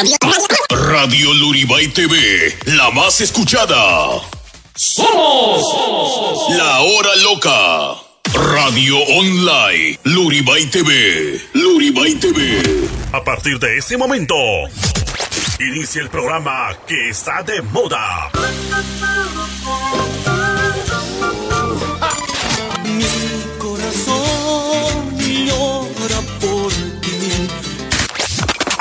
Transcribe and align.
Radio. 0.00 0.16
Radio 0.70 1.34
Luribay 1.34 1.88
TV, 1.88 2.16
la 2.64 2.90
más 2.90 3.20
escuchada. 3.20 4.22
Somos 4.74 6.56
La 6.56 6.80
Hora 6.80 7.16
Loca. 7.16 7.96
Radio 8.32 8.96
Online, 8.96 9.98
Luribay 10.04 10.64
TV, 10.70 11.38
Luribay 11.52 12.14
TV. 12.14 12.62
A 13.12 13.22
partir 13.22 13.58
de 13.58 13.76
ese 13.76 13.98
momento, 13.98 14.34
inicia 15.58 16.00
el 16.00 16.08
programa 16.08 16.74
que 16.86 17.10
está 17.10 17.42
de 17.42 17.60
moda. 17.60 18.30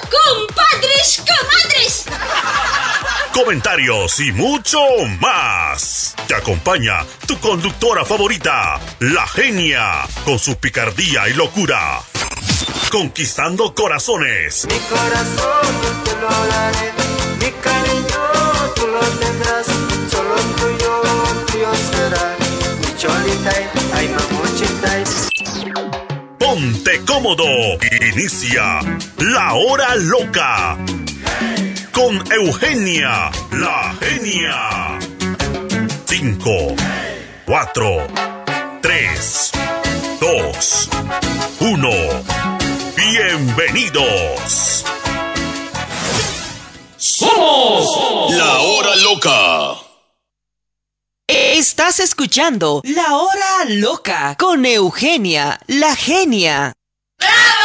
¡Compadres, 0.00 1.22
comadres! 1.26 2.06
comentarios 3.32 4.20
y 4.20 4.32
mucho 4.32 4.78
más. 5.20 6.14
Te 6.26 6.34
acompaña 6.34 7.06
tu 7.26 7.38
conductora 7.38 8.04
favorita, 8.04 8.78
la 9.00 9.26
genia, 9.26 10.06
con 10.24 10.38
su 10.38 10.56
picardía 10.56 11.28
y 11.28 11.34
locura. 11.34 12.02
Conquistando 12.90 13.74
corazones. 13.74 14.66
Mi 14.66 14.78
corazón 14.80 15.62
yo 15.82 15.90
te 16.04 16.20
lo 16.20 16.28
daré, 16.28 16.92
mi 17.38 17.50
cariño 17.62 18.72
tú 18.74 18.86
lo 18.88 19.00
tendrás, 19.00 19.66
Ponte 26.50 27.00
cómodo. 27.06 27.44
Inicia 28.12 28.80
la 29.18 29.54
hora 29.54 29.94
loca. 29.94 30.76
Con 31.92 32.20
Eugenia, 32.32 33.30
la 33.52 33.94
genia. 34.00 34.98
5, 36.06 36.74
4, 37.46 38.06
3, 38.82 39.52
2, 40.20 40.88
1. 41.60 41.90
Bienvenidos. 42.96 44.84
Somos 46.96 48.34
La 48.36 48.58
Hora 48.58 48.96
Loca. 48.96 49.89
Estás 51.32 52.00
escuchando 52.00 52.80
La 52.82 53.16
Hora 53.16 53.64
Loca 53.68 54.34
con 54.36 54.66
Eugenia, 54.66 55.60
la 55.68 55.94
genia. 55.94 56.72
Todos 57.20 57.59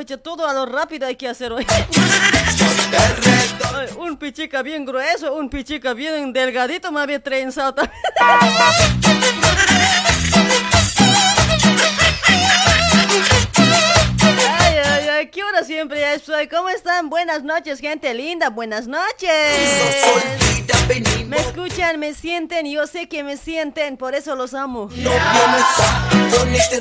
pucha, 0.00 0.16
todo 0.16 0.46
a 0.46 0.54
lo 0.54 0.64
rápido 0.64 1.06
hay 1.06 1.14
que 1.14 1.28
hacer 1.28 1.52
hoy. 1.52 1.66
Un 3.98 4.16
pichica 4.16 4.62
bien 4.62 4.86
grueso, 4.86 5.34
un 5.34 5.50
pichica 5.50 5.92
bien 5.92 6.32
delgadito, 6.32 6.90
me 6.90 7.00
había 7.00 7.22
trenzado 7.22 7.74
también. 7.74 8.00
Ay, 14.58 14.76
ay, 14.84 15.08
ay, 15.08 15.30
¿qué 15.30 15.44
hora 15.44 15.64
siempre 15.64 16.00
ya 16.00 16.14
estoy? 16.14 16.48
¿Cómo 16.48 16.70
están? 16.70 17.10
Buenas 17.10 17.42
noches, 17.42 17.80
gente 17.80 18.14
linda, 18.14 18.48
buenas 18.48 18.86
noches. 18.86 20.49
Yo 22.80 22.86
sé 22.86 23.08
que 23.08 23.22
me 23.22 23.36
sienten, 23.36 23.98
por 23.98 24.14
eso 24.14 24.34
los 24.36 24.54
amo. 24.54 24.88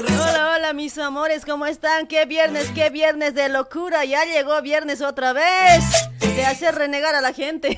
Hola, 0.07 0.54
hola, 0.56 0.72
mis 0.72 0.98
amores, 0.98 1.44
¿cómo 1.44 1.66
están? 1.66 2.07
¿Qué 2.07 2.25
viernes, 2.25 2.72
qué 2.74 2.90
viernes 2.90 3.36
de 3.36 3.50
locura? 3.50 4.06
Ya 4.06 4.24
llegó 4.24 4.62
viernes 4.62 5.01
otra 5.01 5.34
vez. 5.34 5.84
De 6.22 6.46
hacer 6.46 6.75
renegar 6.75 7.16
a 7.16 7.22
la 7.22 7.34
gente. 7.34 7.78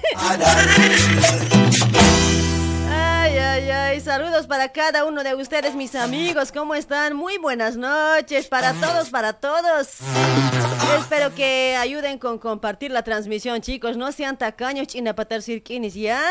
Ay, 2.92 3.38
ay, 3.38 3.70
ay, 3.72 4.00
saludos 4.02 4.46
para 4.46 4.70
cada 4.70 5.06
uno 5.06 5.24
de 5.24 5.34
ustedes, 5.34 5.74
mis 5.74 5.96
amigos. 5.96 6.52
¿Cómo 6.52 6.76
están? 6.76 7.16
Muy 7.16 7.40
buenas 7.40 7.76
noches 7.76 8.46
para 8.48 8.74
todos, 8.74 9.10
para 9.10 9.34
todos. 9.34 9.96
Espero 11.00 11.34
que 11.34 11.76
ayuden 11.76 12.20
con 12.20 12.38
compartir 12.38 12.92
la 12.92 13.02
transmisión, 13.02 13.62
chicos. 13.62 13.98
No 13.98 14.12
sean 14.12 14.38
tacaños, 14.38 14.86
china 14.86 15.16
patar 15.16 15.42
cirquinis, 15.42 15.96
¿ya? 15.96 16.22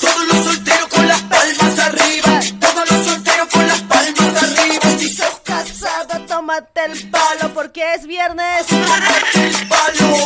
Todos 0.00 0.26
los 0.26 0.44
solteros 0.44 0.88
con 0.88 1.08
las 1.08 1.20
palmas 1.22 1.78
arriba, 1.78 2.40
todos 2.60 2.90
los 2.90 3.06
solteros 3.06 3.48
con 3.48 3.66
las 3.66 3.80
palmas 3.82 4.42
arriba. 4.42 4.98
Si 4.98 5.08
sos 5.14 5.40
Casado, 5.44 6.26
tómate 6.26 6.84
el 6.86 7.10
palo 7.10 7.54
porque 7.54 7.94
es 7.94 8.06
viernes. 8.06 8.66
el 8.70 9.68
palo, 9.68 10.16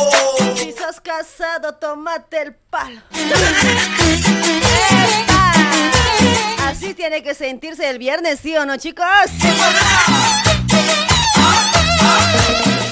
Si 0.55 0.71
sos 0.73 0.99
casado, 1.01 1.75
tómate 1.75 2.41
el 2.41 2.55
palo. 2.55 3.01
Así 6.65 6.93
tiene 6.93 7.21
que 7.23 7.33
sentirse 7.35 7.89
el 7.89 7.97
viernes, 7.99 8.39
¿sí 8.41 8.55
o 8.55 8.65
no, 8.65 8.77
chicos? 8.77 9.05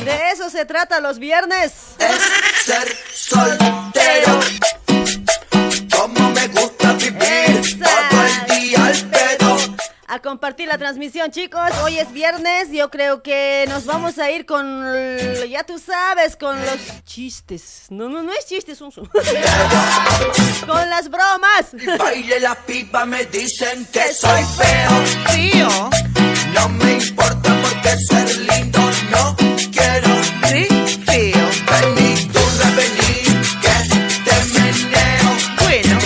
De 0.03 0.31
eso 0.31 0.49
se 0.49 0.65
trata 0.65 0.99
los 0.99 1.19
viernes. 1.19 1.71
es 1.99 2.65
ser 2.65 2.97
soltero. 3.13 4.39
A 10.17 10.19
compartir 10.19 10.67
la 10.67 10.79
transmisión, 10.79 11.29
chicos. 11.29 11.69
Hoy 11.83 11.99
es 11.99 12.11
viernes. 12.11 12.71
Yo 12.71 12.89
creo 12.89 13.21
que 13.21 13.65
nos 13.69 13.85
vamos 13.85 14.17
a 14.17 14.31
ir 14.31 14.47
con. 14.47 14.83
Ya 15.47 15.63
tú 15.63 15.77
sabes, 15.77 16.35
con 16.35 16.59
los 16.59 17.03
chistes. 17.03 17.85
No, 17.91 18.09
no, 18.09 18.23
no 18.23 18.33
es 18.33 18.47
chistes, 18.47 18.79
son. 18.79 18.91
con 20.65 20.89
las 20.89 21.11
bromas. 21.11 21.67
Baile 21.99 22.39
la 22.39 22.55
pipa, 22.55 23.05
me 23.05 23.25
dicen 23.25 23.85
que 23.93 24.11
soy 24.11 24.43
feo. 24.43 24.89
Tío. 25.35 25.69
No 26.55 26.69
me 26.69 26.93
importa 26.93 27.55
porque 27.61 27.95
ser 27.97 28.37
lindo 28.39 28.79
no 29.11 29.35
quiero. 29.71 30.09
Sí, 30.49 30.65
feo. 31.05 31.47
Vení, 31.69 32.25
tú 32.33 32.39
vení, 32.75 33.21
que 33.61 33.75
te 34.25 34.35
meneo. 34.59 35.29
Bueno, 35.59 35.99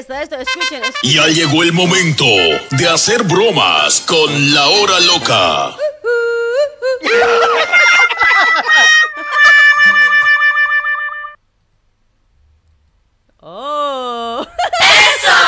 está, 0.00 0.22
esto, 0.22 0.36
escuchen. 0.36 0.82
es- 0.84 0.94
Ya 1.12 1.26
llegó 1.28 1.62
el 1.62 1.72
momento 1.72 2.24
de 2.70 2.88
hacer 2.88 3.22
bromas 3.24 4.00
con 4.00 4.54
la 4.54 4.66
hora 4.68 4.98
loca. 5.00 5.74
¡Oh! 13.42 14.46
¡Eso! 14.80 15.38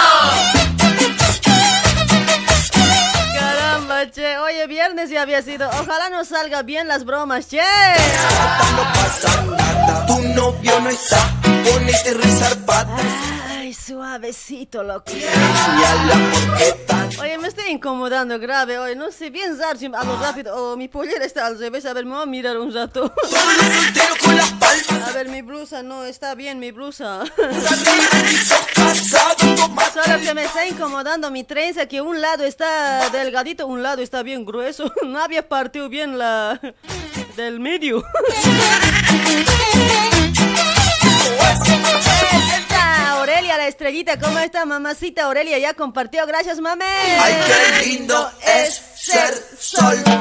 Caramba, 3.39 4.11
che. 4.11 4.39
Oye, 4.39 4.67
viernes 4.67 5.11
ya 5.11 5.23
había 5.23 5.43
sido. 5.43 5.69
Ojalá 5.69 6.09
nos 6.11 6.29
salga 6.29 6.63
bien 6.63 6.89
las 6.89 7.05
bromas, 7.05 7.49
che. 7.49 7.59
No 8.77 8.83
pasa 8.95 9.43
nada, 9.43 10.07
tu 10.07 10.19
novio 10.21 10.81
no 10.81 10.89
está. 10.89 11.19
Ponete 11.43 12.15
rezar 12.15 12.57
patas. 12.65 13.05
Ay, 13.73 13.77
suavecito, 13.77 14.83
loco. 14.83 15.11
Oye, 17.23 17.39
me 17.39 17.49
estoy 17.49 17.71
incomodando 17.71 18.39
grave 18.39 18.79
hoy. 18.79 18.95
No 18.95 19.11
sé, 19.11 19.31
bien 19.31 19.57
zar, 19.57 19.79
si 19.79 19.87
hablo 19.87 20.19
rápido. 20.21 20.55
Oh, 20.55 20.77
mi 20.77 20.89
pollera 20.89 21.25
está 21.25 21.47
al 21.47 21.59
revés. 21.59 21.87
A 21.87 21.95
ver, 21.95 22.05
me 22.05 22.13
voy 22.13 22.23
a 22.23 22.27
mirar 22.27 22.59
un 22.59 22.71
rato. 22.75 23.11
A 25.07 25.13
ver, 25.13 25.31
mi 25.31 25.41
blusa, 25.41 25.83
no, 25.83 26.05
está 26.05 26.35
bien 26.35 26.59
mi 26.59 26.71
blusa. 26.71 27.25
Solo 29.95 30.21
que 30.23 30.35
me 30.35 30.45
está 30.45 30.67
incomodando 30.67 31.31
mi 31.31 31.43
trenza, 31.43 31.87
que 31.87 32.03
un 32.03 32.21
lado 32.21 32.45
está 32.45 33.09
delgadito, 33.09 33.67
un 33.67 33.83
lado 33.83 34.03
está 34.03 34.23
bien 34.23 34.45
grueso. 34.45 34.93
No 35.03 35.19
había 35.19 35.49
partido 35.49 35.89
bien 35.89 36.19
la 36.19 36.61
del 37.37 37.59
medio. 37.59 38.05
Estrellita, 43.73 44.19
¿cómo 44.19 44.39
está, 44.39 44.67
mamacita? 44.67 45.25
Aurelia 45.25 45.59
ya 45.59 45.73
compartió, 45.73 46.27
gracias, 46.27 46.61
mame. 46.61 46.85
Ay, 46.85 47.35
qué 47.47 47.87
lindo 47.87 48.31
es 48.47 48.83
ser 49.03 49.35
soltero. 49.59 50.17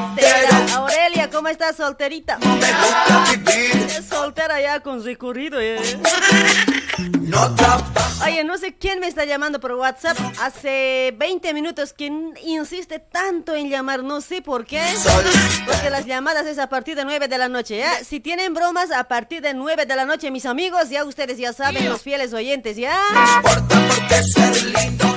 Aurelia, 0.74 1.30
¿cómo 1.30 1.46
estás, 1.46 1.76
solterita? 1.76 2.38
Me 2.38 2.46
gusta 2.56 3.24
vivir, 3.30 3.86
Es 3.96 4.06
soltera 4.06 4.60
ya 4.60 4.80
con 4.80 5.04
recorrido, 5.04 5.60
eh. 5.60 5.78
no. 7.20 7.54
Oye, 8.24 8.42
no 8.42 8.58
sé 8.58 8.74
quién 8.74 8.98
me 8.98 9.06
está 9.06 9.24
llamando 9.24 9.60
por 9.60 9.72
WhatsApp. 9.72 10.18
Hace 10.40 11.14
20 11.16 11.54
minutos 11.54 11.92
que 11.92 12.06
insiste 12.42 12.98
tanto 12.98 13.54
en 13.54 13.70
llamar, 13.70 14.02
no 14.02 14.20
sé 14.20 14.42
por 14.42 14.66
qué. 14.66 14.82
Porque 15.64 15.88
las 15.90 16.04
llamadas 16.04 16.46
es 16.46 16.58
a 16.58 16.68
partir 16.68 16.96
de 16.96 17.04
9 17.04 17.28
de 17.28 17.38
la 17.38 17.48
noche, 17.48 17.78
¿ya? 17.78 18.02
Si 18.02 18.18
tienen 18.18 18.52
bromas, 18.52 18.90
a 18.90 19.04
partir 19.04 19.42
de 19.42 19.54
9 19.54 19.86
de 19.86 19.94
la 19.94 20.04
noche, 20.04 20.32
mis 20.32 20.46
amigos, 20.46 20.88
ya 20.88 21.04
ustedes 21.04 21.38
ya 21.38 21.52
saben, 21.52 21.88
los 21.88 22.02
fieles 22.02 22.32
oyentes, 22.32 22.76
¿ya? 22.76 22.98
importa 23.36 23.80
porque 23.88 24.22
ser 24.24 24.64
lindo 24.64 25.16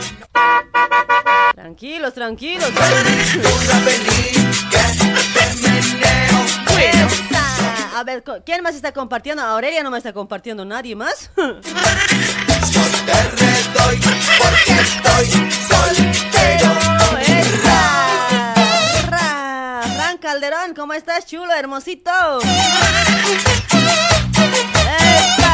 Tranquilos, 1.55 2.13
tranquilos. 2.13 2.69
A 7.95 8.03
ver, 8.03 8.25
¿quién 8.45 8.61
más 8.61 8.75
está 8.75 8.91
compartiendo? 8.91 9.41
Aurelia 9.41 9.81
no 9.81 9.89
me 9.89 9.97
está 9.97 10.11
compartiendo, 10.11 10.65
¿nadie 10.65 10.97
más? 10.97 11.31
Fran 19.95 20.17
Calderón, 20.19 20.73
¿cómo 20.75 20.93
estás, 20.93 21.25
chulo, 21.25 21.53
hermosito? 21.53 22.11
¡Esa! 24.99 25.44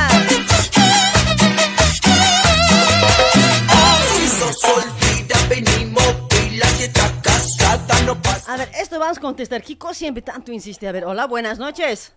Si 4.41 4.47
sos 4.47 4.59
soltera, 4.59 5.39
venimos 5.49 6.03
pila. 6.29 6.65
Si 6.65 6.83
estás 6.85 7.11
casada, 7.21 8.01
no 8.05 8.19
pasa 8.19 8.53
A 8.53 8.57
ver, 8.57 8.71
esto 8.73 8.97
vamos 8.97 9.19
a 9.19 9.21
contestar. 9.21 9.61
Kiko 9.61 9.93
siempre 9.93 10.23
tanto 10.23 10.51
insiste. 10.51 10.87
A 10.87 10.91
ver, 10.91 11.05
hola, 11.05 11.27
buenas 11.27 11.59
noches. 11.59 12.13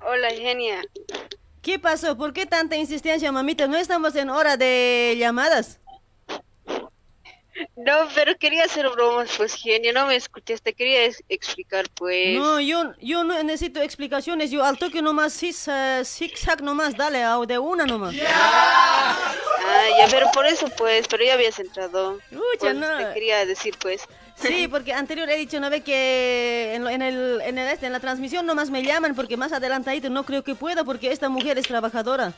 Hola, 0.00 0.30
genia. 0.30 0.80
¿Qué 1.60 1.78
pasó? 1.78 2.16
¿Por 2.16 2.32
qué 2.32 2.46
tanta 2.46 2.76
insistencia, 2.76 3.30
mamita? 3.30 3.66
No 3.66 3.76
estamos 3.76 4.16
en 4.16 4.30
hora 4.30 4.56
de 4.56 5.14
llamadas. 5.18 5.78
No, 7.76 8.08
pero 8.14 8.36
quería 8.38 8.64
hacer 8.64 8.88
bromas, 8.88 9.30
pues, 9.36 9.54
genia. 9.54 9.92
No 9.92 10.06
me 10.06 10.16
escuchaste. 10.16 10.72
Quería 10.72 11.04
explicar, 11.28 11.86
pues. 11.94 12.38
No, 12.38 12.60
yo, 12.60 12.92
yo 13.00 13.24
no 13.24 13.42
necesito 13.42 13.80
explicaciones. 13.82 14.50
Yo 14.50 14.64
al 14.64 14.78
toque 14.78 15.02
nomás, 15.02 15.32
zig, 15.34 15.54
eh, 15.66 16.02
zigzag 16.04 16.62
nomás, 16.62 16.96
dale, 16.96 17.22
au, 17.24 17.44
de 17.46 17.58
una 17.58 17.84
nomás. 17.84 18.14
Ah, 18.26 19.86
ya, 19.98 20.06
pero 20.10 20.30
por 20.32 20.46
eso, 20.46 20.66
pues. 20.76 21.06
Pero 21.08 21.24
ya 21.24 21.34
habías 21.34 21.58
entrado. 21.58 22.18
Ucha, 22.54 22.72
no. 22.72 22.86
Te 23.08 23.14
quería 23.14 23.44
decir, 23.44 23.74
pues. 23.80 24.02
Sí, 24.36 24.66
porque 24.66 24.92
anterior 24.92 25.28
he 25.30 25.36
dicho 25.36 25.56
una 25.58 25.68
vez 25.68 25.84
que 25.84 26.72
en, 26.74 26.82
lo- 26.82 26.90
en 26.90 27.02
el, 27.02 27.40
en, 27.42 27.58
el 27.58 27.68
este, 27.68 27.86
en 27.86 27.92
la 27.92 28.00
transmisión 28.00 28.44
nomás 28.44 28.70
me 28.70 28.82
llaman 28.82 29.14
porque 29.14 29.36
más 29.36 29.52
adelantadito 29.52 30.10
no 30.10 30.24
creo 30.24 30.42
que 30.42 30.54
pueda 30.56 30.82
porque 30.82 31.12
esta 31.12 31.28
mujer 31.28 31.58
es 31.58 31.66
trabajadora. 31.68 32.32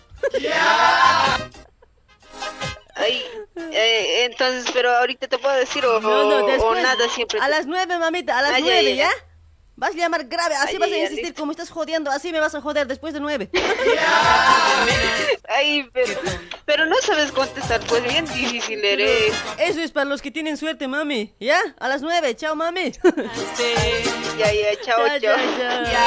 Ay, 2.96 3.24
eh, 3.72 4.24
entonces, 4.30 4.70
pero 4.72 4.90
ahorita 4.96 5.26
te 5.26 5.38
puedo 5.38 5.54
decir 5.56 5.84
o, 5.84 6.00
No, 6.00 6.08
no, 6.30 6.36
o- 6.36 6.44
o 6.44 6.46
después. 6.46 6.82
nada 6.82 7.08
siempre. 7.08 7.40
A 7.40 7.48
las 7.48 7.66
nueve, 7.66 7.98
mamita, 7.98 8.38
a 8.38 8.42
las 8.42 8.60
nueve, 8.60 8.94
ya. 8.96 9.10
Vas 9.76 9.90
a 9.90 9.94
llamar 9.94 10.24
grave, 10.26 10.54
así 10.54 10.74
Ay, 10.74 10.78
vas 10.78 10.92
a 10.92 10.96
insistir 10.96 11.34
como 11.34 11.50
estás 11.50 11.68
jodiendo, 11.68 12.08
así 12.08 12.30
me 12.30 12.38
vas 12.38 12.54
a 12.54 12.60
joder 12.60 12.86
después 12.86 13.12
de 13.12 13.18
nueve. 13.18 13.50
Ay, 15.48 15.88
pero, 15.92 16.12
pero 16.64 16.86
no 16.86 16.94
sabes 17.02 17.32
contestar, 17.32 17.80
pues 17.88 18.04
bien 18.04 18.24
difícil 18.26 18.84
eres. 18.84 19.34
Eso 19.58 19.80
es 19.80 19.90
para 19.90 20.04
los 20.06 20.22
que 20.22 20.30
tienen 20.30 20.56
suerte, 20.56 20.86
mami. 20.86 21.34
¿Ya? 21.40 21.60
A 21.80 21.88
las 21.88 22.02
nueve, 22.02 22.36
chao, 22.36 22.54
mami. 22.54 22.92
Ya, 24.38 24.52
ya, 24.52 24.80
chao, 24.84 25.06
Ya, 25.06 25.20
chao. 25.20 25.36
ya, 25.58 25.82
ya. 25.92 26.06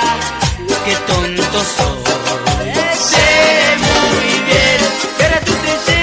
Qué 0.86 0.96
tonto 1.08 1.60
soy. 1.64 2.04
Sé 2.94 3.76
muy 3.78 4.44
bien, 4.46 4.80
pero 5.18 5.46
tú 5.46 5.54
te. 5.54 5.97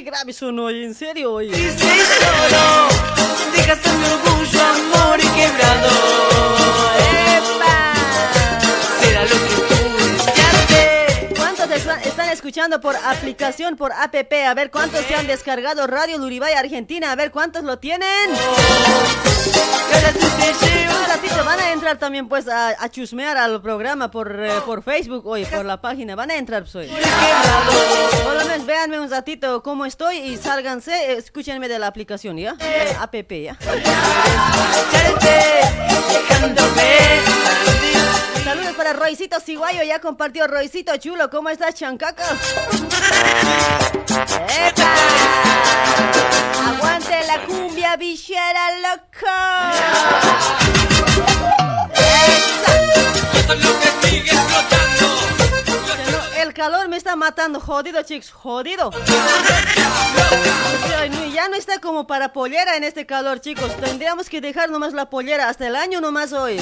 Qué 0.00 0.06
grave 0.06 0.32
son 0.32 0.58
hoy, 0.58 0.82
en 0.82 0.94
serio 0.94 1.34
hoy. 1.34 1.48
Dices 1.48 1.74
solo, 1.78 2.88
dejaste 3.54 3.90
mi 3.92 4.04
orgullo, 4.06 4.60
amor 4.64 5.20
quebrado. 5.20 5.90
Será 8.98 9.22
lo 9.24 9.28
que 9.28 9.79
escuchando 12.32 12.80
por 12.80 12.96
aplicación, 12.96 13.76
por 13.76 13.92
app? 13.92 14.14
A 14.46 14.54
ver 14.54 14.70
cuántos 14.70 15.04
se 15.04 15.14
han 15.14 15.26
descargado 15.26 15.86
Radio 15.86 16.18
Luribay 16.18 16.54
Argentina. 16.54 17.12
A 17.12 17.16
ver 17.16 17.30
cuántos 17.30 17.64
lo 17.64 17.78
tienen. 17.78 18.30
Un 19.90 21.08
ratito 21.08 21.44
van 21.44 21.60
a 21.60 21.72
entrar 21.72 21.98
también 21.98 22.28
pues 22.28 22.46
a, 22.48 22.88
chusmear 22.90 23.36
al 23.36 23.60
programa 23.60 24.10
por, 24.10 24.38
eh, 24.44 24.60
por 24.64 24.82
Facebook 24.82 25.26
hoy, 25.26 25.44
por 25.44 25.64
la 25.64 25.80
página. 25.80 26.14
Van 26.14 26.30
a 26.30 26.36
entrar 26.36 26.62
pues 26.62 26.74
hoy. 26.76 26.88
Por 28.24 28.34
lo 28.34 28.44
menos 28.44 28.66
véanme 28.66 29.00
un 29.00 29.10
ratito 29.10 29.62
cómo 29.62 29.84
estoy 29.84 30.18
y 30.18 30.36
sálganse, 30.36 31.14
escúchenme 31.14 31.68
de 31.68 31.78
la 31.78 31.88
aplicación, 31.88 32.36
¿ya? 32.36 32.56
Eh, 32.60 32.96
app, 32.98 33.14
¿ya? 33.32 33.56
Saludos 38.44 38.74
para 38.74 38.92
Roycito 38.94 39.38
Ciguayo, 39.40 39.82
ya 39.82 40.00
compartió 40.00 40.46
Roycito 40.46 40.96
Chulo. 40.96 41.28
¿Cómo 41.30 41.50
estás, 41.50 41.74
Chancaca? 41.74 42.24
¡Epa! 44.48 44.94
¡Aguante 46.66 47.26
la 47.26 47.44
cumbia 47.46 47.96
villera, 47.96 48.70
loco! 48.80 49.26
Lo 53.48 53.80
que 53.80 54.08
sigue 54.08 54.30
El 56.40 56.54
calor 56.54 56.88
me 56.88 56.96
está 56.96 57.16
matando, 57.16 57.60
jodido, 57.60 58.02
chicos, 58.02 58.30
jodido. 58.30 58.90
Ya 61.32 61.48
no 61.48 61.56
está 61.56 61.80
como 61.80 62.06
para 62.06 62.32
pollera 62.32 62.76
en 62.76 62.84
este 62.84 63.06
calor, 63.06 63.40
chicos. 63.40 63.74
Tendríamos 63.76 64.28
que 64.28 64.40
dejar 64.40 64.70
nomás 64.70 64.92
la 64.92 65.08
pollera 65.10 65.48
hasta 65.48 65.66
el 65.66 65.76
año 65.76 66.00
nomás 66.00 66.32
hoy. 66.32 66.60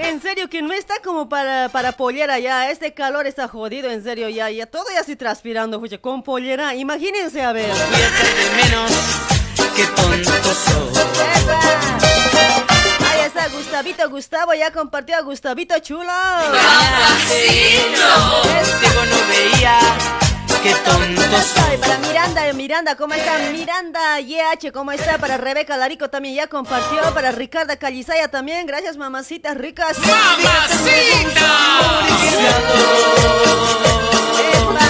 En 0.00 0.22
serio 0.22 0.48
que 0.48 0.62
no 0.62 0.72
está 0.72 0.94
como 1.04 1.28
para, 1.28 1.68
para 1.70 1.92
pollera 1.92 2.38
ya. 2.38 2.70
Este 2.70 2.94
calor 2.94 3.26
está 3.26 3.48
jodido, 3.48 3.90
en 3.90 4.02
serio 4.04 4.28
ya. 4.28 4.50
Ya 4.50 4.66
todo 4.66 4.84
ya 4.92 5.00
estoy 5.00 5.16
transpirando, 5.16 5.80
fuche, 5.80 6.00
con 6.00 6.22
pollera. 6.22 6.74
Imagínense 6.74 7.42
a 7.42 7.52
ver. 7.52 7.70
Voy 7.70 7.78
a 7.80 8.10
menos. 8.56 8.92
Qué 9.74 9.84
tonto 9.86 10.54
soy. 10.54 10.88
¡Epa! 11.42 11.60
Ahí 13.10 13.20
está 13.26 13.48
Gustavito 13.48 14.08
Gustavo, 14.10 14.54
ya 14.54 14.72
compartió 14.72 15.16
a 15.16 15.20
Gustavito 15.22 15.78
Chulo. 15.80 16.12
Contigo 18.42 19.04
no 19.04 19.28
veía. 19.28 19.78
Qué 20.62 20.72
soy. 20.72 21.76
Para 21.78 21.98
Miranda, 21.98 22.52
Miranda, 22.52 22.96
¿cómo 22.96 23.14
está? 23.14 23.38
Miranda 23.52 24.20
YH, 24.20 24.72
¿cómo 24.72 24.92
está? 24.92 25.18
Para 25.18 25.36
Rebeca 25.36 25.76
Larico 25.76 26.10
también 26.10 26.34
ya 26.34 26.46
compartió. 26.48 27.00
Para 27.14 27.30
Ricarda 27.32 27.76
Calizaya 27.76 28.28
también. 28.28 28.66
Gracias, 28.66 28.96
mamacitas 28.96 29.56
ricas. 29.56 29.96
¡Epa! 34.52 34.87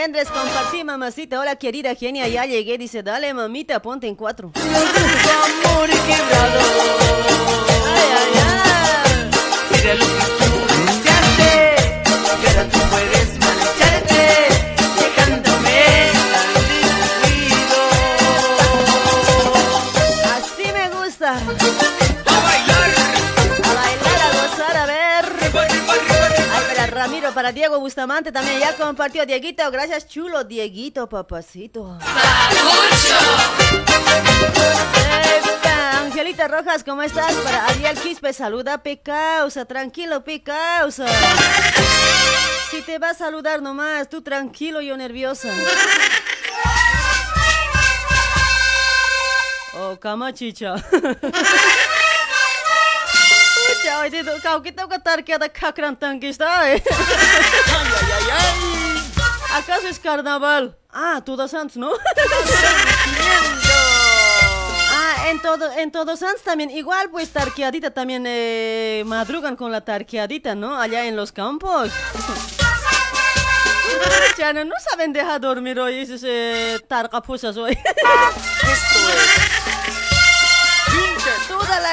Melendres, 0.00 0.30
compartí, 0.30 0.82
mamacita. 0.82 1.38
Hola, 1.38 1.56
querida 1.56 1.94
genia, 1.94 2.26
ya 2.26 2.46
llegué. 2.46 2.78
Dice, 2.78 3.02
dale, 3.02 3.34
mamita, 3.34 3.82
ponte 3.82 4.06
en 4.06 4.14
cuatro. 4.14 4.50
Amor 4.56 5.90
quebrado. 5.90 6.60
Ay, 7.84 8.08
ay, 8.16 8.32
ay. 8.46 9.76
Será 9.76 9.94
lo 9.96 10.06
que 10.06 10.24
tú 10.38 10.46
deseaste. 10.86 12.02
Y 12.42 12.46
ahora 12.46 12.64
tú 12.70 12.78
puedes 12.90 13.39
para 27.34 27.52
Diego 27.52 27.78
Bustamante 27.78 28.32
también 28.32 28.60
ya 28.60 28.74
compartió. 28.76 29.26
Dieguito, 29.26 29.70
gracias, 29.70 30.08
chulo. 30.08 30.44
Dieguito, 30.44 31.08
papacito. 31.08 31.98
Angelita 36.00 36.48
Rojas, 36.48 36.84
¿cómo 36.84 37.02
estás? 37.02 37.32
Para 37.34 37.66
Ariel 37.66 37.96
Quispe, 37.98 38.32
saluda 38.32 38.82
Picausa. 38.82 39.64
Tranquilo, 39.64 40.24
Picausa. 40.24 41.06
Si 42.70 42.82
te 42.82 42.98
va 42.98 43.10
a 43.10 43.14
saludar 43.14 43.62
nomás, 43.62 44.08
tú 44.08 44.22
tranquilo, 44.22 44.80
yo 44.80 44.96
nerviosa. 44.96 45.52
Oh, 49.74 49.98
camachicha. 53.82 54.00
Pucha, 54.00 54.00
oye, 54.00 54.24
tú, 54.24 54.30
kau 54.42 54.62
kita 54.62 54.86
katar 54.88 55.24
que 55.24 55.34
ada 55.34 55.48
kakran 55.48 55.96
tangista, 55.96 56.70
eh. 56.72 56.82
¿Acaso 59.54 59.88
es 59.88 59.98
carnaval? 59.98 60.76
Ah, 60.92 61.20
Todos 61.24 61.50
Santos, 61.50 61.76
¿no? 61.76 61.90
Ah, 64.92 65.28
en 65.28 65.40
todo, 65.42 65.72
en 65.72 65.90
Todos 65.90 66.18
Santos 66.20 66.42
también, 66.42 66.70
igual 66.70 67.10
pues 67.10 67.30
tarqueadita 67.30 67.90
también 67.90 68.24
eh, 68.26 69.02
madrugan 69.06 69.56
con 69.56 69.72
la 69.72 69.80
tarqueadita, 69.80 70.54
¿no? 70.54 70.76
Allá 70.78 71.06
en 71.06 71.16
los 71.16 71.32
campos. 71.32 71.90
Ya 74.38 74.52
no, 74.54 74.64
no 74.64 74.74
saben 74.88 75.12
dejar 75.12 75.40
dormir 75.40 75.78
hoy, 75.78 75.98
esos 76.00 76.22
eh, 76.24 76.78
tarcapusas 76.88 77.56
hoy. 77.58 77.76
Toda 77.76 79.59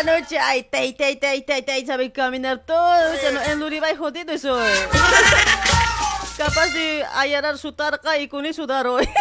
la 0.04 0.20
noche, 0.20 0.38
ay, 0.38 0.64
tey, 0.64 0.94
tey, 0.94 1.16
tey, 1.16 1.42
tey, 1.42 1.62
tey, 1.62 1.86
saben 1.86 2.12
caminar 2.12 2.60
todo. 2.66 3.14
en 3.46 3.60
Luribay 3.60 3.96
jodido 3.96 4.34
eso. 4.34 4.64
eh. 4.66 4.74
Capaz 6.38 6.68
de 6.68 7.04
allanar 7.16 7.58
su 7.58 7.72
tarca 7.72 8.18
y 8.20 8.28
con 8.28 8.46
eso 8.46 8.68
dar 8.68 8.86
hoy. 8.88 9.10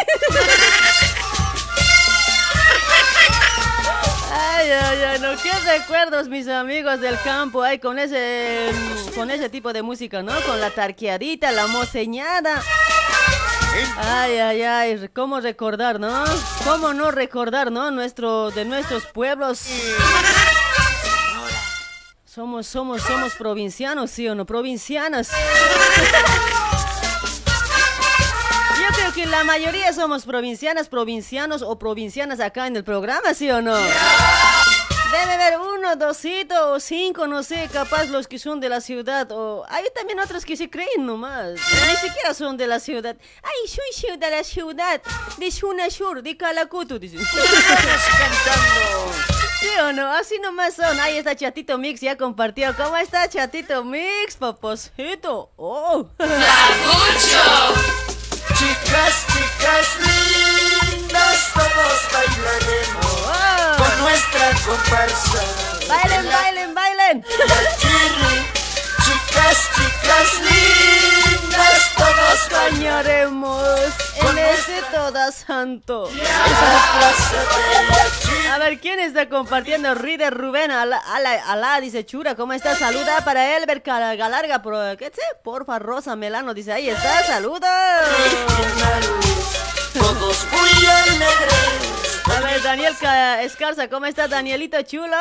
Ay, 4.29 4.69
ay, 4.71 5.03
ay, 5.03 5.19
no, 5.19 5.29
qué 5.41 5.51
recuerdos, 5.65 6.27
mis 6.27 6.47
amigos 6.47 6.99
del 6.99 7.19
campo, 7.21 7.63
ay, 7.63 7.79
con 7.79 7.97
ese, 7.97 8.71
con 9.15 9.31
ese 9.31 9.49
tipo 9.49 9.71
de 9.71 9.81
música, 9.81 10.21
¿no? 10.21 10.33
Con 10.41 10.59
la 10.59 10.69
tarqueadita, 10.69 11.51
la 11.51 11.67
moceñada. 11.67 12.61
Ay, 13.97 14.37
ay, 14.37 14.61
ay, 14.63 15.09
cómo 15.13 15.39
recordar, 15.39 15.99
¿no? 15.99 16.23
Cómo 16.65 16.93
no 16.93 17.11
recordar, 17.11 17.71
¿no? 17.71 17.91
Nuestro, 17.91 18.51
de 18.51 18.65
nuestros 18.65 19.05
pueblos. 19.07 19.61
Somos, 22.37 22.67
somos, 22.67 23.01
somos 23.01 23.33
provincianos, 23.33 24.11
¿sí 24.11 24.27
o 24.27 24.35
no? 24.35 24.45
Provincianas. 24.45 25.29
Yo 28.79 28.85
creo 28.95 29.11
que 29.11 29.25
la 29.25 29.43
mayoría 29.43 29.91
somos 29.91 30.23
provincianas, 30.23 30.87
provincianos 30.87 31.63
o 31.63 31.79
provincianas 31.79 32.39
acá 32.39 32.67
en 32.67 32.75
el 32.75 32.83
programa, 32.83 33.33
¿sí 33.33 33.49
o 33.49 33.59
no? 33.59 33.75
Debe 33.75 35.33
haber 35.33 35.57
uno, 35.57 35.95
dosito 35.95 36.73
o 36.73 36.79
cinco, 36.79 37.25
no 37.25 37.41
sé, 37.41 37.69
capaz 37.73 38.05
los 38.05 38.27
que 38.27 38.37
son 38.37 38.59
de 38.59 38.69
la 38.69 38.81
ciudad. 38.81 39.31
O 39.31 39.65
hay 39.67 39.85
también 39.95 40.19
otros 40.19 40.45
que 40.45 40.55
se 40.55 40.69
creen 40.69 41.07
nomás. 41.07 41.53
Ni 41.53 42.07
siquiera 42.07 42.35
son 42.35 42.55
de 42.55 42.67
la 42.67 42.79
ciudad. 42.79 43.17
Ay, 43.41 43.67
soy 43.67 44.15
de 44.15 44.29
la 44.29 44.43
ciudad. 44.43 45.01
De 45.39 45.49
Shunashur, 45.49 46.21
de 46.21 46.37
Calacutu, 46.37 46.99
dicen. 46.99 47.19
¿Sí 47.25 49.36
o 49.83 49.91
no? 49.93 50.11
Así 50.13 50.39
nomás 50.39 50.75
son. 50.75 50.99
Ahí 50.99 51.17
está 51.17 51.35
Chatito 51.35 51.77
Mix, 51.77 52.01
ya 52.01 52.17
compartió. 52.17 52.75
¿Cómo 52.75 52.97
está 52.97 53.29
Chatito 53.29 53.83
Mix, 53.83 54.35
paposito? 54.37 55.51
Oh. 55.55 56.07
Chicas, 58.57 59.25
chicas 59.27 59.87
lindas, 59.99 61.51
todos 61.53 62.01
bailaremos 62.11 63.05
Oh. 63.27 63.75
con 63.77 63.99
nuestra 64.01 64.51
comparsa. 64.65 65.41
Bailen, 65.87 66.25
bailen, 66.31 66.73
bailen. 66.73 67.23
Chicas, 67.23 67.77
chicas 69.75 70.31
lindas, 70.41 71.36
todos 71.97 72.49
Bañaremos 72.51 73.63
en 74.29 74.37
ese 74.37 74.81
toda 74.91 75.31
santo. 75.31 76.09
A 78.51 78.57
ver, 78.59 78.79
¿quién 78.79 78.99
está 78.99 79.29
compartiendo? 79.29 79.93
Rider 79.95 80.33
Rubén, 80.33 80.71
ala, 80.71 80.97
ala, 80.97 81.33
ala, 81.47 81.79
dice 81.81 82.05
Chura, 82.05 82.35
¿cómo 82.35 82.53
está? 82.53 82.75
Saluda 82.75 83.23
para 83.23 83.57
Elber 83.57 83.81
Galarga, 83.81 84.61
por, 84.61 84.97
¿qué 84.97 85.05
sé? 85.05 85.21
Porfa, 85.43 85.79
Rosa 85.79 86.15
Melano, 86.15 86.53
dice, 86.53 86.73
ahí 86.73 86.89
está, 86.89 87.23
saluda. 87.23 88.01
Todos 89.93 90.47
muy 90.51 90.85
alegres. 90.85 92.16
A 92.35 92.39
ver, 92.41 92.61
Daniel 92.61 92.93
Ca- 92.99 93.41
Escarza, 93.43 93.87
¿cómo 93.89 94.05
está 94.05 94.27
Danielito 94.27 94.81
chulo? 94.83 95.15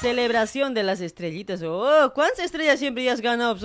Celebración 0.00 0.74
de 0.74 0.82
las 0.82 1.00
estrellitas. 1.00 1.60
Oh, 1.62 2.12
¿cuántas 2.14 2.40
estrellas 2.44 2.78
siempre 2.78 3.04
ya 3.04 3.12
has 3.12 3.20
ganado? 3.20 3.56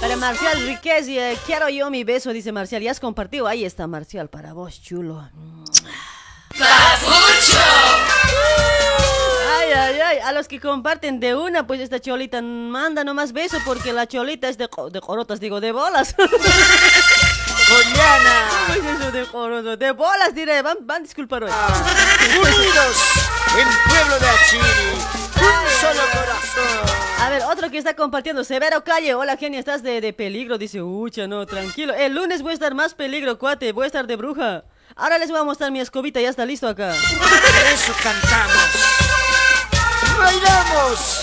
Para 0.00 0.16
Marcial 0.16 0.66
Riquez, 0.66 1.08
eh, 1.08 1.36
quiero 1.46 1.68
yo 1.68 1.90
mi 1.90 2.04
beso, 2.04 2.32
dice 2.32 2.52
Marcial. 2.52 2.82
¿Ya 2.82 2.90
has 2.90 3.00
compartido? 3.00 3.46
Ahí 3.48 3.64
está 3.64 3.86
Marcial, 3.86 4.28
para 4.28 4.52
vos, 4.52 4.80
chulo. 4.82 5.28
Ay, 9.58 9.72
ay, 9.72 10.00
ay, 10.00 10.18
a 10.18 10.32
los 10.32 10.46
que 10.46 10.60
comparten 10.60 11.18
de 11.20 11.34
una, 11.34 11.66
pues 11.66 11.80
esta 11.80 11.98
cholita 12.00 12.40
manda 12.42 13.02
nomás 13.04 13.32
beso 13.32 13.58
porque 13.64 13.92
la 13.92 14.06
cholita 14.06 14.48
es 14.48 14.58
de, 14.58 14.68
de 14.92 15.00
corotas, 15.00 15.40
digo, 15.40 15.60
de 15.60 15.72
bolas. 15.72 16.14
Coñana. 17.68 18.48
¿Cómo 18.66 18.74
es 18.74 19.00
eso 19.00 19.10
de? 19.10 19.76
De 19.76 19.92
bolas, 19.92 20.34
diré, 20.34 20.62
van, 20.62 20.78
van 20.82 20.98
a 20.98 21.00
disculpar 21.00 21.44
hoy. 21.44 21.50
Unidos 22.38 22.96
en 23.58 23.68
pueblo 23.88 24.18
de 24.18 24.28
Achiri. 24.28 24.60
Un 25.36 25.80
solo 25.80 26.02
corazón. 26.12 27.04
A 27.20 27.30
ver, 27.30 27.42
otro 27.44 27.70
que 27.70 27.78
está 27.78 27.94
compartiendo, 27.94 28.44
Severo 28.44 28.84
Calle. 28.84 29.14
Hola, 29.14 29.36
genia, 29.36 29.58
estás 29.58 29.82
de, 29.82 30.00
de 30.00 30.12
peligro. 30.12 30.58
Dice, 30.58 30.82
ucha, 30.82 31.26
no, 31.26 31.46
tranquilo. 31.46 31.94
El 31.94 32.14
lunes 32.14 32.42
voy 32.42 32.50
a 32.50 32.54
estar 32.54 32.74
más 32.74 32.94
peligro, 32.94 33.38
cuate. 33.38 33.72
Voy 33.72 33.84
a 33.84 33.86
estar 33.86 34.06
de 34.06 34.16
bruja. 34.16 34.64
Ahora 34.96 35.18
les 35.18 35.30
voy 35.30 35.40
a 35.40 35.44
mostrar 35.44 35.70
mi 35.70 35.80
escobita, 35.80 36.20
ya 36.20 36.28
está 36.28 36.44
listo 36.44 36.68
acá. 36.68 36.94
Eso 37.72 37.92
cantamos. 38.02 38.68
Bailamos. 40.18 41.20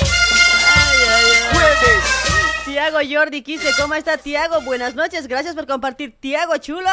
Jueves. 1.53 2.20
Tiago 2.65 2.99
Jordi 3.09 3.41
Quise, 3.41 3.73
¿cómo 3.79 3.95
está 3.95 4.17
Tiago? 4.17 4.61
Buenas 4.61 4.95
noches, 4.95 5.27
gracias 5.27 5.55
por 5.55 5.65
compartir. 5.67 6.15
Tiago, 6.19 6.57
chulo. 6.57 6.89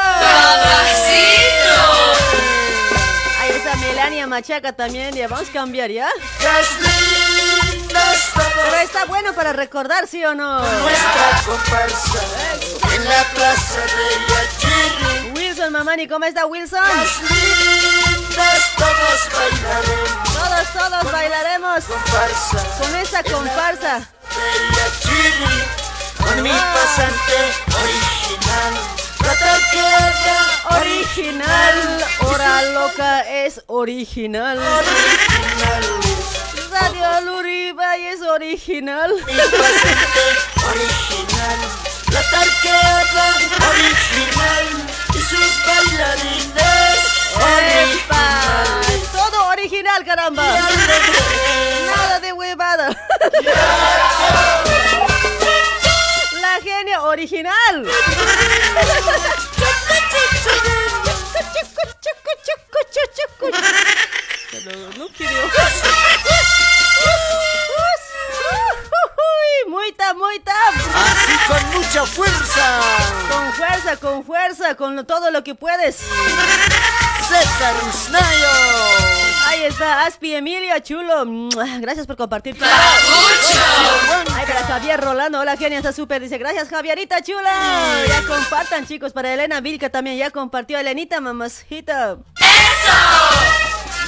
Ahí 3.41 3.51
está 3.51 3.77
Melania 3.77 4.27
Machaca 4.27 4.73
también, 4.73 5.15
ya 5.15 5.29
vamos 5.29 5.49
a 5.49 5.53
cambiar, 5.53 5.91
¿ya? 5.91 6.09
Pero 8.55 8.77
está 8.83 9.05
bueno 9.07 9.33
para 9.35 9.53
recordar, 9.53 10.07
¿sí 10.07 10.25
o 10.25 10.35
no? 10.35 10.61
Nuestra 10.61 11.43
comparsa 11.47 12.21
en 12.95 13.05
la 13.05 13.25
plaza 13.35 13.81
de 13.81 14.35
Achiri. 14.35 15.31
Wilson 15.37 15.73
Mamani, 15.73 16.09
¿cómo 16.09 16.25
está 16.25 16.47
Wilson? 16.47 16.81
Todos 18.77 19.29
bailaremos. 19.35 20.23
Todos, 20.33 20.73
todos 20.73 21.13
bailaremos 21.13 21.85
Comparsa 21.85 22.65
con 22.81 22.97
esta 22.97 23.23
comparsa. 23.25 24.09
De 24.73 24.81
Achiri. 24.83 25.57
Con 26.19 26.43
mi 26.43 26.51
pasante 26.51 27.39
original. 27.83 28.75
La 29.21 30.79
Original, 30.79 32.05
hora 32.21 32.63
loca 32.73 33.21
es 33.23 33.63
original. 33.67 34.59
original. 34.59 35.85
Radio 36.71 37.21
Luribay 37.23 38.05
es 38.07 38.21
original. 38.23 39.13
Mi 39.27 39.35
pasante 39.35 40.25
original. 40.71 41.59
La 42.13 42.23
tarquera 42.31 43.03
original. 43.71 44.67
Y 45.15 45.19
sus 45.19 45.67
bailarines 45.67 47.01
originales. 47.37 49.03
Todo 49.13 49.47
original, 49.49 50.05
caramba. 50.05 50.45
Nada 51.87 52.21
de 52.21 52.28
La 56.41 56.61
genia 56.63 57.03
original. 57.03 57.87
No 64.99 65.09
quiero. 65.17 65.33
Uy, 69.17 69.71
Muita, 69.71 70.13
muita. 70.13 70.53
Así 70.95 71.33
con 71.47 71.71
mucha 71.71 72.05
fuerza. 72.05 72.81
Con 73.31 73.53
fuerza, 73.55 73.97
con 73.97 74.25
fuerza, 74.25 74.75
con 74.75 75.07
todo 75.07 75.31
lo 75.31 75.43
que 75.43 75.55
puedes. 75.55 75.97
César 77.29 77.75
Usnayo. 77.89 79.28
Ahí 79.49 79.65
está, 79.65 80.05
Aspi 80.05 80.35
Emilio, 80.35 80.79
chulo. 80.81 81.25
Gracias 81.81 82.07
por 82.07 82.19
compartir. 82.19 82.55
Ay, 82.61 84.47
para 84.47 84.63
Javier 84.67 85.01
Rolando, 85.01 85.41
hola 85.41 85.57
genia, 85.57 85.79
está 85.79 85.91
súper. 85.91 86.21
Dice, 86.21 86.37
gracias 86.37 86.69
Javierita, 86.69 87.23
chula. 87.23 88.05
Ya 88.07 88.27
compartan, 88.27 88.87
chicos. 88.87 89.15
Para 89.15 89.33
Elena 89.33 89.63
Vilca 89.63 89.89
también 89.89 90.19
ya 90.19 90.31
compartió. 90.31 90.79
Elenita, 90.79 91.23
mamacita. 91.23 92.19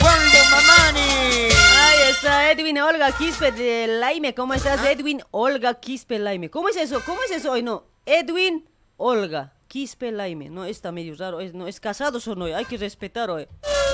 Waldo 0.03 0.39
Mamani. 0.51 1.49
Ahí 1.79 2.11
está 2.11 2.51
Edwin 2.51 2.79
Olga 2.79 3.11
Quispe 3.13 3.51
de 3.51 3.87
Laime. 3.87 4.35
¿Cómo 4.35 4.53
estás, 4.53 4.85
Edwin 4.85 5.23
Olga 5.31 5.73
Quispe 5.81 6.19
Laime? 6.19 6.51
¿Cómo 6.51 6.69
es 6.69 6.77
eso? 6.77 7.03
¿Cómo 7.07 7.23
es 7.23 7.31
eso 7.31 7.53
hoy? 7.53 7.63
No, 7.63 7.87
Edwin 8.05 8.69
Olga 8.99 9.55
Quispe 9.71 10.11
Laime. 10.11 10.51
No, 10.51 10.65
está 10.65 10.91
medio 10.91 11.15
raro. 11.17 11.39
Es, 11.41 11.55
no, 11.55 11.69
es 11.69 11.79
casados 11.79 12.27
o 12.27 12.35
no. 12.35 12.47
Hay 12.47 12.65
que 12.65 12.77
respetar 12.77 13.31
hoy. 13.31 13.47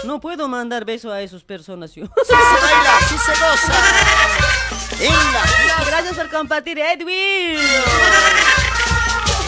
No 0.05 0.21
puedo 0.21 0.49
mandar 0.49 0.87
beso 0.87 1.13
a 1.13 1.21
esas 1.21 1.45
personas 1.45 1.95
yo. 1.95 2.07
Sí 2.07 2.11
se 2.27 2.35
baila, 2.35 2.99
sí 3.07 3.15
se 3.19 3.33
goza. 3.33 3.75
En 5.05 5.13
la 5.13 5.85
Gracias 5.87 6.17
por 6.17 6.31
compartir, 6.31 6.79
Edwin. 6.79 7.59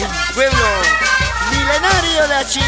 el 0.02 0.34
pueblo 0.34 0.66
milenario 1.50 2.28
de 2.28 2.34
Achiri. 2.34 2.66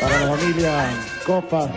Para 0.00 0.18
la 0.20 0.28
familia 0.34 0.88
Copa, 1.26 1.68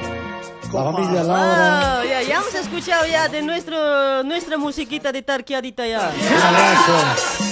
la 0.71 0.84
familia 0.93 1.23
Laura, 1.23 1.95
Wow, 1.99 2.10
ya, 2.10 2.21
ya 2.21 2.36
hemos 2.38 2.55
escuchado 2.55 3.05
ya 3.05 3.27
de 3.27 3.41
nuestro, 3.41 4.23
nuestra 4.23 4.58
musiquita 4.58 5.12
de 5.12 5.21
tarqueadita 5.23 5.86
ya. 5.86 6.10
un 6.15 6.41
abrazo. 6.41 6.93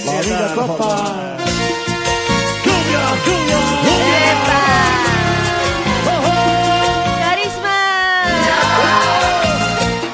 La 0.06 0.12
familia 0.12 0.54
Copa. 0.54 1.37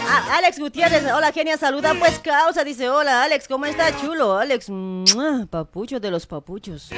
Ah, 0.08 0.36
Alex 0.38 0.58
Gutiérrez, 0.58 1.04
hola 1.12 1.32
genia, 1.32 1.56
saluda 1.56 1.94
pues 1.98 2.18
causa, 2.18 2.62
dice 2.64 2.88
hola 2.88 3.22
Alex, 3.24 3.48
¿cómo 3.48 3.66
está 3.66 3.96
chulo? 4.00 4.38
Alex, 4.38 4.68
¡mua! 4.68 5.46
papucho 5.50 5.98
de 5.98 6.10
los 6.10 6.26
papuchos. 6.26 6.90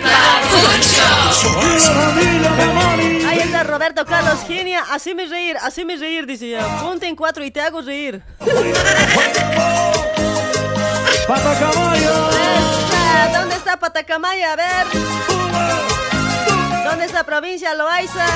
Ahí 3.27 3.39
está 3.39 3.65
Roberto 3.65 4.05
Carlos, 4.05 4.41
genia, 4.47 4.83
haceme 4.91 5.27
reír, 5.27 5.57
haceme 5.63 5.97
reír, 5.97 6.27
dice 6.27 6.51
ya. 6.51 6.81
Ponte 6.81 7.07
en 7.07 7.17
cuatro 7.17 7.45
y 7.45 7.51
te 7.51 7.61
hago 7.61 7.81
reír. 7.81 8.23
Patacaballo. 11.27 12.96
¿Dónde 13.33 13.57
está 13.57 13.77
Patacamaya? 13.79 14.53
A 14.53 14.57
ver. 14.57 14.87
¿Dónde 16.85 17.07
está 17.07 17.25
provincia 17.25 17.75
Loaiza? 17.75 18.27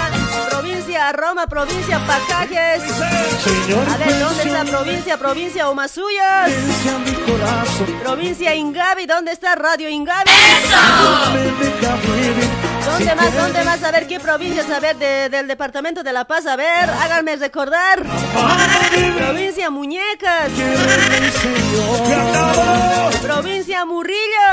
Provincia 0.51 1.13
Roma, 1.13 1.47
provincia 1.47 2.01
Pacajes. 2.07 2.83
A 2.83 3.97
ver, 3.97 4.19
¿dónde 4.19 4.43
está 4.43 4.65
provincia? 4.65 5.17
Provincia 5.17 5.69
Omasuyas. 5.69 6.51
presencia 6.51 6.99
mi 6.99 7.15
corazón. 7.15 7.87
Provincia 8.03 8.55
Ingavi, 8.55 9.07
¿dónde 9.07 9.33
está 9.33 9.55
Radio 9.55 9.89
Ingavi? 9.89 10.31
Me 11.33 12.70
¿Dónde 12.93 13.15
más? 13.15 13.35
¿Dónde 13.35 13.65
más? 13.65 13.83
A 13.85 13.91
ver, 13.91 14.07
¿qué 14.07 14.21
provincias? 14.21 14.69
A 14.71 14.81
ver, 14.81 14.97
de- 14.97 15.29
del 15.29 15.47
departamento 15.49 16.03
de 16.03 16.13
La 16.13 16.25
Paz. 16.25 16.47
A 16.47 16.57
ver, 16.57 16.89
háganme 16.91 17.37
recordar. 17.37 18.03
Provincia 19.19 19.71
Muñecas. 19.71 20.51
Provincia 23.23 23.85
Murrillo. 23.85 24.47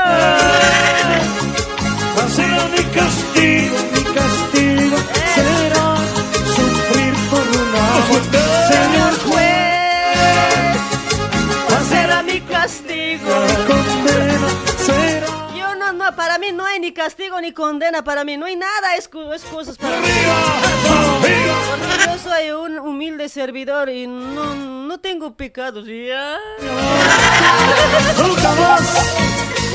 Será 2.34 2.64
mi 2.68 2.84
castigo, 2.84 3.76
mi 3.92 4.02
castigo 4.04 4.96
será 5.34 5.87
mí 16.50 16.56
no 16.56 16.64
hay 16.66 16.80
ni 16.80 16.92
castigo 16.92 17.40
ni 17.40 17.52
condena 17.52 18.02
para 18.04 18.24
mí. 18.24 18.36
No 18.36 18.46
hay 18.46 18.56
nada 18.56 18.96
excu- 18.96 19.32
excusas 19.32 19.76
para 19.76 19.98
mí. 20.00 20.08
Porque 21.20 22.04
yo 22.06 22.18
soy 22.18 22.50
un 22.52 22.78
humilde 22.78 23.28
servidor 23.28 23.88
y 23.88 24.06
no, 24.06 24.54
no 24.54 24.98
tengo 25.00 25.34
pecados. 25.34 25.86
¿ya? 25.86 26.38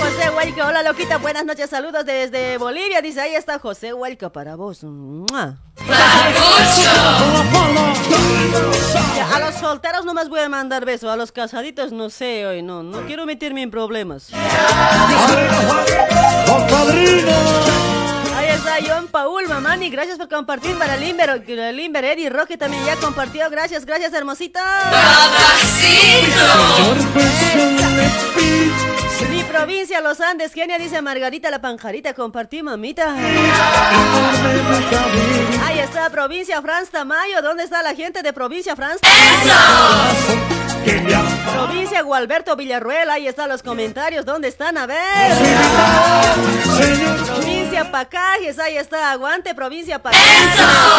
José 0.03 0.29
Huelca, 0.31 0.67
hola 0.67 0.83
loquita, 0.83 1.17
buenas 1.17 1.45
noches, 1.45 1.69
saludos 1.69 2.05
desde 2.05 2.57
Bolivia. 2.57 3.01
Dice, 3.01 3.21
ahí 3.21 3.35
está 3.35 3.57
José 3.57 3.93
Huelca 3.93 4.29
para 4.33 4.57
vos. 4.57 4.83
A 4.83 5.57
los 9.39 9.55
solteros 9.55 10.03
no 10.03 10.13
más 10.13 10.27
voy 10.27 10.41
a 10.41 10.49
mandar 10.49 10.83
besos, 10.83 11.09
a 11.09 11.15
los 11.15 11.31
casaditos 11.31 11.93
no 11.93 12.09
sé 12.09 12.45
hoy, 12.45 12.61
no, 12.61 12.83
no 12.83 13.05
quiero 13.05 13.25
meterme 13.25 13.61
en 13.61 13.71
problemas. 13.71 14.29
Ahí 18.53 18.59
está 18.59 18.77
John 18.85 19.07
Paul, 19.07 19.47
mamani, 19.49 19.89
gracias 19.89 20.19
por 20.19 20.29
compartir 20.29 20.77
para 20.77 20.95
Limber, 20.95 21.43
Limber, 21.73 22.05
Eddie 22.05 22.29
Roque 22.29 22.55
también 22.55 22.85
ya 22.85 22.95
compartió, 22.97 23.49
gracias, 23.49 23.83
gracias 23.83 24.13
hermosita. 24.13 24.61
Mi 29.31 29.43
provincia, 29.45 30.01
Los 30.01 30.21
Andes, 30.21 30.51
Kenia, 30.51 30.77
dice 30.77 31.01
Margarita 31.01 31.49
la 31.49 31.61
Panjarita, 31.61 32.13
compartí, 32.13 32.61
mamita. 32.61 33.15
Ahí 35.65 35.79
está, 35.79 36.11
provincia 36.11 36.61
Franz 36.61 36.91
Tamayo, 36.91 37.41
¿dónde 37.41 37.63
está 37.63 37.81
la 37.81 37.95
gente 37.95 38.21
de 38.21 38.33
provincia 38.33 38.75
Franz? 38.75 38.99
Provincia 41.55 42.01
Gualberto 42.03 42.55
Villarruel, 42.55 43.09
ahí 43.09 43.27
están 43.27 43.49
los 43.49 43.63
comentarios, 43.63 44.25
¿dónde 44.25 44.49
están? 44.49 44.77
A 44.77 44.85
ver. 44.85 44.99
Provincia 47.25 47.62
Pacajes, 47.81 48.59
ahí 48.59 48.77
está, 48.77 49.11
aguante, 49.11 49.53
provincia 49.55 49.99
Pacajes. 49.99 50.29
Esa, 50.53 50.97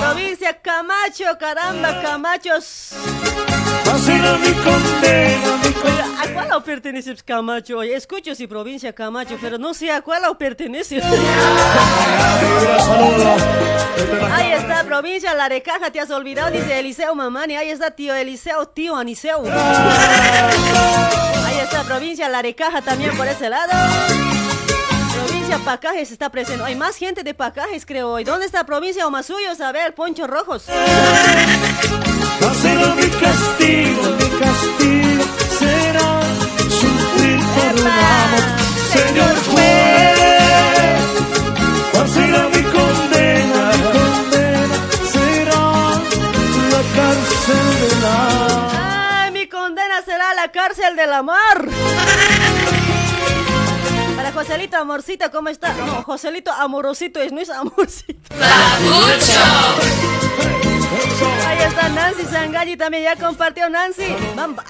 Provincia 0.00 0.60
Camacho, 0.60 1.24
caramba, 1.38 2.02
Camachos. 2.02 2.92
Oiga, 5.84 6.06
¿A 6.20 6.26
cuál 6.32 6.62
pertenece 6.62 7.14
Camacho? 7.24 7.78
Oye, 7.78 7.94
escucho 7.94 8.34
si 8.34 8.46
provincia 8.46 8.92
Camacho, 8.92 9.38
pero 9.40 9.58
no 9.58 9.72
sé 9.74 9.90
a 9.90 10.02
cuál 10.02 10.22
pertenece. 10.36 11.00
Ahí 14.32 14.52
está, 14.52 14.84
provincia 14.84 15.34
Larecaja, 15.34 15.90
te 15.90 16.00
has 16.00 16.10
olvidado, 16.10 16.50
dice 16.50 16.78
Eliseo 16.78 17.14
Mamani. 17.14 17.56
Ahí 17.56 17.70
está, 17.70 17.90
tío 17.90 18.14
Eliseo, 18.14 18.66
tío 18.66 18.96
Aniseo. 18.96 19.44
Ahí 21.56 21.62
está, 21.62 21.84
provincia 21.84 22.28
Larecaja 22.28 22.82
también 22.82 23.16
por 23.16 23.26
ese 23.26 23.48
lado. 23.48 23.72
Provincia 25.14 25.58
Pacajes 25.64 26.10
está 26.10 26.28
presente. 26.28 26.62
Hay 26.62 26.74
más 26.76 26.96
gente 26.96 27.22
de 27.24 27.32
Pacajes, 27.32 27.86
creo 27.86 28.10
hoy. 28.12 28.24
¿Dónde 28.24 28.44
está 28.44 28.66
provincia 28.66 29.06
Omasuyos? 29.06 29.58
A 29.62 29.72
ver, 29.72 29.94
Poncho 29.94 30.26
Rojos. 30.26 30.64
será 30.64 30.94
mi 32.94 33.08
castigo, 33.08 34.02
mi 34.02 34.28
castigo 34.38 35.24
será 35.58 36.20
sufrir 36.68 37.40
por 37.54 37.72
un 37.80 37.86
amor. 37.88 38.44
Señor 38.92 39.34
juez, 39.50 40.15
será 50.06 50.32
la 50.34 50.52
cárcel 50.52 50.94
del 50.94 51.12
amor. 51.12 51.68
Para 54.16 54.32
Joselito 54.32 54.76
Amorcito, 54.76 55.30
¿cómo 55.32 55.48
está? 55.48 55.74
No, 55.74 56.02
Joselito 56.04 56.52
Amorosito 56.52 57.20
es, 57.20 57.32
no 57.32 57.40
es 57.40 57.50
Amorcito. 57.50 58.34
Ahí 61.46 61.58
está 61.58 61.88
Nancy 61.88 62.24
Sangalli 62.30 62.76
también, 62.76 63.02
ya 63.02 63.16
compartió 63.16 63.68
Nancy. 63.68 64.06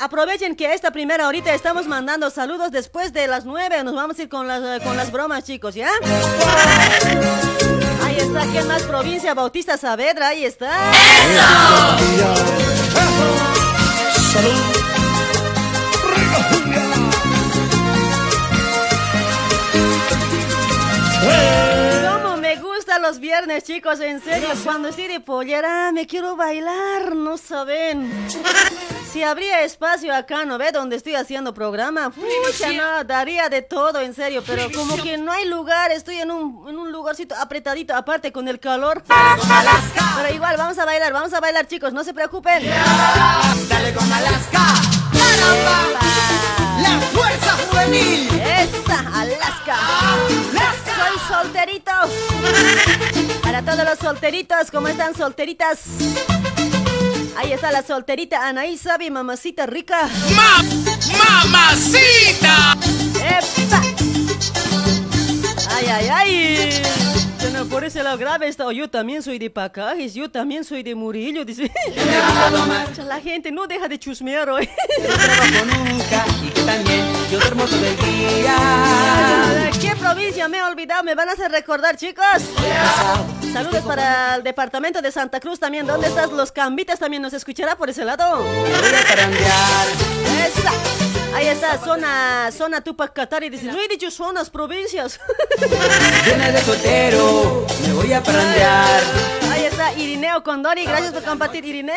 Aprovechen 0.01 0.57
que 0.57 0.73
esta 0.73 0.91
primera 0.91 1.29
horita 1.29 1.53
estamos 1.53 1.87
mandando 1.87 2.31
saludos 2.31 2.71
después 2.71 3.13
de 3.13 3.27
las 3.27 3.45
nueve. 3.45 3.85
Nos 3.85 3.95
vamos 3.95 4.19
a 4.19 4.23
ir 4.23 4.31
con 4.31 4.49
las, 4.49 4.63
eh, 4.63 4.83
con 4.83 4.97
las 4.97 5.13
bromas, 5.13 5.45
chicos, 5.45 5.75
¿ya? 5.75 5.91
Ahí 8.05 8.17
está, 8.19 8.41
¿quién 8.51 8.67
más? 8.67 8.83
Provincia 8.85 9.35
Bautista 9.35 9.77
Saavedra, 9.77 10.29
ahí 10.29 10.47
está. 10.47 10.73
¿Cómo 22.13 22.37
me 22.37 22.57
gustan 22.57 23.03
los 23.03 23.19
viernes, 23.19 23.65
chicos? 23.65 24.01
En 24.01 24.23
serio, 24.23 24.49
cuando 24.65 24.89
estoy 24.89 25.09
de 25.09 25.21
pollera, 25.21 25.91
me 25.93 26.07
quiero 26.07 26.37
bailar, 26.37 27.15
no 27.15 27.37
saben. 27.37 28.11
Si 29.17 29.23
habría 29.23 29.63
espacio 29.63 30.15
acá, 30.15 30.45
¿no 30.45 30.59
ve? 30.59 30.73
Donde 30.73 30.97
estoy 30.97 31.15
haciendo 31.15 31.55
programa, 31.55 32.11
pucha, 32.11 32.71
no, 32.73 33.03
daría 33.05 33.49
de 33.49 33.63
todo, 33.63 33.99
en 34.01 34.13
serio, 34.13 34.43
pero 34.47 34.71
como 34.75 34.95
que 35.03 35.17
no 35.17 35.33
hay 35.33 35.49
lugar, 35.49 35.91
estoy 35.91 36.19
en 36.19 36.31
un, 36.31 36.69
en 36.69 36.77
un 36.77 36.93
lugarcito 36.93 37.35
apretadito, 37.35 37.95
aparte 37.97 38.31
con 38.31 38.47
el 38.47 38.61
calor. 38.61 39.03
Pero 40.17 40.35
igual, 40.35 40.59
vamos 40.59 40.79
a 40.79 40.85
bailar, 40.85 41.15
vamos 41.15 41.33
a 41.33 41.41
bailar, 41.41 41.67
chicos, 41.67 41.95
no 41.95 42.05
se 42.05 42.13
preocupen. 42.13 42.63
Dale 43.71 43.95
con 43.95 44.13
Alaska. 44.13 44.67
La 46.89 47.01
fuerza 47.01 47.57
juvenil. 47.69 48.29
Esa, 48.41 48.99
Alaska. 49.13 49.77
Soy 50.85 51.19
solterito. 51.29 51.93
Para 53.43 53.63
todos 53.63 53.85
los 53.85 53.99
solteritos, 53.99 54.71
¿cómo 54.71 54.89
están 54.89 55.15
solteritas? 55.17 55.81
Ahí 57.37 57.53
está 57.53 57.71
la 57.71 57.83
solterita 57.83 58.47
Anaí 58.49 58.79
Sabi, 58.79 59.11
mamacita 59.11 59.67
rica. 59.67 60.09
¡Mamacita! 61.19 62.77
¡Epa! 63.17 63.83
¡Ay, 65.77 65.87
ay, 65.87 66.09
ay! 66.09 67.06
No, 67.57 67.65
por 67.65 67.85
ese 67.85 68.03
lado 68.03 68.19
grave 68.19 68.49
está. 68.49 68.71
Yo 68.71 68.91
también 68.91 69.23
soy 69.23 69.39
de 69.39 69.49
Pacajes, 69.49 70.13
yo 70.13 70.31
también 70.31 70.63
soy 70.63 70.83
de 70.83 70.95
Murillo, 70.95 71.43
dice. 71.43 71.73
La 73.07 73.19
gente 73.19 73.51
no 73.51 73.67
deja 73.67 73.89
de 73.89 73.99
chusmear 73.99 74.51
hoy. 74.51 74.69
nunca 75.65 76.27
y 76.45 76.51
que 76.51 76.61
también 76.61 77.07
yo 77.33 77.41
duermo 77.41 77.65
todo 77.65 77.83
el 77.83 77.97
día. 77.97 79.71
¿Qué 79.81 79.97
provincia 79.97 80.49
me 80.49 80.59
he 80.59 80.63
olvidado? 80.65 81.03
¿Me 81.03 81.15
van 81.15 81.31
a 81.31 81.33
hacer 81.33 81.51
recordar, 81.51 81.97
chicos? 81.97 82.27
Saludos 83.55 83.85
para 83.85 84.37
el 84.37 84.43
departamento 84.43 85.01
de 85.01 85.11
Santa 85.11 85.41
Cruz 85.41 85.59
también. 85.59 85.87
¿Dónde 85.87 86.09
estás? 86.09 86.31
Los 86.33 86.53
Cambitas 86.53 86.99
también 86.99 87.23
nos 87.23 87.33
escuchará 87.33 87.75
por 87.75 87.89
ese 87.89 88.05
lado. 88.05 88.45
Esa. 90.47 91.16
Ahí 91.35 91.47
está, 91.49 91.79
zona, 91.79 92.51
zona 92.51 92.81
Tupac 92.81 93.13
Katari. 93.13 93.51
Dice, 93.51 93.67
no 93.67 93.79
he 93.79 93.89
dicho 93.89 94.11
zonas, 94.11 94.51
provincias. 94.51 95.21
Viene 96.25 96.53
de 96.53 96.61
soltero, 96.61 97.67
me 97.87 97.93
voy 97.93 98.13
a 98.13 98.23
parandear. 98.23 99.03
Ahí 99.51 99.65
está, 99.65 99.93
Irineo 99.95 100.43
Condori. 100.43 100.85
Gracias 100.85 101.13
por 101.13 101.23
compartir, 101.23 101.65
Irineo. 101.65 101.97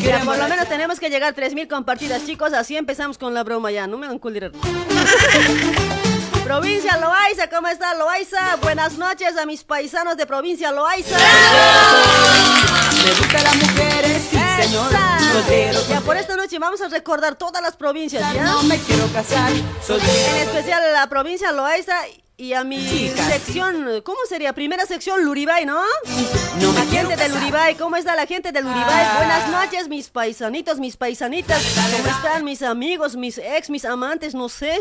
Quieren 0.00 0.02
Ya, 0.02 0.24
por 0.24 0.36
lo 0.36 0.48
menos 0.48 0.68
tenemos 0.68 1.00
que 1.00 1.10
llegar 1.10 1.30
a 1.30 1.32
3000 1.32 1.68
compartidas, 1.68 2.24
chicos. 2.26 2.52
Así 2.52 2.76
empezamos 2.76 3.18
con 3.18 3.34
la 3.34 3.42
broma 3.42 3.70
ya. 3.70 3.86
No 3.86 3.96
me 3.96 4.06
hagan 4.06 4.18
culirar. 4.18 4.52
Provincia 6.44 6.98
Loaiza, 6.98 7.48
¿cómo 7.48 7.68
está 7.68 7.94
Loaiza? 7.94 8.56
Buenas 8.56 8.98
noches 8.98 9.36
a 9.38 9.46
mis 9.46 9.64
paisanos 9.64 10.16
de 10.18 10.26
provincia 10.26 10.70
Loaiza. 10.72 11.16
Me 13.04 13.10
gustan 13.18 13.44
las 13.44 13.56
mujeres, 13.56 14.22
sí 14.30 14.36
señor. 14.62 14.90
Soltero, 15.32 15.80
Ya 15.88 16.00
por 16.02 16.16
esta 16.18 16.36
noche 16.36 16.58
vamos 16.58 16.80
a 16.82 16.88
recordar 16.88 17.34
todas 17.36 17.62
las 17.62 17.76
provincias, 17.76 18.22
¿ya? 18.34 18.44
no 18.44 18.62
me 18.64 18.78
quiero 18.78 19.06
casar. 19.08 19.50
En 19.50 19.64
Soltero. 19.84 20.36
especial 20.36 20.82
a 20.84 20.88
la 20.92 21.06
provincia 21.08 21.50
Loaiza 21.50 21.94
y 22.36 22.52
a 22.52 22.64
mi 22.64 22.84
Chicas. 22.84 23.26
sección, 23.26 24.02
¿cómo 24.04 24.18
sería? 24.28 24.52
Primera 24.52 24.84
sección 24.86 25.24
Luribay, 25.24 25.64
¿no? 25.66 25.80
La 26.74 26.84
gente 26.86 27.16
del 27.16 27.32
casar. 27.32 27.42
Uribay, 27.42 27.74
¿cómo 27.76 27.96
está 27.96 28.16
la 28.16 28.26
gente 28.26 28.50
del 28.50 28.64
Uribay? 28.66 29.16
Buenas 29.16 29.48
noches, 29.50 29.88
mis 29.88 30.10
paisanitos, 30.10 30.80
mis 30.80 30.96
paisanitas. 30.96 31.62
¿Cómo 31.96 32.08
están 32.08 32.44
mis 32.44 32.62
amigos, 32.62 33.14
mis 33.16 33.38
ex, 33.38 33.70
mis 33.70 33.84
amantes? 33.84 34.34
No 34.34 34.48
sé. 34.48 34.80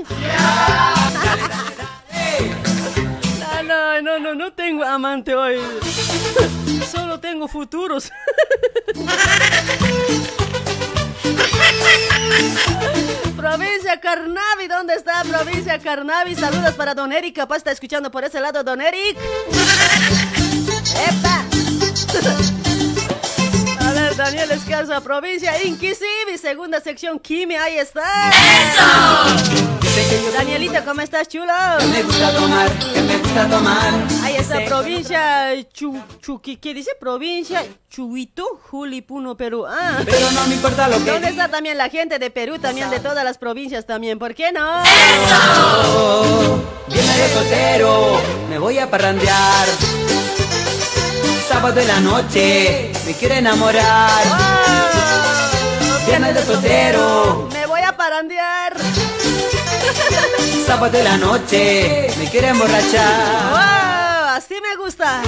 No, 3.63 4.01
no, 4.01 4.19
no, 4.19 4.35
no 4.35 4.53
tengo 4.53 4.83
amante 4.83 5.35
hoy. 5.35 5.59
Solo 6.91 7.19
tengo 7.19 7.47
futuros. 7.47 8.11
Provincia 13.35 13.99
Carnavi, 13.99 14.67
¿dónde 14.67 14.93
está 14.95 15.23
Provincia 15.23 15.79
Carnavi? 15.79 16.35
Saludos 16.35 16.73
para 16.75 16.93
Don 16.93 17.11
Eric, 17.11 17.35
capaz 17.35 17.57
está 17.57 17.71
escuchando 17.71 18.11
por 18.11 18.23
ese 18.23 18.39
lado, 18.39 18.63
Don 18.63 18.79
Eric. 18.81 19.17
¡Epa! 21.09 21.43
Daniel 24.15 24.51
Escal 24.51 24.83
esa 24.83 25.01
provincia 25.01 25.61
Inquisivi, 25.63 26.37
segunda 26.39 26.79
sección 26.79 27.19
Kimi, 27.19 27.55
ahí 27.55 27.77
está. 27.77 28.29
¡Eso! 28.29 28.83
Danielita, 30.33 30.83
¿cómo 30.85 31.01
estás, 31.01 31.27
chulo? 31.27 31.53
Me 31.91 32.03
gusta 32.03 32.33
tomar, 32.33 32.71
que 32.71 33.01
me 33.01 33.17
gusta 33.17 33.49
tomar. 33.49 33.91
Ahí 34.23 34.35
está, 34.35 34.63
provincia 34.65 35.51
Chu, 35.71 35.99
Chuqui, 36.21 36.57
¿qué 36.57 36.73
dice? 36.73 36.91
Provincia 36.99 37.63
Chuito, 37.89 38.59
Julipuno, 38.69 39.35
Perú. 39.35 39.65
Ah. 39.67 39.99
Pero 40.05 40.31
no 40.31 40.45
me 40.47 40.55
importa 40.55 40.87
lo 40.87 41.03
que. 41.03 41.11
¿Dónde 41.11 41.29
está 41.29 41.47
también 41.49 41.77
la 41.77 41.89
gente 41.89 42.19
de 42.19 42.29
Perú, 42.29 42.59
también 42.59 42.89
de 42.89 42.99
todas 42.99 43.23
las 43.23 43.37
provincias 43.37 43.85
también? 43.85 44.19
¿Por 44.19 44.33
qué 44.35 44.51
no? 44.51 44.83
¡Eso! 44.83 46.63
Viene 46.87 47.17
de 47.17 47.29
soltero, 47.29 48.21
me 48.49 48.59
voy 48.59 48.77
a 48.79 48.89
parrandear. 48.89 49.67
Sábado 51.53 51.75
de 51.75 51.85
la 51.85 51.99
noche, 51.99 52.91
me 53.05 53.13
quiere 53.13 53.37
enamorar. 53.37 54.09
Oh, 54.25 56.05
Viernes 56.07 56.33
de 56.33 56.43
soltero, 56.43 57.47
Me 57.53 57.67
voy 57.67 57.81
a 57.81 57.95
parandear. 57.95 58.75
sábado 60.65 60.91
de 60.91 61.03
la 61.03 61.15
noche, 61.17 62.07
me 62.17 62.27
quiere 62.31 62.47
emborrachar. 62.49 63.51
¡Wow! 63.51 64.29
Así 64.35 64.55
me 64.55 64.75
gusta. 64.83 65.21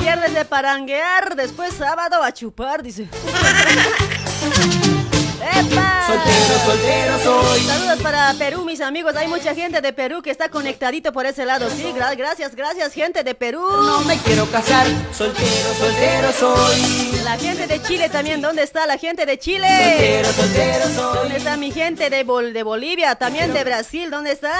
Viernes 0.00 0.32
de 0.32 0.46
paranguear, 0.46 1.36
después 1.36 1.74
sábado 1.74 2.22
a 2.22 2.32
chupar, 2.32 2.82
dice. 2.82 3.08
¡Epa! 5.36 6.06
Soltero, 6.06 6.58
soltero 6.64 7.18
soy. 7.22 7.60
Saludos 7.62 7.98
para 8.02 8.32
Perú, 8.34 8.64
mis 8.64 8.80
amigos. 8.80 9.14
Hay 9.16 9.28
mucha 9.28 9.54
gente 9.54 9.80
de 9.80 9.92
Perú 9.92 10.22
que 10.22 10.30
está 10.30 10.48
conectadito 10.48 11.12
por 11.12 11.26
ese 11.26 11.44
lado. 11.44 11.68
Sí, 11.70 11.92
gra- 11.96 12.16
gracias, 12.16 12.54
gracias, 12.54 12.92
gente 12.92 13.22
de 13.24 13.34
Perú. 13.34 13.60
No 13.68 14.00
me 14.02 14.16
quiero 14.18 14.46
casar, 14.50 14.86
soltero, 15.16 15.74
soltero 15.78 16.32
soy. 16.32 17.20
La 17.24 17.36
gente 17.38 17.66
de 17.66 17.82
Chile 17.82 18.08
también, 18.08 18.40
¿dónde 18.40 18.62
está 18.62 18.86
la 18.86 18.98
gente 18.98 19.26
de 19.26 19.38
Chile? 19.38 19.66
Soltero, 19.68 20.32
soltero 20.32 20.84
soy. 20.94 21.18
¿Dónde 21.18 21.36
está 21.38 21.56
mi 21.56 21.70
gente 21.72 22.08
de, 22.10 22.24
Bol- 22.24 22.52
de 22.52 22.62
Bolivia? 22.62 23.14
También 23.16 23.52
de 23.52 23.64
Brasil, 23.64 24.10
¿dónde 24.10 24.32
está? 24.32 24.52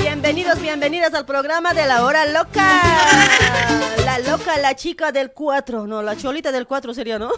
Bienvenidos, 0.00 0.60
bienvenidas 0.60 1.12
al 1.14 1.26
programa 1.26 1.74
de 1.74 1.86
la 1.86 2.04
hora 2.04 2.24
loca. 2.26 2.64
La 4.04 4.18
loca, 4.18 4.56
la 4.58 4.74
chica 4.74 5.12
del 5.12 5.32
4. 5.32 5.86
No, 5.86 6.02
la 6.02 6.16
cholita 6.16 6.50
del 6.52 6.66
4 6.66 6.94
sería, 6.94 7.18
¿no? 7.18 7.30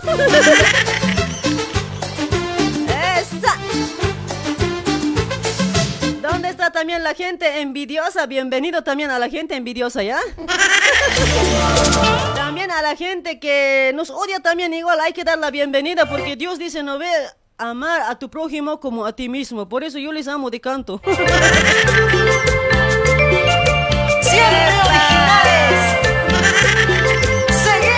Esa. 3.19 3.57
¿Dónde 6.23 6.51
está 6.51 6.71
también 6.71 7.03
la 7.03 7.15
gente 7.15 7.61
envidiosa? 7.61 8.27
Bienvenido 8.27 8.83
también 8.85 9.11
a 9.11 9.19
la 9.19 9.29
gente 9.29 9.57
envidiosa, 9.57 10.03
¿ya? 10.03 10.21
También 12.35 12.71
a 12.71 12.81
la 12.83 12.95
gente 12.95 13.41
que 13.41 13.93
nos 13.95 14.11
odia 14.11 14.41
también 14.41 14.73
igual 14.73 15.01
hay 15.01 15.13
que 15.13 15.25
dar 15.25 15.39
la 15.39 15.51
bienvenida 15.51 16.09
porque 16.09 16.37
Dios 16.37 16.59
dice 16.59 16.83
no 16.83 16.99
ve 16.99 17.09
amar 17.59 18.03
a 18.03 18.19
tu 18.19 18.31
prójimo 18.31 18.81
como 18.81 19.07
a 19.07 19.13
ti 19.13 19.29
mismo. 19.29 19.69
Por 19.69 19.85
eso 19.85 19.99
yo 19.99 20.13
les 20.13 20.29
amo 20.29 20.51
de 20.51 20.61
canto. 20.61 21.01
Siempre 24.23 24.67
originales. 24.87 25.99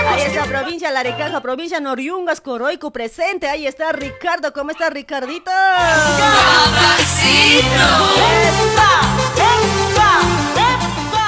Ahí 0.09 0.23
está 0.23 0.45
provincia 0.45 0.91
Larecaja, 0.91 1.41
provincia 1.41 1.81
Noriungas, 1.81 2.41
Coroico 2.41 2.91
presente. 2.93 3.49
Ahí 3.49 3.67
está 3.67 3.93
Ricardo, 3.93 4.53
¿cómo 4.53 4.71
está 4.71 4.91
Ricardito? 4.91 5.51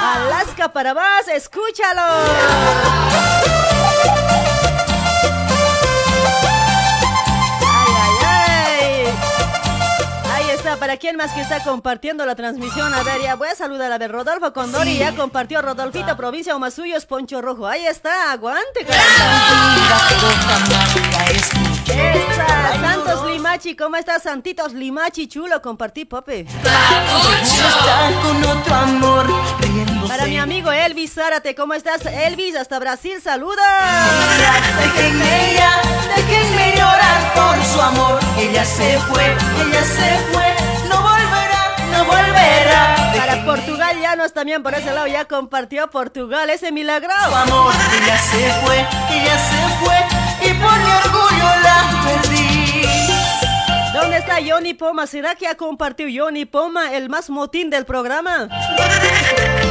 Alaska 0.01 0.71
para 0.71 0.93
más, 0.93 1.27
escúchalo. 1.27 2.01
Para 10.75 10.97
quién 10.97 11.15
más 11.15 11.31
que 11.31 11.39
está 11.41 11.63
compartiendo 11.63 12.25
la 12.25 12.35
transmisión. 12.35 12.93
A 12.93 13.01
ver, 13.01 13.21
ya 13.21 13.35
voy 13.35 13.47
a 13.47 13.55
saludar. 13.55 13.89
A 13.91 13.97
ver, 13.97 14.11
Rodolfo 14.11 14.51
Condori 14.51 14.97
ya 14.97 15.15
compartió 15.15 15.61
Rodolfito, 15.61 16.17
provincia 16.17 16.55
Omasuyos, 16.55 17.05
Poncho 17.05 17.41
Rojo. 17.41 17.65
Ahí 17.65 17.85
está, 17.87 18.31
aguante, 18.33 18.81
Esa, 21.87 22.81
Santos 22.81 23.25
Limachi, 23.31 23.75
¿cómo 23.75 23.95
estás, 23.95 24.23
Santitos 24.23 24.73
Limachi? 24.73 25.27
Chulo, 25.27 25.61
compartí, 25.61 26.03
papi. 26.05 26.45
Está 26.45 28.11
con 28.21 28.43
otro 28.43 28.75
amor, 28.75 29.25
riéndose. 29.59 30.07
Para 30.07 30.25
mi 30.25 30.37
amigo 30.37 30.71
Elvis 30.71 31.13
Zárate, 31.13 31.55
¿cómo 31.55 31.73
estás, 31.73 32.05
Elvis? 32.05 32.55
Hasta 32.55 32.77
Brasil, 32.79 33.21
saluda. 33.23 33.63
Déjenme 34.81 35.51
ella, 35.53 35.81
déjenme 36.15 36.75
llorar 36.75 37.33
por 37.33 37.63
su 37.65 37.81
amor. 37.81 38.19
Ella 38.37 38.65
se 38.65 38.99
fue, 38.99 39.25
ella 39.25 39.83
se 39.83 40.19
fue, 40.31 40.46
no 41.97 42.05
volverá. 42.05 43.13
Para 43.17 43.43
Portugal, 43.45 43.99
Llanos 44.01 44.33
también 44.33 44.63
por 44.63 44.73
ese 44.73 44.93
lado 44.93 45.07
ya 45.07 45.25
compartió 45.25 45.89
Portugal, 45.89 46.49
ese 46.49 46.71
milagro. 46.71 47.09
Su 47.27 47.35
amor, 47.35 47.73
ella 48.01 48.17
se 48.17 48.51
fue, 48.65 48.79
ella 49.11 49.37
se 49.37 49.85
fue, 49.85 50.49
y 50.49 50.53
por 50.53 50.77
mi 50.77 50.91
orgullo 51.03 51.45
la 51.63 51.77
perdí. 52.03 52.81
¿Dónde 53.93 54.17
está 54.17 54.37
Johnny 54.47 54.73
Poma? 54.73 55.07
¿Será 55.07 55.35
que 55.35 55.47
ha 55.47 55.55
compartido 55.55 56.09
Johnny 56.13 56.45
Poma, 56.45 56.93
el 56.93 57.09
más 57.09 57.29
motín 57.29 57.69
del 57.69 57.85
programa? 57.85 58.47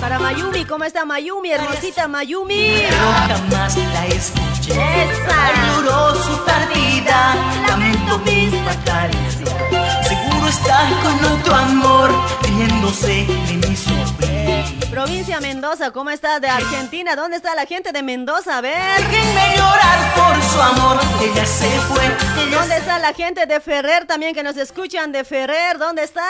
para 0.00 0.18
Mayumi, 0.18 0.64
¿cómo 0.64 0.84
está 0.84 1.04
Mayumi? 1.04 1.50
Hermosita 1.50 2.06
Mayumi. 2.08 2.84
pero 2.88 2.96
jamás 3.26 3.76
la 3.76 4.06
escuché. 4.06 4.72
Esa. 4.72 5.36
Lloró 5.66 6.14
su 6.14 6.44
partida, 6.44 7.34
lamento 7.66 8.18
mis 8.18 8.52
caricias. 8.84 10.03
Seguro 10.44 10.48
está 10.48 10.90
con 11.02 11.32
otro 11.32 11.54
amor, 11.54 12.10
riéndose 12.42 13.24
de 13.26 13.68
mi 13.68 13.76
sufrir. 13.76 14.90
Provincia 14.90 15.40
Mendoza, 15.40 15.90
¿cómo 15.90 16.10
está? 16.10 16.38
De 16.38 16.48
Argentina, 16.48 17.16
¿dónde 17.16 17.36
está 17.36 17.54
la 17.54 17.64
gente 17.66 17.92
de 17.92 18.02
Mendoza? 18.02 18.58
A 18.58 18.60
ver. 18.60 18.76
Déjenme 18.98 19.56
llorar 19.56 20.14
por 20.14 20.42
su 20.42 20.60
amor, 20.60 21.00
ella 21.22 21.46
se 21.46 21.68
fue. 21.80 22.04
Ella 22.38 22.58
¿Dónde 22.58 22.76
está 22.76 22.98
la 22.98 23.14
gente 23.14 23.46
de 23.46 23.60
Ferrer 23.60 24.06
también 24.06 24.34
que 24.34 24.42
nos 24.42 24.56
escuchan 24.56 25.12
de 25.12 25.24
Ferrer? 25.24 25.78
¿Dónde 25.78 26.04
está? 26.04 26.22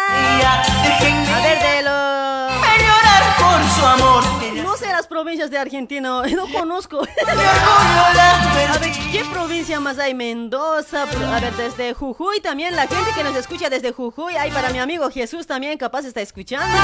Déjenme 0.82 1.32
A 1.32 1.40
ver, 1.40 1.58
de 1.58 1.82
los... 1.82 2.84
llorar 2.86 3.36
por 3.38 3.70
su 3.70 3.86
amor. 3.86 4.24
No 4.64 4.76
sé 4.76 4.86
las 4.86 5.06
provincias 5.06 5.50
de 5.50 5.58
Argentina, 5.58 6.22
no 6.36 6.46
conozco. 6.48 7.00
A 7.00 8.78
ver, 8.78 8.92
¿qué 9.12 9.24
provincia 9.30 9.78
más 9.80 9.98
hay? 9.98 10.14
Mendoza, 10.14 11.02
a 11.02 11.40
ver, 11.40 11.54
desde 11.54 11.94
Jujuy 11.94 12.40
también, 12.40 12.74
la 12.74 12.86
gente 12.86 13.10
que 13.14 13.24
nos 13.24 13.36
escucha 13.36 13.68
desde 13.68 13.92
Jujuy. 13.92 14.03
Hay 14.38 14.50
para 14.50 14.68
mi 14.70 14.78
amigo 14.78 15.10
Jesús 15.10 15.46
también, 15.46 15.78
capaz 15.78 16.04
está 16.04 16.20
escuchando. 16.20 16.76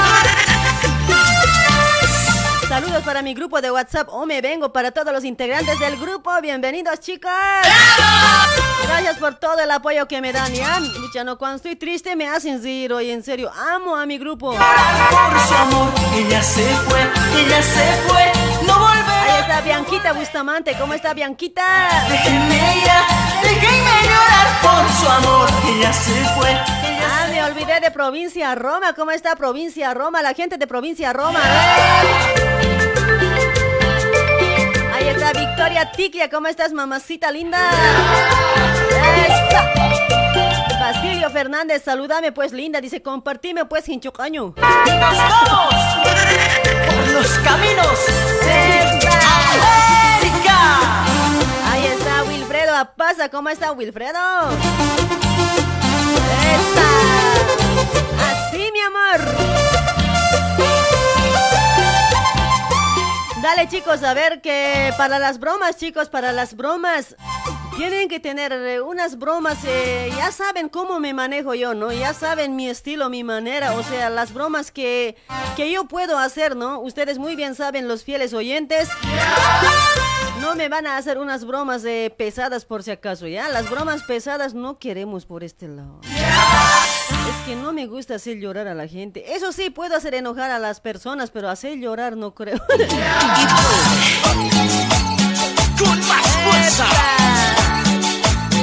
Saludos 2.67 3.03
para 3.03 3.21
mi 3.21 3.35
grupo 3.35 3.61
de 3.61 3.69
WhatsApp, 3.69 4.07
o 4.11 4.25
me 4.25 4.41
vengo 4.41 4.73
para 4.73 4.89
todos 4.89 5.13
los 5.13 5.23
integrantes 5.23 5.77
del 5.79 5.97
grupo. 5.97 6.31
Bienvenidos, 6.41 6.99
chicas. 6.99 7.67
Gracias 8.87 9.17
por 9.17 9.35
todo 9.35 9.59
el 9.59 9.69
apoyo 9.69 10.07
que 10.07 10.19
me 10.19 10.33
dan, 10.33 10.51
¿ya? 10.51 10.79
Luchano, 10.79 11.37
cuando 11.37 11.57
estoy 11.57 11.75
triste 11.75 12.15
me 12.15 12.27
hacen 12.27 12.63
reír, 12.63 12.91
y 13.03 13.11
en 13.11 13.23
serio, 13.23 13.51
amo 13.53 13.95
a 13.95 14.07
mi 14.07 14.17
grupo. 14.17 14.55
por 14.55 15.39
su 15.47 15.53
amor, 15.53 15.89
ella 16.15 16.41
se 16.41 16.65
fue, 16.87 17.01
ella 17.35 17.61
se 17.61 18.01
fue, 18.07 18.31
no 18.65 18.79
volverá. 18.79 19.00
Ahí 19.31 19.39
está 19.39 19.61
Bianquita 19.61 20.11
Bustamante, 20.13 20.75
¿cómo 20.77 20.93
está 20.93 21.13
Bianquita? 21.13 21.63
Déjenme 22.09 22.55
ella, 22.75 23.05
déjenme 23.41 24.03
llorar 24.03 24.47
por 24.61 24.91
su 24.99 25.07
amor, 25.09 25.49
ella 25.73 25.93
se 25.93 26.11
fue. 26.35 26.49
Ah, 26.51 27.27
me 27.29 27.41
olvidé 27.43 27.79
de 27.79 27.91
Provincia 27.91 28.53
Roma. 28.55 28.93
¿Cómo 28.93 29.11
está 29.11 29.37
Provincia 29.37 29.93
Roma? 29.93 30.21
La 30.21 30.33
gente 30.33 30.57
de 30.57 30.67
Provincia 30.67 31.13
Roma. 31.13 31.39
ver. 31.39 32.11
Ahí 34.93 35.07
está 35.07 35.31
Victoria 35.31 35.91
Tiquia. 35.91 36.29
¿Cómo 36.29 36.47
estás, 36.47 36.73
mamacita 36.73 37.31
linda? 37.31 37.57
Basilio 40.77 41.29
Fernández, 41.29 41.83
salúdame 41.85 42.33
pues 42.33 42.51
linda, 42.51 42.81
dice, 42.81 43.01
compartime 43.01 43.63
pues 43.65 43.87
hinchocaño. 43.87 44.55
¡Nos 44.57 45.17
vamos! 45.17 45.73
Por 46.85 47.07
los 47.13 47.29
caminos 47.39 48.05
de 48.43 48.80
Apaza, 52.81 53.29
¿cómo 53.29 53.47
está 53.49 53.71
Wilfredo? 53.73 54.17
Así 58.19 58.69
mi 58.73 58.79
amor. 58.81 59.21
Dale 63.43 63.67
chicos, 63.67 64.01
a 64.01 64.15
ver 64.15 64.41
que 64.41 64.91
para 64.97 65.19
las 65.19 65.37
bromas 65.39 65.77
chicos, 65.77 66.09
para 66.09 66.31
las 66.31 66.55
bromas 66.55 67.15
tienen 67.77 68.09
que 68.09 68.19
tener 68.19 68.81
unas 68.81 69.19
bromas, 69.19 69.59
eh, 69.65 70.11
ya 70.17 70.31
saben 70.31 70.67
cómo 70.67 70.99
me 70.99 71.13
manejo 71.13 71.53
yo, 71.53 71.75
¿no? 71.75 71.91
Ya 71.91 72.15
saben 72.15 72.55
mi 72.55 72.67
estilo, 72.67 73.09
mi 73.09 73.23
manera, 73.23 73.73
o 73.73 73.83
sea, 73.83 74.09
las 74.09 74.33
bromas 74.33 74.71
que, 74.71 75.15
que 75.55 75.71
yo 75.71 75.85
puedo 75.85 76.17
hacer, 76.17 76.55
¿no? 76.55 76.79
Ustedes 76.79 77.19
muy 77.19 77.35
bien 77.35 77.53
saben, 77.53 77.87
los 77.87 78.03
fieles 78.03 78.33
oyentes. 78.33 78.89
No 80.41 80.55
me 80.55 80.69
van 80.69 80.87
a 80.87 80.97
hacer 80.97 81.19
unas 81.19 81.45
bromas 81.45 81.85
eh, 81.85 82.11
pesadas 82.17 82.65
por 82.65 82.81
si 82.81 82.89
acaso, 82.89 83.27
¿ya? 83.27 83.47
Las 83.49 83.69
bromas 83.69 84.01
pesadas 84.01 84.55
no 84.55 84.79
queremos 84.79 85.25
por 85.27 85.43
este 85.43 85.67
lado. 85.67 86.01
Es 86.03 87.45
que 87.45 87.55
no 87.55 87.71
me 87.73 87.85
gusta 87.85 88.15
hacer 88.15 88.39
llorar 88.39 88.67
a 88.67 88.73
la 88.73 88.87
gente. 88.87 89.35
Eso 89.35 89.51
sí, 89.51 89.69
puedo 89.69 89.95
hacer 89.95 90.15
enojar 90.15 90.49
a 90.49 90.57
las 90.57 90.81
personas, 90.81 91.29
pero 91.29 91.47
hacer 91.47 91.77
llorar 91.77 92.17
no 92.17 92.33
creo. 92.33 92.57
Con 95.77 95.99
más 96.07 96.27
fuerza. 96.27 96.87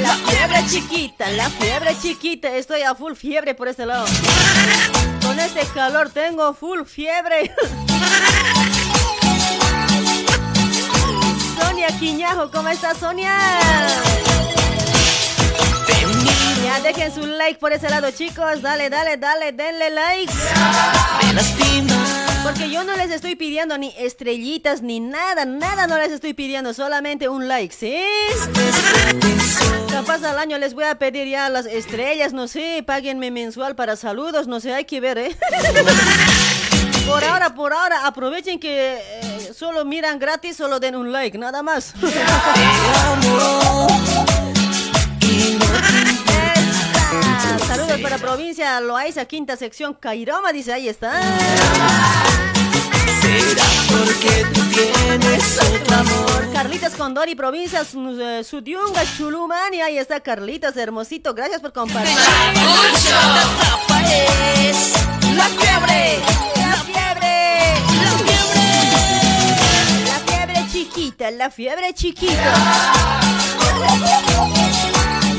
La 0.03 0.15
fiebre 0.15 0.67
chiquita, 0.69 1.31
la 1.31 1.49
fiebre 1.49 1.97
chiquita. 2.03 2.57
Estoy 2.57 2.83
a 2.83 2.97
full 2.97 3.15
fiebre 3.15 3.55
por 3.55 3.69
este 3.69 3.87
lado. 3.87 4.07
Con 5.23 5.39
este 5.39 5.65
calor 5.75 6.11
tengo 6.11 6.53
full 6.55 6.83
fiebre. 6.85 7.55
Sonia 11.79 11.97
Quiñajo, 12.01 12.51
¿cómo 12.51 12.69
está 12.71 12.93
Sonia? 12.93 13.39
Ya 16.65 16.81
dejen 16.81 17.15
su 17.15 17.25
like 17.25 17.61
por 17.61 17.73
ese 17.73 17.89
lado, 17.89 18.11
chicos. 18.11 18.61
Dale, 18.63 18.91
dale, 18.91 19.17
dale, 19.17 19.53
denle 19.53 19.89
like. 19.91 20.33
Porque 22.43 22.69
yo 22.69 22.83
no 22.83 22.97
les 22.97 23.13
estoy 23.13 23.37
pidiendo 23.37 23.79
ni 23.79 23.95
estrellitas 23.97 24.83
ni 24.83 24.99
nada, 24.99 25.45
nada 25.45 25.87
no 25.87 25.97
les 25.99 26.11
estoy 26.11 26.35
pidiendo, 26.35 26.75
solamente 26.75 27.29
un 27.29 27.47
like, 27.47 27.73
¿sí? 27.73 28.03
Capaz 29.89 30.25
al 30.25 30.37
año 30.37 30.59
les 30.59 30.75
voy 30.75 30.85
a 30.85 30.99
pedir 30.99 31.29
ya 31.29 31.49
las 31.49 31.67
estrellas, 31.67 32.33
no 32.33 32.49
sé, 32.49 32.83
páguenme 32.85 33.31
mensual 33.31 33.77
para 33.77 33.95
saludos, 33.95 34.49
no 34.49 34.59
sé, 34.59 34.75
hay 34.75 34.85
que 34.85 35.01
ver, 35.01 35.19
¿eh? 35.19 35.37
Por 37.07 37.25
ahora, 37.25 37.55
por 37.55 37.73
ahora, 37.73 38.07
aprovechen 38.07 38.61
que 38.61 38.97
eh, 38.97 39.28
solo 39.59 39.85
miran 39.85 40.19
gratis, 40.19 40.57
solo 40.57 40.79
den 40.81 40.95
un 40.97 41.11
like, 41.13 41.37
nada 41.39 41.63
más. 41.63 41.93
Esta. 46.59 47.67
Saludos 47.67 48.01
para 48.01 48.19
provincia 48.19 48.81
Loaiza, 48.81 49.25
quinta 49.25 49.57
sección, 49.57 49.95
Cairoma, 49.95 50.53
dice, 50.53 50.73
ahí 50.73 50.89
está. 50.89 51.13
Será 53.21 53.65
porque 53.89 54.47
tú 54.55 54.61
tienes 54.71 55.59
otro 55.61 55.97
amor. 55.97 56.53
Carlitos 56.53 56.93
Condori, 56.95 57.35
provincia 57.35 57.85
Su- 57.85 58.19
eh, 58.21 58.43
Sudiunga, 58.45 59.03
Chulumani, 59.17 59.81
ahí 59.81 59.99
está 59.99 60.21
Carlitos, 60.21 60.77
hermosito, 60.77 61.35
gracias 61.35 61.61
por 61.61 61.73
compartir. 61.73 62.17
La 65.37 65.45
fiebre. 65.45 65.45
La 65.45 65.45
fiebre, 65.45 66.21
chiquita, 70.89 71.31
la 71.31 71.51
fiebre 71.51 71.93
chiquita. 71.95 72.55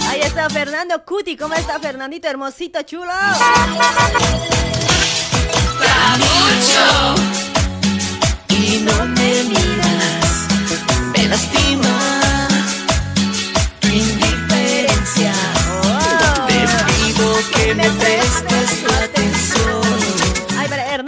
Ahí 0.09 0.21
está 0.21 0.49
Fernando 0.49 1.03
Cuti, 1.05 1.35
¿cómo 1.35 1.53
está 1.55 1.79
Fernandito, 1.79 2.27
hermosito, 2.27 2.81
chulo? 2.83 3.11
Y 8.49 8.77
no 8.79 9.05
me 9.05 9.43
miras. 9.43 10.47
Me 11.13 11.27
lastima 11.27 12.47
tu 13.79 13.87
indiferencia. 13.87 15.33
Te 16.47 16.67
pido 16.93 17.35
que 17.55 17.75
me 17.75 17.89
prestes 17.89 18.83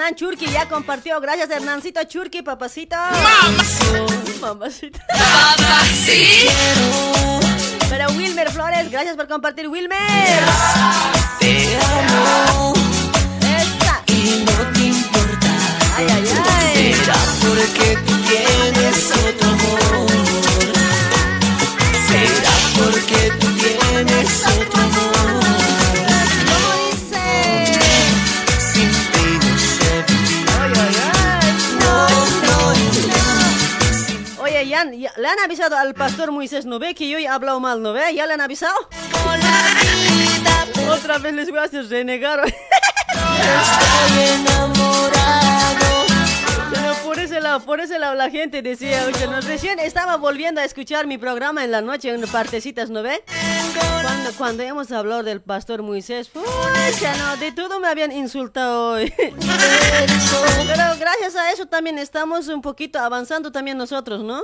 Hernán 0.01 0.15
Churki 0.15 0.47
ya 0.47 0.67
compartió, 0.67 1.21
gracias 1.21 1.47
Hernancito 1.51 2.03
Churki, 2.05 2.41
papacito. 2.41 2.95
Mamacita. 4.41 4.99
Para 7.87 8.07
Wilmer 8.07 8.49
Flores, 8.49 8.89
gracias 8.89 9.15
por 9.15 9.27
compartir, 9.27 9.67
Wilmer. 9.67 9.99
Te 11.39 11.77
amo 11.77 12.73
Esta. 13.41 14.01
y 14.07 14.43
no 14.43 14.71
te 14.73 14.79
importa. 14.85 15.47
Ay, 15.95 16.07
ay, 16.09 16.23
ay. 16.49 16.93
Será 16.95 17.13
porque 17.39 17.97
tú 18.03 18.13
tienes 18.23 19.11
otro 19.11 19.49
amor. 19.49 20.07
Será 22.09 22.55
porque 22.75 23.31
tú 23.39 23.47
tienes 23.55 24.45
otro 24.47 24.81
amor. 24.81 25.40
Le 34.89 35.27
han 35.27 35.39
avisado 35.43 35.77
al 35.77 35.93
pastor 35.93 36.31
Moisés, 36.31 36.65
¿no 36.65 36.79
ve? 36.79 36.95
Que 36.95 37.07
yo 37.07 37.17
he 37.17 37.27
hablado 37.27 37.59
mal, 37.59 37.81
¿no 37.81 37.93
ve? 37.93 38.13
¿Ya 38.15 38.25
le 38.25 38.33
han 38.33 38.41
avisado? 38.41 38.75
Otra 40.89 41.17
vez 41.19 41.33
les 41.33 41.49
voy 41.49 41.59
a 41.59 41.63
hacer 41.63 41.87
renegar. 41.87 42.41
Estoy 42.45 44.23
enamorado. 44.35 46.00
Por 47.11 47.19
ese 47.19 47.41
lado, 47.41 47.59
por 47.59 47.81
ese 47.81 47.99
lado 47.99 48.15
la 48.15 48.29
gente 48.29 48.61
decía, 48.61 49.03
oye, 49.05 49.27
recién 49.41 49.79
estaba 49.79 50.15
volviendo 50.15 50.61
a 50.61 50.63
escuchar 50.63 51.07
mi 51.07 51.17
programa 51.17 51.61
en 51.61 51.69
la 51.69 51.81
noche, 51.81 52.09
en 52.09 52.21
partecitas, 52.21 52.89
¿no 52.89 53.03
ve? 53.03 53.21
Cuando, 54.01 54.31
cuando 54.37 54.63
hemos 54.63 54.93
hablado 54.93 55.21
del 55.21 55.41
pastor 55.41 55.81
Moisés, 55.81 56.29
pucha, 56.29 57.13
no, 57.17 57.35
de 57.35 57.51
todo 57.51 57.81
me 57.81 57.89
habían 57.89 58.13
insultado 58.13 58.93
hoy. 58.93 59.13
Pero 59.17 60.83
gracias 60.97 61.35
a 61.35 61.51
eso 61.51 61.65
también 61.65 61.97
estamos 61.99 62.47
un 62.47 62.61
poquito 62.61 62.97
avanzando 62.97 63.51
también 63.51 63.77
nosotros, 63.77 64.23
¿no? 64.23 64.41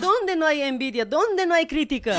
¿Dónde 0.00 0.36
no 0.36 0.46
hay 0.46 0.62
envidia? 0.62 1.04
¿Dónde 1.04 1.44
no 1.44 1.52
hay 1.52 1.66
crítica? 1.66 2.18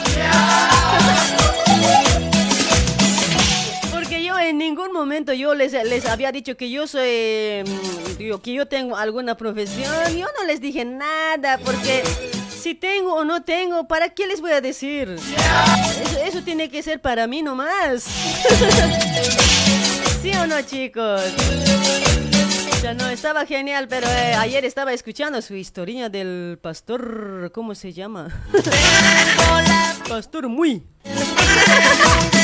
Yo 4.30 4.38
en 4.38 4.60
ningún 4.60 4.94
momento 4.94 5.34
yo 5.34 5.56
les, 5.56 5.74
les 5.74 6.06
había 6.06 6.32
dicho 6.32 6.56
que 6.56 6.70
yo 6.70 6.86
soy, 6.86 7.63
mm, 7.65 8.38
que 8.44 8.54
yo 8.54 8.68
tengo 8.68 8.96
alguna 8.96 9.36
profesión. 9.36 9.92
Yo 10.15 10.28
no 10.38 10.46
les 10.46 10.62
dije 10.62 10.86
nada 10.86 11.58
porque 11.65 12.04
si 12.48 12.76
tengo 12.76 13.15
o 13.15 13.26
no 13.26 13.42
tengo, 13.42 13.88
¿para 13.88 14.10
qué 14.10 14.28
les 14.28 14.39
voy 14.39 14.52
a 14.52 14.62
decir? 14.62 15.10
Eso, 15.10 16.20
eso 16.24 16.44
tiene 16.44 16.70
que 16.70 16.84
ser 16.84 17.02
para 17.02 17.26
mí 17.26 17.42
nomás. 17.42 18.04
¿Sí 20.22 20.32
o 20.36 20.46
no, 20.46 20.62
chicos? 20.62 21.24
Ya 22.84 22.94
no, 22.94 23.10
estaba 23.10 23.48
genial, 23.48 23.88
pero 23.88 24.08
eh, 24.08 24.36
ayer 24.36 24.63
estaba 24.63 24.94
escuchando 24.94 25.42
su 25.42 25.56
historia 25.56 26.08
del 26.08 26.60
pastor, 26.62 27.50
¿cómo 27.52 27.74
se 27.74 27.94
llama? 27.94 28.30
pastor 30.08 30.50
muy. 30.50 30.84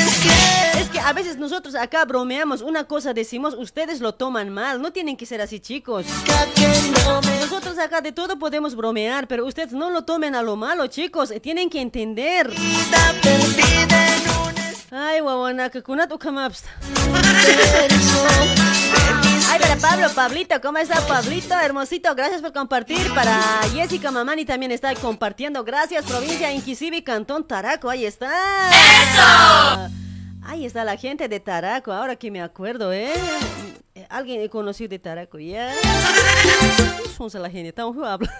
Es 0.78 0.90
que 0.90 1.00
a 1.00 1.12
veces 1.12 1.36
nosotros 1.36 1.74
acá 1.74 2.04
bromeamos, 2.04 2.60
una 2.60 2.84
cosa 2.84 3.14
decimos, 3.14 3.54
ustedes 3.54 4.00
lo 4.00 4.14
toman 4.14 4.50
mal, 4.50 4.82
no 4.82 4.92
tienen 4.92 5.16
que 5.16 5.26
ser 5.26 5.40
así 5.40 5.60
chicos. 5.60 6.06
Nosotros 7.40 7.78
acá 7.78 8.00
de 8.00 8.12
todo 8.12 8.38
podemos 8.38 8.74
bromear, 8.74 9.26
pero 9.26 9.46
ustedes 9.46 9.72
no 9.72 9.90
lo 9.90 10.04
tomen 10.04 10.34
a 10.34 10.42
lo 10.42 10.56
malo 10.56 10.86
chicos, 10.86 11.30
eh, 11.30 11.40
tienen 11.40 11.70
que 11.70 11.80
entender. 11.80 12.52
Ay, 14.90 15.20
guaguanaca, 15.20 15.82
kunat 15.82 16.12
ukamapsta. 16.12 16.68
Ay, 19.48 19.60
para 19.60 19.76
Pablo, 19.76 20.08
Pablito, 20.14 20.60
¿cómo 20.60 20.78
está 20.78 21.00
Pablito? 21.06 21.54
Hermosito, 21.54 22.14
gracias 22.14 22.40
por 22.40 22.52
compartir. 22.52 23.12
Para 23.14 23.40
Jessica 23.72 24.10
Mamani 24.10 24.44
también 24.44 24.72
está 24.72 24.94
compartiendo. 24.94 25.64
Gracias, 25.64 26.04
provincia 26.04 26.52
Inquisibi, 26.52 27.02
Cantón 27.02 27.46
Taraco, 27.46 27.90
ahí 27.90 28.06
está. 28.06 28.30
¡Eso! 28.70 30.05
Ahí 30.48 30.64
está 30.64 30.84
la 30.84 30.96
gente 30.96 31.28
de 31.28 31.40
Taraco, 31.40 31.92
ahora 31.92 32.16
que 32.16 32.30
me 32.30 32.40
acuerdo, 32.40 32.92
¿eh? 32.92 33.12
Eh, 33.94 34.06
Alguien 34.08 34.40
he 34.40 34.48
conocido 34.48 34.88
de 34.90 34.98
Taraco, 34.98 35.38
¿ya? 35.38 35.74
Somos 37.16 37.34
la 37.34 37.50
gente, 37.50 37.68
estamos 37.70 37.96
hablando. 37.96 38.26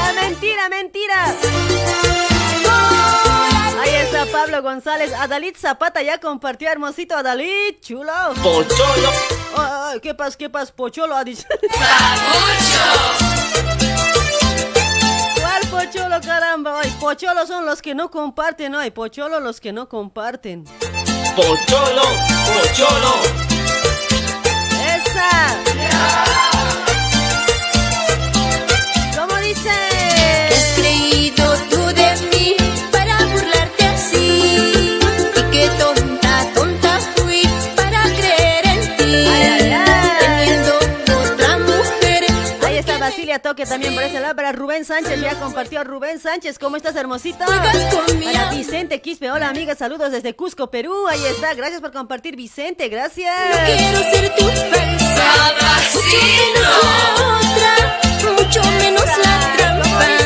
Ah, 0.00 0.12
mentira, 0.14 0.68
mentira. 0.70 1.34
Ahí 3.80 3.94
está 3.96 4.24
Pablo 4.26 4.62
González. 4.62 5.12
Adalid 5.12 5.54
Zapata 5.56 6.02
ya 6.02 6.18
compartió 6.18 6.70
hermosito 6.70 7.14
Adalid, 7.16 7.80
chulo. 7.80 8.12
Pocholo. 8.42 9.10
Ay, 9.56 9.92
ay, 9.94 10.00
¿Qué 10.00 10.14
pasa? 10.14 10.38
¿Qué 10.38 10.48
pasa? 10.48 10.72
Pocholo 10.74 11.14
ha 11.14 11.24
dicho. 11.24 11.44
¿Cuál 15.78 15.90
pocholo, 15.90 16.20
caramba? 16.20 16.80
Ay, 16.82 16.90
pocholo 16.98 17.46
son 17.46 17.64
los 17.64 17.80
que 17.80 17.94
no 17.94 18.10
comparten, 18.10 18.74
ay, 18.74 18.90
pocholo 18.90 19.38
los 19.38 19.60
que 19.60 19.72
no 19.72 19.88
comparten. 19.88 20.64
Pocholo. 21.36 22.02
Pocholo. 22.52 23.14
¡Esa! 24.96 25.56
¿Cómo 29.16 29.36
dice? 29.36 29.70
¿Qué 30.48 30.54
has 30.56 30.72
creído 30.80 31.54
tú 31.70 31.77
Está 43.08 43.16
Basilia 43.16 43.38
Toque 43.38 43.64
también 43.64 43.94
por 43.94 44.02
ese 44.02 44.20
lado. 44.20 44.36
Para 44.36 44.52
Rubén 44.52 44.84
Sánchez, 44.84 45.18
ya 45.20 45.34
compartió 45.40 45.82
Rubén 45.82 46.20
Sánchez. 46.20 46.58
¿Cómo 46.58 46.76
estás, 46.76 46.94
mi 46.94 47.06
Para. 47.06 47.46
Vicente 48.50 49.00
Quispe. 49.00 49.30
Hola, 49.30 49.48
amiga. 49.48 49.74
Saludos 49.74 50.12
desde 50.12 50.36
Cusco, 50.36 50.70
Perú. 50.70 51.06
Ahí 51.08 51.24
está. 51.24 51.54
Gracias 51.54 51.80
por 51.80 51.90
compartir, 51.90 52.36
Vicente. 52.36 52.88
Gracias. 52.88 53.34
No 53.50 53.56
quiero 53.64 53.98
ser 54.12 54.34
tu 54.36 54.44
falsa. 54.44 54.98
Mucho 55.94 56.22
menos 56.22 56.62
la 56.84 57.38
otra. 57.38 58.34
Mucho 58.44 58.62
menos 58.78 59.06
la 59.06 59.56
trampa. 59.56 60.17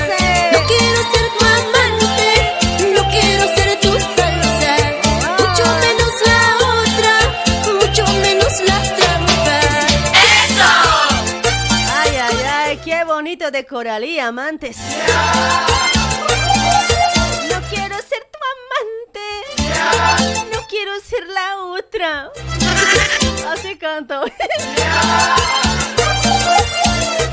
De 13.53 13.67
Coralí, 13.67 14.19
amantes. 14.19 14.79
No 17.51 17.61
quiero 17.69 17.97
ser 17.97 18.27
tu 18.33 18.39
amante. 18.55 19.27
No 20.53 20.67
quiero 20.69 20.93
ser 21.01 21.27
la 21.27 21.59
otra. 21.67 22.31
Así 23.53 23.77
canto. 23.77 24.25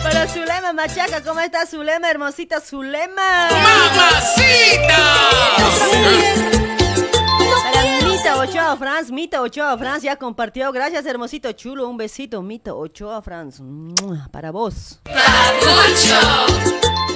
Para 0.04 0.28
Zulema 0.28 0.74
Machaca, 0.74 1.24
¿cómo 1.24 1.40
está 1.40 1.66
Zulema, 1.66 2.12
hermosita 2.12 2.60
Zulema? 2.60 3.48
Mita 8.06 8.38
Ochoa 8.38 8.76
Franz, 8.78 9.12
Mita 9.12 9.42
Ochoa 9.42 9.78
Franz 9.78 10.04
ya 10.04 10.16
compartió. 10.16 10.72
Gracias, 10.72 11.06
hermosito 11.06 11.52
chulo. 11.54 11.88
Un 11.88 11.98
besito, 11.98 12.42
Mita 12.42 12.74
Ochoa 12.74 13.22
Franz. 13.22 13.62
Para 14.32 14.52
vos. 14.52 15.00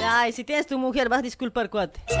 Ay, 0.06 0.32
si 0.32 0.44
tienes 0.44 0.66
tu 0.66 0.78
mujer, 0.78 1.08
vas 1.08 1.20
a 1.20 1.22
disculpar, 1.22 1.68
cuate. 1.70 2.00
¿Qué 2.06 2.16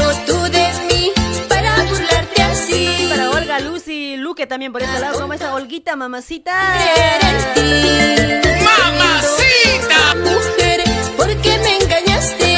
has 0.00 0.26
tú 0.26 0.38
de 0.50 0.68
mí 0.88 1.12
para 1.48 1.84
burlarte 1.84 2.42
así? 2.42 3.06
Para 3.08 3.30
Olga, 3.30 3.60
Lucy, 3.60 4.16
Luque 4.16 4.46
también 4.46 4.72
por 4.72 4.82
este 4.82 4.98
lado. 5.00 5.20
¿Cómo 5.20 5.32
está 5.32 5.54
Olguita, 5.54 5.96
mamacita? 5.96 6.52
creer 6.76 7.20
en 7.22 7.38
ti. 7.54 8.64
¡Mamacita! 8.64 10.14
Mujer, 10.16 10.80
¿por 11.16 11.28
qué 11.42 11.58
me 11.58 11.76
engañaste? 11.78 12.49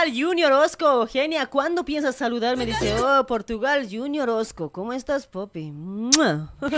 Portugal 0.00 0.18
Junior 0.28 0.52
Osco, 0.52 1.06
genia, 1.06 1.44
¿cuándo 1.46 1.84
piensas 1.84 2.16
saludarme? 2.16 2.64
Dice, 2.64 2.94
oh, 3.02 3.26
Portugal 3.26 3.86
Junior 3.90 4.30
Osco, 4.30 4.72
¿cómo 4.72 4.94
estás, 4.94 5.26
Poppy? 5.26 5.70
Mua. 5.72 6.54
No 6.62 6.70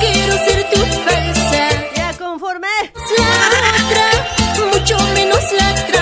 quiero 0.00 0.38
ser 0.38 0.70
tu 0.70 0.80
falsa. 0.80 1.68
Ya 1.94 2.16
conforme. 2.16 2.68
La 3.18 3.26
otra, 3.84 4.70
mucho 4.72 4.96
menos 5.12 5.52
la 5.52 5.74
trampa. 5.74 5.97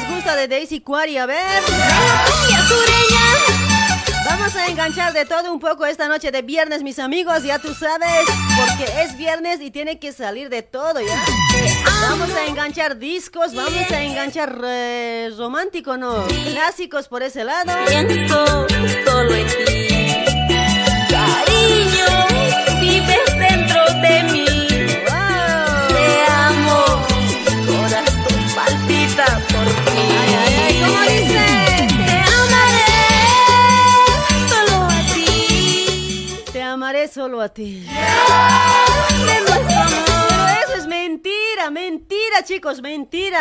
Les 0.00 0.14
gusta 0.14 0.36
de 0.36 0.48
Daisy 0.48 0.80
Quarry? 0.80 1.18
A 1.18 1.26
ver. 1.26 1.62
Vamos 4.24 4.54
a 4.54 4.66
enganchar 4.66 5.12
de 5.12 5.24
todo 5.24 5.52
un 5.52 5.60
poco 5.60 5.86
esta 5.86 6.06
noche 6.08 6.30
de 6.30 6.42
viernes, 6.42 6.82
mis 6.82 6.98
amigos, 6.98 7.42
ya 7.42 7.58
tú 7.58 7.74
sabes, 7.74 8.28
porque 8.56 9.02
es 9.02 9.16
viernes 9.16 9.60
y 9.60 9.70
tiene 9.70 9.98
que 9.98 10.12
salir 10.12 10.48
de 10.48 10.62
todo, 10.62 11.00
¿ya? 11.00 11.22
Vamos 12.08 12.30
a 12.30 12.46
enganchar 12.46 12.98
discos, 12.98 13.54
vamos 13.54 13.90
a 13.90 14.02
enganchar 14.02 14.60
eh, 14.64 15.30
romántico, 15.36 15.96
¿no? 15.96 16.26
Clásicos 16.26 17.08
por 17.08 17.22
ese 17.22 17.44
lado. 17.44 17.72
Pienso 17.86 18.66
solo 19.04 19.34
en 19.34 19.46
ti. 19.46 19.88
Cariño, 21.10 22.26
vives 22.80 23.38
dentro 23.38 23.84
de 24.00 24.22
mí. 24.24 24.29
Solo 37.10 37.40
a 37.40 37.48
ti. 37.48 37.86
Pero 39.26 40.48
eso 40.64 40.74
es 40.76 40.86
mentira, 40.86 41.70
mentira, 41.70 42.44
chicos, 42.44 42.80
mentira. 42.80 43.40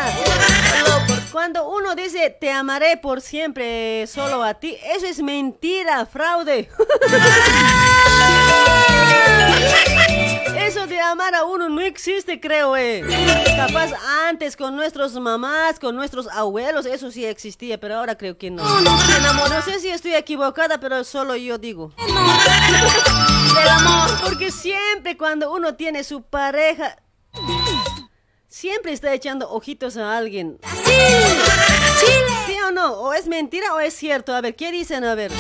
Cuando 1.32 1.70
uno 1.70 1.96
dice 1.96 2.36
te 2.40 2.52
amaré 2.52 2.98
por 2.98 3.22
siempre 3.22 4.08
solo 4.08 4.44
a 4.44 4.56
ti, 4.56 4.78
eso 4.96 5.06
es 5.06 5.22
mentira, 5.22 6.06
fraude. 6.06 6.70
Eso 10.70 10.86
de 10.86 11.02
amar 11.02 11.34
a 11.34 11.46
uno 11.46 11.68
no 11.68 11.82
existe, 11.82 12.40
creo, 12.40 12.78
eh. 12.78 13.04
Capaz 13.56 13.92
antes 14.28 14.56
con 14.56 14.76
nuestros 14.76 15.14
mamás, 15.14 15.80
con 15.80 15.96
nuestros 15.96 16.28
abuelos, 16.28 16.86
eso 16.86 17.10
sí 17.10 17.26
existía, 17.26 17.80
pero 17.80 17.96
ahora 17.98 18.16
creo 18.16 18.38
que 18.38 18.52
no. 18.52 18.64
No 18.82 19.62
sé 19.64 19.80
si 19.80 19.90
estoy 19.90 20.14
equivocada, 20.14 20.80
pero 20.80 21.04
solo 21.04 21.36
yo 21.36 21.58
digo. 21.58 21.92
Amor. 23.68 24.10
Porque 24.24 24.52
siempre 24.52 25.18
cuando 25.18 25.52
uno 25.52 25.74
tiene 25.74 26.04
su 26.04 26.22
pareja, 26.22 26.98
siempre 28.48 28.92
está 28.92 29.12
echando 29.12 29.50
ojitos 29.50 29.98
a 29.98 30.16
alguien. 30.16 30.60
Sí, 30.86 30.92
Chile. 32.00 32.38
¿Sí 32.46 32.56
o 32.68 32.72
no? 32.72 32.94
¿O 32.94 33.14
es 33.14 33.26
mentira 33.26 33.74
o 33.74 33.80
es 33.80 33.96
cierto? 33.96 34.36
A 34.36 34.42
ver, 34.42 34.56
¿qué 34.56 34.72
dicen? 34.72 35.04
A 35.04 35.16
ver. 35.16 35.32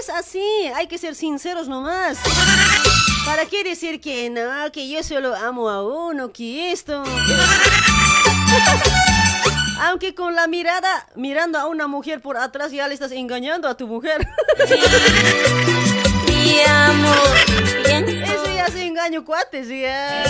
Es 0.00 0.08
así, 0.08 0.40
hay 0.74 0.86
que 0.86 0.96
ser 0.96 1.14
sinceros 1.14 1.68
nomás. 1.68 2.18
¿Para 3.28 3.44
qué 3.44 3.62
decir 3.62 4.00
que 4.00 4.30
no, 4.30 4.72
que 4.72 4.88
yo 4.88 5.02
solo 5.02 5.36
amo 5.36 5.68
a 5.68 5.82
uno, 5.82 6.32
que 6.32 6.72
esto? 6.72 7.04
Aunque 9.82 10.14
con 10.14 10.34
la 10.34 10.46
mirada, 10.46 11.06
mirando 11.14 11.58
a 11.58 11.66
una 11.66 11.86
mujer 11.86 12.22
por 12.22 12.38
atrás, 12.38 12.72
ya 12.72 12.88
le 12.88 12.94
estás 12.94 13.12
engañando 13.12 13.68
a 13.68 13.76
tu 13.76 13.86
mujer. 13.86 14.26
Mi 16.26 16.58
amor, 16.66 17.36
pienso. 17.84 18.12
Eso 18.12 18.46
ya 18.46 18.64
es 18.64 18.74
engaño, 18.76 19.22
cuates, 19.26 19.68
ya. 19.68 20.24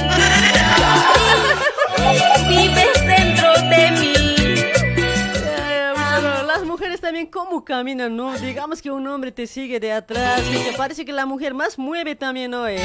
Vives 2.48 3.06
dentro 3.06 3.52
de 3.70 3.90
mí. 3.92 4.17
Las 6.58 6.66
mujeres 6.66 7.00
también 7.00 7.26
cómo 7.26 7.64
caminan, 7.64 8.16
¿no? 8.16 8.36
Digamos 8.36 8.82
que 8.82 8.90
un 8.90 9.06
hombre 9.06 9.30
te 9.30 9.46
sigue 9.46 9.78
de 9.78 9.92
atrás 9.92 10.42
y 10.52 10.58
te 10.58 10.76
parece 10.76 11.04
que 11.04 11.12
la 11.12 11.24
mujer 11.24 11.54
más 11.54 11.78
mueve 11.78 12.16
también, 12.16 12.50
¿no? 12.50 12.66
eh? 12.66 12.82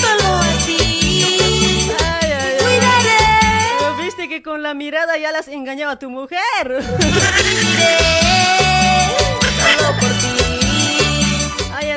Solo 0.00 0.34
a 0.34 0.66
ti. 0.66 1.88
Ay, 2.00 2.32
ay, 2.32 2.32
ay. 2.32 2.56
Cuidaré. 2.58 3.78
Pero 3.78 3.96
Viste 3.96 4.28
que 4.28 4.42
con 4.42 4.60
la 4.60 4.74
mirada 4.74 5.16
ya 5.18 5.30
las 5.30 5.46
engañaba 5.46 6.00
tu 6.00 6.10
mujer. 6.10 6.82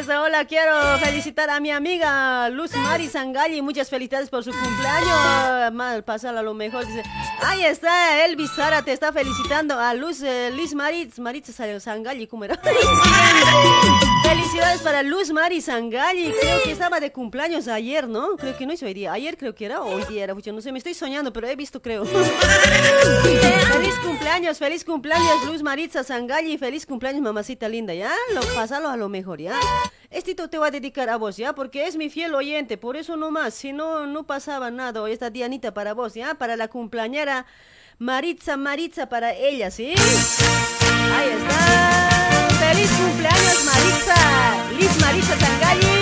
Ay, 0.06 0.12
esa 0.12 0.22
hola, 0.22 0.46
quiero 0.46 1.00
felicitar 1.00 1.50
a 1.50 1.60
mi 1.60 1.72
amiga 1.72 2.48
Luz 2.50 2.76
Mari 2.76 3.08
Sangalli. 3.08 3.64
Muchas 3.64 3.90
felicidades 3.90 4.30
por 4.30 4.44
su 4.44 4.52
cumpleaños. 4.52 5.74
Mal, 5.74 6.04
pasarla 6.04 6.44
lo 6.44 6.54
mejor. 6.54 6.86
Ahí 7.42 7.66
está, 7.66 8.24
Elvis 8.24 8.52
Sara 8.52 8.84
te 8.84 8.92
está 8.92 9.12
felicitando 9.12 9.80
a 9.80 9.96
Luz, 9.96 10.22
eh, 10.22 10.52
Liz 10.52 10.76
Maritz, 10.76 11.18
Maritza 11.18 11.80
Sangalli, 11.80 12.28
¿cómo 12.28 12.46
era? 12.46 12.60
Felicidades 14.28 14.82
para 14.82 15.04
Luz 15.04 15.32
Mari 15.32 15.62
Sangalli. 15.62 16.34
Creo 16.42 16.64
que 16.64 16.72
estaba 16.72 17.00
de 17.00 17.12
cumpleaños 17.12 17.68
ayer, 17.68 18.08
¿no? 18.08 18.36
Creo 18.38 18.58
que 18.58 18.66
no 18.66 18.74
hizo 18.74 18.86
hoy 18.86 18.94
día. 18.96 19.14
Ayer 19.14 19.38
creo 19.38 19.54
que 19.54 19.66
era 19.66 19.82
o 19.82 19.96
hoy 19.96 20.04
día 20.06 20.24
era. 20.24 20.34
Pucha, 20.34 20.52
no 20.52 20.62
sé, 20.62 20.72
me 20.72 20.80
estoy 20.80 20.96
soñando, 20.96 21.32
pero 21.32 21.48
he 21.48 21.56
visto, 21.56 21.82
creo. 21.82 22.06
feliz 23.24 23.96
cumpleaños, 24.04 24.58
feliz 24.58 24.84
cumpleaños 24.84 25.46
Luz 25.46 25.62
Maritza 25.62 26.04
Sangalli. 26.04 26.58
Feliz 26.58 26.86
cumpleaños, 26.86 27.22
mamacita 27.22 27.70
linda, 27.70 27.94
¿ya? 27.94 28.12
Lo, 28.34 28.42
pásalo 28.56 28.90
a 28.90 28.98
lo 28.98 29.10
mejor, 29.10 29.40
¿ya? 29.40 29.60
Estito 30.10 30.50
te 30.50 30.58
voy 30.58 30.70
a 30.70 30.72
dedicar 30.72 31.10
a 31.10 31.18
vos, 31.18 31.38
¿ya? 31.38 31.54
Porque 31.54 31.86
es 31.86 31.96
mi 31.96 32.10
fiel 32.10 32.34
oyente, 32.34 32.78
por 32.78 32.98
eso 32.98 33.16
nomás. 33.18 33.54
Si 33.54 33.74
no, 33.74 34.08
no 34.08 34.26
pasaba 34.26 34.72
nada. 34.72 35.04
Hoy 35.04 35.12
esta 35.12 35.30
Dianita 35.30 35.74
para 35.74 35.94
vos, 35.94 36.16
¿ya? 36.16 36.34
Para 36.34 36.56
la 36.56 36.68
cumpleañera 36.68 37.46
Maritza, 38.00 38.58
Maritza 38.58 39.08
para 39.08 39.34
ella, 39.34 39.70
¿sí? 39.70 39.94
Ahí 41.14 41.30
está. 41.30 42.15
¡Feliz 42.76 42.92
cumpleaños, 42.92 43.64
Maritza! 43.64 44.16
Liz 44.78 45.00
Maritza 45.00 45.40
Sangalli. 45.40 45.95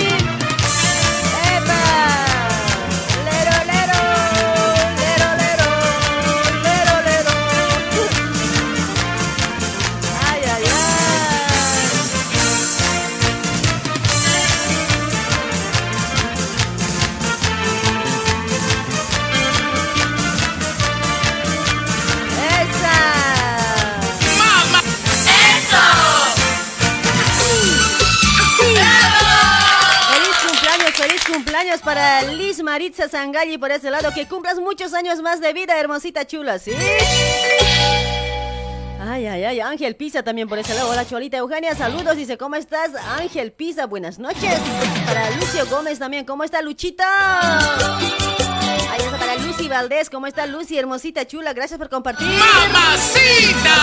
Para 31.82 32.22
Liz 32.24 32.62
Maritza 32.62 33.08
Sangalli 33.10 33.58
por 33.58 33.72
ese 33.72 33.90
lado. 33.90 34.14
Que 34.14 34.28
cumplas 34.28 34.60
muchos 34.60 34.94
años 34.94 35.22
más 35.22 35.42
de 35.42 35.54
vida, 35.54 35.80
hermosita 35.80 36.26
chula, 36.28 36.60
¿sí? 36.60 36.72
Ay, 39.02 39.26
ay, 39.28 39.44
ay, 39.44 39.60
Ángel 39.60 39.96
Pisa 39.96 40.24
también 40.24 40.48
por 40.48 40.60
ese 40.60 40.74
lado. 40.74 40.90
Hola, 40.90 41.06
Cholita 41.06 41.38
Eugenia, 41.38 41.76
saludos. 41.76 42.16
Dice, 42.16 42.38
¿cómo 42.38 42.56
estás? 42.56 42.92
Ángel 43.20 43.52
Pisa, 43.52 43.86
buenas 43.86 44.20
noches. 44.20 44.60
Para 45.06 45.30
Lucio 45.32 45.66
Gómez 45.68 46.00
también, 46.00 46.26
¿cómo 46.26 46.44
está 46.44 46.62
Luchita? 46.62 47.60
Ahí 48.92 49.00
está 49.00 49.18
para 49.18 49.36
Lucy 49.38 49.68
Valdés, 49.68 50.10
¿cómo 50.10 50.28
está 50.28 50.46
Lucy? 50.46 50.78
Hermosita 50.78 51.28
chula, 51.28 51.54
gracias 51.54 51.78
por 51.78 51.90
compartir. 51.90 52.28
¡Mamacita! 52.28 53.74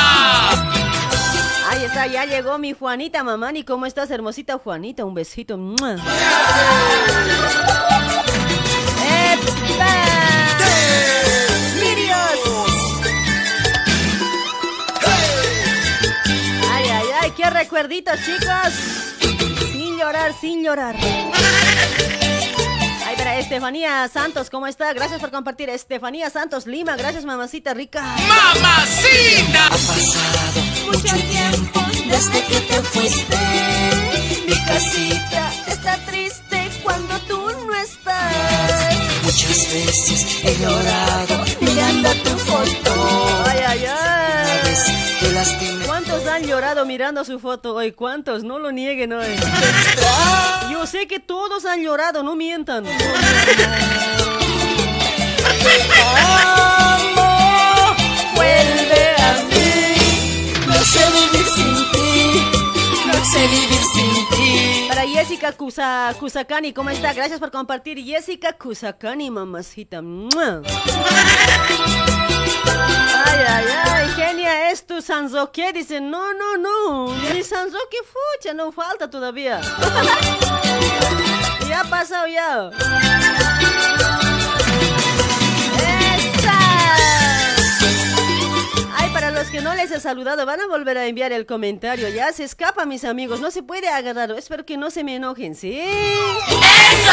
Ahí 1.71 1.85
está, 1.85 2.09
ya 2.09 2.25
llegó 2.25 2.59
mi 2.59 2.73
Juanita 2.73 3.23
Mamani. 3.23 3.63
¿Cómo 3.63 3.87
estás, 3.87 4.11
hermosita 4.11 4.59
Juanita? 4.59 5.05
Un 5.05 5.15
besito. 5.15 5.55
Ay, 16.73 16.89
ay, 16.89 17.07
ay, 17.23 17.31
qué 17.37 17.51
recuerditos, 17.51 18.19
chicos. 18.27 18.75
Sin 19.71 19.97
llorar, 19.97 20.33
sin 20.41 20.65
llorar. 20.65 20.97
Ay, 23.07 23.17
para 23.17 23.39
Estefanía 23.39 24.09
Santos, 24.09 24.51
¿cómo 24.51 24.67
está? 24.67 24.93
Gracias 24.93 25.21
por 25.21 25.31
compartir. 25.31 25.71
Estefanía 25.71 26.31
Santos 26.31 26.67
Lima, 26.67 26.97
gracias, 26.97 27.25
mamacita 27.25 27.75
rica. 27.75 28.03
¡Mamacita! 28.27 29.69
Mucho 30.87 31.17
tiempo 31.17 31.81
desde 32.07 32.45
que 32.45 32.61
te 32.61 32.83
fuiste. 32.83 33.37
Mi 34.47 34.65
casita 34.65 35.53
está 35.67 35.97
triste 36.07 36.71
cuando 36.83 37.19
tú 37.29 37.41
no 37.67 37.75
estás. 37.75 38.97
Muchas 39.23 39.73
veces 39.73 40.45
he 40.45 40.57
llorado 40.59 41.45
mirando 41.61 42.13
tu 42.25 42.31
foto. 42.39 43.45
Ay, 43.47 43.61
ay, 43.67 43.85
ay. 43.87 44.21
¿Cuántos 45.87 46.27
han 46.27 46.45
llorado 46.45 46.85
mirando 46.87 47.25
su 47.25 47.39
foto 47.39 47.75
hoy? 47.75 47.93
¿Cuántos? 47.93 48.43
No 48.43 48.59
lo 48.59 48.73
nieguen 48.73 49.13
hoy. 49.13 49.37
Yo 50.71 50.87
sé 50.87 51.07
que 51.07 51.21
todos 51.21 51.65
han 51.67 51.83
llorado, 51.83 52.23
no 52.23 52.37
mientan. 52.37 52.85
Para 64.89 65.07
Jessica 65.07 65.53
Kusa, 65.53 66.15
Kusakani, 66.19 66.73
¿cómo 66.73 66.91
está? 66.91 67.13
Gracias 67.13 67.39
por 67.39 67.51
compartir. 67.51 68.03
Jessica 68.05 68.53
Kusakani, 68.53 69.31
mamacita. 69.31 70.01
Ay, 73.25 73.39
ay, 73.49 73.65
ay, 73.85 74.09
genia, 74.17 74.71
es 74.71 74.87
tu 74.87 75.01
Sanzoque. 75.01 75.73
Dice, 75.73 76.01
no, 76.01 76.33
no, 76.35 76.57
no. 76.59 77.09
Mi 77.33 77.43
Sanzoque 77.43 77.99
fucha, 78.05 78.53
no 78.55 78.73
falta 78.73 79.09
todavía. 79.09 79.61
ya 81.69 81.81
ha 81.81 81.85
pasado 81.85 82.27
ya. 82.27 82.71
¡Esa! 85.77 87.20
Los 89.41 89.49
que 89.49 89.63
no 89.63 89.75
les 89.75 89.91
he 89.91 89.99
saludado, 90.01 90.45
van 90.45 90.61
a 90.61 90.67
volver 90.67 90.99
a 90.99 91.07
enviar 91.07 91.33
el 91.33 91.47
comentario. 91.47 92.11
Ya 92.11 92.31
se 92.31 92.45
escapa, 92.45 92.85
mis 92.85 93.05
amigos. 93.05 93.41
No 93.41 93.51
se 93.51 93.63
puede 93.63 93.89
agarrar. 93.89 94.31
Espero 94.33 94.67
que 94.67 94.77
no 94.77 94.91
se 94.91 95.03
me 95.03 95.17
enojen, 95.17 95.55
¿sí? 95.55 95.81
¡Eso! 95.81 97.11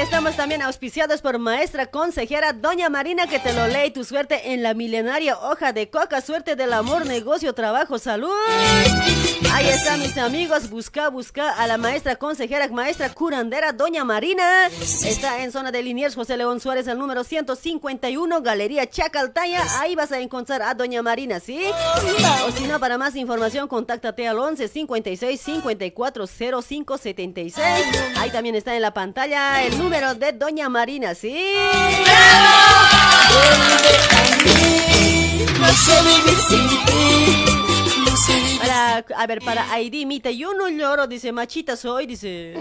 Estamos 0.00 0.36
también 0.36 0.62
auspiciados 0.62 1.20
por 1.20 1.38
maestra 1.38 1.86
consejera 1.86 2.52
Doña 2.52 2.88
Marina 2.88 3.26
que 3.26 3.38
te 3.38 3.52
lo 3.52 3.66
lee 3.66 3.90
tu 3.90 4.04
suerte 4.04 4.52
en 4.52 4.62
la 4.62 4.72
milenaria 4.72 5.38
hoja 5.38 5.72
de 5.72 5.90
coca, 5.90 6.20
suerte 6.20 6.56
del 6.56 6.72
amor, 6.72 7.06
negocio, 7.06 7.52
trabajo, 7.54 7.98
salud. 7.98 8.30
Ahí 9.52 9.68
están 9.68 10.00
mis 10.00 10.16
amigos, 10.16 10.70
busca, 10.70 11.08
busca 11.10 11.52
a 11.52 11.66
la 11.66 11.76
maestra 11.76 12.16
consejera, 12.16 12.68
maestra 12.68 13.10
curandera 13.10 13.72
Doña 13.72 14.02
Marina. 14.02 14.68
Está 15.04 15.42
en 15.42 15.52
zona 15.52 15.70
de 15.70 15.82
Liniers, 15.82 16.14
José 16.14 16.38
León 16.38 16.58
Suárez, 16.60 16.86
el 16.86 16.98
número 16.98 17.22
151, 17.22 18.40
Galería 18.40 18.88
Chacaltaya. 18.88 19.62
Ahí 19.80 19.94
vas 19.94 20.10
a 20.10 20.20
encontrar 20.20 20.62
a 20.62 20.74
Doña 20.74 21.02
Marina, 21.02 21.38
¿sí? 21.38 21.60
O 22.46 22.50
si 22.52 22.64
no, 22.64 22.80
para 22.80 22.96
más 22.96 23.14
información, 23.14 23.68
contáctate 23.68 24.26
al 24.26 24.38
11 24.38 24.68
56 24.68 25.40
54 25.40 26.26
05 26.26 26.98
76. 26.98 27.66
Ahí 28.16 28.30
también 28.30 28.54
está 28.54 28.74
en 28.74 28.82
la 28.82 28.94
pantalla 28.94 29.62
el 29.62 29.81
número 29.82 30.14
de 30.14 30.32
Doña 30.32 30.68
Marina, 30.68 31.14
¿sí? 31.14 31.54
Para, 38.60 39.04
a 39.16 39.26
ver, 39.26 39.40
para 39.40 39.72
Aidi, 39.72 40.06
Mita, 40.06 40.30
yo 40.30 40.54
no 40.54 40.68
lloro, 40.68 41.06
dice, 41.06 41.32
machita 41.32 41.76
soy, 41.76 42.06
dice. 42.06 42.54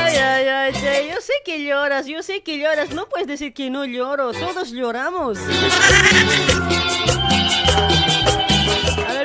Ay, 0.00 0.16
ay, 0.16 0.48
ay, 0.48 0.72
yo 1.12 1.20
sé 1.20 1.32
que 1.44 1.64
lloras, 1.64 2.06
yo 2.06 2.22
sé 2.22 2.42
que 2.42 2.58
lloras, 2.58 2.90
no 2.90 3.08
puedes 3.08 3.28
decir 3.28 3.54
que 3.54 3.70
no 3.70 3.84
lloro, 3.84 4.32
todos 4.32 4.70
lloramos. 4.70 5.38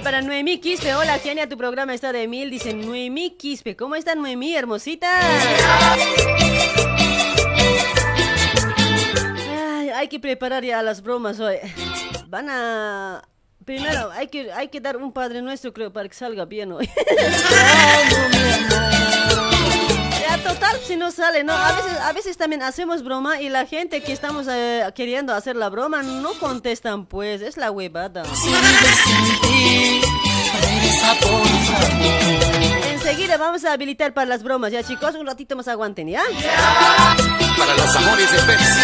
Para 0.03 0.21
Noemí 0.21 0.59
Quispe, 0.59 0.95
hola 0.95 1.19
genia, 1.19 1.49
tu 1.49 1.57
programa 1.57 1.93
está 1.93 2.13
de 2.13 2.27
mil, 2.27 2.49
dice 2.49 2.73
Noemí 2.73 3.31
Quispe, 3.31 3.75
¿cómo 3.75 3.95
está 3.95 4.15
Noemí, 4.15 4.55
hermosita? 4.55 5.09
Ay, 9.49 9.89
hay 9.89 10.07
que 10.07 10.19
preparar 10.19 10.63
ya 10.63 10.81
las 10.81 11.01
bromas 11.01 11.39
hoy. 11.39 11.57
Van 12.27 12.49
a... 12.49 13.27
Primero, 13.65 14.09
hay 14.11 14.27
que, 14.27 14.51
hay 14.53 14.69
que 14.69 14.79
dar 14.79 14.97
un 14.97 15.11
Padre 15.11 15.41
Nuestro, 15.41 15.73
creo, 15.73 15.91
para 15.91 16.07
que 16.07 16.15
salga 16.15 16.45
bien 16.45 16.71
hoy. 16.71 16.89
Total, 20.49 20.79
si 20.83 20.95
no 20.95 21.11
sale, 21.11 21.43
¿no? 21.43 21.53
A 21.53 21.71
veces, 21.73 21.97
a 22.01 22.11
veces 22.13 22.37
también 22.37 22.63
hacemos 22.63 23.03
broma 23.03 23.39
y 23.39 23.49
la 23.49 23.67
gente 23.67 24.01
que 24.01 24.11
estamos 24.11 24.47
eh, 24.49 24.83
queriendo 24.95 25.33
hacer 25.33 25.55
la 25.55 25.69
broma 25.69 26.01
no 26.01 26.33
contestan, 26.33 27.05
pues, 27.05 27.41
es 27.41 27.55
la 27.55 27.69
huevada. 27.69 28.23
Enseguida 32.91 33.37
vamos 33.37 33.63
a 33.63 33.73
habilitar 33.73 34.13
para 34.13 34.25
las 34.25 34.41
bromas, 34.41 34.71
ya 34.71 34.83
chicos, 34.83 35.13
un 35.15 35.27
ratito 35.27 35.55
más 35.55 35.67
aguanten, 35.67 36.07
¿ya? 36.07 36.23
Para 37.57 37.75
los 37.75 37.95
amores 37.95 38.31
de 38.31 38.39
Pepsi. 38.39 38.79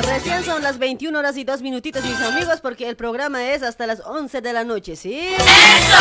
Recién 0.00 0.44
son 0.44 0.62
las 0.62 0.78
21 0.78 1.18
horas 1.18 1.36
y 1.36 1.44
2 1.44 1.60
minutitos, 1.60 2.02
mis 2.04 2.20
amigos, 2.20 2.60
porque 2.62 2.88
el 2.88 2.96
programa 2.96 3.44
es 3.50 3.62
hasta 3.62 3.86
las 3.86 4.00
11 4.00 4.40
de 4.40 4.52
la 4.54 4.64
noche, 4.64 4.96
¿sí? 4.96 5.18
¡Eso! 5.36 5.96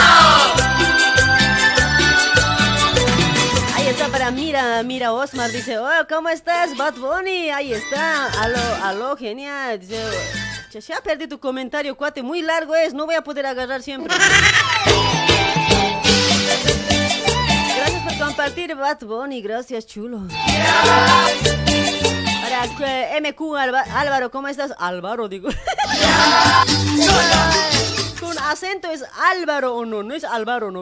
Ahí 3.86 3.92
está 3.92 4.08
para 4.08 4.32
Mira, 4.32 4.82
Mira 4.82 5.14
Osmar, 5.14 5.52
dice, 5.52 5.78
oh, 5.78 6.08
¿cómo 6.10 6.30
estás, 6.30 6.76
Bad 6.76 6.96
Bunny? 6.96 7.52
Ahí 7.52 7.72
está, 7.72 8.26
aló, 8.42 8.58
aló, 8.82 9.16
genial. 9.16 9.80
Dice, 9.80 10.02
"Che, 10.72 10.82
se 10.82 10.92
ha 10.92 11.02
perdido 11.02 11.30
tu 11.30 11.40
comentario, 11.40 11.96
cuate, 11.96 12.24
muy 12.24 12.42
largo 12.42 12.74
es, 12.74 12.96
no 12.96 13.06
voy 13.06 13.14
a 13.14 13.22
poder 13.24 13.46
agarrar 13.46 13.84
siempre. 13.84 14.12
Gracias 17.78 18.04
por 18.04 18.18
compartir, 18.26 18.74
Bad 18.74 19.02
Bunny, 19.02 19.44
gracias, 19.44 19.86
chulo. 19.86 20.22
Para 22.42 22.66
eh, 22.88 23.22
MQ 23.22 23.56
Álvaro, 23.56 24.32
¿cómo 24.32 24.48
estás? 24.48 24.74
Álvaro, 24.80 25.28
digo. 25.28 25.50
Con 28.20 28.36
acento 28.40 28.90
es 28.90 29.06
Álvaro 29.32 29.76
o 29.76 29.86
no, 29.86 30.02
no 30.02 30.16
es 30.16 30.24
Álvaro, 30.24 30.72
¿no 30.72 30.82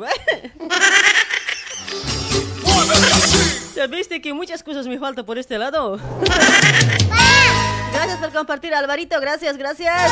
Ya 3.75 3.87
viste 3.87 4.21
que 4.21 4.33
muchas 4.33 4.61
cosas 4.63 4.87
me 4.87 4.99
faltan 4.99 5.25
por 5.25 5.37
este 5.39 5.57
lado. 5.57 5.99
Gracias 7.93 8.17
por 8.19 8.31
compartir, 8.31 8.73
Alvarito. 8.73 9.19
Gracias, 9.19 9.57
gracias. 9.57 10.11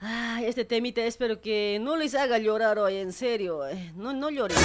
Ay, 0.00 0.44
este 0.44 0.64
temita 0.64 1.00
espero 1.02 1.40
que 1.40 1.78
no 1.80 1.96
les 1.96 2.14
haga 2.14 2.38
llorar 2.38 2.78
hoy, 2.78 2.96
en 2.96 3.12
serio. 3.12 3.66
eh. 3.66 3.92
No, 3.96 4.12
no 4.12 4.28
lloren. 4.30 4.56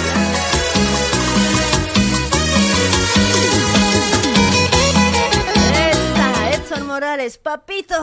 Edson 6.52 6.86
Morales, 6.86 7.38
papito. 7.38 7.94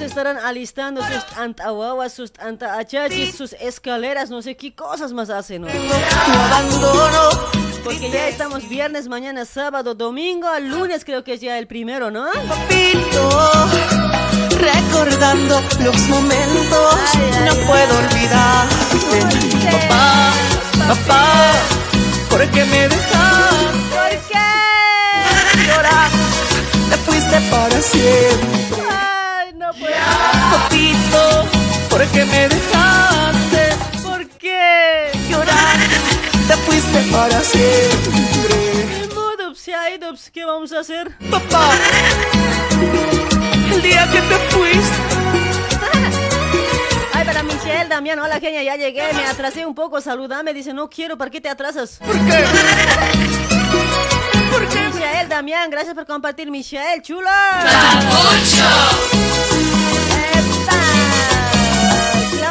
¿Cuántos 0.00 0.16
estarán 0.16 0.38
alistando 0.38 1.02
sus 1.02 1.36
antahuahuas, 1.36 2.14
sus 2.14 2.32
antaachachis, 2.38 3.36
sus 3.36 3.52
escaleras, 3.52 4.30
no 4.30 4.40
sé 4.40 4.56
qué 4.56 4.74
cosas 4.74 5.12
más 5.12 5.28
hacen? 5.28 5.60
¿no? 5.60 5.68
Porque 7.84 8.10
ya 8.10 8.28
estamos 8.28 8.66
viernes, 8.66 9.08
mañana 9.08 9.44
sábado, 9.44 9.94
domingo, 9.94 10.48
lunes 10.58 11.04
creo 11.04 11.22
que 11.22 11.34
es 11.34 11.42
ya 11.42 11.58
el 11.58 11.66
primero, 11.66 12.10
¿no? 12.10 12.24
Recordando 14.58 15.60
los 15.84 15.98
momentos, 16.08 16.94
no 17.44 17.54
puedo 17.66 17.98
olvidar. 17.98 18.68
Papá, 19.70 20.32
papá, 20.88 21.52
¿por 22.30 22.50
qué 22.52 22.64
me 22.64 22.88
dejaste 22.88 23.66
¿Por 23.90 24.08
qué? 24.28 25.68
llorar? 25.68 26.10
Te 26.88 26.96
fuiste 26.96 27.38
para 27.50 27.82
siempre. 27.82 28.79
Papito, 30.50 31.46
¿por 31.88 32.04
qué 32.08 32.24
me 32.24 32.48
dejaste 32.48 33.76
¿Por 34.02 34.26
qué? 34.38 35.10
llorar? 35.28 35.78
Te 36.48 36.56
fuiste 36.56 37.00
para 37.12 37.40
siempre. 37.42 38.60
Ido, 39.94 40.10
pues, 40.10 40.30
¿qué 40.30 40.44
vamos 40.44 40.72
a 40.72 40.80
hacer? 40.80 41.16
Papá, 41.30 41.70
el 43.72 43.82
día 43.82 44.08
que 44.10 44.20
te 44.20 44.34
fuiste. 44.50 44.96
Ay, 47.12 47.24
para 47.24 47.42
Michelle, 47.42 47.86
Damián, 47.88 48.18
hola 48.20 48.38
genia, 48.40 48.62
ya 48.62 48.76
llegué, 48.76 49.12
me 49.12 49.24
atrasé 49.26 49.66
un 49.66 49.74
poco, 49.74 50.00
saludame, 50.00 50.54
dice, 50.54 50.72
no 50.72 50.88
quiero, 50.88 51.18
¿para 51.18 51.30
qué 51.30 51.40
te 51.40 51.48
atrasas? 51.48 51.98
¿Por 51.98 52.12
qué? 52.12 52.44
¿Por 54.52 54.68
qué? 54.68 54.80
Michelle, 54.92 55.26
Damián, 55.28 55.70
gracias 55.70 55.94
por 55.94 56.06
compartir, 56.06 56.50
Michelle, 56.50 57.02
chulo. 57.02 57.28
¡Epa! 57.28 58.80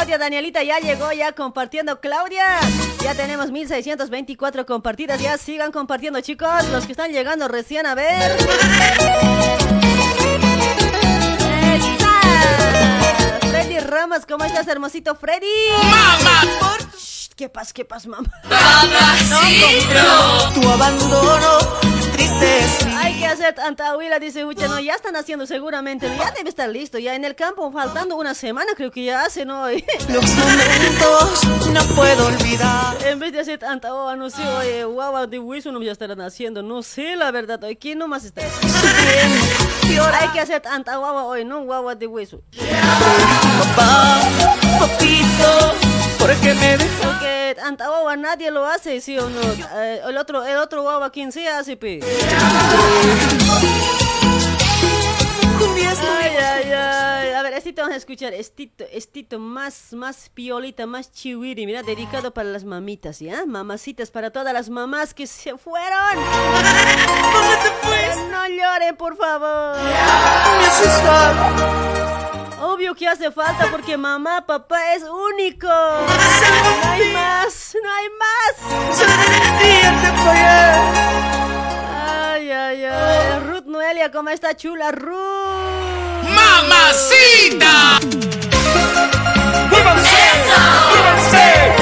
Claudia 0.09 0.25
Danielita 0.25 0.63
ya 0.63 0.79
llegó, 0.79 1.11
ya 1.11 1.33
compartiendo. 1.33 1.99
Claudia, 2.01 2.43
ya 3.03 3.13
tenemos 3.13 3.51
1624 3.51 4.65
compartidas. 4.65 5.21
Ya 5.21 5.37
sigan 5.37 5.71
compartiendo, 5.71 6.19
chicos. 6.21 6.67
Los 6.71 6.87
que 6.87 6.93
están 6.93 7.11
llegando 7.11 7.47
recién 7.47 7.85
a 7.85 7.93
ver. 7.93 8.35
Freddy 13.51 13.77
Ramos, 13.81 14.25
¿cómo 14.25 14.45
estás, 14.45 14.67
hermosito 14.67 15.13
Freddy? 15.13 15.45
¡Mamá! 15.77 16.41
Shh, 16.97 17.29
¿Qué 17.35 17.47
pasa, 17.47 17.71
qué 17.71 17.85
pasa, 17.85 18.09
mamá? 18.09 18.31
Tu 20.55 20.69
abandono, 20.69 21.59
triste 22.19 22.85
Hay 22.97 23.17
que 23.17 23.25
hacer 23.25 23.55
tanta 23.55 23.95
huila, 23.97 24.19
dice 24.19 24.45
Ucha, 24.45 24.67
no, 24.67 24.79
ya 24.79 24.95
están 24.95 25.15
haciendo 25.15 25.45
seguramente, 25.45 26.07
ya 26.17 26.31
debe 26.31 26.49
estar 26.49 26.69
listo, 26.69 26.99
ya 26.99 27.15
en 27.15 27.25
el 27.25 27.35
campo, 27.35 27.71
faltando 27.71 28.15
una 28.15 28.33
semana 28.33 28.73
creo 28.75 28.91
que 28.91 29.03
ya 29.05 29.23
hace, 29.23 29.45
¿no? 29.45 29.67
Los 30.09 30.25
momentos 30.35 31.69
no 31.71 31.95
puedo 31.95 32.27
olvidar. 32.27 32.97
En 33.05 33.19
vez 33.19 33.31
de 33.31 33.39
hacer 33.39 33.59
tanta 33.59 33.93
ova, 33.93 34.15
no 34.15 34.29
sé, 34.29 34.45
oye, 34.47 34.83
guava 34.85 35.27
de 35.27 35.39
hueso 35.39 35.71
no 35.71 35.81
ya 35.81 35.91
estarán 35.91 36.21
haciendo, 36.21 36.61
no 36.61 36.83
sé 36.83 37.15
la 37.15 37.31
verdad, 37.31 37.63
oye, 37.63 37.77
¿quién 37.77 37.99
nomás 37.99 38.25
está? 38.25 38.41
Hay 40.19 40.27
que 40.29 40.39
hacer 40.39 40.61
tanta 40.61 40.97
guava 40.97 41.23
hoy, 41.23 41.45
no 41.45 41.63
guava 41.63 41.95
de 41.95 42.07
hueso. 42.07 42.41
Papá, 43.75 44.21
papito, 44.79 45.88
¿por 46.19 46.35
qué 46.41 46.53
me 46.53 46.77
dejaste? 46.77 47.07
Porque 47.07 47.55
tanta 47.55 47.87
guava 47.87 48.15
nadie 48.15 48.51
lo 48.51 48.65
hace, 48.65 49.01
¿sí 49.01 49.17
o 49.17 49.29
no? 49.29 49.41
Eh, 49.75 50.01
el 50.07 50.17
otro, 50.17 50.45
el 50.45 50.57
otro 50.57 50.81
guava, 50.83 51.09
¿quién 51.11 51.31
se 51.31 51.47
hace, 51.47 51.77
pe? 51.77 51.99
Ay, 56.01 56.35
ay, 56.37 56.71
ay. 56.71 57.31
A 57.33 57.41
ver, 57.41 57.53
estito 57.53 57.81
vamos 57.81 57.95
a 57.95 57.97
escuchar. 57.97 58.33
Estito, 58.33 58.85
estito 58.91 59.39
más, 59.39 59.93
más 59.93 60.29
piolita, 60.29 60.85
más 60.85 61.11
chihuiri. 61.11 61.65
Mira, 61.65 61.83
dedicado 61.83 62.33
para 62.33 62.49
las 62.49 62.63
mamitas, 62.63 63.19
¿ya? 63.19 63.45
Mamacitas 63.45 64.11
para 64.11 64.31
todas 64.31 64.53
las 64.53 64.69
mamás 64.69 65.13
que 65.13 65.27
se 65.27 65.57
fueron. 65.57 66.15
No 68.31 68.47
lloren, 68.47 68.95
por 68.95 69.17
favor. 69.17 69.75
Obvio 72.61 72.93
que 72.93 73.07
hace 73.07 73.31
falta 73.31 73.67
porque 73.71 73.97
mamá, 73.97 74.45
papá 74.45 74.93
es 74.93 75.03
único. 75.03 75.67
No 75.67 76.89
hay 76.91 77.11
más, 77.13 77.75
no 77.81 77.89
hay 77.89 78.09
más. 78.19 78.55
Ay, 82.33 82.51
ay, 82.51 82.85
ay. 82.85 83.39
Ruth 83.47 83.65
Noelia, 83.65 84.11
¿cómo 84.11 84.29
está 84.29 84.55
chula? 84.55 84.91
Ruth. 84.91 85.17
¡Mamacita! 86.35 87.99
¡Muévanse! 89.69 90.17
¡Muévanse! 90.89 91.78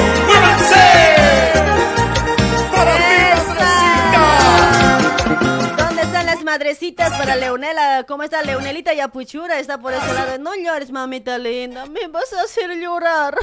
Madrecitas 6.48 7.12
para 7.18 7.36
Leonela? 7.36 8.06
¿Cómo 8.08 8.24
está 8.24 8.42
Leonelita 8.42 8.94
y 8.94 9.02
Apuchura? 9.02 9.60
Está 9.60 9.78
por 9.78 9.92
ese 9.92 10.14
lado. 10.14 10.38
No 10.40 10.56
llores, 10.56 10.90
mamita 10.92 11.38
linda. 11.38 11.86
Me 11.88 12.08
vas 12.08 12.32
a 12.32 12.44
hacer 12.44 12.72
llorar. 12.78 13.36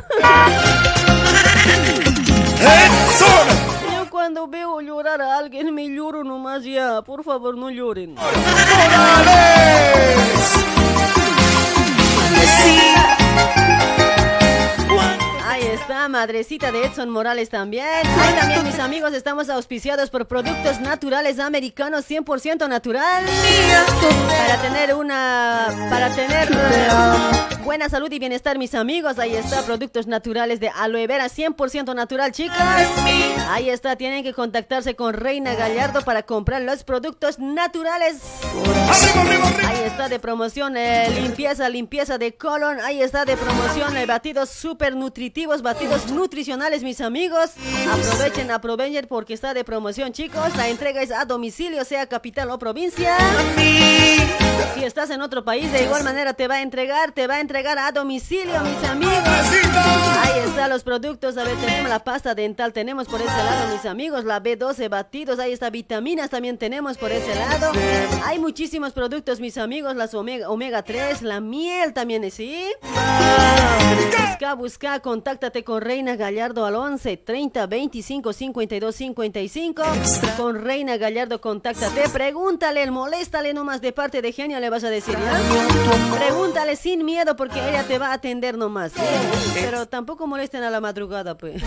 Yo 3.93 4.09
cuando 4.09 4.47
veo 4.47 4.81
llorar 4.81 5.21
a 5.21 5.37
alguien 5.37 5.75
me 5.75 5.87
lloro 5.87 6.25
nomás 6.25 6.65
ya. 6.65 7.03
Por 7.03 7.23
favor, 7.23 7.59
no 7.59 7.69
lloren. 7.69 8.17
Ahí 15.55 15.67
está, 15.67 16.09
madrecita 16.09 16.73
de 16.73 16.85
Edson 16.85 17.11
Morales 17.11 17.49
también. 17.49 17.87
Ahí 17.87 18.35
también, 18.35 18.65
mis 18.65 18.81
amigos, 18.81 19.15
estamos 19.15 19.49
auspiciados 19.49 20.11
por 20.11 20.27
productos 20.27 20.81
naturales 20.81 21.39
americanos 21.39 22.11
100% 22.11 22.69
natural. 22.69 23.25
Para 24.37 24.61
tener 24.61 24.95
una. 24.97 25.67
Para 25.89 26.11
tener 26.11 26.49
buena 27.65 27.89
salud 27.89 28.11
y 28.13 28.19
bienestar, 28.19 28.59
mis 28.59 28.75
amigos. 28.75 29.19
Ahí 29.19 29.35
está, 29.35 29.63
productos 29.63 30.07
naturales 30.07 30.61
de 30.61 30.69
aloe 30.69 31.07
vera 31.07 31.27
100% 31.27 31.95
natural, 31.95 32.33
chicas. 32.33 32.89
Ahí 33.49 33.71
está, 33.71 33.97
tienen 33.97 34.23
que 34.23 34.33
contactarse 34.33 34.95
con 34.95 35.15
Reina 35.15 35.55
Gallardo 35.55 36.03
para 36.03 36.25
comprar 36.25 36.63
los 36.63 36.85
productos 36.85 37.39
naturales. 37.39 38.21
Ahí 39.67 39.83
está 39.87 40.09
de 40.09 40.19
promoción 40.19 40.77
eh, 40.77 41.11
limpieza, 41.21 41.69
limpieza 41.69 42.19
de 42.19 42.35
colon. 42.35 42.79
Ahí 42.81 43.01
está 43.01 43.25
de 43.25 43.37
promoción 43.37 43.97
eh, 43.97 44.07
batidos 44.07 44.51
super 44.51 44.95
batidos 45.63 46.11
nutricionales, 46.11 46.83
mis 46.83 47.01
amigos. 47.01 47.51
Aprovechen, 47.91 48.51
aprovechen 48.51 49.07
porque 49.09 49.35
está 49.35 49.55
de 49.55 49.65
promoción, 49.65 50.13
chicos. 50.13 50.55
La 50.57 50.69
entrega 50.69 51.03
es 51.03 51.11
a 51.13 51.25
domicilio, 51.25 51.85
sea 51.85 52.07
capital 52.07 52.51
o 52.51 52.59
provincia. 52.59 53.17
Si, 54.75 54.81
es- 54.81 54.85
estás 54.87 55.09
en 55.11 55.23
otro 55.23 55.45
país, 55.45 55.73
de 55.73 55.83
igual 55.85 56.05
manera 56.05 56.35
te 56.35 56.47
va 56.47 56.57
a 56.57 56.61
entregar, 56.63 57.13
te 57.13 57.27
va 57.27 57.37
a 57.37 57.41
entregar 57.41 57.79
a 57.79 57.91
domicilio, 57.91 58.61
mis 58.61 58.89
amigos. 58.89 59.15
Ahí 60.23 60.41
están 60.47 60.69
los 60.71 60.83
productos, 60.85 61.37
a 61.39 61.45
ver, 61.45 61.57
tenemos 61.57 61.89
la 61.89 61.99
pasta 62.05 62.35
dental, 62.35 62.73
tenemos 62.73 63.07
por 63.09 63.21
ese 63.21 63.31
lado, 63.37 63.73
mis 63.75 63.85
amigos, 63.87 64.25
la 64.25 64.43
B12 64.43 64.89
batidos, 64.91 65.39
ahí 65.39 65.53
está 65.53 65.71
vitaminas 65.71 66.29
también 66.31 66.59
tenemos 66.59 66.97
por 66.99 67.11
ese 67.13 67.35
lado. 67.35 67.73
Hay 68.27 68.39
muchísimos 68.39 68.93
productos, 68.93 69.41
mis 69.41 69.57
amigos, 69.59 69.97
las 69.97 70.13
omega, 70.15 70.49
omega 70.51 70.83
3, 70.83 71.23
la 71.23 71.41
miel 71.41 71.93
también, 71.93 72.31
¿sí? 72.31 72.67
Busca, 74.29 74.55
busca, 74.55 75.01
contáctate 75.35 75.65
con 75.65 75.81
Reina 75.81 76.15
Gallardo 76.15 76.65
al 76.65 76.77
11 76.77 77.17
30 77.17 77.67
25 77.67 78.33
52 78.33 78.95
55. 78.95 79.83
Con 80.37 80.63
Reina 80.63 80.97
Gallardo, 80.97 81.41
contáctate, 81.41 82.09
pregúntale, 82.09 82.89
moléstale 82.89 83.53
nomás 83.53 83.81
de 83.81 83.91
parte 83.93 84.23
de 84.23 84.31
genio, 84.31 84.61
le 84.61 84.71
vas 84.71 84.85
a 84.85 84.91
decir, 84.91 85.17
¿ya? 85.19 85.41
Pregúntale 86.17 86.77
sin 86.77 87.05
miedo 87.05 87.35
porque 87.35 87.59
ella 87.69 87.83
te 87.83 87.99
va 87.99 88.11
a 88.11 88.13
atender 88.13 88.57
nomás. 88.57 88.93
¿sí? 88.93 89.01
Pero 89.55 89.87
tampoco 89.87 90.29
molesten 90.29 90.63
a 90.63 90.71
la 90.71 90.81
madrugada, 90.81 91.37
pues. 91.37 91.61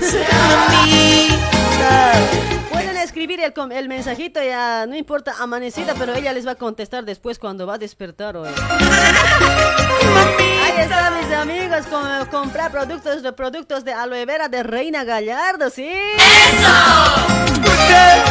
Pueden 2.72 2.97
escribir 2.97 3.41
el, 3.41 3.53
el 3.72 3.89
mensajito 3.89 4.41
ya, 4.41 4.86
no 4.88 4.95
importa, 4.95 5.36
amanecida, 5.39 5.93
pero 5.99 6.13
ella 6.15 6.32
les 6.32 6.47
va 6.47 6.51
a 6.51 6.55
contestar 6.55 7.03
después 7.03 7.38
cuando 7.38 7.68
va 7.68 7.74
a 7.76 7.78
despertar 7.78 8.38
hoy. 8.38 8.49
Ahí 10.63 10.74
está, 10.78 11.11
mis 11.11 11.32
amigos, 11.34 11.86
comprar 12.32 12.72
productos 12.72 13.24
de 13.24 13.32
productos 13.34 13.56
de 13.65 13.91
aloe 13.91 14.23
vera 14.25 14.47
de 14.49 14.61
Reina 14.61 15.03
Gallardo, 15.03 15.71
¿sí? 15.71 15.89
¡Eso! 15.89 16.69
¿Por 17.55 17.75
qué? 17.87 18.21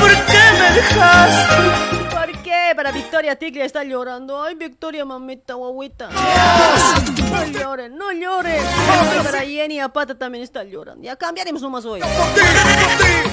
¿Por 0.00 0.10
qué 0.10 0.42
me 0.58 0.74
dejaste? 0.74 2.10
¿Por 2.10 2.42
qué? 2.42 2.72
Para 2.74 2.90
Victoria 2.90 3.36
Tigre 3.36 3.64
está 3.64 3.84
llorando. 3.84 4.42
Ay, 4.42 4.56
Victoria, 4.56 5.04
mamita, 5.04 5.54
guaguita. 5.54 6.08
No 6.10 7.46
lloren, 7.46 7.96
no 7.96 8.10
lloren. 8.12 8.60
Ay, 8.66 9.20
Para 9.22 9.40
Jenny 9.42 9.78
Apata 9.78 10.18
también 10.18 10.42
está 10.42 10.64
llorando. 10.64 11.04
Ya 11.04 11.14
cambiaremos 11.14 11.62
nomás 11.62 11.84
hoy. 11.84 12.00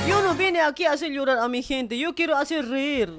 Yo 0.08 0.22
no 0.22 0.36
vine 0.36 0.62
aquí 0.62 0.86
a 0.86 0.92
hacer 0.92 1.12
llorar 1.12 1.40
a 1.40 1.48
mi 1.48 1.64
gente, 1.64 1.98
yo 1.98 2.14
quiero 2.14 2.38
hacer 2.38 2.70
reír. 2.70 3.18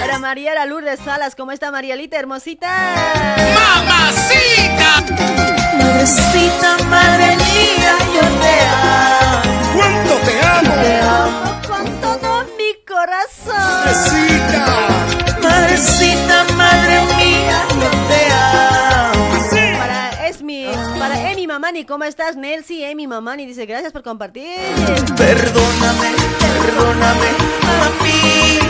Para 0.00 0.18
Mariela 0.18 0.66
Lourdes 0.66 1.00
Salas, 1.04 1.34
¿cómo 1.34 1.52
está 1.52 1.70
Marielita 1.70 2.18
hermosita? 2.18 2.68
¡Mamacita! 3.54 5.04
Madrecita, 5.78 6.78
madre 6.88 7.36
mía, 7.36 7.96
yo 8.14 8.20
te 8.40 8.54
amo. 8.66 9.60
¿Cuánto 9.76 10.14
te 10.26 10.40
amo? 10.40 10.74
Te 10.82 11.00
amo 11.00 11.60
con 11.66 12.00
todo 12.00 12.44
mi 12.56 12.74
corazón. 12.86 13.56
Madrecita. 13.84 14.62
Madrecita, 15.42 16.44
madre 16.56 17.00
mía, 17.16 17.58
yo 17.80 17.90
te 18.08 18.32
amo. 18.32 19.78
Para 19.78 20.26
Esmi, 20.28 20.66
para 20.98 21.30
Emi 21.30 21.46
Mamani, 21.46 21.84
¿cómo 21.84 22.04
estás? 22.04 22.36
Nelsi, 22.36 22.84
Emi 22.84 23.06
Mamani 23.06 23.46
dice 23.46 23.66
gracias 23.66 23.92
por 23.92 24.02
compartir. 24.02 24.58
Perdóname, 25.16 26.10
perdóname, 26.64 27.30
mami. 27.62 28.69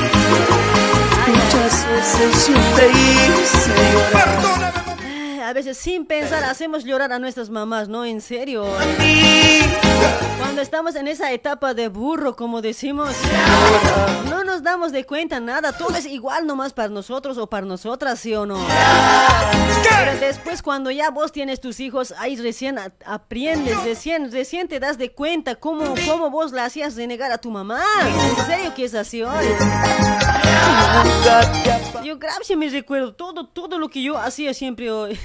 Muchas 1.26 1.86
veces 1.88 2.48
yo 2.48 2.54
te 2.76 2.90
hice. 2.90 4.79
A 5.50 5.52
veces 5.52 5.78
sin 5.78 6.06
pensar 6.06 6.44
hacemos 6.44 6.84
llorar 6.84 7.12
a 7.12 7.18
nuestras 7.18 7.50
mamás, 7.50 7.88
¿no? 7.88 8.04
En 8.04 8.20
serio. 8.20 8.64
Cuando 10.38 10.62
estamos 10.62 10.94
en 10.94 11.08
esa 11.08 11.32
etapa 11.32 11.74
de 11.74 11.88
burro, 11.88 12.36
como 12.36 12.62
decimos, 12.62 13.16
no 14.28 14.44
nos 14.44 14.62
damos 14.62 14.92
de 14.92 15.04
cuenta 15.04 15.40
nada. 15.40 15.72
Todo 15.72 15.96
es 15.96 16.06
igual 16.06 16.46
nomás 16.46 16.72
para 16.72 16.88
nosotros 16.88 17.36
o 17.36 17.48
para 17.48 17.66
nosotras, 17.66 18.20
¿sí 18.20 18.32
o 18.32 18.46
no? 18.46 18.64
Pero 19.82 20.20
después 20.20 20.62
cuando 20.62 20.92
ya 20.92 21.10
vos 21.10 21.32
tienes 21.32 21.60
tus 21.60 21.80
hijos, 21.80 22.14
ahí 22.18 22.36
recién 22.36 22.78
aprendes, 23.04 23.82
recién, 23.82 24.30
recién 24.30 24.68
te 24.68 24.78
das 24.78 24.98
de 24.98 25.10
cuenta 25.10 25.56
cómo, 25.56 25.96
cómo 26.06 26.30
vos 26.30 26.52
la 26.52 26.66
hacías 26.66 26.94
renegar 26.94 27.32
a 27.32 27.38
tu 27.38 27.50
mamá. 27.50 27.82
En 28.38 28.46
serio 28.46 28.72
que 28.72 28.84
es 28.84 28.94
así 28.94 29.24
hoy. 29.24 29.46
Yo 32.04 32.18
grabo 32.18 32.42
si 32.42 32.56
me 32.56 32.68
recuerdo 32.68 33.12
todo, 33.14 33.46
todo 33.46 33.78
lo 33.78 33.88
que 33.88 34.02
yo 34.02 34.18
hacía 34.18 34.54
siempre 34.54 34.90
hoy. 34.90 35.18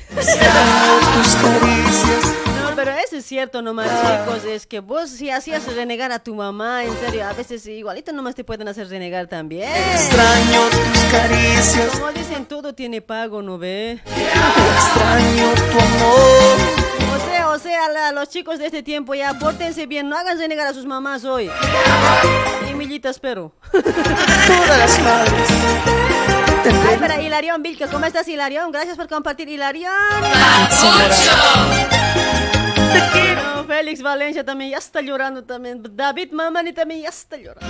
No, 2.61 2.75
pero 2.75 2.91
eso 2.91 3.17
es 3.17 3.25
cierto 3.25 3.61
nomás, 3.61 3.89
chicos. 3.89 4.43
Es 4.45 4.67
que 4.67 4.81
vos 4.81 5.09
si 5.09 5.29
hacías 5.29 5.65
renegar 5.73 6.11
a 6.11 6.19
tu 6.19 6.35
mamá, 6.35 6.83
en 6.83 6.95
serio, 6.99 7.25
a 7.25 7.33
veces 7.33 7.65
igualito 7.67 8.11
nomás 8.11 8.35
te 8.35 8.43
pueden 8.43 8.67
hacer 8.67 8.89
renegar 8.89 9.27
también. 9.27 9.69
Extraño 9.93 10.61
tus 10.69 11.03
caricias. 11.11 11.89
Como 11.91 12.11
dicen, 12.11 12.45
todo 12.45 12.73
tiene 12.73 13.01
pago, 13.01 13.41
¿no 13.41 13.57
ve? 13.57 14.01
Extraño 14.05 15.53
tu 15.53 15.79
amor. 15.79 17.04
O 17.55 17.59
sea, 17.59 17.87
la- 17.89 18.11
los 18.11 18.27
chicos 18.29 18.59
de 18.59 18.65
este 18.65 18.83
tiempo 18.83 19.15
ya 19.15 19.33
pórtense 19.35 19.85
bien, 19.85 20.09
no 20.09 20.17
hagan 20.17 20.37
renegar 20.37 20.67
a 20.67 20.73
sus 20.73 20.85
mamás 20.85 21.23
hoy. 21.23 21.49
Y 22.69 22.73
millitas, 22.73 23.17
pero. 23.17 23.53
Todas 23.71 24.77
las 24.77 24.99
madres. 24.99 25.49
Ay, 26.89 26.97
para 26.99 27.21
Hilarión 27.21 27.63
Vilca, 27.63 27.87
¿cómo 27.87 28.05
estás, 28.05 28.27
Hilarión? 28.27 28.71
Gracias 28.71 28.97
por 28.97 29.07
compartir, 29.07 29.47
Hilarión. 29.47 29.93
No, 33.35 33.63
Félix 33.63 34.01
Valencia 34.01 34.43
también 34.43 34.71
ya 34.71 34.77
está 34.77 35.01
llorando 35.01 35.43
también. 35.43 35.81
David 35.91 36.31
Mamani 36.33 36.73
también 36.73 37.03
ya 37.03 37.09
está 37.09 37.37
llorando. 37.37 37.65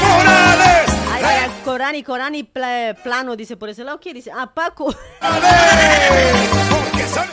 Morales. 0.00 0.87
Ay, 1.24 1.36
ay, 1.44 1.50
Corani, 1.64 2.02
Corani 2.02 2.42
pla- 2.44 2.94
plano, 3.02 3.36
dice 3.36 3.56
por 3.56 3.68
ese 3.68 3.84
lado. 3.84 3.98
¿Qué 4.00 4.12
dice? 4.14 4.30
Ah, 4.34 4.50
Paco. 4.52 4.94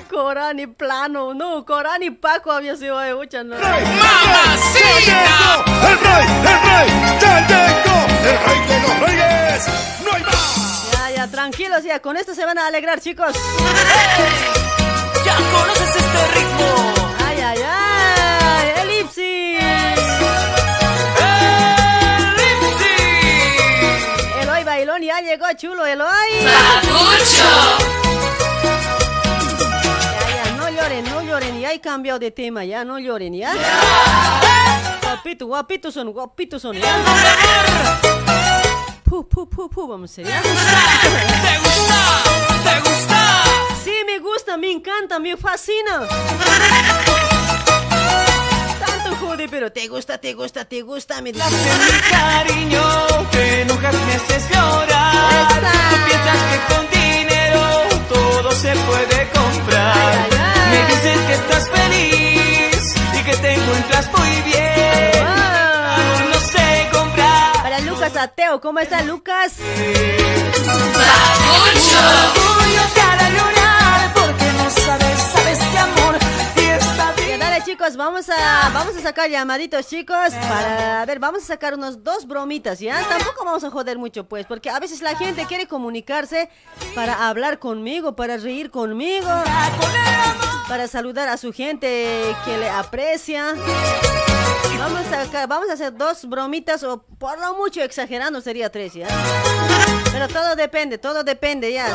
Corani 0.09 0.67
plano. 0.67 1.33
No, 1.33 1.65
Corani 1.65 2.09
Paco 2.11 2.51
había 2.51 2.75
sido 2.75 2.97
de 2.99 3.13
mucha, 3.15 3.43
no. 3.43 3.55
¡Mamacita! 3.55 4.05
El 5.89 5.99
rey, 5.99 6.25
el 6.39 6.59
rey, 6.63 6.88
ya 7.19 7.47
llegó. 7.47 7.97
El 8.23 8.38
rey 8.45 8.59
de 8.67 8.79
los 8.88 8.99
reyes. 8.99 9.67
No 10.03 10.11
hay 10.13 10.23
más. 10.23 10.91
Ya, 10.91 11.11
ya, 11.15 11.27
tranquilos, 11.27 11.83
ya. 11.83 11.99
Con 12.01 12.17
esto 12.17 12.33
se 12.33 12.45
van 12.45 12.57
a 12.57 12.67
alegrar, 12.67 12.99
chicos. 13.01 13.36
Ya 15.25 15.36
conoces 15.36 15.95
este 15.95 16.27
ritmo. 16.33 16.95
Llegó, 25.36 25.45
chulo, 25.57 25.86
Eloy. 25.86 26.07
Ya, 26.43 26.81
ya, 30.29 30.51
no 30.57 30.69
lloren, 30.69 31.05
no 31.05 31.21
lloren. 31.21 31.59
Ya 31.59 31.73
he 31.73 31.81
cambiado 31.81 32.19
de 32.19 32.31
tema, 32.31 32.63
ya, 32.63 32.86
no 32.86 32.99
lloren, 32.99 33.33
ya. 33.33 33.53
Guapito, 35.01 35.47
guapitos 35.47 35.93
son, 35.93 36.11
guapitos 36.11 36.61
son, 36.61 36.77
ya. 36.77 36.95
Pu, 39.03 39.27
pu, 39.27 39.49
pu, 39.49 39.69
pu, 39.69 39.88
vamos 39.88 40.09
a 40.11 40.13
hacer, 40.13 40.27
ya. 40.27 40.41
¿Te 40.41 40.49
gusta? 41.59 42.23
¿Te 42.63 42.79
gusta? 42.89 43.43
Sí, 43.83 43.93
me 44.05 44.19
gusta, 44.19 44.57
me 44.57 44.71
encanta, 44.71 45.19
me 45.19 45.36
fascina. 45.36 46.07
Jode, 49.20 49.47
pero 49.49 49.72
te 49.72 49.88
gusta, 49.88 50.18
te 50.18 50.34
gusta, 50.34 50.66
te 50.66 50.82
gusta, 50.82 51.22
me 51.22 51.32
dice. 51.32 51.45
mi 51.49 51.99
cariño, 52.09 52.84
que 53.32 53.66
nunca 53.68 53.91
me 53.91 54.13
haces 54.13 54.49
llorar. 54.49 55.61
Tú 55.89 55.95
piensas 56.05 56.38
que 56.49 56.74
con 56.74 56.89
dinero 56.89 57.61
todo 58.09 58.51
se 58.51 58.74
puede 58.76 59.30
comprar. 59.34 60.28
Me 60.72 60.86
dices 60.88 61.20
que 61.28 61.34
estás 61.34 61.70
feliz 61.70 62.95
y 63.13 63.24
que 63.24 63.36
te 63.38 63.53
encuentras 63.53 64.09
muy 64.18 64.41
bien. 64.41 65.28
Aún 65.28 66.30
no 66.32 66.39
sé 66.39 66.88
comprar. 66.91 67.53
Para 67.63 67.80
Lucas 67.82 68.16
Ateo, 68.16 68.59
¿cómo 68.61 68.80
está 68.80 69.01
Lucas? 69.03 69.53
Orgullo 71.97 72.82
te 72.93 73.01
hará 73.01 73.30
llorar 73.30 74.13
porque 74.13 74.45
no 74.57 74.70
sabes, 74.70 75.34
chicos, 77.66 77.97
vamos 77.97 78.30
a, 78.30 78.70
vamos 78.74 78.95
a 78.95 79.01
sacar 79.01 79.28
llamaditos 79.28 79.88
chicos 79.88 80.34
para, 80.47 81.03
ver, 81.05 81.18
vamos 81.18 81.41
a 81.43 81.45
sacar 81.47 81.74
unos 81.74 82.03
dos 82.03 82.28
bromitas, 82.28 82.80
¿ya? 82.80 83.01
Tampoco 83.09 83.43
vamos 83.43 83.63
a 83.63 83.72
joder 83.72 83.97
mucho 83.97 84.26
pues, 84.26 84.45
porque 84.45 84.70
a 84.70 84.80
veces 84.80 85.01
la 85.01 85.16
gente 85.16 85.45
quiere 85.47 85.66
comunicarse 85.68 86.47
para 86.93 87.28
hablar 87.28 87.57
conmigo, 87.57 88.16
para 88.16 88.38
reír 88.38 88.70
conmigo, 88.70 89.30
para 90.68 90.88
saludar 90.88 91.28
a 91.28 91.38
su 91.38 91.51
gente 91.51 92.36
que 92.45 92.57
le 92.57 92.70
aprecia. 92.70 93.55
Vamos 94.78 95.05
a, 95.11 95.32
ca- 95.32 95.47
vamos 95.47 95.69
a 95.69 95.73
hacer 95.73 95.95
dos 95.95 96.26
bromitas 96.28 96.84
o 96.84 97.03
por 97.17 97.39
lo 97.39 97.55
mucho 97.55 97.82
exagerando 97.82 98.41
sería 98.41 98.69
tres, 98.71 98.93
¿ya? 98.93 99.07
Pero 100.11 100.28
todo 100.28 100.55
depende, 100.55 100.97
todo 100.97 101.23
depende, 101.23 101.71
ya. 101.73 101.88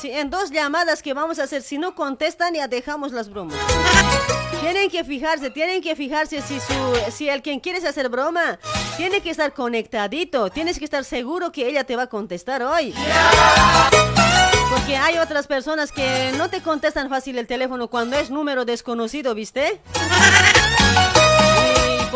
Si 0.00 0.10
en 0.10 0.30
dos 0.30 0.50
llamadas 0.50 1.02
que 1.02 1.12
vamos 1.14 1.38
a 1.38 1.44
hacer, 1.44 1.62
si 1.62 1.78
no 1.78 1.94
contestan, 1.94 2.54
ya 2.54 2.68
dejamos 2.68 3.12
las 3.12 3.28
bromas. 3.28 3.56
Tienen 4.60 4.90
que 4.90 5.04
fijarse, 5.04 5.50
tienen 5.50 5.80
que 5.82 5.94
fijarse 5.94 6.40
si 6.42 6.58
su, 6.58 6.74
si 7.12 7.28
el 7.28 7.42
quien 7.42 7.60
quieres 7.60 7.84
hacer 7.84 8.08
broma 8.08 8.58
tiene 8.96 9.20
que 9.20 9.30
estar 9.30 9.52
conectadito, 9.52 10.50
tienes 10.50 10.78
que 10.78 10.84
estar 10.86 11.04
seguro 11.04 11.52
que 11.52 11.68
ella 11.68 11.84
te 11.84 11.94
va 11.94 12.04
a 12.04 12.06
contestar 12.08 12.62
hoy. 12.62 12.92
Porque 14.70 14.96
hay 14.96 15.18
otras 15.18 15.46
personas 15.46 15.92
que 15.92 16.32
no 16.36 16.48
te 16.50 16.62
contestan 16.62 17.08
fácil 17.10 17.38
el 17.38 17.46
teléfono 17.46 17.88
cuando 17.88 18.16
es 18.16 18.30
número 18.30 18.64
desconocido, 18.64 19.34
¿viste? 19.34 19.80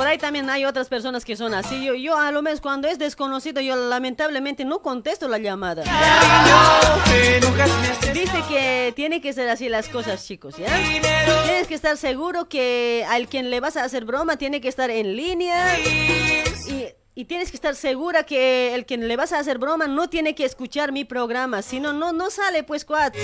Por 0.01 0.09
ahí 0.09 0.16
también 0.16 0.48
hay 0.48 0.64
otras 0.64 0.88
personas 0.88 1.26
que 1.26 1.36
son 1.36 1.53
así. 1.53 1.84
Yo, 1.84 1.94
yo 1.94 2.16
a 2.16 2.32
lo 2.32 2.40
menos 2.40 2.62
cuando 2.62 2.88
es 2.88 2.98
desconocido, 2.98 3.61
yo 3.61 3.76
lamentablemente 3.76 4.64
no 4.64 4.80
contesto 4.80 5.28
la 5.28 5.36
llamada. 5.36 5.82
Dice 8.14 8.42
que 8.48 8.94
tiene 8.96 9.20
que 9.20 9.34
ser 9.34 9.51
así 9.51 9.68
las 9.68 9.90
cosas, 9.90 10.26
chicos, 10.26 10.57
¿ya? 10.57 10.74
Tienes 11.44 11.68
que 11.68 11.74
estar 11.74 11.98
seguro 11.98 12.48
que 12.48 13.05
al 13.11 13.28
quien 13.28 13.51
le 13.51 13.61
vas 13.61 13.76
a 13.76 13.84
hacer 13.84 14.07
broma 14.07 14.38
tiene 14.38 14.62
que 14.62 14.68
estar 14.68 14.88
en 14.88 15.16
línea. 15.16 15.78
Y, 15.78 16.86
y 17.14 17.24
tienes 17.26 17.51
que 17.51 17.59
estar 17.59 17.76
segura 17.76 18.22
que 18.22 18.74
el 18.74 18.86
quien 18.86 19.07
le 19.07 19.18
vas 19.18 19.34
a 19.34 19.38
hacer 19.38 19.59
broma 19.59 19.86
no 19.86 20.09
tiene 20.09 20.34
que 20.34 20.46
escuchar 20.46 20.92
mi 20.92 21.05
programa. 21.05 21.61
Si 21.61 21.78
no, 21.78 21.92
no, 21.92 22.14
no 22.14 22.30
sale, 22.30 22.62
pues, 22.62 22.86
cuat. 22.86 23.14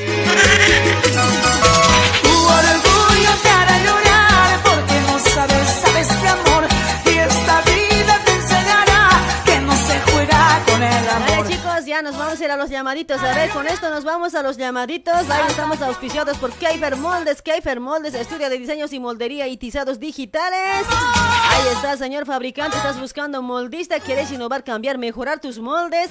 Ya 11.86 12.02
nos 12.02 12.18
vamos 12.18 12.40
a 12.40 12.44
ir 12.44 12.50
a 12.50 12.56
los 12.56 12.68
llamaditos. 12.68 13.22
A 13.22 13.34
ver, 13.34 13.50
con 13.50 13.66
esto 13.66 13.88
nos 13.90 14.04
vamos 14.04 14.34
a 14.34 14.42
los 14.42 14.56
llamaditos. 14.56 15.30
Ahí 15.30 15.44
estamos 15.48 15.80
auspiciados 15.80 16.36
por 16.38 16.52
Keifer 16.52 16.96
Moldes. 16.96 17.42
Keifer 17.42 17.80
Moldes, 17.80 18.14
estudio 18.14 18.50
de 18.50 18.58
diseños 18.58 18.92
y 18.92 19.00
moldería 19.00 19.46
y 19.46 19.56
tizados 19.56 20.00
digitales. 20.00 20.86
Ahí 20.90 21.66
está, 21.72 21.96
señor 21.96 22.26
fabricante. 22.26 22.76
Estás 22.76 23.00
buscando 23.00 23.40
moldista. 23.40 24.00
¿Quieres 24.00 24.30
innovar, 24.32 24.64
cambiar, 24.64 24.98
mejorar 24.98 25.40
tus 25.40 25.58
moldes? 25.58 26.10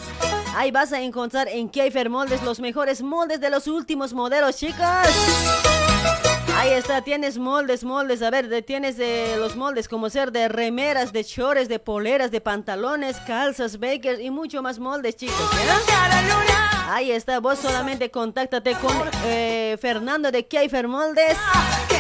Ahí 0.56 0.72
vas 0.72 0.94
a 0.94 1.02
encontrar 1.02 1.48
en 1.50 1.70
Keifer 1.70 2.10
Moldes 2.10 2.42
los 2.44 2.60
mejores 2.60 3.02
moldes 3.02 3.42
de 3.42 3.50
los 3.50 3.68
últimos 3.68 4.14
modelos, 4.14 4.56
chicos. 4.58 5.95
Ahí 6.58 6.72
está, 6.72 7.02
tienes 7.04 7.38
moldes, 7.38 7.84
moldes. 7.84 8.22
A 8.22 8.30
ver, 8.32 8.64
tienes 8.64 8.98
eh, 9.00 9.36
los 9.38 9.56
moldes 9.56 9.88
como 9.88 10.10
ser 10.10 10.32
de 10.32 10.48
remeras, 10.48 11.14
de 11.14 11.24
chores, 11.24 11.70
de 11.70 11.80
poleras, 11.80 12.32
de 12.32 12.42
pantalones, 12.42 13.18
calzas, 13.28 13.80
bakers 13.80 14.20
y 14.20 14.32
mucho 14.32 14.64
más 14.64 14.80
moldes, 14.80 15.16
chicos. 15.16 15.36
¿ya? 16.48 16.66
Ahí 16.88 17.12
está, 17.12 17.40
vos 17.40 17.60
solamente 17.60 18.12
contáctate 18.12 18.74
con 18.76 18.96
eh, 19.26 19.76
Fernando 19.82 20.32
de 20.32 20.48
Keifer 20.48 20.88
Moldes 20.88 21.36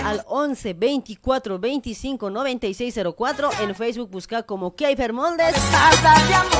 al 0.05 0.23
11 0.27 0.73
24 0.73 1.57
25 1.59 2.29
96 2.29 2.99
04. 3.17 3.49
En 3.61 3.75
Facebook 3.75 4.11
busca 4.11 4.43
como 4.43 4.75
Keifer 4.75 5.11
Moldes. 5.11 5.55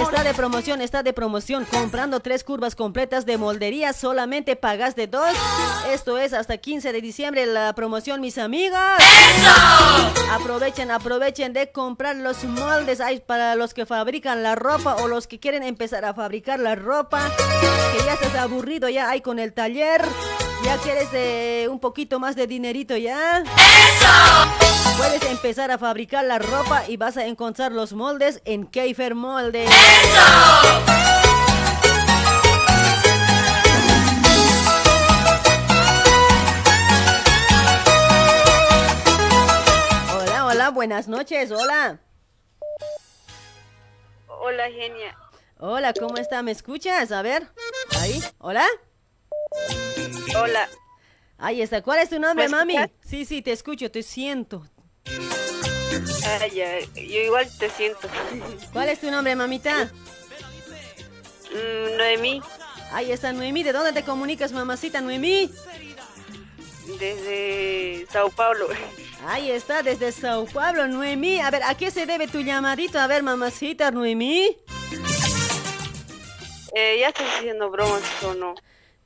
Está 0.02 0.24
de 0.24 0.34
promoción, 0.34 0.82
está 0.82 1.04
de 1.04 1.14
promoción. 1.14 1.66
Comprando 1.66 2.20
tres 2.20 2.44
curvas 2.44 2.76
completas 2.76 3.28
de 3.28 3.38
moldería, 3.38 3.94
solamente 3.94 4.56
pagas 4.56 4.96
de 4.96 5.06
dos. 5.06 5.36
Esto 5.92 6.18
es 6.18 6.34
hasta 6.34 6.58
15 6.58 6.92
de 6.92 7.02
diciembre 7.02 7.35
la 7.36 7.74
promoción, 7.74 8.22
mis 8.22 8.38
amigos. 8.38 8.80
Aprovechen, 10.32 10.92
aprovechen 10.92 11.52
de 11.52 11.72
comprar 11.72 12.16
los 12.16 12.44
moldes. 12.46 13.02
Hay 13.02 13.20
para 13.20 13.56
los 13.56 13.74
que 13.74 13.86
fabrican 13.86 14.44
la 14.44 14.56
ropa 14.56 14.96
o 14.96 15.08
los 15.08 15.28
que 15.28 15.40
quieren 15.40 15.64
empezar 15.64 16.06
a 16.06 16.14
fabricar 16.14 16.60
la 16.60 16.76
ropa. 16.76 17.30
Que 17.92 18.04
ya 18.06 18.14
estás 18.14 18.36
aburrido 18.36 18.88
ya 18.90 19.10
hay 19.10 19.22
con 19.22 19.40
el 19.40 19.54
taller. 19.54 20.02
Ya 20.64 20.78
quieres 20.78 21.10
eh, 21.14 21.68
un 21.70 21.80
poquito 21.80 22.20
más 22.20 22.36
de 22.36 22.48
dinerito 22.48 22.96
ya. 22.96 23.44
Puedes 24.98 25.24
empezar 25.24 25.72
a 25.72 25.78
fabricar 25.78 26.24
la 26.24 26.40
ropa 26.40 26.84
y 26.88 26.96
vas 26.96 27.18
a 27.18 27.26
encontrar 27.26 27.74
los 27.74 27.94
moldes 27.94 28.42
en 28.46 28.66
Keifer 28.66 29.14
Moldes. 29.14 29.70
Hola, 29.70 31.25
hola, 40.66 40.74
buenas 40.74 41.08
noches, 41.08 41.52
hola. 41.52 42.00
Hola, 44.28 44.68
genia. 44.72 45.16
Hola, 45.60 45.94
¿cómo 45.94 46.18
está? 46.18 46.42
¿Me 46.42 46.52
escuchas? 46.52 47.12
A 47.12 47.22
ver, 47.22 47.48
ahí, 48.00 48.20
hola. 48.40 48.66
Hola. 50.36 50.68
Ahí 51.38 51.62
está, 51.62 51.84
¿cuál 51.84 52.00
es 52.00 52.10
tu 52.10 52.20
nombre, 52.20 52.48
¿Me 52.50 52.56
mami? 52.56 52.78
Sí, 53.02 53.26
sí, 53.26 53.44
te 53.44 53.52
escucho, 53.52 53.92
te 53.92 54.02
siento. 54.02 54.68
Ah, 56.26 56.48
ya, 56.48 56.80
yo 56.80 57.22
igual 57.22 57.48
te 57.60 57.70
siento. 57.70 58.10
¿Cuál 58.74 58.90
es 58.90 59.00
tu 59.00 59.12
nombre, 59.12 59.36
mamita? 59.36 59.92
Mm, 61.52 61.98
Noemí, 61.98 62.42
Ahí 62.92 63.12
está 63.12 63.34
Noemí, 63.34 63.62
¿de 63.62 63.72
dónde 63.72 63.94
te 63.94 64.04
comunicas, 64.04 64.52
mamacita 64.52 65.02
Noemí? 65.02 65.52
Desde 67.00 68.06
Sao 68.12 68.30
Paulo. 68.30 68.68
Ahí 69.26 69.52
está, 69.52 69.82
desde 69.84 70.12
Sao 70.12 70.46
Paulo, 70.46 70.88
Noemí. 70.88 71.40
A 71.40 71.50
ver, 71.52 71.64
¿a 71.64 71.76
qué 71.76 71.92
se 71.92 72.06
debe 72.06 72.28
tu 72.28 72.42
llamadito? 72.42 73.00
A 73.00 73.08
ver, 73.08 73.24
mamacita 73.24 73.92
Noemí. 73.92 74.58
Eh, 76.76 76.98
¿Ya 77.00 77.08
estás 77.10 77.28
haciendo 77.38 77.70
bromas 77.70 78.02
o 78.24 78.34
no? 78.34 78.56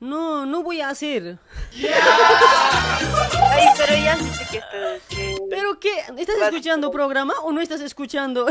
No, 0.00 0.46
no 0.46 0.62
voy 0.62 0.80
a 0.80 0.88
hacer. 0.88 1.38
Ay, 1.74 3.66
pero 3.76 3.94
ya 4.02 4.16
sé 4.16 4.46
que 4.50 4.56
estás... 4.58 5.02
que- 5.10 5.36
¿Pero 5.50 5.78
qué? 5.78 5.90
¿Estás 6.16 6.36
escuchando 6.42 6.90
programa 6.90 7.34
o 7.42 7.52
no 7.52 7.60
estás 7.60 7.82
escuchando? 7.82 8.46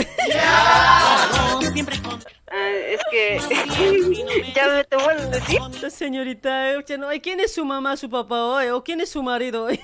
Ah, 2.52 2.70
es 2.70 3.02
que... 3.12 3.40
ya 4.56 4.68
me 4.68 4.84
te 4.84 4.96
vuelvo 4.96 5.22
a 5.24 5.26
decir. 5.28 5.60
Señorita, 5.92 6.66
ay, 7.08 7.20
¿quién 7.20 7.40
es 7.40 7.54
su 7.54 7.66
mamá, 7.66 7.98
su 7.98 8.10
papá 8.10 8.44
hoy? 8.46 8.68
¿O 8.68 8.84
quién 8.84 9.02
es 9.02 9.10
su 9.10 9.24
marido 9.24 9.64
hoy? 9.66 9.80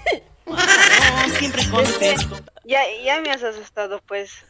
siempre 1.39 1.63
contesto. 1.69 2.35
Ya, 2.65 2.81
ya 3.03 3.21
me 3.21 3.29
has 3.29 3.43
asustado, 3.43 4.01
pues. 4.07 4.31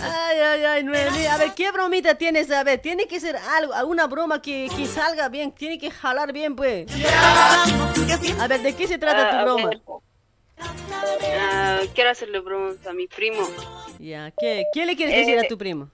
Ay, 0.00 0.38
ay, 0.40 0.64
ay, 0.64 0.82
Noemí. 0.84 1.26
A 1.26 1.36
ver, 1.36 1.52
¿qué 1.54 1.70
bromita 1.70 2.16
tienes? 2.16 2.50
A 2.50 2.64
ver, 2.64 2.80
tiene 2.80 3.06
que 3.06 3.20
ser 3.20 3.36
algo, 3.36 3.72
alguna 3.72 4.06
broma 4.06 4.40
que, 4.42 4.68
que 4.76 4.86
salga 4.86 5.28
bien, 5.28 5.52
tiene 5.52 5.78
que 5.78 5.90
jalar 5.90 6.32
bien, 6.32 6.56
pues. 6.56 6.86
A 8.40 8.48
ver, 8.48 8.62
¿de 8.62 8.74
qué 8.74 8.86
se 8.86 8.98
trata 8.98 9.28
Ah, 9.28 9.38
tu 9.38 9.44
broma? 9.44 9.70
Ah, 10.58 11.80
quiero 11.94 12.10
hacerle 12.10 12.40
bromas 12.40 12.86
a 12.86 12.92
mi 12.92 13.06
primo. 13.06 13.46
Ya, 13.98 14.32
¿qué, 14.38 14.64
¿qué 14.72 14.86
le 14.86 14.96
quieres 14.96 15.14
decir 15.16 15.38
a 15.38 15.42
Eh, 15.42 15.48
tu 15.48 15.56
primo? 15.58 15.90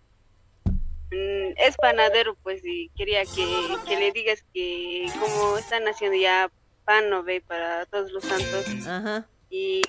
Mm, 0.66 1.52
es 1.56 1.76
panadero, 1.76 2.36
pues, 2.42 2.62
y 2.64 2.88
quería 2.96 3.24
que, 3.24 3.76
que 3.86 3.96
le 3.96 4.12
digas 4.12 4.44
que 4.54 5.06
como 5.18 5.58
están 5.58 5.86
haciendo 5.88 6.16
ya 6.16 6.50
pan, 6.84 7.10
¿no 7.10 7.22
ve? 7.22 7.40
Para 7.40 7.86
todos 7.86 8.10
los 8.12 8.24
santos. 8.24 8.66
Ajá. 8.86 9.26
Y 9.50 9.82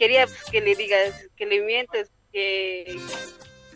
quería 0.00 0.26
pues, 0.26 0.42
que 0.50 0.60
le 0.60 0.74
digas, 0.74 1.14
que 1.36 1.46
le 1.46 1.60
mientes, 1.60 2.10
que 2.32 2.98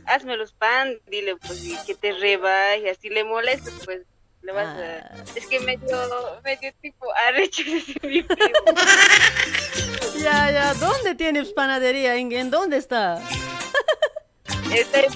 hazme 0.06 0.36
los 0.36 0.52
pan, 0.52 0.98
dile, 1.06 1.36
pues, 1.36 1.64
y 1.64 1.76
que 1.86 1.94
te 1.94 2.12
rebajes, 2.12 2.98
si 3.00 3.10
le 3.10 3.22
molestas, 3.24 3.74
pues, 3.84 4.00
le 4.42 4.52
vas 4.52 4.66
Ah. 4.66 5.10
a... 5.14 5.38
Es 5.38 5.46
que 5.46 5.60
medio, 5.60 5.96
medio 6.42 6.72
tipo 6.82 7.06
arrecho 7.28 7.62
de 7.62 8.08
mi 8.08 8.22
primo. 8.22 8.28
Ya, 10.22 10.50
ya, 10.50 10.74
¿dónde 10.74 11.14
tienes 11.16 11.52
panadería? 11.52 12.14
¿En, 12.16 12.32
en 12.32 12.50
dónde 12.50 12.78
está? 12.78 13.20
Está 14.72 15.00
en, 15.00 15.12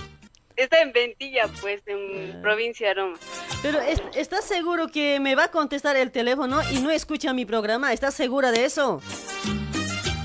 está 0.56 0.80
en 0.80 0.92
Ventilla, 0.92 1.48
pues, 1.61 1.80
en 1.86 2.36
Ah. 2.36 2.42
provincia 2.42 2.88
de 2.88 2.94
Roma. 2.94 3.18
Pero, 3.62 3.80
¿es- 3.80 4.02
¿estás 4.14 4.44
seguro 4.44 4.88
que 4.88 5.18
me 5.20 5.34
va 5.34 5.44
a 5.44 5.50
contestar 5.50 5.96
el 5.96 6.11
teléfono 6.12 6.61
y 6.72 6.78
no 6.80 6.90
escucha 6.90 7.32
mi 7.32 7.44
programa? 7.46 7.92
¿Estás 7.92 8.14
segura 8.14 8.50
de 8.52 8.64
eso? 8.66 9.00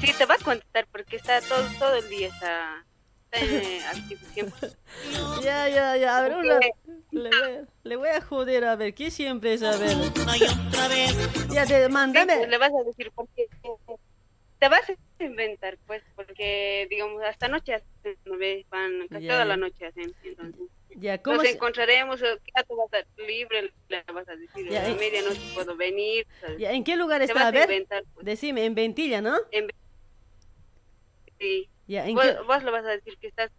Sí, 0.03 0.13
te 0.17 0.25
va 0.25 0.35
a 0.35 0.37
contestar 0.43 0.85
porque 0.91 1.15
está 1.15 1.39
todo, 1.41 1.65
todo 1.79 1.95
el 1.95 2.09
día, 2.09 2.27
está, 2.27 2.85
está 3.31 3.45
eh, 3.45 3.79
activo 3.87 4.21
siempre. 4.33 4.69
Ya, 5.43 5.69
ya, 5.69 5.95
ya, 5.97 6.17
a 6.17 6.21
ver, 6.23 6.33
una... 6.37 6.59
Le 7.11 7.29
voy, 7.29 7.51
a- 7.55 7.67
le 7.83 7.95
voy 7.95 8.09
a 8.09 8.21
joder, 8.21 8.65
a 8.65 8.75
ver, 8.75 8.93
¿qué 8.93 9.11
siempre 9.11 9.53
es? 9.53 9.63
A 9.63 9.77
ver. 9.77 9.95
Ya, 11.53 11.65
te, 11.65 11.85
Sí, 11.85 11.91
mándame. 11.91 12.37
pues, 12.37 12.49
le 12.49 12.57
vas 12.57 12.71
a 12.73 12.83
decir 12.83 13.11
porque 13.15 13.47
te 14.59 14.69
vas 14.69 14.89
a 14.89 15.23
inventar, 15.23 15.77
pues, 15.85 16.01
porque, 16.15 16.87
digamos, 16.89 17.21
hasta 17.23 17.47
noche 17.47 17.75
hacen, 17.75 18.17
¿no 18.25 18.37
ves? 18.37 18.65
Van, 18.69 19.07
casi 19.09 19.27
toda 19.27 19.45
la 19.45 19.57
noche 19.57 19.85
hacen, 19.85 20.13
entonces. 20.23 20.67
Ya, 20.95 21.17
¿cómo 21.21 21.37
Nos 21.37 21.45
se- 21.45 21.51
encontraremos, 21.55 22.19
ya 22.21 22.63
tú 22.67 22.75
vas 22.75 22.91
a 22.93 22.99
estar 22.99 23.25
libre, 23.27 23.71
le 23.89 24.03
vas 24.13 24.27
a 24.29 24.35
decir, 24.35 24.69
Ya, 24.69 24.85
a 24.85 24.89
eh. 24.89 24.95
medianoche 24.95 25.41
puedo 25.53 25.75
venir. 25.75 26.25
¿sabes? 26.39 26.59
ya, 26.59 26.71
¿En 26.71 26.83
qué 26.83 26.95
lugar 26.95 27.19
Te 27.19 27.25
está? 27.25 27.35
vas 27.35 27.43
A 27.45 27.47
a 27.47 27.51
ver, 27.51 27.63
inventar, 27.63 28.03
pues. 28.13 28.25
decime, 28.25 28.65
en 28.65 28.75
Ventilla, 28.75 29.21
¿no? 29.21 29.35
En- 29.51 29.69
Sí, 31.43 31.69
Ya, 31.87 32.03
Ya, 32.03 32.09
¿en 32.09 32.15
vos, 32.15 32.23
qué- 32.25 32.41
vos 32.47 32.63
le 32.63 32.71
vas 32.71 32.85
a 32.85 32.89
decir 32.89 33.17
que 33.19 33.27
estás. 33.27 33.51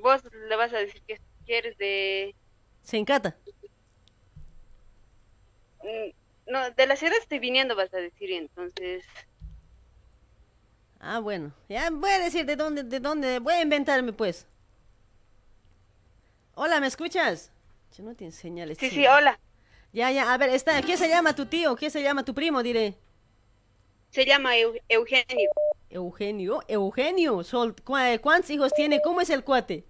Vos 0.00 0.22
le 0.48 0.56
vas 0.56 0.72
a 0.72 0.78
decir 0.78 1.02
que 1.06 1.18
quieres 1.44 1.76
de. 1.78 2.34
Se 2.82 2.96
encata. 2.96 3.36
mm, 5.82 6.10
No, 6.52 6.70
de 6.70 6.86
la 6.86 6.96
ciudad 6.96 7.16
estoy 7.18 7.38
viniendo, 7.40 7.74
vas 7.74 7.92
a 7.92 7.96
decir, 7.98 8.30
entonces. 8.30 9.04
Ah, 11.00 11.18
bueno. 11.20 11.52
Ya 11.68 11.90
voy 11.90 12.10
a 12.10 12.18
decir 12.18 12.44
de 12.46 12.56
dónde, 12.56 12.82
de 12.82 13.00
dónde. 13.00 13.38
Voy 13.38 13.54
a 13.54 13.62
inventarme, 13.62 14.12
pues. 14.12 14.46
Hola, 16.54 16.80
¿me 16.80 16.86
escuchas? 16.86 17.52
Yo 17.96 18.04
no 18.04 18.14
te 18.14 18.30
señales. 18.32 18.78
Sí, 18.78 18.90
sí, 18.90 19.06
hola. 19.06 19.38
Ya, 19.92 20.10
ya, 20.10 20.32
a 20.32 20.38
ver, 20.38 20.50
está, 20.50 20.82
¿qué 20.82 20.96
se 20.96 21.08
llama 21.08 21.34
tu 21.34 21.46
tío? 21.46 21.76
¿Qué 21.76 21.90
se 21.90 22.02
llama 22.02 22.24
tu 22.24 22.34
primo? 22.34 22.62
Diré. 22.62 22.96
Se 24.10 24.24
llama 24.24 24.56
Eu- 24.56 24.80
Eugenio. 24.88 25.50
Eugenio, 25.90 26.60
Eugenio. 26.68 27.42
Sol, 27.44 27.74
¿cu- 27.84 27.96
¿Cuántos 28.20 28.50
hijos 28.50 28.72
tiene? 28.74 29.00
¿Cómo 29.02 29.20
es 29.20 29.30
el 29.30 29.44
cuate? 29.44 29.84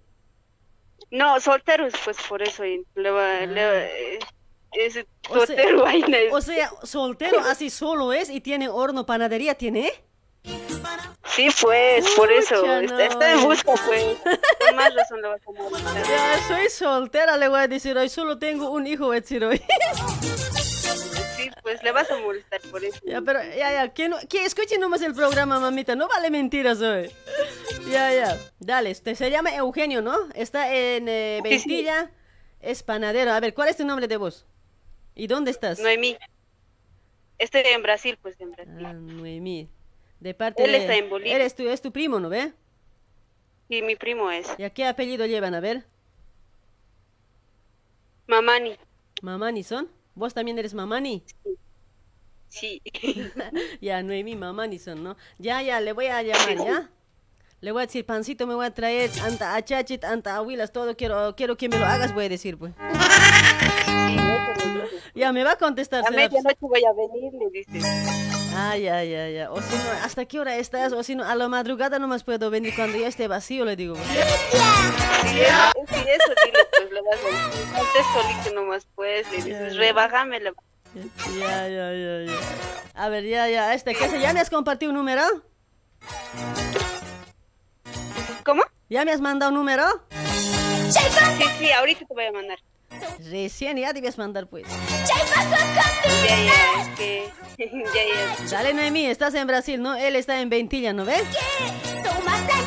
No, 1.11 1.39
solteros, 1.39 1.93
pues 2.03 2.17
por 2.27 2.41
eso 2.41 2.65
y 2.65 2.83
le 2.95 3.09
eh, 3.85 4.19
es 4.73 4.97
Ah. 4.97 5.03
O 5.29 5.45
sea- 5.45 5.45
soltero. 5.45 5.85
O 6.31 6.41
sea, 6.41 6.71
soltero, 6.83 7.39
así 7.39 7.69
solo 7.69 8.13
es 8.13 8.29
y 8.29 8.41
tiene 8.41 8.67
horno, 8.69 9.05
panadería, 9.05 9.55
¿tiene? 9.55 9.91
Sí, 11.25 11.49
pues, 11.61 12.09
por 12.15 12.31
eso. 12.31 12.55
Está, 12.55 12.81
no. 12.95 12.99
está 12.99 13.31
en 13.33 13.43
busca, 13.43 13.73
pues. 13.85 14.17
Más 14.75 14.95
razón 14.95 15.21
le 15.21 15.27
vas 15.27 15.41
a 15.47 15.51
molestar. 15.51 16.03
Ya, 16.07 16.39
soy 16.47 16.69
soltera, 16.69 17.37
le 17.37 17.47
voy 17.47 17.59
a 17.59 17.67
decir 17.67 17.97
hoy. 17.97 18.09
Solo 18.09 18.39
tengo 18.39 18.69
un 18.71 18.87
hijo, 18.87 19.07
voy 19.07 19.17
a 19.17 19.21
decir 19.21 19.43
hoy. 19.43 19.61
Sí, 21.57 21.61
pues 21.63 21.83
le 21.83 21.91
vas 21.91 22.09
a 22.11 22.17
molestar 22.19 22.61
por 22.71 22.83
eso. 22.83 22.99
Ya, 23.05 23.21
pero, 23.21 23.41
ya, 23.43 23.71
ya, 23.71 23.93
que, 23.93 24.09
no, 24.09 24.17
que 24.29 24.45
escuche 24.45 24.77
nomás 24.77 25.01
el 25.01 25.13
programa, 25.13 25.59
mamita, 25.59 25.95
no 25.95 26.07
vale 26.07 26.29
mentiras 26.29 26.81
hoy. 26.81 27.11
Ya, 27.89 28.13
ya, 28.13 28.37
dale, 28.59 28.91
este, 28.91 29.15
se 29.15 29.29
llama 29.29 29.53
Eugenio, 29.55 30.01
¿no? 30.01 30.15
Está 30.33 30.73
en 30.73 31.07
eh, 31.07 31.41
Sí, 31.43 31.59
sí. 31.59 31.69
Ventilla, 31.69 32.11
es 32.59 32.83
panadero. 32.83 33.31
A 33.31 33.39
ver, 33.39 33.53
¿cuál 33.53 33.69
es 33.69 33.77
tu 33.77 33.85
nombre 33.85 34.07
de 34.07 34.17
voz? 34.17 34.45
¿Y 35.15 35.27
dónde 35.27 35.51
estás? 35.51 35.79
Noemí. 35.79 36.17
Estoy 37.37 37.61
en 37.65 37.81
Brasil, 37.83 38.17
pues 38.21 38.39
en 38.39 38.51
Brasil. 38.51 38.85
Ah, 38.85 38.93
Noemí. 38.93 39.69
De 40.19 40.33
parte 40.33 40.63
Él 40.63 40.71
de... 40.71 40.77
está 40.77 40.95
en 40.95 41.09
Bolivia. 41.09 41.35
Eres 41.35 41.55
tu, 41.55 41.67
es 41.67 41.81
tu 41.81 41.91
primo, 41.91 42.19
¿no 42.19 42.29
ve? 42.29 42.53
Y 43.69 43.81
mi 43.81 43.95
primo 43.95 44.31
es 44.31 44.47
¿Y 44.57 44.63
a 44.63 44.69
qué 44.69 44.85
apellido 44.85 45.25
llevan? 45.25 45.53
A 45.53 45.59
ver. 45.59 45.83
Mamani. 48.27 48.77
¿Mamani 49.21 49.63
son? 49.63 49.89
¿Vos 50.17 50.33
también 50.33 50.57
eres 50.57 50.73
Mamani? 50.73 51.23
Sí. 52.47 52.81
ya, 53.81 54.01
Noemí, 54.01 54.35
Mamani 54.35 54.79
son, 54.79 55.03
¿no? 55.03 55.15
Ya, 55.37 55.61
ya, 55.61 55.79
le 55.79 55.93
voy 55.93 56.07
a 56.07 56.23
llamar, 56.23 56.57
¿ya? 56.57 56.89
Le 57.61 57.71
voy 57.71 57.83
a 57.83 57.85
decir, 57.85 58.03
pancito, 58.03 58.47
me 58.47 58.55
voy 58.55 58.65
a 58.65 58.73
traer 58.73 59.11
anta 59.21 59.55
achachit, 59.55 60.03
anta 60.03 60.35
abuelas, 60.35 60.71
todo 60.71 60.97
quiero, 60.97 61.35
quiero 61.35 61.55
que 61.55 61.69
me 61.69 61.77
lo 61.77 61.85
hagas, 61.85 62.15
voy 62.15 62.25
a 62.25 62.29
decir, 62.29 62.57
pues. 62.57 62.73
Ya, 65.13 65.31
me 65.33 65.43
va 65.43 65.53
a 65.53 65.57
contestar. 65.57 66.05
A 66.05 66.11
medianoche 66.11 66.57
voy 66.61 66.83
a 66.85 66.93
venir, 66.93 67.33
le 67.33 67.49
dices. 67.49 67.83
Ah, 68.59 68.75
ya, 68.75 69.03
ya, 69.03 69.29
ya. 69.29 69.51
O 69.51 69.61
si 69.61 69.75
no, 69.75 69.83
¿hasta 70.03 70.25
qué 70.25 70.39
hora 70.39 70.55
estás? 70.55 70.91
O 70.91 71.03
si 71.03 71.13
no, 71.13 71.23
a 71.23 71.35
la 71.35 71.47
madrugada 71.47 71.99
nomás 71.99 72.23
puedo 72.23 72.49
venir 72.49 72.73
cuando 72.75 72.97
ya 72.97 73.07
esté 73.07 73.27
vacío, 73.27 73.65
le 73.65 73.75
digo. 73.75 73.95
Sí, 73.95 74.17
eso, 74.17 75.85
sí, 75.87 76.03
eso 76.07 76.33
dile, 76.43 76.59
pues 76.71 76.91
le 76.91 77.01
vas 77.01 77.19
a 77.19 77.27
decir. 77.27 77.67
Contesto 77.71 78.27
listo 78.27 78.53
nomás, 78.55 78.87
pues, 78.95 79.29
le 79.29 79.37
dices, 79.37 79.77
rebájame 79.77 80.39
la... 80.39 80.53
Ya, 81.39 81.67
ya, 81.67 81.93
ya, 81.93 82.23
ya. 82.25 82.39
A 82.95 83.09
ver, 83.09 83.25
ya, 83.25 83.47
ya, 83.47 83.75
este, 83.75 83.93
¿qué 83.93 84.09
se? 84.09 84.19
¿Ya 84.19 84.33
me 84.33 84.39
has 84.39 84.49
compartido 84.49 84.89
un 84.89 84.97
número? 84.97 85.21
¿Cómo? 88.43 88.63
¿Ya 88.89 89.05
me 89.05 89.11
has 89.11 89.21
mandado 89.21 89.51
un 89.51 89.57
número? 89.57 89.85
Sí, 90.89 90.99
sí, 91.59 91.71
ahorita 91.71 92.05
te 92.07 92.13
voy 92.13 92.25
a 92.25 92.31
mandar. 92.31 92.57
Recién 93.29 93.77
ya 93.77 93.93
debías 93.93 94.17
mandar, 94.17 94.47
pues. 94.47 94.65
Ya, 96.27 96.43
ya, 96.45 96.95
que... 96.95 97.29
Dale, 98.51 98.73
Noemí, 98.73 99.05
estás 99.05 99.33
en 99.33 99.47
Brasil, 99.47 99.81
¿no? 99.81 99.95
Él 99.95 100.15
está 100.15 100.39
en 100.39 100.49
Ventilla, 100.49 100.93
¿no 100.93 101.05
ves? 101.05 101.23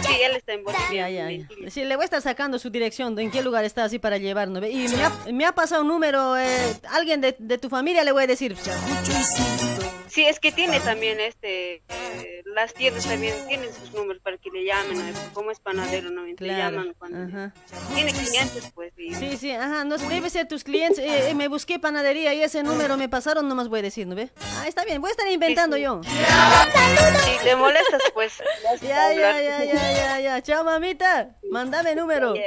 Sí, 0.03 0.17
él 0.25 0.37
está 0.37 0.53
en 0.55 0.65
Bolivia. 0.65 1.09
Ya, 1.09 1.09
ya, 1.09 1.31
ya. 1.31 1.71
Sí, 1.71 1.85
le 1.85 1.95
voy 1.97 2.03
a 2.03 2.07
estar 2.07 2.23
sacando 2.23 2.59
su 2.59 2.71
dirección, 2.71 3.15
de 3.15 3.23
en 3.23 3.31
qué 3.31 3.43
lugar 3.43 3.65
está 3.65 3.85
así 3.85 3.99
para 3.99 4.19
llevar, 4.19 4.49
¿no 4.49 4.61
ve? 4.61 4.71
Y 4.71 4.89
me 4.89 5.05
ha, 5.05 5.13
me 5.33 5.45
ha 5.47 5.53
pasado 5.53 5.83
un 5.83 5.89
número, 5.89 6.37
eh, 6.37 6.75
alguien 6.91 7.21
de, 7.21 7.37
de 7.39 7.59
tu 7.59 7.69
familia 7.69 8.03
le 8.03 8.13
voy 8.13 8.25
a 8.25 8.27
decir. 8.27 8.57
Sí, 10.13 10.25
es 10.27 10.41
que 10.41 10.51
tiene 10.53 10.81
también 10.81 11.21
este, 11.21 11.77
eh, 11.89 12.43
las 12.45 12.75
tiendas 12.75 13.05
también 13.07 13.35
tienen 13.47 13.73
sus 13.73 13.93
números 13.93 14.21
para 14.23 14.37
que 14.39 14.51
le 14.51 14.65
llamen, 14.65 14.99
¿no? 14.99 15.05
como 15.33 15.51
es 15.53 15.61
panadero, 15.61 16.11
¿no? 16.11 16.25
Le 16.25 16.35
Claro, 16.35 16.79
llaman 16.79 16.95
cuando 16.99 17.39
ajá. 17.39 17.55
tiene 17.95 18.13
clientes, 18.13 18.71
pues. 18.75 18.93
Y... 18.99 19.15
Sí, 19.15 19.37
sí, 19.37 19.53
ajá, 19.53 19.85
no, 19.85 19.97
debe 19.99 20.29
ser 20.31 20.49
tus 20.49 20.65
clientes. 20.65 20.99
eh, 20.99 21.31
eh, 21.31 21.35
me 21.35 21.47
busqué 21.49 21.79
panadería 21.79 22.35
y 22.35 22.43
ese 22.43 22.63
número 22.65 22.97
me 22.97 23.09
pasaron, 23.09 23.49
nomás 23.49 23.69
voy 23.69 23.79
a 23.79 23.83
decir, 23.83 24.07
¿no 24.09 24.17
ve? 24.17 24.31
Ah, 24.57 24.67
está 24.67 24.85
bien, 24.85 25.01
voy 25.01 25.11
a 25.11 25.13
estar 25.13 25.29
inventando 25.29 25.77
yo. 25.77 26.01
Si 26.03 27.45
te 27.45 27.55
molestas, 27.57 28.03
pues. 28.13 28.33
Ya, 28.83 29.13
ya, 29.13 29.41
ya, 29.41 29.65
ya, 29.65 29.93
ya, 29.93 30.21
ya. 30.21 30.43
Chao, 30.43 30.65
mamita. 30.65 31.37
Mándame 31.51 31.95
número. 31.95 32.35
Ya, 32.35 32.43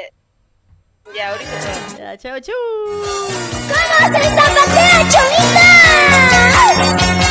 ya, 1.16 1.30
ahorita 1.32 1.52
te- 1.96 2.02
Ya, 2.02 2.18
chao, 2.18 2.40
chu. 2.40 2.52
¿Cómo 2.92 4.18
se 4.18 4.24
zapatea, 4.30 5.10
cholita? 5.10 7.23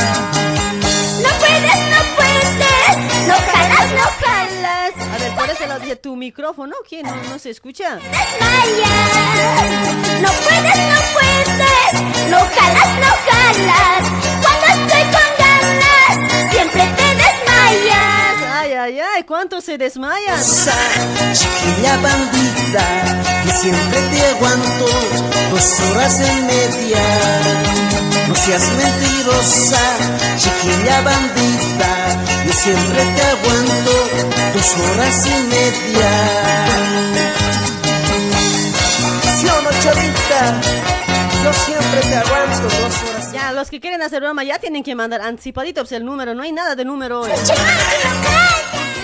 No 0.00 1.30
puedes, 1.38 1.78
no 1.92 2.00
puedes. 2.16 2.94
No 3.28 3.34
jalas, 3.34 3.86
no 3.92 4.06
jalas. 4.26 4.92
A 5.14 5.18
ver, 5.18 5.32
por 5.36 5.50
ese 5.50 5.66
lado 5.66 5.80
de 5.86 5.96
tu 5.96 6.16
micrófono, 6.16 6.74
¿quién? 6.88 7.06
No, 7.06 7.14
no 7.28 7.38
se 7.38 7.50
escucha. 7.50 7.96
Desmayas. 7.96 9.66
No 10.20 10.30
puedes, 10.44 10.78
no 10.92 11.00
puedes. 11.14 11.92
No 12.30 12.38
jalas, 12.38 12.90
no 13.04 13.12
jalas. 13.28 14.02
Cuando 14.42 14.66
estoy 14.66 15.02
con 15.02 15.28
ganas, 15.38 16.12
siempre 16.52 16.82
te 16.96 17.06
desmayas. 17.22 18.36
Ay, 18.52 18.72
ay, 18.72 19.00
ay, 19.00 19.22
¿cuántos 19.24 19.64
se 19.64 19.78
desmayan? 19.78 20.40
Chiquilla 21.32 21.96
bandida, 21.96 22.84
que 23.42 23.50
siempre 23.52 24.00
te 24.10 24.26
aguanto 24.26 24.86
dos 25.50 25.80
horas 25.80 26.20
y 26.20 26.42
media. 26.42 27.89
No 28.30 28.36
seas 28.36 28.62
mentirosa, 28.76 29.80
chiquilla 30.36 31.00
bandida, 31.00 32.24
yo 32.46 32.52
siempre 32.52 33.04
te 33.16 33.22
aguanto 33.22 33.92
dos 34.54 34.76
horas 34.78 35.26
y 35.26 35.34
media. 35.50 36.10
¿Sí 39.36 39.46
o 39.48 39.62
no, 39.62 39.70
cholita? 39.82 40.60
Yo 41.42 41.52
siempre 41.54 42.00
te 42.02 42.14
aguanto 42.14 42.62
dos 42.62 43.02
horas. 43.02 43.32
Ya, 43.32 43.50
los 43.50 43.68
que 43.68 43.80
quieren 43.80 44.00
hacer 44.00 44.20
broma 44.20 44.44
ya 44.44 44.60
tienen 44.60 44.84
que 44.84 44.94
mandar 44.94 45.22
anticipadito 45.22 45.80
pues, 45.80 45.90
el 45.90 46.04
número. 46.04 46.32
No 46.32 46.44
hay 46.44 46.52
nada 46.52 46.76
de 46.76 46.84
número 46.84 47.22
hoy. 47.22 47.32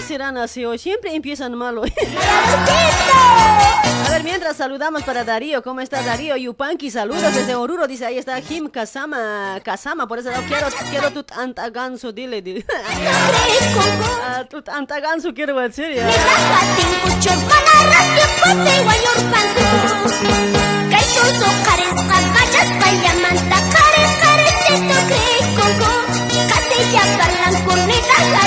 ¿Qué 0.07 0.13
serán 0.13 0.37
así 0.37 0.65
hoy? 0.65 0.79
Siempre 0.79 1.13
empiezan 1.17 1.55
mal 1.55 1.79
hoy. 1.79 1.93
A 4.07 4.11
ver, 4.11 4.23
mientras 4.23 4.57
saludamos 4.57 5.03
para 5.03 5.25
Darío. 5.25 5.65
¿Cómo 5.65 5.81
está 5.81 6.01
Darío? 6.01 6.37
Yupanqui, 6.37 6.93
saludos 6.93 7.35
desde 7.35 7.57
Oruro. 7.57 7.89
Dice, 7.89 8.07
ahí 8.07 8.17
está 8.17 8.41
Jim 8.41 8.69
Kasama. 8.69 9.59
Kasama, 9.65 10.07
por 10.07 10.21
eso. 10.21 10.31
Quiero, 10.47 10.69
quiero 10.91 11.11
tu 11.11 11.25
antaganso, 11.35 12.13
dile. 12.13 12.41
dile. 12.41 12.65
Ah, 14.23 14.45
tu 14.49 14.63
antaganso 14.71 15.35
quiero 15.35 15.59
decir 15.59 15.93
ya. 15.97 16.07
Que 16.07 16.13
no 16.13 16.21
puede, 18.39 18.79
que 18.79 18.85
no 18.85 19.27
jala. 28.15 28.47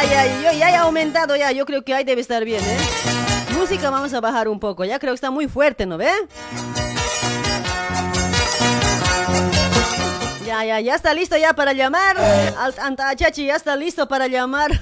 Ay, 0.00 0.08
ay, 0.14 0.42
yo 0.44 0.52
ya 0.56 0.70
he 0.70 0.76
aumentado 0.76 1.34
ya. 1.34 1.50
Yo 1.50 1.66
creo 1.66 1.82
que 1.82 1.92
ahí 1.92 2.04
debe 2.04 2.20
estar 2.20 2.44
bien, 2.44 2.62
¿eh? 2.62 2.78
Música 3.58 3.90
vamos 3.90 4.14
a 4.14 4.20
bajar 4.20 4.46
un 4.46 4.60
poco. 4.60 4.84
Ya 4.84 5.00
creo 5.00 5.12
que 5.12 5.16
está 5.16 5.32
muy 5.32 5.48
fuerte, 5.48 5.86
¿no 5.86 5.98
ve? 5.98 6.08
Ya, 10.46 10.64
ya, 10.64 10.78
ya 10.78 10.94
está 10.94 11.12
listo 11.14 11.36
ya 11.36 11.52
para 11.52 11.72
llamar. 11.72 12.16
Al 12.16 12.74
Antachachi 12.80 13.46
ya 13.46 13.56
está 13.56 13.74
listo 13.74 14.06
para 14.06 14.28
llamar. 14.28 14.70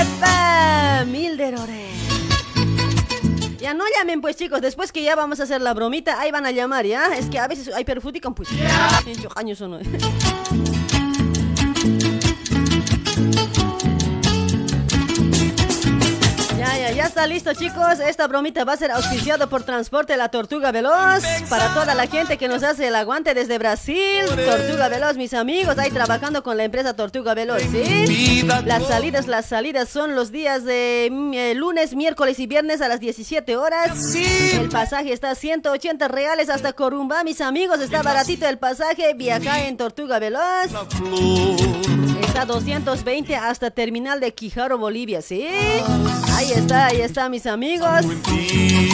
¡Epa! 0.00 1.04
Milderore 1.06 1.85
llamen 3.74 4.20
pues 4.20 4.36
chicos, 4.36 4.60
después 4.60 4.92
que 4.92 5.02
ya 5.02 5.16
vamos 5.16 5.40
a 5.40 5.44
hacer 5.44 5.60
la 5.60 5.74
bromita, 5.74 6.20
ahí 6.20 6.30
van 6.30 6.46
a 6.46 6.50
llamar, 6.50 6.86
¿ya? 6.86 7.14
Es 7.16 7.26
que 7.26 7.38
a 7.38 7.48
veces 7.48 7.72
hay 7.74 7.84
perjudican 7.84 8.34
pues. 8.34 8.48
Años 9.34 9.60
o 9.60 9.68
no. 9.68 9.78
Está 17.16 17.26
listo 17.26 17.54
chicos. 17.54 17.98
Esta 17.98 18.26
bromita 18.26 18.64
va 18.64 18.74
a 18.74 18.76
ser 18.76 18.90
auspiciado 18.90 19.48
por 19.48 19.62
Transporte 19.62 20.18
La 20.18 20.28
Tortuga 20.28 20.70
Veloz. 20.70 21.24
Para 21.48 21.72
toda 21.72 21.94
la 21.94 22.06
gente 22.08 22.36
que 22.36 22.46
nos 22.46 22.62
hace 22.62 22.88
el 22.88 22.94
aguante 22.94 23.32
desde 23.32 23.56
Brasil. 23.56 24.26
Tortuga 24.26 24.90
Veloz, 24.90 25.16
mis 25.16 25.32
amigos, 25.32 25.78
ahí 25.78 25.90
trabajando 25.90 26.42
con 26.42 26.58
la 26.58 26.64
empresa 26.64 26.94
Tortuga 26.94 27.32
Veloz, 27.32 27.62
¿sí? 27.62 28.42
Las 28.66 28.86
salidas, 28.86 29.28
las 29.28 29.46
salidas 29.46 29.88
son 29.88 30.14
los 30.14 30.30
días 30.30 30.64
de 30.64 31.08
mm, 31.10 31.32
eh, 31.32 31.54
lunes, 31.54 31.94
miércoles 31.94 32.38
y 32.38 32.46
viernes 32.46 32.82
a 32.82 32.88
las 32.88 33.00
17 33.00 33.56
horas. 33.56 34.14
El 34.14 34.68
pasaje 34.68 35.14
está 35.14 35.30
a 35.30 35.34
180 35.34 36.08
reales 36.08 36.50
hasta 36.50 36.74
Corumbá, 36.74 37.24
mis 37.24 37.40
amigos. 37.40 37.80
Está 37.80 38.02
baratito 38.02 38.46
el 38.46 38.58
pasaje. 38.58 39.14
Viaja 39.14 39.64
en 39.66 39.78
Tortuga 39.78 40.18
Veloz. 40.18 40.70
Está 42.20 42.44
220 42.44 43.36
hasta 43.36 43.70
terminal 43.70 44.20
de 44.20 44.34
Quijaro, 44.34 44.76
Bolivia, 44.76 45.22
¿sí? 45.22 45.46
Ahí 46.36 46.52
está, 46.52 46.88
ahí 46.88 47.00
está, 47.00 47.05
mis 47.30 47.46
amigos. 47.46 48.04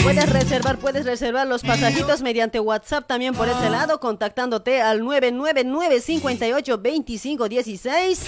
Puedes 0.03 0.29
reservar, 0.29 0.79
puedes 0.79 1.05
reservar 1.05 1.47
los 1.47 1.63
pasajitos 1.63 2.21
mediante 2.21 2.61
WhatsApp 2.61 3.07
también 3.07 3.35
por 3.35 3.49
ese 3.49 3.71
lado, 3.71 4.01
contactándote 4.01 4.83
al 4.83 5.03
999 5.05 6.01
58 6.01 6.79
25 6.79 7.49
16. 7.49 8.27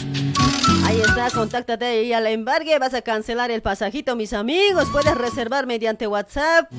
Ahí 0.87 1.01
está, 1.01 1.31
contáctate 1.31 1.85
ahí 1.85 2.13
a 2.13 2.21
la 2.21 2.31
embargue, 2.31 2.79
vas 2.79 2.95
a 2.95 3.03
cancelar 3.03 3.51
el 3.51 3.61
pasajito, 3.63 4.17
mis 4.17 4.33
amigos. 4.33 4.89
Puedes 4.91 5.15
reservar 5.15 5.67
mediante 5.67 6.07
WhatsApp. 6.07 6.71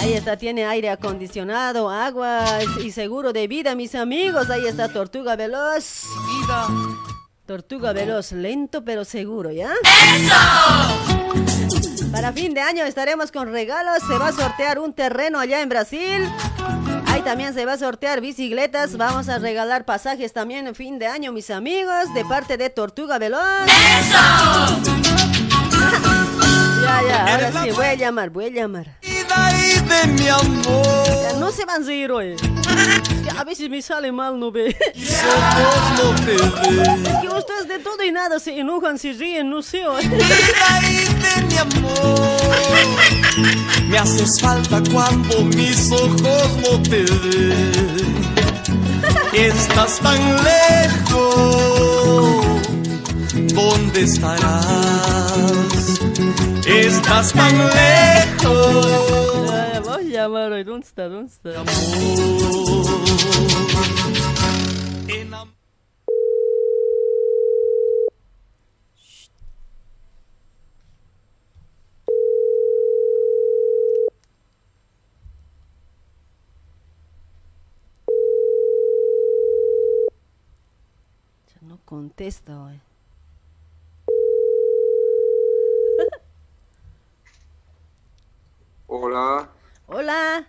Ahí 0.00 0.12
está, 0.12 0.36
tiene 0.36 0.66
aire 0.66 0.90
acondicionado, 0.90 1.88
agua 1.88 2.44
y 2.84 2.90
seguro 2.90 3.32
de 3.32 3.46
vida, 3.46 3.74
mis 3.74 3.94
amigos. 3.94 4.50
Ahí 4.50 4.66
está 4.66 4.88
Tortuga 4.88 5.36
Veloz. 5.36 6.02
Tortuga 7.46 7.92
Veloz, 7.92 8.32
lento 8.32 8.84
pero 8.84 9.04
seguro, 9.04 9.52
¿ya? 9.52 9.72
¡Eso! 10.16 11.65
Para 12.12 12.32
fin 12.32 12.54
de 12.54 12.60
año 12.60 12.84
estaremos 12.84 13.30
con 13.32 13.50
regalos. 13.52 14.02
Se 14.06 14.18
va 14.18 14.28
a 14.28 14.32
sortear 14.32 14.78
un 14.78 14.92
terreno 14.92 15.38
allá 15.38 15.60
en 15.60 15.68
Brasil. 15.68 16.28
Ahí 17.06 17.22
también 17.22 17.54
se 17.54 17.64
va 17.64 17.74
a 17.74 17.78
sortear 17.78 18.20
bicicletas. 18.20 18.96
Vamos 18.96 19.28
a 19.28 19.38
regalar 19.38 19.84
pasajes 19.84 20.32
también 20.32 20.66
en 20.66 20.74
fin 20.74 20.98
de 20.98 21.06
año, 21.06 21.32
mis 21.32 21.50
amigos, 21.50 22.12
de 22.14 22.24
parte 22.24 22.56
de 22.56 22.70
Tortuga 22.70 23.18
Veloz. 23.18 23.40
¡Eso! 23.66 24.18
ya, 26.82 27.02
ya, 27.08 27.34
ahora 27.34 27.62
sí, 27.62 27.70
voy 27.70 27.86
a 27.86 27.94
llamar, 27.94 28.30
voy 28.30 28.46
a 28.46 28.50
llamar. 28.50 28.86
De 29.88 30.06
mi 30.08 30.28
amor. 30.28 31.22
Ya, 31.22 31.32
no 31.38 31.50
se 31.50 31.64
van 31.64 31.86
a 31.86 31.92
ir 31.92 32.10
hoy. 32.10 32.34
Es 32.34 33.22
que 33.22 33.30
a 33.36 33.44
veces 33.44 33.70
me 33.70 33.80
sale 33.82 34.12
mal, 34.12 34.38
¿no 34.38 34.50
ve? 34.50 34.76
Es 34.94 35.20
que 37.20 37.28
ustedes 37.28 37.68
de 37.68 37.78
todo 37.78 38.02
y 38.04 38.12
nada 38.12 38.38
se 38.38 38.58
enojan, 38.58 38.98
se 38.98 39.12
ríen, 39.12 39.50
no 39.50 39.62
sé. 39.62 39.86
hoy. 39.86 40.04
de 40.06 41.42
mi 41.48 41.56
amor. 41.56 42.36
Me 43.88 43.98
haces 43.98 44.40
falta 44.40 44.82
cuando 44.92 45.44
mis 45.44 45.90
ojos 45.92 46.56
no 46.62 46.82
te 46.82 47.02
ven. 47.02 48.06
Estás 49.32 50.00
tan 50.00 50.36
lejos. 50.44 51.66
¿Dónde 53.54 54.02
estarás? 54.02 55.66
Estás 56.66 57.32
tan 57.32 57.58
lejos. 57.58 59.25
Ya, 60.06 60.12
ya, 60.12 60.28
voy 60.28 60.36
a 60.40 60.44
llamar 60.44 60.52
hoy. 60.52 60.64
¿Dónde 60.64 60.86
está? 60.86 61.08
¿Dónde 61.08 61.32
está? 61.32 61.50
Ya 81.48 81.60
No 81.62 81.78
contesta 81.84 82.60
hoy. 82.62 82.80
Hola, 88.88 89.48
Hola. 89.86 90.46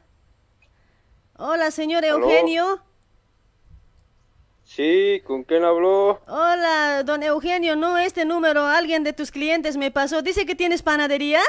Hola, 1.37 1.71
señor 1.71 2.03
¿Aló? 2.09 2.47
Eugenio. 2.47 2.83
sí, 4.63 5.21
¿con 5.25 5.43
quién 5.43 5.63
habló? 5.63 6.21
Hola, 6.27 7.01
don 7.03 7.23
Eugenio. 7.23 7.75
No, 7.75 7.97
este 7.97 8.23
número 8.25 8.65
alguien 8.65 9.03
de 9.03 9.13
tus 9.13 9.31
clientes 9.31 9.77
me 9.77 9.89
pasó. 9.91 10.21
Dice 10.21 10.45
que 10.45 10.55
tienes 10.55 10.83
panadería. 10.83 11.41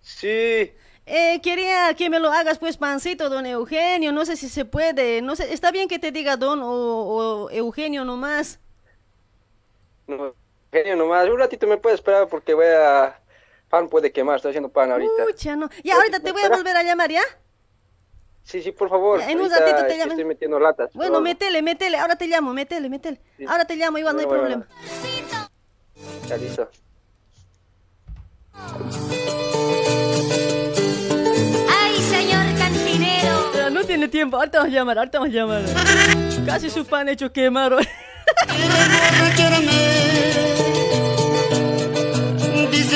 Sí, 0.00 0.72
Eh, 1.06 1.40
quería 1.42 1.94
que 1.94 2.10
me 2.10 2.20
lo 2.20 2.30
hagas 2.30 2.58
pues 2.58 2.76
pancito, 2.76 3.30
don 3.30 3.46
Eugenio. 3.46 4.12
No 4.12 4.24
sé 4.26 4.36
si 4.36 4.48
se 4.48 4.64
puede. 4.64 5.22
No 5.22 5.36
sé, 5.36 5.52
está 5.52 5.70
bien 5.70 5.88
que 5.88 5.98
te 5.98 6.12
diga 6.12 6.36
don 6.36 6.60
o, 6.62 6.68
o 7.46 7.50
Eugenio 7.50 8.04
nomás. 8.04 8.60
no, 10.06 10.34
genio 10.72 10.96
nomás, 10.96 11.28
un 11.28 11.38
ratito 11.38 11.66
me 11.66 11.76
puede 11.78 11.94
esperar 11.96 12.28
porque 12.28 12.54
voy 12.54 12.66
a... 12.66 13.17
Pan 13.68 13.88
puede 13.88 14.10
quemar, 14.12 14.36
estoy 14.36 14.50
haciendo 14.50 14.70
pan 14.70 14.90
ahorita. 14.92 15.24
Pucha, 15.26 15.56
no. 15.56 15.68
Ya, 15.84 15.96
ahorita 15.96 16.20
te 16.20 16.32
voy 16.32 16.42
a 16.42 16.48
volver 16.48 16.76
a 16.76 16.82
llamar, 16.82 17.10
¿ya? 17.10 17.20
Sí, 18.42 18.62
sí, 18.62 18.72
por 18.72 18.88
favor. 18.88 19.20
Ya, 19.20 19.30
en 19.30 19.40
un 19.40 19.50
ratito 19.50 19.86
te 19.86 19.96
llamo. 19.98 20.12
Estoy 20.12 20.24
metiendo 20.24 20.58
latas. 20.58 20.90
Bueno, 20.94 21.12
pero- 21.12 21.20
métele, 21.20 21.60
métele. 21.60 21.98
Ahora 21.98 22.16
te 22.16 22.26
llamo, 22.26 22.54
métele, 22.54 22.88
métele. 22.88 23.20
Sí. 23.36 23.44
Ahora 23.46 23.66
te 23.66 23.76
llamo, 23.76 23.98
igual 23.98 24.14
no 24.14 24.20
hay 24.20 24.26
Bueno, 24.26 24.40
problema. 24.42 24.66
Ya 26.26 26.36
listo. 26.38 26.70
Ay, 31.70 31.96
señor 32.00 32.58
cantinero. 32.58 33.52
Ya, 33.54 33.70
no 33.70 33.84
tiene 33.84 34.08
tiempo. 34.08 34.38
Ahorita 34.38 34.58
vamos 34.58 34.72
a 34.72 34.76
llamar, 34.76 34.98
ahorita 34.98 35.18
vamos 35.18 35.34
a 35.34 35.36
llamar. 35.36 35.62
Casi 36.46 36.70
su 36.70 36.86
pan 36.86 37.08
hecho 37.10 37.30
quemar. 37.30 37.76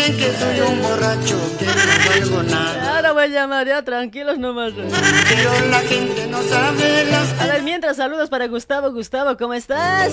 Dicen 0.03 0.17
que 0.17 0.37
soy 0.37 0.61
un 0.61 0.83
borracho, 0.83 1.39
que 1.61 1.65
no 1.65 1.73
valgo 2.11 2.43
nada. 2.43 2.97
Ahora 2.97 3.13
voy 3.13 3.23
a 3.23 3.29
llamar, 3.29 3.69
ya, 3.69 3.83
tranquilos 3.83 4.37
nomás. 4.37 4.73
Pero 4.73 5.67
la 5.71 5.79
gente 5.79 6.27
no 6.27 6.43
sabe 6.43 7.05
las 7.05 7.41
A 7.41 7.47
ver, 7.47 7.63
mientras 7.63 7.99
saludos 7.99 8.29
para 8.29 8.49
Gustavo. 8.49 8.91
Gustavo, 8.91 9.37
¿cómo 9.37 9.55
estás? 9.55 10.13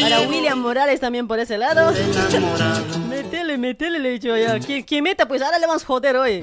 Para 0.00 0.22
William 0.22 0.58
Morales 0.58 0.98
también 1.00 1.28
por 1.28 1.38
ese 1.38 1.58
lado. 1.58 1.92
Métele, 3.10 3.58
métele, 3.58 3.98
le 3.98 4.08
he 4.08 4.12
dicho 4.12 4.34
ya. 4.34 4.58
¿Quién, 4.60 4.82
quién 4.82 5.04
meta? 5.04 5.28
Pues 5.28 5.42
ahora 5.42 5.58
le 5.58 5.66
vamos 5.66 5.82
a 5.82 5.86
joder 5.86 6.16
hoy. 6.16 6.42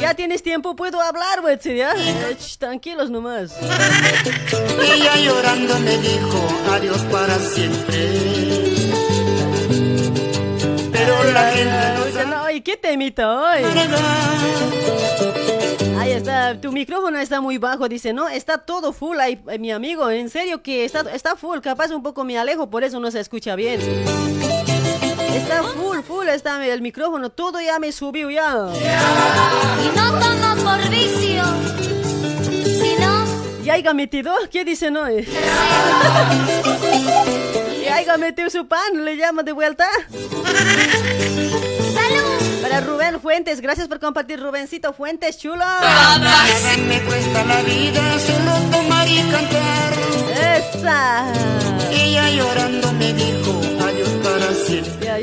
Ya 0.00 0.14
tienes 0.14 0.42
tiempo, 0.42 0.74
puedo 0.74 1.00
hablar, 1.00 1.42
güey, 1.42 1.58
¿sí, 1.60 1.76
ya? 1.76 1.92
Eh, 1.92 2.36
ch, 2.40 2.58
Tranquilos 2.58 3.08
nomás. 3.08 3.54
Ella 4.82 5.16
llorando 5.16 5.78
me 5.78 5.96
dijo 5.98 6.48
adiós 6.72 7.02
para 7.12 7.38
siempre. 7.38 8.67
Pero 11.08 11.32
la 11.32 11.50
gente 11.52 11.94
no 11.96 12.04
Dice, 12.04 12.26
no, 12.26 12.50
¿y 12.50 12.60
qué 12.60 12.76
temita 12.76 13.32
hoy? 13.32 13.62
Ahí 15.98 16.12
está, 16.12 16.60
tu 16.60 16.70
micrófono 16.70 17.18
está 17.18 17.40
muy 17.40 17.56
bajo, 17.58 17.88
dice, 17.88 18.12
no, 18.12 18.28
está 18.28 18.58
todo 18.58 18.92
full 18.92 19.18
ahí, 19.18 19.40
eh, 19.48 19.58
mi 19.58 19.72
amigo, 19.72 20.10
en 20.10 20.28
serio 20.28 20.62
que 20.62 20.84
está, 20.84 21.00
está 21.12 21.34
full, 21.36 21.60
capaz 21.60 21.90
un 21.90 22.02
poco 22.02 22.24
me 22.24 22.38
alejo, 22.38 22.68
por 22.68 22.84
eso 22.84 23.00
no 23.00 23.10
se 23.10 23.20
escucha 23.20 23.56
bien. 23.56 23.80
Está 25.34 25.62
full, 25.62 26.00
full, 26.00 26.28
está 26.28 26.64
el 26.66 26.82
micrófono, 26.82 27.30
todo 27.30 27.60
ya 27.60 27.78
me 27.78 27.90
subió 27.90 28.30
ya. 28.30 28.68
Y 29.82 29.96
no 29.96 30.18
tomo 30.18 30.62
por 30.62 30.88
vicio, 30.90 31.42
sino 32.64 33.24
¿Ya 33.64 33.74
haya 33.74 33.94
metido? 33.94 34.32
¿Qué 34.50 34.64
dice 34.64 34.90
no? 34.90 35.06
¿Ya 37.88 37.96
haya 37.96 38.16
metido 38.18 38.50
su 38.50 38.66
pan? 38.66 39.04
¿Le 39.04 39.16
llamo 39.16 39.42
de 39.42 39.52
vuelta? 39.52 39.88
Para 42.62 42.80
Rubén 42.82 43.20
Fuentes, 43.20 43.60
gracias 43.60 43.88
por 43.88 43.98
compartir, 43.98 44.40
Rubencito 44.40 44.92
Fuentes, 44.92 45.38
chulo. 45.38 45.64
Me 46.86 47.00
cuesta 47.02 47.44
la 47.44 47.62
vida 47.62 48.18
solo 48.20 48.52
tomar 48.70 49.08
y 49.08 49.22
cantar. 49.30 49.94
Esa. 50.58 51.32
Ella 51.90 52.28
llorando 52.30 52.92
me 52.92 53.12
dijo 53.14 53.77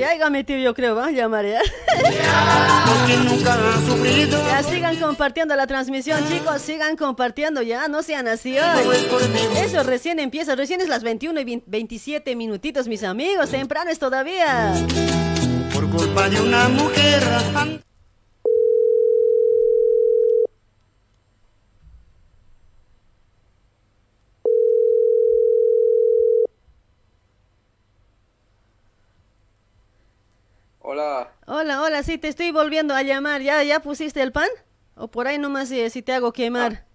siempre. 0.05 0.17
Ya, 0.17 0.17
ya 0.17 0.25
haya 0.25 0.29
metido 0.29 0.59
yo 0.59 0.73
creo, 0.73 0.95
vamos 0.95 1.11
a 1.11 1.15
llamar 1.15 1.45
ya. 1.45 1.59
Los 2.85 3.09
que 3.09 3.17
nunca 3.17 3.53
han 3.53 3.85
sufrido. 3.85 4.45
Ya 4.47 4.63
sigan 4.63 4.95
compartiendo 4.97 5.55
la 5.55 5.67
transmisión, 5.67 6.27
chicos, 6.27 6.61
sigan 6.61 6.95
compartiendo 6.95 7.61
ya, 7.61 7.87
no 7.87 8.03
sean 8.03 8.27
así 8.27 8.57
hoy. 8.57 8.97
Eso 9.57 9.83
recién 9.83 10.19
empieza, 10.19 10.55
recién 10.55 10.81
es 10.81 10.89
las 10.89 11.03
21 11.03 11.39
y 11.39 11.43
20 11.43 11.65
27 11.67 12.35
minutitos, 12.35 12.87
mis 12.87 13.03
amigos, 13.03 13.49
temprano 13.49 13.91
es 13.91 13.99
todavía. 13.99 14.73
Por 15.73 15.89
culpa 15.89 16.29
de 16.29 16.41
una 16.41 16.69
mujer. 16.69 17.21
Hola, 31.47 31.81
hola, 31.81 32.03
sí, 32.03 32.17
te 32.17 32.27
estoy 32.27 32.51
volviendo 32.51 32.93
a 32.93 33.01
llamar. 33.03 33.41
¿Ya, 33.41 33.63
ya 33.63 33.81
pusiste 33.81 34.21
el 34.21 34.31
pan? 34.31 34.49
¿O 34.95 35.07
por 35.09 35.27
ahí 35.27 35.37
nomás 35.37 35.71
eh, 35.71 35.89
si 35.89 36.01
te 36.01 36.13
hago 36.13 36.31
quemar? 36.33 36.85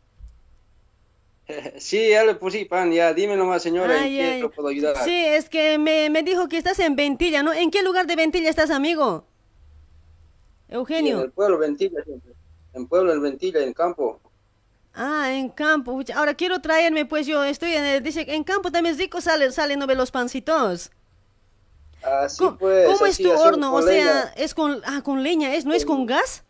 Sí, 1.78 2.10
ya 2.10 2.24
le 2.24 2.34
puse 2.36 2.64
pan, 2.66 2.92
ya. 2.92 3.12
Dime 3.12 3.36
nomás, 3.36 3.62
señora, 3.62 3.96
¿en 3.96 4.02
Ay, 4.04 4.16
qué 4.16 4.38
lo 4.42 4.50
puedo 4.50 4.68
ayudar? 4.68 4.96
Sí, 5.04 5.10
es 5.12 5.48
que 5.48 5.78
me, 5.78 6.08
me 6.10 6.22
dijo 6.22 6.48
que 6.48 6.56
estás 6.58 6.78
en 6.78 6.94
Ventilla, 6.96 7.42
¿no? 7.42 7.52
¿En 7.52 7.70
qué 7.70 7.82
lugar 7.82 8.06
de 8.06 8.16
Ventilla 8.16 8.48
estás, 8.50 8.70
amigo? 8.70 9.26
Sí, 10.96 11.10
en 11.10 11.18
Eugenio. 11.18 11.20
el 11.20 11.32
pueblo, 11.32 11.58
Ventilla 11.58 12.02
siempre. 12.04 12.34
En 12.72 12.86
pueblo, 12.86 13.12
en 13.12 13.20
Ventilla, 13.22 13.60
en 13.62 13.72
campo. 13.72 14.20
Ah, 14.94 15.32
en 15.32 15.48
campo. 15.48 16.00
Ahora 16.14 16.34
quiero 16.34 16.60
traerme, 16.60 17.04
pues 17.06 17.26
yo 17.26 17.42
estoy 17.44 17.72
en 17.74 17.84
el- 17.84 18.02
dice, 18.02 18.24
en 18.28 18.44
campo 18.44 18.70
también 18.70 18.98
rico 18.98 19.20
sale, 19.20 19.50
salen 19.52 19.78
¿no 19.78 19.86
ve 19.86 19.94
los 19.94 20.10
pancitos. 20.10 20.90
Así 22.02 22.44
pues. 22.58 22.86
¿Cómo 22.86 23.06
es 23.06 23.18
tu 23.18 23.30
horno? 23.30 23.74
O 23.74 23.82
sea, 23.82 24.32
es 24.36 24.54
con, 24.54 24.80
ah, 24.84 25.02
con 25.02 25.22
leña, 25.22 25.54
¿es? 25.54 25.64
¿No 25.64 25.74
es 25.74 25.84
con 25.84 26.06
gas? 26.06 26.44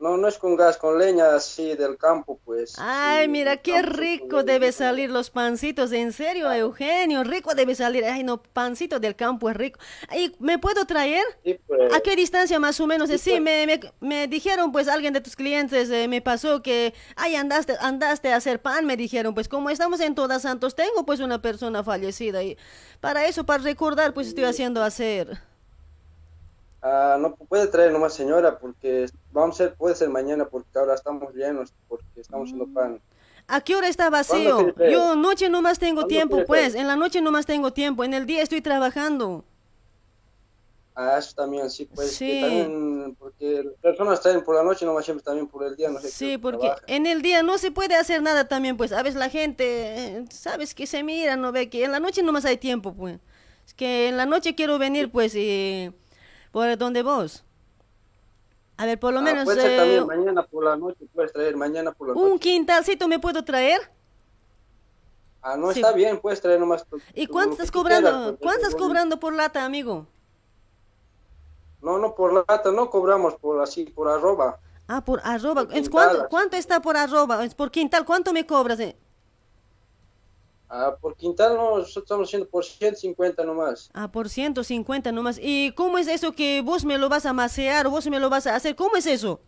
No, 0.00 0.16
no 0.16 0.28
es 0.28 0.38
con 0.38 0.54
gas, 0.54 0.76
con 0.76 0.96
leña 0.96 1.34
así 1.34 1.74
del 1.74 1.96
campo, 1.96 2.38
pues. 2.44 2.76
Ay, 2.78 3.26
mira, 3.26 3.56
qué 3.56 3.82
rico 3.82 4.44
debe 4.44 4.70
salir 4.70 5.10
los 5.10 5.30
pancitos, 5.30 5.90
en 5.90 6.12
serio, 6.12 6.52
Eugenio, 6.52 7.24
rico 7.24 7.54
debe 7.54 7.74
salir. 7.74 8.04
Ay, 8.04 8.22
no, 8.22 8.40
pancito 8.40 9.00
del 9.00 9.16
campo 9.16 9.50
es 9.50 9.56
rico. 9.56 9.80
Ay, 10.08 10.32
¿me 10.38 10.58
puedo 10.58 10.84
traer? 10.84 11.24
Sí, 11.44 11.58
pues. 11.66 11.92
¿A 11.92 12.00
qué 12.00 12.14
distancia 12.14 12.60
más 12.60 12.78
o 12.78 12.86
menos? 12.86 13.10
Sí, 13.10 13.40
me, 13.40 13.66
me, 13.66 13.80
me 14.00 14.28
dijeron, 14.28 14.70
pues, 14.70 14.86
alguien 14.86 15.12
de 15.12 15.20
tus 15.20 15.34
clientes 15.34 15.90
eh, 15.90 16.06
me 16.06 16.22
pasó 16.22 16.62
que, 16.62 16.94
ay, 17.16 17.34
andaste, 17.34 17.74
andaste 17.80 18.32
a 18.32 18.36
hacer 18.36 18.62
pan, 18.62 18.86
me 18.86 18.96
dijeron, 18.96 19.34
pues, 19.34 19.48
como 19.48 19.68
estamos 19.68 19.98
en 20.00 20.14
Todas 20.14 20.42
Santos, 20.42 20.76
tengo, 20.76 21.04
pues, 21.04 21.18
una 21.18 21.42
persona 21.42 21.82
fallecida 21.82 22.42
y 22.44 22.56
para 23.00 23.26
eso, 23.26 23.44
para 23.44 23.64
recordar, 23.64 24.14
pues, 24.14 24.28
estoy 24.28 24.44
haciendo 24.44 24.82
hacer. 24.82 25.47
Ah, 26.80 27.16
no 27.18 27.34
puede 27.34 27.66
traer 27.66 27.90
nomás, 27.92 28.14
señora, 28.14 28.58
porque 28.58 29.06
vamos 29.32 29.56
a 29.56 29.64
ser, 29.64 29.74
puede 29.74 29.94
ser 29.96 30.08
mañana, 30.10 30.46
porque 30.46 30.78
ahora 30.78 30.94
estamos 30.94 31.34
llenos, 31.34 31.72
porque 31.88 32.04
estamos 32.16 32.46
haciendo 32.46 32.66
Mm. 32.66 32.74
pan. 32.74 33.00
¿A 33.48 33.60
qué 33.62 33.74
hora 33.74 33.88
está 33.88 34.10
¿Cuándo 34.10 34.66
vacío? 34.66 34.74
Yo 34.90 35.16
noche 35.16 35.48
nomás 35.48 35.78
tengo 35.78 36.02
¿Cuándo 36.02 36.08
tiempo, 36.08 36.44
pues, 36.46 36.74
en 36.74 36.86
la 36.86 36.96
noche 36.96 37.20
nomás 37.20 37.46
tengo 37.46 37.72
tiempo, 37.72 38.04
en 38.04 38.14
el 38.14 38.26
día 38.26 38.42
estoy 38.42 38.60
trabajando. 38.60 39.44
Ah, 40.94 41.16
eso 41.18 41.32
también, 41.34 41.70
sí, 41.70 41.84
pues. 41.86 42.08
que 42.18 42.34
Sí. 42.34 42.40
también, 42.40 43.16
porque 43.18 43.62
las 43.62 43.74
personas 43.80 44.20
traen 44.20 44.42
por 44.42 44.56
la 44.56 44.64
noche, 44.64 44.84
nomás 44.84 45.04
siempre 45.04 45.24
también 45.24 45.46
por 45.46 45.64
el 45.64 45.76
día, 45.76 45.88
no 45.88 46.00
sé. 46.00 46.08
Sí, 46.08 46.38
porque 46.38 46.72
en 46.88 47.06
el 47.06 47.22
día 47.22 47.42
no 47.44 47.56
se 47.56 47.70
puede 47.70 47.94
hacer 47.94 48.20
nada 48.20 48.48
también, 48.48 48.76
pues, 48.76 48.92
a 48.92 49.02
veces 49.02 49.18
la 49.18 49.30
gente, 49.30 50.24
sabes 50.30 50.74
que 50.74 50.86
se 50.86 51.02
mira, 51.04 51.36
no 51.36 51.52
ve 51.52 51.70
que 51.70 51.84
en 51.84 51.92
la 51.92 52.00
noche 52.00 52.22
nomás 52.22 52.44
hay 52.44 52.56
tiempo, 52.56 52.94
pues. 52.94 53.18
Es 53.64 53.74
que 53.74 54.08
en 54.08 54.16
la 54.16 54.26
noche 54.26 54.54
quiero 54.56 54.78
venir, 54.78 55.10
pues, 55.10 55.34
y 55.36 55.92
por 56.52 56.76
donde 56.78 57.02
vos. 57.02 57.44
A 58.76 58.86
ver, 58.86 58.98
por 59.00 59.12
lo 59.12 59.20
Ah, 59.20 59.22
menos 59.22 59.44
puede 59.44 59.60
ser 59.60 59.72
eh, 59.72 59.76
también 59.76 60.06
mañana 60.06 60.42
por 60.44 60.64
la 60.64 60.76
noche, 60.76 61.04
puedes 61.12 61.32
traer 61.32 61.56
mañana 61.56 61.90
por 61.92 62.08
la 62.08 62.14
noche. 62.14 62.26
un 62.32 62.38
quintalcito 62.38 63.08
me 63.08 63.18
puedo 63.18 63.44
traer. 63.44 63.80
Ah, 65.42 65.56
no 65.56 65.72
sí. 65.72 65.80
está 65.80 65.92
bien, 65.92 66.18
puedes 66.20 66.40
traer 66.40 66.60
nomás. 66.60 66.84
tu- 66.86 67.00
¿Y 67.14 67.26
cuánto 67.26 67.52
estás 67.52 67.70
cobrando? 67.70 68.08
quieras, 68.10 68.26
pues, 68.30 68.38
¿Cuánto 68.40 68.62
estás 68.66 68.74
cobrando 68.80 69.18
por 69.20 69.34
lata, 69.34 69.64
amigo? 69.64 70.06
No, 71.80 71.98
no, 71.98 72.14
por 72.14 72.32
lata, 72.32 72.70
no 72.72 72.90
cobramos 72.90 73.34
por 73.36 73.60
así, 73.62 73.84
por 73.84 74.08
arroba. 74.08 74.58
Ah, 74.88 75.04
por 75.04 75.20
arroba. 75.24 75.64
Por 75.64 75.76
¿Es 75.76 75.88
¿Cuánto. 75.88 76.28
¿Cuánto 76.28 76.56
está 76.56 76.80
por 76.80 76.96
arroba? 76.96 77.44
¿Es 77.44 77.54
por 77.54 77.70
quintal? 77.70 78.04
¿Cuánto 78.04 78.32
me 78.32 78.46
cobras? 78.46 78.80
eh? 78.80 78.96
Ah, 80.70 80.96
por 81.00 81.16
quintal 81.16 81.56
no, 81.56 81.78
estamos 81.80 82.28
haciendo 82.28 82.46
por 82.48 82.64
150 82.64 83.42
nomás. 83.44 83.90
Ah, 83.94 84.10
por 84.12 84.28
150 84.28 85.12
nomás. 85.12 85.38
¿Y 85.40 85.72
cómo 85.72 85.96
es 85.98 86.08
eso 86.08 86.32
que 86.32 86.60
vos 86.62 86.84
me 86.84 86.98
lo 86.98 87.08
vas 87.08 87.24
a 87.26 87.32
macear 87.32 87.88
vos 87.88 88.06
me 88.08 88.20
lo 88.20 88.28
vas 88.28 88.46
a 88.46 88.54
hacer? 88.54 88.76
¿Cómo 88.76 88.96
es 88.96 89.06
eso? 89.06 89.40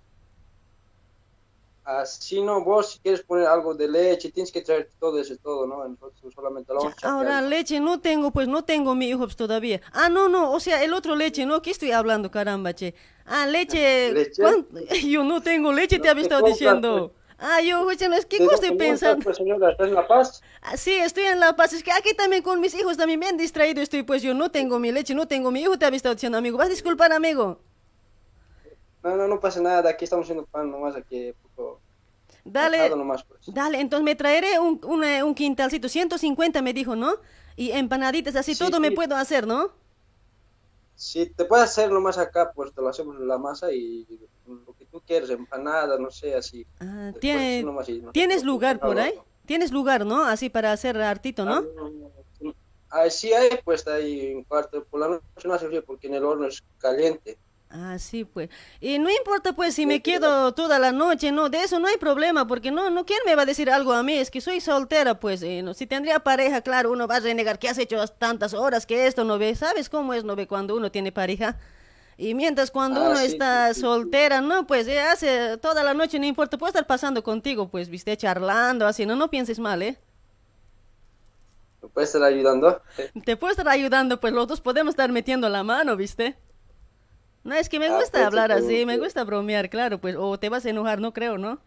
Así 1.84 2.40
no, 2.40 2.62
vos 2.62 2.92
si 2.92 2.98
quieres 3.00 3.22
poner 3.22 3.46
algo 3.46 3.74
de 3.74 3.88
leche, 3.88 4.30
tienes 4.30 4.52
que 4.52 4.60
traer 4.62 4.90
todo 4.98 5.18
eso, 5.18 5.34
todo, 5.42 5.66
¿no? 5.66 5.86
Nosotros 5.88 6.32
solamente 6.34 6.72
lo 6.72 6.80
vamos 6.80 6.94
a 6.94 6.96
echar 6.96 7.10
Ahora 7.10 7.42
leche 7.42 7.80
no 7.80 8.00
tengo, 8.00 8.30
pues 8.30 8.46
no 8.48 8.62
tengo 8.64 8.94
mi 8.94 9.08
hijos 9.08 9.34
todavía. 9.34 9.80
Ah, 9.92 10.08
no, 10.08 10.28
no, 10.28 10.52
o 10.52 10.60
sea, 10.60 10.84
el 10.84 10.92
otro 10.94 11.16
leche, 11.16 11.46
¿no? 11.46 11.62
¿Qué 11.62 11.70
estoy 11.70 11.90
hablando, 11.90 12.30
caramba, 12.30 12.74
che? 12.74 12.94
Ah, 13.26 13.46
leche. 13.46 14.12
¿Leche? 14.12 14.42
¿cuán- 14.42 14.66
Yo 15.08 15.24
no 15.24 15.40
tengo 15.42 15.72
leche, 15.72 15.98
te 15.98 16.08
había 16.08 16.22
estado 16.22 16.42
diciendo. 16.46 17.12
Ah, 17.40 17.60
yo, 17.62 17.84
no 17.84 17.90
es 18.16 18.26
que 18.26 18.38
¿De 18.38 18.44
cosa 18.44 18.60
dónde 18.60 18.74
estoy 18.74 18.76
pensando. 18.76 19.34
señora? 19.34 19.70
¿Estás 19.72 19.88
en 19.88 19.94
La 19.94 20.06
Paz? 20.06 20.44
Ah, 20.62 20.76
sí, 20.76 20.92
estoy 20.94 21.24
en 21.24 21.40
La 21.40 21.56
Paz. 21.56 21.72
Es 21.72 21.82
que 21.82 21.92
aquí 21.92 22.14
también 22.14 22.42
con 22.42 22.60
mis 22.60 22.74
hijos 22.74 22.96
también 22.96 23.18
me 23.20 23.26
han 23.26 23.36
distraído. 23.36 23.82
Estoy, 23.82 24.02
pues 24.02 24.22
yo 24.22 24.34
no 24.34 24.50
tengo 24.50 24.78
mi 24.78 24.92
leche, 24.92 25.14
no 25.14 25.26
tengo 25.28 25.50
mi 25.50 25.60
hijo, 25.62 25.78
te 25.78 25.86
había 25.86 25.96
estado 25.98 26.14
diciendo, 26.14 26.38
amigo. 26.38 26.58
Vas 26.58 26.68
a 26.68 26.70
disculpar, 26.70 27.12
amigo. 27.12 27.60
No, 29.02 29.16
no, 29.16 29.28
no 29.28 29.40
pasa 29.40 29.60
nada, 29.60 29.90
aquí 29.90 30.04
estamos 30.04 30.24
haciendo 30.24 30.46
pan 30.46 30.70
nomás, 30.70 30.96
aquí, 30.96 31.32
poco 31.42 31.82
Dale. 32.44 32.90
nomás, 32.96 33.24
pues. 33.24 33.40
Dale, 33.46 33.80
entonces 33.80 34.04
me 34.04 34.14
traeré 34.16 34.58
un, 34.58 34.80
un, 34.84 35.04
eh, 35.04 35.22
un 35.22 35.34
quintalcito, 35.34 35.88
150 35.88 36.62
me 36.62 36.72
dijo, 36.72 36.96
¿no? 36.96 37.16
Y 37.56 37.72
empanaditas, 37.72 38.36
así 38.36 38.54
Sí, 38.54 38.58
todo 38.58 38.80
me 38.80 38.90
sí. 38.90 38.94
puedo 38.94 39.16
hacer, 39.16 39.46
¿no? 39.46 39.72
Si 40.94 41.26
te 41.30 41.44
puedes 41.46 41.64
hacer 41.64 41.90
nomás 41.90 42.18
acá, 42.18 42.52
pues 42.54 42.72
te 42.74 42.80
lo 42.82 42.88
hacemos 42.88 43.16
en 43.16 43.26
la 43.26 43.38
masa 43.38 43.72
y 43.72 44.06
tú 44.90 45.00
quieres, 45.06 45.30
empanada, 45.30 45.98
no 45.98 46.10
sé, 46.10 46.34
así. 46.34 46.66
Ah, 46.80 47.12
tiene- 47.20 47.62
nomás, 47.62 47.88
no- 47.88 48.12
¿Tienes 48.12 48.44
lugar 48.44 48.80
por 48.80 48.98
ahí? 48.98 49.14
¿Tienes 49.46 49.72
lugar, 49.72 50.04
no? 50.06 50.24
Así 50.24 50.48
para 50.50 50.72
hacer 50.72 51.00
hartito, 51.00 51.44
¿no? 51.44 51.64
Ah, 52.90 53.08
sí 53.08 53.32
hay, 53.32 53.50
pues 53.64 53.86
ahí 53.86 54.32
en 54.32 54.44
cuarto, 54.44 54.84
por 54.84 55.00
la 55.00 55.08
noche 55.08 55.22
no 55.44 55.54
hace 55.54 55.68
frío 55.68 55.84
porque 55.84 56.08
en 56.08 56.14
el 56.14 56.24
horno 56.24 56.46
es 56.48 56.60
caliente. 56.78 57.38
Ah, 57.72 58.00
sí, 58.00 58.24
pues. 58.24 58.50
Y 58.80 58.98
no 58.98 59.08
importa, 59.10 59.52
pues, 59.52 59.76
si 59.76 59.86
me 59.86 60.02
quedo 60.02 60.52
toda 60.54 60.80
la 60.80 60.90
noche, 60.90 61.30
no, 61.30 61.48
de 61.50 61.62
eso 61.62 61.78
no 61.78 61.86
hay 61.86 61.98
problema, 61.98 62.44
porque 62.48 62.72
no, 62.72 62.90
no, 62.90 63.06
¿quién 63.06 63.20
me 63.24 63.36
va 63.36 63.42
a 63.42 63.46
decir 63.46 63.70
algo 63.70 63.92
a 63.92 64.02
mí? 64.02 64.14
Es 64.14 64.28
que 64.28 64.40
soy 64.40 64.60
soltera, 64.60 65.20
pues, 65.20 65.40
eh, 65.42 65.62
no, 65.62 65.72
si 65.72 65.86
tendría 65.86 66.18
pareja, 66.18 66.62
claro, 66.62 66.90
uno 66.90 67.06
va 67.06 67.16
a 67.16 67.20
renegar 67.20 67.60
que 67.60 67.68
has 67.68 67.78
hecho 67.78 68.04
tantas 68.08 68.54
horas 68.54 68.86
que 68.86 69.06
esto 69.06 69.22
no 69.22 69.38
ve, 69.38 69.54
¿sabes 69.54 69.88
cómo 69.88 70.14
es, 70.14 70.24
no 70.24 70.34
ve, 70.34 70.48
cuando 70.48 70.74
uno 70.74 70.90
tiene 70.90 71.12
pareja? 71.12 71.58
Y 72.20 72.34
mientras 72.34 72.70
cuando 72.70 73.02
Ah, 73.02 73.06
uno 73.06 73.18
sí, 73.18 73.30
está 73.30 73.72
sí, 73.72 73.74
soltera, 73.74 74.40
no, 74.42 74.66
pues, 74.66 74.86
eh, 74.88 75.00
hace 75.00 75.56
toda 75.58 75.82
la 75.82 75.94
noche, 75.94 76.18
no 76.18 76.26
importa, 76.26 76.58
puede 76.58 76.70
estar 76.70 76.86
pasando 76.86 77.22
contigo, 77.24 77.70
pues, 77.70 77.88
viste, 77.88 78.16
charlando, 78.16 78.86
así, 78.86 79.06
no, 79.06 79.16
no 79.16 79.30
pienses 79.30 79.58
mal, 79.58 79.82
¿eh? 79.82 79.98
¿Me 81.82 81.88
puedes 81.88 82.08
estar 82.14 82.22
ayudando? 82.22 82.82
Te 83.24 83.36
puedo 83.36 83.52
estar 83.52 83.68
ayudando, 83.68 84.20
pues, 84.20 84.32
los 84.32 84.48
dos 84.48 84.60
podemos 84.60 84.92
estar 84.92 85.10
metiendo 85.12 85.48
la 85.48 85.62
mano, 85.62 85.96
¿viste? 85.96 86.36
No, 87.44 87.54
es 87.54 87.68
que 87.68 87.78
me 87.78 87.88
Ah, 87.88 87.90
gusta 87.90 88.26
pues, 88.26 88.26
hablar 88.26 88.50
así, 88.52 88.86
me 88.86 88.96
gusta 88.98 89.24
bromear, 89.24 89.68
claro, 89.70 90.00
pues, 90.00 90.16
o 90.18 90.38
te 90.38 90.48
vas 90.48 90.64
a 90.66 90.70
enojar, 90.70 91.00
no 91.00 91.12
creo, 91.12 91.38
¿no? 91.38 91.60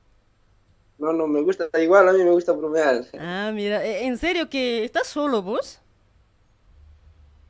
No, 0.98 1.14
no, 1.14 1.28
me 1.28 1.42
gusta, 1.44 1.70
igual 1.80 2.10
a 2.10 2.14
mí 2.14 2.24
me 2.24 2.32
gusta 2.32 2.52
bromear. 2.54 3.06
Ah, 3.18 3.52
mira, 3.54 3.84
eh, 3.86 4.06
¿en 4.06 4.18
serio 4.18 4.50
que 4.50 4.84
estás 4.84 5.08
solo 5.08 5.42
vos? 5.42 5.82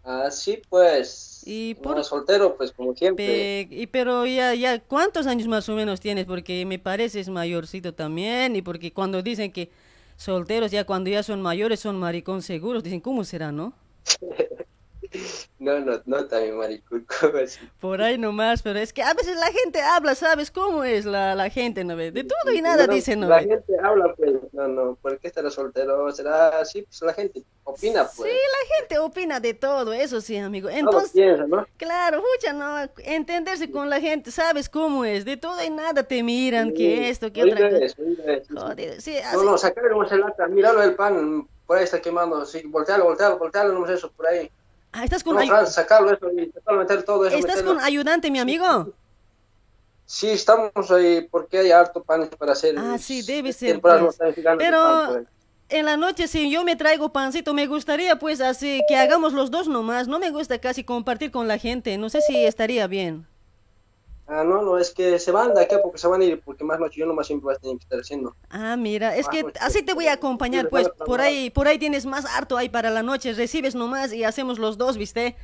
Así 0.03 0.61
pues, 0.69 1.43
Y 1.45 1.75
por- 1.75 2.03
soltero, 2.03 2.55
pues 2.57 2.71
como 2.73 2.93
siempre. 2.93 3.25
Pe- 3.69 3.75
y 3.75 3.87
pero 3.87 4.25
ya, 4.25 4.53
ya, 4.53 4.79
¿cuántos 4.79 5.27
años 5.27 5.47
más 5.47 5.67
o 5.69 5.75
menos 5.75 5.99
tienes? 6.01 6.25
Porque 6.25 6.65
me 6.65 6.77
pareces 6.79 7.29
mayorcito 7.29 7.93
también, 7.93 8.55
y 8.55 8.61
porque 8.61 8.91
cuando 8.91 9.21
dicen 9.21 9.51
que 9.51 9.71
solteros 10.17 10.71
ya 10.71 10.83
cuando 10.85 11.09
ya 11.09 11.23
son 11.23 11.41
mayores 11.41 11.79
son 11.79 11.99
maricón 11.99 12.41
seguros, 12.41 12.83
dicen, 12.83 12.99
¿cómo 12.99 13.23
será, 13.23 13.51
no? 13.51 13.73
No, 15.59 15.79
no, 15.79 16.01
no 16.05 16.27
también 16.27 16.57
así. 17.43 17.59
Por 17.79 18.01
ahí 18.01 18.17
nomás, 18.17 18.61
pero 18.61 18.79
es 18.79 18.91
que 18.91 19.01
a 19.01 19.13
veces 19.13 19.37
la 19.37 19.51
gente 19.51 19.81
habla, 19.81 20.15
¿sabes 20.15 20.51
cómo 20.51 20.83
es 20.83 21.05
la, 21.05 21.35
la 21.35 21.49
gente, 21.49 21.83
no 21.83 21.95
ve? 21.95 22.11
De 22.11 22.23
todo 22.23 22.51
y 22.53 22.61
nada 22.61 22.87
No, 22.87 22.93
dicen, 22.93 23.19
¿no 23.21 23.27
La 23.27 23.37
ve? 23.37 23.43
gente 23.47 23.73
habla, 23.81 24.13
pues, 24.15 24.33
no, 24.51 24.67
no, 24.67 24.95
¿por 24.95 25.17
qué 25.19 25.27
estará 25.27 25.49
soltero? 25.49 26.11
¿Será 26.11 26.59
así? 26.59 26.81
Pues 26.81 27.01
la 27.01 27.13
gente 27.13 27.43
opina, 27.63 28.05
Sí, 28.07 28.15
pues. 28.17 28.31
la 28.33 28.75
gente 28.77 28.99
opina 28.99 29.39
de 29.39 29.53
todo, 29.53 29.93
eso 29.93 30.19
sí, 30.19 30.37
amigo. 30.37 30.69
Entonces, 30.69 31.11
piensa, 31.11 31.45
¿no? 31.47 31.65
Claro, 31.77 32.21
mucha 32.21 32.51
no, 32.53 32.89
entenderse 32.97 33.71
con 33.71 33.89
la 33.89 34.01
gente, 34.01 34.31
sabes 34.31 34.67
cómo 34.69 35.05
es, 35.05 35.23
de 35.25 35.37
todo 35.37 35.63
y 35.63 35.69
nada 35.69 36.03
te 36.03 36.23
miran, 36.23 36.73
que 36.73 37.09
esto, 37.09 37.31
que 37.31 37.43
otra 37.43 37.69
cosa. 37.69 37.87
sí. 37.89 38.45
Joder, 38.53 39.01
sí, 39.01 39.15
No, 39.21 39.27
así- 39.39 39.45
no, 39.45 39.57
sacarle 39.57 39.89
nomás 39.91 40.11
el 40.11 40.21
lata, 40.21 40.47
míralo 40.47 40.81
el 40.83 40.95
pan, 40.95 41.47
por 41.65 41.77
ahí 41.77 41.85
está 41.85 42.01
quemando, 42.01 42.45
sí, 42.45 42.63
voltealo, 42.65 43.05
voltealo, 43.05 43.37
voltealo, 43.37 43.73
nomás 43.73 43.91
eso, 43.91 44.11
por 44.11 44.27
ahí. 44.27 44.51
Ah, 44.93 45.03
estás 45.03 45.23
con 45.23 45.35
No, 45.35 45.41
ayu- 45.41 45.47
Fran, 45.49 45.67
sacarlo 45.67 46.13
eso 46.13 46.31
y 46.31 46.51
sacarlo, 46.51 46.79
meter 46.81 47.03
todo 47.03 47.25
eso. 47.25 47.35
¿Estás 47.35 47.55
meterlo. 47.57 47.75
con 47.75 47.83
ayudante, 47.83 48.29
mi 48.31 48.39
amigo? 48.39 48.93
Sí, 50.05 50.29
estamos 50.29 50.91
ahí 50.91 51.27
porque 51.31 51.57
hay 51.59 51.71
harto 51.71 52.03
pan 52.03 52.29
para 52.37 52.51
hacer. 52.53 52.75
Ah, 52.77 52.97
sí, 52.99 53.23
debe 53.23 53.51
ser, 53.53 53.81
pues. 53.81 54.17
Pero 54.57 54.77
pan, 54.83 55.07
pues. 55.13 55.27
en 55.69 55.85
la 55.85 55.97
noche, 55.97 56.27
si 56.27 56.51
yo 56.51 56.63
me 56.63 56.75
traigo 56.75 57.11
pancito, 57.11 57.53
me 57.53 57.65
gustaría 57.65 58.17
pues 58.19 58.39
así 58.39 58.81
que 58.87 58.95
hagamos 58.95 59.33
los 59.33 59.49
dos 59.49 59.67
nomás. 59.67 60.07
No 60.07 60.19
me 60.19 60.29
gusta 60.29 60.59
casi 60.59 60.83
compartir 60.83 61.31
con 61.31 61.47
la 61.47 61.57
gente. 61.57 61.97
No 61.97 62.09
sé 62.09 62.21
si 62.21 62.45
estaría 62.45 62.85
bien. 62.87 63.25
Ah, 64.27 64.43
no, 64.43 64.61
no, 64.61 64.77
es 64.77 64.93
que 64.93 65.17
se 65.19 65.31
van 65.31 65.53
de 65.53 65.61
aquí 65.61 65.75
porque 65.81 65.97
se 65.97 66.07
van 66.07 66.21
a 66.21 66.25
ir, 66.25 66.41
porque 66.43 66.63
más 66.65 66.79
noche 66.79 66.99
yo 66.99 67.05
nomás 67.05 67.27
siempre 67.27 67.45
voy 67.45 67.55
a 67.55 67.57
tener 67.59 67.77
que 67.77 67.83
estar 67.83 67.99
haciendo. 67.99 68.35
Ah, 68.49 68.77
mira, 68.77 69.15
es 69.17 69.27
Ah, 69.27 69.29
que 69.29 69.43
pues, 69.43 69.55
así 69.59 69.81
te 69.83 69.93
voy 69.95 70.07
a 70.07 70.13
acompañar, 70.13 70.67
sí, 70.69 70.69
pues 70.69 70.89
por 71.03 71.21
ahí, 71.21 71.49
por 71.49 71.67
ahí 71.67 71.79
tienes 71.79 72.05
más 72.05 72.25
harto 72.25 72.55
ahí 72.55 72.69
para 72.69 72.91
la 72.91 73.01
noche, 73.01 73.33
recibes 73.33 73.73
nomás 73.73 74.13
y 74.13 74.23
hacemos 74.23 74.59
los 74.59 74.77
dos, 74.77 74.97
¿viste? 74.97 75.35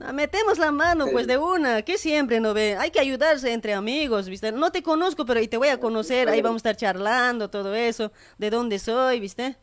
Ah, 0.00 0.12
Metemos 0.12 0.58
la 0.58 0.72
mano, 0.72 1.10
pues, 1.10 1.26
de 1.26 1.38
una, 1.38 1.82
que 1.82 1.98
siempre, 1.98 2.40
¿no 2.40 2.54
ve? 2.54 2.76
Hay 2.78 2.90
que 2.92 3.00
ayudarse 3.00 3.52
entre 3.52 3.74
amigos, 3.74 4.28
¿viste? 4.28 4.52
No 4.52 4.72
te 4.72 4.82
conozco, 4.82 5.26
pero 5.26 5.40
y 5.40 5.48
te 5.48 5.56
voy 5.58 5.68
a 5.68 5.80
conocer, 5.80 6.28
ahí 6.28 6.42
vamos 6.42 6.56
a 6.64 6.70
estar 6.70 6.76
charlando, 6.76 7.50
todo 7.50 7.74
eso, 7.74 8.12
de 8.38 8.50
dónde 8.50 8.78
soy, 8.78 9.20
¿viste? 9.20 9.56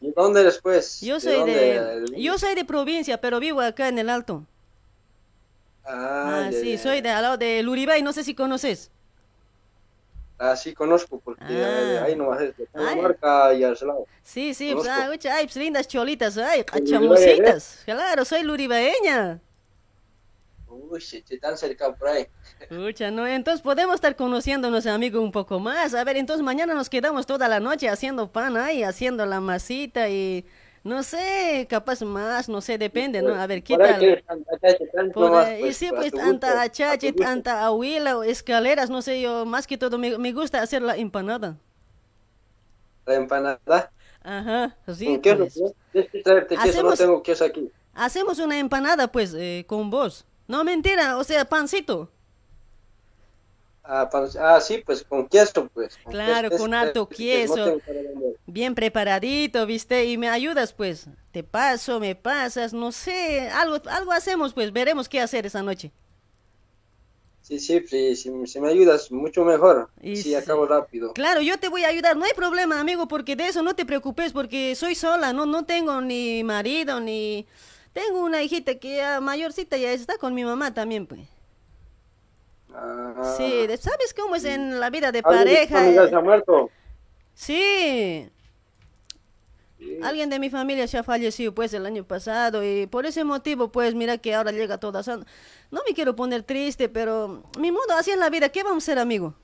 ¿Y 0.00 0.12
dónde 0.12 0.40
eres, 0.42 0.60
pues? 0.62 1.00
Yo 1.00 1.18
¿De 1.20 1.20
soy 1.20 1.32
dónde? 1.32 1.54
de, 1.54 2.22
yo 2.22 2.38
soy 2.38 2.54
de 2.54 2.64
provincia, 2.64 3.20
pero 3.20 3.40
vivo 3.40 3.60
acá 3.60 3.88
en 3.88 3.98
el 3.98 4.10
Alto. 4.10 4.46
Ah, 5.84 6.44
Ah, 6.46 6.50
ya, 6.50 6.60
sí, 6.60 6.72
ya. 6.72 6.78
soy 6.78 7.00
de 7.00 7.10
al 7.10 7.22
lado 7.22 7.36
de 7.36 7.62
Luribay, 7.62 8.02
no 8.02 8.12
sé 8.12 8.22
si 8.24 8.34
conoces. 8.34 8.90
Ah, 10.38 10.56
sí, 10.56 10.74
conozco, 10.74 11.20
porque 11.20 11.44
eh, 11.48 11.98
Ah. 12.00 12.04
ahí 12.04 12.16
nomás 12.16 12.40
es 12.40 12.56
de 12.56 12.66
Ay. 12.74 13.00
marca 13.00 13.54
y 13.54 13.62
al 13.62 13.76
lado. 13.80 14.06
Sí, 14.22 14.54
sí, 14.54 14.72
pues, 14.74 14.88
ah, 14.88 15.08
ucha, 15.12 15.36
ay, 15.36 15.44
pues, 15.46 15.56
lindas 15.56 15.86
cholitas, 15.86 16.36
ay, 16.38 16.64
chamucitas. 16.84 17.82
Claro, 17.84 18.24
soy 18.24 18.42
luribaeña. 18.42 19.40
Uy, 20.68 21.00
sí, 21.00 21.22
tan 21.40 21.56
cerca 21.56 21.92
por 21.94 22.08
ahí. 22.08 22.26
Pucha, 22.68 23.10
no, 23.10 23.26
entonces 23.26 23.60
podemos 23.62 23.94
estar 23.96 24.16
conociéndonos, 24.16 24.86
amigo, 24.86 25.20
un 25.20 25.30
poco 25.32 25.60
más. 25.60 25.94
A 25.94 26.02
ver, 26.04 26.16
entonces 26.16 26.42
mañana 26.44 26.74
nos 26.74 26.88
quedamos 26.90 27.26
toda 27.26 27.46
la 27.48 27.60
noche 27.60 27.88
haciendo 27.88 28.32
pan 28.32 28.56
ahí, 28.56 28.82
haciendo 28.82 29.24
la 29.26 29.40
masita 29.40 30.08
y 30.08 30.44
no 30.84 31.02
sé, 31.02 31.66
capaz 31.70 32.02
más, 32.02 32.48
no 32.48 32.60
sé, 32.60 32.76
depende, 32.78 33.22
¿no? 33.22 33.34
A 33.34 33.46
ver, 33.46 33.62
¿qué 33.62 33.76
tal? 33.76 35.12
Por 35.12 35.34
ahí, 35.34 35.60
pues, 35.60 35.76
sí, 35.76 35.88
pues 35.90 36.10
gusto, 36.12 36.46
achache, 36.46 36.84
a 36.84 36.98
tu 36.98 37.06
gusto. 37.08 37.22
tanta 37.22 37.64
ahuila 37.64 38.18
o 38.18 38.22
escaleras, 38.22 38.90
no 38.90 39.00
sé, 39.02 39.20
yo 39.20 39.44
más 39.46 39.66
que 39.66 39.78
todo 39.78 39.98
me, 39.98 40.18
me 40.18 40.32
gusta 40.32 40.60
hacer 40.60 40.82
la 40.82 40.96
empanada. 40.96 41.56
La 43.06 43.14
empanada. 43.14 43.92
Ajá, 44.22 44.76
sí, 44.94 45.18
pues. 45.22 45.36
pues? 45.58 45.72
Tienes 45.92 46.10
que 46.10 46.22
traerte 46.22 46.56
queso, 46.56 46.82
no 46.82 46.90
Hacemos- 46.90 46.98
tengo 46.98 47.22
queso 47.22 47.44
aquí. 47.44 47.70
Hacemos 47.94 48.38
una 48.38 48.58
empanada, 48.58 49.10
pues, 49.12 49.34
eh, 49.34 49.64
con 49.68 49.90
vos. 49.90 50.24
No, 50.48 50.64
mentira, 50.64 51.18
o 51.18 51.24
sea, 51.24 51.44
pancito. 51.44 52.10
Ah, 53.84 54.08
ah, 54.40 54.60
sí, 54.60 54.82
pues 54.86 55.02
con 55.02 55.28
queso, 55.28 55.68
pues. 55.74 55.98
con 56.04 56.12
Claro, 56.12 56.50
queso, 56.50 56.62
con 56.62 56.72
es- 56.72 56.80
harto 56.80 57.08
es- 57.10 57.16
queso. 57.16 57.78
Bien 58.46 58.74
preparadito, 58.74 59.66
¿viste? 59.66 60.04
Y 60.06 60.18
me 60.18 60.28
ayudas, 60.28 60.72
pues. 60.72 61.08
Te 61.32 61.42
paso, 61.42 61.98
me 61.98 62.14
pasas, 62.14 62.72
no 62.72 62.92
sé, 62.92 63.48
algo, 63.50 63.78
algo 63.90 64.12
hacemos, 64.12 64.52
pues, 64.54 64.72
veremos 64.72 65.08
qué 65.08 65.20
hacer 65.20 65.46
esa 65.46 65.62
noche. 65.62 65.90
Sí, 67.40 67.58
sí, 67.58 67.80
sí, 67.88 68.14
si, 68.14 68.30
si 68.46 68.60
me 68.60 68.68
ayudas, 68.68 69.10
mucho 69.10 69.44
mejor. 69.44 69.90
Y 70.00 70.14
sí, 70.16 70.22
sí. 70.22 70.34
acabo 70.36 70.64
rápido. 70.66 71.12
Claro, 71.12 71.40
yo 71.40 71.58
te 71.58 71.68
voy 71.68 71.82
a 71.84 71.88
ayudar, 71.88 72.16
no 72.16 72.24
hay 72.24 72.32
problema, 72.34 72.78
amigo, 72.78 73.08
porque 73.08 73.34
de 73.34 73.48
eso 73.48 73.62
no 73.62 73.74
te 73.74 73.84
preocupes, 73.84 74.32
porque 74.32 74.76
soy 74.76 74.94
sola, 74.94 75.32
no, 75.32 75.44
no 75.44 75.64
tengo 75.64 76.00
ni 76.00 76.44
marido, 76.44 77.00
ni... 77.00 77.46
Tengo 77.92 78.22
una 78.24 78.42
hijita 78.42 78.76
que 78.76 78.96
ya 78.96 79.20
mayorcita 79.20 79.76
ya 79.76 79.92
está 79.92 80.16
con 80.18 80.34
mi 80.34 80.44
mamá 80.44 80.72
también, 80.72 81.06
pues. 81.06 81.20
Ah, 82.74 83.34
Sí, 83.36 83.66
de- 83.66 83.76
¿sabes 83.76 84.14
cómo 84.14 84.34
es 84.36 84.44
en 84.44 84.80
la 84.80 84.90
vida 84.90 85.12
de 85.12 85.20
¿alguien 85.24 85.44
de 85.44 85.50
tu 85.50 85.54
pareja? 85.72 85.78
familia 85.78 86.08
se 86.08 86.14
ha 86.14 86.20
muerto? 86.20 86.70
Sí. 87.34 88.28
Alguien 90.02 90.30
de 90.30 90.38
mi 90.38 90.48
familia 90.48 90.86
se 90.86 90.96
ha 90.98 91.02
fallecido 91.02 91.52
pues 91.54 91.74
el 91.74 91.84
año 91.86 92.04
pasado 92.04 92.62
y 92.64 92.86
por 92.86 93.04
ese 93.04 93.24
motivo 93.24 93.72
pues 93.72 93.94
mira 93.96 94.16
que 94.18 94.32
ahora 94.34 94.52
llega 94.52 94.78
toda 94.78 95.02
san- 95.02 95.26
No 95.72 95.80
me 95.86 95.92
quiero 95.94 96.14
poner 96.14 96.44
triste, 96.44 96.88
pero 96.88 97.42
mi 97.58 97.72
modo 97.72 97.92
así 97.98 98.10
es 98.12 98.16
la 98.18 98.30
vida, 98.30 98.48
¿qué 98.50 98.62
vamos 98.62 98.84
a 98.84 98.92
hacer, 98.92 98.98
amigo? 99.00 99.34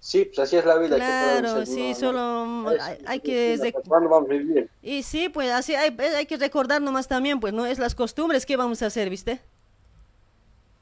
Sí, 0.00 0.24
pues 0.26 0.38
así 0.40 0.56
es 0.56 0.64
la 0.64 0.76
vida. 0.78 0.96
¿qué 0.96 1.02
Claro, 1.02 1.48
hacer? 1.62 1.66
sí, 1.66 1.80
No, 1.82 1.88
no. 1.88 1.94
solo 1.94 2.70
Es- 2.72 2.82
hay, 2.82 2.98
hay 3.06 3.20
que... 3.20 3.54
¿hasta 3.54 3.66
rec- 3.66 3.88
¿Cuándo 3.88 4.08
vamos 4.08 4.28
a 4.30 4.32
vivir? 4.32 4.68
Y 4.82 5.02
sí, 5.02 5.28
pues 5.28 5.50
así 5.50 5.74
hay, 5.74 5.96
hay 6.16 6.26
que 6.26 6.36
recordar 6.36 6.80
nomás 6.82 7.06
también, 7.08 7.38
pues, 7.40 7.52
¿no? 7.52 7.64
Es 7.66 7.78
las 7.78 7.94
costumbres 7.94 8.44
que 8.46 8.56
vamos 8.56 8.82
a 8.82 8.86
hacer, 8.86 9.08
¿viste? 9.10 9.40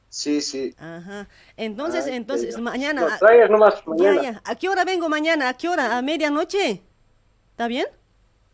Sí, 0.09 0.41
sí. 0.41 0.75
Ajá. 0.79 1.29
Entonces, 1.57 2.07
Ay, 2.07 2.15
entonces, 2.15 2.59
mañana... 2.59 3.03
Lo 3.21 3.49
nomás 3.49 3.87
mañana. 3.87 4.23
ya. 4.23 4.43
¿A 4.45 4.55
qué 4.55 4.69
hora 4.69 4.85
vengo 4.85 5.09
mañana? 5.09 5.49
¿A 5.49 5.55
qué 5.55 5.69
hora? 5.69 5.99
¿A 5.99 6.03
medianoche? 6.03 6.83
¿Está 7.51 7.69
bien? 7.69 7.87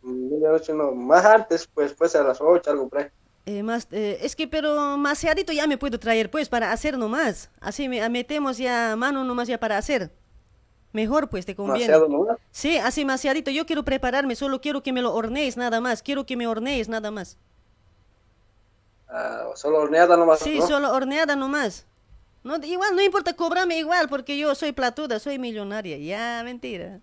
Medianoche 0.02 0.72
no, 0.72 0.92
más 0.92 1.24
antes, 1.24 1.68
pues, 1.72 1.92
pues 1.94 2.14
a 2.16 2.22
las 2.24 2.40
8, 2.40 2.70
algo 2.70 2.88
por 2.88 3.00
ahí. 3.00 3.06
Eh, 3.44 3.62
más, 3.62 3.88
eh, 3.90 4.18
es 4.22 4.36
que, 4.36 4.46
pero 4.46 4.96
maseadito 4.96 5.52
ya 5.52 5.66
me 5.66 5.78
puedo 5.78 5.98
traer, 5.98 6.30
pues, 6.30 6.48
para 6.48 6.72
hacer 6.72 6.96
nomás. 6.96 7.50
Así 7.60 7.88
me, 7.88 8.08
metemos 8.08 8.58
ya 8.58 8.94
mano 8.96 9.24
nomás 9.24 9.48
ya 9.48 9.58
para 9.58 9.78
hacer. 9.78 10.12
Mejor, 10.92 11.28
pues, 11.28 11.46
te 11.46 11.54
conviene. 11.56 11.92
Nomás. 11.92 12.38
Sí, 12.50 12.76
así 12.76 13.04
maseadito. 13.04 13.50
Yo 13.50 13.66
quiero 13.66 13.84
prepararme, 13.84 14.36
solo 14.36 14.60
quiero 14.60 14.82
que 14.82 14.92
me 14.92 15.02
lo 15.02 15.12
hornees 15.14 15.56
nada 15.56 15.80
más. 15.80 16.02
Quiero 16.02 16.26
que 16.26 16.36
me 16.36 16.46
hornees 16.46 16.88
nada 16.88 17.10
más. 17.10 17.38
Ah, 19.14 19.50
solo 19.56 19.78
horneada 19.78 20.16
nomás. 20.16 20.40
Sí, 20.40 20.58
¿no? 20.58 20.66
solo 20.66 20.90
horneada 20.90 21.36
nomás. 21.36 21.84
No, 22.42 22.56
igual, 22.56 22.96
no 22.96 23.02
importa 23.02 23.34
cobrarme 23.34 23.78
igual, 23.78 24.08
porque 24.08 24.38
yo 24.38 24.54
soy 24.54 24.72
platuda, 24.72 25.18
soy 25.18 25.38
millonaria. 25.38 25.98
Ya, 25.98 26.42
mentira. 26.42 27.00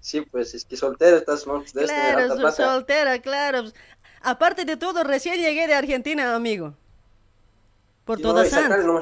Sí, 0.00 0.20
pues 0.22 0.52
es 0.52 0.64
que 0.64 0.76
soltera 0.76 1.16
estás, 1.16 1.46
¿no? 1.46 1.62
Debes 1.72 1.90
tener 1.90 2.26
Claro, 2.26 2.52
soltera, 2.52 3.18
claro. 3.20 3.64
Aparte 4.20 4.64
de 4.64 4.76
todo, 4.76 5.04
recién 5.04 5.36
llegué 5.36 5.68
de 5.68 5.74
Argentina, 5.74 6.34
amigo. 6.34 6.74
Por 8.04 8.18
Sí, 8.18 8.22
todas 8.24 8.52
no, 8.52 9.00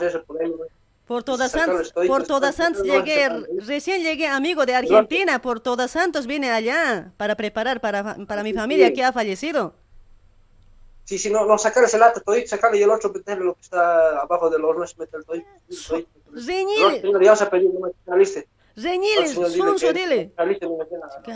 por 1.07 1.25
todas 1.25 1.51
Santos, 1.51 1.93
por 2.07 2.25
todas 2.25 2.55
Santos 2.55 2.85
llegué, 2.85 3.29
recién 3.67 4.03
llegué 4.03 4.29
amigo 4.29 4.65
de 4.67 4.77
Argentina, 4.77 5.41
por 5.41 5.59
todas 5.59 5.91
Santos 5.91 6.27
vine 6.27 6.51
allá 6.51 7.13
para 7.17 7.35
preparar 7.35 7.81
para, 7.81 8.15
para 8.27 8.43
mi 8.45 8.53
familia 8.53 8.89
sí. 8.89 8.93
que 8.93 9.03
ha 9.03 9.13
fallecido. 9.13 9.75
Sí, 11.11 11.19
sí, 11.19 11.29
no, 11.29 11.45
no, 11.45 11.59
sacarle 11.59 11.89
ese 11.89 11.99
lato 11.99 12.21
todito, 12.21 12.47
sacarle 12.47 12.79
y 12.79 12.85
el 12.85 12.91
otro 12.91 13.11
meterle 13.11 13.45
lo 13.45 13.55
que 13.55 13.63
está 13.63 14.21
abajo 14.21 14.49
del 14.49 14.65
horno, 14.65 14.85
es 14.85 14.97
meter 14.97 15.25
todito. 15.25 15.49
todito. 15.89 16.09
Reñil. 16.33 16.81
No, 16.81 16.91
señor, 17.01 17.25
ya 17.25 17.31
vas 17.33 17.43
a 17.43 17.51
pedir, 17.51 17.75
no 17.75 17.81
me 17.81 17.93
finaliste. 18.05 18.47
Reñil, 18.77 19.27
Sonso, 19.27 19.93
dile. 19.93 20.31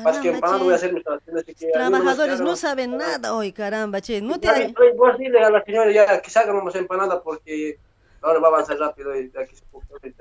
Más 0.04 0.18
que 0.20 0.28
empanado 0.28 0.62
voy 0.62 0.74
a 0.74 0.76
hacer 0.76 0.92
mis 0.92 1.02
trabajadores, 1.02 2.40
no 2.40 2.54
saben 2.54 2.96
nada 2.96 3.34
hoy, 3.34 3.52
caramba, 3.52 4.00
che. 4.00 4.20
No 4.20 4.38
te... 4.38 4.72
Vos 4.94 5.18
dile 5.18 5.40
a 5.42 5.50
la 5.50 5.64
señora 5.64 5.90
ya 5.90 6.22
que 6.22 6.30
saca 6.30 6.52
nomás 6.52 6.76
empanada 6.76 7.20
porque 7.20 7.76
ahora 8.22 8.38
va 8.38 8.46
a 8.46 8.50
avanzar 8.52 8.78
rápido 8.78 9.12
y 9.20 9.32
aquí 9.36 9.56
se 9.56 9.64
puede- 9.72 10.14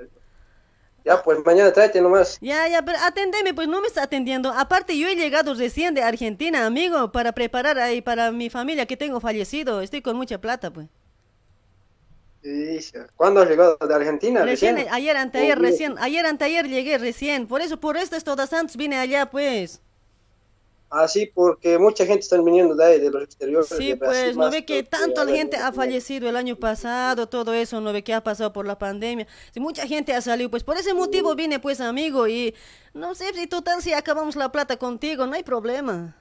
Ya, 1.04 1.22
pues 1.22 1.38
mañana 1.44 1.72
tráete 1.72 2.00
nomás. 2.00 2.40
Ya, 2.40 2.68
ya, 2.68 2.82
pero 2.84 2.98
atendeme, 3.00 3.54
pues 3.54 3.68
no 3.68 3.80
me 3.80 3.86
está 3.88 4.02
atendiendo. 4.04 4.50
Aparte, 4.52 4.98
yo 4.98 5.08
he 5.08 5.16
llegado 5.16 5.54
recién 5.54 5.94
de 5.94 6.02
Argentina, 6.02 6.66
amigo, 6.66 7.12
para 7.12 7.32
preparar 7.32 7.78
ahí 7.78 8.00
para 8.02 8.30
mi 8.32 8.50
familia 8.50 8.86
que 8.86 8.96
tengo 8.96 9.20
fallecido. 9.20 9.80
Estoy 9.80 10.02
con 10.02 10.16
mucha 10.16 10.40
plata, 10.40 10.72
pues. 10.72 10.88
¿Cuándo 13.16 13.40
has 13.40 13.48
llegado 13.48 13.76
de 13.78 13.94
Argentina? 13.94 14.44
Recién, 14.44 14.76
Recién. 14.76 14.92
ayer, 14.92 15.16
anteayer, 15.16 15.58
Oh, 15.58 15.62
recién, 15.62 15.94
ayer, 15.98 16.26
anteayer 16.26 16.68
llegué 16.68 16.98
recién. 16.98 17.46
Por 17.46 17.62
eso, 17.62 17.80
por 17.80 17.96
esto 17.96 18.16
es 18.16 18.24
todas 18.24 18.50
Santos, 18.50 18.76
vine 18.76 18.96
allá, 18.98 19.30
pues. 19.30 19.80
Ah, 20.96 21.08
sí, 21.08 21.28
porque 21.34 21.76
mucha 21.76 22.06
gente 22.06 22.20
está 22.20 22.40
viniendo 22.40 22.76
de 22.76 22.84
ahí, 22.84 23.00
de 23.00 23.10
los 23.10 23.24
exteriores. 23.24 23.68
Sí, 23.68 23.88
de 23.88 23.94
Brasil 23.96 24.22
pues, 24.26 24.36
no 24.36 24.48
ve 24.48 24.64
que 24.64 24.84
tanta 24.84 25.26
gente 25.26 25.56
ha 25.56 25.72
fallecido 25.72 26.28
el 26.28 26.36
año 26.36 26.54
pasado, 26.54 27.28
todo 27.28 27.52
eso, 27.52 27.80
no 27.80 27.92
ve 27.92 28.04
que 28.04 28.14
ha 28.14 28.22
pasado 28.22 28.52
por 28.52 28.64
la 28.64 28.78
pandemia. 28.78 29.26
Sí, 29.52 29.58
mucha 29.58 29.88
gente 29.88 30.14
ha 30.14 30.20
salido, 30.20 30.52
pues 30.52 30.62
por 30.62 30.76
ese 30.76 30.94
motivo 30.94 31.34
vine, 31.34 31.58
pues, 31.58 31.80
amigo, 31.80 32.28
y 32.28 32.54
no 32.92 33.16
sé 33.16 33.34
si 33.34 33.48
total 33.48 33.82
si 33.82 33.92
acabamos 33.92 34.36
la 34.36 34.52
plata 34.52 34.76
contigo, 34.76 35.26
no 35.26 35.34
hay 35.34 35.42
problema. 35.42 36.14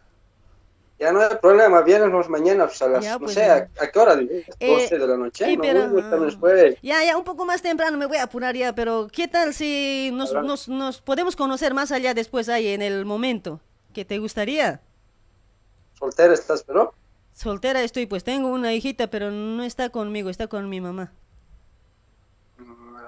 Ya 0.97 1.11
no 1.11 1.21
hay 1.21 1.35
problema, 1.39 1.81
vienes 1.81 2.27
mañana 2.27 2.65
pues, 2.65 2.81
a 2.81 2.87
las, 2.87 3.03
Ya, 3.03 3.13
no 3.13 3.19
pues, 3.19 3.33
sé. 3.35 3.43
¿a, 3.43 3.69
a 3.79 3.91
qué 3.91 3.99
hora? 3.99 4.15
dices? 4.15 4.47
Eh, 4.59 4.71
12 4.71 4.97
de 4.97 5.07
la 5.07 5.17
noche, 5.17 5.45
sí, 5.45 5.57
pero, 5.61 5.81
ah, 5.83 6.17
después. 6.17 6.77
Ya, 6.81 7.03
ya, 7.03 7.15
un 7.15 7.23
poco 7.23 7.45
más 7.45 7.61
temprano 7.61 7.95
me 7.99 8.07
voy 8.07 8.17
a 8.17 8.23
apurar 8.23 8.55
ya, 8.55 8.73
pero 8.73 9.07
¿qué 9.11 9.27
tal 9.27 9.53
si 9.53 10.09
nos, 10.13 10.33
nos, 10.33 10.67
nos 10.67 10.99
podemos 10.99 11.35
conocer 11.35 11.75
más 11.75 11.91
allá 11.91 12.15
después 12.15 12.49
ahí 12.49 12.69
en 12.69 12.81
el 12.81 13.05
momento? 13.05 13.59
¿Que 13.93 14.05
te 14.05 14.19
gustaría? 14.19 14.81
Soltera 15.99 16.33
estás, 16.35 16.63
pero 16.63 16.93
Soltera 17.33 17.83
estoy, 17.83 18.05
pues 18.05 18.23
tengo 18.23 18.47
una 18.47 18.73
hijita, 18.73 19.09
pero 19.09 19.29
no 19.29 19.63
está 19.63 19.89
conmigo, 19.89 20.29
está 20.29 20.47
con 20.47 20.69
mi 20.69 20.81
mamá. 20.81 21.13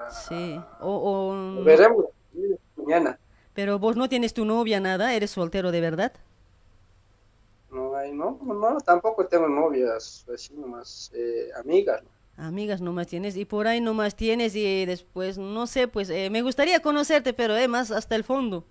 Sí, 0.10 0.66
o... 0.80 0.92
o- 1.12 1.64
veremos 1.64 2.06
mañana. 2.76 3.18
Pero 3.54 3.80
vos 3.80 3.96
no 3.96 4.10
tienes 4.10 4.34
tu 4.34 4.46
novia, 4.46 4.80
nada, 4.80 5.14
eres 5.14 5.32
soltero 5.32 5.72
de 5.72 5.82
verdad. 5.82 6.14
No, 7.70 7.96
hay, 7.96 8.12
no, 8.14 8.40
no, 8.42 8.78
tampoco 8.80 9.28
tengo 9.28 9.48
novias, 9.48 10.26
así 10.34 10.54
nomás, 10.56 11.12
eh, 11.14 11.50
amigas. 11.58 12.02
¿no? 12.04 12.10
Amigas 12.38 12.82
nomás 12.82 13.08
tienes 13.08 13.36
y 13.38 13.46
por 13.46 13.68
ahí 13.68 13.80
nomás 13.82 14.16
tienes 14.16 14.56
y 14.56 14.86
después, 14.86 15.38
no 15.38 15.68
sé, 15.68 15.88
pues 15.88 16.10
eh, 16.10 16.30
me 16.30 16.42
gustaría 16.42 16.82
conocerte, 16.82 17.34
pero 17.34 17.56
eh, 17.58 17.68
más 17.68 17.92
hasta 17.92 18.16
el 18.16 18.24
fondo. 18.24 18.66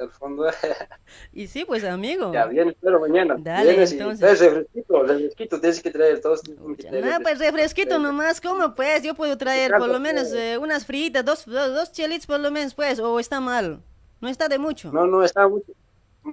Hasta 0.00 0.04
el 0.04 0.10
fondo. 0.10 0.46
Y 1.32 1.46
sí, 1.46 1.64
pues 1.64 1.84
amigo. 1.84 2.32
ya, 2.32 2.46
vienes, 2.46 2.74
pero 2.80 3.00
mañana. 3.00 3.36
Dale, 3.38 3.70
vienes 3.70 3.92
y 3.92 3.98
entonces. 3.98 4.20
traes 4.20 4.40
refresquito, 4.40 5.02
refresquito, 5.02 5.60
tienes 5.60 5.82
que 5.82 5.90
traer 5.90 6.20
todos. 6.20 6.40
Ah, 7.04 7.18
pues 7.22 7.38
refresquito 7.38 7.98
nomás, 7.98 8.40
¿cómo 8.40 8.74
pues? 8.74 9.02
Yo 9.02 9.14
puedo 9.14 9.36
traer 9.36 9.72
por 9.72 9.88
lo 9.88 10.00
menos 10.00 10.28
pues. 10.28 10.34
eh, 10.34 10.58
unas 10.58 10.86
fritas, 10.86 11.24
dos, 11.24 11.44
dos, 11.46 11.74
dos 11.74 11.92
chelitos 11.92 12.26
por 12.26 12.40
lo 12.40 12.50
menos, 12.50 12.74
pues, 12.74 12.98
o 13.00 13.20
está 13.20 13.40
mal. 13.40 13.82
No 14.20 14.28
está 14.28 14.48
de 14.48 14.58
mucho. 14.58 14.92
No, 14.92 15.06
no, 15.06 15.22
está 15.24 15.46
mucho. 15.48 15.72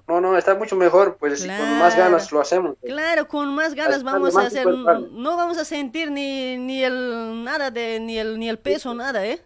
No, 0.08 0.20
no, 0.20 0.38
está 0.38 0.54
mucho 0.56 0.76
mejor, 0.76 1.18
pues 1.18 1.40
si 1.42 1.48
con 1.48 1.80
más 1.80 1.96
ganas 1.98 2.32
lo 2.32 2.42
hacemos. 2.42 2.76
pues. 2.80 2.92
Claro, 2.94 3.28
con 3.28 3.54
más 3.56 3.74
ganas 3.74 4.04
vamos 4.04 4.36
a 4.36 4.42
hacer, 4.46 4.68
no 4.68 5.38
vamos 5.38 5.58
a 5.58 5.66
sentir 5.66 6.12
ni, 6.12 6.58
ni 6.58 6.84
el 6.84 7.44
nada 7.44 7.72
de 7.72 8.00
ni 8.00 8.18
el 8.18 8.38
ni 8.38 8.50
el 8.50 8.60
peso 8.60 8.94
nada, 8.94 9.26
¿eh? 9.26 9.42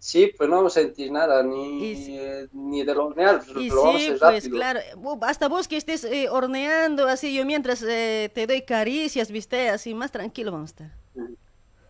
Sí, 0.00 0.32
pues 0.36 0.48
no 0.48 0.56
vamos 0.56 0.76
a 0.76 0.80
sentir 0.80 1.10
nada, 1.10 1.42
ni, 1.42 2.16
eh, 2.16 2.48
ni 2.52 2.84
de 2.84 2.94
lo 2.94 3.06
hornear, 3.06 3.42
pues, 3.44 3.56
Y 3.56 3.68
lo 3.68 3.82
vamos 3.82 3.96
a 3.96 3.98
sí, 3.98 4.18
pues 4.22 4.48
claro, 4.48 4.80
hasta 5.22 5.48
vos 5.48 5.66
que 5.66 5.76
estés 5.76 6.04
eh, 6.04 6.28
horneando 6.30 7.08
así, 7.08 7.34
yo 7.34 7.44
mientras 7.44 7.82
eh, 7.82 8.30
te 8.32 8.46
doy 8.46 8.62
caricias, 8.62 9.30
viste, 9.32 9.68
así 9.70 9.94
más 9.94 10.12
tranquilo 10.12 10.52
vamos 10.52 10.70
a 10.70 10.72
estar. 10.84 10.90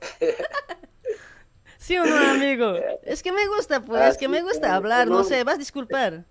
¿Sí 1.78 1.96
o 1.98 2.06
no, 2.06 2.16
amigo? 2.18 2.74
Es 3.02 3.22
que 3.22 3.32
me 3.32 3.46
gusta, 3.48 3.84
pues, 3.84 4.00
Ah, 4.00 4.08
es 4.08 4.18
que 4.18 4.28
sí, 4.28 4.28
me 4.28 4.42
gusta 4.42 4.74
hablar, 4.74 5.10
no 5.10 5.22
no. 5.22 5.24
sé, 5.24 5.44
vas 5.44 5.54
a 5.56 5.58
disculpar. 5.58 6.24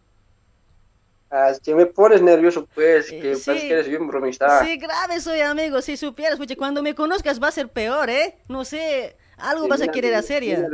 Ah, 1.29 1.49
es 1.51 1.59
que 1.59 1.75
me 1.75 1.85
pones 1.85 2.21
nervioso, 2.21 2.65
pues, 2.73 3.13
que 3.13 3.35
sí. 3.35 3.43
parece 3.45 3.67
que 3.67 3.73
eres 3.73 3.87
bien 3.89 4.07
bromista. 4.07 4.65
Sí, 4.65 4.77
grave 4.77 5.19
soy, 5.19 5.41
amigo, 5.41 5.81
si 5.81 5.97
supieras, 5.97 6.37
porque 6.37 6.55
cuando 6.57 6.81
me 6.83 6.95
conozcas 6.95 7.41
va 7.41 7.49
a 7.49 7.51
ser 7.51 7.69
peor, 7.69 8.09
¿eh? 8.09 8.37
No 8.47 8.65
sé, 8.65 9.17
algo 9.37 9.63
Sí, 9.63 9.67
vas 9.67 9.81
a 9.81 9.87
querer 9.89 10.15
hacer 10.15 10.43
ya. 10.43 10.73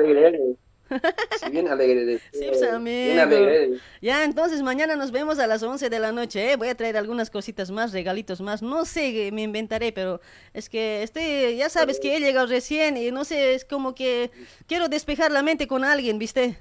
Alegre. 0.94 1.40
Sí, 1.40 1.50
bien 1.52 1.68
alegre. 1.68 2.06
de- 2.06 2.18
Sí, 2.20 2.46
pues, 2.48 2.60
bien 2.62 2.74
amigo. 2.74 3.22
alegre 3.22 3.64
eres. 3.66 3.82
Ya, 4.02 4.24
entonces 4.24 4.62
mañana 4.62 4.96
nos 4.96 5.12
vemos 5.12 5.40
a 5.40 5.48
las 5.48 5.64
11 5.64 5.90
de 5.90 6.00
la 6.00 6.12
noche, 6.12 6.52
¿eh? 6.52 6.56
Voy 6.56 6.68
a 6.70 6.76
traer 6.76 6.98
algunas 6.98 7.30
cositas 7.30 7.72
más, 7.72 7.92
regalitos 7.94 8.42
más. 8.42 8.62
No 8.62 8.86
sé, 8.86 9.30
me 9.34 9.42
inventaré, 9.44 9.92
pero 9.92 10.22
es 10.54 10.70
que 10.70 11.04
estoy, 11.04 11.56
ya 11.58 11.70
sabes 11.70 12.00
que 12.00 12.16
he 12.16 12.20
llegado 12.20 12.48
recién 12.48 12.98
y 12.98 13.12
no 13.12 13.26
sé, 13.26 13.54
es 13.56 13.66
como 13.66 13.96
que 13.96 14.32
quiero 14.68 14.88
despejar 14.90 15.32
la 15.32 15.44
mente 15.44 15.68
con 15.68 15.84
alguien, 15.84 16.20
¿viste? 16.20 16.58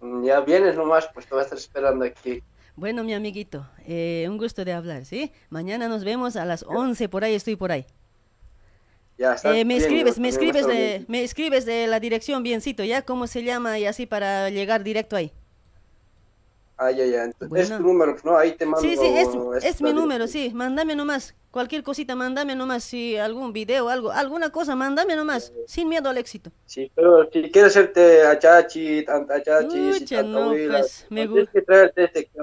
Mm, 0.00 0.24
Ya 0.24 0.40
vienes 0.40 0.76
nomás, 0.76 1.08
pues 1.12 1.26
te 1.26 1.34
voy 1.34 1.40
a 1.40 1.44
estar 1.44 1.58
esperando 1.58 2.04
aquí. 2.04 2.42
Bueno, 2.76 3.04
mi 3.04 3.14
amiguito, 3.14 3.68
eh, 3.86 4.26
un 4.28 4.36
gusto 4.36 4.64
de 4.64 4.72
hablar, 4.72 5.04
¿sí? 5.04 5.30
Mañana 5.48 5.86
nos 5.88 6.02
vemos 6.04 6.34
a 6.34 6.44
las 6.44 6.64
11, 6.64 7.08
por 7.08 7.22
ahí 7.22 7.34
estoy 7.34 7.54
por 7.56 7.70
ahí. 7.70 7.86
Ya, 9.16 9.34
está 9.34 9.50
Eh, 9.50 9.64
me 9.64 9.74
bien, 9.74 9.82
escribes, 9.82 10.18
me 10.18 10.28
escribes, 10.28 10.66
de, 10.66 11.04
me 11.08 11.22
escribes 11.22 11.64
de 11.64 11.86
la 11.86 12.00
dirección 12.00 12.42
biencito, 12.42 12.82
¿ya? 12.84 13.02
¿Cómo 13.02 13.26
se 13.26 13.44
llama? 13.44 13.78
Y 13.78 13.86
así 13.86 14.06
para 14.06 14.50
llegar 14.50 14.82
directo 14.82 15.16
ahí. 15.16 15.32
Ah, 16.76 16.90
ya, 16.90 17.06
ya. 17.06 17.24
Entonces, 17.24 17.48
Bueno. 17.48 17.62
es 17.62 17.76
tu 17.76 17.82
número, 17.84 18.16
¿no? 18.24 18.36
Ahí 18.36 18.52
te 18.52 18.66
mando. 18.66 18.80
Sí, 18.80 18.96
sí, 18.96 19.06
es, 19.06 19.28
es 19.64 19.80
mi 19.80 19.92
número, 19.92 20.26
sí. 20.26 20.50
Mándame 20.52 20.96
nomás. 20.96 21.36
Cualquier 21.52 21.84
cosita, 21.84 22.16
mándame 22.16 22.56
nomás. 22.56 22.82
Si 22.82 23.16
algún 23.16 23.52
video, 23.52 23.88
algo, 23.88 24.10
alguna 24.10 24.50
cosa, 24.50 24.74
mándame 24.74 25.14
nomás. 25.14 25.52
Sin 25.68 25.88
miedo 25.88 26.08
al 26.08 26.18
éxito. 26.18 26.50
Sí, 26.66 26.90
pero 26.92 27.30
si 27.32 27.42
quieres 27.52 27.76
hacerte 27.76 28.22
achachi, 28.26 29.04
tanta 29.04 29.36
achachi, 29.36 29.92
si 29.92 30.02
Ucha, 30.04 30.16
tanta 30.22 30.40
no, 30.40 30.48
pues, 30.48 31.06
me 31.10 31.28
tienes 31.28 31.48
que 31.50 31.62
traerte 31.62 32.04
este 32.04 32.24
que 32.24 32.40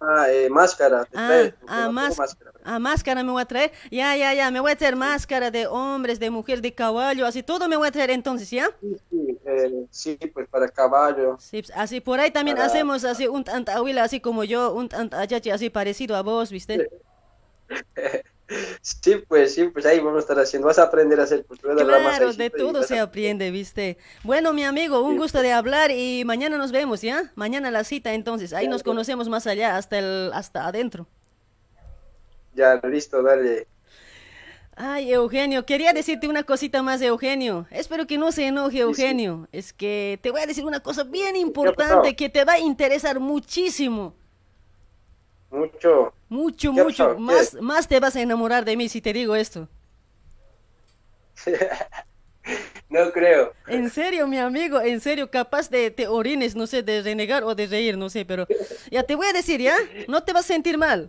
llama 0.00 0.28
eh, 0.30 0.48
máscara. 0.50 1.04
te 1.04 1.16
Ah, 1.18 1.26
traes, 1.26 1.54
ah, 1.66 1.90
más, 1.90 2.16
máscara. 2.18 2.52
ah, 2.64 2.78
máscara 2.78 3.22
me 3.22 3.30
voy 3.32 3.42
a 3.42 3.44
traer. 3.44 3.72
Ya, 3.90 4.16
ya, 4.16 4.32
ya. 4.34 4.50
Me 4.50 4.60
voy 4.60 4.72
a 4.72 4.76
traer 4.76 4.96
máscara 4.96 5.50
de 5.50 5.66
hombres, 5.66 6.18
de 6.18 6.30
mujeres, 6.30 6.62
de 6.62 6.74
caballo. 6.74 7.26
Así 7.26 7.42
todo 7.42 7.68
me 7.68 7.76
voy 7.76 7.88
a 7.88 7.90
traer 7.92 8.10
entonces, 8.10 8.50
¿ya? 8.50 8.68
Sí, 8.80 9.38
eh, 9.44 9.86
sí, 9.90 10.18
pues 10.32 10.48
para 10.48 10.68
caballo. 10.68 11.36
Sí, 11.38 11.62
pues, 11.62 11.72
así 11.76 12.00
por 12.00 12.20
ahí 12.20 12.30
también 12.30 12.56
Para- 12.56 12.66
hacemos 12.68 13.04
así 13.04 13.26
un 13.26 13.44
tantahuila, 13.44 14.04
así 14.04 14.20
como 14.20 14.44
yo, 14.44 14.72
un 14.72 14.88
tantachachi 14.88 15.50
así 15.50 15.70
parecido 15.70 16.16
a 16.16 16.22
vos, 16.22 16.50
¿viste? 16.50 16.88
Sí, 18.82 19.16
pues 19.28 19.54
sí, 19.54 19.64
pues 19.68 19.86
ahí 19.86 19.98
vamos 19.98 20.16
a 20.16 20.20
estar 20.20 20.38
haciendo. 20.38 20.66
Vas 20.66 20.78
a 20.78 20.84
aprender 20.84 21.20
a 21.20 21.24
hacer, 21.24 21.44
te 21.44 21.66
voy 21.66 21.72
a 21.72 21.74
dar 21.76 21.86
la 21.86 21.98
Claro, 21.98 22.04
masajito 22.04 22.42
de 22.42 22.50
todo 22.50 22.82
se 22.82 22.98
aprende, 22.98 23.50
¿viste? 23.50 23.98
Bueno, 24.24 24.52
mi 24.52 24.64
amigo, 24.64 25.00
un 25.02 25.16
gusto 25.16 25.40
de 25.40 25.52
hablar 25.52 25.90
y 25.90 26.24
mañana 26.24 26.58
nos 26.58 26.72
vemos, 26.72 27.00
¿ya? 27.02 27.32
Mañana 27.36 27.70
la 27.70 27.84
cita, 27.84 28.12
entonces. 28.14 28.52
Ahí 28.52 28.68
nos 28.68 28.82
conocemos 28.82 29.28
más 29.28 29.46
allá, 29.46 29.76
hasta 29.76 29.98
el, 29.98 30.32
hasta 30.34 30.66
adentro. 30.66 31.06
Ya, 32.54 32.80
listo, 32.84 33.22
dale. 33.22 33.68
Ay, 34.76 35.12
Eugenio, 35.12 35.66
quería 35.66 35.92
decirte 35.92 36.26
una 36.26 36.42
cosita 36.42 36.82
más, 36.82 37.02
Eugenio. 37.02 37.66
Espero 37.70 38.06
que 38.06 38.16
no 38.16 38.32
se 38.32 38.46
enoje, 38.46 38.78
Eugenio. 38.78 39.46
Es 39.52 39.72
que 39.72 40.18
te 40.22 40.30
voy 40.30 40.40
a 40.40 40.46
decir 40.46 40.64
una 40.64 40.80
cosa 40.80 41.04
bien 41.04 41.36
importante 41.36 42.16
que 42.16 42.30
te 42.30 42.44
va 42.44 42.54
a 42.54 42.58
interesar 42.58 43.20
muchísimo. 43.20 44.14
Mucho. 45.50 46.12
Mucho, 46.28 46.72
¿Qué 46.74 46.84
mucho. 46.84 47.18
Más, 47.18 47.54
más 47.54 47.88
te 47.88 47.98
vas 48.00 48.14
a 48.16 48.20
enamorar 48.20 48.64
de 48.64 48.76
mí 48.76 48.88
si 48.88 49.00
te 49.00 49.12
digo 49.12 49.34
esto. 49.36 49.68
No 52.88 53.12
creo. 53.12 53.52
En 53.68 53.88
serio, 53.90 54.26
mi 54.26 54.38
amigo, 54.38 54.80
en 54.80 55.00
serio, 55.00 55.30
capaz 55.30 55.70
de 55.70 55.92
te 55.92 56.08
orines, 56.08 56.56
no 56.56 56.66
sé, 56.66 56.82
de 56.82 57.02
renegar 57.02 57.44
o 57.44 57.54
de 57.54 57.66
reír, 57.68 57.96
no 57.96 58.10
sé, 58.10 58.24
pero 58.24 58.48
ya 58.90 59.04
te 59.04 59.14
voy 59.14 59.26
a 59.28 59.32
decir, 59.32 59.60
¿ya? 59.60 59.76
No 60.08 60.24
te 60.24 60.32
vas 60.32 60.46
a 60.46 60.48
sentir 60.48 60.76
mal. 60.76 61.08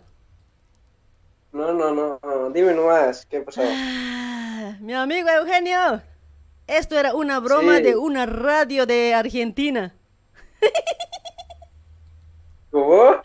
No, 1.50 1.72
no, 1.72 1.92
no, 1.92 2.20
no. 2.22 2.50
Dime 2.50 2.72
nomás, 2.74 3.26
¿qué 3.26 3.40
pasó? 3.40 3.62
Ah, 3.64 4.76
Mi 4.80 4.94
amigo 4.94 5.28
Eugenio, 5.28 6.00
esto 6.68 6.96
era 6.96 7.14
una 7.14 7.40
broma 7.40 7.78
Sí. 7.78 7.82
de 7.82 7.96
una 7.96 8.26
radio 8.26 8.86
de 8.86 9.14
Argentina. 9.14 9.92
¿Cómo? 12.70 13.20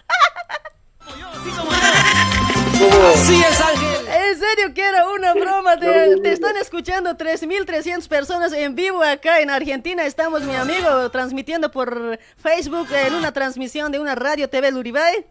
Así 3.14 3.42
es, 3.44 3.60
Ángel. 3.62 4.08
En 4.08 4.40
serio 4.40 4.74
que 4.74 4.84
era 4.84 5.08
una 5.10 5.34
broma, 5.34 5.78
te, 5.80 6.18
te 6.22 6.32
están 6.32 6.56
escuchando 6.58 7.16
3.300 7.16 8.08
personas 8.08 8.54
en 8.54 8.76
vivo 8.76 9.02
acá 9.04 9.40
en 9.40 9.50
Argentina. 9.50 10.06
Estamos, 10.06 10.44
mi 10.44 10.56
amigo, 10.56 11.10
transmitiendo 11.10 11.72
por 11.72 12.20
Facebook 12.38 12.88
en 12.92 13.16
una 13.16 13.32
transmisión 13.32 13.92
de 13.92 14.00
una 14.00 14.16
radio 14.16 14.48
TV 14.50 14.72
Luribay. 14.72 15.26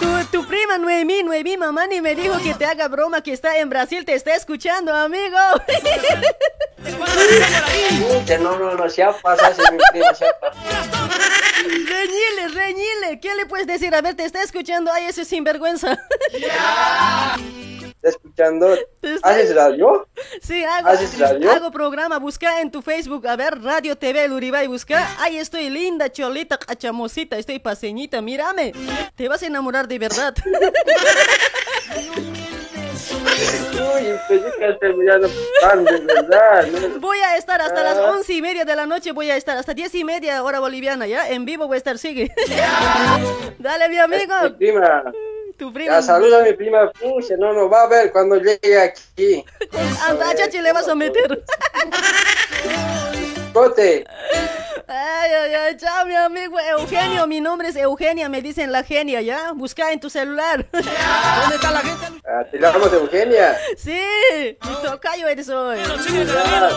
Tu, 0.00 0.24
tu 0.30 0.46
prima 0.46 0.78
Noemí, 0.78 1.22
Noemí 1.22 1.56
Mamani 1.56 2.00
me 2.00 2.14
dijo 2.14 2.38
que 2.38 2.54
te 2.54 2.64
haga 2.64 2.88
broma 2.88 3.20
que 3.22 3.32
está 3.32 3.58
en 3.58 3.68
Brasil, 3.68 4.04
te 4.04 4.14
está 4.14 4.34
escuchando, 4.34 4.94
amigo. 4.94 5.36
No, 8.40 8.58
no, 8.58 8.74
no, 8.74 8.86
ya 8.88 9.12
pasaste, 9.12 9.62
mi 9.72 9.78
prima, 9.92 10.12
ya 10.12 10.26
pasaste. 10.40 11.37
Reñile, 11.68 12.48
reñile, 12.54 13.20
¿qué 13.20 13.34
le 13.34 13.46
puedes 13.46 13.66
decir? 13.66 13.94
A 13.94 14.00
ver, 14.00 14.14
te 14.14 14.24
está 14.24 14.42
escuchando, 14.42 14.90
ay, 14.92 15.06
ese 15.06 15.24
sinvergüenza. 15.24 15.98
¿Estás 16.32 18.14
escuchando? 18.14 18.74
¿Haces 19.22 19.54
radio? 19.54 20.08
Sí, 20.40 20.64
hago, 20.64 20.88
¿Haces 20.88 21.18
radio? 21.18 21.50
hago 21.50 21.70
programa, 21.70 22.18
busca 22.18 22.60
en 22.60 22.70
tu 22.70 22.80
Facebook, 22.80 23.26
a 23.26 23.36
ver, 23.36 23.60
Radio 23.60 23.96
TV 23.96 24.28
Luribay, 24.28 24.66
busca. 24.66 25.16
Ay, 25.18 25.38
estoy 25.38 25.68
linda, 25.68 26.10
cholita, 26.10 26.58
cachamosita, 26.58 27.36
estoy 27.36 27.58
paseñita, 27.58 28.22
mírame. 28.22 28.72
Te 29.16 29.28
vas 29.28 29.42
a 29.42 29.46
enamorar 29.46 29.88
de 29.88 29.98
verdad. 29.98 30.34
Uy, 33.18 34.14
pensé 34.28 34.52
que 34.58 34.64
has 34.64 34.78
terminado 34.78 35.28
tan 35.60 35.84
de 35.84 35.98
verdad. 36.00 36.66
¿no? 36.66 37.00
Voy 37.00 37.18
a 37.18 37.36
estar 37.36 37.60
hasta 37.60 37.82
las 37.82 37.96
Ah. 37.98 38.10
once 38.12 38.32
y 38.32 38.42
media 38.42 38.64
de 38.64 38.76
la 38.76 38.86
noche, 38.86 39.12
voy 39.12 39.30
a 39.30 39.36
estar 39.36 39.56
hasta 39.56 39.74
diez 39.74 39.94
y 39.94 40.04
media 40.04 40.42
hora 40.42 40.60
boliviana, 40.60 41.06
¿ya? 41.06 41.28
En 41.30 41.44
vivo 41.44 41.66
voy 41.66 41.76
a 41.76 41.78
estar, 41.78 41.98
sigue. 41.98 42.30
Dale, 43.58 43.88
mi 43.88 43.98
amigo. 43.98 44.34
Mi 44.44 44.50
prima. 44.50 45.04
Tu 45.56 45.72
prima. 45.72 45.94
Ya, 45.94 46.02
saluda 46.02 46.38
a 46.38 46.42
mi 46.42 46.52
prima. 46.52 46.90
Pucha, 46.92 47.34
no, 47.36 47.52
no, 47.52 47.68
va 47.68 47.82
a 47.82 47.88
ver 47.88 48.12
cuando 48.12 48.36
llegue 48.36 48.80
aquí. 48.80 49.44
Anda, 50.08 50.32
chachi, 50.34 50.60
le 50.60 50.72
vas 50.72 50.86
a 50.88 50.94
meter. 50.94 51.42
Ay, 54.90 55.30
ay, 55.32 55.54
ay, 55.54 55.76
chao, 55.76 56.06
mi 56.06 56.14
amigo 56.14 56.58
Eugenio. 56.60 57.26
Mi 57.26 57.40
nombre 57.40 57.68
es 57.68 57.76
Eugenia, 57.76 58.28
me 58.28 58.40
dicen 58.40 58.72
la 58.72 58.82
genia, 58.84 59.20
¿ya? 59.20 59.52
Busca 59.52 59.92
en 59.92 60.00
tu 60.00 60.08
celular. 60.08 60.64
¿Dónde 60.72 61.56
está 61.56 61.70
la 61.72 61.80
gente? 61.80 62.06
Ah, 62.26 62.44
te 62.50 62.58
llamas 62.58 62.92
Eugenia. 62.92 63.58
Sí, 63.76 64.00
mi 64.62 64.74
tocayo 64.82 65.28
eres 65.28 65.48
hoy. 65.48 65.78
Ya. 65.78 66.70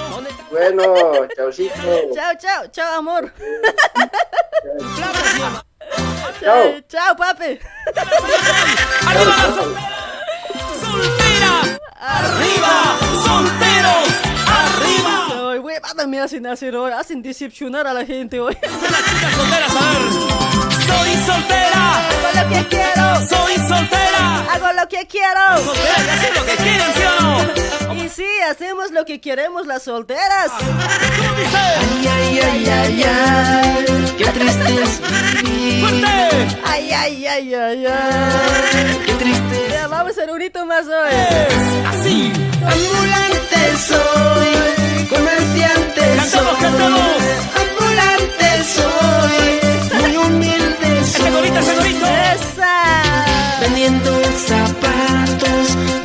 Bueno, 0.49 1.28
chaucito. 1.36 1.74
Chao, 2.14 2.34
chao, 2.38 2.68
chao, 2.68 2.98
amor. 2.98 3.32
Chao. 6.41 6.64
Eh, 6.64 6.84
Chao, 6.88 7.16
papi. 7.16 7.60
¡Arriba! 9.08 9.36
¡Solteros! 10.82 11.80
¡Arriba! 11.99 12.72
Me 16.07 16.19
hacen 16.19 16.45
hacer 16.48 16.76
hoy, 16.76 16.91
hacen 16.91 17.22
decepcionar 17.22 17.86
a 17.86 17.94
la 17.94 18.06
gente 18.06 18.40
hoy. 18.40 18.57
solteras, 19.36 19.76
a 19.76 19.80
ver. 19.91 20.02
Soy 20.88 21.14
soltera. 21.26 22.07
Hago 22.10 22.30
lo 22.36 22.49
que 22.49 22.68
quiero. 22.68 23.30
Soy 23.30 23.56
soltera. 23.68 24.45
Hago 24.52 24.73
lo 24.73 24.88
que 24.90 25.07
quiero. 25.07 25.64
Solteras 25.64 26.03
que 26.03 26.11
hacen 26.11 26.34
lo 26.36 26.45
que 26.45 26.56
quieren, 26.56 26.94
¿sí 26.95 27.02
o 27.03 27.22
no? 27.22 27.94
Y 28.03 28.10
sí, 28.10 28.26
hacemos 28.49 28.91
lo 28.91 29.06
que 29.06 29.22
queremos 29.22 29.68
las 29.68 29.84
solteras. 29.84 30.52
Ay, 31.53 32.07
ay, 32.07 32.40
ay, 32.40 32.69
ay, 32.69 33.03
ay. 33.03 34.15
Qué 34.18 34.26
tristeza. 34.26 35.02
¡Fuerte! 35.82 36.60
Ay, 36.65 36.91
ay, 36.91 37.26
ay, 37.28 37.53
ay, 37.53 37.86
ay. 37.86 38.99
Qué 39.06 39.14
triste. 39.14 39.70
Vamos 40.03 40.18
en 40.18 40.32
un 40.32 40.41
hito 40.41 40.65
más 40.65 40.88
hoy. 40.88 41.14
Así. 41.86 42.34
Ambulante 42.73 43.61
soy, 43.88 45.07
comerciante 45.07 46.02
soy. 46.28 46.56
Cantamos. 46.60 47.22
Ambulante 47.61 48.49
soy, 48.76 50.02
muy 50.02 50.18
humilde 50.18 51.06
soy. 51.06 51.49
¡Esa! 52.34 52.76
Vendiendo 53.61 54.11
zapatos 54.48 56.01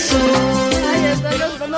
preço. 0.00 0.69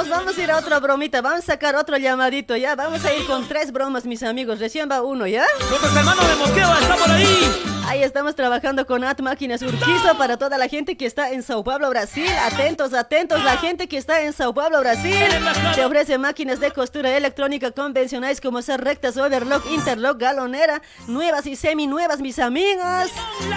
Vamos 0.09 0.37
a 0.37 0.43
ir 0.43 0.51
a 0.51 0.59
otra 0.59 0.81
bromita, 0.81 1.21
vamos 1.21 1.41
a 1.41 1.43
sacar 1.43 1.77
otro 1.77 1.97
llamadito, 1.97 2.57
¿ya? 2.57 2.75
Vamos 2.75 3.05
a 3.05 3.15
ir 3.15 3.27
con 3.27 3.47
tres 3.47 3.73
bromas, 3.73 4.05
mis 4.05 4.23
amigos. 4.23 4.59
Recién 4.59 4.89
va 4.91 5.03
uno, 5.03 5.27
¿ya? 5.27 5.45
Nuestros 5.69 5.95
hermanos 5.97 6.29
de 6.29 6.35
Moquegua 6.37 6.79
están 6.81 6.99
por 6.99 7.11
ahí. 7.11 7.73
Ahí 7.93 8.03
estamos 8.03 8.35
trabajando 8.35 8.87
con 8.87 9.05
At 9.05 9.21
Máquinas 9.21 9.61
Urquizo 9.61 10.17
para 10.17 10.37
toda 10.37 10.57
la 10.57 10.69
gente 10.69 10.97
que 10.97 11.05
está 11.05 11.33
en 11.33 11.43
Sao 11.43 11.63
Paulo, 11.63 11.91
Brasil. 11.91 12.31
Atentos, 12.51 12.95
atentos, 12.95 13.45
la 13.45 13.59
gente 13.59 13.87
que 13.87 13.99
está 13.99 14.23
en 14.23 14.33
Sao 14.33 14.55
Paulo, 14.55 14.81
Brasil. 14.81 15.27
Te 15.75 15.85
ofrece 15.85 16.17
máquinas 16.17 16.59
de 16.61 16.71
costura 16.71 17.15
electrónica 17.15 17.71
convencionales 17.73 18.41
como 18.41 18.63
ser 18.63 18.83
rectas, 18.83 19.17
overlock, 19.17 19.67
interlock, 19.71 20.19
galonera, 20.19 20.81
nuevas 21.07 21.47
y 21.47 21.57
semi-nuevas, 21.57 22.21
mis 22.21 22.39
amigos. 22.39 23.11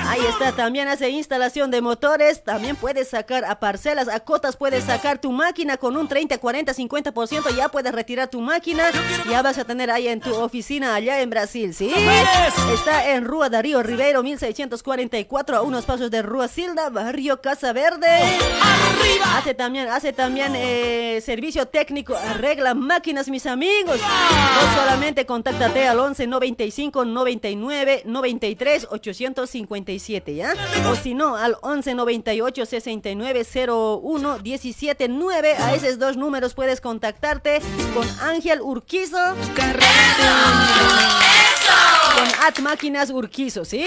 Ahí 0.08 0.26
está, 0.28 0.52
también 0.52 0.88
hace 0.88 1.10
instalación 1.10 1.72
de 1.72 1.82
motores. 1.82 2.44
También 2.44 2.76
puedes 2.76 3.10
sacar 3.10 3.46
a 3.46 3.60
parcelas, 3.60 4.10
a 4.10 4.20
cotas, 4.20 4.58
puedes 4.58 4.84
sacar 4.84 5.20
tu 5.20 5.32
máquina 5.32 5.78
con 5.78 5.96
un 5.96 6.08
30, 6.10 6.35
40, 6.38 6.74
50%. 6.74 7.56
Ya 7.56 7.70
puedes 7.70 7.94
retirar 7.94 8.30
tu 8.30 8.42
máquina. 8.42 8.92
Ya 9.30 9.42
vas 9.42 9.58
a 9.58 9.66
tener 9.66 9.92
ahí 9.92 10.08
en 10.08 10.20
tu 10.20 10.34
oficina 10.36 10.96
allá 10.96 11.22
en 11.22 11.30
Brasil, 11.30 11.74
¿sí? 11.74 11.92
Está 12.74 13.12
en 13.12 13.26
Rua 13.26 13.50
Darío 13.50 13.82
Ribeiro, 13.84 14.24
1644, 14.24 15.58
a 15.58 15.62
unos 15.62 15.86
pasos 15.86 16.12
de 16.12 16.22
Rua 16.22 16.48
Silda, 16.48 16.90
barrio 16.90 17.42
Casa 17.42 17.74
Verde. 17.74 18.08
Hace 19.36 19.54
también, 19.54 19.88
hace 19.90 20.14
también 20.14 20.54
eh, 20.56 21.22
servicio 21.24 21.68
técnico, 21.68 22.16
arregla 22.16 22.74
máquinas, 22.74 23.30
mis 23.30 23.46
amigos. 23.46 24.00
No 24.00 24.82
solamente 24.82 25.26
contáctate 25.26 25.88
al 25.88 26.00
11 26.00 26.28
95 26.28 27.06
99 27.06 28.04
93 28.06 28.88
857, 28.90 30.36
¿ya? 30.36 30.54
O 30.90 30.96
si 30.96 31.14
no, 31.14 31.36
al 31.36 31.58
11 31.62 31.96
98 31.96 32.66
69 32.66 33.46
01 33.68 34.40
17 34.40 35.08
9. 35.08 35.54
A 35.60 35.74
esos 35.74 36.00
dos 36.00 36.18
números 36.26 36.56
puedes 36.56 36.82
contactarte 36.82 37.62
con 37.94 38.08
Ángel 38.20 38.60
Urquizo. 38.60 39.36
Con 42.16 42.28
At 42.44 42.58
Máquinas 42.62 43.12
Urquizo, 43.12 43.64
¿sí? 43.64 43.86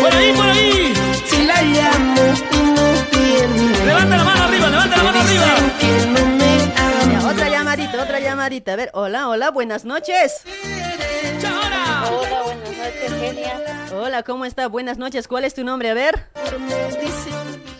Por 0.00 0.12
ahí, 0.12 0.32
por 0.32 0.46
ahí. 0.46 0.92
Si 1.24 1.44
la 1.44 1.62
llamo 1.62 2.34
y 2.50 2.56
no. 2.56 3.86
Levanta 3.86 4.16
la 4.16 4.24
mano 4.24 4.44
arriba, 4.44 4.70
levanta 4.70 4.96
la 4.96 5.02
mano 5.04 5.20
arriba. 5.20 5.46
Ya, 7.12 7.28
otra 7.28 7.48
llamadita, 7.48 8.02
otra 8.02 8.18
llamadita. 8.18 8.72
A 8.72 8.76
ver, 8.76 8.90
hola, 8.92 9.28
hola, 9.28 9.52
buenas 9.52 9.84
noches. 9.84 10.40
Hola, 12.08 12.42
buenas 12.44 12.55
noches, 12.86 13.12
Genia. 13.20 13.60
Hola, 13.94 14.22
¿cómo 14.22 14.44
está? 14.44 14.68
Buenas 14.68 14.98
noches. 14.98 15.26
¿Cuál 15.26 15.44
es 15.44 15.54
tu 15.54 15.64
nombre? 15.64 15.90
A 15.90 15.94
ver. 15.94 16.28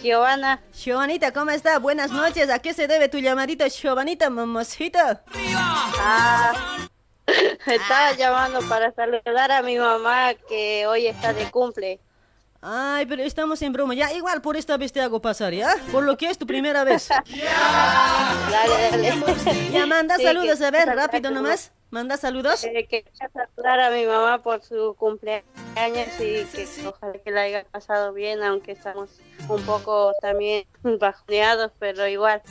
Giovanna. 0.03 0.61
Giovanita, 0.73 1.33
¿cómo 1.33 1.51
está? 1.51 1.79
Buenas 1.79 2.11
noches. 2.11 2.51
¿A 2.51 2.59
qué 2.59 2.75
se 2.75 2.89
debe 2.89 3.09
tu 3.09 3.19
llamadita, 3.19 3.69
Giovanita, 3.69 4.31
mamacita? 4.31 5.23
Ah, 5.99 6.79
estaba 7.67 8.13
llamando 8.17 8.61
para 8.69 8.93
saludar 8.93 9.53
a 9.53 9.63
mi 9.63 9.79
mamá 9.79 10.35
que 10.49 10.87
hoy 10.87 11.07
está 11.07 11.33
de 11.33 11.51
cumple. 11.51 12.01
Ay, 12.61 13.07
pero 13.07 13.23
estamos 13.23 13.61
en 13.63 13.73
broma. 13.73 13.95
Ya, 13.95 14.13
igual 14.13 14.41
por 14.43 14.57
esta 14.57 14.77
vez 14.77 14.93
te 14.93 15.01
hago 15.01 15.21
pasar, 15.21 15.53
¿ya? 15.53 15.75
Por 15.93 16.05
lo 16.05 16.17
que 16.17 16.29
es 16.31 16.39
tu 16.39 16.47
primera 16.47 16.85
vez. 16.85 17.09
Dale, 18.51 18.91
dale. 18.91 19.71
Ya, 19.71 19.87
manda 19.87 20.17
Sí, 20.17 20.23
saludos, 20.25 20.59
que- 20.59 20.65
a 20.65 20.71
ver, 20.71 20.89
rápido 20.89 21.31
nomás. 21.31 21.73
Manda 21.91 22.17
saludos. 22.17 22.65
Eh, 22.65 22.87
quería 22.91 23.31
saludar 23.33 23.79
a 23.81 23.91
mi 23.91 24.05
mamá 24.07 24.43
por 24.43 24.61
su 24.63 24.97
cumpleaños 24.99 25.45
y 26.19 26.45
que 26.45 26.67
ojalá 26.85 27.13
que 27.25 27.31
la 27.31 27.43
haya 27.43 27.65
pasado 27.65 28.13
bien, 28.13 28.43
aunque 28.43 28.73
estamos 28.73 29.11
un 29.49 29.63
poco 29.65 30.13
también 30.21 30.67
bajoneados, 30.83 31.71
pero 31.79 32.07
igual. 32.09 32.43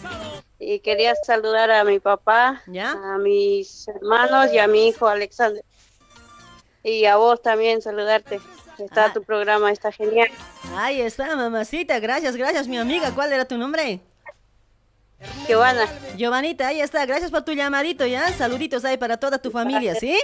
Y 0.58 0.80
quería 0.80 1.14
saludar 1.26 1.70
a 1.72 1.84
mi 1.84 2.00
papá, 2.00 2.62
a 2.88 3.18
mis 3.18 3.88
hermanos 3.90 4.54
y 4.54 4.58
a 4.60 4.68
mi 4.68 4.88
hijo 4.88 5.08
Alexander. 5.08 5.64
Y 6.82 7.06
a 7.06 7.18
vos 7.18 7.42
también 7.42 7.82
saludarte. 7.82 8.40
Está 8.80 9.14
tu 9.14 9.24
programa, 9.24 9.72
está 9.72 9.92
genial. 9.92 10.30
Ahí 10.76 11.02
está, 11.02 11.36
mamacita. 11.36 12.00
Gracias, 12.00 12.36
gracias, 12.36 12.68
mi 12.68 12.78
amiga. 12.78 13.12
¿Cuál 13.14 13.34
era 13.34 13.46
tu 13.46 13.58
nombre? 13.58 14.00
Giovanna. 15.48 15.86
Giovanita, 16.18 16.68
ahí 16.68 16.82
está. 16.82 17.06
Gracias 17.06 17.32
por 17.32 17.44
tu 17.44 17.54
llamadito, 17.54 18.06
¿ya? 18.06 18.32
Saluditos 18.34 18.84
ahí 18.86 18.98
para 18.98 19.18
toda 19.18 19.38
tu 19.38 19.52
familia, 19.52 19.96
¿sí? 19.96 20.18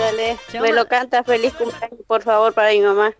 Dale, 0.00 0.38
Me 0.60 0.72
lo 0.72 0.86
canta 0.86 1.24
feliz 1.24 1.54
cumpleaños, 1.54 2.00
por 2.06 2.22
favor, 2.22 2.52
para 2.52 2.70
mi 2.70 2.80
mamá. 2.80 3.14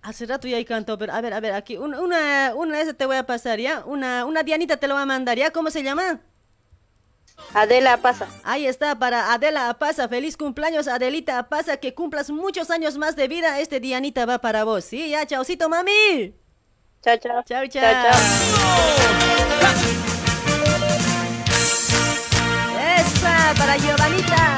Hace 0.00 0.26
rato 0.26 0.46
ya 0.46 0.56
ahí 0.56 0.64
cantó, 0.64 0.96
pero 0.96 1.12
a 1.12 1.20
ver, 1.20 1.34
a 1.34 1.40
ver, 1.40 1.52
aquí 1.52 1.76
una, 1.76 2.00
una, 2.00 2.52
una 2.54 2.76
de 2.76 2.82
esas 2.82 2.96
te 2.96 3.04
voy 3.04 3.16
a 3.16 3.26
pasar, 3.26 3.58
¿ya? 3.58 3.82
Una, 3.84 4.24
una 4.24 4.42
Dianita 4.42 4.76
te 4.76 4.86
lo 4.86 4.94
va 4.94 5.02
a 5.02 5.06
mandar, 5.06 5.36
¿ya? 5.36 5.50
¿Cómo 5.50 5.70
se 5.70 5.82
llama? 5.82 6.20
Adela 7.54 7.96
Pasa. 7.98 8.28
Ahí 8.44 8.66
está, 8.66 8.98
para 8.98 9.32
Adela 9.32 9.68
Apaza. 9.70 10.08
Feliz 10.08 10.36
cumpleaños, 10.36 10.88
Adelita 10.88 11.38
Apaza. 11.38 11.76
Que 11.78 11.94
cumplas 11.94 12.30
muchos 12.30 12.70
años 12.70 12.98
más 12.98 13.16
de 13.16 13.28
vida. 13.28 13.60
Este 13.60 13.80
Dianita 13.80 14.26
va 14.26 14.38
para 14.38 14.64
vos, 14.64 14.84
¿sí? 14.84 15.10
Ya, 15.10 15.26
chaucito, 15.26 15.68
mami. 15.68 16.34
Chao, 17.02 17.16
chao. 17.16 17.42
Chao, 17.44 17.66
chao. 17.68 17.82
Chao, 17.82 18.12
Esa, 22.96 23.54
para 23.56 23.76
Giovanita. 23.76 24.56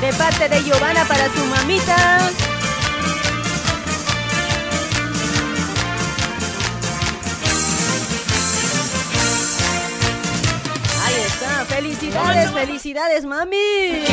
De 0.00 0.12
parte 0.14 0.48
de 0.48 0.62
Giovanna 0.64 1.04
para 1.04 1.26
su 1.26 1.44
mamita. 1.44 2.30
Felicidades, 11.80 12.50
felicidades, 12.50 13.24
mami. 13.24 14.04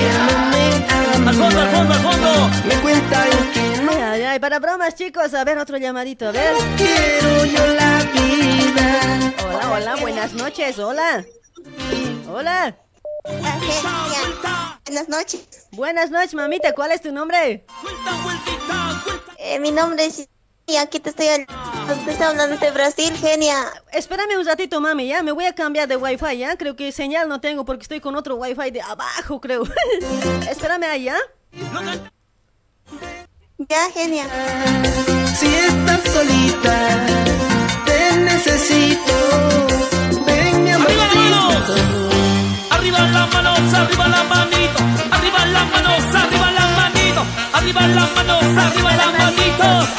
Al 1.25 1.35
fondo, 1.35 1.59
al 1.59 1.69
fondo, 1.69 1.93
al 1.93 1.99
fondo. 1.99 2.49
Me 2.65 2.75
cuentan 2.75 3.29
que 3.53 3.59
Ay, 3.89 4.01
ay, 4.01 4.21
ay, 4.23 4.39
para 4.39 4.59
bromas, 4.59 4.95
chicos. 4.95 5.33
A 5.33 5.43
ver, 5.43 5.57
otro 5.57 5.77
llamadito, 5.77 6.29
a 6.29 6.31
ver. 6.31 6.55
quiero 6.77 7.43
yo 7.43 7.67
la 7.73 8.05
vida. 8.13 9.33
Hola, 9.45 9.71
hola, 9.73 9.95
buenas 9.97 10.33
noches, 10.33 10.79
hola. 10.79 11.25
Hola. 12.31 12.77
Buenas 14.85 15.09
noches. 15.09 15.67
Buenas 15.71 16.09
noches, 16.09 16.35
mamita. 16.35 16.71
¿Cuál 16.71 16.91
es 16.91 17.01
tu 17.01 17.11
nombre? 17.11 17.65
Eh, 19.39 19.59
mi 19.59 19.71
nombre 19.71 20.05
es 20.05 20.29
aquí 20.75 20.99
te 20.99 21.11
estoy, 21.11 21.27
te 22.05 22.11
estoy 22.11 22.25
hablando 22.25 22.57
de 22.57 22.71
Brasil, 22.71 23.13
genia. 23.15 23.71
Espérame 23.93 24.37
un 24.37 24.45
ratito, 24.45 24.81
mami, 24.81 25.07
ya. 25.07 25.23
Me 25.23 25.31
voy 25.31 25.45
a 25.45 25.55
cambiar 25.55 25.87
de 25.87 25.95
wifi, 25.95 26.37
ya. 26.37 26.57
Creo 26.57 26.75
que 26.75 26.91
señal 26.91 27.29
no 27.29 27.39
tengo 27.39 27.63
porque 27.63 27.83
estoy 27.83 28.01
con 28.01 28.15
otro 28.17 28.35
wifi 28.35 28.71
de 28.71 28.81
abajo, 28.81 29.39
creo. 29.39 29.63
Espérame 30.49 30.83
ahí, 30.83 31.03
¿ya? 31.05 31.17
Ya, 33.57 33.89
genia. 33.93 34.25
Si 35.39 35.45
estás 35.47 36.01
solita, 36.03 37.05
te 37.85 38.17
necesito. 38.17 39.13
Ven, 40.25 40.63
mi 40.63 40.71
amorcito. 40.71 41.75
Arriba 42.71 42.99
las 42.99 43.33
manos, 43.33 43.73
arriba 43.73 44.07
las 44.09 44.29
manitos, 44.29 44.81
arriba 45.11 45.45
las 45.45 45.71
manos, 45.71 46.15
arriba 46.15 46.15
las 46.15 46.26
arriba 47.53 47.87
las 47.87 48.11
manos, 48.15 48.43
arriba 48.43 48.95
las 48.95 49.17
manitos. 49.17 49.89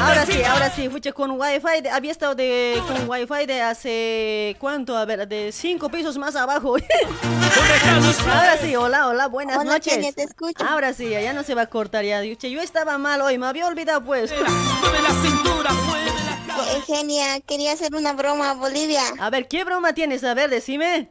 Ahora 0.00 0.26
sí, 0.26 0.42
ahora 0.42 0.70
sí, 0.70 0.88
fuche 0.88 1.12
con 1.12 1.32
wifi. 1.32 1.82
de- 1.82 1.90
había 1.90 2.12
estado 2.12 2.34
de, 2.34 2.80
con 2.86 3.08
wifi 3.08 3.46
de 3.46 3.62
hace, 3.62 4.56
¿cuánto? 4.58 4.96
A 4.96 5.04
ver, 5.04 5.26
de 5.28 5.52
cinco 5.52 5.88
pisos 5.90 6.16
más 6.18 6.34
abajo. 6.36 6.76
ahora 8.32 8.56
sí, 8.60 8.74
hola, 8.76 9.08
hola, 9.08 9.26
buenas 9.28 9.58
Hola, 9.58 9.72
noches. 9.72 9.94
Kenia, 9.94 10.12
te 10.12 10.22
escucho. 10.22 10.64
Ahora 10.64 10.92
sí, 10.94 11.10
ya 11.10 11.32
no 11.32 11.42
se 11.42 11.54
va 11.54 11.62
a 11.62 11.66
cortar 11.66 12.04
ya. 12.04 12.22
Yo 12.22 12.60
estaba 12.62 12.98
mal 12.98 13.20
hoy, 13.20 13.38
me 13.38 13.46
había 13.46 13.66
olvidado 13.66 14.02
pues. 14.04 14.32
Mueve 14.32 15.02
la 15.02 15.10
cintura, 15.22 15.72
mueve 15.72 16.06
la 16.46 16.72
Eh, 16.72 16.82
genia, 16.86 17.40
quería 17.40 17.72
hacer 17.72 17.94
una 17.94 18.12
broma 18.12 18.50
a 18.50 18.54
Bolivia. 18.54 19.02
A 19.20 19.30
ver, 19.30 19.46
¿qué 19.48 19.64
broma 19.64 19.92
tienes? 19.92 20.24
A 20.24 20.34
ver, 20.34 20.50
decime. 20.50 21.08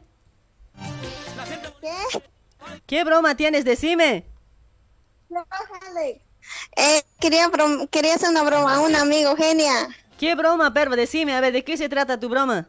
¿Qué? 1.80 2.20
¿Qué 2.86 3.04
broma 3.04 3.34
tienes? 3.36 3.64
Decime. 3.64 4.24
Eh, 6.76 7.02
quería, 7.20 7.50
quería 7.90 8.14
hacer 8.14 8.30
una 8.30 8.42
broma 8.42 8.76
a 8.76 8.80
un 8.80 8.94
amigo, 8.94 9.36
genia. 9.36 9.88
¿Qué 10.18 10.34
broma, 10.34 10.72
perro? 10.72 10.96
Decime, 10.96 11.34
a 11.34 11.40
ver, 11.40 11.52
¿de 11.52 11.64
qué 11.64 11.76
se 11.76 11.88
trata 11.88 12.18
tu 12.18 12.28
broma? 12.28 12.68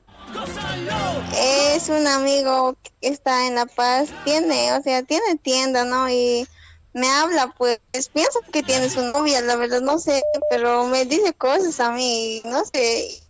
Es 1.35 1.89
un 1.89 2.05
amigo 2.05 2.75
que 2.83 2.91
está 3.09 3.47
en 3.47 3.55
La 3.55 3.65
Paz, 3.65 4.09
tiene, 4.23 4.73
o 4.73 4.81
sea, 4.81 5.03
tiene 5.03 5.37
tienda, 5.41 5.85
¿no? 5.85 6.09
Y 6.09 6.47
me 6.93 7.09
habla, 7.09 7.53
pues, 7.57 7.79
pienso 8.13 8.39
que 8.51 8.63
tiene 8.63 8.89
su 8.89 9.01
novia, 9.01 9.41
la 9.41 9.55
verdad, 9.55 9.81
no 9.81 9.97
sé, 9.97 10.21
pero 10.49 10.85
me 10.85 11.05
dice 11.05 11.33
cosas 11.33 11.79
a 11.79 11.91
mí, 11.91 12.41
no 12.45 12.63
sé 12.65 13.21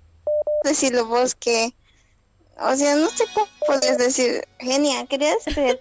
decirlo 0.63 1.05
vos 1.05 1.35
que, 1.35 1.73
O 2.61 2.75
sea, 2.75 2.95
no 2.95 3.07
sé 3.09 3.23
cómo 3.33 3.47
puedes 3.65 3.97
decir, 3.97 4.47
genia, 4.59 5.05
quería 5.05 5.33
decir. 5.45 5.79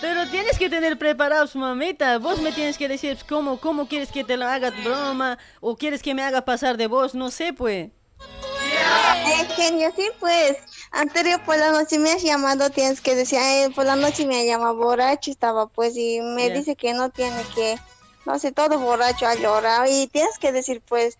Pero 0.00 0.28
tienes 0.28 0.58
que 0.58 0.68
tener 0.68 0.98
preparados, 0.98 1.54
mamita. 1.54 2.18
Vos 2.18 2.40
me 2.40 2.52
tienes 2.52 2.76
que 2.78 2.88
decir 2.88 3.16
cómo, 3.28 3.60
cómo 3.60 3.88
quieres 3.88 4.10
que 4.10 4.24
te 4.24 4.36
lo 4.36 4.46
haga 4.46 4.70
broma 4.84 5.38
o 5.60 5.76
quieres 5.76 6.02
que 6.02 6.14
me 6.14 6.22
haga 6.22 6.44
pasar 6.44 6.76
de 6.76 6.86
vos, 6.88 7.14
no 7.14 7.30
sé, 7.30 7.52
pues. 7.52 7.90
Eh, 8.18 9.46
genio, 9.56 9.92
sí, 9.96 10.08
pues. 10.20 10.56
Anterior 10.92 11.40
por 11.44 11.58
la 11.58 11.70
noche 11.72 11.98
me 11.98 12.12
has 12.12 12.22
llamado, 12.22 12.70
tienes 12.70 13.00
que 13.00 13.14
decir, 13.14 13.38
eh, 13.40 13.70
por 13.74 13.84
la 13.84 13.96
noche 13.96 14.26
me 14.26 14.40
ha 14.40 14.44
llamado 14.44 14.76
borracho, 14.76 15.30
estaba 15.30 15.66
pues, 15.66 15.96
y 15.96 16.20
me 16.20 16.48
Ya. 16.48 16.54
dice 16.54 16.76
que 16.76 16.94
no 16.94 17.10
tiene 17.10 17.42
que, 17.54 17.76
no 18.24 18.38
sé, 18.38 18.52
todo 18.52 18.78
borracho 18.78 19.26
a 19.26 19.34
llorar, 19.34 19.88
y 19.90 20.06
tienes 20.06 20.38
que 20.38 20.52
decir, 20.52 20.82
pues, 20.86 21.18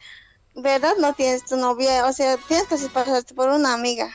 ¿verdad? 0.56 0.94
No 0.98 1.12
tienes 1.14 1.44
tu 1.44 1.56
novia, 1.56 2.06
o 2.06 2.12
sea, 2.12 2.36
tienes 2.48 2.66
que 2.66 2.76
pasarte 2.88 3.34
por 3.34 3.48
una 3.50 3.74
amiga. 3.74 4.12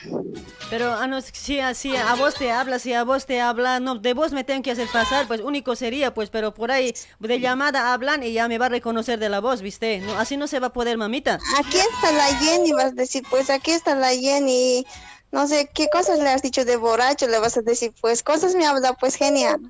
Pero 0.70 0.90
ah, 0.92 1.06
no, 1.06 1.20
si, 1.20 1.60
a- 1.60 1.74
si 1.74 1.94
a 1.94 2.14
vos 2.14 2.34
te 2.34 2.50
habla, 2.50 2.78
si 2.78 2.94
a 2.94 3.04
vos 3.04 3.26
te 3.26 3.40
habla, 3.42 3.78
no, 3.78 3.96
de 3.96 4.14
vos 4.14 4.32
me 4.32 4.42
tengo 4.42 4.62
que 4.62 4.70
hacer 4.70 4.88
pasar, 4.90 5.26
pues 5.28 5.42
único 5.42 5.76
sería, 5.76 6.14
pues, 6.14 6.30
pero 6.30 6.54
por 6.54 6.70
ahí 6.70 6.94
de 7.20 7.40
llamada 7.40 7.92
hablan 7.92 8.22
y 8.22 8.32
ya 8.32 8.48
me 8.48 8.56
va 8.56 8.66
a 8.66 8.70
reconocer 8.70 9.18
de 9.18 9.28
la 9.28 9.40
voz, 9.40 9.60
¿viste? 9.60 10.00
No, 10.00 10.18
así 10.18 10.36
no 10.38 10.46
se 10.46 10.60
va 10.60 10.68
a 10.68 10.72
poder, 10.72 10.96
mamita. 10.96 11.38
Aquí 11.58 11.76
está 11.78 12.12
la 12.12 12.24
Jenny, 12.38 12.72
vas 12.72 12.86
a 12.86 12.90
decir, 12.92 13.22
pues, 13.28 13.50
aquí 13.50 13.72
está 13.72 13.94
la 13.94 14.12
Jenny, 14.14 14.86
no 15.30 15.46
sé, 15.46 15.70
¿qué 15.74 15.88
cosas 15.90 16.18
le 16.20 16.30
has 16.30 16.40
dicho 16.40 16.64
de 16.64 16.76
borracho? 16.76 17.26
Le 17.28 17.38
vas 17.38 17.56
a 17.58 17.62
decir, 17.62 17.92
pues, 18.00 18.22
cosas 18.22 18.54
me 18.54 18.64
habla, 18.66 18.94
pues, 18.94 19.16
genial. 19.16 19.60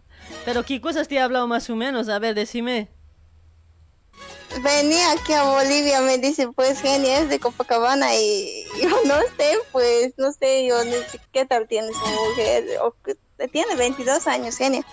Pero 0.44 0.64
¿qué 0.64 0.80
cosas 0.80 1.08
te 1.08 1.16
he 1.16 1.20
hablado 1.20 1.48
más 1.48 1.68
o 1.68 1.74
menos? 1.74 2.08
A 2.08 2.20
ver, 2.20 2.34
decime. 2.36 2.88
Venía 4.60 5.12
aquí 5.12 5.32
a 5.32 5.44
Bolivia, 5.44 6.00
me 6.02 6.18
dice, 6.18 6.48
pues, 6.48 6.80
Genia 6.80 7.20
es 7.20 7.28
de 7.28 7.38
Copacabana 7.40 8.14
y 8.14 8.64
yo 8.82 8.88
no 9.06 9.14
sé, 9.38 9.56
pues, 9.72 10.12
no 10.18 10.32
sé, 10.32 10.66
yo 10.66 10.82
sé 10.82 11.20
qué 11.32 11.46
tal 11.46 11.66
tiene 11.66 11.88
su 11.92 12.06
mujer, 12.06 12.64
o 12.82 12.94
que- 13.04 13.16
tiene 13.48 13.74
22 13.76 14.26
años, 14.26 14.56
Genia. 14.56 14.84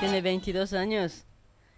Tiene 0.00 0.20
22 0.20 0.72
años. 0.72 1.24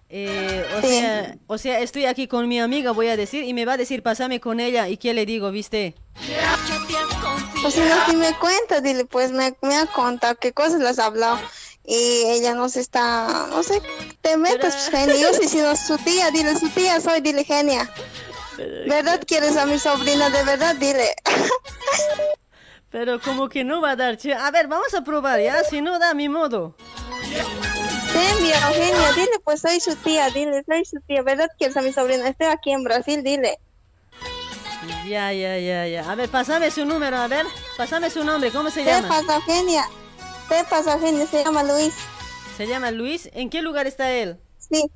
Eh, 0.09 0.65
o, 0.78 0.81
Sí. 0.82 0.86
sea, 1.01 1.36
o 1.48 1.59
sea, 1.59 1.81
estoy 1.81 2.07
aquí 2.07 2.28
con 2.28 2.47
mi 2.48 2.61
amiga, 2.61 2.93
voy 2.93 3.09
a 3.09 3.16
decir, 3.16 3.43
y 3.44 3.53
me 3.53 3.65
va 3.65 3.73
a 3.73 3.77
decir, 3.77 4.03
pásame 4.03 4.40
con 4.40 4.61
ella. 4.61 4.89
¿Y 4.89 4.97
qué 4.97 5.12
le 5.12 5.27
digo, 5.27 5.51
viste? 5.51 5.94
Pues 7.61 7.77
no, 7.77 8.07
si 8.09 8.16
me 8.16 8.32
cuenta, 8.39 8.81
dile, 8.81 9.05
pues, 9.05 9.32
me, 9.32 9.55
me 9.62 9.77
ha 9.77 9.86
contado 9.86 10.36
qué 10.36 10.53
cosas 10.53 10.81
les 10.81 10.98
ha 11.01 11.07
hablado 11.07 11.39
y 11.86 12.24
ella 12.26 12.54
no 12.54 12.68
se 12.68 12.80
está, 12.80 13.46
no 13.50 13.62
sé, 13.62 13.80
te 14.20 14.36
metes, 14.36 14.74
pues, 14.74 14.88
Genia, 14.90 15.16
yo 15.16 15.32
soy 15.32 15.48
sino 15.48 15.76
su 15.76 15.96
tía, 15.98 16.30
dile, 16.30 16.58
su 16.58 16.68
tía 16.70 17.00
soy, 17.00 17.20
dile, 17.20 17.44
Genia. 17.44 17.88
¿Verdad 18.88 19.22
quieres 19.26 19.56
a 19.56 19.66
mi 19.66 19.78
sobrina? 19.78 20.30
De 20.30 20.42
verdad, 20.44 20.74
dile. 20.76 21.14
Pero 22.90 23.20
como 23.20 23.48
que 23.48 23.64
no 23.64 23.80
va 23.82 23.90
a 23.90 23.96
dar. 23.96 24.16
che. 24.16 24.32
A 24.32 24.50
ver, 24.50 24.68
vamos 24.68 24.94
a 24.94 25.02
probar, 25.02 25.40
¿ya? 25.40 25.62
Si 25.64 25.82
no 25.82 25.98
da, 25.98 26.10
a 26.10 26.14
mi 26.14 26.28
modo. 26.28 26.74
Te 28.12 28.28
envío, 28.30 28.54
Eugenia, 28.54 29.12
dile, 29.12 29.38
pues 29.44 29.60
soy 29.60 29.78
su 29.80 29.94
tía, 29.96 30.30
dile, 30.30 30.64
soy 30.66 30.84
su 30.86 30.98
tía, 31.06 31.22
¿verdad 31.22 31.48
quieres 31.58 31.76
a 31.76 31.82
mi 31.82 31.92
sobrina? 31.92 32.28
Estoy 32.28 32.46
aquí 32.46 32.72
en 32.72 32.82
Brasil, 32.84 33.22
dile. 33.22 33.58
Ya, 35.06 35.32
ya, 35.32 35.58
ya, 35.58 35.86
ya. 35.86 36.10
A 36.10 36.14
ver, 36.14 36.28
pásame 36.30 36.70
su 36.70 36.84
número, 36.86 37.16
a 37.18 37.28
ver. 37.28 37.44
Pásame 37.76 38.08
su 38.08 38.24
nombre, 38.24 38.50
¿cómo 38.50 38.70
se 38.70 38.82
¿Qué 38.84 38.90
llama? 38.90 39.08
pasa, 39.08 39.36
Eugenia? 39.36 39.84
¿Qué 40.48 40.64
pasa, 40.70 40.94
Eugenia? 40.94 41.27
Se 41.27 41.43
llama 41.43 41.62
Luis. 41.62 41.94
Se 42.56 42.66
llama 42.66 42.90
Luis. 42.90 43.28
¿En 43.32 43.51
qué 43.51 43.62
lugar 43.62 43.86
está 43.86 44.12
él? 44.12 44.39
Sí. 44.59 44.90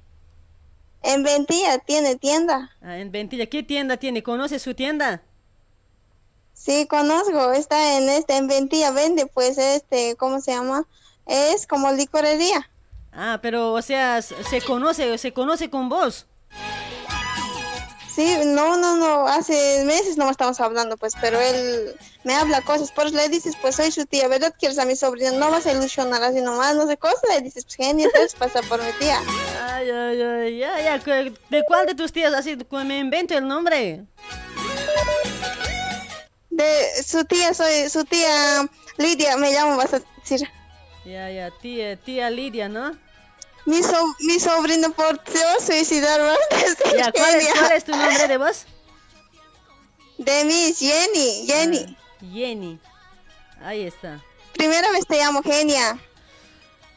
En 1.03 1.23
Ventilla 1.23 1.79
tiene 1.79 2.17
tienda. 2.17 2.71
Ah, 2.81 2.99
en 2.99 3.11
Ventilla. 3.11 3.47
¿Qué 3.47 3.63
tienda 3.63 3.97
tiene? 3.97 4.23
¿Conoce 4.23 4.59
su 4.59 4.75
tienda? 4.75 5.23
Sí, 6.61 6.87
conozco, 6.87 7.53
está 7.53 7.97
en 7.97 8.11
este, 8.11 8.37
en 8.37 8.47
Ventilla, 8.47 8.91
vende, 8.91 9.25
pues, 9.27 9.57
este, 9.57 10.15
¿cómo 10.17 10.43
se 10.43 10.53
llama? 10.53 10.87
Es 11.25 11.67
como 11.67 11.91
licorería. 11.91 12.69
Ah, 13.13 13.39
pero, 13.41 13.73
o 13.73 13.81
sea, 13.81 14.21
se 14.21 14.61
conoce, 14.61 15.17
se 15.17 15.33
conoce 15.33 15.71
con 15.71 15.89
vos. 15.89 16.27
Sí, 18.21 18.37
no, 18.45 18.77
no, 18.77 18.99
no, 18.99 19.27
hace 19.27 19.83
meses 19.87 20.19
no 20.19 20.29
estamos 20.29 20.61
hablando, 20.61 20.99
pues, 20.99 21.15
pero 21.19 21.41
él 21.41 21.97
me 22.23 22.35
habla 22.35 22.61
cosas, 22.61 22.93
por 22.93 23.07
eso 23.07 23.17
le 23.17 23.31
dices, 23.31 23.55
pues, 23.63 23.77
soy 23.77 23.91
su 23.91 24.05
tía, 24.05 24.29
¿verdad 24.29 24.55
quieres 24.59 24.79
a 24.79 24.85
mi 24.85 24.95
sobrina? 24.95 25.31
No 25.33 25.51
vas 25.51 25.65
a 25.65 25.73
ilusionar 25.73 26.23
así 26.23 26.43
nomás, 26.43 26.77
no 26.77 26.87
sé 26.87 26.99
cosas, 26.99 27.23
le 27.35 27.41
dices, 27.41 27.65
pues, 27.65 27.77
genia, 27.77 28.05
entonces 28.05 28.35
pasa 28.35 28.61
por 28.61 28.79
mi 28.83 28.93
tía. 28.99 29.19
Ay, 29.71 29.89
ay, 29.89 30.21
ay, 30.21 30.59
ya, 30.59 30.83
ya. 30.83 30.99
¿cu- 31.03 31.35
¿De 31.49 31.65
cuál 31.67 31.87
de 31.87 31.95
tus 31.95 32.13
tías 32.13 32.35
así 32.35 32.59
me 32.85 32.99
invento 32.99 33.39
el 33.39 33.49
nombre? 33.49 34.05
De 36.51 36.87
su 37.03 37.25
tía, 37.25 37.55
soy 37.55 37.89
su 37.89 38.05
tía 38.05 38.67
Lidia, 38.99 39.39
me 39.39 39.51
llamo, 39.51 39.79
vas 39.79 39.95
a 39.95 40.03
decir. 40.19 40.47
Ya, 41.07 41.31
ya, 41.31 41.51
tía, 41.63 41.97
tía 41.97 42.29
Lidia, 42.29 42.69
¿no? 42.69 42.99
Mi, 43.71 43.83
so- 43.85 44.15
mi 44.21 44.41
sobrino 44.41 44.91
por 44.93 45.21
a 45.21 45.65
suicidar, 45.65 46.21
Ya, 46.99 47.13
¿cuál 47.13 47.35
es, 47.37 47.45
genia. 47.47 47.61
cuál 47.61 47.73
es 47.73 47.85
tu 47.89 47.93
nombre 47.93 48.27
de 48.27 48.37
vos? 48.37 48.67
De 50.19 50.45
mí, 50.45 50.75
Jenny, 50.77 51.47
Jenny. 51.47 51.97
Jenny. 52.33 52.79
Ahí 53.63 53.83
está. 53.87 54.21
Primera 54.55 54.91
vez 54.91 55.07
te 55.07 55.19
llamo 55.19 55.41
Genia. 55.43 55.99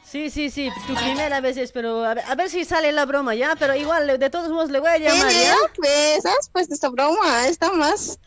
Sí, 0.03 0.29
sí, 0.31 0.49
sí, 0.49 0.69
tu 0.87 0.95
primera 0.95 1.41
vez 1.41 1.57
es, 1.57 1.71
pero 1.71 2.03
a 2.05 2.13
ver, 2.15 2.23
a 2.27 2.35
ver 2.35 2.49
si 2.49 2.65
sale 2.65 2.91
la 2.91 3.05
broma, 3.05 3.35
¿ya? 3.35 3.55
Pero 3.55 3.75
igual, 3.75 4.19
de 4.19 4.29
todos 4.31 4.49
modos, 4.49 4.69
le 4.71 4.79
voy 4.79 4.89
a 4.89 4.97
llamar, 4.97 5.31
¿ya? 5.31 5.55
pues, 5.75 6.23
puesto 6.51 6.73
esta 6.73 6.89
broma, 6.89 7.47
está 7.47 7.71
más... 7.73 8.17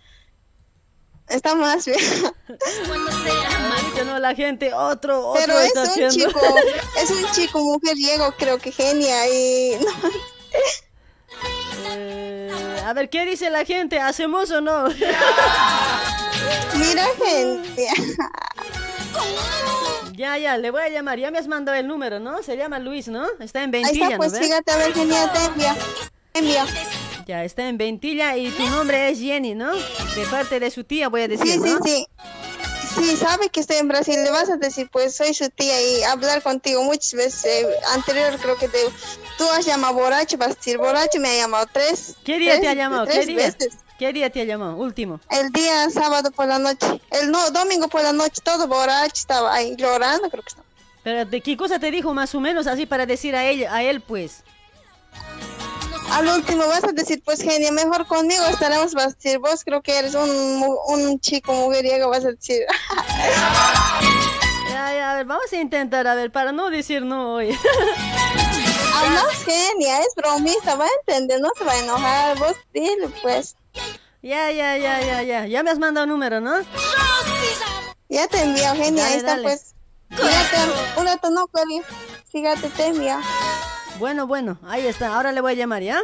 Está 1.29 1.55
más 1.55 1.85
bien. 1.87 1.99
No, 4.07 4.19
la 4.19 4.35
gente, 4.35 4.73
otro, 4.73 5.29
otro 5.31 5.41
Pero 5.45 5.59
es 5.61 5.67
está 5.67 5.81
un 5.83 5.89
haciendo. 5.89 6.15
chico, 6.29 6.41
es 7.03 7.11
un 7.11 7.31
chico 7.33 7.61
mujeriego, 7.61 8.33
creo 8.39 8.59
que 8.59 8.71
Genia, 8.73 9.27
y... 9.29 9.79
no, 9.81 9.91
Eh, 11.91 12.83
a 12.85 12.93
ver, 12.93 13.11
¿qué 13.11 13.25
dice 13.27 13.51
la 13.51 13.65
gente? 13.65 13.99
¿Hacemos 13.99 14.51
o 14.51 14.61
no? 14.61 14.89
Mira, 16.75 17.07
Genia. 17.19 17.93
Ya, 20.13 20.39
ya, 20.39 20.57
le 20.57 20.71
voy 20.71 20.81
a 20.81 20.89
llamar. 20.89 21.19
Ya 21.19 21.31
me 21.31 21.39
has 21.39 21.47
mandado 21.47 21.77
el 21.77 21.87
número, 21.87 22.19
¿no? 22.19 22.43
Se 22.43 22.57
llama 22.57 22.79
Luis, 22.79 23.07
¿no? 23.09 23.27
Está 23.39 23.63
en 23.63 23.75
Ahí 23.75 23.83
Ventilla, 23.83 24.07
está, 24.07 24.17
pues, 24.17 24.39
fíjate, 24.39 24.73
a 24.73 24.77
ver, 24.79 24.95
Genia, 24.95 25.31
te 25.31 25.45
envía. 25.45 25.77
Te 26.33 26.39
envía. 26.39 26.65
Ya, 27.27 27.43
está 27.45 27.69
en 27.69 27.77
Ventilla 27.77 28.37
y 28.37 28.51
tu 28.51 28.65
nombre 28.69 29.09
es 29.11 29.19
Jenny, 29.19 29.55
¿no? 29.55 29.75
De 29.75 30.27
parte 30.31 30.61
de 30.61 30.71
su 30.71 30.85
tía, 30.85 31.09
voy 31.09 31.23
a 31.23 31.29
decir, 31.29 31.47
Sí, 31.47 31.53
sí, 31.55 31.59
¿no? 31.59 31.79
sí. 31.85 32.07
Sí, 32.97 33.17
sabe 33.17 33.51
que 33.51 33.61
estoy 33.61 33.77
en 33.77 33.89
Brasil, 33.89 34.15
le 34.25 34.31
vas 34.31 34.49
a 34.49 34.57
decir, 34.57 34.89
pues 34.91 35.15
soy 35.15 35.35
su 35.35 35.51
tía 35.51 35.75
y 35.83 36.03
hablar 36.05 36.41
contigo 36.43 36.83
muchas 36.85 37.13
veces. 37.15 37.45
eh, 37.45 37.67
anterior 37.95 38.39
creo 38.41 38.57
que 38.57 38.69
te, 38.69 38.79
tú 39.37 39.45
has 39.51 39.67
llamado 39.67 39.95
borracho, 39.95 40.39
vas 40.39 40.53
a 40.53 40.55
decir 40.55 40.79
borracho, 40.79 41.19
me 41.21 41.29
ha 41.29 41.37
llamado 41.37 41.67
tres. 41.71 42.15
¿Qué 42.25 42.39
día 42.39 42.53
tres- 42.53 42.63
te 42.63 42.69
ha 42.69 42.75
llamado? 42.75 43.05
¿Qué 43.07 43.13
tres 43.13 43.27
día? 43.27 43.37
veces. 43.37 43.75
¿Qué 43.99 44.13
día 44.13 44.31
te 44.31 44.41
ha 44.41 44.45
llamado? 44.45 44.77
Último. 44.77 45.21
El 45.31 45.51
día 45.51 45.91
sábado 45.91 46.31
por 46.31 46.47
la 46.47 46.59
noche, 46.59 46.87
el 47.11 47.31
no, 47.31 47.51
domingo 47.51 47.89
por 47.89 48.03
la 48.03 48.13
noche, 48.13 48.41
todo 48.43 48.67
borracho, 48.69 49.13
estaba 49.15 49.53
ahí 49.53 49.75
llorando, 49.77 50.31
creo 50.31 50.43
que 50.43 50.49
estaba. 50.49 50.67
Pero 51.03 51.25
¿de 51.25 51.41
qué 51.41 51.57
cosa 51.57 51.79
te 51.79 51.91
dijo 51.91 52.15
más 52.15 52.35
o 52.35 52.41
menos 52.41 52.67
así 52.67 52.87
para 52.87 53.05
decir 53.05 53.35
a 53.37 53.45
ella, 53.47 53.75
a 53.75 53.83
él, 53.83 54.01
pues? 54.01 54.43
Al 56.13 56.29
último 56.29 56.67
vas 56.67 56.85
a 56.85 56.93
decir, 56.93 57.23
pues 57.25 57.41
genia, 57.43 57.71
mejor 57.73 58.07
conmigo 58.07 58.45
estaremos, 58.47 58.95
vas 58.95 59.07
a 59.13 59.17
decir, 59.17 59.39
vos 59.39 59.63
creo 59.65 59.83
que 59.83 59.99
eres 59.99 60.15
un, 60.15 60.65
un 60.89 61.21
chico 61.21 61.53
mujeriego, 61.53 62.09
vas 62.09 62.25
a 62.25 62.33
decir. 62.33 62.63
Ya, 64.69 64.93
ya, 64.95 65.13
a 65.13 65.15
ver, 65.15 65.25
vamos 65.27 65.51
a 65.53 65.57
intentar, 65.57 66.07
a 66.07 66.15
ver, 66.15 66.31
para 66.31 66.53
no 66.53 66.69
decir 66.71 67.03
no 67.03 67.35
hoy. 67.35 67.57
Ah, 68.95 69.09
no, 69.11 69.23
genia, 69.45 70.01
es 70.01 70.15
bromista, 70.15 70.75
va 70.75 70.85
a 70.85 70.89
entender, 71.01 71.41
no 71.41 71.49
se 71.57 71.65
va 71.65 71.73
a 71.73 71.79
enojar, 71.79 72.39
vos 72.39 72.55
dile, 72.75 73.09
pues. 73.23 73.57
Ya, 74.23 74.51
ya, 74.51 74.77
ya, 74.77 75.01
ya, 75.01 75.23
ya. 75.23 75.47
Ya 75.47 75.63
me 75.63 75.71
has 75.71 75.79
mandado 75.79 76.07
número, 76.07 76.41
¿no? 76.41 76.57
Ya 78.09 78.29
te 78.29 78.43
envío, 78.43 78.75
genia, 78.75 79.03
Dale, 79.05 79.15
ahí 79.15 79.17
está, 79.19 79.31
dale. 79.31 79.43
pues. 79.45 79.75
Fíjate, 80.11 80.57
un 80.99 81.07
rato 81.07 81.31
no, 81.31 81.47
Cori. 81.49 81.81
Fíjate, 82.31 82.69
te 82.71 82.87
envío. 82.87 83.19
Bueno, 83.99 84.27
bueno, 84.27 84.59
ahí 84.65 84.87
está. 84.87 85.15
Ahora 85.15 85.33
le 85.33 85.41
voy 85.41 85.53
a 85.53 85.57
llamar, 85.57 85.83
¿ya? 85.83 86.03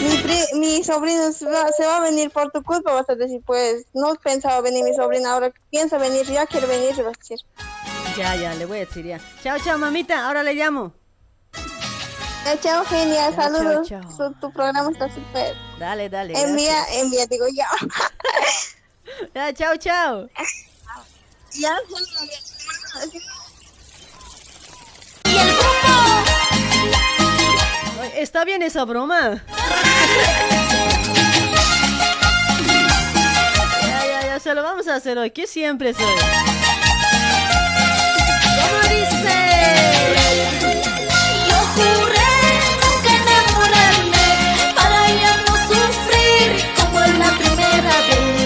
Mi, 0.00 0.16
pri- 0.18 0.58
mi 0.58 0.82
sobrino 0.82 1.32
se 1.32 1.46
va, 1.46 1.68
se 1.72 1.84
va 1.86 1.98
a 1.98 2.00
venir 2.00 2.30
por 2.30 2.50
tu 2.50 2.62
culpa, 2.62 2.92
vas 2.92 3.08
a 3.08 3.14
decir, 3.14 3.40
pues, 3.46 3.84
no 3.94 4.14
pensaba 4.16 4.60
venir 4.60 4.82
mi 4.82 4.94
sobrina, 4.94 5.32
ahora 5.32 5.52
piensa 5.70 5.96
venir, 5.98 6.26
ya 6.26 6.44
quiere 6.46 6.66
venir, 6.66 6.96
vas 7.04 7.14
a 7.14 7.18
decir. 7.18 7.38
Ya, 8.16 8.34
ya, 8.36 8.54
le 8.54 8.66
voy 8.66 8.78
a 8.78 8.80
decir 8.80 9.04
ya. 9.06 9.20
Chao, 9.42 9.58
chao, 9.64 9.78
mamita. 9.78 10.26
Ahora 10.26 10.42
le 10.42 10.54
llamo. 10.54 10.92
Ya, 12.44 12.58
chao, 12.60 12.84
genia, 12.86 13.30
Ya, 13.30 13.36
saludos. 13.36 13.88
chao, 13.88 14.02
Su- 14.16 14.34
tu 14.40 14.52
programa 14.52 14.90
está 14.90 15.08
súper. 15.08 15.54
Dale, 15.78 16.08
dale. 16.08 16.34
Envía, 16.40 16.74
gracias. 16.74 16.96
envía, 17.02 17.26
digo 17.26 17.46
ya. 17.54 17.68
Ya, 19.34 19.52
chao, 19.52 19.76
chao. 19.76 20.28
ya, 21.54 21.76
¿Está 28.22 28.44
bien 28.44 28.62
esa 28.62 28.84
broma? 28.84 29.42
Ya, 33.82 34.06
ya, 34.06 34.26
ya, 34.26 34.38
se 34.38 34.54
lo 34.54 34.62
vamos 34.62 34.86
a 34.86 34.94
hacer 34.94 35.18
hoy. 35.18 35.32
Que 35.32 35.48
siempre 35.48 35.92
soy. 35.92 36.04
¿Cómo 38.60 38.80
dice? 38.94 39.38
Juré 41.74 42.32
nunca 42.80 43.10
enamorarme 43.22 44.28
para 44.76 45.00
ya 45.08 45.32
no 45.38 45.56
sufrir 45.66 46.48
como 46.76 47.02
en 47.02 47.18
la 47.18 47.30
primera 47.38 47.94
vez. 48.06 48.41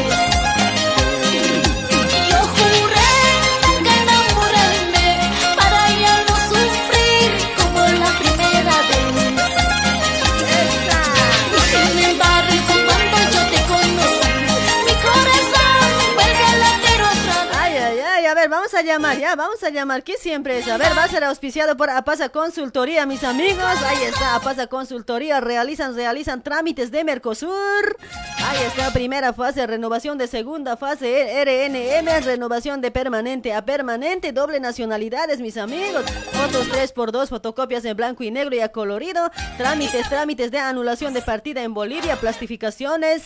Llamar, 18.86 19.18
ya, 19.18 19.36
vamos 19.36 19.62
a 19.62 19.70
llamar. 19.70 20.02
¿Qué 20.02 20.14
siempre 20.14 20.58
es? 20.58 20.68
A 20.68 20.78
ver, 20.78 20.96
va 20.96 21.04
a 21.04 21.08
ser 21.08 21.24
auspiciado 21.24 21.76
por 21.76 21.90
Apasa 21.90 22.30
Consultoría, 22.30 23.04
mis 23.04 23.24
amigos. 23.24 23.82
Ahí 23.84 24.04
está, 24.04 24.36
Apasa 24.36 24.68
Consultoría. 24.68 25.40
Realizan, 25.40 25.94
realizan 25.94 26.42
trámites 26.42 26.90
de 26.90 27.04
Mercosur. 27.04 27.96
Ahí 28.44 28.64
está, 28.66 28.92
primera 28.92 29.32
fase, 29.32 29.66
renovación 29.66 30.16
de 30.16 30.28
segunda 30.28 30.76
fase, 30.76 31.44
RNM, 31.44 32.24
renovación 32.24 32.80
de 32.80 32.90
permanente 32.90 33.52
a 33.52 33.64
permanente, 33.64 34.32
doble 34.32 34.60
nacionalidades, 34.60 35.40
mis 35.40 35.56
amigos. 35.56 36.04
Fotos 36.32 36.68
3x2, 36.70 37.28
fotocopias 37.28 37.84
en 37.84 37.96
blanco 37.96 38.22
y 38.22 38.30
negro 38.30 38.54
y 38.54 38.60
a 38.60 38.70
colorido. 38.70 39.30
Trámites, 39.58 40.08
trámites 40.08 40.50
de 40.50 40.58
anulación 40.58 41.12
de 41.12 41.22
partida 41.22 41.62
en 41.62 41.74
Bolivia, 41.74 42.16
plastificaciones. 42.16 43.24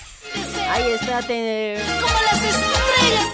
Ahí 0.71 0.91
está, 0.93 1.23
te... 1.23 1.79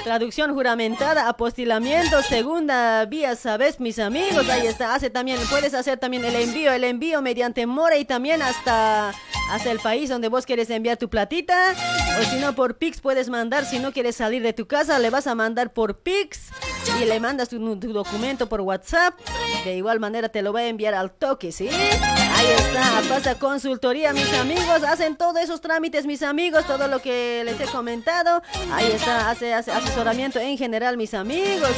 Traducción 0.04 0.54
juramentada, 0.54 1.28
apostilamiento, 1.28 2.15
segunda 2.22 3.04
vía, 3.06 3.36
¿sabes, 3.36 3.80
mis 3.80 3.98
amigos? 3.98 4.48
Ahí 4.48 4.66
está, 4.66 4.94
hace 4.94 5.10
también, 5.10 5.38
puedes 5.50 5.74
hacer 5.74 5.98
también 5.98 6.24
el 6.24 6.34
envío, 6.34 6.72
el 6.72 6.84
envío 6.84 7.22
mediante 7.22 7.66
Mora 7.66 7.96
y 7.96 8.04
también 8.04 8.42
hasta, 8.42 9.12
hasta 9.50 9.70
el 9.70 9.78
país 9.80 10.08
donde 10.08 10.28
vos 10.28 10.46
quieres 10.46 10.70
enviar 10.70 10.96
tu 10.96 11.08
platita. 11.08 11.74
O 12.20 12.24
si 12.24 12.36
no, 12.36 12.54
por 12.54 12.76
Pix 12.76 13.00
puedes 13.00 13.28
mandar, 13.28 13.64
si 13.64 13.78
no 13.78 13.92
quieres 13.92 14.16
salir 14.16 14.42
de 14.42 14.52
tu 14.52 14.66
casa, 14.66 14.98
le 14.98 15.10
vas 15.10 15.26
a 15.26 15.34
mandar 15.34 15.72
por 15.72 15.98
Pix 15.98 16.50
y 17.00 17.04
le 17.04 17.20
mandas 17.20 17.48
tu, 17.48 17.76
tu 17.78 17.92
documento 17.92 18.48
por 18.48 18.60
WhatsApp. 18.60 19.14
De 19.64 19.76
igual 19.76 20.00
manera 20.00 20.28
te 20.28 20.42
lo 20.42 20.52
va 20.52 20.60
a 20.60 20.66
enviar 20.66 20.94
al 20.94 21.10
toque, 21.10 21.52
¿sí? 21.52 21.68
Ahí 21.68 22.46
está, 22.58 23.02
pasa 23.08 23.38
consultoría, 23.38 24.12
mis 24.12 24.32
amigos, 24.34 24.82
hacen 24.84 25.16
todos 25.16 25.40
esos 25.42 25.60
trámites, 25.60 26.06
mis 26.06 26.22
amigos, 26.22 26.66
todo 26.66 26.86
lo 26.88 27.00
que 27.00 27.42
les 27.44 27.60
he 27.60 27.64
comentado. 27.64 28.42
Ahí 28.72 28.92
está, 28.92 29.30
hace, 29.30 29.54
hace 29.54 29.72
asesoramiento 29.72 30.38
en 30.38 30.56
general, 30.56 30.96
mis 30.96 31.14
amigos. 31.14 31.70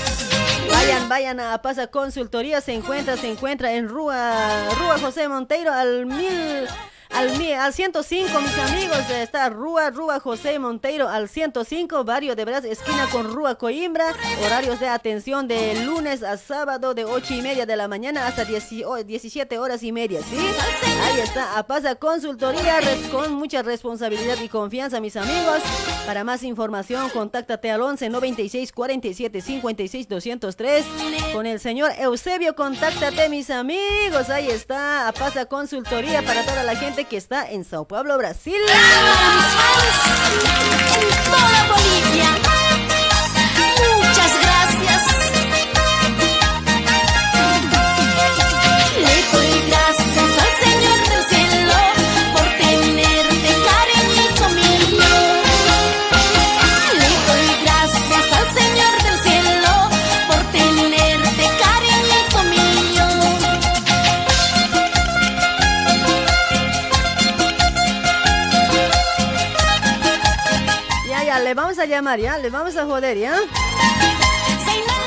Vayan, 0.71 1.09
vayan 1.09 1.41
a 1.41 1.63
Pasa 1.63 1.87
Consultoría, 1.87 2.61
se 2.61 2.75
encuentra, 2.75 3.17
se 3.17 3.31
encuentra 3.31 3.73
en 3.73 3.89
Rúa, 3.89 4.69
Rúa 4.79 4.99
José 4.99 5.29
Monteiro 5.29 5.73
al 5.73 6.07
mil... 6.07 6.67
Al, 7.19 7.31
al 7.59 7.74
105, 7.74 8.40
mis 8.40 8.59
amigos, 8.59 9.11
está 9.11 9.49
Rúa, 9.49 9.90
Rúa 9.90 10.20
José 10.20 10.57
Monteiro 10.61 11.09
al 11.09 11.28
105, 11.28 12.05
barrio 12.05 12.36
de 12.36 12.45
Bras, 12.45 12.65
esquina 12.65 13.09
con 13.11 13.32
Rúa 13.32 13.57
Coimbra, 13.57 14.15
horarios 14.47 14.78
de 14.78 14.86
atención 14.86 15.49
de 15.49 15.85
lunes 15.85 16.23
a 16.23 16.36
sábado 16.36 16.95
de 16.95 17.05
8 17.05 17.35
y 17.35 17.43
media 17.43 17.66
de 17.66 17.74
la 17.74 17.89
mañana 17.89 18.28
hasta 18.28 18.45
10 18.45 18.85
o- 18.86 19.03
17 19.03 19.59
horas 19.59 19.82
y 19.82 19.90
media, 19.90 20.20
¿sí? 20.23 20.36
Ahí 21.07 21.19
está, 21.19 21.59
a 21.59 21.66
Pasa 21.66 21.97
Consultoría 21.97 22.78
con 23.11 23.32
mucha 23.35 23.62
responsabilidad 23.62 24.36
y 24.40 24.49
confianza, 24.49 25.01
mis 25.01 25.16
amigos. 25.16 25.59
Para 26.07 26.23
más 26.23 26.45
información, 26.45 27.11
contáctate 27.11 27.70
al 27.73 27.82
11 27.82 28.11
96 28.11 28.70
47 28.73 29.40
56 29.40 30.09
203 30.09 30.85
con 31.32 31.47
el 31.47 31.59
señor 31.59 31.90
Eusebio, 31.99 32.55
contáctate, 32.55 33.28
mis 33.28 33.51
amigos. 33.51 34.31
Ahí 34.31 34.49
está, 34.51 35.09
a 35.09 35.12
Pasa 35.12 35.47
Consultoría 35.47 36.23
para 36.23 36.45
toda 36.45 36.62
la 36.62 36.77
gente 36.77 37.07
que 37.09 37.17
está 37.17 37.51
en 37.51 37.65
Sao 37.65 37.87
Paulo, 37.87 38.17
Brasil. 38.19 38.55
en 40.95 41.09
toda 41.31 41.69
Bolivia. 41.75 42.48
Llamar, 71.99 72.20
ya, 72.20 72.39
le 72.39 72.49
vamos 72.49 72.77
a 72.77 72.85
joder, 72.85 73.19
ya. 73.19 73.35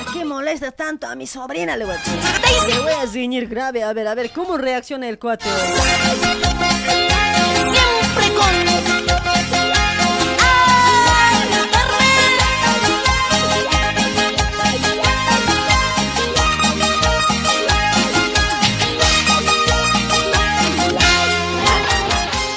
¿Por 0.03 0.13
qué 0.13 0.25
molestas 0.25 0.75
tanto 0.75 1.07
a 1.07 1.15
mi 1.15 1.25
sobrina? 1.25 1.77
Le 1.77 1.85
voy 1.85 1.95
a. 1.95 2.67
Le 2.67 2.79
voy 2.79 2.91
a 2.91 3.07
ciñir 3.07 3.47
grave. 3.47 3.81
A 3.81 3.93
ver, 3.93 4.09
a 4.09 4.13
ver, 4.13 4.29
¿cómo 4.31 4.57
reacciona 4.57 5.07
el 5.07 5.17
cuate 5.17 5.49
hoy? 5.49 5.59
Siempre 7.71 8.33
con 8.35 8.71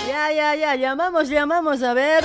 Ya, 0.08 0.32
ya, 0.32 0.54
ya, 0.56 0.74
llamamos, 0.74 1.28
llamamos, 1.28 1.82
a 1.84 1.94
ver. 1.94 2.24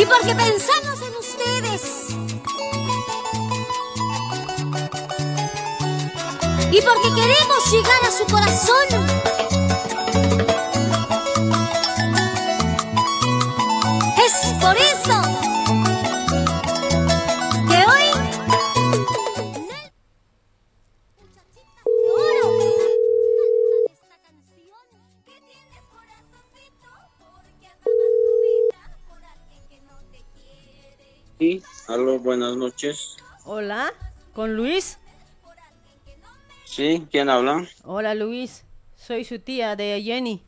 Y 0.00 0.06
porque 0.06 0.34
pensamos 0.34 0.98
en 1.02 1.14
ustedes. 1.14 1.82
Y 6.72 6.80
porque 6.80 7.14
queremos 7.14 7.70
llegar 7.70 8.00
a 8.08 8.10
su 8.10 8.24
corazón. 8.24 8.86
Es 14.16 14.54
por 14.58 14.74
eso 14.74 15.19
Sí, 31.40 31.62
aló, 31.88 32.20
buenas 32.20 32.54
noches. 32.56 33.16
Hola, 33.44 33.92
¿con 34.34 34.56
Luis? 34.56 34.98
Sí, 36.64 37.06
¿quién 37.10 37.28
habla? 37.28 37.66
Hola, 37.84 38.14
Luis. 38.14 38.64
Soy 38.96 39.24
su 39.24 39.38
tía 39.38 39.76
de 39.76 40.00
Jenny. 40.02 40.42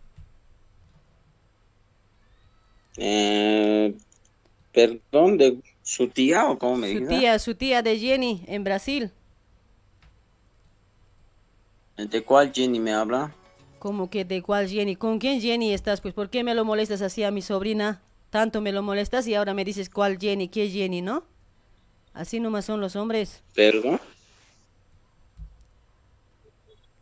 Eh, 2.96 3.94
perdón, 4.72 5.38
¿de 5.38 5.62
su 5.82 6.08
tía 6.08 6.50
o 6.50 6.58
cómo 6.58 6.76
me 6.76 6.88
Su 6.88 7.00
dice? 7.00 7.08
tía, 7.08 7.38
su 7.38 7.54
tía 7.54 7.82
de 7.82 7.98
Jenny 7.98 8.44
en 8.46 8.64
Brasil. 8.64 9.10
¿De 11.96 12.22
cuál 12.22 12.52
Jenny 12.52 12.80
me 12.80 12.92
habla? 12.92 13.34
¿Cómo 13.78 14.08
que 14.10 14.24
de 14.24 14.42
cuál 14.42 14.68
Jenny? 14.68 14.96
¿Con 14.96 15.18
quién 15.18 15.40
Jenny 15.40 15.72
estás? 15.74 16.00
Pues 16.00 16.14
¿por 16.14 16.30
qué 16.30 16.44
me 16.44 16.54
lo 16.54 16.64
molestas 16.64 17.02
así 17.02 17.22
a 17.24 17.30
mi 17.30 17.42
sobrina? 17.42 18.00
Tanto 18.32 18.62
me 18.62 18.72
lo 18.72 18.82
molestas 18.82 19.26
y 19.26 19.34
ahora 19.34 19.52
me 19.52 19.62
dices 19.62 19.90
cuál 19.90 20.16
Jenny, 20.18 20.48
qué 20.48 20.70
Jenny, 20.70 21.02
¿no? 21.02 21.22
Así 22.14 22.40
nomás 22.40 22.64
son 22.64 22.80
los 22.80 22.96
hombres. 22.96 23.42
¿Perdón? 23.54 24.00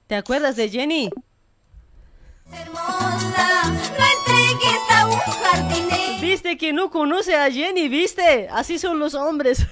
¿Te 0.08 0.16
acuerdas 0.16 0.56
de 0.56 0.68
Jenny? 0.68 1.08
hermosa, 2.52 3.62
no 3.64 4.04
entregues 4.18 4.90
a 4.90 5.06
un 5.06 5.18
jardinero. 5.18 6.20
¿Viste 6.20 6.58
que 6.58 6.72
no 6.72 6.90
conoce 6.90 7.36
a 7.36 7.48
Jenny? 7.48 7.88
¿Viste? 7.88 8.48
Así 8.50 8.80
son 8.80 8.98
los 8.98 9.14
hombres. 9.14 9.58
de 9.60 9.66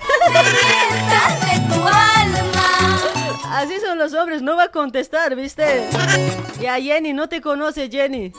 tu 1.75 1.83
alma. 1.83 3.01
Así 3.51 3.81
son 3.81 3.99
los 3.99 4.15
hombres, 4.15 4.43
no 4.43 4.55
va 4.55 4.65
a 4.65 4.71
contestar, 4.71 5.35
¿viste? 5.35 5.89
Ya 6.61 6.81
Jenny, 6.81 7.13
no 7.13 7.29
te 7.29 7.41
conoce 7.41 7.91
Jenny. 7.91 8.33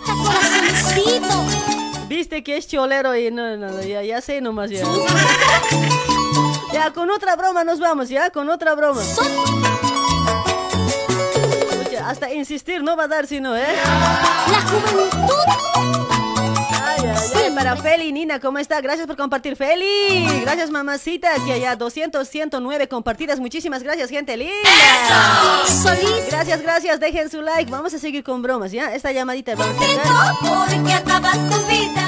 Viste 2.09 2.43
que 2.43 2.57
es 2.57 2.67
cholero 2.67 3.15
y 3.15 3.29
no, 3.29 3.55
no, 3.55 3.69
no, 3.69 3.83
ya, 3.83 4.01
ya 4.01 4.19
sé 4.19 4.41
nomás 4.41 4.71
ya. 4.71 4.83
Ya, 6.73 6.91
con 6.91 7.09
otra 7.09 7.35
broma 7.35 7.63
nos 7.63 7.79
vamos, 7.79 8.09
ya, 8.09 8.29
con 8.29 8.49
otra 8.49 8.73
broma. 8.73 9.01
Hasta 9.01 9.23
hasta 12.09 12.33
insistir 12.33 12.81
no 12.81 12.95
va 12.95 13.03
a 13.03 13.07
dar 13.07 13.27
sino, 13.27 13.55
¿eh? 13.55 13.75
La 13.85 14.61
juventud. 14.61 16.18
Ay, 17.35 17.51
para 17.55 17.75
Feli, 17.75 18.11
Nina, 18.11 18.39
¿cómo 18.39 18.59
está? 18.59 18.79
Gracias 18.81 19.07
por 19.07 19.17
compartir, 19.17 19.55
Feli. 19.55 20.41
Gracias, 20.41 20.69
mamacita, 20.69 21.29
que 21.45 21.53
haya 21.53 21.75
200, 21.75 22.27
109 22.27 22.87
compartidas. 22.87 23.39
Muchísimas 23.39 23.83
gracias, 23.83 24.09
gente 24.09 24.37
linda. 24.37 24.53
Gracias, 26.29 26.61
gracias. 26.61 26.99
Dejen 26.99 27.29
su 27.29 27.41
like. 27.41 27.71
Vamos 27.71 27.93
a 27.93 27.99
seguir 27.99 28.23
con 28.23 28.41
bromas, 28.41 28.71
¿ya? 28.71 28.93
Esta 28.93 29.11
llamadita 29.11 29.55
vamos 29.55 29.75
a. 29.77 29.79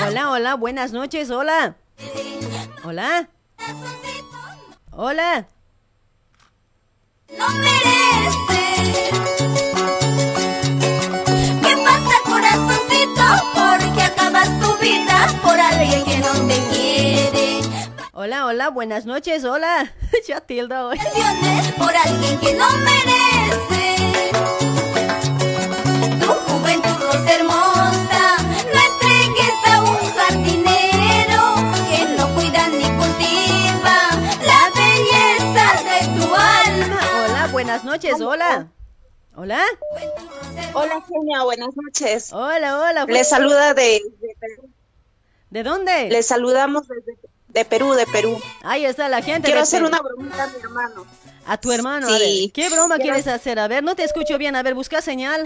Hola, 0.08 0.32
hola, 0.32 0.56
buenas 0.56 0.92
noches, 0.92 1.30
hola. 1.32 1.76
Hola. 2.84 3.30
Hola. 4.92 5.48
No 7.38 7.48
mereces. 7.50 9.71
Tu 14.72 14.78
vida 14.78 15.28
por 15.42 15.60
alguien 15.60 16.04
que 16.04 16.18
no 16.18 16.32
te 16.48 16.58
quiere. 16.72 17.60
Hola, 18.14 18.46
hola, 18.46 18.70
buenas 18.70 19.06
noches, 19.06 19.44
hola. 19.44 19.94
ya 20.28 20.42
tilda 20.42 20.88
hoy. 20.88 21.00
Por 21.78 21.96
alguien 21.96 22.40
que 22.40 22.54
no 22.54 22.68
merece. 22.78 24.32
Tu 26.20 26.28
juventud 26.28 26.98
rosa 27.02 27.32
hermosa, 27.34 28.38
no 28.74 28.80
entregues 28.90 29.58
a 29.68 29.82
un 29.82 29.98
jardinero 30.16 31.56
que 31.90 32.16
no 32.18 32.34
cuida 32.36 32.68
ni 32.68 32.84
cultiva 33.00 33.98
la 34.46 34.72
belleza 34.76 35.66
de 35.90 36.20
tu 36.20 36.36
alma. 36.36 37.00
Hola, 37.26 37.48
buenas 37.52 37.84
noches, 37.84 38.22
hola. 38.22 38.68
Hola. 39.36 39.62
Hola, 40.74 41.04
Genia, 41.08 41.44
buenas 41.44 41.70
noches. 41.76 42.32
Hola, 42.34 42.80
hola. 42.80 43.06
Les 43.06 43.30
saluda 43.30 43.74
de, 43.74 44.02
de 44.20 44.36
Perú. 44.40 44.70
¿De 45.50 45.64
dónde? 45.64 46.10
Les 46.10 46.26
saludamos 46.28 46.88
desde 46.88 47.18
de 47.50 47.66
Perú, 47.66 47.94
de 47.94 48.06
Perú. 48.08 48.40
Ahí 48.64 48.86
está 48.86 49.10
la 49.10 49.22
gente. 49.22 49.48
Quiero 49.48 49.62
hacer 49.62 49.80
Perú. 49.82 49.88
una 49.90 50.02
bromita 50.02 50.44
a 50.44 50.48
mi 50.48 50.60
hermano. 50.62 51.06
A 51.46 51.58
tu 51.58 51.72
hermano, 51.72 52.08
Sí. 52.08 52.14
a 52.16 52.20
ver. 52.20 52.52
¿Qué 52.54 52.70
broma 52.70 52.96
Quiero- 52.96 53.14
quieres 53.16 53.28
hacer? 53.28 53.60
A 53.60 53.68
ver, 53.68 53.84
no 53.84 53.96
te 53.96 54.04
escucho 54.04 54.38
bien. 54.38 54.56
A 54.56 54.64
ver, 54.64 54.74
busca 54.76 55.02
señal. 55.02 55.44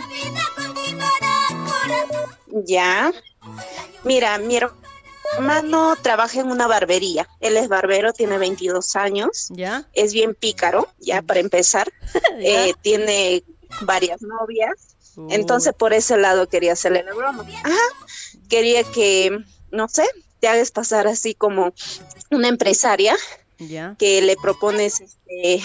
Ya. 2.66 3.12
Mira, 4.04 4.38
mi 4.38 4.60
hermano 5.38 5.96
trabaja 6.02 6.40
en 6.42 6.52
una 6.52 6.68
barbería. 6.68 7.28
Él 7.40 7.58
es 7.58 7.68
barbero, 7.70 8.14
tiene 8.14 8.38
22 8.38 8.96
años. 8.96 9.48
Ya. 9.50 9.88
Es 9.94 10.14
bien 10.14 10.36
pícaro, 10.36 10.88
ya 11.00 11.22
para 11.22 11.40
empezar. 11.40 11.92
Eh, 12.40 12.74
tiene 12.82 13.44
varias 13.82 14.22
novias. 14.22 14.96
Entonces, 15.30 15.74
por 15.74 15.94
ese 15.94 16.18
lado 16.18 16.48
quería 16.50 16.74
hacerle 16.74 17.04
la 17.04 17.14
broma. 17.14 17.46
Ajá. 17.64 18.08
Quería 18.50 18.84
que, 18.84 19.38
no 19.72 19.88
sé, 19.88 20.06
te 20.40 20.48
hagas 20.48 20.72
pasar 20.72 21.08
así 21.08 21.34
como 21.34 21.74
una 22.32 22.48
empresaria 22.50 23.16
que 23.98 24.22
le 24.22 24.36
propones 24.36 25.00
este 25.00 25.62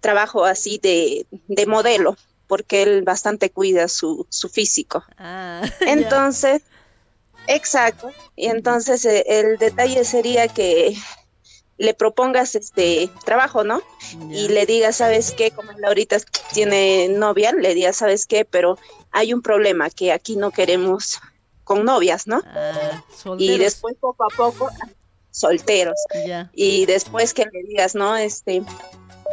trabajo 0.00 0.44
así 0.44 0.78
de, 0.82 1.26
de 1.48 1.66
modelo, 1.66 2.16
porque 2.46 2.82
él 2.82 3.02
bastante 3.02 3.50
cuida 3.50 3.88
su, 3.88 4.26
su 4.28 4.48
físico. 4.48 5.04
Ah, 5.18 5.62
Entonces, 5.80 6.62
exacto. 7.46 8.10
Y 8.34 8.46
entonces 8.46 9.04
eh, 9.04 9.24
el 9.26 9.58
detalle 9.58 10.04
sería 10.04 10.48
que 10.48 10.96
le 11.78 11.94
propongas 11.94 12.54
este 12.54 13.10
trabajo, 13.24 13.64
¿no? 13.64 13.82
Y 14.30 14.48
le 14.48 14.64
digas, 14.66 14.96
¿sabes 14.96 15.32
qué? 15.32 15.50
Como 15.50 15.72
él 15.72 15.84
ahorita 15.84 16.16
tiene 16.52 17.08
novia, 17.08 17.52
le 17.52 17.74
digas, 17.74 17.96
¿sabes 17.96 18.26
qué? 18.26 18.44
Pero 18.44 18.78
hay 19.12 19.34
un 19.34 19.42
problema 19.42 19.90
que 19.90 20.12
aquí 20.12 20.36
no 20.36 20.50
queremos 20.50 21.20
con 21.64 21.84
novias, 21.84 22.26
¿no? 22.26 22.38
y 22.38 22.42
Ah, 22.46 23.04
solteros. 23.14 23.58
después 23.58 23.96
poco 24.00 24.24
a 24.24 24.28
poco 24.28 24.70
solteros. 25.30 25.96
Y 26.54 26.86
después 26.86 27.34
que 27.34 27.44
le 27.44 27.62
digas, 27.68 27.94
¿no? 27.94 28.16
Este 28.16 28.62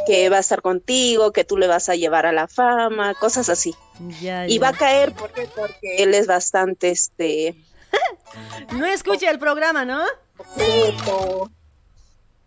que 0.05 0.27
va 0.29 0.37
a 0.37 0.39
estar 0.41 0.61
contigo, 0.61 1.31
que 1.31 1.45
tú 1.45 1.55
le 1.55 1.67
vas 1.67 1.87
a 1.87 1.95
llevar 1.95 2.25
a 2.25 2.33
la 2.33 2.47
fama, 2.49 3.13
cosas 3.13 3.47
así. 3.47 3.73
Ya, 4.19 4.47
Y 4.47 4.57
va 4.57 4.69
a 4.69 4.73
caer 4.73 5.13
porque 5.13 5.47
porque 5.55 5.95
él 6.03 6.13
es 6.13 6.27
bastante 6.27 6.89
este 6.89 7.55
No 8.73 8.85
escucha 8.85 9.29
el 9.29 9.39
programa, 9.39 9.85
¿no? 9.85 10.01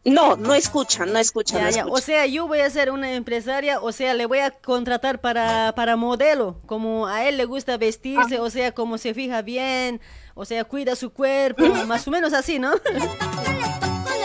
No, 0.07 0.37
no 0.37 0.55
escucha, 0.55 1.05
no 1.05 1.19
escucha, 1.19 1.69
Ya, 1.71 1.85
no. 1.85 1.91
O 1.91 1.99
sea, 1.99 2.27
yo 2.27 2.47
voy 2.47 2.61
a 2.61 2.71
ser 2.71 2.93
una 2.93 3.13
empresaria, 3.15 3.81
o 3.81 3.91
sea, 3.91 4.15
le 4.15 4.27
voy 4.27 4.39
a 4.39 4.53
contratar 4.53 5.21
para, 5.21 5.75
para 5.75 5.97
modelo, 5.97 6.61
como 6.67 7.09
a 7.09 7.29
él 7.29 7.37
le 7.37 7.45
gusta 7.45 7.77
vestirse, 7.77 8.39
o 8.39 8.49
sea, 8.49 8.73
como 8.73 8.99
se 8.99 9.15
fija 9.15 9.43
bien, 9.43 10.01
o 10.35 10.45
sea, 10.45 10.63
cuida 10.65 10.95
su 10.95 11.11
cuerpo, 11.11 11.67
más 11.87 12.07
o 12.07 12.13
menos 12.13 12.33
así, 12.35 12.61
¿no? 12.61 12.73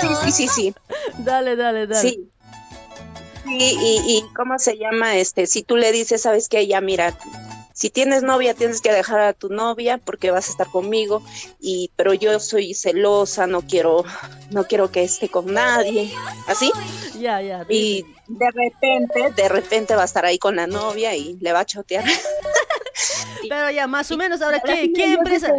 Sí, 0.01 0.07
sí, 0.23 0.31
sí, 0.31 0.47
sí. 0.47 0.75
dale, 1.17 1.55
dale, 1.55 1.87
dale. 1.87 2.09
Sí. 2.09 2.29
Sí, 3.43 3.57
y, 3.57 4.01
y 4.07 4.23
cómo 4.35 4.59
se 4.59 4.77
llama 4.77 5.15
este, 5.15 5.47
si 5.47 5.63
tú 5.63 5.77
le 5.77 5.91
dices, 5.91 6.21
sabes 6.21 6.47
que 6.47 6.67
ya 6.67 6.79
mira, 6.79 7.17
si 7.73 7.89
tienes 7.89 8.23
novia 8.23 8.53
tienes 8.53 8.81
que 8.81 8.91
dejar 8.91 9.22
a 9.22 9.34
tu 9.34 9.49
novia 9.49 9.98
porque 9.98 10.31
vas 10.31 10.48
a 10.48 10.52
estar 10.52 10.68
conmigo 10.68 11.23
y 11.60 11.91
pero 11.95 12.14
yo 12.14 12.39
soy 12.39 12.73
celosa, 12.73 13.48
no 13.48 13.61
quiero 13.61 14.03
no 14.52 14.65
quiero 14.65 14.91
que 14.91 15.03
esté 15.03 15.30
con 15.30 15.53
nadie, 15.53 16.14
así. 16.48 16.72
Ya, 17.19 17.41
ya. 17.41 17.65
Y 17.69 18.06
de 18.27 18.52
repente, 18.52 19.31
de 19.35 19.49
repente 19.49 19.95
va 19.95 20.03
a 20.03 20.06
estar 20.06 20.26
ahí 20.26 20.38
con 20.38 20.56
la 20.56 20.68
novia 20.68 21.15
y 21.15 21.38
le 21.39 21.53
va 21.53 21.60
a 21.61 21.65
chotear. 21.65 22.03
Pero 23.49 23.72
ya, 23.72 23.88
más 23.88 24.11
o 24.11 24.18
menos, 24.18 24.41
ahora, 24.41 24.60
¿qué, 24.60 24.91
qué 24.93 25.14
empresa? 25.14 25.53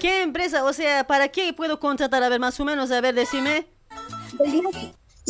¿Qué 0.00 0.22
empresa? 0.22 0.64
O 0.64 0.72
sea, 0.72 1.06
¿para 1.06 1.28
qué 1.28 1.52
puedo 1.52 1.80
contratar? 1.80 2.22
A 2.22 2.28
ver, 2.28 2.40
más 2.40 2.58
o 2.60 2.64
menos, 2.64 2.90
a 2.90 3.00
ver, 3.00 3.14
decime. 3.14 3.66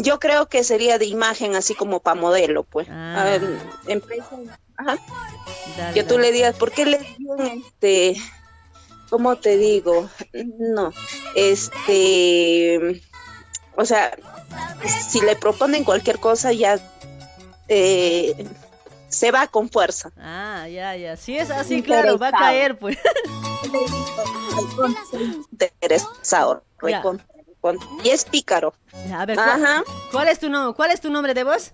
Yo 0.00 0.20
creo 0.20 0.48
que 0.48 0.64
sería 0.64 0.98
de 0.98 1.06
imagen 1.06 1.56
así 1.56 1.74
como 1.74 2.00
para 2.00 2.20
modelo, 2.20 2.64
pues. 2.64 2.88
Ah. 2.90 3.20
A 3.20 3.24
ver, 3.24 3.42
empresa, 3.86 4.30
ajá. 4.76 4.98
Dale, 5.76 5.94
que 5.94 6.04
tú 6.04 6.14
dale. 6.14 6.28
le 6.28 6.32
digas, 6.32 6.56
¿por 6.56 6.70
qué 6.70 6.86
le 6.86 6.98
bien, 7.18 7.64
este, 7.66 8.16
cómo 9.10 9.36
te 9.36 9.56
digo? 9.56 10.08
No, 10.58 10.92
este, 11.34 13.02
o 13.76 13.84
sea, 13.84 14.16
si 15.08 15.20
le 15.20 15.36
proponen 15.36 15.84
cualquier 15.84 16.18
cosa 16.18 16.52
ya 16.52 16.78
eh, 17.68 18.46
se 19.08 19.30
va 19.30 19.46
con 19.46 19.68
fuerza. 19.68 20.10
Ah, 20.16 20.66
ya, 20.68 20.96
ya. 20.96 21.16
Si 21.16 21.36
es 21.36 21.50
así, 21.50 21.82
claro, 21.82 22.18
va 22.18 22.28
a 22.28 22.32
caer, 22.32 22.78
pues. 22.78 22.98
Interesado, 25.52 26.62
Ya. 26.82 27.02
Y 28.04 28.08
es 28.10 28.24
pícaro. 28.24 28.74
A 29.12 29.26
ver, 29.26 29.36
¿cuál, 29.36 29.64
Ajá. 29.64 29.84
cuál 30.12 30.28
es 30.28 30.38
tu 30.38 30.48
nombre? 30.48 30.74
¿Cuál 30.76 30.90
es 30.90 31.00
tu 31.00 31.10
nombre 31.10 31.34
de 31.34 31.44
voz? 31.44 31.70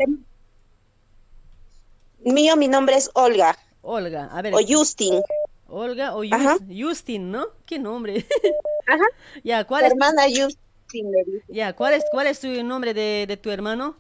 Mío, 2.20 2.56
mi 2.56 2.68
nombre 2.68 2.96
es 2.96 3.10
Olga. 3.14 3.56
Olga, 3.82 4.30
a 4.32 4.42
ver. 4.42 4.54
O 4.54 4.58
Justin. 4.66 5.20
Olga 5.68 6.14
o 6.14 6.22
Ajá. 6.30 6.56
Justin, 6.74 7.30
¿no? 7.30 7.46
¿Qué 7.66 7.78
nombre? 7.78 8.26
Ajá. 8.86 9.04
Ya, 9.42 9.64
¿cuál 9.64 9.84
es? 9.84 9.92
hermana 9.92 10.24
Justin. 10.28 11.12
Ya, 11.48 11.74
¿cuál 11.74 11.94
es, 11.94 12.04
cuál 12.10 12.26
es 12.28 12.40
tu 12.40 12.48
nombre 12.62 12.94
de, 12.94 13.26
de 13.26 13.36
tu 13.36 13.50
hermano? 13.50 13.96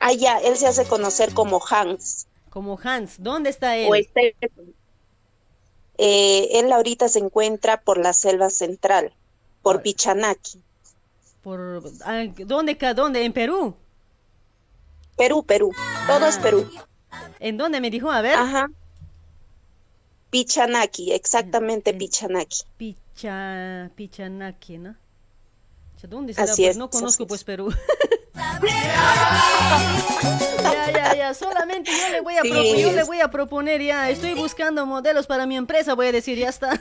Ah, 0.00 0.12
ya, 0.12 0.38
él 0.38 0.56
se 0.56 0.66
hace 0.66 0.84
conocer 0.84 1.32
como 1.32 1.60
Hans. 1.70 2.26
Como 2.50 2.78
Hans. 2.82 3.22
¿Dónde 3.22 3.50
está 3.50 3.76
él? 3.76 3.88
O 3.90 3.94
Stephen. 3.94 4.74
Eh, 5.98 6.58
él 6.58 6.72
ahorita 6.72 7.08
se 7.08 7.20
encuentra 7.20 7.80
por 7.80 7.98
la 7.98 8.12
selva 8.12 8.50
central, 8.50 9.12
por 9.62 9.82
Pichanaki. 9.82 10.60
Por, 11.42 11.82
ah, 12.04 12.24
¿Dónde, 12.46 12.76
dónde? 12.94 13.24
¿En 13.24 13.32
Perú? 13.32 13.74
Perú, 15.16 15.42
Perú. 15.44 15.72
Todo 16.06 16.26
es 16.26 16.36
Ah. 16.38 16.42
Perú. 16.42 16.70
¿En 17.40 17.56
dónde 17.56 17.80
me 17.80 17.90
dijo? 17.90 18.10
A 18.10 18.20
ver. 18.22 18.34
Ajá. 18.36 18.70
Pichanaki, 20.30 21.12
exactamente 21.12 21.92
Pichanaki. 21.92 22.62
Picha, 22.78 23.90
Pichanaki, 23.94 24.78
¿no? 24.78 24.96
¿Dónde 26.08 26.34
será? 26.34 26.44
Así 26.50 26.62
Pues 26.62 26.70
es, 26.72 26.76
no 26.78 26.90
conozco 26.90 27.24
es. 27.24 27.28
pues 27.28 27.44
Perú. 27.44 27.72
ya, 30.62 30.90
ya, 30.92 31.14
ya. 31.14 31.34
Solamente 31.34 31.90
yo 31.90 32.08
le 32.10 32.20
voy 32.20 32.36
a 32.36 32.42
Sí. 32.42 32.82
yo 32.82 32.92
le 32.92 33.04
voy 33.04 33.20
a 33.20 33.28
proponer 33.30 33.80
ya. 33.82 34.10
Estoy 34.10 34.34
buscando 34.34 34.86
modelos 34.86 35.26
para 35.26 35.46
mi 35.46 35.56
empresa, 35.56 35.94
voy 35.94 36.08
a 36.08 36.12
decir, 36.12 36.38
ya 36.38 36.48
está. 36.48 36.80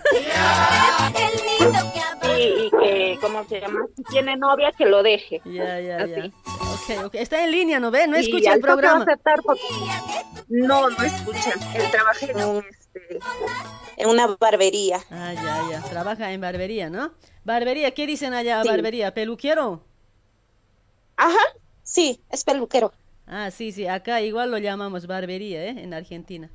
Y, 2.38 2.44
y 2.44 2.72
que, 2.72 3.18
¿cómo 3.22 3.44
se 3.48 3.60
llama? 3.60 3.82
Si 3.96 4.04
tiene 4.06 4.38
novia, 4.38 4.72
que 4.78 4.86
lo 4.86 5.04
deje. 5.04 5.42
Ya, 5.46 5.80
ya, 5.80 5.98
Así. 5.98 6.12
ya. 6.12 6.98
Ok, 7.00 7.06
ok. 7.06 7.16
Está 7.16 7.44
en 7.44 7.52
línea, 7.52 7.80
¿no 7.80 7.92
ve? 7.92 8.08
No 8.08 8.16
escucha 8.16 8.54
el 8.54 8.62
programa. 8.62 9.04
aceptar 9.04 9.40
porque- 9.44 9.62
No, 10.48 10.90
no 10.90 11.04
escucha. 11.04 11.52
Él 11.76 11.92
trabaja 11.92 12.26
en, 12.26 12.44
un, 12.44 12.64
este, 12.70 13.20
en 13.98 14.10
una 14.10 14.28
barbería. 14.40 15.00
Ah, 15.12 15.34
ya, 15.34 15.62
ya. 15.72 15.82
Trabaja 15.90 16.32
en 16.32 16.42
barbería, 16.42 16.90
¿no? 16.90 17.12
Barbería, 17.44 17.92
¿qué 17.94 18.06
dicen 18.08 18.34
allá? 18.34 18.62
Sí. 18.64 18.70
Barbería, 18.70 19.14
peluquero. 19.14 19.84
Ajá, 21.22 21.38
sí, 21.84 22.20
es 22.32 22.44
peluquero. 22.44 22.92
Ah, 23.28 23.52
sí, 23.52 23.72
sí, 23.72 23.86
acá 23.86 24.22
igual 24.22 24.50
lo 24.50 24.58
llamamos 24.58 25.06
barbería, 25.06 25.64
¿eh? 25.66 25.76
En 25.78 25.94
Argentina. 25.94 26.50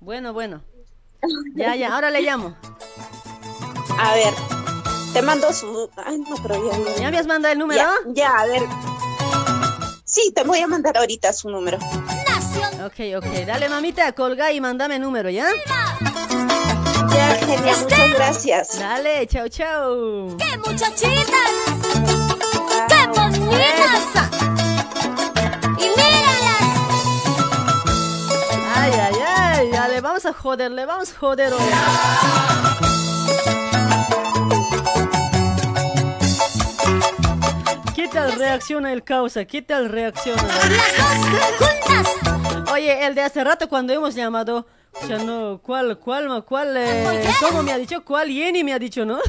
Bueno, 0.00 0.32
bueno. 0.32 0.64
Ya, 1.54 1.76
ya, 1.76 1.94
ahora 1.94 2.10
le 2.10 2.20
llamo. 2.20 2.56
A 3.96 4.14
ver, 4.14 4.34
te 5.12 5.22
mando 5.22 5.52
su... 5.52 5.88
Ay, 5.96 6.18
no, 6.18 6.34
pero 6.42 6.56
ya... 6.56 6.76
no. 6.76 6.96
¿Ya 6.98 7.10
me 7.12 7.18
has 7.18 7.26
mandado 7.28 7.52
el 7.52 7.60
número? 7.60 7.80
Ya, 7.80 7.94
ya, 8.08 8.30
a 8.36 8.46
ver. 8.46 8.62
Sí, 10.04 10.32
te 10.34 10.42
voy 10.42 10.58
a 10.58 10.66
mandar 10.66 10.98
ahorita 10.98 11.32
su 11.32 11.48
número. 11.48 11.78
Ok, 12.84 13.16
ok. 13.16 13.46
Dale, 13.46 13.68
mamita, 13.68 14.10
colga 14.12 14.50
y 14.50 14.60
mándame 14.60 14.96
el 14.96 15.02
número, 15.02 15.30
¿ya? 15.30 15.46
Ya, 17.14 17.34
genial, 17.36 17.76
muchas 17.84 18.14
gracias. 18.14 18.78
Dale, 18.80 19.28
chao, 19.28 19.48
chao. 19.48 20.36
¡Qué 20.36 20.58
muchachitas! 20.58 21.79
¡Qué 23.50 23.72
bonitas! 23.82 24.30
Y 25.78 25.88
míralas. 25.88 26.62
Ay, 28.76 28.92
ay, 28.92 29.14
ay. 29.26 29.70
Ya 29.72 29.88
le 29.88 30.00
vamos 30.00 30.24
a 30.26 30.32
joder, 30.32 30.70
le 30.70 30.86
vamos 30.86 31.12
a 31.12 31.18
joder 31.18 31.52
hoy. 31.52 31.60
¿Qué 37.94 38.08
tal 38.08 38.32
reacciona 38.32 38.92
el 38.92 39.02
causa? 39.04 39.44
¿Qué 39.44 39.62
tal 39.62 39.88
reacciona? 39.88 40.42
Oye, 42.72 43.06
el 43.06 43.14
de 43.14 43.22
hace 43.22 43.42
rato 43.44 43.68
cuando 43.68 43.92
hemos 43.92 44.14
llamado, 44.14 44.66
o 44.92 45.06
sea, 45.06 45.18
no, 45.18 45.60
¿cuál, 45.62 45.98
cuál, 45.98 46.44
cuál, 46.44 46.76
eh, 46.76 47.24
cómo 47.40 47.62
me 47.62 47.72
ha 47.72 47.78
dicho? 47.78 48.04
¿Cuál 48.04 48.28
Jenny 48.28 48.64
me 48.64 48.72
ha 48.72 48.78
dicho, 48.78 49.04
no? 49.04 49.18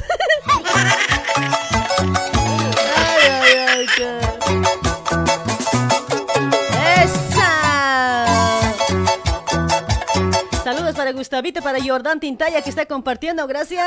Gustavito, 11.22 11.62
para 11.62 11.80
Jordán 11.80 12.18
Tintaya 12.18 12.62
que 12.62 12.68
está 12.68 12.84
compartiendo, 12.84 13.46
gracias. 13.46 13.86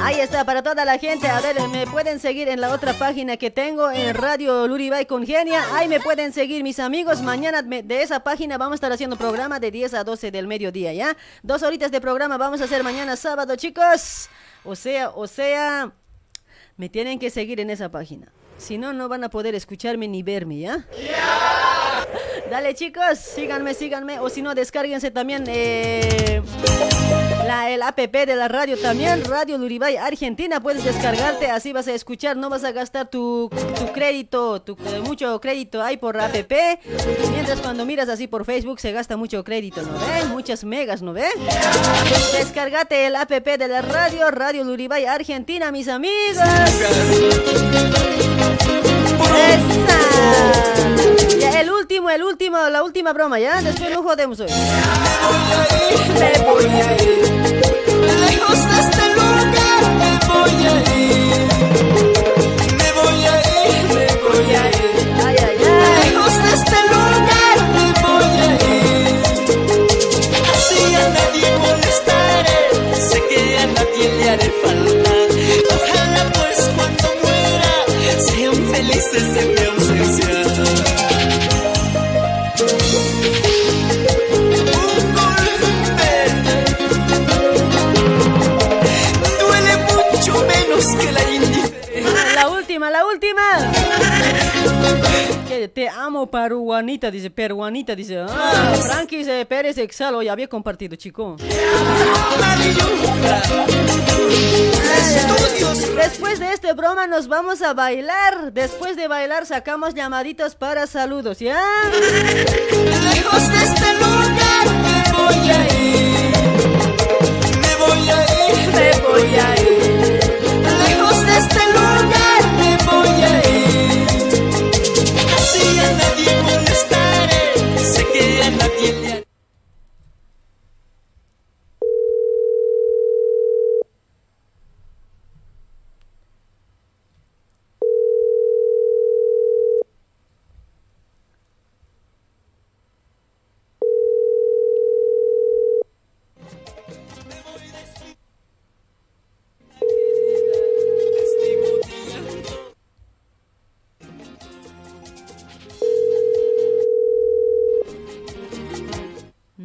Ahí 0.00 0.18
está, 0.18 0.46
para 0.46 0.62
toda 0.62 0.86
la 0.86 0.96
gente. 0.96 1.28
A 1.28 1.42
ver, 1.42 1.60
me 1.68 1.86
pueden 1.86 2.18
seguir 2.20 2.48
en 2.48 2.58
la 2.62 2.72
otra 2.72 2.94
página 2.94 3.36
que 3.36 3.50
tengo, 3.50 3.90
en 3.90 4.14
Radio 4.14 4.66
Luribay 4.66 5.04
Congenia. 5.04 5.62
Ahí 5.74 5.88
me 5.88 6.00
pueden 6.00 6.32
seguir 6.32 6.62
mis 6.62 6.78
amigos. 6.78 7.20
Mañana 7.20 7.60
de 7.60 8.02
esa 8.02 8.20
página 8.20 8.56
vamos 8.56 8.72
a 8.72 8.74
estar 8.76 8.90
haciendo 8.90 9.16
programa 9.16 9.60
de 9.60 9.70
10 9.70 9.92
a 9.92 10.04
12 10.04 10.30
del 10.30 10.46
mediodía, 10.46 10.94
¿ya? 10.94 11.14
Dos 11.42 11.62
horitas 11.62 11.90
de 11.90 12.00
programa 12.00 12.38
vamos 12.38 12.62
a 12.62 12.64
hacer 12.64 12.82
mañana 12.82 13.14
sábado, 13.14 13.54
chicos. 13.56 14.30
O 14.64 14.74
sea, 14.76 15.10
o 15.10 15.26
sea, 15.26 15.92
me 16.78 16.88
tienen 16.88 17.18
que 17.18 17.28
seguir 17.28 17.60
en 17.60 17.68
esa 17.68 17.90
página. 17.90 18.32
Si 18.56 18.78
no, 18.78 18.94
no 18.94 19.06
van 19.10 19.22
a 19.24 19.28
poder 19.28 19.54
escucharme 19.54 20.08
ni 20.08 20.22
verme, 20.22 20.60
¿ya? 20.60 20.86
Dale 22.50 22.74
chicos, 22.74 23.18
síganme, 23.18 23.74
síganme. 23.74 24.18
O 24.20 24.28
si 24.28 24.42
no, 24.42 24.54
descárguense 24.54 25.10
también 25.10 25.44
eh, 25.46 26.42
la, 27.46 27.70
el 27.70 27.82
app 27.82 27.98
de 27.98 28.36
la 28.36 28.48
radio 28.48 28.76
también. 28.78 29.24
Radio 29.24 29.58
Luribay 29.58 29.96
Argentina. 29.96 30.60
Puedes 30.60 30.84
descargarte, 30.84 31.50
así 31.50 31.72
vas 31.72 31.88
a 31.88 31.94
escuchar. 31.94 32.36
No 32.36 32.50
vas 32.50 32.64
a 32.64 32.72
gastar 32.72 33.08
tu, 33.08 33.50
tu 33.78 33.92
crédito, 33.92 34.62
tu, 34.62 34.72
eh, 34.72 35.00
mucho 35.04 35.40
crédito 35.40 35.82
hay 35.82 35.96
por 35.96 36.18
app. 36.20 36.34
Mientras 37.30 37.60
cuando 37.60 37.84
miras 37.86 38.08
así 38.08 38.26
por 38.26 38.44
Facebook 38.44 38.80
se 38.80 38.92
gasta 38.92 39.16
mucho 39.16 39.44
crédito, 39.44 39.82
¿no 39.82 39.92
ves? 39.92 40.28
Muchas 40.28 40.64
megas, 40.64 41.02
¿no 41.02 41.12
ves? 41.12 41.32
Descárgate 42.32 43.06
el 43.06 43.16
app 43.16 43.30
de 43.30 43.68
la 43.68 43.82
radio, 43.82 44.30
Radio 44.30 44.64
Luribay 44.64 45.06
Argentina, 45.06 45.70
mis 45.70 45.88
amigos. 45.88 46.38
¡Esa! 49.50 50.79
Ya, 51.40 51.60
el 51.60 51.70
último, 51.70 52.10
el 52.10 52.22
último, 52.22 52.58
la 52.68 52.82
última 52.82 53.12
broma, 53.12 53.38
¿ya? 53.38 53.60
Después 53.62 53.90
no 53.90 54.02
jodemos 54.02 54.40
hoy. 54.40 54.48
Me 56.18 56.32
voy 56.44 56.64
a 56.64 57.02
ir 57.02 57.20
lejos 58.20 58.58
de 58.68 58.80
este 58.80 59.04
lugar. 59.14 59.82
Me 60.00 60.12
voy 60.28 60.66
a 60.66 60.74
ir. 60.96 61.48
Me 62.78 62.88
voy 62.92 63.20
a 63.26 63.34
ir. 63.40 63.84
Me 63.88 64.06
voy 64.28 64.48
a 64.54 64.68
ir. 64.68 64.94
Ay, 65.26 65.36
ay, 65.46 65.56
ay. 65.58 66.10
Lejos 66.10 66.34
de 66.42 66.50
este 66.58 66.78
lugar. 66.92 67.56
Me 67.74 67.86
voy 68.02 68.34
a 68.40 68.50
ir. 68.74 69.14
Así 70.52 70.80
a 70.94 70.96
nadie 71.08 71.48
molestaré. 71.58 72.58
Sé 73.08 73.18
que 73.28 73.40
a 73.58 73.66
nadie 73.66 74.04
le 74.18 74.24
haré 74.30 74.50
falta. 74.62 75.12
Ojalá 75.74 76.22
pues 76.34 76.58
cuando 76.76 77.06
muera 77.22 77.74
sean 78.20 78.56
felices 78.72 79.26
en 79.42 79.48
mi 79.54 79.60
ausencia. 79.60 79.79
Última, 92.80 92.90
la 92.90 93.04
última. 93.04 93.42
Que 95.48 95.68
te 95.68 95.88
amo, 95.88 96.30
peruanita, 96.30 97.10
dice, 97.10 97.30
peruanita, 97.30 97.94
dice. 97.94 98.18
Ah, 98.20 98.74
Frankie 98.80 99.18
dice, 99.18 99.44
Pérez 99.46 99.76
Exhalo, 99.78 100.22
ya 100.22 100.32
había 100.32 100.48
compartido, 100.48 100.96
chico. 100.96 101.36
Después 105.96 106.38
de 106.38 106.52
este 106.52 106.72
broma 106.72 107.06
nos 107.06 107.28
vamos 107.28 107.60
a 107.62 107.74
bailar. 107.74 108.52
Después 108.52 108.96
de 108.96 109.08
bailar 109.08 109.44
sacamos 109.46 109.94
llamaditos 109.94 110.54
para 110.54 110.86
saludos, 110.86 111.40
¿ya? 111.40 111.60
Lejos 111.92 113.48
de 113.48 113.64
este 113.64 113.94
lugar 113.94 114.66
me 114.82 115.12
voy 115.12 115.50
a 115.50 115.64
ir. 115.74 116.30
Me 117.60 117.76
voy 117.76 118.10
a 118.10 118.24
ir. 118.48 118.68
Me 118.72 118.92
voy 119.00 119.34
a 119.36 119.60
ir. 119.60 119.79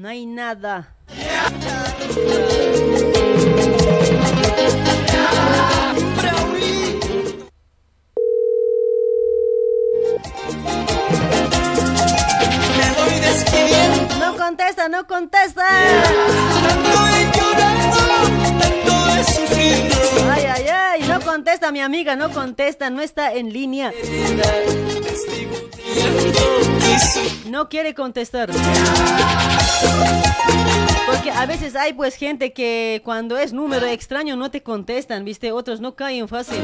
No 0.06 0.11
hay 0.11 0.27
nada. 0.27 0.94
No 14.19 14.38
contesta, 14.38 14.90
no 14.90 15.07
contesta. 15.07 15.65
Contesta 21.46 21.72
mi 21.72 21.80
amiga, 21.80 22.16
no 22.16 22.32
contesta, 22.32 22.90
no 22.90 23.02
está 23.02 23.32
en 23.32 23.54
línea. 23.54 23.94
No 27.46 27.70
quiere 27.70 27.94
contestar. 27.94 28.50
Porque 31.06 31.30
a 31.30 31.46
veces 31.46 31.76
hay 31.76 31.94
pues 31.94 32.16
gente 32.16 32.52
que 32.52 33.04
cuando 33.06 33.38
es 33.38 33.54
número 33.54 33.86
extraño 33.86 34.36
no 34.36 34.50
te 34.50 34.64
contestan, 34.64 35.24
¿viste? 35.24 35.52
Otros 35.52 35.82
no 35.82 35.96
caen 35.96 36.28
fácil. 36.28 36.64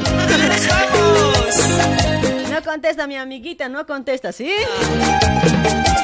No 2.50 2.64
contesta 2.64 3.06
mi 3.06 3.18
amiguita, 3.18 3.70
no 3.70 3.86
contesta, 3.86 4.32
¿sí? 4.32 4.52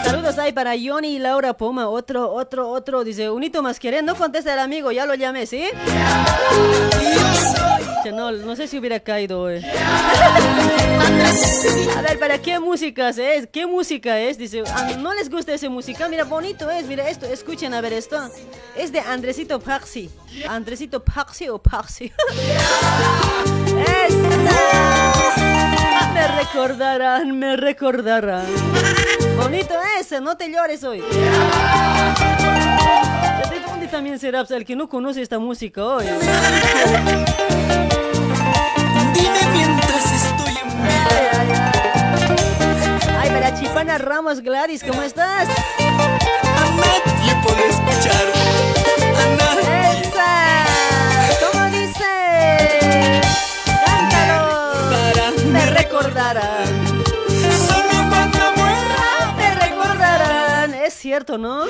Saludos 0.04 0.38
ahí 0.38 0.54
para 0.54 0.74
Johnny 0.80 1.16
y 1.16 1.20
Laura 1.20 1.58
Poma. 1.58 1.90
Otro, 1.90 2.32
otro, 2.32 2.70
otro. 2.70 3.04
Dice, 3.04 3.32
unito 3.32 3.64
más 3.64 3.80
quieren. 3.80 4.06
No 4.06 4.16
contesta 4.16 4.54
el 4.54 4.60
amigo, 4.60 4.92
ya 4.92 5.08
lo 5.08 5.16
llamé, 5.16 5.48
¿sí? 5.48 5.64
No, 8.12 8.32
no 8.32 8.56
sé 8.56 8.68
si 8.68 8.78
hubiera 8.78 9.00
caído 9.00 9.42
hoy. 9.42 9.66
A 11.98 12.02
ver, 12.02 12.20
¿para 12.20 12.40
qué 12.42 12.60
música 12.60 13.10
es? 13.10 13.48
¿Qué 13.52 13.66
música 13.66 14.20
es? 14.20 14.38
Dice, 14.38 14.64
"Ah, 14.68 14.92
no 15.00 15.14
les 15.14 15.30
gusta 15.30 15.54
esa 15.54 15.70
música. 15.70 16.08
Mira, 16.10 16.24
bonito 16.24 16.70
es. 16.70 16.86
Mira 16.86 17.10
esto, 17.10 17.26
escuchen 17.26 17.74
a 17.74 17.82
ver 17.82 17.94
esto. 17.94 18.18
Es 18.76 18.92
de 18.92 19.00
Andresito 19.00 19.60
Paxi. 19.60 20.10
Andresito 20.48 21.04
Paxi 21.04 21.50
o 21.50 21.58
Paxi. 21.62 22.12
¡Esa! 24.08 26.12
Me 26.14 26.28
recordarán, 26.40 27.38
me 27.38 27.56
recordarán. 27.58 28.46
Bonito 29.38 29.74
ese, 30.00 30.20
no 30.22 30.36
te 30.38 30.50
llores 30.52 30.84
hoy. 30.84 31.04
¿De 33.50 33.60
dónde 33.60 33.88
también 33.88 34.20
será 34.20 34.40
pues, 34.40 34.52
el 34.52 34.66
que 34.66 34.76
no 34.76 34.90
conoce 34.90 35.22
esta 35.22 35.40
música 35.40 35.84
hoy? 35.86 36.06
Dime 39.14 39.40
mientras 39.54 40.12
estoy 40.12 40.54
en 40.62 40.68
Ay, 43.20 43.30
para 43.30 43.54
Chipana 43.60 43.98
Ramos 43.98 44.42
Gladys, 44.42 44.84
¿cómo 44.84 45.02
estás? 45.02 45.48
A 45.80 46.66
nadie 46.76 47.36
puedo 47.44 47.64
escuchar. 47.70 48.26
A 49.16 49.26
nadie. 49.38 50.02
¡Esa! 50.02 50.66
¿Cómo 51.52 51.66
dice? 51.70 52.12
¡Cántalo! 53.86 54.42
Me 55.52 55.66
recordarán. 55.68 56.87
Cierto, 61.08 61.38
¿no? 61.38 61.64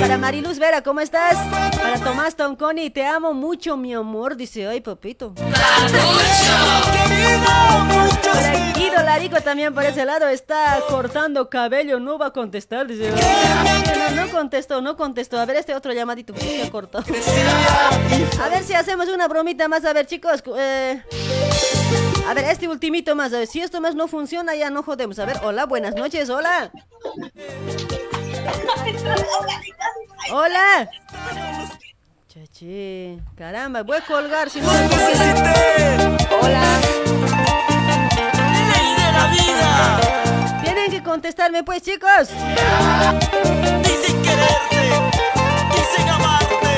Para 0.00 0.16
Mariluz 0.16 0.58
Vera, 0.58 0.82
¿cómo 0.82 1.00
estás? 1.00 1.36
Para 1.76 1.98
Tomás 1.98 2.36
Tonconi, 2.36 2.88
te 2.88 3.04
amo 3.04 3.34
mucho, 3.34 3.76
mi 3.76 3.92
amor. 3.92 4.34
Dice, 4.34 4.66
ay, 4.66 4.80
papito. 4.80 5.34
Para 5.34 5.58
Guido 8.74 9.02
Larico 9.02 9.42
también 9.42 9.74
por 9.74 9.84
ese 9.84 10.06
lado 10.06 10.26
está 10.28 10.80
cortando 10.88 11.50
cabello, 11.50 12.00
no 12.00 12.16
va 12.18 12.28
a 12.28 12.32
contestar. 12.32 12.86
Dice, 12.86 13.12
"Ay, 13.14 14.14
no, 14.16 14.24
no 14.24 14.32
contestó, 14.32 14.80
no 14.80 14.96
contestó. 14.96 15.38
A 15.38 15.44
ver, 15.44 15.56
este 15.56 15.74
otro 15.74 15.92
llamadito, 15.92 16.32
ya 16.34 16.70
cortó. 16.70 17.00
A 18.40 18.48
ver 18.48 18.64
si 18.64 18.72
hacemos 18.72 19.06
una 19.08 19.28
bromita 19.28 19.68
más. 19.68 19.84
A 19.84 19.92
ver, 19.92 20.06
chicos. 20.06 20.42
eh, 20.56 21.02
a 22.26 22.34
ver, 22.34 22.44
este 22.44 22.68
ultimito 22.68 23.14
más. 23.14 23.32
A 23.32 23.38
ver, 23.38 23.46
si 23.46 23.60
esto 23.60 23.80
más 23.80 23.94
no 23.94 24.08
funciona, 24.08 24.54
ya 24.54 24.68
no 24.70 24.82
jodemos. 24.82 25.18
A 25.18 25.24
ver, 25.26 25.38
hola, 25.42 25.66
buenas 25.66 25.94
noches, 25.94 26.28
hola. 26.30 26.70
Hola. 30.32 30.88
Chachi, 32.28 33.18
caramba, 33.36 33.82
voy 33.82 33.98
a 33.98 34.00
colgar 34.00 34.48
si 34.50 34.60
no. 34.60 34.68
Hola. 34.68 34.82
Ley 38.72 38.94
de 38.96 39.12
la 39.12 39.26
vida. 39.30 40.00
Tienen 40.62 40.90
que 40.90 41.02
contestarme, 41.02 41.62
pues, 41.62 41.82
chicos. 41.82 42.28
Dicen 43.82 44.22
quererte. 44.22 44.90
Dicen 45.70 46.08
amarte. 46.08 46.73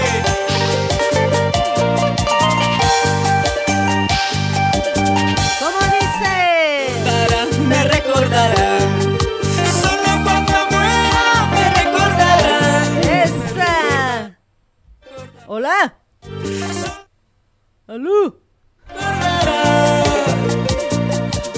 ¿Hola? 15.48 15.94
¿Aló? 17.86 18.40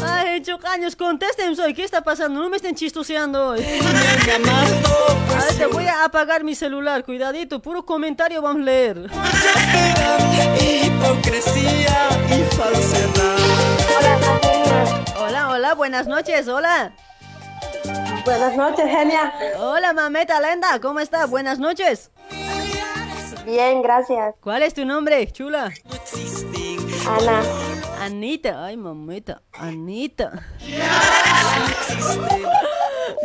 Ay, 0.04 0.42
chocaños, 0.42 0.94
contesten 0.94 1.56
soy. 1.56 1.72
¿Qué 1.72 1.84
está 1.84 2.02
pasando? 2.02 2.42
No 2.42 2.50
me 2.50 2.58
estén 2.58 2.74
chistoseando 2.74 3.48
hoy. 3.48 3.60
A 3.60 5.44
ver, 5.44 5.56
te 5.56 5.66
voy 5.66 5.86
a 5.86 6.04
apagar 6.04 6.44
mi 6.44 6.54
celular. 6.54 7.02
Cuidadito, 7.04 7.62
puro 7.62 7.86
comentario 7.86 8.42
vamos 8.42 8.60
a 8.62 8.64
leer. 8.66 9.10
Hipocresía 10.60 12.08
y 12.28 12.54
falsedad. 12.54 13.38
Hola, 15.18 15.48
hola, 15.48 15.74
buenas 15.74 16.06
noches, 16.06 16.46
hola. 16.46 16.92
Buenas 18.26 18.54
noches, 18.54 18.84
genia. 18.84 19.32
Hola, 19.56 19.94
mameta 19.94 20.38
Lenda, 20.42 20.78
¿cómo 20.80 21.00
está? 21.00 21.24
Buenas 21.24 21.58
noches. 21.58 22.10
Bien, 23.48 23.80
gracias. 23.80 24.34
¿Cuál 24.42 24.62
es 24.62 24.74
tu 24.74 24.84
nombre, 24.84 25.26
chula? 25.32 25.72
Ana. 27.08 27.42
Anita, 27.98 28.62
ay 28.66 28.76
mamita, 28.76 29.40
Anita. 29.54 30.46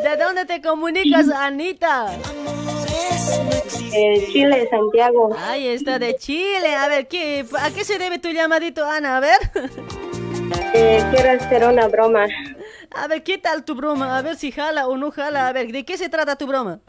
¿De 0.01 0.17
dónde 0.17 0.45
te 0.45 0.61
comunicas, 0.61 1.29
Anita? 1.29 2.15
De 3.91 4.27
Chile, 4.31 4.69
Santiago. 4.71 5.35
Ahí 5.45 5.67
está, 5.67 5.99
de 5.99 6.15
Chile. 6.15 6.73
A 6.73 6.87
ver, 6.87 7.09
¿qué, 7.09 7.45
¿a 7.59 7.71
qué 7.71 7.83
se 7.83 7.97
debe 7.97 8.17
tu 8.17 8.29
llamadito, 8.29 8.85
Ana? 8.85 9.17
A 9.17 9.19
ver. 9.19 9.39
Eh, 10.73 11.03
quiero 11.11 11.31
hacer 11.31 11.65
una 11.65 11.89
broma. 11.89 12.27
A 12.95 13.07
ver, 13.07 13.23
¿qué 13.23 13.37
tal 13.37 13.65
tu 13.65 13.75
broma? 13.75 14.17
A 14.17 14.21
ver 14.21 14.37
si 14.37 14.53
jala 14.53 14.87
o 14.87 14.95
no 14.95 15.11
jala. 15.11 15.49
A 15.49 15.51
ver, 15.51 15.73
¿de 15.73 15.83
qué 15.83 15.97
se 15.97 16.07
trata 16.07 16.37
tu 16.37 16.47
broma? 16.47 16.79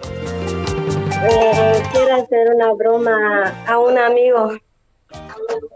Eh, 1.27 1.83
quiero 1.93 2.15
hacer 2.23 2.51
una 2.55 2.73
broma 2.75 3.65
a 3.67 3.79
un 3.79 3.99
amigo. 3.99 4.57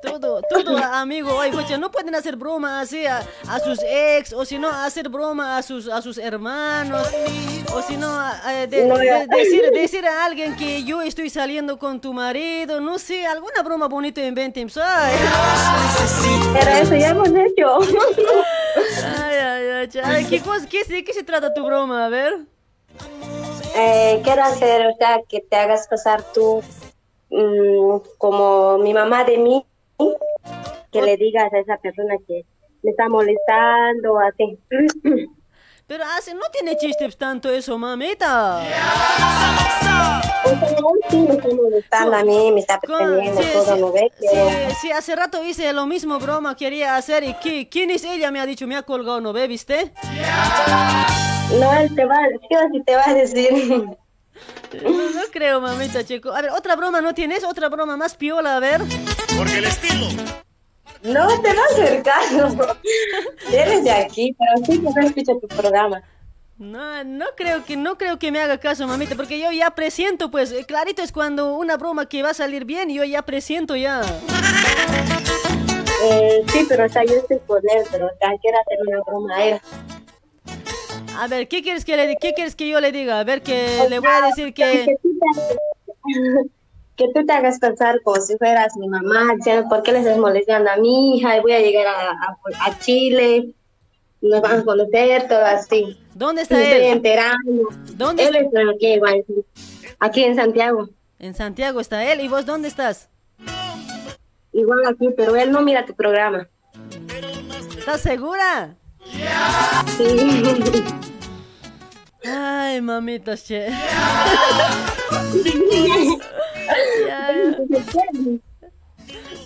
Todo, 0.02 0.42
todo, 0.50 0.76
amigo. 0.78 1.32
Oye, 1.36 1.52
coche, 1.52 1.78
no 1.78 1.90
pueden 1.92 2.14
hacer 2.14 2.34
broma 2.36 2.80
así 2.80 3.06
a, 3.06 3.22
a 3.48 3.60
sus 3.60 3.78
ex, 3.88 4.32
o 4.32 4.44
si 4.44 4.58
no, 4.58 4.68
hacer 4.68 5.08
broma 5.08 5.56
a 5.56 5.62
sus, 5.62 5.88
a 5.88 6.02
sus 6.02 6.18
hermanos, 6.18 7.08
o 7.72 7.80
si 7.82 7.96
no, 7.96 8.08
de- 8.66 8.66
decir, 9.36 9.70
decir 9.72 10.06
a 10.06 10.24
alguien 10.24 10.56
que 10.56 10.82
yo 10.82 11.02
estoy 11.02 11.30
saliendo 11.30 11.78
con 11.78 12.00
tu 12.00 12.12
marido, 12.12 12.80
no 12.80 12.98
sé, 12.98 13.26
alguna 13.26 13.62
broma 13.62 13.86
bonita 13.86 14.20
inventen, 14.24 14.68
¿sabes? 14.70 15.20
Pero 16.52 16.70
eso 16.70 16.96
ya 16.96 17.10
hemos 17.10 17.28
hecho. 17.28 17.78
Ay, 19.22 19.36
ay, 19.36 19.66
ay, 19.68 20.00
ay, 20.02 20.24
¿qué, 20.24 20.40
cosa- 20.40 20.66
qué, 20.68 20.82
¿De 20.84 21.04
qué 21.04 21.12
se 21.12 21.22
trata 21.22 21.54
tu 21.54 21.64
broma? 21.64 22.06
A 22.06 22.08
ver. 22.08 22.38
Eh, 23.76 24.20
quiero 24.24 24.42
hacer, 24.42 24.86
o 24.86 24.94
sea, 24.96 25.22
que 25.28 25.40
te 25.40 25.56
hagas 25.56 25.88
pasar 25.88 26.22
tú 26.32 26.62
mm, 27.30 27.98
como 28.18 28.78
mi 28.78 28.92
mamá 28.92 29.24
de 29.24 29.38
mí, 29.38 29.64
que 30.90 31.02
le 31.02 31.16
digas 31.16 31.52
a 31.52 31.58
esa 31.58 31.76
persona 31.76 32.16
que 32.26 32.44
me 32.82 32.90
está 32.90 33.08
molestando, 33.08 34.18
así. 34.18 34.58
Pero 35.88 36.04
hace, 36.04 36.34
no 36.34 36.42
tiene 36.52 36.76
chistes 36.76 37.16
tanto 37.16 37.48
eso, 37.50 37.78
mamita. 37.78 38.60
Sí, 42.98 43.24
sí, 43.40 43.44
sí, 43.64 43.80
sí, 44.20 44.74
sí, 44.82 44.92
hace 44.92 45.16
rato 45.16 45.42
hice 45.42 45.72
lo 45.72 45.86
mismo 45.86 46.18
broma, 46.18 46.54
quería 46.56 46.96
hacer. 46.96 47.24
¿Y 47.24 47.34
qué- 47.34 47.68
quién 47.70 47.90
es 47.90 48.04
ella? 48.04 48.30
Me 48.30 48.38
ha 48.40 48.46
dicho, 48.46 48.66
me 48.66 48.76
ha 48.76 48.82
colgado, 48.82 49.20
¿no 49.22 49.32
ve, 49.32 49.46
viste? 49.48 49.92
No, 51.58 51.72
él 51.72 51.94
te 51.94 52.04
va 52.04 52.16
si 52.70 52.82
te 52.82 52.94
va 52.94 53.04
a 53.06 53.14
decir. 53.14 53.52
No, 54.82 54.90
no 54.90 55.20
creo, 55.32 55.60
mamita, 55.60 56.04
chico. 56.04 56.32
A 56.32 56.42
ver, 56.42 56.50
otra 56.50 56.76
broma, 56.76 57.00
¿no 57.00 57.14
tienes? 57.14 57.44
Otra 57.44 57.68
broma 57.70 57.96
más 57.96 58.14
piola, 58.14 58.56
a 58.56 58.60
ver. 58.60 58.82
Porque 59.36 59.58
el 59.58 59.64
estilo. 59.64 60.06
No 61.02 61.40
te 61.40 61.54
va 61.54 61.62
a 61.62 61.66
hacer 61.66 62.02
caso. 62.02 62.76
Eres 63.52 63.84
de 63.84 63.90
aquí, 63.90 64.36
pero 64.38 64.66
sí 64.66 64.80
que 64.80 65.00
no 65.00 65.06
escucha 65.06 65.32
tu 65.40 65.48
programa. 65.48 66.02
No, 66.58 67.04
no 67.04 67.26
creo 67.36 67.64
que 67.64 67.76
no 67.76 67.96
creo 67.96 68.18
que 68.18 68.32
me 68.32 68.40
haga 68.40 68.58
caso, 68.58 68.86
mamita, 68.88 69.14
porque 69.14 69.38
yo 69.38 69.52
ya 69.52 69.70
presiento, 69.70 70.28
pues, 70.28 70.50
eh, 70.50 70.64
clarito 70.66 71.02
es 71.02 71.12
cuando 71.12 71.54
una 71.54 71.76
broma 71.76 72.08
que 72.08 72.24
va 72.24 72.30
a 72.30 72.34
salir 72.34 72.64
bien, 72.64 72.90
yo 72.90 73.04
ya 73.04 73.22
presiento 73.22 73.76
ya. 73.76 74.00
Eh, 76.02 76.42
sí, 76.48 76.66
pero 76.68 76.86
o 76.86 76.88
sea, 76.88 77.04
yo 77.04 77.14
estoy 77.14 77.38
con 77.46 77.58
él, 77.58 77.84
pero 77.92 78.06
o 78.06 78.18
sea, 78.18 78.30
quiero 78.40 78.58
hacer 78.60 78.78
una 78.88 79.00
broma 79.06 79.36
a 79.36 79.44
él. 79.44 79.60
A 81.16 81.28
ver, 81.28 81.46
¿qué 81.46 81.62
quieres 81.62 81.84
que 81.84 81.96
le 81.96 82.16
qué 82.16 82.34
quieres 82.34 82.56
que 82.56 82.68
yo 82.68 82.80
le 82.80 82.90
diga? 82.90 83.20
A 83.20 83.24
ver 83.24 83.42
que 83.42 83.86
le 83.88 83.98
voy 84.00 84.08
a 84.08 84.26
decir 84.26 84.52
que 84.52 84.96
que 86.98 87.06
tú 87.14 87.24
te 87.24 87.32
hagas 87.32 87.58
pensar 87.58 88.02
como 88.02 88.20
si 88.20 88.36
fueras 88.36 88.76
mi 88.76 88.88
mamá, 88.88 89.32
diciendo, 89.36 89.68
¿por 89.68 89.82
qué 89.82 89.92
le 89.92 90.00
estás 90.00 90.18
molestando 90.18 90.70
a 90.70 90.76
mi 90.76 91.16
hija? 91.16 91.36
Y 91.36 91.40
voy 91.40 91.52
a 91.52 91.60
llegar 91.60 91.86
a, 91.86 92.10
a- 92.10 92.38
a 92.66 92.78
Chile, 92.80 93.54
nos 94.20 94.40
vamos 94.42 94.58
a 94.60 94.64
conocer, 94.64 95.28
todo 95.28 95.44
así. 95.44 95.98
¿Dónde 96.14 96.42
está 96.42 96.56
Me 96.56 96.66
él? 96.66 96.72
Estoy 96.76 96.90
enterando. 96.90 97.68
¿Dónde 97.94 98.24
Él 98.26 98.36
está 98.36 98.60
aquí, 98.74 98.86
igual, 98.94 99.24
aquí 100.00 100.24
en 100.24 100.34
Santiago. 100.34 100.88
En 101.20 101.34
Santiago 101.34 101.80
está 101.80 102.04
él. 102.12 102.20
¿Y 102.20 102.28
vos 102.28 102.44
dónde 102.44 102.68
estás? 102.68 103.08
Igual 104.52 104.80
aquí, 104.88 105.08
pero 105.16 105.36
él 105.36 105.52
no 105.52 105.62
mira 105.62 105.86
tu 105.86 105.94
programa. 105.94 106.48
¿Estás 107.78 108.00
segura? 108.00 108.74
Sí. 109.96 110.42
Ay, 112.24 112.80
mamita, 112.80 113.36
che. 113.36 113.68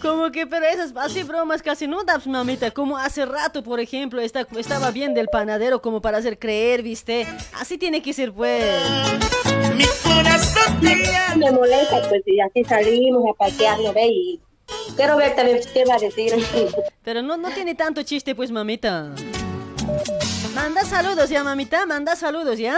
Como 0.01 0.33
que, 0.33 0.49
pero 0.49 0.67
esas 0.67 0.93
así 0.97 1.23
bromas 1.23 1.63
casi 1.63 1.87
no 1.87 2.03
das, 2.03 2.27
mamita. 2.27 2.73
Como 2.73 2.99
hace 2.99 3.25
rato, 3.25 3.63
por 3.63 3.79
ejemplo, 3.79 4.21
está, 4.21 4.47
estaba 4.59 4.91
bien 4.91 5.15
del 5.15 5.29
panadero 5.29 5.81
como 5.81 6.01
para 6.01 6.19
hacer 6.19 6.41
creer, 6.41 6.83
¿viste? 6.83 7.27
Así 7.61 7.79
tiene 7.79 8.03
que 8.03 8.13
ser, 8.13 8.33
pues. 8.33 8.83
Mi 9.77 9.85
corazón 10.03 10.81
Me 11.37 11.53
molesta, 11.53 12.09
pues, 12.09 12.23
y 12.27 12.41
así 12.41 12.65
salimos 12.65 13.23
a 13.31 13.35
pasear, 13.35 13.79
¿no 13.79 13.93
ve? 13.93 14.07
Y 14.09 14.41
quiero 14.97 15.17
ver 15.17 15.37
también 15.37 15.61
qué 15.73 15.85
va 15.85 15.95
a 15.95 15.99
decir. 15.99 16.35
Pero 17.05 17.23
no, 17.23 17.37
no 17.37 17.51
tiene 17.51 17.77
tanto 17.77 18.03
chiste, 18.03 18.35
pues, 18.35 18.51
mamita. 18.51 19.13
Manda 20.55 20.85
saludos 20.85 21.29
ya, 21.31 21.43
mamita, 21.45 21.87
manda 21.87 22.15
saludos 22.17 22.59
ya. 22.59 22.77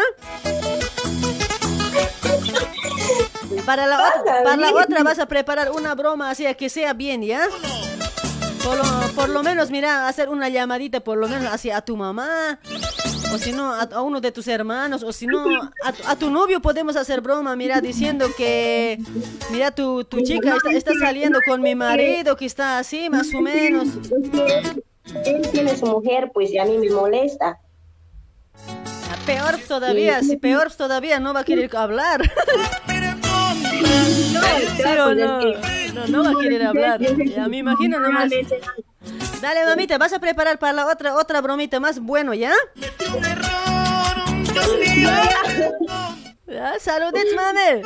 Para 3.66 3.86
la, 3.86 3.96
otra, 4.20 4.42
para 4.44 4.56
la 4.56 4.72
otra 4.72 5.02
vas 5.02 5.18
a 5.18 5.26
preparar 5.26 5.70
una 5.72 5.94
broma 5.94 6.30
así 6.30 6.44
que 6.54 6.68
sea 6.68 6.92
bien, 6.92 7.22
¿ya? 7.22 7.46
Por 8.62 8.76
lo, 8.76 8.84
por 9.14 9.28
lo 9.28 9.42
menos, 9.42 9.70
mira, 9.70 10.08
hacer 10.08 10.28
una 10.28 10.48
llamadita 10.48 11.00
por 11.00 11.18
lo 11.18 11.28
menos 11.28 11.52
hacia 11.52 11.76
a 11.78 11.82
tu 11.84 11.96
mamá. 11.96 12.58
O 13.32 13.38
si 13.38 13.52
no, 13.52 13.72
a, 13.74 13.82
a 13.82 14.02
uno 14.02 14.20
de 14.20 14.32
tus 14.32 14.46
hermanos. 14.48 15.02
O 15.02 15.12
si 15.12 15.26
no, 15.26 15.44
a, 15.82 15.92
tu- 15.92 16.02
a 16.06 16.16
tu 16.16 16.30
novio 16.30 16.60
podemos 16.60 16.96
hacer 16.96 17.20
broma, 17.20 17.56
mira, 17.56 17.80
diciendo 17.80 18.26
que, 18.36 18.98
mira, 19.50 19.70
tu, 19.72 20.04
tu 20.04 20.20
chica 20.20 20.54
está, 20.56 20.70
está 20.72 20.92
saliendo 20.98 21.40
con 21.46 21.60
mi 21.60 21.74
marido, 21.74 22.36
que 22.36 22.46
está 22.46 22.78
así, 22.78 23.10
más 23.10 23.28
o 23.34 23.40
menos. 23.40 23.88
Él 25.26 25.48
tiene 25.52 25.76
su 25.76 25.86
mujer, 25.86 26.30
pues, 26.32 26.50
y 26.50 26.58
a 26.58 26.64
mí 26.64 26.78
me 26.78 26.90
molesta. 26.90 27.58
Peor 29.26 29.56
todavía, 29.66 30.20
si 30.22 30.36
peor 30.36 30.70
todavía 30.72 31.18
no 31.18 31.32
va 31.32 31.40
a 31.40 31.44
querer 31.44 31.74
hablar. 31.76 32.30
No, 34.32 34.40
¿Sí 34.40 34.82
claro, 34.82 35.14
no? 35.14 35.40
No, 35.40 36.06
no 36.08 36.24
va 36.24 36.30
a 36.30 36.42
querer 36.42 36.66
hablar. 36.66 37.00
Ya 37.00 37.48
me 37.48 37.58
imagino 37.58 38.00
nomás. 38.00 38.30
Dale, 39.40 39.64
mamita, 39.64 39.96
vas 39.98 40.12
a 40.12 40.18
preparar 40.18 40.58
para 40.58 40.72
la 40.72 40.86
otra 40.86 41.14
otra 41.14 41.40
bromita 41.40 41.78
más 41.80 42.00
bueno, 42.00 42.34
¿ya? 42.34 42.52
Ya, 46.46 46.78
saludes, 46.80 47.26
mami. 47.36 47.82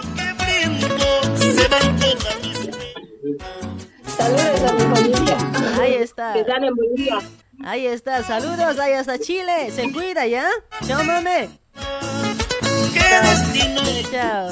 Saludos 4.16 4.62
a 4.62 4.73
mi 4.73 4.97
familia. 4.97 5.36
Ahí 5.81 5.95
está. 5.95 6.32
Que 6.32 6.40
en 6.40 6.74
buen 6.74 6.95
día. 6.95 7.19
Ahí 7.65 7.87
está, 7.87 8.23
saludos, 8.23 8.79
ahí 8.79 8.93
está 8.93 9.19
Chile. 9.19 9.71
Se 9.75 9.91
cuida, 9.93 10.27
¿ya? 10.27 10.49
Chao, 10.87 11.03
mami. 11.03 11.59
Chao. 14.11 14.49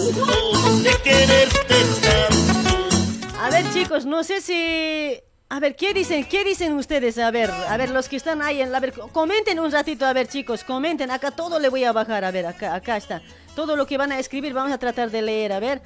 A 3.41 3.51
ver, 3.51 3.73
chicos, 3.73 4.05
no 4.07 4.24
sé 4.24 4.41
si. 4.41 5.20
A 5.49 5.61
ver, 5.61 5.77
¿qué 5.77 5.95
dicen? 5.95 6.24
¿Qué 6.24 6.43
dicen 6.43 6.73
ustedes? 6.73 7.19
A 7.19 7.31
ver, 7.31 7.51
a 7.51 7.77
ver, 7.77 7.91
los 7.91 8.09
que 8.09 8.16
están 8.16 8.43
ahí, 8.43 8.61
en, 8.61 8.74
a 8.74 8.81
ver, 8.81 8.93
comenten 8.93 9.61
un 9.61 9.70
ratito, 9.70 10.05
a 10.05 10.12
ver, 10.12 10.27
chicos, 10.27 10.65
comenten. 10.65 11.12
Acá 11.12 11.31
todo 11.31 11.61
le 11.61 11.69
voy 11.69 11.85
a 11.85 11.93
bajar, 11.93 12.24
a 12.24 12.33
ver, 12.33 12.47
acá, 12.47 12.74
acá 12.74 12.97
está. 12.97 13.23
Todo 13.55 13.77
lo 13.77 13.87
que 13.87 13.97
van 13.97 14.11
a 14.11 14.19
escribir 14.19 14.53
vamos 14.53 14.73
a 14.73 14.78
tratar 14.78 15.12
de 15.12 15.23
leer, 15.23 15.53
a 15.53 15.61
ver. 15.61 15.81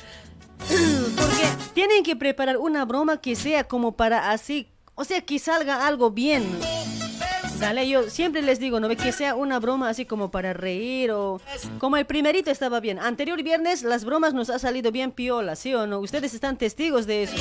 Porque 1.16 1.44
tienen 1.74 2.02
que 2.02 2.16
preparar 2.16 2.56
una 2.56 2.86
broma 2.86 3.20
que 3.20 3.36
sea 3.36 3.64
como 3.64 3.92
para 3.92 4.30
así, 4.30 4.72
o 4.94 5.04
sea, 5.04 5.20
que 5.20 5.38
salga 5.38 5.86
algo 5.86 6.10
bien. 6.10 6.58
Dale, 7.60 7.86
yo 7.86 8.08
siempre 8.08 8.40
les 8.40 8.58
digo, 8.58 8.80
¿no? 8.80 8.88
ve 8.88 8.96
Que 8.96 9.12
sea 9.12 9.34
una 9.34 9.58
broma 9.60 9.90
así 9.90 10.06
como 10.06 10.30
para 10.30 10.54
reír 10.54 11.10
o... 11.10 11.40
Como 11.78 11.98
el 11.98 12.06
primerito 12.06 12.50
estaba 12.50 12.80
bien. 12.80 12.98
Anterior 12.98 13.42
viernes 13.42 13.82
las 13.82 14.04
bromas 14.04 14.32
nos 14.32 14.48
ha 14.48 14.58
salido 14.58 14.90
bien 14.90 15.12
piola, 15.12 15.56
¿sí 15.56 15.74
o 15.74 15.86
no? 15.86 15.98
Ustedes 16.00 16.32
están 16.32 16.56
testigos 16.56 17.06
de 17.06 17.24
eso. 17.24 17.34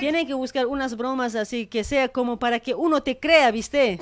Tienen 0.00 0.26
que 0.26 0.34
buscar 0.34 0.66
unas 0.66 0.96
bromas 0.96 1.36
así 1.36 1.66
que 1.66 1.84
sea 1.84 2.08
como 2.08 2.38
para 2.40 2.58
que 2.58 2.74
uno 2.74 3.04
te 3.04 3.18
crea, 3.18 3.52
¿viste? 3.52 4.00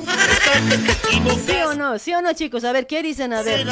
¿Sí 1.46 1.56
o 1.66 1.74
no? 1.74 1.98
¿Sí 1.98 2.14
o 2.14 2.22
no, 2.22 2.32
chicos? 2.32 2.64
A 2.64 2.72
ver, 2.72 2.86
¿qué 2.86 3.02
dicen? 3.02 3.34
A 3.34 3.42
ver. 3.42 3.68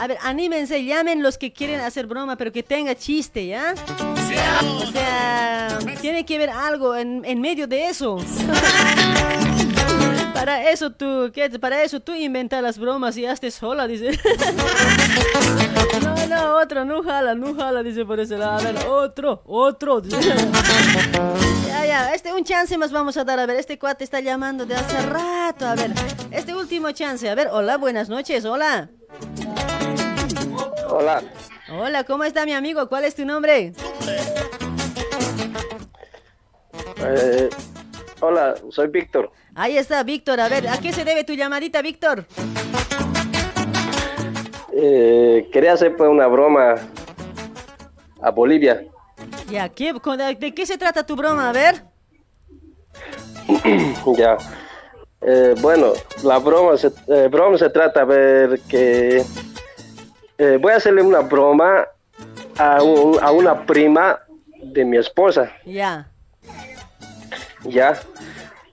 A 0.00 0.06
ver, 0.06 0.18
anímense, 0.22 0.84
llamen 0.84 1.24
los 1.24 1.38
que 1.38 1.52
quieren 1.52 1.80
hacer 1.80 2.06
broma, 2.06 2.36
pero 2.36 2.52
que 2.52 2.62
tenga 2.62 2.94
chiste, 2.94 3.48
¿ya? 3.48 3.74
O 4.00 4.86
sea, 4.92 5.78
tiene 6.00 6.24
que 6.24 6.36
haber 6.36 6.50
algo 6.50 6.94
en, 6.94 7.24
en 7.24 7.40
medio 7.40 7.66
de 7.66 7.88
eso. 7.88 8.18
Para 10.34 10.70
eso 10.70 10.90
tú, 10.92 11.30
¿qué? 11.34 11.50
Para 11.58 11.82
eso 11.82 12.00
tú 12.00 12.14
inventas 12.14 12.62
las 12.62 12.78
bromas 12.78 13.16
y 13.16 13.26
hazte 13.26 13.50
sola, 13.50 13.86
dice. 13.86 14.18
No, 16.02 16.26
no, 16.26 16.56
otro, 16.58 16.84
no 16.84 17.02
jala, 17.02 17.34
no 17.34 17.54
jala, 17.54 17.82
dice 17.82 18.04
por 18.04 18.20
ese 18.20 18.36
lado. 18.36 18.58
A 18.58 18.62
ver, 18.62 18.76
otro, 18.86 19.42
otro. 19.46 20.00
dice. 20.00 20.18
Ya, 21.66 21.86
ya, 21.86 22.12
este 22.14 22.32
un 22.34 22.44
chance 22.44 22.76
más 22.76 22.92
vamos 22.92 23.16
a 23.16 23.24
dar. 23.24 23.40
A 23.40 23.46
ver, 23.46 23.56
este 23.56 23.78
cuate 23.78 24.04
está 24.04 24.20
llamando 24.20 24.66
de 24.66 24.74
hace 24.74 25.00
rato. 25.06 25.66
A 25.66 25.74
ver, 25.74 25.90
este 26.30 26.54
último 26.54 26.90
chance. 26.92 27.28
A 27.28 27.34
ver, 27.34 27.48
hola, 27.50 27.78
buenas 27.78 28.08
noches, 28.10 28.44
hola. 28.44 28.90
Hola, 30.90 31.22
Hola, 31.70 32.04
¿cómo 32.04 32.24
está 32.24 32.44
mi 32.44 32.52
amigo? 32.52 32.88
¿Cuál 32.88 33.04
es 33.04 33.14
tu 33.14 33.24
nombre? 33.24 33.72
eh, 36.98 37.48
hola, 38.20 38.54
soy 38.70 38.88
Víctor. 38.88 39.30
Ahí 39.58 39.76
está, 39.76 40.04
Víctor. 40.04 40.38
A 40.40 40.48
ver, 40.48 40.68
¿a 40.68 40.78
qué 40.78 40.92
se 40.92 41.04
debe 41.04 41.24
tu 41.24 41.32
llamadita, 41.32 41.82
Víctor? 41.82 42.24
Eh, 44.72 45.48
quería 45.52 45.72
hacer 45.72 45.96
pues 45.96 46.08
una 46.08 46.28
broma 46.28 46.76
a 48.22 48.30
Bolivia. 48.30 48.84
Ya, 49.50 49.68
¿qué, 49.68 49.92
con- 49.94 50.18
¿de 50.18 50.54
qué 50.54 50.64
se 50.64 50.78
trata 50.78 51.04
tu 51.04 51.16
broma? 51.16 51.48
A 51.48 51.52
ver. 51.52 51.82
ya. 54.16 54.36
Eh, 55.22 55.54
bueno, 55.60 55.92
la 56.22 56.38
broma 56.38 56.76
se, 56.76 56.92
eh, 57.08 57.26
broma 57.28 57.58
se 57.58 57.68
trata, 57.70 58.02
a 58.02 58.04
ver, 58.04 58.60
que 58.68 59.24
eh, 60.38 60.58
voy 60.60 60.72
a 60.72 60.76
hacerle 60.76 61.02
una 61.02 61.18
broma 61.18 61.84
a, 62.56 62.80
un- 62.84 63.18
a 63.20 63.32
una 63.32 63.66
prima 63.66 64.20
de 64.62 64.84
mi 64.84 64.96
esposa, 64.98 65.50
Ya. 65.66 66.08
ya, 67.64 67.98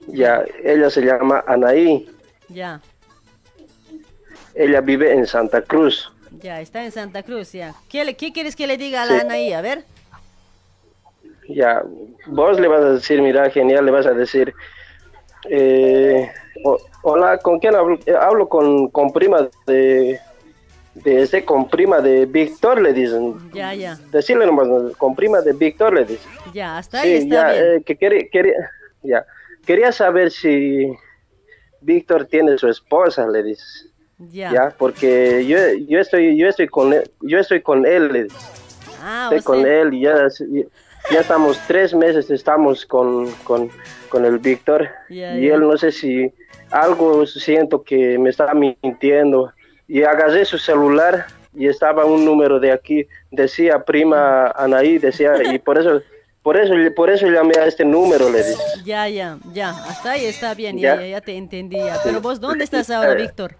ya, 0.08 0.44
ella 0.64 0.90
se 0.90 1.02
llama 1.02 1.44
Anaí, 1.46 2.08
Ya, 2.48 2.80
ella 4.54 4.80
vive 4.80 5.12
en 5.12 5.26
Santa 5.26 5.60
Cruz, 5.62 6.10
ya, 6.40 6.60
está 6.60 6.84
en 6.84 6.92
Santa 6.92 7.22
Cruz, 7.22 7.52
ya. 7.52 7.74
¿Qué, 7.88 8.04
le- 8.04 8.14
qué 8.16 8.32
quieres 8.32 8.54
que 8.56 8.66
le 8.66 8.76
diga 8.76 9.02
a 9.02 9.06
la 9.06 9.14
Sí. 9.14 9.20
Anaí? 9.20 9.52
A 9.52 9.60
ver. 9.60 9.84
ya, 11.48 11.82
vos 12.26 12.58
le 12.58 12.66
vas 12.68 12.80
a 12.82 12.92
decir, 12.94 13.22
mira, 13.22 13.48
genial, 13.50 13.84
le 13.84 13.90
vas 13.92 14.06
a 14.06 14.12
decir, 14.12 14.52
eh, 15.48 16.28
o- 16.64 16.78
hola, 17.02 17.38
¿con 17.38 17.58
quién 17.60 17.74
hablo? 17.76 17.98
Eh, 18.04 18.14
hablo 18.18 18.48
con, 18.48 18.88
con 18.88 19.12
prima 19.12 19.48
de, 19.66 20.18
de 20.94 21.22
este, 21.22 21.44
con 21.44 21.68
prima 21.68 22.00
de 22.00 22.26
Víctor, 22.26 22.80
le 22.82 22.92
dicen, 22.92 23.36
Ya, 23.52 23.72
ya, 23.74 23.96
decirle 24.10 24.44
nomás, 24.46 24.66
¿no? 24.66 24.92
con 24.94 25.14
prima 25.14 25.40
de 25.40 25.52
Víctor, 25.52 25.94
le 25.94 26.04
dicen. 26.04 26.30
ya, 26.52 26.78
hasta 26.78 27.00
ahí 27.02 27.10
Sí, 27.12 27.16
está 27.30 27.34
ya, 27.48 27.52
bien. 27.52 27.64
eh, 27.76 27.82
que 27.84 27.96
quería, 27.96 28.28
quería, 28.30 28.70
ya, 29.02 29.24
quería 29.66 29.92
saber 29.92 30.30
si 30.30 30.90
Víctor 31.80 32.26
tiene 32.26 32.56
su 32.58 32.68
esposa, 32.68 33.26
le 33.28 33.42
dices. 33.42 33.88
ya. 34.30 34.52
Ya, 34.52 34.74
porque 34.76 35.44
yo, 35.46 35.58
yo 35.88 36.00
estoy, 36.00 36.36
yo 36.38 36.48
estoy 36.48 36.68
con 36.68 36.92
él, 36.92 37.10
yo 37.20 37.38
estoy 37.38 37.60
con 37.60 37.84
él, 37.86 38.12
le 38.12 38.22
dices. 38.24 38.52
Ah, 39.02 39.28
Estoy 39.30 39.42
con 39.42 39.62
sea, 39.62 39.82
él 39.82 39.94
y 39.94 40.00
ya, 40.02 40.26
ya 41.12 41.20
estamos 41.20 41.60
tres 41.68 41.94
meses, 41.94 42.30
estamos 42.30 42.84
con, 42.86 43.30
con, 43.44 43.68
con 44.08 44.24
el 44.24 44.38
Víctor 44.38 44.88
y 45.08 45.48
él 45.48 45.60
no 45.60 45.76
sé 45.76 45.92
si 45.92 46.32
algo 46.70 47.24
siento 47.26 47.82
que 47.84 48.18
me 48.18 48.30
está 48.30 48.52
mintiendo 48.54 49.52
y 49.86 50.02
agarré 50.02 50.44
su 50.44 50.58
celular 50.58 51.26
y 51.54 51.68
estaba 51.68 52.04
un 52.04 52.24
número 52.24 52.58
de 52.58 52.72
aquí, 52.72 53.06
decía 53.30 53.84
prima 53.84 54.48
Anaí, 54.48 54.98
decía 54.98 55.34
y 55.52 55.58
por 55.58 55.78
eso, 55.78 56.02
por 56.46 56.56
eso, 56.56 56.74
por 56.94 57.10
eso 57.10 57.26
llamé 57.26 57.58
a 57.58 57.66
este 57.66 57.84
número, 57.84 58.30
le 58.30 58.38
dije. 58.44 58.62
ya, 58.84 59.08
ya, 59.08 59.36
ya, 59.52 59.70
hasta 59.70 60.12
ahí 60.12 60.26
está 60.26 60.54
bien, 60.54 60.78
ya, 60.78 61.04
Ya. 61.04 61.20
te 61.20 61.36
entendí. 61.36 61.76
ya. 61.76 61.98
Pero 62.04 62.20
vos, 62.20 62.40
¿dónde 62.40 62.62
estás 62.62 62.88
ahora, 62.88 63.14
Eh, 63.14 63.22
Víctor? 63.22 63.56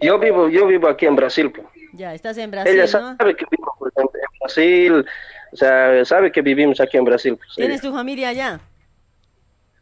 Yo 0.00 0.18
vivo, 0.18 0.48
yo 0.48 0.66
vivo 0.66 0.88
aquí 0.88 1.06
en 1.06 1.14
Brasil. 1.14 1.52
pues. 1.52 1.64
Ya, 1.92 2.12
estás 2.12 2.36
en 2.38 2.50
Brasil, 2.50 2.72
Ella 2.72 2.82
¿no? 2.82 3.16
sabe 3.16 3.36
que 3.36 3.44
vivo 3.52 3.72
en 3.94 4.02
en 4.02 4.40
Brasil, 4.40 5.06
o 5.52 5.56
sea, 5.56 6.04
sabe 6.04 6.32
que 6.32 6.42
vivimos 6.42 6.80
aquí 6.80 6.96
en 6.96 7.04
Brasil. 7.04 7.36
pues, 7.36 7.50
¿Tienes 7.54 7.80
ella. 7.82 7.88
tu 7.90 7.96
familia 7.96 8.28
allá? 8.30 8.60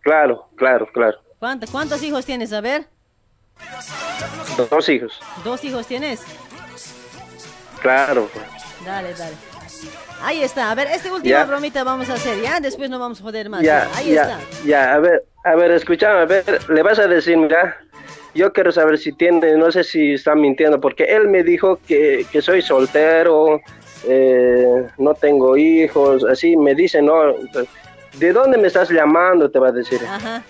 Claro, 0.03 0.51
claro, 0.57 0.87
claro. 0.93 1.19
¿Cuántos, 1.39 1.71
¿Cuántos 1.71 2.03
hijos 2.03 2.27
tienes? 2.27 2.53
A 2.53 2.61
ver, 2.61 2.85
Dos 4.71 4.89
hijos. 4.91 5.19
¿dos 5.43 5.65
hijos 5.65 5.87
tienes? 5.87 6.21
Claro. 7.81 8.29
pues. 8.31 8.45
Dale, 8.85 9.15
dale. 9.15 9.37
Ahí 10.23 10.43
está. 10.43 10.71
A 10.71 10.75
ver, 10.75 10.89
esta 10.89 11.13
última 11.13 11.31
Ya. 11.41 11.45
bromita 11.45 11.85
vamos 11.85 12.09
a 12.11 12.15
hacer, 12.15 12.41
¿ya? 12.43 12.59
Después 12.61 12.91
no 12.91 12.99
vamos 12.99 13.21
a 13.21 13.23
joder 13.25 13.49
más. 13.49 13.63
Ya, 13.63 13.89
Ahí 13.95 14.13
ya, 14.15 14.23
está. 14.23 14.39
ya, 14.67 14.95
a 14.95 14.99
ver, 14.99 15.23
a 15.45 15.55
ver, 15.55 15.71
escúchame, 15.73 16.21
a 16.21 16.25
ver, 16.25 16.45
le 16.69 16.83
vas 16.83 16.99
a 16.99 17.07
decir, 17.07 17.37
mira, 17.37 17.77
yo 18.35 18.53
quiero 18.53 18.73
saber 18.73 18.99
si 18.99 19.13
tiene, 19.13 19.57
no 19.57 19.71
sé 19.71 19.85
si 19.85 20.15
está 20.15 20.35
mintiendo, 20.35 20.81
porque 20.81 21.05
él 21.05 21.29
me 21.29 21.43
dijo 21.43 21.79
que, 21.87 22.27
que 22.33 22.43
soy 22.43 22.63
soltero, 22.63 23.61
eh, 24.09 24.87
no 24.99 25.15
tengo 25.15 25.57
hijos, 25.57 26.25
así 26.25 26.57
me 26.57 26.75
dice, 26.75 27.01
no, 27.03 27.35
¿de 28.15 28.33
dónde 28.33 28.59
me 28.59 28.67
estás 28.69 28.91
llamando? 28.91 29.51
Te 29.51 29.59
va 29.59 29.69
a 29.69 29.73
decir. 29.73 30.01
Ajá. 30.07 30.43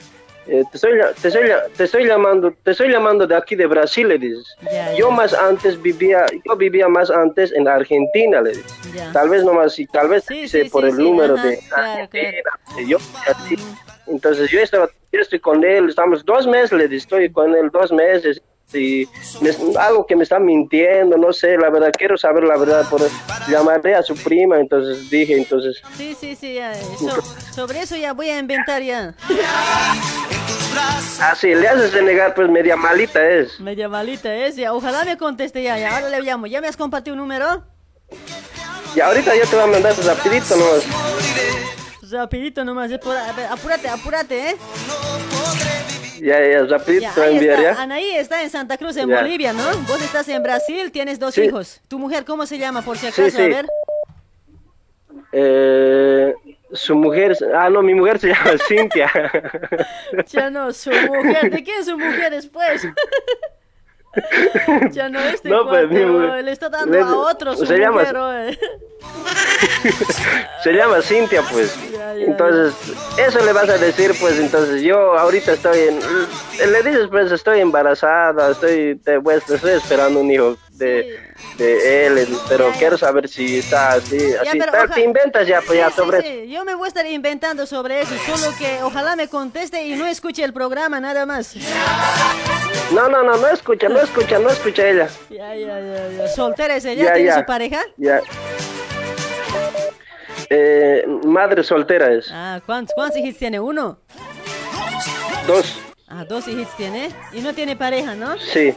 Eh, 0.48 0.62
te, 0.70 0.77
estoy, 0.77 0.93
te, 1.20 1.28
estoy, 1.28 1.51
te 1.77 1.85
estoy 1.85 2.06
llamando 2.06 2.52
te 2.62 2.70
estoy 2.70 2.89
llamando 2.90 3.27
de 3.27 3.35
aquí 3.35 3.56
de 3.56 3.66
Brasil 3.66 4.06
le 4.09 4.16
dices. 4.18 4.47
Yo 4.97 5.10
más 5.10 5.35
antes 5.35 5.81
vivía 5.82 6.24
yo 6.44 6.56
vivía 6.56 6.89
más 6.89 7.10
antes 7.10 7.52
en 7.52 7.66
Argentina 7.66 8.40
le 8.40 8.51
dices. 8.51 9.12
Tal 9.12 9.28
vez 9.28 9.44
nomás 9.44 9.78
y 9.78 9.86
tal 9.86 10.09
vez 10.09 10.24
Sí, 10.24 10.47
por 10.70 10.85
sí, 10.85 10.90
el 10.90 10.98
número 10.98 11.35
ajá, 11.35 11.47
de 11.48 11.59
claro, 11.59 12.09
claro. 12.10 12.28
Argentina, 12.36 12.86
yo 12.86 12.98
así. 13.28 13.56
entonces 14.06 14.51
yo 14.51 14.60
estaba 14.60 14.89
yo 15.12 15.20
estoy 15.20 15.40
con 15.40 15.64
él, 15.64 15.89
estamos 15.89 16.24
dos 16.24 16.47
meses, 16.47 16.73
le 16.73 16.86
di, 16.89 16.97
estoy 16.97 17.31
con 17.32 17.55
él 17.55 17.70
dos 17.73 17.90
meses 17.90 18.40
me- 18.72 19.78
algo 19.78 20.06
que 20.06 20.16
me 20.16 20.22
está 20.24 20.38
mintiendo, 20.38 21.16
no 21.16 21.32
sé, 21.32 21.56
la 21.56 21.70
verdad, 21.70 21.90
quiero 21.97 22.16
saber 22.18 22.44
la 22.44 22.56
verdad, 22.56 22.88
por 22.90 23.01
llamaré 23.48 23.94
a 23.94 24.02
su 24.02 24.14
prima, 24.16 24.59
entonces 24.59 25.09
dije, 25.09 25.36
entonces, 25.36 25.80
Sí, 25.97 26.16
sí, 26.18 26.34
sí, 26.34 26.55
ya, 26.55 26.74
so- 26.74 27.22
sobre 27.55 27.80
eso 27.82 27.97
ya 27.97 28.12
voy 28.12 28.28
a 28.30 28.38
inventar 28.38 28.82
ya. 28.82 29.14
así, 31.20 31.55
le 31.55 31.68
haces 31.68 31.93
de 31.93 32.02
negar, 32.02 32.34
pues 32.34 32.48
media 32.48 32.76
malita 32.76 33.26
es. 33.28 33.59
Media 33.60 33.88
malita 33.88 34.34
es, 34.34 34.56
ya. 34.56 34.72
Ojalá 34.74 35.05
me 35.05 35.16
conteste 35.16 35.62
ya, 35.62 35.78
ya. 35.78 35.94
Ahora 35.97 36.09
le 36.10 36.20
llamo. 36.20 36.47
¿Ya 36.47 36.60
me 36.60 36.68
has 36.68 36.76
compartido 36.76 37.14
un 37.14 37.20
número? 37.20 37.64
Y 38.94 39.01
ahorita 39.01 39.34
yo 39.36 39.47
te 39.47 39.56
voy 39.56 39.64
a 39.64 39.68
mandar 39.68 39.94
rapidito 40.05 40.56
nomás. 40.56 40.84
Rapidito 42.10 42.64
nomás, 42.64 42.90
apúrate, 42.93 43.88
apúrate, 43.88 44.51
¿eh? 44.51 44.56
Ya, 46.20 46.40
ya, 46.48 46.64
rapidito 46.64 47.09
Ya, 47.16 47.26
enviar, 47.28 47.59
está. 47.60 47.74
¿ya? 47.74 47.82
Anaí 47.82 48.10
está 48.16 48.43
en 48.43 48.51
Santa 48.51 48.76
Cruz, 48.78 48.97
en 48.97 49.09
Ya. 49.09 49.16
Bolivia, 49.20 49.52
¿no? 49.52 49.64
Vos 49.88 50.02
estás 50.02 50.28
en 50.28 50.43
Brasil, 50.43 50.90
tienes 50.93 51.18
dos 51.18 51.34
Sí. 51.34 51.43
hijos. 51.43 51.80
¿Tu 51.88 51.98
mujer 51.98 52.24
cómo 52.24 52.47
se 52.47 52.59
llama, 52.59 52.82
por 52.82 52.97
si 52.98 53.06
acaso? 53.06 53.30
sí. 53.30 53.43
A 53.43 53.47
ver. 53.48 53.66
Eh, 55.32 56.34
su 56.72 56.94
mujer, 56.94 57.36
ah, 57.55 57.68
no, 57.70 57.82
mi 57.82 57.94
mujer 57.94 58.18
se 58.18 58.28
llama 58.28 58.51
Cintia. 58.68 59.10
Ya 60.28 60.51
no, 60.51 60.72
su 60.72 60.90
mujer. 60.90 61.51
¿De 61.51 61.62
quién 61.62 61.80
es 61.80 61.86
su 61.86 61.98
mujer 61.98 62.30
después? 62.30 62.86
ya 64.93 65.09
no, 65.09 65.18
este 65.20 65.48
No, 65.48 65.66
pues, 65.68 65.88
mujer. 65.88 66.06
oh, 66.06 66.43
le 66.43 66.52
está 66.52 66.68
dando 66.68 66.93
Le- 66.97 67.02
a 67.02 67.14
otro 67.14 67.55
su 67.56 67.66
se 67.66 67.78
llama- 67.78 68.02
se 70.62 70.72
llama 70.72 71.01
Cintia, 71.02 71.43
pues. 71.51 71.76
Entonces, 72.16 72.74
eso 73.18 73.44
le 73.44 73.52
vas 73.52 73.68
a 73.68 73.76
decir, 73.78 74.12
pues, 74.20 74.38
entonces 74.38 74.80
yo 74.82 75.18
ahorita 75.18 75.52
estoy 75.52 75.78
en, 75.80 76.01
le 76.72 76.82
dices, 76.82 77.09
pues, 77.10 77.30
estoy 77.30 77.60
embarazada, 77.60 78.51
estoy, 78.52 78.97
te, 79.05 79.20
pues, 79.20 79.48
estoy 79.51 79.72
esperando 79.72 80.20
un 80.20 80.30
hijo 80.30 80.56
de, 80.78 81.20
de 81.59 82.07
él, 82.07 82.28
pero 82.48 82.70
quiero 82.78 82.97
saber 82.98 83.28
si 83.28 83.59
está 83.59 83.93
así, 83.94 84.16
así, 84.35 84.59
pero 84.59 84.73
Pero 84.73 84.85
oja- 84.85 84.94
te 84.94 85.01
inventas 85.03 85.47
ya, 85.47 85.61
pues, 85.61 85.70
Sí, 85.73 85.77
ya 85.78 85.90
sobre 85.90 86.20
sí, 86.23 86.27
eso. 86.28 86.44
Yo 86.53 86.65
me 86.65 86.74
voy 86.74 86.86
a 86.86 86.89
estar 86.89 87.07
inventando 87.07 87.66
sobre 87.66 88.01
eso, 88.03 88.15
solo 88.27 88.55
que 88.59 88.82
ojalá 88.82 89.16
me 89.16 89.28
conteste 89.28 89.85
y 89.86 89.94
no 89.94 90.07
escuche 90.07 90.44
el 90.44 90.53
programa 90.53 91.01
nada 91.01 91.24
más. 91.27 91.55
No, 92.93 93.09
no, 93.09 93.23
no, 93.23 93.36
no 93.36 93.48
escucha, 93.48 93.89
no 93.89 94.01
escucha, 94.01 94.39
no 94.39 94.48
escucha 94.51 94.86
ella. 94.89 95.09
Ya, 95.31 95.55
ya, 95.55 95.81
ya, 95.81 96.09
ya. 96.19 96.28
¿Soltera 96.28 96.77
es 96.77 96.85
ella? 96.85 97.05
Ya, 97.05 97.12
¿Tiene 97.15 97.28
ya. 97.28 97.39
su 97.40 97.44
pareja? 97.47 97.81
Ya. 97.97 98.20
Eh, 100.48 101.05
madre 101.24 101.65
soltera 101.65 102.12
es, 102.12 102.28
Ah, 102.31 102.61
¿cuántos, 102.65 102.94
cuántos 102.94 103.19
hijos 103.19 103.36
tiene? 103.36 103.59
¿Uno? 103.59 103.98
dos, 105.47 105.81
Ah, 106.09 106.24
dos 106.28 106.47
hijos 106.47 106.69
tiene. 106.77 107.11
Y 107.32 107.40
no 107.40 107.53
tiene 107.53 107.74
pareja, 107.74 108.15
¿no? 108.15 108.39
sí. 108.39 108.73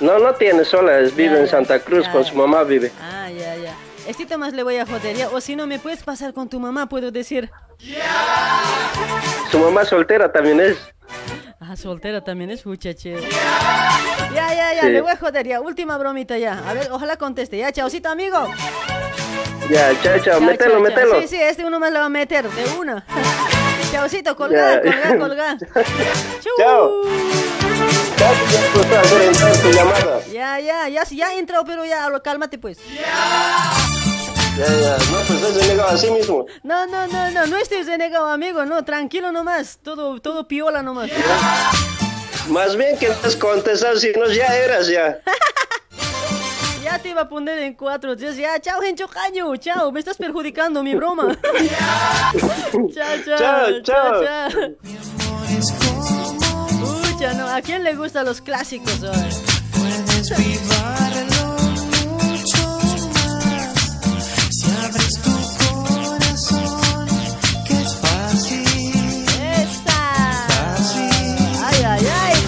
No, 0.00 0.18
no 0.18 0.34
tiene 0.34 0.64
sola, 0.64 0.98
es, 0.98 1.14
vive 1.14 1.34
Ya, 1.34 1.40
en 1.40 1.48
Santa 1.48 1.78
Cruz, 1.78 2.04
ya, 2.06 2.12
con 2.12 2.24
su 2.24 2.34
mamá 2.34 2.64
vive. 2.64 2.90
Ah, 3.00 3.30
ya, 3.30 3.54
ya. 3.56 3.74
Este 4.06 4.36
más 4.36 4.52
le 4.52 4.62
voy 4.64 4.76
a 4.78 4.86
joder, 4.86 5.14
ya. 5.16 5.28
O 5.30 5.40
si 5.40 5.54
no, 5.54 5.66
me 5.66 5.78
puedes 5.78 6.02
pasar 6.02 6.32
con 6.34 6.48
tu 6.48 6.58
mamá, 6.58 6.88
puedo 6.88 7.10
decir. 7.12 7.50
Su 9.50 9.58
mamá 9.58 9.84
soltera 9.84 10.32
también 10.32 10.58
es. 10.60 10.76
Ah, 11.60 11.76
soltera 11.76 12.22
también 12.22 12.50
es 12.50 12.66
muchacho. 12.66 13.10
Ya, 14.34 14.54
ya, 14.54 14.74
ya, 14.74 14.80
Sí. 14.80 14.88
le 14.88 15.00
voy 15.02 15.12
a 15.12 15.16
joder, 15.16 15.46
ya. 15.46 15.60
Última 15.60 15.96
bromita 15.98 16.36
ya. 16.36 16.60
A 16.68 16.74
ver, 16.74 16.88
ojalá 16.90 17.16
conteste. 17.16 17.56
Ya, 17.58 17.70
chaucito, 17.70 18.08
amigo. 18.08 18.48
Ya, 19.70 19.92
chao, 20.02 20.18
chao, 20.18 20.40
mételo, 20.40 20.80
mételo. 20.80 21.20
Sí, 21.20 21.28
sí, 21.28 21.36
este 21.40 21.64
uno 21.64 21.78
más 21.78 21.92
le 21.92 22.00
va 22.00 22.06
a 22.06 22.08
meter, 22.08 22.48
de 22.48 22.64
una. 22.78 23.04
Chaucito, 23.92 24.34
colga, 24.36 24.80
colga, 24.80 25.18
colga. 25.18 25.58
Chao. 26.58 27.02
Ya. 29.74 30.22
Ya, 30.32 30.60
ya, 30.60 30.88
ya, 30.88 31.04
sí, 31.04 31.16
ya 31.16 31.34
entró, 31.34 31.64
pero 31.64 31.84
ya, 31.84 32.08
cálmate 32.22 32.58
pues. 32.58 32.78
Ya, 34.56 34.66
ya, 34.66 34.96
no, 35.10 35.18
pues 35.26 35.42
es 35.56 35.68
negado 35.68 35.88
así 35.90 36.10
mismo. 36.10 36.46
No, 36.62 36.86
no, 36.86 37.06
no, 37.06 37.30
no, 37.30 37.46
no 37.46 37.56
estés 37.56 37.86
renegado, 37.86 38.26
amigo, 38.28 38.64
no, 38.64 38.84
tranquilo 38.84 39.32
nomás, 39.32 39.78
todo, 39.82 40.20
todo 40.20 40.46
piola 40.46 40.82
nomás. 40.82 41.10
Más 42.48 42.76
bien 42.76 42.98
que 42.98 43.06
estás 43.06 43.36
contestando, 43.36 43.98
si 43.98 44.12
no 44.12 44.26
ya 44.30 44.54
eras 44.56 44.88
ya. 44.88 45.18
Ya 46.82 46.98
te 46.98 47.10
iba 47.10 47.22
a 47.22 47.28
poner 47.28 47.60
en 47.60 47.74
cuatro, 47.74 48.16
tres, 48.16 48.36
ya, 48.36 48.60
chao, 48.60 48.80
Gencho 48.80 49.06
Caño, 49.08 49.56
chao, 49.56 49.92
me 49.92 50.00
estás 50.00 50.16
perjudicando 50.16 50.82
mi 50.82 50.94
broma. 50.96 51.38
chao, 52.92 53.16
chao, 53.24 53.38
Chao, 53.38 53.82
chao. 53.82 54.50
chao. 54.50 55.91
¿A 57.52 57.60
quién 57.62 57.84
le 57.84 57.94
gustan 57.94 58.24
los 58.26 58.40
clásicos? 58.40 59.02
oye? 59.02 59.28
Puedes 59.72 60.30
mucho 62.06 62.78
más 63.14 63.74
si 64.50 64.70
abres 64.84 65.20
tu 65.22 65.32
corazón, 65.64 67.06
que 67.66 67.74
es 67.74 67.94
fácil. 67.94 69.26
Ay, 71.64 71.82
ay, 71.84 72.06
ay, 72.22 72.38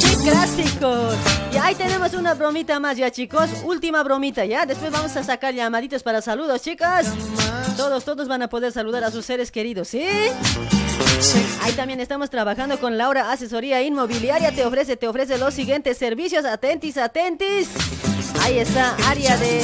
qué- 0.00 0.06
qué 0.08 0.30
clásicos. 0.30 1.14
Y 1.52 1.56
ahí 1.58 1.74
tenemos 1.74 2.12
una 2.14 2.34
bromita 2.34 2.78
más 2.80 2.96
ya, 2.96 3.10
chicos. 3.10 3.48
Última 3.64 4.02
bromita, 4.02 4.44
¿ya? 4.44 4.64
Después 4.66 4.90
vamos 4.92 5.16
a 5.16 5.22
sacar 5.24 5.54
llamaditos 5.54 6.02
para 6.02 6.22
saludos, 6.22 6.62
chicas. 6.62 7.06
Todos, 7.76 8.04
todos 8.04 8.28
van 8.28 8.42
a 8.42 8.48
poder 8.48 8.72
saludar 8.72 9.02
a 9.04 9.10
sus 9.10 9.24
seres 9.26 9.50
queridos, 9.50 9.88
¿sí? 9.88 10.04
Ahí 11.62 11.72
también 11.72 12.00
estamos 12.00 12.30
trabajando 12.30 12.78
con 12.78 12.98
Laura 12.98 13.30
Asesoría 13.30 13.82
Inmobiliaria. 13.82 14.52
Te 14.52 14.64
ofrece, 14.64 14.96
te 14.96 15.08
ofrece 15.08 15.38
los 15.38 15.54
siguientes 15.54 15.96
servicios. 15.96 16.44
Atentis, 16.44 16.96
atentis. 16.96 17.68
Ahí 18.40 18.58
está, 18.58 18.96
área 19.08 19.36
de 19.36 19.60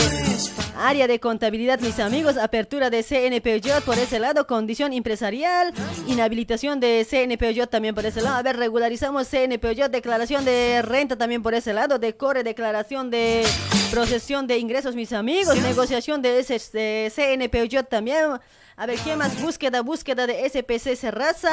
área 0.78 1.08
de 1.08 1.18
contabilidad, 1.18 1.80
mis 1.80 1.98
amigos. 1.98 2.36
Apertura 2.36 2.90
de 2.90 3.02
CNPJ 3.02 3.80
por 3.84 3.98
ese 3.98 4.18
lado. 4.18 4.46
Condición 4.46 4.92
empresarial. 4.92 5.72
Inhabilitación 6.06 6.80
de 6.80 7.06
CNPJ 7.08 7.66
también 7.66 7.94
por 7.94 8.06
ese 8.06 8.20
lado. 8.20 8.36
A 8.36 8.42
ver, 8.42 8.56
regularizamos 8.56 9.28
CNPJ. 9.28 9.88
Declaración 9.88 10.44
de 10.44 10.82
renta 10.82 11.16
también 11.16 11.42
por 11.42 11.54
ese 11.54 11.72
lado. 11.72 11.98
Decore, 11.98 12.42
declaración 12.42 13.10
de 13.10 13.44
procesión 13.90 14.46
de 14.46 14.58
ingresos, 14.58 14.94
mis 14.94 15.12
amigos. 15.12 15.56
Negociación 15.60 16.22
de 16.22 16.40
ese 16.40 16.60
de 16.72 17.12
CNPJ 17.14 17.84
también. 17.84 18.38
A 18.80 18.86
ver, 18.86 18.96
¿qué 19.00 19.16
más? 19.16 19.42
Búsqueda, 19.42 19.82
búsqueda 19.82 20.28
de 20.28 20.48
SPC 20.48 20.94
Serraza. 20.94 21.50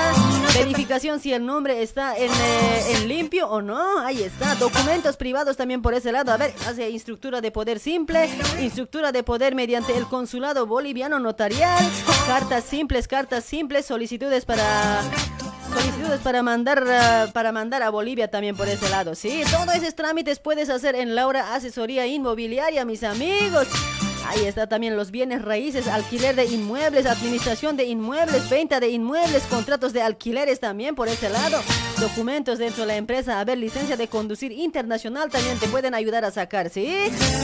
Verificación 0.53 1.19
si 1.19 1.33
el 1.33 1.43
nombre 1.43 1.81
está 1.81 2.15
en, 2.15 2.29
eh, 2.29 2.91
en 2.91 3.07
limpio 3.07 3.49
o 3.49 3.63
no. 3.63 3.99
Ahí 4.01 4.21
está. 4.21 4.53
Documentos 4.55 5.17
privados 5.17 5.57
también 5.57 5.81
por 5.81 5.95
ese 5.95 6.11
lado. 6.11 6.31
A 6.31 6.37
ver, 6.37 6.53
hace 6.67 6.87
instructura 6.91 7.41
de 7.41 7.49
poder 7.49 7.79
simple. 7.79 8.29
Instructura 8.61 9.11
de 9.11 9.23
poder 9.23 9.55
mediante 9.55 9.97
el 9.97 10.05
consulado 10.05 10.67
boliviano 10.67 11.19
notarial. 11.19 11.83
Cartas 12.27 12.63
simples, 12.63 13.07
cartas 13.07 13.43
simples. 13.43 13.87
Solicitudes 13.87 14.45
para 14.45 15.01
solicitudes 15.73 16.19
para 16.19 16.43
mandar 16.43 16.83
ah, 16.87 17.27
para 17.33 17.51
mandar 17.51 17.81
a 17.81 17.89
Bolivia 17.89 18.29
también 18.29 18.55
por 18.55 18.67
ese 18.67 18.87
lado. 18.87 19.15
Sí, 19.15 19.41
todos 19.49 19.73
esos 19.73 19.95
trámites 19.95 20.37
puedes 20.37 20.69
hacer 20.69 20.93
en 20.93 21.15
Laura 21.15 21.55
Asesoría 21.55 22.05
Inmobiliaria, 22.05 22.85
mis 22.85 23.03
amigos. 23.03 23.67
Ahí 24.27 24.45
está 24.45 24.67
también 24.67 24.97
los 24.97 25.11
bienes 25.11 25.41
raíces, 25.41 25.87
alquiler 25.87 26.35
de 26.35 26.45
inmuebles, 26.45 27.05
administración 27.05 27.77
de 27.77 27.85
inmuebles, 27.85 28.49
venta 28.49 28.79
de 28.79 28.89
inmuebles, 28.89 29.43
contratos 29.43 29.93
de 29.93 30.01
alquileres 30.01 30.59
también 30.59 30.95
por 30.95 31.07
ese 31.07 31.29
lado, 31.29 31.61
documentos 31.99 32.57
dentro 32.57 32.81
de 32.81 32.87
la 32.87 32.95
empresa, 32.95 33.39
a 33.39 33.43
ver, 33.43 33.57
licencia 33.57 33.97
de 33.97 34.07
conducir 34.07 34.51
internacional 34.51 35.29
también 35.29 35.57
te 35.59 35.67
pueden 35.67 35.93
ayudar 35.93 36.25
a 36.25 36.31
sacar, 36.31 36.69
¿sí? 36.69 36.87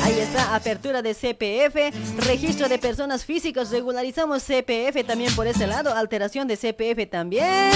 Ahí 0.03 0.19
está, 0.19 0.55
apertura 0.55 1.01
de 1.01 1.13
CPF, 1.13 2.25
registro 2.25 2.67
de 2.67 2.79
personas 2.79 3.25
físicas, 3.25 3.71
regularizamos 3.71 4.43
CPF 4.43 5.05
también 5.05 5.33
por 5.35 5.47
ese 5.47 5.67
lado, 5.67 5.93
alteración 5.95 6.47
de 6.47 6.57
CPF 6.57 7.09
también. 7.09 7.71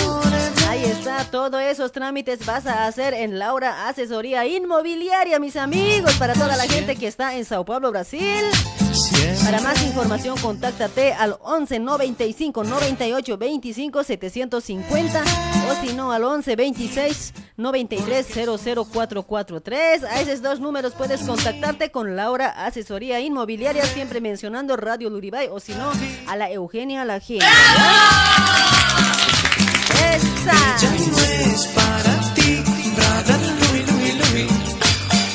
Ahí 0.68 0.84
está, 0.84 1.26
todos 1.26 1.62
esos 1.62 1.92
trámites 1.92 2.46
vas 2.46 2.66
a 2.66 2.88
hacer 2.88 3.14
en 3.14 3.40
Laura 3.40 3.88
Asesoría 3.88 4.46
Inmobiliaria, 4.46 5.40
mis 5.40 5.56
amigos, 5.56 6.14
para 6.16 6.34
toda 6.34 6.58
la 6.58 6.68
gente 6.68 6.96
que 6.96 7.08
está 7.08 7.36
en 7.36 7.46
Sao 7.46 7.64
Paulo, 7.66 7.92
Brasil. 7.92 8.44
Para 9.44 9.60
más 9.60 9.84
información, 9.84 10.38
contáctate 10.38 11.12
al 11.12 11.38
11 11.42 11.80
95 11.80 12.64
98 12.64 13.38
25 13.38 14.04
750 14.04 15.24
o 15.70 15.86
si 15.86 15.94
no 15.94 16.14
al 16.14 16.24
11 16.24 16.56
26 16.56 17.34
93 17.58 18.26
00443. 18.34 20.04
A 20.06 20.22
esos 20.22 20.42
dos 20.42 20.62
números 20.62 20.94
puedes 20.94 21.22
contactarte 21.22 21.92
con 21.92 22.16
Laura 22.16 22.66
Asesoría 22.66 23.20
Inmobiliaria, 23.20 23.86
siempre 23.86 24.22
mencionando 24.22 24.78
Radio 24.78 25.10
Luribay 25.10 25.50
o 25.50 25.60
si 25.60 25.74
no 25.74 25.92
a 26.28 26.38
la 26.38 26.50
Eugenia 26.50 27.04
La 27.04 27.20
Genia. 27.20 27.46
¡Esa! 29.92 30.78
Ella 30.78 30.92
no 31.12 31.18
es 31.20 31.66
para 31.68 32.34
ti. 32.34 32.64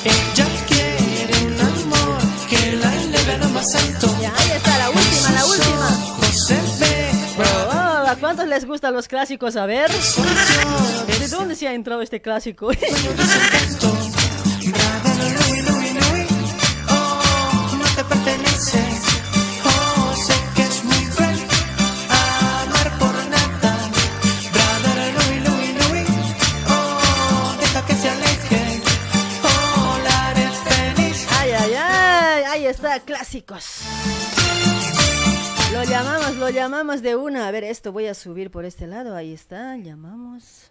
Ella 0.04 0.46
eleve 3.60 3.66
a 3.66 3.66
lo 3.66 3.66
más 3.66 3.74
alto. 3.74 4.16
Ya, 4.20 4.32
ahí 4.36 4.50
está, 4.56 4.78
la 4.78 4.90
última, 4.90 5.30
la 5.32 5.46
última. 5.46 5.88
Oh, 7.68 8.08
¿A 8.08 8.16
cuántos 8.16 8.46
les 8.48 8.66
gustan 8.66 8.94
los 8.94 9.08
clásicos? 9.08 9.56
A 9.56 9.66
ver. 9.66 9.90
¿De 11.18 11.28
dónde 11.28 11.54
se 11.54 11.68
ha 11.68 11.74
entrado 11.74 12.02
este 12.02 12.20
clásico? 12.20 12.70
no 12.72 12.76
te 17.96 18.04
pertenece. 18.04 18.99
Está, 32.70 33.00
clásicos. 33.00 33.82
Lo 35.72 35.84
llamamos, 35.84 36.36
lo 36.36 36.50
llamamos 36.50 37.02
de 37.02 37.16
una. 37.16 37.46
A 37.46 37.50
ver, 37.50 37.64
esto 37.64 37.92
voy 37.92 38.06
a 38.06 38.14
subir 38.14 38.50
por 38.50 38.64
este 38.64 38.86
lado. 38.86 39.14
Ahí 39.14 39.32
está, 39.32 39.76
llamamos. 39.76 40.70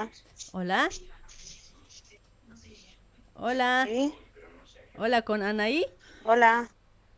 Hola. 0.00 0.08
Hola. 0.52 0.88
Hola. 3.34 3.88
Hola, 4.96 5.22
con 5.22 5.42
Anaí. 5.42 5.84
Hola. 6.24 6.70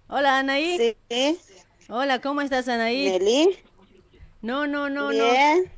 Hola, 0.09 0.38
Anaí. 0.38 0.96
Sí. 1.09 1.38
Hola, 1.88 2.20
¿cómo 2.20 2.40
estás, 2.40 2.68
Anaí? 2.68 3.10
Nelly. 3.10 3.59
No, 4.40 4.66
no, 4.66 4.88
no, 4.90 5.09
Bien. 5.09 5.70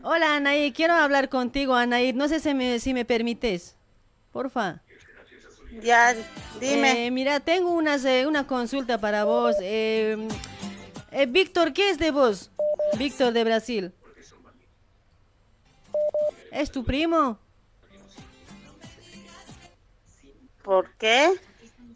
no. 0.00 0.10
Hola, 0.10 0.36
Anaí, 0.36 0.72
quiero 0.72 0.94
hablar 0.94 1.28
contigo, 1.28 1.74
Anaí. 1.74 2.12
No 2.12 2.28
sé 2.28 2.40
si 2.40 2.54
me, 2.54 2.78
si 2.78 2.94
me 2.94 3.04
permites. 3.04 3.76
Porfa. 4.32 4.82
Ya, 5.82 6.14
dime. 6.60 7.06
Eh, 7.06 7.10
mira, 7.10 7.40
tengo 7.40 7.70
unas, 7.70 8.04
eh, 8.04 8.26
una 8.26 8.46
consulta 8.46 8.98
para 8.98 9.24
vos. 9.24 9.56
Eh, 9.60 10.16
Víctor, 11.28 11.72
¿qué 11.72 11.90
es 11.90 11.98
de 11.98 12.10
vos? 12.10 12.50
Víctor 12.98 13.32
de 13.32 13.44
Brasil. 13.44 13.92
¿Es 16.50 16.70
tu 16.70 16.84
primo? 16.84 17.38
¿Por 20.62 20.94
qué? 20.96 21.30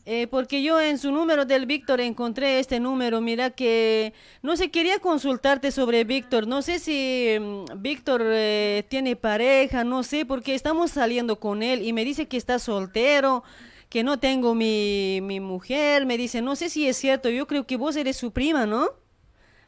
Eh, 0.07 0.27
porque 0.27 0.63
yo 0.63 0.81
en 0.81 0.99
su 0.99 1.11
número 1.11 1.47
del 1.47 1.65
Víctor 1.65 2.01
encontré 2.01 2.59
este 2.59 2.79
número. 2.79 3.21
Mira 3.21 3.51
que, 3.51 4.13
no 4.43 4.57
sé, 4.57 4.71
quería 4.71 4.99
consultarte 4.99 5.71
sobre 5.71 6.05
Víctor. 6.05 6.47
No 6.47 6.61
sé 6.61 6.79
si 6.79 7.37
mm, 7.41 7.81
Víctor 7.81 8.23
eh, 8.25 8.85
tiene 8.89 9.17
pareja, 9.17 9.83
no 9.83 10.03
sé, 10.03 10.27
porque 10.27 10.55
estamos 10.55 10.91
saliendo 10.91 11.41
con 11.41 11.63
él 11.63 11.83
y 11.83 11.93
me 11.93 12.05
dice 12.05 12.29
que 12.29 12.37
está 12.37 12.59
soltero, 12.59 13.45
que 13.89 14.03
no 14.03 14.19
tengo 14.19 14.55
mi, 14.55 15.21
mi 15.23 15.41
mujer. 15.41 16.05
Me 16.05 16.19
dice, 16.19 16.43
no 16.43 16.55
sé 16.55 16.69
si 16.69 16.87
es 16.87 16.99
cierto, 16.99 17.31
yo 17.31 17.47
creo 17.47 17.67
que 17.67 17.77
vos 17.77 17.97
eres 17.97 18.17
su 18.17 18.31
prima, 18.31 18.67
¿no? 18.67 18.91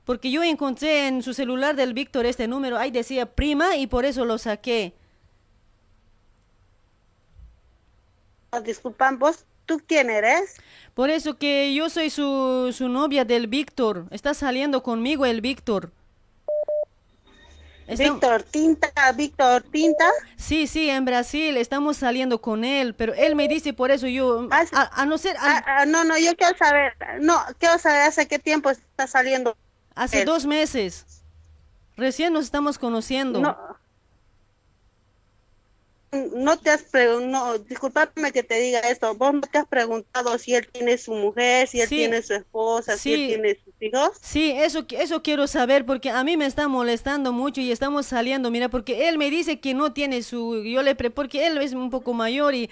Porque 0.06 0.30
yo 0.30 0.42
encontré 0.44 1.08
en 1.08 1.22
su 1.22 1.34
celular 1.34 1.74
del 1.76 1.92
Víctor 1.92 2.24
este 2.26 2.46
número, 2.48 2.78
ahí 2.78 2.90
decía 2.92 3.26
prima 3.26 3.76
y 3.76 3.88
por 3.88 4.04
eso 4.06 4.24
lo 4.24 4.38
saqué. 4.38 4.94
Oh, 8.50 8.60
disculpan, 8.60 9.18
¿vos 9.18 9.44
tú 9.66 9.80
quién 9.86 10.08
eres? 10.08 10.54
Por 10.94 11.10
eso 11.10 11.36
que 11.36 11.74
yo 11.74 11.90
soy 11.90 12.10
su, 12.10 12.72
su 12.72 12.88
novia 12.88 13.24
del 13.24 13.48
Víctor. 13.48 14.06
Está 14.10 14.32
saliendo 14.32 14.82
conmigo 14.84 15.26
el 15.26 15.40
Víctor. 15.40 15.90
Está- 17.88 18.04
Víctor 18.04 18.42
Tinta, 18.44 19.12
Víctor 19.12 19.62
Tinta. 19.64 20.08
Sí, 20.36 20.66
sí, 20.68 20.88
en 20.88 21.04
Brasil 21.04 21.56
estamos 21.56 21.96
saliendo 21.96 22.40
con 22.40 22.64
él, 22.64 22.94
pero 22.94 23.12
él 23.14 23.34
me 23.36 23.48
dice 23.48 23.72
por 23.72 23.90
eso 23.90 24.06
yo, 24.06 24.48
a, 24.50 25.02
a 25.02 25.06
no 25.06 25.18
ser, 25.18 25.36
Ah, 25.38 25.62
ah, 25.66 25.86
no, 25.86 26.02
no, 26.04 26.16
yo 26.18 26.34
quiero 26.36 26.56
saber, 26.56 26.94
no, 27.20 27.40
quiero 27.58 27.78
saber 27.78 28.02
hace 28.02 28.26
qué 28.26 28.38
tiempo 28.38 28.70
está 28.70 29.06
saliendo. 29.06 29.56
Hace 29.97 30.20
él. 30.20 30.27
dos 30.27 30.47
meses. 30.47 31.05
Recién 31.97 32.32
nos 32.32 32.44
estamos 32.44 32.78
conociendo. 32.78 33.40
No. 33.40 33.56
No 36.35 36.56
te 36.56 36.70
has 36.70 36.82
preguntado, 36.85 37.56
no, 37.56 37.59
discúlpame 37.59 38.32
que 38.32 38.43
te 38.43 38.59
diga 38.60 38.78
esto, 38.81 39.14
vos 39.16 39.35
no 39.35 39.40
te 39.40 39.59
has 39.59 39.66
preguntado 39.66 40.39
si 40.39 40.55
él 40.55 40.66
tiene 40.73 40.97
su 40.97 41.12
mujer, 41.12 41.68
si 41.68 41.81
él 41.81 41.89
Sí. 41.89 41.97
tiene 41.97 42.23
su 42.23 42.32
esposa, 42.32 42.97
si 42.97 43.12
él 43.12 43.28
tiene 43.28 43.59
sus 43.62 43.74
hijos. 43.81 44.10
Sí, 44.23 44.52
eso, 44.52 44.86
eso 44.90 45.23
quiero 45.23 45.47
saber 45.47 45.85
porque 45.85 46.09
a 46.10 46.23
mí 46.24 46.36
me 46.39 46.47
está 46.47 46.68
molestando 46.68 47.32
mucho 47.32 47.60
y 47.60 47.70
estamos 47.73 48.06
saliendo, 48.06 48.51
mira, 48.51 48.68
porque 48.70 49.09
él 49.09 49.18
me 49.18 49.31
dice 49.31 49.60
que 49.60 49.74
no 49.74 49.93
tiene 49.93 50.23
su, 50.23 50.62
yo 50.62 50.82
le 50.82 50.94
pre, 50.94 51.10
porque 51.10 51.47
él 51.48 51.59
es 51.59 51.74
un 51.74 51.90
poco 51.90 52.14
mayor 52.14 52.55
y 52.55 52.70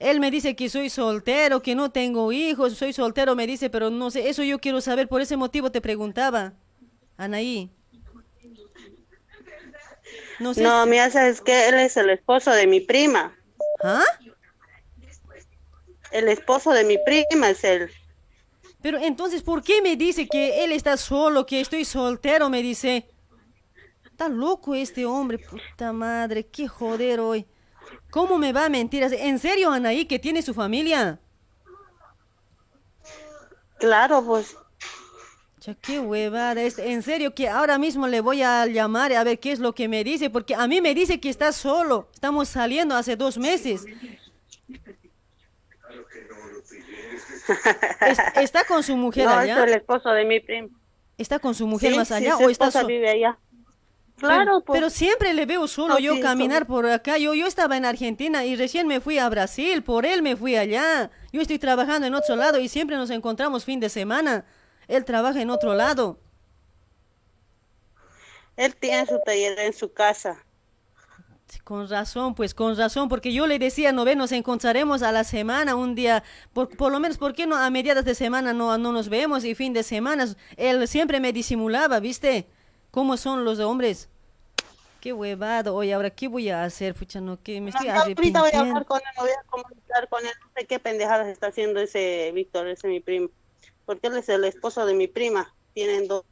él 0.00 0.18
me 0.18 0.30
dice 0.30 0.56
que 0.56 0.68
soy 0.68 0.90
soltero, 0.90 1.62
que 1.62 1.74
no 1.76 1.90
tengo 1.92 2.32
hijos, 2.32 2.74
soy 2.76 2.92
soltero, 2.92 3.36
me 3.36 3.46
dice, 3.46 3.70
pero 3.70 3.90
no 3.90 4.10
sé, 4.10 4.28
eso 4.28 4.42
yo 4.42 4.58
quiero 4.58 4.80
saber, 4.80 5.06
por 5.08 5.20
ese 5.20 5.36
motivo 5.36 5.70
te 5.70 5.80
preguntaba, 5.80 6.54
Anaí. 7.16 7.70
No 10.40 10.54
sé. 10.54 10.62
No, 10.62 10.84
si- 10.84 10.90
mira, 10.90 11.10
sabes 11.10 11.40
que 11.40 11.68
él 11.68 11.74
es 11.74 11.96
el 11.96 12.10
esposo 12.10 12.50
de 12.50 12.66
mi 12.66 12.80
prima. 12.80 13.36
¿Ah? 13.84 14.02
El 16.10 16.28
esposo 16.28 16.72
de 16.72 16.82
mi 16.84 16.96
prima 16.98 17.50
es 17.50 17.62
él. 17.62 17.90
Pero 18.82 18.98
entonces, 18.98 19.42
¿por 19.42 19.62
qué 19.62 19.82
me 19.82 19.94
dice 19.96 20.26
que 20.26 20.64
él 20.64 20.72
está 20.72 20.96
solo, 20.96 21.44
que 21.44 21.60
estoy 21.60 21.84
soltero? 21.84 22.48
Me 22.48 22.62
dice. 22.62 23.06
Está 24.06 24.28
loco 24.28 24.74
este 24.74 25.04
hombre, 25.06 25.38
puta 25.38 25.92
madre, 25.92 26.46
qué 26.46 26.66
joder 26.66 27.20
hoy. 27.20 27.46
¿Cómo 28.10 28.38
me 28.38 28.52
va 28.52 28.66
a 28.66 28.68
mentir? 28.68 29.02
¿En 29.04 29.38
serio, 29.38 29.70
Anaí, 29.70 30.04
que 30.06 30.18
tiene 30.18 30.42
su 30.42 30.52
familia? 30.54 31.18
Claro, 33.78 34.22
pues. 34.24 34.56
Ya, 35.60 35.74
qué 35.74 36.00
huevada. 36.00 36.60
es- 36.62 36.78
En 36.78 37.02
serio, 37.02 37.34
que 37.34 37.48
ahora 37.48 37.78
mismo 37.78 38.06
le 38.06 38.20
voy 38.20 38.42
a 38.42 38.66
llamar 38.66 39.12
a 39.12 39.22
ver 39.24 39.38
qué 39.38 39.52
es 39.52 39.58
lo 39.58 39.74
que 39.74 39.88
me 39.88 40.02
dice, 40.04 40.30
porque 40.30 40.54
a 40.54 40.66
mí 40.66 40.80
me 40.80 40.94
dice 40.94 41.20
que 41.20 41.28
está 41.28 41.52
solo. 41.52 42.08
Estamos 42.14 42.48
saliendo 42.48 42.94
hace 42.96 43.16
dos 43.16 43.36
meses. 43.38 43.84
Es- 48.00 48.18
¿Está 48.36 48.64
con 48.64 48.82
su 48.82 48.96
mujer 48.96 49.24
no, 49.26 49.30
allá? 49.32 49.58
es 49.58 49.64
el 49.64 49.74
esposo 49.74 50.10
de 50.10 50.24
mi 50.24 50.40
prima. 50.40 50.68
¿Está 51.18 51.38
con 51.38 51.54
su 51.54 51.66
mujer 51.66 51.92
Sí, 51.92 51.98
más 51.98 52.10
allá 52.12 52.36
o 52.36 52.48
está 52.48 52.66
esposa 52.66 52.80
so- 52.82 52.86
vive 52.86 53.10
allá. 53.10 53.38
Claro, 54.20 54.44
pero, 54.44 54.60
pues. 54.60 54.76
pero 54.76 54.90
siempre 54.90 55.32
le 55.32 55.46
veo 55.46 55.66
solo 55.66 55.98
yo 55.98 56.20
caminar 56.20 56.66
por 56.66 56.86
acá. 56.86 57.16
Yo, 57.16 57.32
yo 57.34 57.46
estaba 57.46 57.78
en 57.78 57.86
Argentina 57.86 58.44
y 58.44 58.54
recién 58.54 58.86
me 58.86 59.00
fui 59.00 59.18
a 59.18 59.28
Brasil, 59.28 59.82
por 59.82 60.04
él 60.04 60.20
me 60.20 60.36
fui 60.36 60.56
allá. 60.56 61.10
Yo 61.32 61.40
estoy 61.40 61.58
trabajando 61.58 62.06
en 62.06 62.14
otro 62.14 62.36
lado 62.36 62.60
y 62.60 62.68
siempre 62.68 62.96
nos 62.96 63.08
encontramos 63.10 63.64
fin 63.64 63.80
de 63.80 63.88
semana. 63.88 64.44
Él 64.88 65.06
trabaja 65.06 65.40
en 65.40 65.48
otro 65.48 65.74
lado. 65.74 66.18
Él 68.56 68.76
tiene 68.76 69.06
su 69.06 69.18
taller 69.24 69.58
en 69.58 69.72
su 69.72 69.90
casa. 69.90 70.44
Con 71.64 71.88
razón, 71.88 72.34
pues 72.34 72.54
con 72.54 72.76
razón, 72.76 73.08
porque 73.08 73.32
yo 73.32 73.46
le 73.46 73.58
decía, 73.58 73.90
no 73.90 74.04
ve, 74.04 74.14
nos 74.14 74.32
encontraremos 74.32 75.02
a 75.02 75.12
la 75.12 75.24
semana, 75.24 75.74
un 75.74 75.94
día, 75.94 76.22
por, 76.52 76.68
por 76.76 76.92
lo 76.92 77.00
menos, 77.00 77.16
¿por 77.16 77.32
qué 77.32 77.46
no 77.46 77.56
a 77.56 77.70
mediados 77.70 78.04
de 78.04 78.14
semana 78.14 78.52
no, 78.52 78.76
no 78.78 78.92
nos 78.92 79.08
vemos 79.08 79.44
y 79.44 79.54
fin 79.54 79.72
de 79.72 79.82
semana? 79.82 80.28
Él 80.56 80.86
siempre 80.86 81.20
me 81.20 81.32
disimulaba, 81.32 81.98
¿viste? 81.98 82.48
¿Cómo 82.90 83.16
son 83.16 83.44
los 83.44 83.58
hombres? 83.60 84.08
Qué 85.00 85.12
huevado, 85.14 85.74
oye, 85.74 85.94
ahora, 85.94 86.10
¿qué 86.10 86.28
voy 86.28 86.50
a 86.50 86.62
hacer? 86.64 86.94
Pucha, 86.94 87.20
no, 87.20 87.42
que 87.42 87.60
me 87.60 87.70
estoy 87.70 87.86
No, 87.88 88.00
ahorita 88.00 88.40
voy 88.40 88.50
a 88.52 88.60
hablar 88.60 88.84
con 88.84 88.98
él, 88.98 89.04
me 89.16 89.22
voy 89.22 89.30
a 89.32 89.42
comunicar 89.48 90.08
con 90.08 90.26
él. 90.26 90.32
No 90.44 90.50
sé 90.54 90.66
qué 90.66 90.78
pendejadas 90.78 91.28
está 91.28 91.46
haciendo 91.46 91.80
ese 91.80 92.30
Víctor, 92.34 92.68
ese 92.68 92.86
mi 92.88 93.00
primo. 93.00 93.30
Porque 93.86 94.08
él 94.08 94.16
es 94.18 94.28
el 94.28 94.44
esposo 94.44 94.84
de 94.84 94.94
mi 94.94 95.08
prima. 95.08 95.54
Tienen 95.72 96.06
dos. 96.06 96.24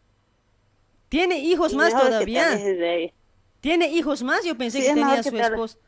¿Tiene 1.08 1.38
hijos 1.38 1.72
Y 1.72 1.76
más 1.76 1.90
todavía? 1.92 2.50
de. 2.50 3.14
¿Tiene 3.60 3.88
hijos 3.88 4.22
más? 4.22 4.44
Yo 4.44 4.56
pensé 4.56 4.80
Sí, 4.80 4.86
que 4.86 4.94
tenía 4.94 5.16
que 5.22 5.30
su 5.30 5.36
esposo. 5.36 5.78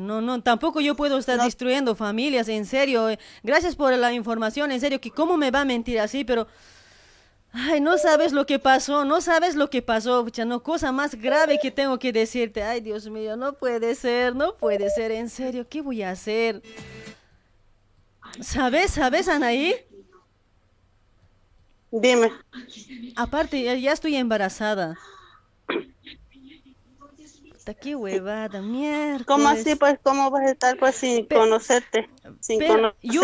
No, 0.00 0.20
no, 0.20 0.42
tampoco 0.42 0.80
yo 0.80 0.94
puedo 0.94 1.18
estar 1.18 1.40
destruyendo 1.40 1.94
familias, 1.94 2.48
en 2.48 2.66
serio. 2.66 3.08
eh. 3.10 3.18
Gracias 3.42 3.76
por 3.76 3.92
la 3.96 4.12
información, 4.12 4.72
en 4.72 4.80
serio, 4.80 5.00
que 5.00 5.10
cómo 5.10 5.36
me 5.36 5.50
va 5.50 5.62
a 5.62 5.64
mentir 5.64 6.00
así, 6.00 6.24
pero... 6.24 6.46
Ay, 7.56 7.80
no 7.80 7.98
sabes 7.98 8.32
lo 8.32 8.46
que 8.46 8.58
pasó, 8.58 9.04
no 9.04 9.20
sabes 9.20 9.54
lo 9.54 9.70
que 9.70 9.80
pasó, 9.80 10.24
pucha, 10.24 10.44
no, 10.44 10.60
cosa 10.64 10.90
más 10.90 11.14
grave 11.14 11.60
que 11.62 11.70
tengo 11.70 12.00
que 12.00 12.12
decirte. 12.12 12.64
Ay, 12.64 12.80
Dios 12.80 13.08
mío, 13.08 13.36
no 13.36 13.52
puede 13.52 13.94
ser, 13.94 14.34
no 14.34 14.56
puede 14.56 14.90
ser, 14.90 15.12
en 15.12 15.30
serio, 15.30 15.64
¿qué 15.68 15.80
voy 15.80 16.02
a 16.02 16.10
hacer? 16.10 16.62
¿Sabes, 18.40 18.90
sabes, 18.90 19.28
Anaí? 19.28 19.76
Dime. 21.92 22.32
Aparte, 23.14 23.62
ya, 23.62 23.74
ya 23.74 23.92
estoy 23.92 24.16
embarazada. 24.16 24.98
Qué 27.80 27.94
huevada, 27.94 28.60
mierda. 28.60 29.24
¿Cómo 29.24 29.48
así, 29.48 29.76
pues? 29.76 29.98
¿Cómo 30.02 30.30
vas 30.30 30.42
a 30.42 30.50
estar, 30.50 30.76
pues, 30.76 30.96
sin 30.96 31.24
conocerte? 31.26 32.10
Sin 32.40 32.58
conocer. 32.60 32.94
yo- 33.00 33.22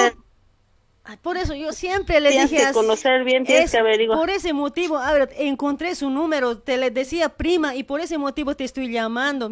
Por 1.18 1.36
eso 1.36 1.54
yo 1.54 1.72
siempre 1.72 2.20
le 2.20 2.30
Tienes 2.30 2.50
dije 2.50 2.62
que 2.62 2.68
así, 2.68 2.74
conocer 2.74 3.24
bien, 3.24 3.44
tienes 3.44 3.70
que 3.70 3.78
averiguar. 3.78 4.18
Por 4.18 4.30
ese 4.30 4.52
motivo, 4.52 4.98
a 4.98 5.12
ver, 5.12 5.30
encontré 5.36 5.94
su 5.94 6.10
número, 6.10 6.58
te 6.58 6.76
le 6.76 6.90
decía 6.90 7.28
prima 7.28 7.74
y 7.74 7.82
por 7.82 8.00
ese 8.00 8.18
motivo 8.18 8.54
te 8.54 8.64
estoy 8.64 8.90
llamando. 8.90 9.50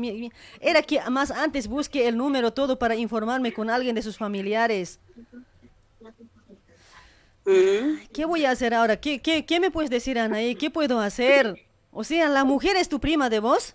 Era 0.61 0.83
que 0.83 1.01
más 1.11 1.31
antes 1.31 1.69
busque 1.69 2.09
el 2.09 2.17
número 2.17 2.53
todo 2.53 2.79
para 2.79 2.97
informarme 2.97 3.53
con 3.53 3.71
alguien 3.71 3.95
de 3.95 4.03
sus 4.03 4.17
familiares. 4.17 5.01
Mm. 7.45 8.07
¿Qué 8.13 8.25
voy 8.25 8.45
a 8.45 8.51
hacer 8.51 8.75
ahora? 8.75 9.01
¿Qué, 9.01 9.21
qué, 9.21 9.47
qué 9.47 9.59
me 9.59 9.71
puedes 9.71 9.91
decir, 9.91 10.19
Anaí? 10.19 10.55
¿Qué 10.55 10.71
puedo 10.71 11.01
hacer? 11.01 11.67
O 11.91 12.05
sea, 12.05 12.29
¿la 12.29 12.45
mujer 12.45 12.77
es 12.77 12.89
tu 12.89 13.01
prima 13.01 13.31
de 13.31 13.41
vos? 13.41 13.75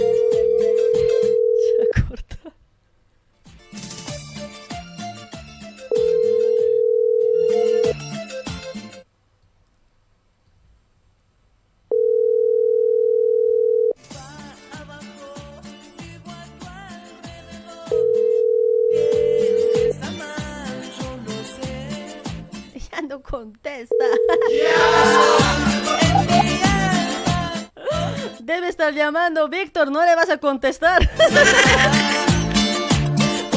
Ya 22.92 23.02
no 23.02 23.22
contesta. 23.22 23.94
Debe 28.42 28.68
estar 28.68 28.92
llamando, 28.94 29.48
Víctor, 29.48 29.90
no 29.90 30.04
le 30.04 30.14
vas 30.16 30.30
a 30.30 30.38
contestar. 30.38 31.08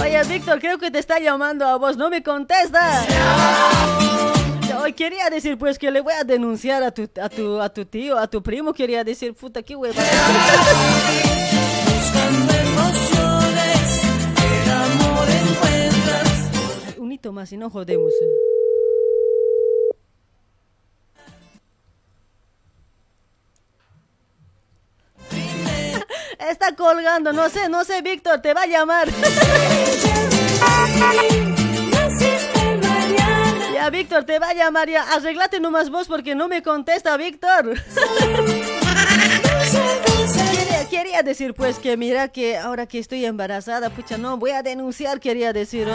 Oye, 0.01 0.23
Víctor, 0.25 0.59
creo 0.59 0.77
que 0.77 0.91
te 0.91 0.99
está 0.99 1.19
llamando 1.19 1.65
a 1.65 1.77
vos, 1.77 1.95
no 1.97 2.09
me 2.09 2.21
contesta. 2.21 3.05
Hoy 4.81 4.93
quería 4.93 5.29
decir 5.29 5.57
pues 5.57 5.79
que 5.79 5.89
le 5.91 6.01
voy 6.01 6.13
a 6.13 6.23
denunciar 6.25 6.83
a 6.83 6.91
tu, 6.91 7.09
a 7.21 7.29
tu, 7.29 7.61
a 7.61 7.69
tu 7.69 7.85
tío, 7.85 8.17
a 8.17 8.27
tu 8.27 8.43
primo, 8.43 8.73
quería 8.73 9.03
decir, 9.03 9.33
puta, 9.33 9.63
qué 9.63 9.75
hueva. 9.75 10.01
Un 16.97 17.11
hito 17.11 17.31
más 17.31 17.51
y 17.51 17.57
no 17.57 17.69
jodemos. 17.69 18.11
eh. 18.11 18.42
Está 26.49 26.75
colgando, 26.75 27.31
no 27.31 27.49
sé, 27.49 27.69
no 27.69 27.83
sé, 27.85 28.01
Víctor, 28.01 28.41
te 28.41 28.53
va 28.53 28.63
a 28.63 28.67
llamar. 28.67 29.07
Ya, 33.73 33.89
Víctor, 33.89 34.23
te 34.23 34.39
va 34.39 34.49
a 34.49 34.53
llamar 34.53 34.87
ya. 34.87 35.03
Arreglate 35.13 35.59
nomás 35.59 35.89
vos 35.89 36.07
porque 36.07 36.35
no 36.35 36.47
me 36.47 36.63
contesta, 36.63 37.17
Víctor. 37.17 37.73
Quería, 40.55 40.89
quería 40.89 41.21
decir 41.21 41.53
pues 41.53 41.79
que 41.79 41.97
mira 41.97 42.29
que 42.29 42.57
ahora 42.57 42.85
que 42.85 42.99
estoy 42.99 43.25
embarazada, 43.25 43.89
pucha, 43.89 44.17
no, 44.17 44.37
voy 44.37 44.51
a 44.51 44.63
denunciar, 44.63 45.19
quería 45.19 45.51
decir. 45.51 45.87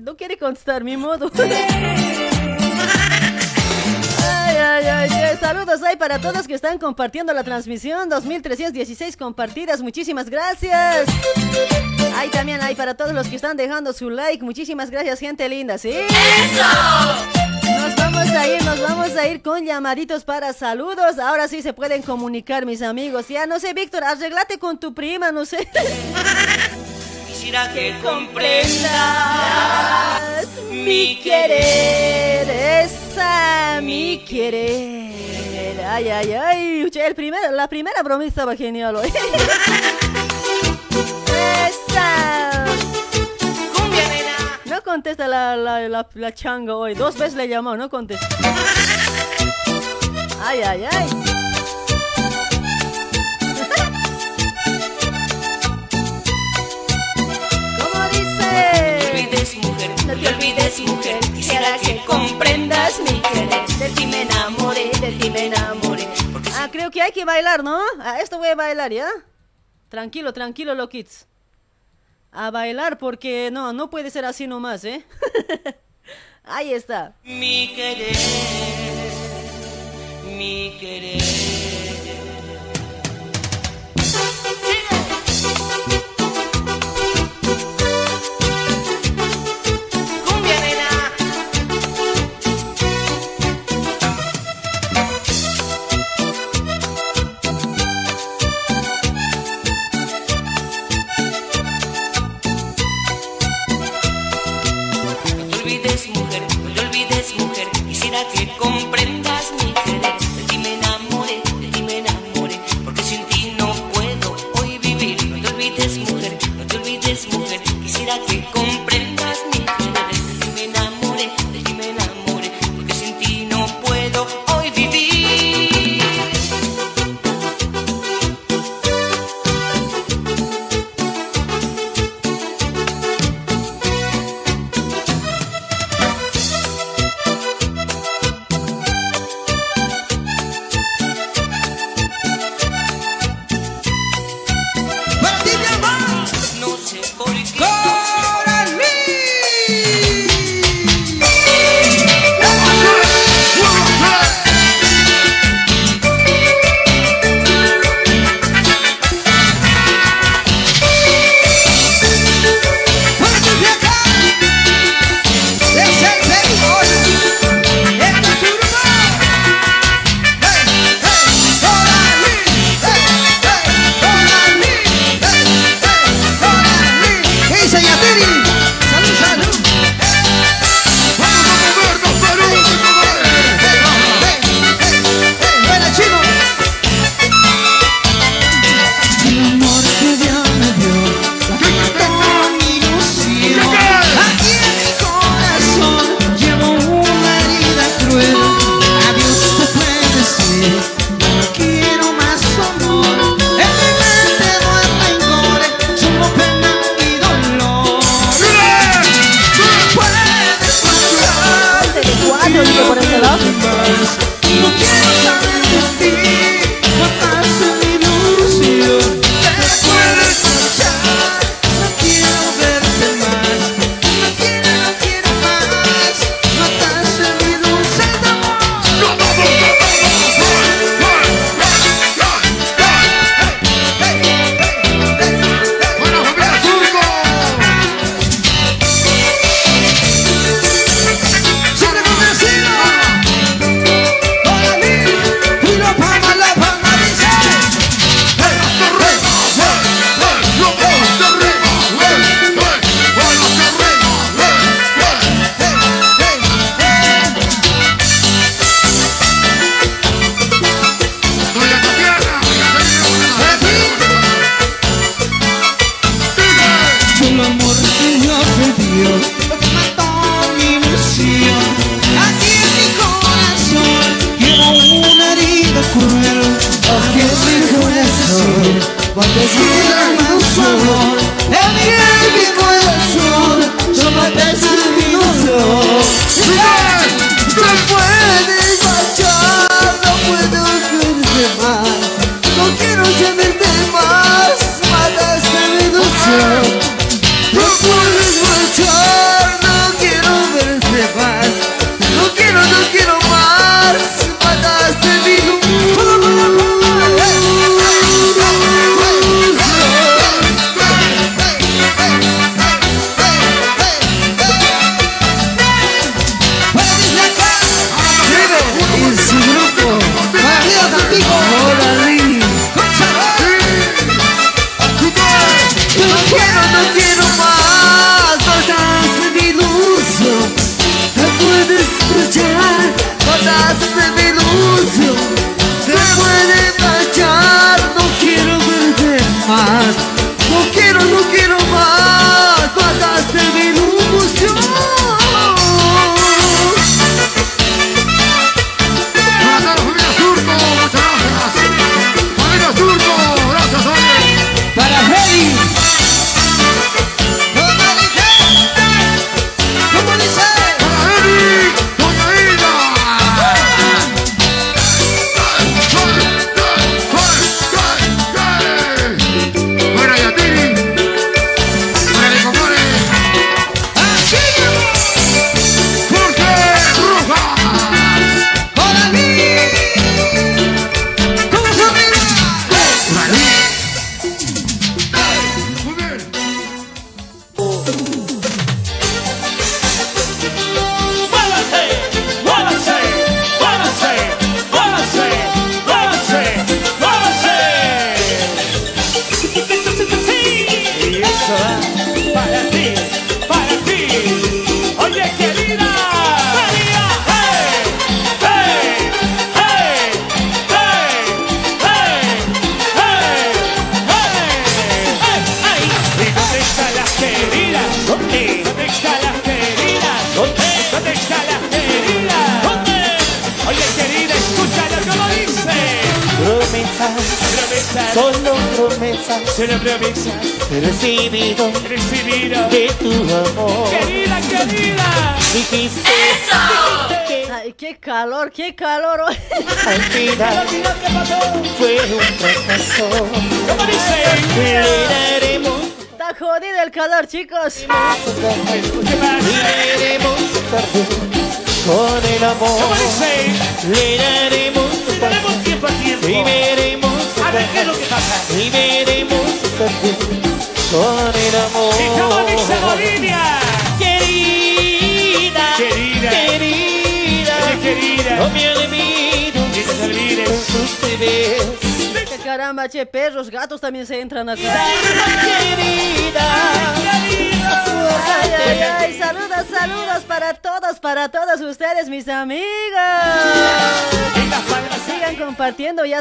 No 0.00 0.16
quiere 0.16 0.38
contestar 0.38 0.82
mi 0.82 0.96
modo. 0.96 1.30
Ay, 4.70 4.86
ay, 4.86 4.88
ay, 4.88 5.08
che, 5.08 5.36
saludos 5.40 5.82
ahí 5.82 5.96
para 5.96 6.20
todos 6.20 6.46
que 6.46 6.54
están 6.54 6.78
compartiendo 6.78 7.32
la 7.32 7.42
transmisión. 7.42 8.08
2316 8.08 9.16
compartidas, 9.16 9.82
muchísimas 9.82 10.30
gracias. 10.30 11.08
Ahí 12.16 12.28
también 12.28 12.62
hay 12.62 12.76
para 12.76 12.94
todos 12.94 13.12
los 13.12 13.26
que 13.26 13.34
están 13.34 13.56
dejando 13.56 13.92
su 13.92 14.10
like. 14.10 14.44
Muchísimas 14.44 14.90
gracias, 14.90 15.18
gente 15.18 15.48
linda, 15.48 15.76
¿sí? 15.76 15.92
Nos 17.80 17.96
vamos 17.96 18.28
a 18.28 18.46
ir, 18.46 18.62
nos 18.64 18.80
vamos 18.80 19.16
a 19.16 19.26
ir 19.26 19.42
con 19.42 19.64
llamaditos 19.64 20.22
para 20.22 20.52
saludos. 20.52 21.18
Ahora 21.18 21.48
sí 21.48 21.62
se 21.62 21.72
pueden 21.72 22.02
comunicar, 22.02 22.64
mis 22.64 22.80
amigos. 22.80 23.26
Ya 23.26 23.46
no 23.46 23.58
sé, 23.58 23.74
Víctor, 23.74 24.04
arreglate 24.04 24.60
con 24.60 24.78
tu 24.78 24.94
prima, 24.94 25.32
no 25.32 25.46
sé. 25.46 25.68
Quisiera 27.50 27.72
que 27.72 27.98
comprendas 28.00 28.90
mi 30.70 31.20
querer, 31.20 32.48
esa 32.84 33.80
mi 33.82 34.18
querer. 34.18 35.80
Ay, 35.84 36.10
ay, 36.10 36.32
ay. 36.32 36.88
El 36.94 37.14
primer, 37.16 37.52
la 37.52 37.66
primera 37.66 38.04
broma 38.04 38.24
estaba 38.24 38.54
genial 38.54 38.94
hoy. 38.94 39.12
esa. 41.88 42.66
No 44.66 44.80
contesta 44.82 45.26
la, 45.26 45.56
la, 45.56 45.88
la, 45.88 46.06
la 46.14 46.32
changa 46.32 46.76
hoy. 46.76 46.94
Dos 46.94 47.18
veces 47.18 47.34
le 47.34 47.48
llamó, 47.48 47.76
no 47.76 47.90
contesta. 47.90 48.28
Ay, 50.44 50.62
ay, 50.62 50.84
ay. 50.88 51.39
No 58.50 58.98
te 58.98 59.10
olvides, 59.10 59.56
mujer, 59.56 59.90
no 60.06 60.14
te 60.14 60.28
olvides, 60.28 60.80
mujer. 60.80 61.20
Quisiera 61.34 61.78
que 61.78 62.04
comprendas 62.04 63.00
mi 63.00 63.20
querer. 63.20 63.66
De 63.78 63.88
ti 63.90 64.06
me 64.06 64.22
enamoré, 64.22 64.90
de 65.00 65.12
ti 65.12 65.30
me 65.30 65.46
enamoré. 65.46 66.08
Ah, 66.54 66.68
creo 66.70 66.90
que 66.90 67.00
hay 67.00 67.12
que 67.12 67.24
bailar, 67.24 67.62
¿no? 67.62 67.78
Ah, 68.00 68.20
esto 68.20 68.38
voy 68.38 68.48
a 68.48 68.54
bailar, 68.54 68.92
¿ya? 68.92 69.08
Tranquilo, 69.88 70.32
tranquilo, 70.32 70.74
loquitos. 70.74 71.26
A 72.32 72.50
bailar 72.50 72.98
porque 72.98 73.50
no, 73.52 73.72
no 73.72 73.90
puede 73.90 74.10
ser 74.10 74.24
así 74.24 74.46
nomás, 74.46 74.84
¿eh? 74.84 75.04
Ahí 76.44 76.72
está. 76.72 77.14
Mi 77.22 77.72
querer, 77.74 78.16
mi 80.36 80.76
querer. 80.80 82.09
Quisiera 108.60 108.99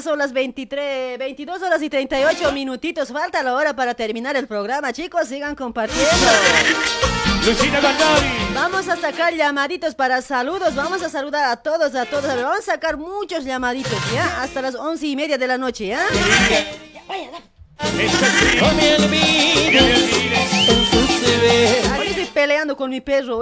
son 0.09 0.17
las 0.17 0.33
23, 0.33 1.19
22 1.19 1.61
horas 1.61 1.83
y 1.83 1.89
38 1.89 2.51
minutitos. 2.51 3.09
Falta 3.09 3.43
la 3.43 3.53
hora 3.53 3.75
para 3.75 3.93
terminar 3.93 4.35
el 4.35 4.47
programa, 4.47 4.91
chicos. 4.91 5.27
Sigan 5.27 5.55
compartiendo. 5.55 6.09
Vamos 8.55 8.89
a 8.89 8.95
sacar 8.95 9.35
llamaditos 9.35 9.93
para 9.93 10.23
saludos. 10.23 10.73
Vamos 10.73 11.03
a 11.03 11.09
saludar 11.09 11.51
a 11.51 11.57
todos, 11.57 11.93
a 11.93 12.07
todos. 12.07 12.25
A 12.25 12.33
ver, 12.33 12.43
vamos 12.43 12.61
a 12.61 12.71
sacar 12.71 12.97
muchos 12.97 13.45
llamaditos, 13.45 13.99
¿ya? 14.11 14.41
Hasta 14.41 14.63
las 14.63 14.73
once 14.73 15.05
y 15.05 15.15
media 15.15 15.37
de 15.37 15.45
la 15.45 15.59
noche, 15.59 15.85
¿ya? 15.85 16.03
Ahora 21.91 22.09
estoy 22.09 22.25
peleando 22.33 22.75
con 22.75 22.89
mi 22.89 22.99
perro. 22.99 23.41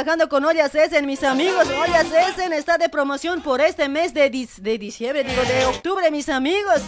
Trabajando 0.00 0.28
con 0.30 0.44
Ollas 0.46 0.74
Essen, 0.74 1.04
mis 1.04 1.22
amigos. 1.22 1.68
Ollas 1.68 2.06
Essen 2.30 2.54
está 2.54 2.78
de 2.78 2.88
promoción 2.88 3.42
por 3.42 3.60
este 3.60 3.86
mes 3.88 4.14
de, 4.14 4.30
dis- 4.32 4.56
de 4.56 4.78
diciembre, 4.78 5.24
digo, 5.24 5.42
de 5.42 5.66
octubre, 5.66 6.10
mis 6.10 6.30
amigos. 6.30 6.80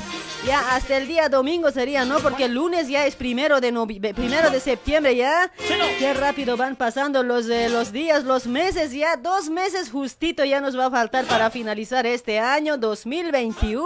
Ya 0.46 0.74
hasta 0.74 0.96
el 0.96 1.06
día 1.06 1.28
domingo 1.28 1.70
sería, 1.70 2.06
¿no? 2.06 2.20
Porque 2.20 2.46
el 2.46 2.54
lunes 2.54 2.88
ya 2.88 3.04
es 3.04 3.14
primero 3.14 3.60
de, 3.60 3.70
novi- 3.72 4.14
primero 4.14 4.50
de 4.50 4.60
septiembre, 4.60 5.14
¿ya? 5.14 5.50
Qué 5.98 6.14
rápido 6.14 6.56
van 6.56 6.74
pasando 6.74 7.22
los, 7.22 7.48
eh, 7.50 7.68
los 7.68 7.92
días, 7.92 8.24
los 8.24 8.46
meses, 8.46 8.92
ya. 8.92 9.16
Dos 9.16 9.50
meses 9.50 9.90
justito 9.90 10.42
ya 10.44 10.62
nos 10.62 10.76
va 10.78 10.86
a 10.86 10.90
faltar 10.90 11.26
para 11.26 11.50
finalizar 11.50 12.06
este 12.06 12.40
año 12.40 12.78
2021. 12.78 13.82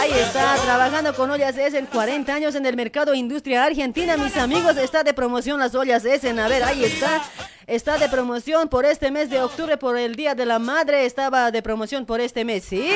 Ahí 0.00 0.12
está, 0.12 0.54
trabajando 0.54 1.14
con 1.14 1.30
ollas 1.30 1.58
Essen, 1.58 1.84
40 1.84 2.32
años 2.32 2.54
en 2.54 2.64
el 2.64 2.74
mercado 2.74 3.12
industria 3.12 3.66
argentina, 3.66 4.16
mis 4.16 4.34
amigos, 4.38 4.78
está 4.78 5.04
de 5.04 5.12
promoción 5.12 5.60
las 5.60 5.74
ollas 5.74 6.06
Essen, 6.06 6.38
a 6.38 6.48
ver, 6.48 6.64
ahí 6.64 6.84
está, 6.84 7.22
está 7.66 7.98
de 7.98 8.08
promoción 8.08 8.70
por 8.70 8.86
este 8.86 9.10
mes 9.10 9.28
de 9.28 9.42
octubre, 9.42 9.76
por 9.76 9.98
el 9.98 10.14
Día 10.14 10.34
de 10.34 10.46
la 10.46 10.58
Madre, 10.58 11.04
estaba 11.04 11.50
de 11.50 11.60
promoción 11.60 12.06
por 12.06 12.22
este 12.22 12.46
mes, 12.46 12.64
¿sí? 12.64 12.90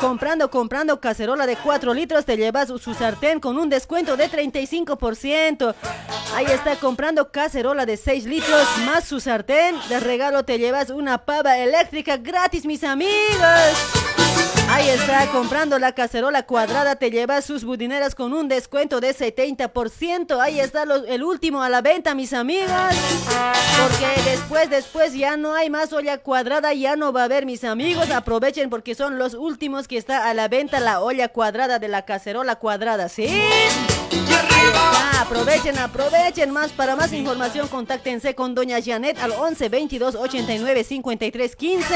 Comprando, 0.00 0.52
comprando 0.52 1.00
cacerola 1.00 1.48
de 1.48 1.56
4 1.56 1.94
litros, 1.94 2.24
te 2.24 2.36
llevas 2.36 2.68
su 2.68 2.94
sartén 2.94 3.40
con 3.40 3.58
un 3.58 3.68
descuento 3.68 4.16
de 4.16 4.30
35%. 4.30 5.74
Ahí 6.36 6.46
está, 6.46 6.76
comprando 6.76 7.32
cacerola 7.32 7.86
de 7.86 7.96
6 7.96 8.26
litros, 8.26 8.68
más 8.86 9.02
su 9.02 9.18
sartén, 9.18 9.74
de 9.88 9.98
regalo 9.98 10.44
te 10.44 10.60
llevas 10.60 10.90
una 10.90 11.18
pava 11.18 11.58
eléctrica 11.58 12.18
gratis, 12.18 12.66
mis 12.66 12.84
amigos. 12.84 14.59
Ahí 14.72 14.88
está, 14.88 15.26
comprando 15.32 15.80
la 15.80 15.92
cacerola 15.92 16.44
cuadrada, 16.44 16.94
te 16.94 17.10
llevas 17.10 17.44
sus 17.44 17.64
budineras 17.64 18.14
con 18.14 18.32
un 18.32 18.46
descuento 18.46 19.00
de 19.00 19.12
70%. 19.12 20.40
Ahí 20.40 20.60
está 20.60 20.84
el 20.84 21.24
último 21.24 21.62
a 21.62 21.68
la 21.68 21.82
venta, 21.82 22.14
mis 22.14 22.32
amigas. 22.32 22.96
Porque 23.82 24.30
después, 24.30 24.70
después 24.70 25.12
ya 25.12 25.36
no 25.36 25.54
hay 25.54 25.70
más 25.70 25.92
olla 25.92 26.18
cuadrada, 26.18 26.72
ya 26.72 26.94
no 26.94 27.12
va 27.12 27.22
a 27.22 27.24
haber, 27.24 27.46
mis 27.46 27.64
amigos. 27.64 28.10
Aprovechen 28.10 28.70
porque 28.70 28.94
son 28.94 29.18
los 29.18 29.34
últimos 29.34 29.88
que 29.88 29.96
está 29.96 30.30
a 30.30 30.34
la 30.34 30.46
venta 30.46 30.78
la 30.78 31.00
olla 31.00 31.28
cuadrada 31.28 31.80
de 31.80 31.88
la 31.88 32.04
cacerola 32.04 32.54
cuadrada, 32.56 33.08
¿sí? 33.08 33.26
Está, 34.90 35.20
aprovechen, 35.22 35.78
aprovechen 35.78 36.50
más. 36.50 36.72
Para 36.72 36.96
más 36.96 37.12
información, 37.12 37.68
contáctense 37.68 38.34
con 38.34 38.54
doña 38.54 38.78
Janet 38.84 39.18
al 39.18 39.32
11 39.32 39.68
22 39.68 40.14
89 40.14 40.84
53 40.84 41.56
15. 41.56 41.94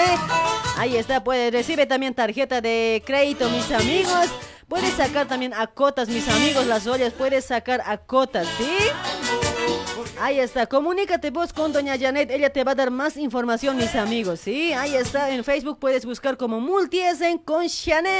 Ahí 0.76 0.96
está, 0.96 1.24
puede 1.24 1.50
recibe 1.50 1.86
también 1.86 2.14
tarjeta 2.14 2.60
de 2.60 3.02
crédito, 3.04 3.48
mis 3.50 3.70
amigos. 3.72 4.28
Puedes 4.68 4.94
sacar 4.94 5.26
también 5.28 5.52
a 5.54 5.66
cotas, 5.66 6.08
mis 6.08 6.28
amigos, 6.28 6.66
las 6.66 6.86
ollas. 6.86 7.12
Puedes 7.12 7.44
sacar 7.44 7.82
a 7.86 7.98
cotas, 7.98 8.46
¿sí? 8.58 9.83
Ahí 10.20 10.38
está, 10.38 10.66
comunícate 10.66 11.30
vos 11.30 11.52
con 11.52 11.72
doña 11.72 11.98
Janet, 11.98 12.30
ella 12.30 12.50
te 12.50 12.64
va 12.64 12.72
a 12.72 12.74
dar 12.74 12.90
más 12.90 13.16
información, 13.16 13.76
mis 13.76 13.94
amigos, 13.94 14.40
¿sí? 14.40 14.72
Ahí 14.72 14.94
está, 14.94 15.30
en 15.30 15.44
Facebook 15.44 15.78
puedes 15.78 16.06
buscar 16.06 16.36
como 16.36 16.60
Multiesen 16.60 17.38
con 17.38 17.68
Chanel. 17.68 18.12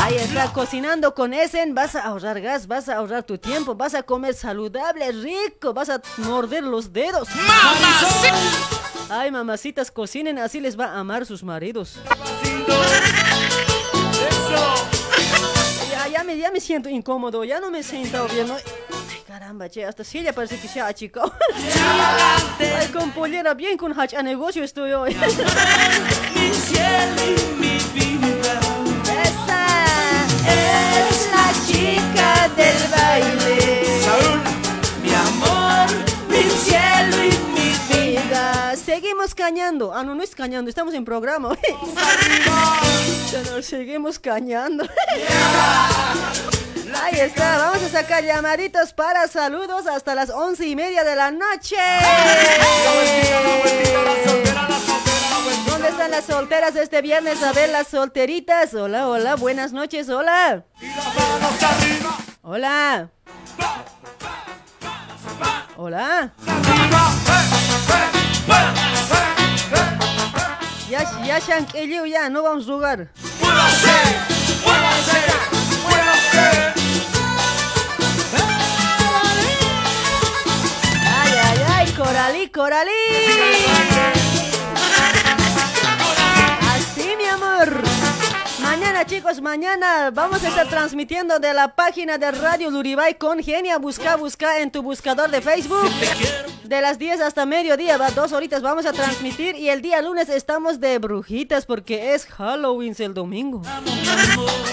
Ahí 0.00 0.16
está, 0.16 0.52
cocinando 0.52 1.14
con 1.14 1.34
Essen, 1.34 1.74
vas 1.74 1.94
a 1.94 2.04
ahorrar 2.04 2.40
gas, 2.40 2.66
vas 2.66 2.88
a 2.88 2.96
ahorrar 2.96 3.22
tu 3.22 3.38
tiempo, 3.38 3.74
vas 3.74 3.94
a 3.94 4.02
comer 4.02 4.34
saludable, 4.34 5.12
rico, 5.12 5.72
vas 5.74 5.90
a 5.90 6.00
morder 6.18 6.64
los 6.64 6.92
dedos. 6.92 7.28
Ay, 9.10 9.30
mamacitas, 9.30 9.90
cocinen, 9.90 10.38
así 10.38 10.60
les 10.60 10.78
va 10.78 10.86
a 10.86 10.98
amar 10.98 11.26
sus 11.26 11.42
maridos. 11.42 11.96
Ya, 15.90 16.08
ya 16.08 16.24
me, 16.24 16.36
ya 16.36 16.50
me 16.50 16.60
siento 16.60 16.88
incómodo, 16.88 17.44
ya 17.44 17.60
no 17.60 17.70
me 17.70 17.82
siento 17.82 18.26
bien. 18.28 18.48
¿no? 18.48 18.56
Caramba, 19.34 19.68
che, 19.68 19.84
hasta 19.84 20.04
si 20.04 20.18
ella 20.18 20.32
parece 20.32 20.60
que 20.60 20.68
se 20.68 20.78
ha 20.78 20.86
achicado. 20.86 21.32
Ay, 22.78 22.86
con 22.92 23.10
pollera 23.10 23.52
bien, 23.52 23.76
con 23.76 23.92
hach 23.98 24.14
a 24.14 24.22
negocio 24.22 24.62
estoy 24.62 24.92
hoy. 24.92 25.10
Esa 25.10 25.26
es 30.46 31.28
la 31.32 31.52
chica 31.66 32.48
del 32.56 32.78
baile. 32.94 33.82
Mi 35.02 35.12
amor, 35.12 35.88
mi 36.28 36.42
cielo 36.50 37.24
y 37.24 37.32
mi 37.56 37.72
vida. 37.90 38.76
Seguimos 38.76 39.34
cañando. 39.34 39.92
Ah, 39.92 40.04
no, 40.04 40.14
no 40.14 40.22
es 40.22 40.32
cañando, 40.32 40.68
estamos 40.68 40.94
en 40.94 41.04
programa. 41.04 41.58
Pero 43.32 43.60
seguimos 43.64 44.20
cañando. 44.20 44.86
Ahí 47.02 47.20
está, 47.20 47.58
vamos 47.58 47.82
a 47.82 47.88
sacar 47.88 48.24
llamaditos 48.24 48.92
para 48.92 49.28
saludos 49.28 49.86
hasta 49.86 50.14
las 50.14 50.30
once 50.30 50.66
y 50.66 50.76
media 50.76 51.04
de 51.04 51.16
la 51.16 51.30
noche. 51.30 51.76
¿Dónde 55.66 55.88
están 55.88 56.10
las 56.10 56.24
solteras 56.24 56.76
este 56.76 57.02
viernes? 57.02 57.42
A 57.42 57.52
ver, 57.52 57.70
las 57.70 57.88
solteritas. 57.88 58.74
Hola, 58.74 59.08
hola, 59.08 59.36
buenas 59.36 59.72
noches, 59.72 60.08
hola. 60.08 60.64
Hola. 62.42 63.10
Hola. 65.76 66.32
Ya, 70.88 71.38
ya, 71.38 72.06
ya, 72.06 72.28
no 72.30 72.42
vamos 72.42 72.68
a 72.68 72.72
jugar. 72.72 73.10
Coralí, 81.96 82.48
Coralí. 82.48 84.13
Mañana, 88.76 89.06
chicos, 89.06 89.40
mañana 89.40 90.10
vamos 90.10 90.42
a 90.42 90.48
estar 90.48 90.66
transmitiendo 90.68 91.38
de 91.38 91.54
la 91.54 91.76
página 91.76 92.18
de 92.18 92.32
Radio 92.32 92.72
Luribay 92.72 93.14
con 93.14 93.40
Genia. 93.40 93.78
Busca, 93.78 94.16
busca 94.16 94.58
en 94.58 94.72
tu 94.72 94.82
buscador 94.82 95.30
de 95.30 95.40
Facebook. 95.40 95.88
De 96.64 96.80
las 96.80 96.98
10 96.98 97.20
hasta 97.20 97.46
mediodía, 97.46 97.98
va, 97.98 98.10
dos 98.10 98.32
horitas 98.32 98.62
vamos 98.62 98.84
a 98.84 98.92
transmitir. 98.92 99.54
Y 99.54 99.68
el 99.68 99.80
día 99.80 100.02
lunes 100.02 100.28
estamos 100.28 100.80
de 100.80 100.98
brujitas 100.98 101.66
porque 101.66 102.14
es 102.14 102.26
Halloween 102.26 102.96
el 102.98 103.14
domingo. 103.14 103.62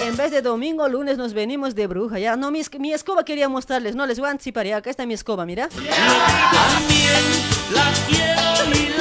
En 0.04 0.16
vez 0.16 0.32
de 0.32 0.42
domingo, 0.42 0.88
lunes 0.88 1.16
nos 1.16 1.32
venimos 1.32 1.76
de 1.76 1.86
bruja. 1.86 2.18
Ya, 2.18 2.34
no, 2.34 2.50
mi, 2.50 2.62
mi 2.80 2.92
escoba 2.92 3.24
quería 3.24 3.48
mostrarles. 3.48 3.94
No, 3.94 4.04
les 4.06 4.18
voy 4.18 4.26
a 4.26 4.32
anticipar. 4.32 4.66
Acá 4.66 4.90
está 4.90 5.06
mi 5.06 5.14
escoba, 5.14 5.46
mira. 5.46 5.68
La 7.70 7.92
quiero 8.08 8.42
y 8.76 8.92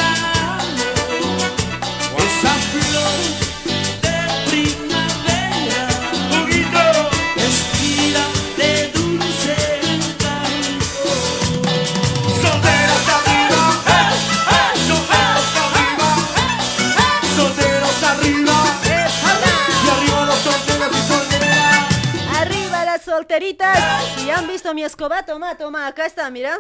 Si 24.17 24.29
han 24.31 24.47
visto 24.47 24.73
mi 24.73 24.83
escoba, 24.83 25.23
toma, 25.23 25.55
toma, 25.55 25.87
acá 25.87 26.05
está, 26.05 26.29
mira. 26.29 26.59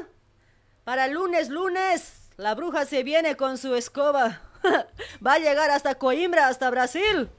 Para 0.83 1.07
lunes, 1.07 1.49
lunes, 1.49 2.13
la 2.37 2.55
bruja 2.55 2.85
se 2.85 3.03
viene 3.03 3.35
con 3.35 3.57
su 3.57 3.75
escoba. 3.75 4.41
Va 5.25 5.33
a 5.33 5.39
llegar 5.39 5.69
hasta 5.71 5.95
Coimbra, 5.95 6.47
hasta 6.47 6.69
Brasil. 6.69 7.29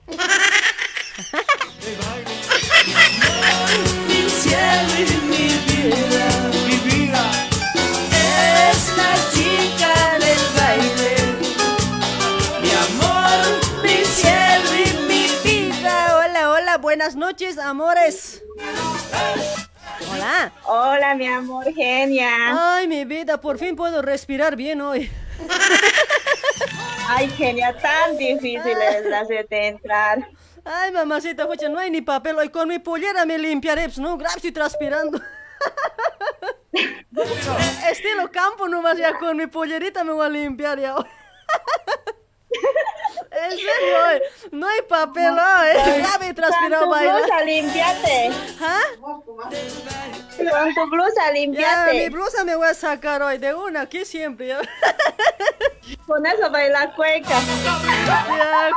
Mi 4.09 4.31
cielo 4.31 4.94
y 4.99 5.17
mi 5.26 5.49
vida, 5.67 6.51
mi 6.67 6.76
vida 6.91 7.31
es 8.70 8.97
la 8.97 9.15
chica. 9.33 9.52
Buenas 17.02 17.16
noches, 17.16 17.58
amores. 17.58 18.44
Hola. 20.12 20.52
Hola, 20.66 21.14
mi 21.16 21.26
amor, 21.26 21.64
genia. 21.74 22.76
Ay, 22.76 22.86
mi 22.86 23.05
vida, 23.05 23.40
por 23.40 23.58
fin 23.58 23.74
puedo 23.74 24.02
respirar 24.02 24.55
bien 24.55 24.81
hoy. 24.81 25.10
Ay, 27.08 27.28
genia, 27.31 27.76
tan 27.76 28.16
difícil 28.16 28.76
es 28.81 29.12
hacerte 29.12 29.66
entrar. 29.66 30.28
Ay, 30.64 30.92
mamacita, 30.92 31.48
pucha, 31.48 31.68
no 31.68 31.81
hay 31.81 31.90
ni 31.90 32.02
papel. 32.02 32.39
Hoy 32.39 32.50
con 32.50 32.68
mi 32.68 32.78
pollera 32.78 33.26
me 33.26 33.36
limpiaré, 33.36 33.86
pues, 33.86 33.98
no, 33.98 34.16
grave, 34.16 34.36
estoy 34.36 34.52
transpirando. 34.52 35.20
Estilo 37.90 38.31
campo 38.31 38.68
nomás, 38.68 38.97
ya 38.97 39.18
con 39.18 39.36
mi 39.36 39.48
pollerita 39.48 40.05
me 40.05 40.12
voy 40.12 40.26
a 40.26 40.28
limpiar 40.28 40.78
ya. 40.78 40.94
En 43.31 43.50
serio, 43.50 44.26
no 44.50 44.68
hay 44.68 44.82
papel 44.82 45.31
hoy. 45.32 46.02
Ya 46.02 46.18
me 46.18 46.34
tu 46.84 46.90
bailar. 46.90 47.22
blusa, 47.22 47.44
limpiate. 47.44 48.31
¿Ah? 48.60 48.81
Con 49.00 50.74
tu 50.74 50.86
blusa 50.90 51.24
Ya, 51.26 51.32
limpiate. 51.32 51.92
mi 51.94 52.08
blusa 52.10 52.44
me 52.44 52.56
voy 52.56 52.68
a 52.68 52.74
sacar 52.74 53.22
hoy 53.22 53.39
de 53.39 53.55
una, 53.55 53.82
aquí 53.82 54.05
siempre. 54.05 54.55
Con 56.12 56.26
eso 56.26 56.50
baila 56.50 56.94
cueca. 56.94 57.41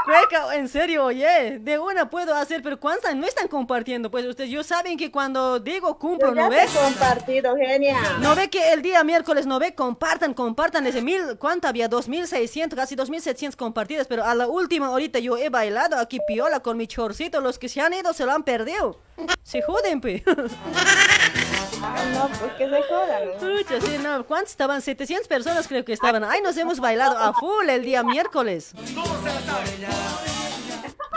Cueca, 0.06 0.56
en 0.56 0.70
serio, 0.70 1.04
oye, 1.04 1.60
de 1.60 1.78
una 1.78 2.10
puedo 2.10 2.34
hacer, 2.34 2.64
pero 2.64 2.80
¿cuántas 2.80 3.14
no 3.14 3.28
están 3.28 3.50
compartiendo? 3.50 4.10
Pues 4.10 4.26
ustedes, 4.26 4.50
yo 4.50 4.64
saben 4.64 4.98
que 4.98 5.12
cuando 5.12 5.60
digo 5.60 6.00
cumplo, 6.00 6.34
¿no 6.34 6.50
ves? 6.50 6.72
compartido, 6.72 7.54
genia. 7.58 7.98
¿No 8.22 8.36
ve 8.36 8.50
que 8.50 8.72
el 8.72 8.82
día 8.82 9.04
miércoles, 9.04 9.46
no 9.46 9.60
ve? 9.60 9.76
Compartan, 9.76 10.34
compartan 10.34 10.88
ese 10.88 11.02
mil, 11.02 11.38
¿cuánto 11.38 11.68
había? 11.68 11.90
2600, 11.90 12.80
casi 12.80 12.96
2700 12.96 13.58
compartidas, 13.58 14.08
pero 14.08 14.24
a 14.24 14.34
la 14.34 14.48
última 14.48 14.88
ahorita 14.88 15.20
yo 15.20 15.36
he 15.36 15.50
bailado 15.50 15.98
aquí 15.98 16.22
piola 16.26 16.62
con 16.62 16.78
mi 16.78 16.88
chorcito, 16.88 17.42
los 17.42 17.60
que 17.60 17.68
se 17.68 17.82
han 17.82 17.94
ido 17.94 18.14
se 18.14 18.26
lo 18.26 18.32
han 18.32 18.44
perdido. 18.44 19.02
Se 19.44 19.62
joden, 19.62 20.02
pe. 21.94 22.10
No, 22.14 22.28
pues 22.28 22.54
que 22.54 22.70
se 22.70 22.84
jodan. 22.84 23.24
Pucha, 23.40 23.82
sí, 23.82 23.98
no, 24.02 24.26
¿cuántos 24.26 24.52
estaban? 24.52 24.82
700 24.82 25.28
personas 25.28 25.68
creo 25.68 25.84
que 25.86 25.94
estaban. 25.94 26.24
Ay, 26.24 26.42
nos 26.42 26.58
hemos 26.58 26.80
bailado 26.80 27.18
a 27.18 27.34
full 27.34 27.70
el 27.70 27.84
día 27.84 28.04
miércoles. 28.04 28.74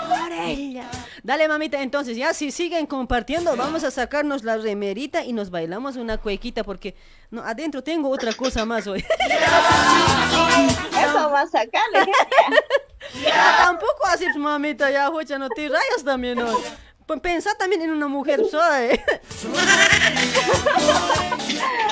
Por 0.08 0.32
ella. 0.32 0.84
Dale, 1.22 1.48
mamita, 1.48 1.82
entonces 1.82 2.16
ya 2.16 2.32
si 2.32 2.50
siguen 2.50 2.86
compartiendo, 2.86 3.54
vamos 3.56 3.84
a 3.84 3.90
sacarnos 3.90 4.44
la 4.44 4.56
remerita 4.56 5.24
y 5.24 5.32
nos 5.32 5.50
bailamos 5.50 5.96
una 5.96 6.16
cuequita 6.16 6.64
porque 6.64 6.94
no, 7.30 7.42
adentro 7.42 7.82
tengo 7.82 8.08
otra 8.08 8.32
cosa 8.32 8.64
más 8.64 8.86
hoy. 8.86 9.04
Eso 11.04 11.30
va 11.30 11.42
a 11.42 11.46
sacarle. 11.46 12.12
Ya, 13.24 13.56
tampoco 13.58 14.06
así, 14.06 14.26
mamita, 14.36 14.90
ya, 14.90 15.06
jocha, 15.06 15.38
no 15.38 15.48
te 15.48 15.68
rayas 15.68 16.04
también 16.04 16.42
hoy. 16.42 16.56
Pues 17.08 17.20
pensá 17.20 17.54
también 17.54 17.80
en 17.80 17.90
una 17.90 18.06
mujer 18.06 18.42
soy. 18.50 19.00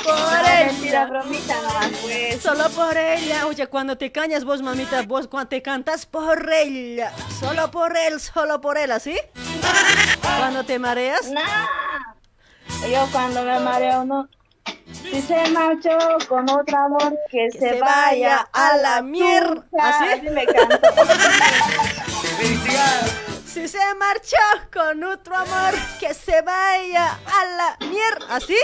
por 0.05 0.43
Mentira, 0.43 0.69
ella. 0.69 1.07
bromita 1.07 1.55
nomás, 1.63 1.91
pues. 2.03 2.43
Solo 2.43 2.69
por 2.69 2.95
ella. 2.95 3.47
Oye, 3.47 3.67
cuando 3.67 3.97
te 3.97 4.13
cañas 4.13 4.45
vos, 4.45 4.61
mamita, 4.61 5.01
vos 5.07 5.27
cuando 5.27 5.49
te 5.49 5.63
cantas 5.63 6.05
por 6.05 6.53
ella. 6.53 7.15
Solo 7.41 7.71
por 7.71 7.97
él, 7.97 8.21
solo 8.21 8.61
por 8.61 8.77
él, 8.77 8.93
¿así? 8.93 9.17
Cuando 10.21 10.65
te 10.65 10.79
mareas. 10.79 11.31
No. 11.31 11.41
Yo 12.87 13.09
cuando 13.11 13.43
me 13.43 13.59
mareo, 13.59 14.05
no. 14.05 14.29
Si 14.93 15.23
se 15.23 15.49
marchó 15.49 15.97
con 16.29 16.51
otro 16.51 16.77
amor, 16.77 17.19
que, 17.31 17.51
se, 17.53 17.81
vaya 17.81 18.47
a 18.53 18.77
la 18.77 19.01
mierda. 19.01 19.65
¿Así? 19.81 20.05
Así 20.13 20.29
me 20.29 20.45
canto. 20.45 20.79
Si 23.57 23.67
se 23.69 23.95
marchó 23.95 24.37
con 24.71 25.03
otro 25.03 25.35
amor, 25.35 25.73
que 25.99 26.13
se 26.13 26.43
vaya 26.43 27.13
a 27.25 27.45
la 27.57 27.77
mierda. 27.89 28.37
¿Así? 28.37 28.59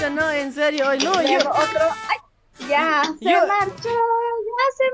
Yo 0.00 0.10
no, 0.10 0.28
en 0.32 0.52
serio, 0.52 0.88
hoy 0.88 0.98
no, 0.98 1.22
yo. 1.22 1.38
Otro, 1.38 1.80
ay, 2.08 2.18
ya 2.68 3.04
se 3.20 3.24
Yo- 3.24 3.46
marchó, 3.46 3.88
ya 4.50 4.66
se 4.76 4.84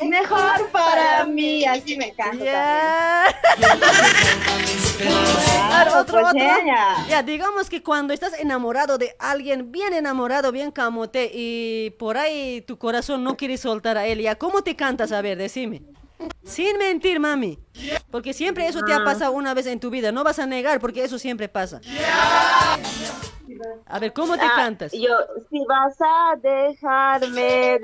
marchó. 0.00 0.06
Mejor 0.06 0.70
para 0.70 1.24
mí, 1.26 1.66
así 1.66 1.98
me 1.98 2.14
canto 2.14 2.42
Ya. 2.42 3.26
también. 4.98 5.24
Claro, 5.68 6.00
otro, 6.00 6.20
pues, 6.20 6.26
otro. 6.34 6.40
genia. 6.40 7.06
Ya, 7.08 7.22
digamos 7.22 7.68
que 7.68 7.82
cuando 7.82 8.12
estás 8.14 8.38
enamorado 8.38 8.98
de 8.98 9.14
alguien, 9.18 9.72
bien 9.72 9.92
enamorado, 9.92 10.52
bien 10.52 10.70
camote, 10.70 11.30
y 11.32 11.90
por 11.98 12.16
ahí 12.16 12.60
tu 12.62 12.78
corazón 12.78 13.24
no 13.24 13.36
quiere 13.36 13.56
soltar 13.56 13.96
a 13.98 14.06
él, 14.06 14.20
ya, 14.20 14.36
¿cómo 14.36 14.62
te 14.62 14.76
cantas? 14.76 15.10
A 15.12 15.20
ver, 15.22 15.36
decime. 15.38 15.82
Sin 16.44 16.78
mentir, 16.78 17.18
mami. 17.20 17.58
Porque 18.10 18.32
siempre 18.32 18.66
eso 18.68 18.80
te 18.82 18.92
ha 18.92 18.96
Ah. 18.98 19.04
pasado 19.04 19.32
una 19.32 19.52
vez 19.52 19.66
en 19.66 19.80
tu 19.80 19.90
vida. 19.90 20.12
No 20.12 20.22
vas 20.24 20.38
a 20.38 20.46
negar 20.46 20.78
porque 20.80 21.02
eso 21.04 21.18
siempre 21.18 21.48
pasa. 21.48 21.80
A 23.86 23.98
ver, 23.98 24.12
¿cómo 24.12 24.36
te 24.36 24.44
Ah, 24.44 24.52
cantas? 24.56 24.92
Yo, 24.92 25.12
si 25.50 25.58
vas 25.68 25.96
a 26.00 26.36
dejarme, 26.36 27.80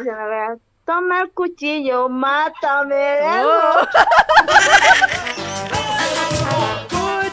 toma 0.87 1.23
el 1.23 1.31
cuchillo, 1.33 2.09
mátame. 2.09 3.19
Oh. 3.45 3.75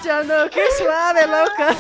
Pucha, 0.07 0.23
no, 0.23 0.49
qué 0.49 0.63
suave, 0.77 1.27
loca. 1.27 1.75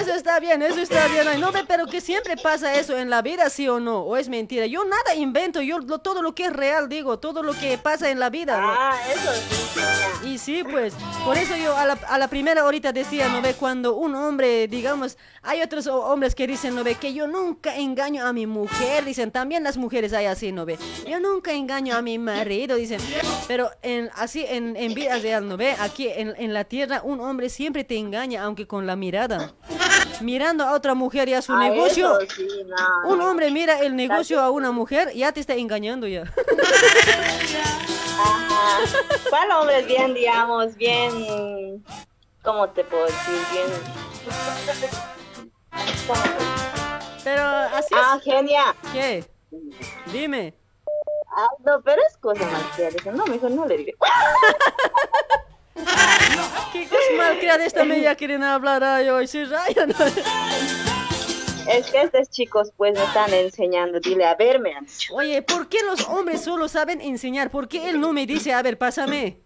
Eso 0.00 0.12
está 0.14 0.38
bien, 0.40 0.62
eso 0.62 0.80
está 0.80 1.06
bien. 1.08 1.26
Ay, 1.26 1.40
no 1.40 1.52
ve, 1.52 1.60
pero 1.66 1.86
que 1.86 2.00
siempre 2.00 2.36
pasa 2.36 2.74
eso 2.74 2.96
en 2.98 3.10
la 3.10 3.22
vida, 3.22 3.48
¿sí 3.50 3.68
o 3.68 3.80
no? 3.80 4.00
¿O 4.00 4.16
es 4.16 4.28
mentira? 4.28 4.66
Yo 4.66 4.84
nada 4.84 5.14
invento, 5.14 5.60
yo 5.62 5.78
lo- 5.78 5.98
todo 5.98 6.22
lo 6.22 6.34
que 6.34 6.46
es 6.46 6.52
real 6.52 6.88
digo, 6.88 7.18
todo 7.18 7.42
lo 7.42 7.52
que 7.54 7.76
pasa 7.78 8.10
en 8.10 8.18
la 8.18 8.30
vida. 8.30 8.60
¿no? 8.60 8.68
Ah, 8.70 8.96
eso 9.12 9.32
sí. 9.32 10.28
Y 10.28 10.38
sí, 10.38 10.62
pues, 10.64 10.94
por 11.24 11.36
eso 11.38 11.56
yo 11.56 11.76
a 11.76 11.86
la, 11.86 11.98
a 12.08 12.18
la 12.18 12.28
primera 12.28 12.62
ahorita 12.62 12.92
decía, 12.92 13.28
¿no 13.28 13.40
ve? 13.42 13.54
Cuando 13.54 13.94
un 13.96 14.14
hombre, 14.14 14.68
digamos, 14.68 15.16
hay 15.42 15.62
otros 15.62 15.86
ho- 15.86 16.04
hombres 16.04 16.34
que 16.34 16.46
dicen, 16.46 16.74
¿no 16.74 16.84
ve? 16.84 16.94
Que 16.96 17.14
yo 17.14 17.26
nunca 17.26 17.74
engaño 17.76 18.26
a 18.26 18.32
mi 18.32 18.46
mujer, 18.46 19.04
dicen, 19.04 19.30
también 19.30 19.62
las 19.64 19.76
mujeres 19.78 20.12
hay 20.12 20.26
así, 20.26 20.52
¿no 20.52 20.66
ve? 20.66 20.78
Yo 21.08 21.18
nunca 21.20 21.52
engaño 21.52 21.96
a 21.96 22.02
mi 22.02 22.18
marido, 22.18 22.76
dicen, 22.76 23.00
pero 23.48 23.70
en, 23.82 24.10
así 24.14 24.44
en, 24.46 24.76
en 24.76 24.92
vida 24.94 25.18
real, 25.18 25.48
¿no 25.48 25.56
ve? 25.56 25.74
Aquí 25.80 26.08
en, 26.08 26.34
en 26.36 26.52
la 26.52 26.64
tierra 26.64 27.00
un 27.02 27.20
hombre 27.20 27.48
siempre 27.48 27.82
te 27.84 27.96
engaña, 27.96 28.42
aunque 28.44 28.66
con 28.66 28.86
la 28.86 28.94
mirada. 28.96 29.19
Mirando 30.20 30.64
a 30.64 30.72
otra 30.72 30.94
mujer 30.94 31.28
y 31.28 31.34
a 31.34 31.42
su 31.42 31.52
Ah, 31.52 31.58
negocio. 31.68 32.18
sí, 32.34 32.46
no, 32.66 33.08
Un 33.10 33.20
hombre 33.22 33.50
mira 33.50 33.80
el 33.80 33.96
negocio 33.96 34.40
a 34.40 34.50
una 34.50 34.70
mujer, 34.72 35.12
ya 35.14 35.32
te 35.32 35.40
está 35.40 35.54
engañando 35.54 36.06
ya. 36.06 36.22
Ajá. 38.22 38.78
¿Cuál 39.30 39.50
hombre 39.52 39.80
es 39.80 39.86
bien, 39.86 40.12
digamos, 40.14 40.76
bien... 40.76 41.84
¿Cómo 42.42 42.68
te 42.70 42.84
puedo 42.84 43.04
decir? 43.06 43.40
Bien... 43.52 43.66
¿Cómo 46.06 46.22
te- 46.22 47.24
Pero 47.24 47.42
así 47.42 47.94
Ah, 47.96 48.16
es. 48.18 48.22
genia. 48.24 48.74
¿Qué? 48.92 49.24
Dime. 50.12 50.54
Ah, 51.36 51.46
no, 51.64 51.80
pero 51.82 52.00
es 52.08 52.16
cosa 52.18 52.44
más 52.46 52.62
que 52.76 52.88
eso. 52.88 53.12
No, 53.12 53.24
mejor 53.26 53.50
no 53.52 53.64
le 53.66 53.76
diré. 53.78 53.94
¿Qué 55.74 56.88
cosa 56.88 57.02
malcriada 57.16 57.64
esta 57.64 57.84
media 57.84 58.14
quieren 58.14 58.42
hablar 58.42 58.82
ay, 58.82 59.08
hoy? 59.08 59.26
Sí, 59.26 59.44
raya, 59.44 59.86
¿no? 59.86 59.94
Es 61.68 61.90
que 61.90 62.02
estos 62.02 62.30
chicos 62.30 62.72
pues 62.76 62.94
me 62.94 63.04
están 63.04 63.32
enseñando. 63.32 64.00
Dile, 64.00 64.24
a 64.24 64.34
ver, 64.34 64.58
me 64.58 64.74
han 64.74 64.86
dicho. 64.86 65.14
Oye, 65.14 65.40
¿por 65.42 65.68
qué 65.68 65.78
los 65.84 66.06
hombres 66.08 66.42
solo 66.42 66.68
saben 66.68 67.00
enseñar? 67.00 67.50
¿Por 67.50 67.68
qué 67.68 67.90
él 67.90 68.00
no 68.00 68.12
me 68.12 68.26
dice, 68.26 68.52
a 68.52 68.62
ver, 68.62 68.76
pásame? 68.78 69.40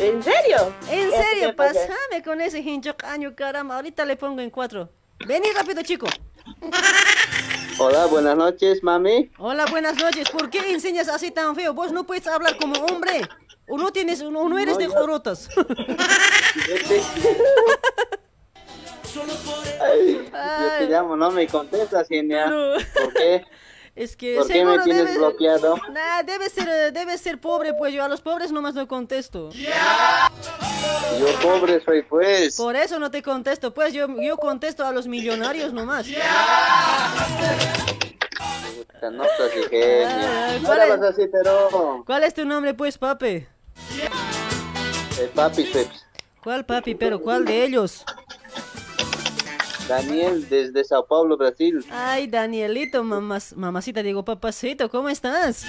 ¿En 0.00 0.22
serio? 0.22 0.72
En 0.90 1.10
Ya, 1.10 1.22
serio, 1.22 1.56
pásame 1.56 2.22
con 2.24 2.40
ese 2.40 2.60
hincho 2.60 2.96
caño, 2.96 3.34
caramba. 3.34 3.76
Ahorita 3.76 4.04
le 4.04 4.16
pongo 4.16 4.40
en 4.40 4.50
cuatro. 4.50 4.90
Vení 5.26 5.50
rápido, 5.50 5.82
chico. 5.82 6.06
Hola, 7.78 8.06
buenas 8.06 8.36
noches, 8.36 8.82
mami. 8.82 9.30
Hola, 9.38 9.66
buenas 9.66 9.96
noches. 9.96 10.30
¿Por 10.30 10.50
qué 10.50 10.58
enseñas 10.70 11.08
así 11.08 11.32
tan 11.32 11.56
feo? 11.56 11.74
Vos 11.74 11.90
no 11.90 12.04
puedes 12.06 12.26
hablar 12.28 12.56
como 12.58 12.78
hombre. 12.84 13.22
O 13.68 13.76
no 13.78 13.90
tienes, 13.92 14.20
o 14.22 14.30
no 14.30 14.58
eres 14.58 14.74
No, 14.74 14.78
de 14.80 14.86
jorotas. 14.88 15.48
Ay, 19.80 20.30
yo 20.30 20.78
te 20.78 20.86
llamo, 20.86 21.16
no 21.16 21.30
me 21.30 21.46
contestas, 21.46 22.08
genia. 22.08 22.46
No. 22.46 22.74
¿Por 22.94 23.12
qué? 23.14 23.44
Es 23.94 24.16
que 24.16 24.36
¿Por 24.36 24.46
qué 24.46 24.64
me 24.64 24.78
tienes 24.80 25.06
debe- 25.06 25.18
bloqueado? 25.18 25.76
Nah, 25.90 26.22
debe 26.22 26.48
ser, 26.50 26.92
debe 26.92 27.18
ser 27.18 27.40
pobre, 27.40 27.74
pues 27.74 27.92
yo 27.92 28.04
a 28.04 28.08
los 28.08 28.20
pobres 28.20 28.52
nomás 28.52 28.74
no 28.74 28.86
contesto. 28.86 29.50
Yo 29.50 29.66
pobre 31.42 31.82
soy, 31.84 32.02
pues. 32.02 32.56
Por 32.56 32.76
eso 32.76 32.98
no 33.00 33.10
te 33.10 33.22
contesto, 33.22 33.74
pues 33.74 33.92
yo, 33.92 34.06
yo 34.20 34.36
contesto 34.36 34.84
a 34.86 34.92
los 34.92 35.08
millonarios 35.08 35.72
nomás. 35.72 36.06
Puta, 38.76 39.10
No 39.10 39.24
estás. 39.24 39.50
Ay, 39.72 40.60
No 40.60 40.66
¿cuál 40.68 40.80
es? 40.82 40.88
vas 41.00 41.10
así, 41.10 41.26
pero... 41.32 42.02
¿Cuál 42.06 42.22
es 42.22 42.34
tu 42.34 42.44
nombre, 42.44 42.74
pues, 42.74 42.96
papi? 42.98 43.46
El 45.20 45.28
papi, 45.30 45.64
pues. 45.72 45.88
¿Cuál 46.42 46.64
papi? 46.64 46.94
Pero 46.94 47.20
¿cuál 47.20 47.44
de 47.44 47.64
ellos? 47.64 48.04
Daniel, 49.88 50.46
desde 50.48 50.84
Sao 50.84 51.06
Paulo, 51.06 51.36
Brasil. 51.36 51.84
Ay, 51.90 52.26
Danielito, 52.26 53.02
mamás, 53.02 53.56
mamacita, 53.56 54.02
digo, 54.02 54.24
papacito, 54.24 54.90
¿cómo 54.90 55.08
estás? 55.08 55.64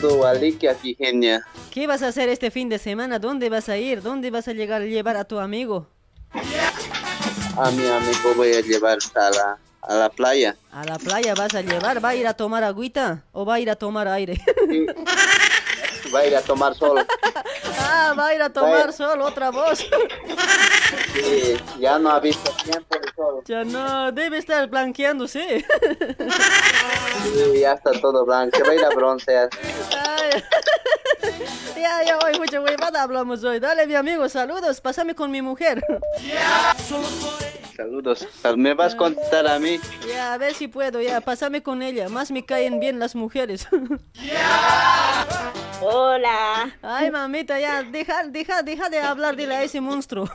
Todo 0.00 0.24
aquí, 0.26 0.94
genia. 0.94 1.44
¿Qué 1.72 1.86
vas 1.88 2.02
a 2.02 2.08
hacer 2.08 2.28
este 2.28 2.52
fin 2.52 2.68
de 2.68 2.78
semana? 2.78 3.18
¿Dónde 3.18 3.50
vas 3.50 3.68
a 3.68 3.76
ir? 3.76 4.02
¿Dónde 4.02 4.30
vas 4.30 4.46
a 4.46 4.52
llegar 4.52 4.82
a 4.82 4.86
llevar 4.86 5.16
a 5.16 5.24
tu 5.24 5.40
amigo? 5.40 5.88
A 6.32 7.70
mi 7.72 7.86
amigo 7.86 8.34
voy 8.36 8.52
a 8.54 8.60
llevar 8.60 8.98
a 9.16 9.30
la, 9.30 9.58
a 9.82 9.94
la 9.94 10.08
playa. 10.08 10.56
¿A 10.70 10.84
la 10.84 10.98
playa 10.98 11.34
vas 11.34 11.54
a 11.54 11.62
llevar? 11.62 12.02
¿Va 12.02 12.10
a 12.10 12.14
ir 12.14 12.28
a 12.28 12.34
tomar 12.34 12.62
agüita 12.62 13.24
o 13.32 13.44
va 13.44 13.54
a 13.54 13.60
ir 13.60 13.68
a 13.68 13.74
tomar 13.76 14.06
aire? 14.06 14.40
Va 16.12 16.20
a 16.20 16.26
ir 16.26 16.36
a 16.36 16.42
tomar 16.42 16.74
sol. 16.74 16.98
ah, 17.78 18.12
va 18.16 18.26
a 18.26 18.34
ir 18.34 18.42
a 18.42 18.50
tomar 18.52 18.86
Vaya. 18.88 18.92
sol, 18.92 19.22
otra 19.22 19.50
voz. 19.50 19.84
Sí, 21.14 21.56
ya 21.78 21.98
no 21.98 22.10
ha 22.10 22.20
visto 22.20 22.50
tiempo 22.64 22.96
el 22.96 23.14
sol. 23.14 23.42
ya 23.46 23.64
no, 23.64 24.12
debe 24.12 24.38
estar 24.38 24.68
blanqueándose. 24.68 25.64
Sí, 27.22 27.60
ya 27.60 27.72
está 27.74 27.92
todo 28.00 28.24
blanco. 28.24 28.56
Se 28.56 28.62
va 28.62 28.70
a 28.70 28.74
ir 28.74 28.84
a 28.84 28.88
broncear. 28.90 29.50
Ay. 29.96 30.42
ya, 31.76 32.04
ya, 32.04 32.18
hoy 32.18 32.38
mucha 32.38 32.60
huevada 32.60 33.02
hablamos 33.02 33.42
hoy. 33.44 33.60
Dale, 33.60 33.86
mi 33.86 33.94
amigo, 33.94 34.28
saludos. 34.28 34.80
Pásame 34.80 35.14
con 35.14 35.30
mi 35.30 35.42
mujer. 35.42 35.84
Saludos. 37.76 38.26
¿Me 38.56 38.74
vas 38.74 38.94
a 38.94 38.96
contar 38.96 39.46
a 39.46 39.58
mí? 39.58 39.80
Ya, 40.06 40.34
a 40.34 40.38
ver 40.38 40.54
si 40.54 40.68
puedo, 40.68 41.00
ya, 41.00 41.20
pásame 41.20 41.62
con 41.62 41.82
ella. 41.82 42.08
Más 42.08 42.30
me 42.30 42.44
caen 42.44 42.78
bien 42.78 42.98
las 42.98 43.14
mujeres. 43.14 43.66
Hola. 45.82 46.76
Ay, 46.82 47.10
mamita, 47.10 47.58
ya, 47.58 47.82
deja, 47.82 48.24
deja, 48.24 48.62
deja 48.62 48.90
de 48.90 49.00
hablar, 49.00 49.34
dile 49.34 49.56
a 49.56 49.62
ese 49.62 49.80
monstruo. 49.80 50.28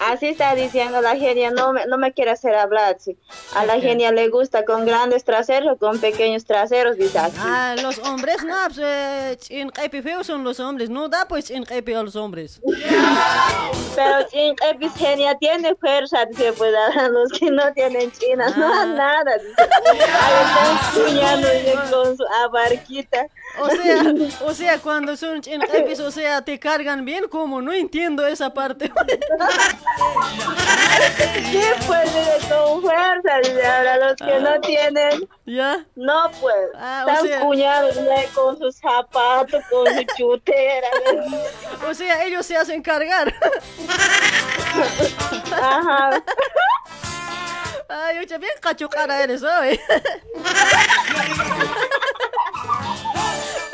Así 0.00 0.28
está 0.28 0.54
diciendo 0.54 1.02
la 1.02 1.16
genia, 1.16 1.50
no 1.50 1.72
me, 1.74 1.84
no 1.86 1.98
me 1.98 2.12
quiere 2.14 2.30
hacer 2.30 2.54
hablar. 2.54 2.96
sí. 2.98 3.18
A 3.54 3.66
la 3.66 3.78
genia 3.78 4.10
le 4.10 4.28
gusta 4.28 4.64
con 4.64 4.86
grandes 4.86 5.22
traseros 5.24 5.76
con 5.78 5.98
pequeños 6.00 6.46
traseros, 6.46 6.96
dice 6.96 7.18
así. 7.18 7.36
Ah, 7.38 7.74
los 7.82 7.98
hombres, 7.98 8.42
no, 8.42 8.54
pues, 8.68 8.78
eh, 8.80 9.38
en 9.50 9.68
Caipi 9.68 10.00
feo 10.00 10.24
son 10.24 10.44
los 10.44 10.60
hombres, 10.60 10.88
no 10.88 11.08
da 11.08 11.26
pues 11.28 11.50
en 11.50 11.62
Caipi 11.64 11.92
a 11.92 12.02
los 12.02 12.16
hombres. 12.16 12.60
Pero 13.96 14.28
sin 14.30 14.54
Epis 14.70 14.94
genia 14.94 15.34
tiene 15.36 15.74
fuerza, 15.74 16.24
dice, 16.26 16.52
pues 16.54 16.72
a 16.96 17.08
los 17.08 17.30
que 17.38 17.50
no 17.50 17.70
tienen 17.74 18.10
chinas, 18.12 18.56
no 18.56 18.66
Ah. 18.66 18.76
dan 18.78 18.96
nada. 18.96 19.32
Dice. 19.36 19.62
Ahí 20.22 20.44
están 20.46 21.04
cuñando 21.04 21.48
dice, 21.50 21.74
con 21.90 22.16
su 22.16 22.24
abarquita. 22.44 23.26
O 23.60 23.68
sea, 23.70 24.02
o 24.46 24.54
sea, 24.54 24.78
cuando 24.78 25.16
son 25.16 25.40
en 25.46 25.62
Epis, 25.62 26.00
o 26.00 26.10
sea, 26.10 26.42
te 26.42 26.58
cargan 26.58 27.04
bien, 27.04 27.28
como 27.28 27.60
no 27.62 27.72
entiendo 27.72 28.26
esa 28.26 28.52
parte. 28.54 28.92
Sí, 31.50 31.62
pues 31.86 32.10
con 32.48 32.82
fuerza, 32.82 33.38
dice, 33.42 33.66
ahora 33.66 33.96
los 33.98 34.16
que 34.16 34.40
no 34.40 34.60
tienen, 34.60 35.28
¿Ya? 35.46 35.84
no 35.96 36.30
pues, 36.40 36.54
Ah, 36.76 37.04
están 37.08 37.26
sea- 37.26 37.40
cuñados 37.40 37.96
con 38.34 38.58
sus 38.58 38.76
zapatos, 38.76 39.62
con 39.70 39.86
su 39.86 40.02
chutera. 40.16 40.88
O 41.88 41.94
sea, 41.94 42.24
ellos 42.24 42.44
se 42.46 42.56
hacen 42.56 42.82
cargar. 42.82 43.34
Ajá. 45.52 46.22
Ay, 47.90 48.18
oye, 48.18 48.38
bien 48.38 48.52
cachucara 48.60 49.22
eres 49.22 49.42
hoy. 49.42 49.80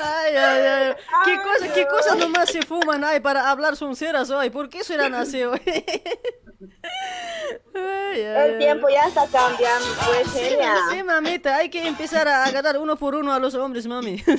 Ay, 0.05 0.37
ay, 0.37 0.67
ay. 0.67 0.95
¿Qué 1.25 1.37
cosa, 1.43 1.73
qué 1.73 1.87
cosa 1.87 2.15
nomás 2.15 2.51
se 2.51 2.63
fuman 2.63 3.03
ay, 3.05 3.21
para 3.21 3.51
hablar 3.51 3.77
sonceras 3.77 4.31
hoy? 4.31 4.51
¿Por 4.51 4.69
qué 4.69 4.85
serán 4.85 5.15
así 5.15 5.43
hoy? 5.43 5.61
Ay, 7.75 8.23
ay, 8.23 8.23
El 8.23 8.53
ay. 8.53 8.59
tiempo 8.59 8.89
ya 8.89 9.07
está 9.09 9.27
cambiando, 9.27 9.87
pues, 10.07 10.31
Sí, 10.33 10.39
genia. 10.39 10.77
sí, 10.91 11.03
mamita, 11.03 11.57
hay 11.57 11.69
que 11.69 11.87
empezar 11.87 12.27
a 12.29 12.45
agarrar 12.45 12.79
uno 12.79 12.97
por 12.97 13.15
uno 13.15 13.33
a 13.33 13.39
los 13.39 13.55
hombres, 13.55 13.87
mami. 13.87 14.23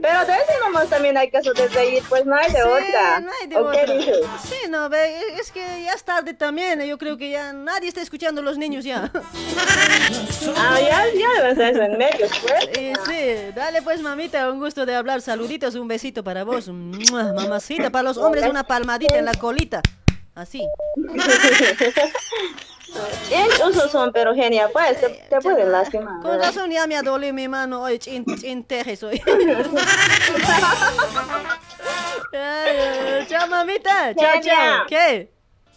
Pero 0.00 0.24
de 0.24 0.32
eso 0.32 0.52
nomás 0.64 0.88
también 0.88 1.16
hay 1.18 1.30
que 1.30 1.40
reír, 1.40 2.02
pues 2.08 2.24
no 2.24 2.34
hay 2.34 2.50
de 2.50 2.58
Sí, 2.58 2.62
otra. 2.62 3.20
no 3.20 3.30
hay 3.40 3.46
de 3.48 3.56
¿O 3.56 3.70
qué 3.70 3.82
otra. 3.82 4.38
Sí, 4.38 4.56
no, 4.70 4.86
es 4.94 5.50
que 5.52 5.82
ya 5.84 5.92
es 5.92 6.04
tarde 6.04 6.32
también. 6.32 6.80
Yo 6.82 6.96
creo 6.96 7.16
que 7.18 7.30
ya 7.30 7.52
nadie 7.52 7.88
está 7.88 8.00
escuchando 8.00 8.40
a 8.40 8.44
los 8.44 8.56
niños 8.56 8.84
ya. 8.84 9.10
Ah, 10.56 10.78
ya, 10.80 11.04
ya 11.12 11.28
deben 11.42 11.50
estar 11.50 11.90
en 11.90 11.98
medio, 11.98 12.26
pues. 12.42 12.68
Eh, 12.78 12.92
sí, 13.06 13.52
dale 13.54 13.82
pues 13.82 14.00
mamita, 14.00 14.50
un 14.50 14.60
gusto 14.60 14.86
de 14.86 14.94
hablar. 14.94 15.20
Saluditos, 15.20 15.74
un 15.74 15.88
besito 15.88 16.22
para 16.24 16.44
vos. 16.44 16.68
Mamacita, 16.68 17.90
para 17.90 18.04
los 18.04 18.16
hombres 18.16 18.46
una 18.48 18.64
palmadita 18.64 19.18
en 19.18 19.24
la 19.24 19.34
colita. 19.34 19.82
Así. 20.34 20.62
Usos 23.68 23.90
son, 23.90 24.12
pero 24.12 24.34
genia, 24.34 24.68
pues, 24.72 25.00
te, 25.00 25.08
te 25.08 25.40
pueden 25.40 25.70
lastimar. 25.70 26.20
Con 26.22 26.38
razón 26.40 26.70
ya 26.70 26.86
me 26.86 26.96
ha 26.96 27.02
dolido 27.02 27.32
mi 27.34 27.46
mano 27.48 27.82
hoy, 27.82 27.98
chin, 27.98 28.24
chin, 28.40 28.64
teje 28.64 28.96
soy. 28.96 29.20
Ay, 32.32 33.26
chao 33.28 33.46
mamita, 33.48 34.14
chao, 34.14 34.40
chao. 34.42 34.86
¿Qué? 34.88 35.32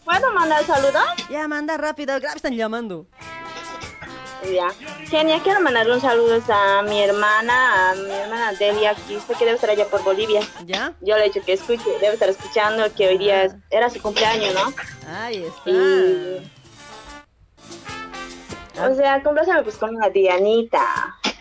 ¿Puedo 0.05 0.31
mandar 0.33 0.63
saludos? 0.65 1.03
Ya, 1.29 1.47
manda 1.47 1.77
rápido, 1.77 2.19
grab, 2.19 2.35
están 2.35 2.55
llamando. 2.55 3.05
Ya. 4.51 4.67
Genia, 5.09 5.39
quiero 5.41 5.61
mandar 5.61 5.89
un 5.89 6.01
saludo 6.01 6.41
a 6.49 6.81
mi 6.81 7.01
hermana, 7.01 7.91
a 7.91 7.95
mi 7.95 8.11
hermana 8.11 8.51
Delia 8.53 8.93
Quispe, 8.93 9.35
que 9.35 9.45
debe 9.45 9.55
estar 9.55 9.69
allá 9.69 9.85
por 9.85 10.03
Bolivia. 10.03 10.41
¿Ya? 10.65 10.93
Yo 10.99 11.15
le 11.15 11.21
he 11.25 11.29
dicho 11.29 11.39
que 11.45 11.53
escuche, 11.53 11.89
debe 12.01 12.13
estar 12.15 12.27
escuchando, 12.27 12.93
que 12.93 13.07
hoy 13.07 13.17
día 13.17 13.43
es- 13.43 13.55
era 13.69 13.89
su 13.89 14.01
cumpleaños, 14.01 14.53
¿no? 14.53 14.73
Ahí 15.09 15.45
está. 15.45 15.69
Y... 15.69 16.51
O 18.81 18.95
sea, 18.95 19.21
compláceme 19.21 19.61
pues 19.63 19.77
con 19.77 19.95
una 19.95 20.09
Dianita. 20.09 20.81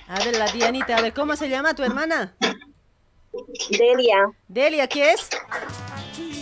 A 0.09 0.25
ver, 0.25 0.37
la 0.37 0.47
Dianita, 0.47 0.97
a 0.97 1.01
ver, 1.01 1.15
¿cómo 1.15 1.37
se 1.37 1.49
llama 1.49 1.75
tu 1.75 1.83
hermana? 1.83 2.35
Delia. 3.71 4.31
Delia, 4.49 4.87
¿qué 4.87 5.13
es? 5.13 5.31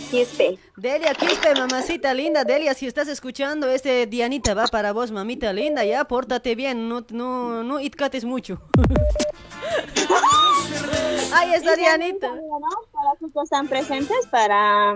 Quispe. 0.09 0.59
Delia 0.75 1.13
Quispe, 1.13 1.55
mamacita 1.55 2.13
linda. 2.13 2.43
Delia, 2.43 2.73
si 2.73 2.85
estás 2.85 3.07
escuchando, 3.07 3.69
este 3.69 4.07
Dianita 4.07 4.53
va 4.53 4.67
para 4.67 4.91
vos, 4.91 5.11
mamita 5.11 5.53
linda. 5.53 5.85
Ya, 5.85 6.03
pórtate 6.03 6.55
bien, 6.55 6.89
no, 6.89 7.05
no, 7.11 7.63
no 7.63 7.79
itcates 7.79 8.25
mucho. 8.25 8.61
Ahí 11.33 11.53
está 11.53 11.77
Dianita. 11.77 12.27
Para 12.27 13.11
que 13.17 13.25
están 13.41 13.69
presentes, 13.69 14.27
para 14.29 14.95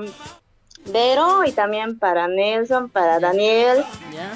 Vero 0.87 1.43
y 1.43 1.51
también 1.51 1.97
para 1.97 2.27
Nelson, 2.27 2.89
para 2.89 3.19
Daniel. 3.19 3.83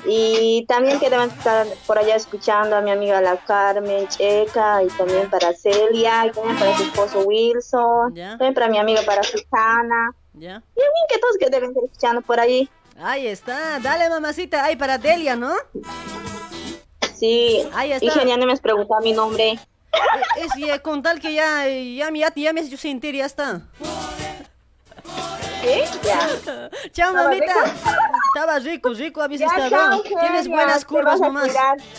Y 0.05 0.65
también 0.67 0.99
que 0.99 1.09
deben 1.09 1.29
estar 1.29 1.67
por 1.85 1.97
allá 1.99 2.15
escuchando 2.15 2.75
a 2.75 2.81
mi 2.81 2.91
amiga 2.91 3.21
la 3.21 3.37
Carmen 3.37 4.07
Checa 4.07 4.83
y 4.83 4.87
también 4.87 5.29
para 5.29 5.53
Celia 5.53 6.25
y 6.25 6.31
también 6.31 6.57
para 6.57 6.75
su 6.77 6.83
esposo 6.83 7.19
Wilson. 7.21 8.13
También 8.15 8.53
para 8.53 8.67
mi 8.67 8.77
amiga 8.79 9.01
para 9.05 9.21
Susana. 9.23 10.13
Y 10.33 10.39
también 10.47 10.61
que 11.09 11.17
todos 11.19 11.37
que 11.39 11.49
deben 11.49 11.69
estar 11.69 11.83
escuchando 11.83 12.21
por 12.21 12.39
allí. 12.39 12.69
Ahí 13.01 13.27
está. 13.27 13.79
Dale, 13.79 14.09
mamacita. 14.09 14.63
Ahí 14.65 14.75
para 14.75 14.97
Delia, 14.97 15.35
¿no? 15.35 15.53
Sí. 17.15 17.67
Ahí 17.73 17.91
está. 17.91 18.05
Y 18.05 18.09
genial, 18.09 18.39
no 18.39 18.45
me 18.47 18.53
has 18.53 18.59
preguntado 18.61 19.01
mi 19.01 19.13
nombre. 19.13 19.59
Es, 20.37 20.51
ya, 20.57 20.79
con 20.79 21.01
tal 21.01 21.19
que 21.19 21.33
ya, 21.33 21.67
ya, 21.67 22.11
me- 22.11 22.19
ya, 22.19 22.33
ya 22.35 22.53
me 22.53 22.63
sentir, 22.77 23.15
ya 23.15 23.25
está. 23.25 23.61
¿Sí? 25.61 25.81
Ya. 26.03 26.19
Chao, 26.91 27.09
¿Estaba 27.09 27.23
mamita. 27.23 27.45
rico? 27.53 27.75
Estaba 28.33 28.59
rico, 28.59 28.89
rico, 28.93 29.21
habéis 29.21 29.41
Ya, 29.41 29.47
estado. 29.47 29.69
chao, 29.69 30.01
Tienes 30.21 30.47
buenas 30.47 30.85
curvas 30.85 31.19
nomás. 31.19 31.51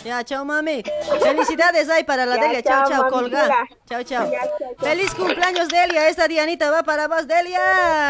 Ya, 0.03 0.23
chao, 0.23 0.43
mami. 0.45 0.83
Felicidades 1.21 1.89
ahí 1.89 2.03
para 2.03 2.25
la 2.25 2.37
Ya, 2.37 2.41
Delia. 2.43 2.63
Chao, 2.63 2.83
chao, 2.89 3.01
chao, 3.01 3.09
colga. 3.09 3.43
mira. 3.43 3.67
Chao, 3.87 4.03
chao. 4.03 4.31
Ya, 4.31 4.39
chao, 4.41 4.57
chao. 4.59 4.69
Feliz 4.79 5.13
cumpleaños, 5.13 5.67
Delia. 5.69 6.07
Esta 6.09 6.27
Dianita 6.27 6.71
va 6.71 6.83
para 6.83 7.07
vos, 7.07 7.27
Delia. 7.27 8.09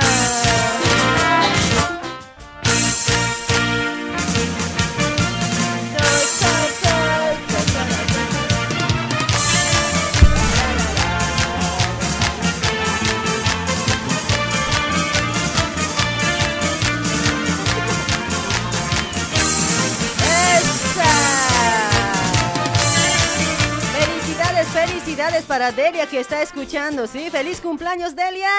Felicidades 25.32 25.46
para 25.46 25.72
Delia 25.72 26.08
que 26.08 26.20
está 26.20 26.42
escuchando, 26.42 27.08
¿sí? 27.08 27.30
¡Feliz 27.30 27.62
cumpleaños, 27.62 28.16
Delia! 28.16 28.50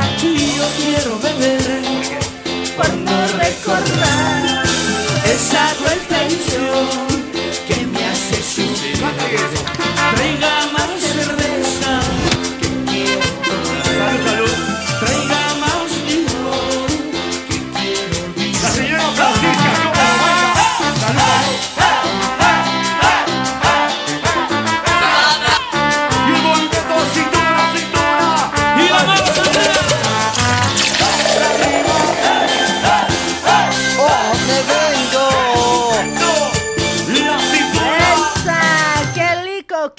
Aquí 0.00 0.54
yo 0.56 0.64
quiero 0.76 1.18
beber 1.18 1.82
cuando 2.76 3.12
recordar 3.38 4.64
esa 5.24 5.72
traición 6.08 6.88
que 7.66 7.86
me 7.86 8.04
hace 8.06 8.42
sufrir. 8.42 8.98
Traiga 10.14 10.66
más 10.72 10.90
cerveza 11.00 11.47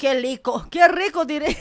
qué 0.00 0.14
rico! 0.14 0.66
¡Qué 0.70 0.88
rico 0.88 1.26
diré! 1.26 1.58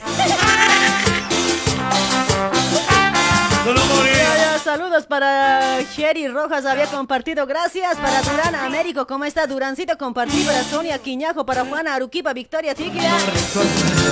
Saludos 4.64 5.06
para 5.08 5.82
Sherry 5.82 6.28
Rojas, 6.30 6.66
había 6.66 6.86
compartido. 6.86 7.46
Gracias 7.46 7.98
para 7.98 8.22
Durán 8.22 8.56
Américo. 8.56 9.06
¿Cómo 9.06 9.26
está 9.26 9.46
Durancito? 9.46 9.98
Compartí 9.98 10.44
para 10.44 10.64
Sonia 10.64 10.98
Quiñajo, 11.00 11.46
para 11.46 11.66
Juana 11.66 11.96
Aruquipa, 11.96 12.32
Victoria 12.34 12.74
Tiquia. 12.74 13.12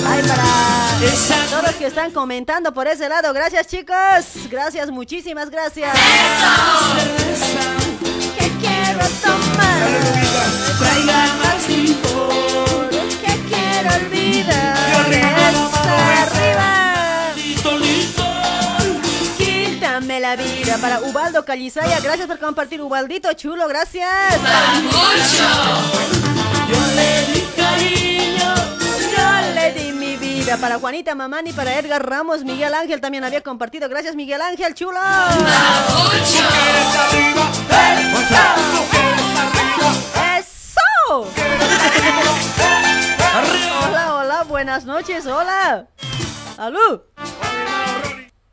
Ay, 0.07 0.23
para 0.23 0.43
todos 1.49 1.63
los 1.63 1.75
que 1.75 1.85
están 1.87 2.11
comentando 2.11 2.73
por 2.73 2.87
ese 2.87 3.07
lado. 3.07 3.33
Gracias, 3.33 3.67
chicos. 3.67 3.95
Gracias, 4.49 4.91
muchísimas 4.91 5.49
gracias. 5.49 5.95
Que 8.37 8.49
quiero 8.59 9.05
tomar. 9.23 9.87
Quiero 13.99 14.99
olvidar. 15.05 15.53
Esa 15.53 16.23
arriba. 16.23 16.87
Quítame 19.37 20.19
la 20.19 20.35
vida 20.35 20.77
para 20.79 21.01
Ubaldo 21.01 21.45
Calizaya. 21.45 21.99
Gracias 21.99 22.27
por 22.27 22.39
compartir, 22.39 22.81
Ubaldito 22.81 23.31
chulo. 23.33 23.67
Gracias. 23.67 24.09
Yo 26.69 26.79
le 26.95 27.25
di 27.33 27.41
cariño. 27.55 28.55
Yo 29.17 29.53
le 29.53 29.71
di 29.73 29.91
mi 29.93 30.17
vida 30.17 30.57
para 30.57 30.79
Juanita 30.79 31.15
Mamani, 31.15 31.53
para 31.53 31.77
Edgar 31.79 32.07
Ramos, 32.07 32.43
Miguel 32.43 32.73
Ángel 32.73 33.01
también 33.01 33.23
había 33.23 33.41
compartido. 33.41 33.89
Gracias, 33.89 34.15
Miguel 34.15 34.41
Ángel, 34.41 34.73
chulo. 34.73 34.99
¡Eso! 40.37 41.27
Hola, 43.37 44.15
hola, 44.15 44.43
buenas 44.45 44.85
noches, 44.85 45.27
hola. 45.27 45.87
¡Aló! 46.57 47.05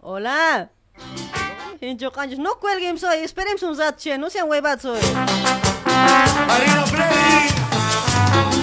Hola. 0.01 0.71
Hincho 1.81 2.13
canchos, 2.13 2.39
no 2.39 2.59
cuelguen 2.61 2.99
soy, 2.99 3.21
esperemos 3.21 3.63
un 3.63 3.79
rato, 3.79 3.97
che, 4.03 4.19
no 4.19 4.29
sean 4.29 4.47
huevados 4.47 4.83
soy. 4.83 5.01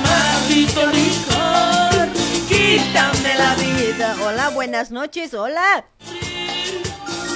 Maldito 0.04 0.86
licor, 0.92 2.08
quítame 2.48 3.36
la 3.36 3.56
vida. 3.56 4.16
Hola, 4.24 4.50
buenas 4.50 4.92
noches, 4.92 5.34
hola. 5.34 5.86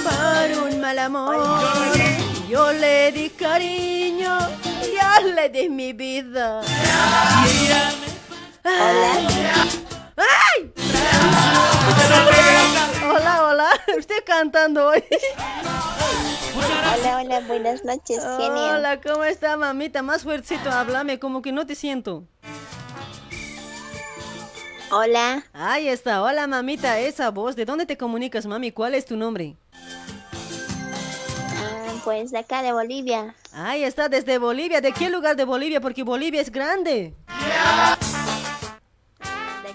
Para 0.04 0.62
un 0.62 0.80
mal 0.80 0.98
amor, 1.00 1.44
yo 2.48 2.72
le 2.72 3.10
di 3.10 3.30
cariño, 3.30 4.38
yo 4.80 5.28
le 5.34 5.48
di 5.48 5.68
mi 5.68 5.92
vida. 5.92 6.62
Hola. 8.66 9.28
¡Ay! 10.16 10.72
Hola, 13.08 13.46
hola. 13.46 13.68
Usted 13.96 14.24
cantando 14.26 14.88
hoy. 14.88 15.04
Hola, 16.98 17.18
hola, 17.20 17.40
buenas 17.46 17.84
noches, 17.84 18.18
genial. 18.38 18.78
Hola, 18.78 19.00
¿cómo 19.00 19.22
está, 19.22 19.56
mamita? 19.56 20.02
Más 20.02 20.24
fuertecito, 20.24 20.68
háblame, 20.68 21.20
como 21.20 21.42
que 21.42 21.52
no 21.52 21.64
te 21.64 21.76
siento. 21.76 22.24
Hola. 24.90 25.44
Ahí 25.52 25.88
está, 25.88 26.20
hola, 26.22 26.48
mamita, 26.48 26.98
esa 26.98 27.30
voz. 27.30 27.54
¿De 27.54 27.66
dónde 27.66 27.86
te 27.86 27.96
comunicas, 27.96 28.46
mami? 28.46 28.72
¿Cuál 28.72 28.96
es 28.96 29.04
tu 29.04 29.16
nombre? 29.16 29.54
Ah, 31.52 31.92
pues 32.02 32.32
de 32.32 32.38
acá 32.38 32.62
de 32.62 32.72
Bolivia. 32.72 33.36
Ahí 33.52 33.84
está, 33.84 34.08
desde 34.08 34.38
Bolivia. 34.38 34.80
¿De 34.80 34.90
qué 34.90 35.08
lugar 35.08 35.36
de 35.36 35.44
Bolivia? 35.44 35.80
Porque 35.80 36.02
Bolivia 36.02 36.40
es 36.40 36.50
grande. 36.50 37.14
De 37.28 38.15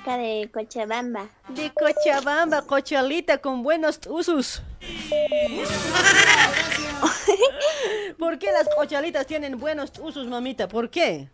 acá 0.02 0.18
de 0.18 0.50
Cochabamba. 0.52 1.30
De 1.50 1.72
Cochabamba, 1.72 2.64
cochalita 2.64 3.38
con 3.38 3.62
buenos 3.64 4.00
usos. 4.10 4.64
¿Por 8.18 8.40
qué 8.40 8.52
las 8.52 8.68
cochalitas 8.76 9.28
tienen 9.28 9.60
buenos 9.60 9.92
usos, 10.02 10.28
mamita? 10.28 10.68
¿Por 10.68 10.90
qué? 10.90 11.30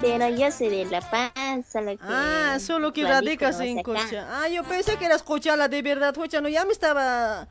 Pero 0.00 0.28
yo 0.28 0.50
soy 0.50 0.68
de 0.68 0.84
La 0.86 1.00
Paz, 1.00 1.32
solo 1.72 1.96
que... 1.96 2.02
Ah, 2.02 2.58
solo 2.60 2.92
que 2.92 3.04
radicas 3.04 3.60
en 3.60 3.78
acá. 3.78 3.84
Cocha. 3.84 4.26
Ah, 4.30 4.48
yo 4.48 4.64
pensé 4.64 4.96
que 4.96 5.06
eras 5.06 5.22
cochala 5.22 5.68
de 5.68 5.80
verdad, 5.82 6.12
Cocha. 6.14 6.40
No, 6.40 6.48
ya 6.48 6.64
me 6.64 6.72
estaba 6.72 7.46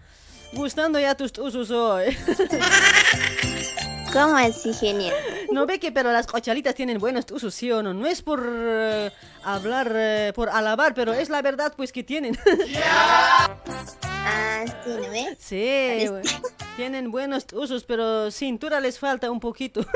gustando 0.53 0.99
ya 0.99 1.15
tus 1.15 1.31
usos 1.37 1.71
hoy. 1.71 2.17
¿Cómo 4.13 4.35
así, 4.35 4.73
genial? 4.73 5.15
No 5.51 5.65
ve 5.65 5.79
que, 5.79 5.91
pero 5.91 6.11
las 6.11 6.27
cochalitas 6.27 6.75
tienen 6.75 6.97
buenos 6.97 7.25
usos, 7.31 7.53
¿sí 7.53 7.71
o 7.71 7.81
no? 7.81 7.93
No 7.93 8.05
es 8.05 8.21
por 8.21 8.43
eh, 8.45 9.11
hablar, 9.43 9.91
eh, 9.95 10.31
por 10.35 10.49
alabar, 10.49 10.93
pero 10.93 11.13
es 11.13 11.29
la 11.29 11.41
verdad, 11.41 11.73
pues, 11.75 11.91
que 11.91 12.03
tienen. 12.03 12.37
Ah, 14.23 14.65
sí, 14.83 14.89
¿no 15.01 15.09
ves? 15.09 15.37
Sí, 15.39 16.29
tienen 16.75 17.09
buenos 17.09 17.47
usos, 17.53 17.83
pero 17.83 18.29
cintura 18.29 18.79
les 18.79 18.99
falta 18.99 19.31
un 19.31 19.39
poquito. 19.39 19.83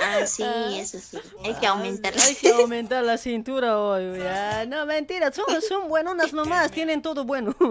Ah, 0.00 0.24
sí, 0.26 0.42
eso 0.78 0.98
sí. 0.98 1.18
Hay 1.44 1.54
que 1.54 1.66
aumentarla. 1.66 2.22
Hay 2.22 2.34
que 2.34 2.50
aumentar 2.50 3.04
la 3.04 3.18
cintura 3.18 3.78
hoy. 3.78 4.18
ya. 4.18 4.64
No, 4.66 4.86
mentira, 4.86 5.30
son, 5.32 5.44
son 5.60 5.88
buenonas 5.88 6.32
nomás, 6.32 6.70
tienen 6.70 7.02
todo 7.02 7.24
bueno. 7.24 7.54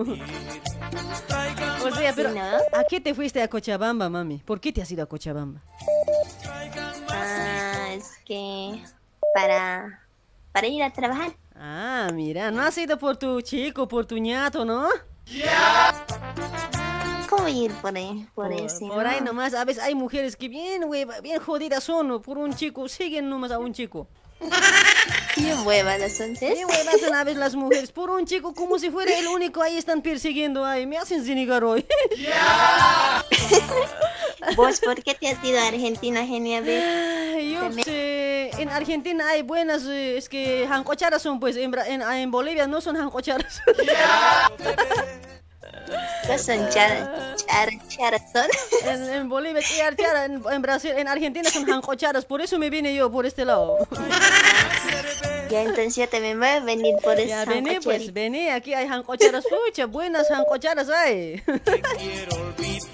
O 1.83 1.91
sea, 1.95 2.13
pero 2.13 2.29
¿a 2.29 2.83
qué 2.89 2.99
te 2.99 3.13
fuiste 3.13 3.41
a 3.41 3.47
Cochabamba, 3.47 4.09
mami? 4.09 4.39
¿Por 4.39 4.59
qué 4.59 4.71
te 4.71 4.81
has 4.81 4.91
ido 4.91 5.03
a 5.03 5.05
Cochabamba? 5.05 5.61
Ah, 7.09 7.89
es 7.93 8.17
que 8.25 8.81
para, 9.37 9.99
para 10.51 10.65
ir 10.65 10.81
a 10.81 10.91
trabajar. 10.91 11.31
Ah, 11.55 12.09
mira, 12.11 12.49
no 12.49 12.63
has 12.63 12.75
ido 12.75 12.97
por 12.97 13.17
tu 13.17 13.39
chico, 13.41 13.87
por 13.87 14.03
tu 14.07 14.17
ñato, 14.17 14.65
¿no? 14.65 14.87
¿Cómo 17.29 17.47
ir 17.47 17.71
por 17.73 17.95
ahí? 17.95 18.27
Por, 18.33 18.49
Por, 18.49 18.59
ese, 18.59 18.87
por 18.87 19.05
ahí 19.05 19.19
no? 19.19 19.27
nomás, 19.27 19.53
a 19.53 19.63
veces 19.63 19.83
hay 19.83 19.93
mujeres 19.93 20.35
que 20.35 20.49
bien, 20.49 20.87
güey, 20.87 21.05
bien 21.21 21.39
jodidas 21.39 21.83
son 21.83 22.19
por 22.23 22.39
un 22.39 22.55
chico, 22.55 22.89
siguen 22.89 23.29
nomás 23.29 23.51
a 23.51 23.59
un 23.59 23.73
chico. 23.73 24.07
Bien 25.35 25.65
huevas 25.65 26.01
entonces. 26.01 26.53
Bien 26.53 26.67
huevas 26.67 26.99
son 26.99 27.15
a 27.15 27.23
veces 27.23 27.39
las 27.39 27.55
mujeres, 27.55 27.91
por 27.91 28.09
un 28.09 28.25
chico 28.25 28.53
como 28.53 28.79
si 28.79 28.89
fuera 28.89 29.17
el 29.17 29.27
único, 29.27 29.61
ahí 29.61 29.77
están 29.77 30.01
persiguiendo, 30.01 30.65
ahí 30.65 30.85
me 30.85 30.97
hacen 30.97 31.23
cinigar 31.23 31.63
hoy. 31.63 31.85
¿Vos 34.55 34.79
por 34.79 35.01
qué 35.03 35.13
te 35.13 35.29
has 35.29 35.43
ido 35.43 35.59
a 35.59 35.67
Argentina, 35.67 36.25
genial? 36.25 36.63
Ay, 36.67 37.53
Yo 37.53 37.71
sé, 37.83 38.51
en 38.61 38.69
Argentina 38.69 39.27
hay 39.29 39.41
buenas, 39.41 39.83
eh, 39.85 40.17
es 40.17 40.29
que 40.29 40.65
jancocharas 40.67 41.21
son 41.21 41.39
pues, 41.39 41.55
en, 41.57 41.73
en, 41.87 42.01
en 42.01 42.31
Bolivia 42.31 42.67
no 42.67 42.81
son 42.81 42.95
jancocharas. 42.95 43.61
No 43.67 43.73
son 46.37 46.69
char, 46.69 47.35
char, 47.47 47.69
charas, 47.87 48.21
son. 48.31 48.47
En, 48.89 49.03
en 49.09 49.29
Bolivia 49.29 49.61
chara, 49.61 49.95
chara, 49.95 50.25
en, 50.25 50.41
en 50.51 50.61
Brasil, 50.61 50.91
en 50.95 51.07
Argentina 51.07 51.49
son 51.49 51.65
jancocharas, 51.65 52.25
por 52.25 52.41
eso 52.41 52.57
me 52.59 52.69
vine 52.69 52.93
yo 52.95 53.11
por 53.11 53.25
este 53.25 53.45
lado. 53.45 53.77
Ya 55.49 55.61
entonces 55.61 55.95
yo 55.95 56.09
también 56.09 56.39
voy 56.39 56.49
a 56.49 56.59
venir 56.59 56.95
por 57.01 57.15
Ya 57.17 57.43
esa 57.43 57.51
vení 57.51 57.79
pues, 57.81 58.11
vení, 58.13 58.49
aquí 58.49 58.73
hay 58.73 58.87
jancocharas, 58.87 59.45
pucha, 59.45 59.85
buenas 59.85 60.27
jancocharas 60.27 60.89
hay. 60.89 61.41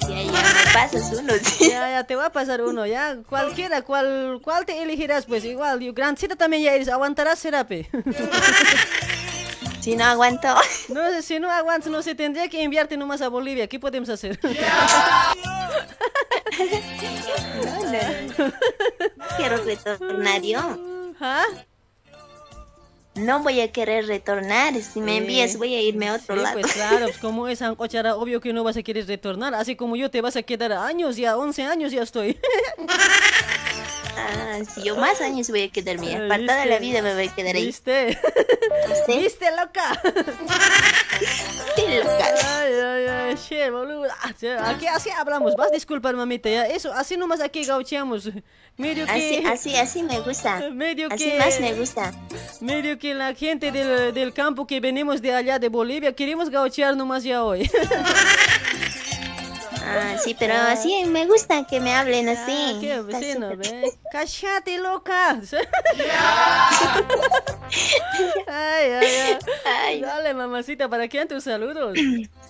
Ya, 0.07 0.22
ya 0.22 0.31
me 0.31 0.73
pasas 0.73 1.13
uno. 1.13 1.33
Ya, 1.59 1.89
ya, 1.89 2.03
te 2.03 2.15
va 2.15 2.27
a 2.27 2.31
pasar 2.31 2.61
uno, 2.61 2.85
ya, 2.85 3.17
cualquiera, 3.27 3.81
cual, 3.81 4.39
cuál 4.43 4.65
te 4.65 4.81
elegirás, 4.81 5.25
pues, 5.25 5.43
igual, 5.45 5.80
yo, 5.80 5.93
grandcita 5.93 6.35
también 6.35 6.63
ya 6.63 6.73
eres, 6.73 6.89
aguantarás 6.89 7.39
serape. 7.39 7.89
Si 9.83 9.97
no 9.97 10.05
aguanto. 10.05 10.47
No, 10.87 11.09
sé, 11.09 11.21
si 11.21 11.39
no 11.39 11.51
aguantas, 11.51 11.91
no 11.91 12.01
sé, 12.01 12.15
tendría 12.15 12.47
que 12.47 12.63
enviarte 12.63 12.95
nomás 12.95 13.21
a 13.21 13.27
Bolivia, 13.27 13.67
¿qué 13.67 13.79
podemos 13.81 14.07
hacer? 14.07 14.39
No, 14.41 14.49
no. 17.91 18.53
Quiero 19.37 19.57
retornar 19.63 20.41
yo. 20.41 20.59
¿Ah? 21.19 21.43
No 23.16 23.43
voy 23.43 23.61
a 23.61 23.72
querer 23.72 24.08
retornar. 24.08 24.74
Si 24.82 25.00
me 25.00 25.17
envías, 25.17 25.56
voy 25.58 25.75
a 25.75 25.82
irme 25.82 26.09
a 26.09 26.16
otro 26.16 26.35
Sí, 26.35 26.42
lado. 26.42 26.59
pues 26.59 26.74
claro, 26.74 27.06
pues 27.06 27.17
como 27.22 27.48
es 27.48 27.61
Ancochara, 27.61 28.16
obvio 28.16 28.42
que 28.42 28.53
no 28.53 28.64
vas 28.64 28.75
a 28.77 28.82
querer 28.83 29.06
retornar, 29.08 29.53
así 29.53 29.75
como 29.75 29.95
yo 29.95 30.09
te 30.09 30.22
vas 30.22 30.35
a 30.35 30.42
quedar 30.43 30.74
años, 30.74 31.16
ya 31.17 31.38
11 31.38 31.64
años 31.64 31.92
ya 31.92 32.01
estoy. 32.01 32.38
Ah, 34.16 34.59
si 34.74 34.83
yo 34.83 34.95
más 34.95 35.19
años 35.22 35.50
voy 35.50 35.64
a 35.64 35.69
quedarme. 35.69 36.16
Ah, 36.16 36.25
Apartada 36.25 36.61
de 36.61 36.67
¿viste? 36.67 36.69
la 36.69 36.80
vida 36.80 37.01
me 37.01 37.14
voy 37.16 37.27
a 37.27 37.35
quedar 37.35 37.56
ahí. 37.56 37.66
¿Viste? 37.66 38.17
¿Viste, 39.08 39.45
loca. 39.59 40.00
Aquí 44.65 44.87
así 44.87 45.09
hablamos, 45.09 45.55
vas 45.55 45.67
a 45.67 45.71
disculpar, 45.71 46.15
mamita, 46.15 46.49
ya. 46.49 46.67
Eso, 46.67 46.93
así 46.93 47.17
nomás 47.17 47.41
aquí 47.41 47.63
gaucheamos. 47.63 48.29
Medio 48.75 49.05
Así, 49.07 49.41
que... 49.41 49.47
así, 49.47 49.75
así 49.75 50.03
me 50.03 50.19
gusta. 50.21 50.69
Medio 50.73 51.07
Así 51.11 51.29
que... 51.29 51.37
más 51.37 51.59
me 51.59 51.73
gusta. 51.73 52.11
Medio 52.59 52.97
que 52.97 53.13
la 53.13 53.35
gente 53.35 53.71
del, 53.71 54.13
del 54.13 54.33
campo 54.33 54.65
que 54.65 54.79
venimos 54.79 55.21
de 55.21 55.33
allá 55.33 55.59
de 55.59 55.69
Bolivia, 55.69 56.13
queremos 56.13 56.49
gauchear 56.49 56.95
nomás 56.97 57.23
ya 57.23 57.43
hoy. 57.43 57.69
Ah, 59.85 60.17
sí, 60.23 60.35
pero 60.39 60.53
así 60.55 61.03
me 61.05 61.27
gusta 61.27 61.65
que 61.67 61.79
me 61.79 61.93
hablen 61.93 62.29
así. 62.29 62.51
Ah, 62.51 62.77
qué 62.79 63.01
vecino, 63.01 63.51
súper. 63.51 63.71
ve. 63.71 63.93
Cállate, 64.11 64.77
loca. 64.79 65.39
ay, 68.47 68.91
ay, 68.91 69.37
ay. 69.65 70.01
Dale, 70.01 70.33
mamacita, 70.33 70.89
¿para 70.89 71.07
quién 71.07 71.27
tus 71.27 71.43
saludos? 71.43 71.97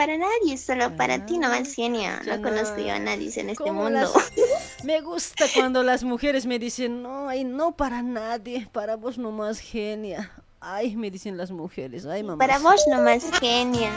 para 0.00 0.16
nadie, 0.16 0.56
solo 0.56 0.96
para 0.96 1.26
ti 1.26 1.36
nomás, 1.36 1.74
genia. 1.74 2.22
No 2.24 2.40
conozco 2.40 2.78
yo 2.80 2.94
a 2.94 2.98
nadie 2.98 3.30
en 3.36 3.50
este 3.50 3.62
¿Cómo 3.64 3.82
mundo. 3.84 4.00
las- 4.00 4.12
Me 4.84 5.02
gusta 5.02 5.44
cuando 5.54 5.82
las 5.82 6.04
mujeres 6.04 6.46
me 6.46 6.58
dicen, 6.58 7.02
no, 7.02 7.28
ay, 7.28 7.44
no 7.44 7.76
para 7.76 8.00
nadie, 8.00 8.66
para 8.72 8.96
vos 8.96 9.18
nomás 9.18 9.58
genia. 9.58 10.32
Ay, 10.58 10.96
me 10.96 11.10
dicen 11.10 11.36
las 11.36 11.50
mujeres, 11.50 12.06
ay, 12.06 12.22
mamá. 12.22 12.38
Para 12.38 12.58
vos 12.60 12.80
nomás, 12.88 13.24
genia. 13.40 13.92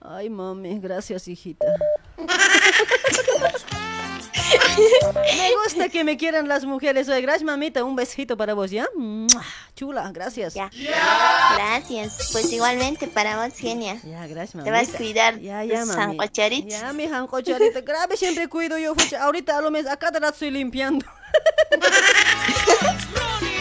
Ay, 0.00 0.28
mami, 0.28 0.78
gracias, 0.80 1.26
hijita. 1.28 1.64
me 5.36 5.54
gusta 5.64 5.88
que 5.88 6.04
me 6.04 6.16
quieran 6.16 6.48
las 6.48 6.64
mujeres. 6.64 7.08
Gracias, 7.08 7.42
mamita. 7.42 7.84
Un 7.84 7.96
besito 7.96 8.36
para 8.36 8.54
vos, 8.54 8.70
¿ya? 8.70 8.86
Chula, 9.74 10.10
gracias. 10.12 10.54
Ya. 10.54 10.70
Gracias. 11.54 12.30
Pues 12.32 12.52
igualmente 12.52 13.06
para 13.08 13.44
vos, 13.44 13.54
genia. 13.56 13.96
Ya, 14.04 14.26
gracias, 14.26 14.64
Te 14.64 14.70
vas 14.70 14.80
a 14.88 14.92
mamita. 14.92 14.98
cuidar 14.98 15.40
Ya, 15.40 15.64
ya, 15.64 15.84
mami. 15.84 16.18
Ya, 16.66 16.92
mi 16.92 17.06
jancocharita. 17.08 17.80
Grave, 17.82 18.16
siempre 18.16 18.48
cuido 18.48 18.78
yo. 18.78 18.94
Ahorita 19.20 19.58
a 19.58 19.60
lo 19.60 19.70
menos 19.70 19.90
acá 19.90 20.10
te 20.10 20.20
la 20.20 20.28
estoy 20.30 20.50
limpiando. 20.50 21.04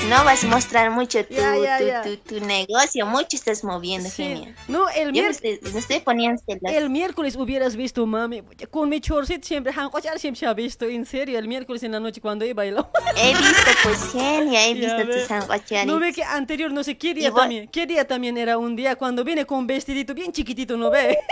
No 0.10 0.24
vas 0.24 0.42
a 0.44 0.48
mostrar 0.48 0.90
mucho 0.92 1.26
tu, 1.26 1.34
ya, 1.34 1.54
tu, 1.80 1.86
ya. 1.86 2.02
tu- 2.02 2.18
tu 2.18 2.40
negocio, 2.46 3.06
mucho 3.06 3.36
estás 3.36 3.64
moviendo, 3.64 4.10
Sí. 4.10 4.24
genia. 4.24 4.56
No, 4.70 4.88
el 4.90 5.12
miércoles. 5.12 5.60
estoy, 5.76 6.00
poniendo. 6.00 6.42
El 6.66 6.90
miércoles 6.90 7.36
hubieras 7.36 7.76
visto, 7.76 8.06
mami. 8.06 8.42
Con 8.72 8.88
mi 8.90 9.02
chorcito 9.02 9.46
siempre, 9.46 9.74
jancochar 9.74 10.18
siempre 10.20 10.40
se 10.40 10.46
ha 10.46 10.54
visto. 10.54 10.86
En 10.86 11.06
serio, 11.06 11.38
el 11.38 11.48
miércoles 11.48 11.84
en 11.84 11.92
la 11.92 12.00
noche 12.00 12.22
cuando 12.22 12.46
iba 12.46 12.54
a 12.54 12.66
bailar. 12.66 12.90
He 13.18 13.30
visto, 13.30 13.72
pues, 13.84 14.12
genia, 14.14 14.68
he 14.68 14.74
visto 14.76 15.06
tus 15.06 15.24
sancocharitos. 15.24 15.86
No 15.94 16.00
ve 16.00 16.14
que 16.14 16.24
anterior, 16.24 16.72
no 16.72 16.84
sé 16.84 16.98
qué 16.98 17.14
día 17.14 17.32
también. 17.34 17.68
¿Qué 17.68 17.86
día 17.86 18.08
también 18.08 18.38
era 18.38 18.58
un 18.58 18.76
día 18.78 18.96
cuando 18.96 19.24
vine 19.26 19.46
con 19.46 19.68
vestidito 19.68 20.14
bien 20.14 20.32
chiquitito, 20.32 20.78
¿no 20.78 20.90
ve? 20.90 21.18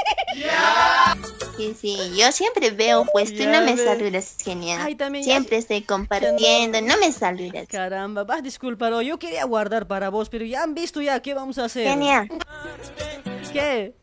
Sí, 1.57 1.73
sí, 1.79 1.97
yo 2.17 2.31
siempre 2.31 2.71
veo, 2.71 3.05
pues 3.13 3.33
tú 3.33 3.43
Ya 3.43 3.51
no 3.59 3.65
me 3.65 3.75
ves. 3.75 3.83
saludas, 3.85 4.35
genial. 4.43 4.81
Ay, 4.83 4.95
también 4.95 5.23
ya- 5.23 5.31
siempre 5.33 5.57
estoy 5.57 5.81
compartiendo, 5.83 6.81
no 6.81 6.97
me 6.97 7.11
saludas. 7.13 7.67
Caramba, 7.69 8.23
vas 8.25 8.39
a 8.39 8.41
disculpar, 8.41 8.93
yo 9.01 9.17
quería 9.19 9.45
guardar 9.45 9.87
para 9.87 10.09
vos, 10.09 10.27
pero 10.29 10.43
ya 10.45 10.63
han 10.63 10.73
visto 10.73 11.01
ya, 11.01 11.21
¿qué 11.21 11.33
vamos 11.33 11.57
a 11.57 11.65
hacer? 11.65 11.87
Genial. 11.87 12.27
¿Qué? 13.53 13.95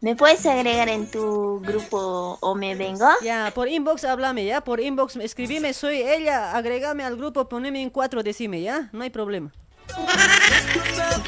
¿Me 0.00 0.16
puedes 0.16 0.44
agregar 0.46 0.88
en 0.88 1.10
tu 1.10 1.60
grupo 1.60 2.38
o 2.40 2.54
me 2.54 2.74
vengo? 2.74 3.08
Ya, 3.22 3.50
por 3.54 3.68
inbox 3.68 4.04
háblame, 4.04 4.44
ya, 4.44 4.62
por 4.62 4.80
inbox 4.80 5.16
escribime, 5.16 5.72
soy 5.72 6.02
ella, 6.02 6.52
agregame 6.56 7.04
al 7.04 7.16
grupo, 7.16 7.48
poneme 7.48 7.80
en 7.82 7.90
cuatro, 7.90 8.22
decime, 8.22 8.60
ya, 8.62 8.88
no 8.92 9.02
hay 9.02 9.10
problema. 9.10 9.52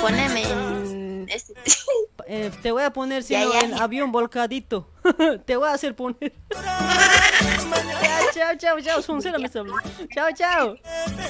Poneme 0.00 0.42
en 0.42 1.05
este... 1.28 1.54
Eh, 2.26 2.50
te 2.62 2.72
voy 2.72 2.82
a 2.82 2.92
poner 2.92 3.22
si 3.22 3.36
no, 3.36 3.52
ya. 3.52 3.82
avión 3.82 4.10
volcadito. 4.10 4.90
te 5.46 5.56
voy 5.56 5.68
a 5.68 5.72
hacer 5.72 5.94
poner. 5.94 6.32
ya, 6.50 8.20
chao, 8.34 8.56
chao, 8.58 8.80
chao. 8.80 9.02
Sincero 9.02 9.38
me 9.38 9.46
habló. 9.46 9.74
Chao, 10.14 10.28
chao. 10.34 10.76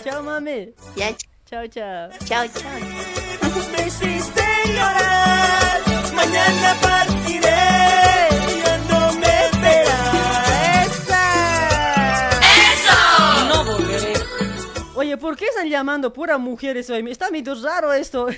Chao, 0.05 0.23
mami. 0.23 0.73
Ya, 0.97 1.15
chao, 1.45 1.67
chao. 1.67 2.11
Chao, 2.25 2.47
chao. 2.49 3.27
Me 3.73 3.87
hiciste 3.87 4.43
llorar, 4.67 5.83
mañana 6.15 6.77
partiré, 6.81 8.29
¿por 15.27 15.37
qué 15.37 15.47
están 15.47 15.69
llamando 15.69 16.13
pura 16.13 16.39
mujeres 16.39 16.89
hoy? 16.89 17.05
Está 17.11 17.33
medio 17.33 17.61
raro 17.61 17.93
esto. 17.93 18.27
O 18.27 18.33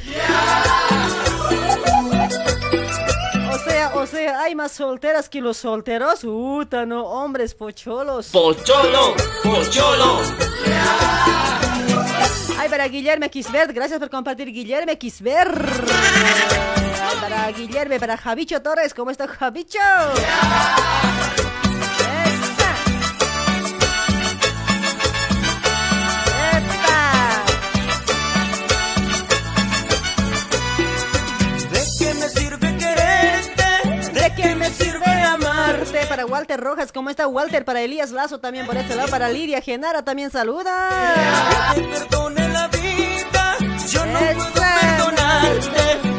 sea, 3.69 3.93
o 3.95 4.07
sea, 4.07 4.41
hay 4.41 4.55
más 4.55 4.73
solteras 4.73 5.29
que 5.29 5.43
los 5.43 5.59
solteros. 5.59 6.25
Uta, 6.25 6.87
no, 6.87 7.05
hombres 7.05 7.53
pocholos. 7.53 8.29
Pocholo, 8.29 9.15
pocholo. 9.43 10.23
Ay, 12.59 12.71
para 12.71 12.89
Guillermo 12.89 13.29
Kisbert, 13.29 13.73
gracias 13.73 13.99
por 13.99 14.09
compartir, 14.09 14.51
Guillermo. 14.51 14.91
Ay, 14.91 15.13
Para 17.21 17.53
Guillermo, 17.53 17.99
para 17.99 18.17
Javicho 18.17 18.63
Torres, 18.63 18.95
¿cómo 18.95 19.11
está 19.11 19.29
Javicho? 19.29 19.79
Para 36.19 36.27
Walter 36.27 36.59
Rojas, 36.59 36.91
¿cómo 36.91 37.11
está 37.11 37.29
Walter? 37.29 37.65
Para 37.65 37.81
Elías 37.81 38.11
Lazo 38.11 38.41
también 38.41 38.67
por 38.67 38.77
este 38.77 38.97
lado. 38.97 39.09
Para 39.09 39.29
Lidia 39.29 39.61
Genara 39.61 40.05
también 40.05 40.33
saluda. 40.33 40.89
Que 41.77 41.81
te 41.81 41.87
perdone 41.87 42.49
la 42.49 42.67
vida, 42.67 43.57
yo 43.89 44.05
no 44.05 44.19
puedo 44.19 44.53
perdonarte. 44.53 46.18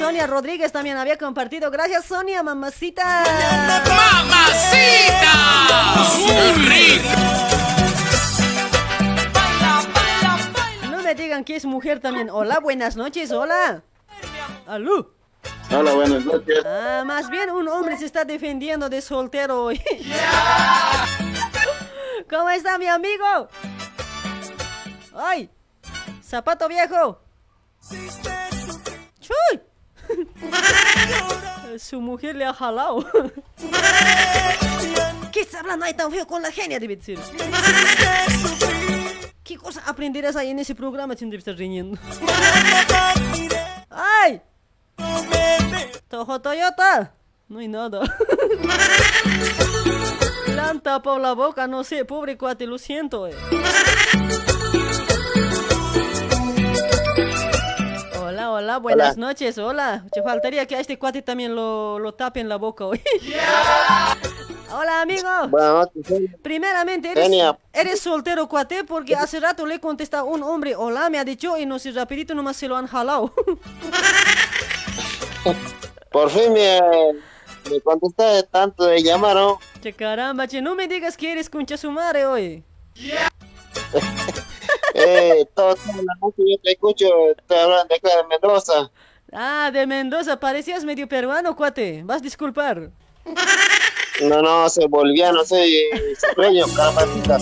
Sonia 0.00 0.26
Rodríguez 0.26 0.72
también 0.72 0.96
había 0.96 1.18
compartido. 1.18 1.70
Gracias 1.70 2.06
Sonia, 2.06 2.42
mamacita. 2.42 3.22
¡Mamacita! 3.86 5.34
¡Qué 6.26 6.52
rico! 6.54 7.08
No 10.90 11.02
me 11.02 11.14
digan 11.14 11.44
que 11.44 11.56
es 11.56 11.66
mujer 11.66 12.00
también. 12.00 12.30
Hola, 12.30 12.60
buenas 12.60 12.96
noches, 12.96 13.30
hola. 13.30 13.82
Aló. 14.66 15.12
Hola, 15.70 15.92
buenas 15.92 16.24
noches. 16.24 16.64
Ah, 16.64 17.02
más 17.04 17.28
bien 17.28 17.50
un 17.50 17.68
hombre 17.68 17.98
se 17.98 18.06
está 18.06 18.24
defendiendo 18.24 18.88
de 18.88 19.02
soltero 19.02 19.64
hoy. 19.64 19.82
¿Cómo 22.30 22.48
está 22.48 22.78
mi 22.78 22.86
amigo? 22.86 23.48
¡Ay! 25.14 25.50
¡Zapato 26.22 26.68
viejo! 26.68 27.20
¡Chuy! 29.20 29.60
Su 31.78 32.00
mujer 32.00 32.36
le 32.36 32.44
ha 32.44 32.52
jalado. 32.52 33.06
¿Qué 35.32 35.40
está 35.40 35.60
hablando 35.60 35.84
ahí 35.86 35.94
tan 35.94 36.10
feo 36.10 36.26
con 36.26 36.42
la 36.42 36.50
genia, 36.50 36.78
debe 36.80 36.96
decir? 36.96 37.18
¿Qué 39.44 39.56
cosa 39.56 39.82
aprenderás 39.86 40.36
ahí 40.36 40.50
en 40.50 40.58
ese 40.58 40.74
programa 40.74 41.14
sin 41.16 41.32
estar 41.32 41.54
riñendo? 41.56 41.98
¡Ay! 43.90 44.40
Tojo 46.08 46.40
Toyota. 46.40 47.14
No 47.48 47.58
hay 47.58 47.68
nada. 47.68 48.00
Han 50.60 50.80
tapado 50.80 51.18
la 51.18 51.32
boca, 51.32 51.66
no 51.66 51.82
sé, 51.82 52.04
pobre 52.04 52.36
cuate, 52.36 52.66
lo 52.66 52.78
siento. 52.78 53.26
eh. 53.26 53.34
Hola, 58.60 58.76
buenas 58.76 59.16
Hola. 59.16 59.28
noches, 59.28 59.56
hola. 59.56 60.04
Te 60.12 60.22
faltaría 60.22 60.66
que 60.66 60.76
a 60.76 60.80
este 60.80 60.98
cuate 60.98 61.22
también 61.22 61.54
lo, 61.54 61.98
lo 61.98 62.12
tapen 62.12 62.46
la 62.46 62.56
boca 62.56 62.84
hoy. 62.84 63.00
Hola, 64.70 65.00
amigo. 65.00 65.30
Buenas 65.48 65.88
noches. 65.96 66.28
Primeramente, 66.42 67.10
eres, 67.10 67.30
eres 67.72 68.00
soltero, 68.00 68.50
cuate, 68.50 68.84
porque 68.84 69.16
hace 69.16 69.40
rato 69.40 69.64
le 69.64 69.80
contesta 69.80 70.24
un 70.24 70.42
hombre, 70.42 70.76
hola, 70.76 71.08
me 71.08 71.18
ha 71.18 71.24
dicho, 71.24 71.56
y 71.56 71.64
no 71.64 71.78
sé, 71.78 71.92
rapidito 71.92 72.34
nomás 72.34 72.58
se 72.58 72.68
lo 72.68 72.76
han 72.76 72.86
jalado. 72.86 73.32
Por 76.12 76.28
fin 76.28 76.52
me, 76.52 76.80
me 77.70 77.80
contestaste 77.80 78.46
tanto 78.50 78.84
de 78.84 79.02
llamar, 79.02 79.36
¿no? 79.36 79.58
Che 79.80 79.94
caramba, 79.94 80.46
che, 80.46 80.60
no 80.60 80.74
me 80.74 80.86
digas 80.86 81.16
que 81.16 81.32
eres 81.32 81.48
concha 81.48 81.78
su 81.78 81.90
madre 81.90 82.26
hoy. 82.26 82.62
Eh, 84.92 85.46
la 85.56 85.74
noche 86.20 86.42
yo 86.44 86.56
te 86.62 86.72
escucho, 86.72 87.06
te 87.46 87.58
hablan 87.58 87.86
de 87.86 87.94
acá 87.94 88.08
de 88.16 88.24
Mendoza. 88.28 88.90
Ah, 89.32 89.70
de 89.72 89.86
Mendoza, 89.86 90.38
parecías 90.38 90.84
medio 90.84 91.08
peruano, 91.08 91.54
cuate. 91.54 92.02
Vas 92.04 92.18
a 92.18 92.24
disculpar. 92.24 92.90
No, 94.22 94.42
no, 94.42 94.68
soy 94.68 94.86
boliviano, 94.88 95.44
soy 95.44 95.72
sueño, 96.34 96.66
carapacita. 96.76 97.38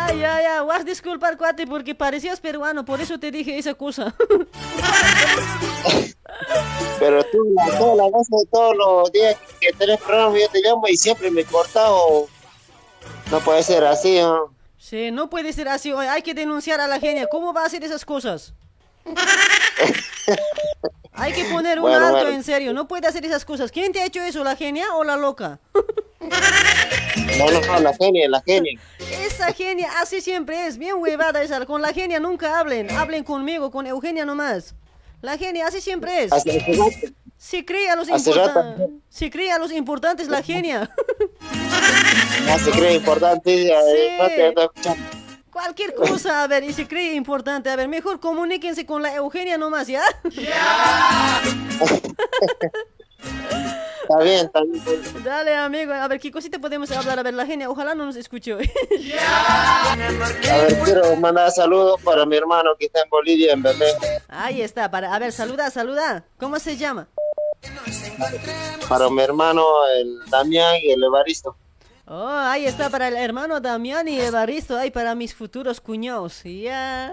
Ay, 0.00 0.24
ay, 0.24 0.44
ay, 0.46 0.66
vas 0.66 0.80
a 0.80 0.84
disculpar, 0.84 1.36
cuate, 1.36 1.66
porque 1.66 1.94
parecías 1.94 2.40
peruano, 2.40 2.84
por 2.84 3.00
eso 3.00 3.18
te 3.20 3.30
dije 3.30 3.58
esa 3.58 3.74
cosa. 3.74 4.14
Pero 6.98 7.22
tú, 7.24 7.38
la- 7.54 7.78
todas 7.78 7.96
las 7.96 8.12
veces, 8.12 8.48
todos 8.50 8.76
los 8.76 9.12
días 9.12 9.36
que 9.60 9.72
tenés 9.72 10.00
programa, 10.00 10.38
yo 10.38 10.48
te 10.48 10.60
llamo 10.62 10.88
y 10.88 10.96
siempre 10.96 11.30
me 11.30 11.44
cortas 11.44 11.86
o... 11.88 12.26
No 13.30 13.38
puede 13.40 13.62
ser 13.62 13.84
así, 13.84 14.18
¿no? 14.18 14.52
Sí, 14.80 15.10
no 15.10 15.28
puede 15.28 15.52
ser 15.52 15.68
así 15.68 15.92
hay 15.92 16.22
que 16.22 16.32
denunciar 16.32 16.80
a 16.80 16.86
la 16.86 16.98
genia. 16.98 17.26
¿Cómo 17.26 17.52
va 17.52 17.64
a 17.64 17.66
hacer 17.66 17.84
esas 17.84 18.04
cosas? 18.04 18.54
Hay 21.12 21.34
que 21.34 21.44
poner 21.44 21.78
un 21.78 21.82
Bueno, 21.82 22.06
alto 22.06 22.20
bueno. 22.20 22.30
en 22.30 22.42
serio, 22.42 22.72
no 22.72 22.88
puede 22.88 23.06
hacer 23.06 23.24
esas 23.26 23.44
cosas. 23.44 23.70
¿Quién 23.70 23.92
te 23.92 24.00
ha 24.00 24.06
hecho 24.06 24.22
eso, 24.22 24.42
la 24.42 24.56
genia 24.56 24.94
o 24.94 25.04
la 25.04 25.18
loca? 25.18 25.58
No, 27.38 27.50
no, 27.50 27.60
no, 27.60 27.80
la 27.80 27.92
genia, 27.94 28.26
la 28.26 28.40
genia. 28.40 28.80
Esa 28.98 29.52
genia 29.52 29.90
así 30.00 30.22
siempre 30.22 30.66
es, 30.66 30.78
bien 30.78 30.94
huevada 30.96 31.42
esa. 31.42 31.66
Con 31.66 31.82
la 31.82 31.92
genia 31.92 32.18
nunca 32.18 32.58
hablen, 32.58 32.90
hablen 32.90 33.22
conmigo, 33.22 33.70
con 33.70 33.86
Eugenia 33.86 34.24
nomás. 34.24 34.74
La 35.20 35.36
genia 35.36 35.66
así 35.66 35.82
siempre 35.82 36.24
es. 36.24 36.32
Hace, 36.32 36.58
hace 36.58 37.12
Si 37.42 37.64
cree 37.64 37.88
a 37.88 37.96
los 37.96 38.06
cree 39.30 39.50
a 39.50 39.58
los 39.58 39.72
importantes 39.72 40.28
la 40.28 40.42
genia. 40.42 40.90
no 42.46 42.58
se 42.58 42.70
cree 42.70 42.96
importante. 42.96 43.72
Cualquier 45.50 45.94
cosa, 45.94 46.42
a 46.42 46.46
ver, 46.46 46.64
y 46.64 46.74
se 46.74 46.86
cree 46.86 47.14
importante, 47.14 47.70
a 47.70 47.76
ver, 47.76 47.88
mejor 47.88 48.20
comuníquense 48.20 48.84
con 48.84 49.00
la 49.00 49.14
Eugenia 49.14 49.56
nomás, 49.56 49.86
¿ya? 49.86 50.02
Está 54.02 54.22
bien, 54.22 54.46
está 54.46 54.62
bien. 54.62 55.24
Dale, 55.24 55.56
amigo, 55.56 55.94
a 55.94 56.08
ver, 56.08 56.20
¿qué 56.20 56.30
cosita 56.30 56.58
podemos 56.58 56.90
hablar? 56.90 57.18
A 57.18 57.22
ver, 57.22 57.32
la 57.32 57.46
genia, 57.46 57.70
ojalá 57.70 57.94
no 57.94 58.04
nos 58.04 58.16
escuche 58.16 58.52
hoy. 58.52 58.70
A 59.14 59.96
ver, 59.96 60.78
quiero 60.84 61.16
mandar 61.16 61.50
saludos 61.52 61.98
para 62.02 62.26
mi 62.26 62.36
hermano 62.36 62.76
que 62.78 62.84
está 62.84 63.00
en 63.02 63.08
Bolivia, 63.08 63.54
en 63.54 63.62
Belén. 63.62 63.96
Ahí 64.28 64.60
está, 64.60 64.90
para, 64.90 65.14
a 65.14 65.18
ver, 65.18 65.32
saluda, 65.32 65.70
saluda. 65.70 66.24
¿Cómo 66.38 66.58
se 66.58 66.76
llama? 66.76 67.08
Para 68.88 69.10
mi 69.10 69.22
hermano, 69.22 69.64
el 69.98 70.18
Damián 70.30 70.76
y 70.82 70.90
el 70.90 71.02
Evaristo. 71.02 71.56
Oh, 72.06 72.26
ahí 72.26 72.66
está 72.66 72.90
para 72.90 73.06
el 73.06 73.16
hermano 73.16 73.60
Damián 73.60 74.08
y 74.08 74.20
Evaristo, 74.20 74.76
ahí 74.76 74.90
para 74.90 75.14
mis 75.14 75.32
futuros 75.34 75.80
cuñados. 75.80 76.42
Ya. 76.42 77.12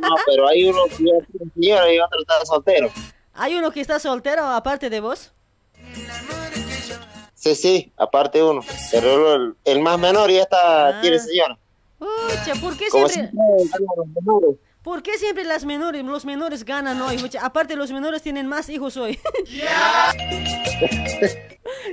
No, 0.00 0.16
pero 0.26 0.48
hay 0.48 0.64
uno 0.64 0.84
que 0.86 1.04
señora 1.54 1.92
y 1.92 2.00
otro 2.00 2.20
está 2.20 2.44
soltero. 2.44 2.90
¿Hay 3.34 3.54
uno 3.54 3.70
que 3.70 3.80
está 3.80 4.00
soltero 4.00 4.44
aparte 4.46 4.90
de 4.90 5.00
vos? 5.00 5.32
Sí, 7.34 7.54
sí, 7.54 7.92
aparte 7.96 8.42
uno. 8.42 8.62
Pero 8.90 9.34
el, 9.34 9.54
el 9.64 9.80
más 9.80 9.98
menor 9.98 10.30
ya 10.30 10.42
está, 10.42 11.00
tiene 11.00 11.18
señora. 11.18 11.56
Pucha, 11.98 12.60
¿por 12.60 12.76
qué 12.76 12.88
Como 12.88 13.08
siempre, 13.08 13.38
siempre. 13.58 14.58
¿Por 14.82 15.02
qué 15.02 15.18
siempre 15.18 15.44
las 15.44 15.64
menores, 15.64 16.04
los 16.04 16.24
menores 16.24 16.64
ganan 16.64 17.00
hoy? 17.02 17.18
Aparte 17.40 17.76
los 17.76 17.90
menores 17.92 18.22
tienen 18.22 18.46
más 18.46 18.68
hijos 18.68 18.96
hoy. 18.96 19.18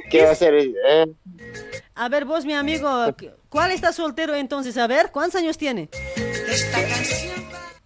¿Qué 0.09 0.25
va 0.25 0.31
a? 0.31 0.37
Eh, 0.41 1.05
A 1.95 2.09
ver, 2.09 2.25
vos, 2.25 2.45
mi 2.45 2.53
amigo, 2.53 2.89
¿cuál 3.49 3.71
está 3.71 3.93
soltero 3.93 4.35
entonces? 4.35 4.77
A 4.77 4.87
ver, 4.87 5.11
¿cuántos 5.11 5.39
años 5.39 5.57
tiene? 5.57 5.89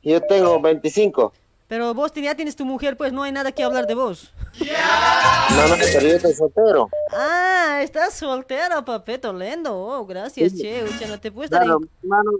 yo 0.02 0.22
tengo 0.22 0.60
25. 0.60 1.34
Pero 1.68 1.94
vos 1.94 2.12
ya 2.14 2.36
tienes 2.36 2.56
tu 2.56 2.66
mujer, 2.66 2.98
pues 2.98 3.12
no 3.14 3.24
hay 3.24 3.32
nada 3.32 3.52
que 3.52 3.64
hablar 3.64 3.88
de 3.88 3.96
vos. 3.96 4.32
No, 4.60 5.68
no, 5.68 5.76
pero 5.80 6.08
yo 6.08 6.16
estoy 6.16 6.34
soltero. 6.34 6.90
Ah, 7.12 7.80
estás 7.82 8.14
soltero, 8.14 8.86
papeto 8.86 9.34
lindo. 9.34 9.76
Oh, 9.76 10.06
gracias, 10.06 10.54
che. 10.56 10.84
Ucha, 10.84 11.08
no 11.08 11.20
te 11.20 11.32
puedes 11.32 11.52
estar 11.52 11.64
Claro, 11.64 11.80
hermano, 12.04 12.32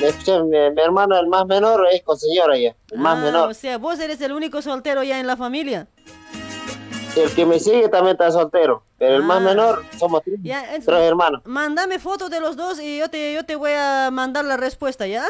mi, 0.00 0.70
mi 0.70 0.82
hermano, 0.82 1.18
el 1.18 1.26
más 1.26 1.46
menor, 1.46 1.86
es 1.92 2.02
con 2.02 2.18
señora 2.18 2.56
ya. 2.58 2.74
El 2.90 2.98
más 2.98 3.18
Ah, 3.18 3.22
menor. 3.22 3.50
O 3.50 3.54
sea, 3.54 3.78
vos 3.78 3.98
eres 4.00 4.20
el 4.20 4.32
único 4.32 4.62
soltero 4.62 5.02
ya 5.02 5.18
en 5.20 5.26
la 5.26 5.36
familia. 5.36 5.86
El 7.16 7.30
que 7.34 7.44
me 7.44 7.58
sigue 7.58 7.88
también 7.88 8.14
está 8.14 8.30
soltero. 8.30 8.84
Pero 8.98 9.16
el 9.16 9.22
más 9.22 9.40
menor, 9.42 9.84
somos 9.98 10.22
tres, 10.22 10.36
Ah. 10.38 10.42
Ya, 10.44 10.60
entonces, 10.60 10.86
tres 10.86 11.00
hermanos. 11.02 11.42
Mándame 11.44 11.98
fotos 11.98 12.30
de 12.30 12.40
los 12.40 12.56
dos 12.56 12.80
y 12.80 12.98
yo 12.98 13.10
te, 13.10 13.34
yo 13.34 13.44
te 13.44 13.56
voy 13.56 13.72
a 13.72 14.10
mandar 14.12 14.44
la 14.44 14.56
respuesta, 14.56 15.06
¿ya? 15.06 15.24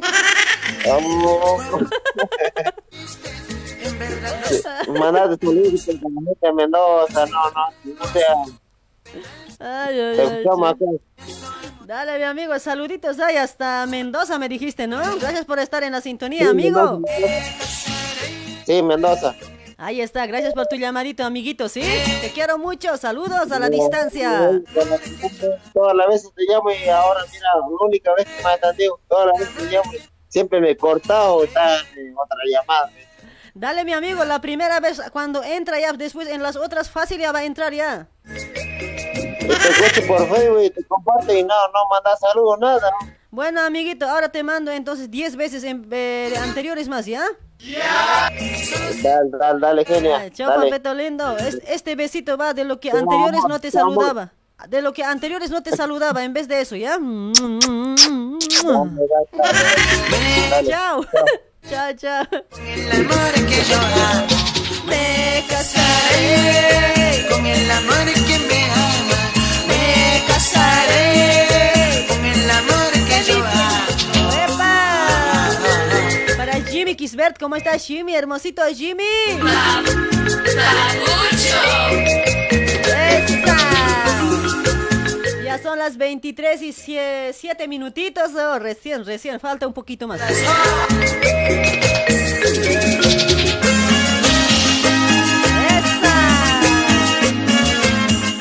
Mandate 4.88 5.36
tu 5.38 5.52
de 5.52 6.52
Mendoza, 6.54 7.26
no, 7.26 7.50
no, 7.50 7.94
no 7.94 8.04
sea. 8.06 8.34
Ay, 9.58 10.00
ay, 10.00 10.20
ay. 10.20 10.44
Dale, 11.86 12.18
mi 12.18 12.24
amigo, 12.24 12.58
saluditos 12.58 13.18
ahí 13.18 13.36
hasta 13.36 13.84
Mendoza 13.86 14.38
me 14.38 14.48
dijiste, 14.48 14.86
¿no? 14.86 14.98
Gracias 15.18 15.44
por 15.44 15.58
estar 15.58 15.82
en 15.82 15.92
la 15.92 16.00
sintonía, 16.00 16.42
Sí, 16.42 16.46
amigo. 16.46 17.00
Mendoza. 17.00 18.64
Sí, 18.64 18.82
Mendoza. 18.82 19.34
Ahí 19.76 20.02
está, 20.02 20.26
gracias 20.26 20.52
por 20.52 20.66
tu 20.66 20.76
llamadito, 20.76 21.24
amiguito, 21.24 21.68
¿sí? 21.68 21.82
Te 22.20 22.30
quiero 22.32 22.58
mucho, 22.58 22.98
saludos 22.98 23.50
a 23.50 23.58
la 23.58 23.70
distancia. 23.70 24.60
Todas 25.72 25.96
las 25.96 26.08
veces 26.08 26.30
te 26.34 26.42
llamo 26.44 26.70
y 26.70 26.86
ahora, 26.88 27.20
mira, 27.32 27.48
la 27.54 27.86
única 27.86 28.12
vez 28.14 28.26
que 28.26 28.44
me 28.44 28.50
atendido, 28.50 29.00
todas 29.08 29.28
las 29.28 29.38
veces 29.38 29.56
te 29.56 29.74
llamo 29.74 29.94
y 29.94 29.98
siempre 30.28 30.60
me 30.60 30.72
he 30.72 30.76
cortado 30.76 31.36
o 31.36 31.44
está 31.44 31.76
otra 31.76 32.38
llamada. 32.46 32.90
Dale, 33.54 33.84
mi 33.84 33.92
amigo, 33.92 34.24
la 34.24 34.40
primera 34.40 34.80
vez 34.80 35.00
cuando 35.12 35.42
entra 35.42 35.78
ya, 35.80 35.92
después 35.92 36.28
en 36.28 36.42
las 36.42 36.56
otras 36.56 36.90
fácil 36.90 37.20
ya 37.20 37.32
va 37.32 37.40
a 37.40 37.44
entrar 37.44 37.72
ya. 37.72 38.08
Te 38.24 39.52
escucho 39.52 40.06
por 40.06 40.28
Facebook 40.28 40.62
y 40.62 40.70
te 40.70 40.84
comparte 40.84 41.38
y 41.38 41.42
no, 41.42 41.54
no 41.72 41.80
mandas 41.90 42.18
saludos, 42.20 42.58
nada. 42.60 42.90
Bueno, 43.30 43.60
amiguito, 43.60 44.08
ahora 44.08 44.28
te 44.28 44.42
mando 44.42 44.70
entonces 44.72 45.10
10 45.10 45.36
veces 45.36 45.64
en, 45.64 45.86
eh, 45.90 46.34
anteriores 46.42 46.88
más, 46.88 47.06
¿ya? 47.06 47.22
Dale, 49.02 49.30
dale, 49.38 49.60
dale, 49.60 49.84
genia. 49.84 50.30
Chao, 50.30 50.50
dale. 50.50 50.70
papeto 50.70 50.94
lindo. 50.94 51.36
Es- 51.36 51.60
Este 51.66 51.94
besito 51.96 52.36
va 52.36 52.54
de 52.54 52.64
lo 52.64 52.80
que 52.80 52.90
Te 52.90 52.98
anteriores 52.98 53.42
no 53.48 53.60
te 53.60 53.70
saludaba. 53.70 54.32
De 54.68 54.82
lo 54.82 54.92
que 54.92 55.04
anteriores 55.04 55.50
no 55.50 55.62
te 55.62 55.74
saludaba, 55.76 56.22
en 56.24 56.32
vez 56.34 56.48
de 56.48 56.60
eso, 56.60 56.76
¿ya? 56.76 56.98
Chao. 60.68 61.04
Chao, 61.70 61.92
chao. 61.96 62.26
Me 64.86 65.44
casaré 65.48 67.26
con 67.30 67.46
el 67.46 67.70
amor 67.70 68.12
que 68.26 68.38
me 68.48 68.64
ama. 68.64 69.18
Me 69.68 70.24
casaré 70.26 72.06
con 72.08 72.24
el 72.24 72.50
amor 72.50 72.90
que 72.90 73.24
yo 73.24 73.38
amo. 73.38 74.32
¡Epa! 74.44 74.74
Para 76.36 76.54
Jimmy 76.64 76.96
Kisbert, 76.96 77.38
¿cómo 77.38 77.54
estás, 77.54 77.86
Jimmy? 77.86 78.16
Hermosito 78.16 78.62
Jimmy. 78.74 79.04
¡Esa! 80.46 80.90
Ya 85.50 85.58
son 85.58 85.80
las 85.80 85.96
23 85.96 86.62
y 86.62 86.72
7 86.72 87.66
minutitos. 87.66 88.30
oh, 88.36 88.60
recién, 88.60 89.04
recién, 89.04 89.40
falta 89.40 89.66
un 89.66 89.72
poquito 89.72 90.06
más. 90.06 90.20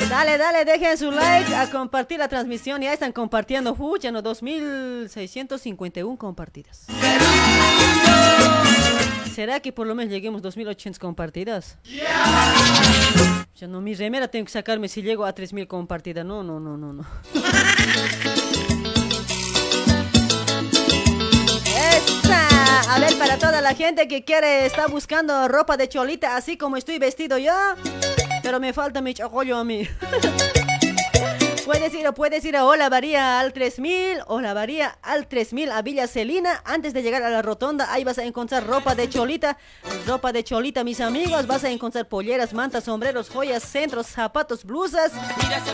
Dale, 0.08 0.38
dale, 0.38 0.66
dejen 0.66 1.00
su 1.00 1.10
like 1.10 1.56
a 1.56 1.72
compartir 1.72 2.20
la 2.20 2.28
transmisión. 2.28 2.80
Ya 2.80 2.94
están 2.94 3.12
compartiendo. 3.12 3.76
Uh, 3.76 3.98
ya 3.98 4.12
no, 4.12 4.22
2651 4.22 6.16
compartidas. 6.16 6.86
¿Será 9.34 9.60
que 9.62 9.72
por 9.72 9.88
lo 9.88 9.96
menos 9.96 10.14
lleguemos 10.14 10.44
2800 10.44 11.00
compartidas? 11.00 11.76
Ya 13.60 13.68
no, 13.68 13.82
mi 13.82 13.94
remera 13.94 14.30
tengo 14.30 14.46
que 14.46 14.54
sacarme 14.54 14.88
si 14.88 15.02
llego 15.02 15.26
a 15.26 15.34
3000 15.34 15.68
compartidas. 15.68 16.26
No, 16.26 16.44
no, 16.44 16.62
no, 16.62 16.78
no, 16.78 16.94
no. 16.94 17.04
¡Esa! 21.66 22.94
A 22.96 23.00
ver, 23.02 23.18
para 23.18 23.38
toda 23.38 23.60
la 23.60 23.76
gente 23.76 24.08
que 24.08 24.24
quiere, 24.24 24.66
está 24.66 24.88
buscando 24.88 25.50
ropa 25.50 25.76
de 25.76 25.90
cholita, 25.90 26.38
así 26.38 26.58
como 26.58 26.78
estoy 26.78 27.00
vestido 27.00 27.38
yo. 27.38 27.52
Pero 28.44 28.62
me 28.62 28.72
falta 28.72 29.02
mi 29.02 29.14
chocollo 29.14 29.58
a 29.58 29.66
mí. 29.66 29.86
Puedes 31.70 31.94
ir, 31.94 32.12
puedes 32.14 32.44
ir 32.46 32.58
a 32.58 32.66
Olavarría 32.66 33.40
al 33.40 33.54
3000, 33.54 34.22
Olavarría 34.26 34.98
al 35.04 35.28
3000 35.28 35.72
a 35.72 35.84
Villa 35.84 36.08
Celina. 36.08 36.64
Antes 36.66 36.96
de 36.96 37.04
llegar 37.04 37.22
a 37.22 37.30
la 37.30 37.44
rotonda, 37.44 37.94
ahí 37.94 38.04
vas 38.04 38.18
a 38.18 38.24
encontrar 38.24 38.66
ropa 38.66 38.96
de 38.96 39.08
cholita. 39.08 39.56
Ropa 40.08 40.32
de 40.32 40.44
cholita, 40.44 40.84
mis 40.84 41.00
amigos. 41.00 41.46
Vas 41.46 41.64
a 41.66 41.70
encontrar 41.70 42.08
polleras, 42.08 42.56
mantas, 42.56 42.86
sombreros, 42.86 43.30
joyas, 43.30 43.62
centros, 43.62 44.08
zapatos, 44.08 44.66
blusas. 44.66 45.12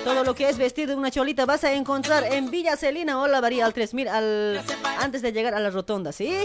Todo 0.03 0.25
lo 0.25 0.35
que 0.35 0.49
es 0.49 0.57
vestir 0.57 0.90
de 0.90 0.95
una 0.95 1.11
cholita 1.11 1.45
vas 1.45 1.64
a 1.64 1.72
encontrar 1.72 2.25
en 2.25 2.51
Villa 2.51 2.75
Celina, 2.75 3.22
Olavarría 3.22 3.65
al 3.65 3.74
3000 3.74 4.09
al, 4.09 4.61
antes 4.99 5.22
de 5.22 5.32
llegar 5.32 5.53
a 5.53 5.61
la 5.61 5.69
rotonda, 5.69 6.11
¿sí? 6.11 6.35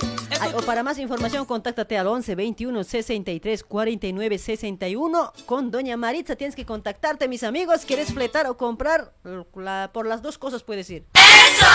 O 0.54 0.62
para 0.62 0.84
más 0.84 0.96
información, 1.00 1.44
contáctate 1.44 1.98
al 1.98 2.06
11 2.06 2.36
21 2.36 2.84
63 2.84 3.64
49 3.64 4.38
61 4.38 5.32
con 5.44 5.72
Doña 5.72 5.96
Maritza. 5.96 6.36
Tienes 6.36 6.54
que 6.54 6.64
contactarte, 6.64 7.26
mis 7.26 7.42
amigos. 7.42 7.84
¿Quieres 7.84 8.14
fletar 8.14 8.46
o 8.46 8.56
comprar? 8.56 9.12
La- 9.56 9.90
por 9.92 10.06
las 10.06 10.22
dos 10.22 10.38
cosas 10.38 10.62
puedes 10.62 10.88
ir. 10.90 11.04
¡Eso! 11.14 11.66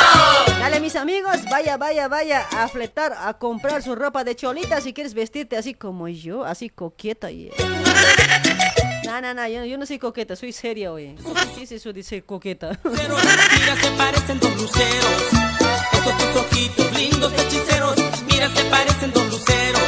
Dale, 0.59 0.79
mis 0.79 0.95
amigos, 0.95 1.37
vaya, 1.49 1.77
vaya, 1.77 2.07
vaya 2.07 2.41
a 2.57 2.67
fletar, 2.67 3.13
a 3.17 3.33
comprar 3.35 3.83
su 3.83 3.95
ropa 3.95 4.23
de 4.23 4.35
cholita 4.35 4.81
si 4.81 4.93
quieres 4.93 5.13
vestirte 5.13 5.57
así 5.57 5.73
como 5.73 6.07
yo, 6.07 6.43
así 6.45 6.69
coqueta. 6.69 7.29
No, 9.05 9.21
no, 9.21 9.33
no, 9.33 9.47
yo, 9.47 9.63
yo 9.63 9.77
no 9.77 9.85
soy 9.85 9.97
coqueta, 9.99 10.35
soy 10.35 10.51
seria, 10.51 10.91
oye. 10.91 11.15
¿Qué 11.55 11.63
es 11.63 11.71
eso 11.71 11.93
de 11.93 12.03
ser 12.03 12.25
coqueta? 12.25 12.77
Mira, 12.83 13.75
se 13.81 13.91
parecen 13.97 14.39
dos 14.39 14.55
luceros. 14.57 15.21
Esos 15.93 16.17
tus 16.17 16.35
ojitos 16.41 16.91
lindos 16.99 17.31
hechiceros, 17.33 17.95
mira 18.29 18.49
se 18.49 18.63
parecen 18.65 19.11
dos 19.13 19.25
luceros. 19.27 19.81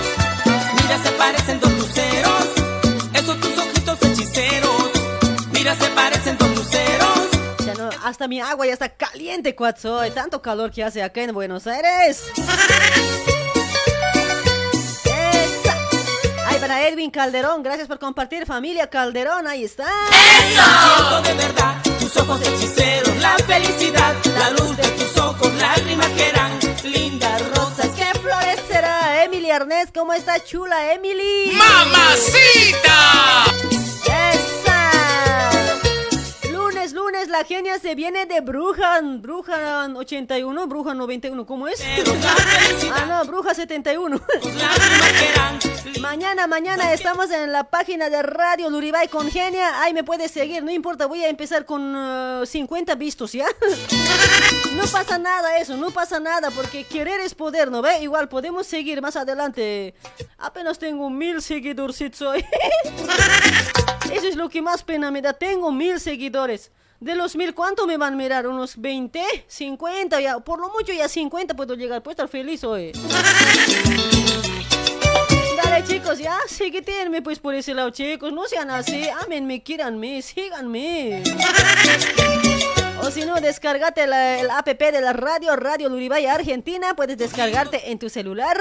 Mira 0.81 1.03
se 1.03 1.11
parecen 1.11 1.59
dos 1.59 1.72
luceros. 1.73 2.47
Esos 3.14 3.39
tus 3.41 3.57
ojitos 3.57 3.97
hechiceros, 4.03 4.91
mira 5.51 5.75
se 5.75 5.88
parecen 5.89 6.38
dos 6.38 6.49
luceros. 6.56 6.86
No, 7.90 8.07
hasta 8.07 8.27
mi 8.27 8.41
agua 8.41 8.66
ya 8.66 8.74
está 8.74 8.90
caliente, 8.90 9.56
cuatzo. 9.56 9.99
Hay 9.99 10.11
tanto 10.11 10.41
calor 10.41 10.72
que 10.72 10.83
hace 10.83 11.01
acá 11.01 11.22
en 11.22 11.33
Buenos 11.33 11.67
Aires. 11.67 12.24
Esa. 15.06 15.77
Ay, 16.45 16.59
para 16.59 16.88
Edwin 16.88 17.11
Calderón, 17.11 17.64
gracias 17.64 17.88
por 17.88 17.99
compartir, 17.99 18.45
familia 18.45 18.88
Calderón, 18.90 19.48
ahí 19.48 19.64
está. 19.64 19.88
De 21.24 21.33
verdad 21.33 21.75
tus 21.99 22.17
ojos 22.17 22.41
hechiceros, 22.41 23.16
la 23.17 23.38
felicidad, 23.40 24.16
la 24.38 24.49
luz 24.51 24.75
de 24.77 24.88
tus 24.90 25.17
ojos, 25.17 25.53
lágrimas 25.56 26.07
que 26.09 26.27
eran 26.30 26.59
lindas 26.83 27.41
rosas. 27.56 27.88
¿Qué 27.95 28.19
florecerá? 28.19 29.24
Emily 29.24 29.51
Arnés, 29.51 29.90
¿cómo 29.93 30.14
está 30.14 30.43
chula, 30.43 30.93
Emily? 30.93 31.51
¡Mamacita! 31.53 32.98
Lunes, 36.93 36.93
lunes, 36.93 37.30
la 37.30 37.43
genia 37.43 37.80
se 37.80 37.95
viene 37.95 38.25
de 38.25 38.40
Brujan. 38.40 39.22
Brujan 39.22 39.98
81, 39.98 40.67
Brujan 40.67 40.98
91, 40.98 41.45
¿cómo 41.45 41.67
es? 41.67 41.82
ah, 42.93 43.06
no, 43.07 43.25
Bruja 43.25 43.53
71. 43.53 44.22
mañana, 46.01 46.48
mañana 46.48 46.93
estamos 46.93 47.30
en 47.32 47.51
la 47.51 47.66
página 47.66 48.09
de 48.09 48.22
Radio 48.22 48.69
Luribay 48.69 49.09
con 49.09 49.30
genia. 49.30 49.82
Ahí 49.82 49.93
me 49.93 50.03
puedes 50.06 50.32
seguir, 50.32 50.64
no 50.64 50.72
importa, 50.72 51.07
voy 51.07 51.24
a 51.24 51.30
empezar 51.30 51.66
con 51.66 51.95
uh, 51.95 52.45
50 52.45 52.95
vistos, 52.95 53.33
¿ya? 53.33 53.48
no 54.74 54.85
pasa 54.85 55.17
nada 55.17 55.57
eso, 55.57 55.75
no 55.75 55.91
pasa 55.91 56.19
nada, 56.22 56.51
porque 56.51 56.85
querer 56.85 57.19
es 57.19 57.35
poder, 57.35 57.69
¿no 57.69 57.82
ve? 57.82 58.01
Igual 58.01 58.30
podemos 58.30 58.66
seguir 58.66 59.01
más 59.01 59.16
adelante. 59.17 59.93
Apenas 60.38 60.80
tengo 60.80 61.09
mil 61.09 61.41
seguidorcitos 61.41 62.22
hoy. 62.22 62.45
Eso 64.11 64.27
es 64.27 64.36
lo 64.36 64.50
que 64.50 64.61
más 64.61 64.84
pena 64.84 65.11
me 65.11 65.22
da. 65.22 65.34
Tengo 65.34 65.72
mil 65.72 66.00
seguidores. 66.00 66.72
De 67.00 67.16
los 67.16 67.36
mil, 67.36 67.53
¿cuánto 67.53 67.86
me 67.86 67.98
van 67.98 68.14
a 68.14 68.18
mirar? 68.18 68.48
¿Unos 68.48 68.76
20? 68.82 69.22
¿50? 69.48 70.19
Ya, 70.22 70.40
por 70.40 70.60
lo 70.60 70.69
mucho 70.69 70.94
ya 70.94 71.08
50 71.08 71.56
puedo 71.56 71.76
llegar. 71.76 72.02
Puedo 72.02 72.14
estar 72.14 72.27
feliz 72.27 72.64
hoy. 72.64 72.92
Dale, 75.64 75.84
chicos, 75.84 76.18
ya, 76.18 76.38
síguetenme 76.48 77.22
pues 77.22 77.38
por 77.38 77.53
ese 77.53 77.76
lado, 77.76 77.92
chicos. 77.92 78.34
No 78.34 78.45
sean 78.45 78.72
así. 78.72 79.08
Amenme, 79.10 79.61
quieranme, 79.61 80.24
síganme. 80.24 81.22
O 83.01 83.11
si 83.11 83.26
no, 83.26 83.35
descárgate 83.40 84.06
la- 84.08 84.40
el 84.40 84.50
app 84.50 84.67
de 84.67 85.01
la 85.01 85.14
radio, 85.14 85.56
Radio 85.56 85.88
Luribay 85.90 86.26
Argentina. 86.26 86.93
Puedes 86.95 87.17
descargarte 87.17 87.92
en 87.92 88.00
tu 88.00 88.09
celular. 88.09 88.58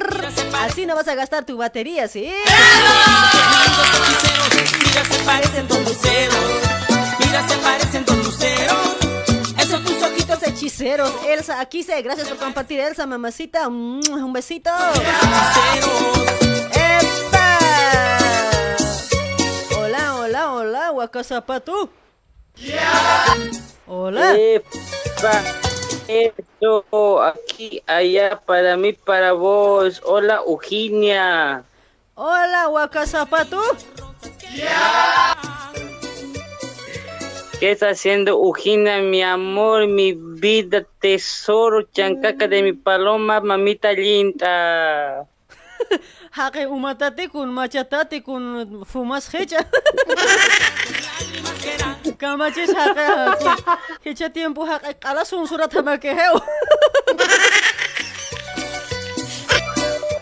Así 0.60 0.86
no 0.86 0.94
vas 0.94 1.08
a 1.08 1.15
gastar 1.15 1.44
tu 1.44 1.56
batería, 1.56 2.06
¿sí? 2.06 2.31
Mira 4.78 5.05
se 5.05 5.18
parecen 5.24 5.66
dos 5.68 5.78
luceros, 5.81 6.36
mira 7.18 7.48
se 7.48 7.56
parecen 7.58 8.05
dos 8.05 8.16
luceros. 8.16 8.76
Esos 9.58 9.82
tus 9.84 10.02
ojitos 10.02 10.42
Hechiceros, 10.42 11.12
Elsa, 11.26 11.60
aquí 11.60 11.82
se, 11.82 12.00
gracias 12.02 12.28
por 12.28 12.36
compartir, 12.36 12.78
Elsa, 12.81 13.06
mamacita, 13.06 13.66
un 13.68 14.32
besito. 14.32 14.70
¡Epa! 16.73 17.58
Hola, 19.78 20.15
hola, 20.16 20.52
hola, 20.52 20.92
Huacazapato. 20.92 21.90
Hola. 23.86 24.35
Epa, 24.36 25.43
eso, 26.09 27.23
aquí, 27.23 27.83
allá, 27.86 28.41
para 28.44 28.76
mí, 28.76 28.93
para 28.93 29.33
vos. 29.33 30.01
Hola, 30.05 30.43
Eugenia. 30.47 31.65
Hola, 32.15 32.68
Huacazapato. 32.68 33.60
¿Qué 37.60 37.70
está 37.70 37.91
haciendo 37.91 38.33
Eugenia, 38.33 38.99
mi 38.99 39.23
amor, 39.23 39.86
mi 39.86 40.12
vida, 40.12 40.85
tesoro, 41.01 41.83
chancaca 41.83 42.49
de 42.49 42.62
mi 42.62 42.73
paloma, 42.73 43.41
mamita 43.41 43.93
linda? 43.93 45.26
Hake 46.36 46.67
umatate 46.67 47.28
kun 47.28 47.49
machatate 47.49 48.23
kun 48.23 48.85
fumas 48.85 49.33
hecha. 49.33 49.65
Kamachis 52.18 52.72
hake 52.74 53.06
hecha 54.04 54.28
tiempo 54.32 54.64
hake 54.64 54.94
kala 55.00 55.24
surat 55.24 55.72
hama 55.72 55.98
que 55.98 56.14
heu. 56.14 56.40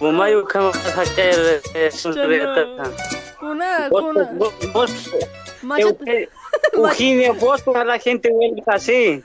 Bumayo 0.00 0.42
kama 0.46 0.72
hacer 0.72 1.60
sonreta. 1.92 2.66
Kuna, 3.38 3.88
Vos, 3.90 4.02
kuna. 4.02 4.24
vos, 4.38 4.52
vos, 4.72 4.90
Machat- 5.62 5.96
Euge- 6.02 6.28
Eugenia, 6.74 7.32
vos 7.32 7.62
a 7.74 7.84
la 7.84 7.98
gente 7.98 8.28
vuelve 8.30 8.62
así. 8.66 9.22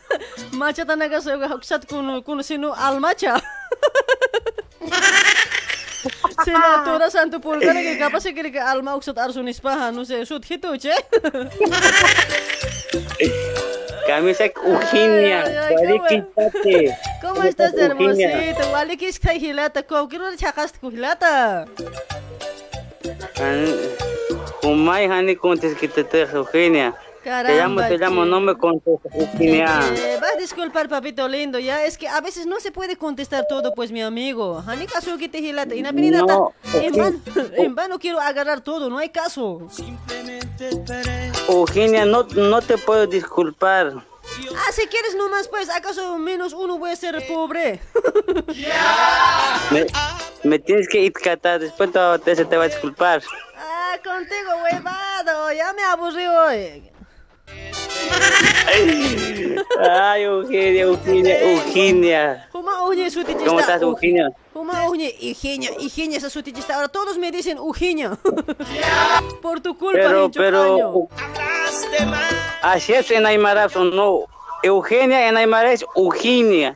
Machata 0.51 0.95
naga 0.95 1.21
se 1.21 1.31
haksat 1.31 1.85
kun 1.87 2.23
kun 2.23 2.43
sinu 2.43 2.71
almacha. 2.73 3.41
Senatora 6.45 7.09
Santo 7.09 7.39
Pulgar 7.41 7.75
que 7.75 7.97
capaz 7.97 8.21
se 8.21 8.33
quiere 8.33 8.51
que 8.51 8.59
alma 8.59 8.95
uksat 8.95 9.17
arsun 9.17 9.47
ispaha, 9.47 9.91
no 9.91 10.05
sé, 10.05 10.25
sut 10.25 10.45
hitu 10.49 10.77
che. 10.77 10.93
Camisa 14.07 14.45
Eugenia, 14.45 15.43
Ay, 15.43 15.55
ay, 15.55 15.75
Guari, 15.75 16.01
qué 16.09 16.23
quítate. 16.35 16.97
¿Cómo 17.21 17.43
estás, 17.43 17.73
Eugenia? 17.73 18.31
hermosito? 18.31 18.71
Wali 18.71 18.97
que 18.97 19.07
está 19.09 19.33
hilata, 19.33 19.83
ko 19.83 20.07
quiero 20.07 20.25
chacas 20.35 20.71
ku 20.79 20.89
hilata. 20.89 21.65
Umay, 24.63 25.07
Hani, 25.07 25.35
contest 25.35 25.77
que 25.79 25.87
te 25.87 26.03
te 27.45 27.55
llamo, 27.55 27.81
te 27.81 27.97
llamo, 27.97 28.25
no 28.25 28.39
me 28.39 28.55
contestas, 28.55 29.11
Eugenia. 29.13 29.81
Eh, 29.95 30.17
vas 30.21 30.31
a 30.33 30.37
disculpar, 30.37 30.89
papito 30.89 31.27
lindo, 31.27 31.59
ya 31.59 31.83
es 31.85 31.97
que 31.97 32.07
a 32.07 32.19
veces 32.21 32.45
no 32.45 32.59
se 32.59 32.71
puede 32.71 32.95
contestar 32.97 33.45
todo, 33.47 33.73
pues 33.73 33.91
mi 33.91 34.01
amigo. 34.01 34.63
Hani 34.65 34.85
caso 34.85 35.17
que 35.17 35.29
te 35.29 35.39
hilata, 35.39 35.73
No, 35.75 36.53
en 36.73 36.93
vano, 36.95 37.21
en 37.55 37.75
vano 37.75 37.99
quiero 37.99 38.19
agarrar 38.19 38.61
todo, 38.61 38.89
no 38.89 38.97
hay 38.97 39.09
caso. 39.09 39.67
Eugenia, 41.47 42.05
no, 42.05 42.23
no 42.35 42.61
te 42.61 42.77
puedo 42.77 43.07
disculpar. 43.07 43.93
Ah, 44.55 44.71
si 44.71 44.85
quieres 44.87 45.15
nomás, 45.15 45.47
pues, 45.47 45.69
¿acaso 45.69 46.17
menos 46.17 46.53
uno 46.53 46.77
voy 46.77 46.91
a 46.91 46.95
ser 46.95 47.25
pobre? 47.27 47.79
Me, 49.71 49.85
me 50.43 50.59
tienes 50.59 50.87
que 50.87 51.01
itcatar, 51.01 51.59
después 51.59 51.91
te, 51.91 51.99
te- 52.23 52.35
se 52.35 52.45
te 52.45 52.55
va 52.57 52.65
a 52.65 52.67
disculpar. 52.67 53.21
Ah, 53.57 53.95
contigo, 54.03 54.51
huevado, 54.63 55.51
ya 55.53 55.73
me 55.73 55.83
aburrí 55.83 56.25
hoy. 56.27 56.91
Ay, 59.81 60.23
Eugenia, 60.23 60.83
Eugenia, 60.83 61.41
Eugenia. 61.41 62.49
¿Cómo 62.51 63.59
estás, 63.59 63.81
Eugenia? 63.81 64.31
Huma 64.53 64.89
uñe, 64.89 65.15
Eugenia, 65.21 65.71
Eugenia, 65.79 66.17
esa 66.17 66.29
su 66.29 66.43
tichista. 66.43 66.75
Ahora 66.75 66.87
todos 66.87 67.17
me 67.17 67.31
dicen 67.31 67.57
Eugenia. 67.57 68.17
Por 69.41 69.61
tu 69.61 69.77
culpa, 69.77 69.99
Pero, 69.99 70.31
pero, 70.31 71.09
así 72.61 72.93
es 72.93 73.09
en 73.11 73.25
Aymara, 73.25 73.67
no. 73.75 74.25
Eugenia 74.63 75.29
en 75.29 75.37
Aymara 75.37 75.71
es 75.71 75.85
Eugenia. 75.95 76.75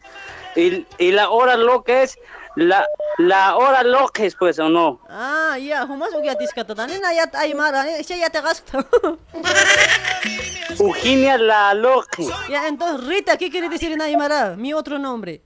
Y, 0.55 0.85
y 0.97 1.11
la 1.11 1.29
hora 1.29 1.57
loca 1.57 2.03
es 2.03 2.17
la, 2.55 2.85
la 3.17 3.55
hora 3.55 3.83
loca 3.83 4.23
es, 4.23 4.35
pues, 4.35 4.59
o 4.59 4.69
no. 4.69 5.01
Ah, 5.09 5.57
ya, 5.57 5.85
humas 5.85 6.13
ugia 6.13 6.35
tiskata. 6.35 6.73
Dani 6.73 6.99
na 6.99 7.13
yat 7.13 7.35
aymara, 7.35 7.89
ese 7.97 8.17
ya 8.17 8.29
te 8.29 8.41
gasta. 8.41 8.85
Eugenia 10.79 11.37
la 11.37 11.73
loca. 11.73 12.23
Ya, 12.49 12.67
entonces, 12.67 13.07
Rita, 13.07 13.37
¿qué 13.37 13.49
quiere 13.49 13.69
decir 13.69 13.91
en 13.91 14.01
aymara? 14.01 14.55
Mi 14.55 14.73
otro 14.73 14.99
nombre. 14.99 15.41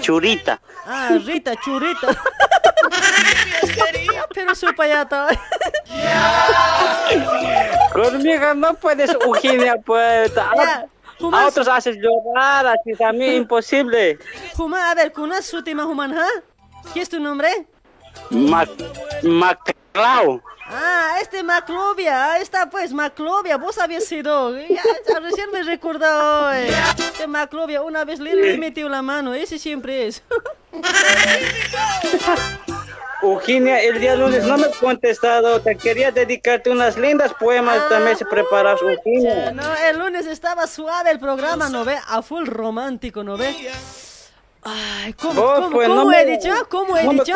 Churita. 0.00 0.60
Ah, 0.86 1.10
Rita, 1.24 1.54
churita. 1.56 2.08
Pero 4.34 4.54
su 4.54 4.74
payata. 4.74 5.28
Conmigo 7.92 8.54
no 8.54 8.74
puedes, 8.74 9.10
Eugenia, 9.10 9.76
pues. 9.84 10.32
A, 11.32 11.42
a 11.42 11.48
otros 11.48 11.68
haces 11.68 11.96
llorar, 11.96 12.66
así 12.66 12.94
también 12.94 13.34
imposible. 13.34 14.18
Huma, 14.56 14.90
a 14.90 14.94
ver, 14.94 15.12
¿conoces 15.12 15.46
su 15.46 15.62
tema 15.62 15.86
human, 15.86 16.16
ha? 16.16 16.26
¿Qué 16.92 17.00
es 17.00 17.08
tu 17.08 17.20
nombre? 17.20 17.66
Mac, 18.30 18.68
Maclau. 19.22 20.42
Ah, 20.68 21.18
este 21.22 21.44
Maclovia, 21.44 22.32
ahí 22.32 22.42
está 22.42 22.68
pues, 22.68 22.92
Maclovia, 22.92 23.56
vos 23.56 23.78
habías 23.78 24.04
sido, 24.04 24.58
ya, 24.58 25.20
recién 25.20 25.48
me 25.52 25.62
recordó, 25.62 26.52
eh. 26.52 26.68
este 26.98 27.28
Maclovia, 27.28 27.82
una 27.82 28.04
vez 28.04 28.18
le, 28.18 28.34
le 28.34 28.58
metió 28.58 28.88
la 28.88 29.00
mano, 29.00 29.32
ese 29.32 29.60
siempre 29.60 30.08
es. 30.08 30.24
Eugenia, 33.22 33.82
el 33.82 33.98
día 34.00 34.14
lunes 34.16 34.44
no 34.44 34.56
me 34.58 34.66
has 34.66 34.76
contestado. 34.76 35.60
Te 35.60 35.76
quería 35.76 36.10
dedicarte 36.12 36.70
unas 36.70 36.96
lindas 36.96 37.32
poemas. 37.34 37.88
También 37.88 38.16
se 38.16 38.24
preparas, 38.26 38.80
Eugenia. 38.82 39.50
No, 39.52 39.62
el 39.90 39.98
lunes 39.98 40.26
estaba 40.26 40.66
suave 40.66 41.10
el 41.10 41.18
programa, 41.18 41.68
¿no 41.68 41.84
ve? 41.84 41.96
A 42.08 42.22
full 42.22 42.46
romántico, 42.46 43.22
¿no 43.24 43.36
ve? 43.36 43.54
Ay, 44.68 45.12
¿cómo, 45.12 45.40
Vos, 45.40 45.54
cómo- 45.60 45.70
pues, 45.70 45.88
cómo 45.88 46.04
no 46.04 46.12
he 46.12 46.24
me- 46.24 46.30
dicho? 46.32 46.50
¿Cómo 46.68 46.96
he 46.96 47.04
no 47.04 47.12
dicho? 47.12 47.34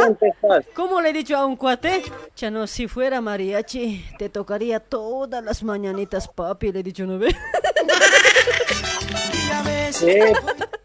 ¿Cómo 0.75 1.01
le 1.01 1.11
he 1.11 1.13
dicho 1.13 1.37
a 1.37 1.47
un 1.47 1.55
cuate? 1.57 2.03
Chano, 2.35 2.67
si 2.67 2.89
fuera 2.89 3.21
mariachi, 3.21 4.05
te 4.19 4.29
tocaría 4.29 4.81
todas 4.81 5.43
las 5.45 5.63
mañanitas, 5.63 6.27
papi, 6.27 6.73
le 6.73 6.81
he 6.81 6.83
dicho, 6.83 7.07
¿no 7.07 7.19
ve? 7.21 7.29
Sí, 9.91 10.19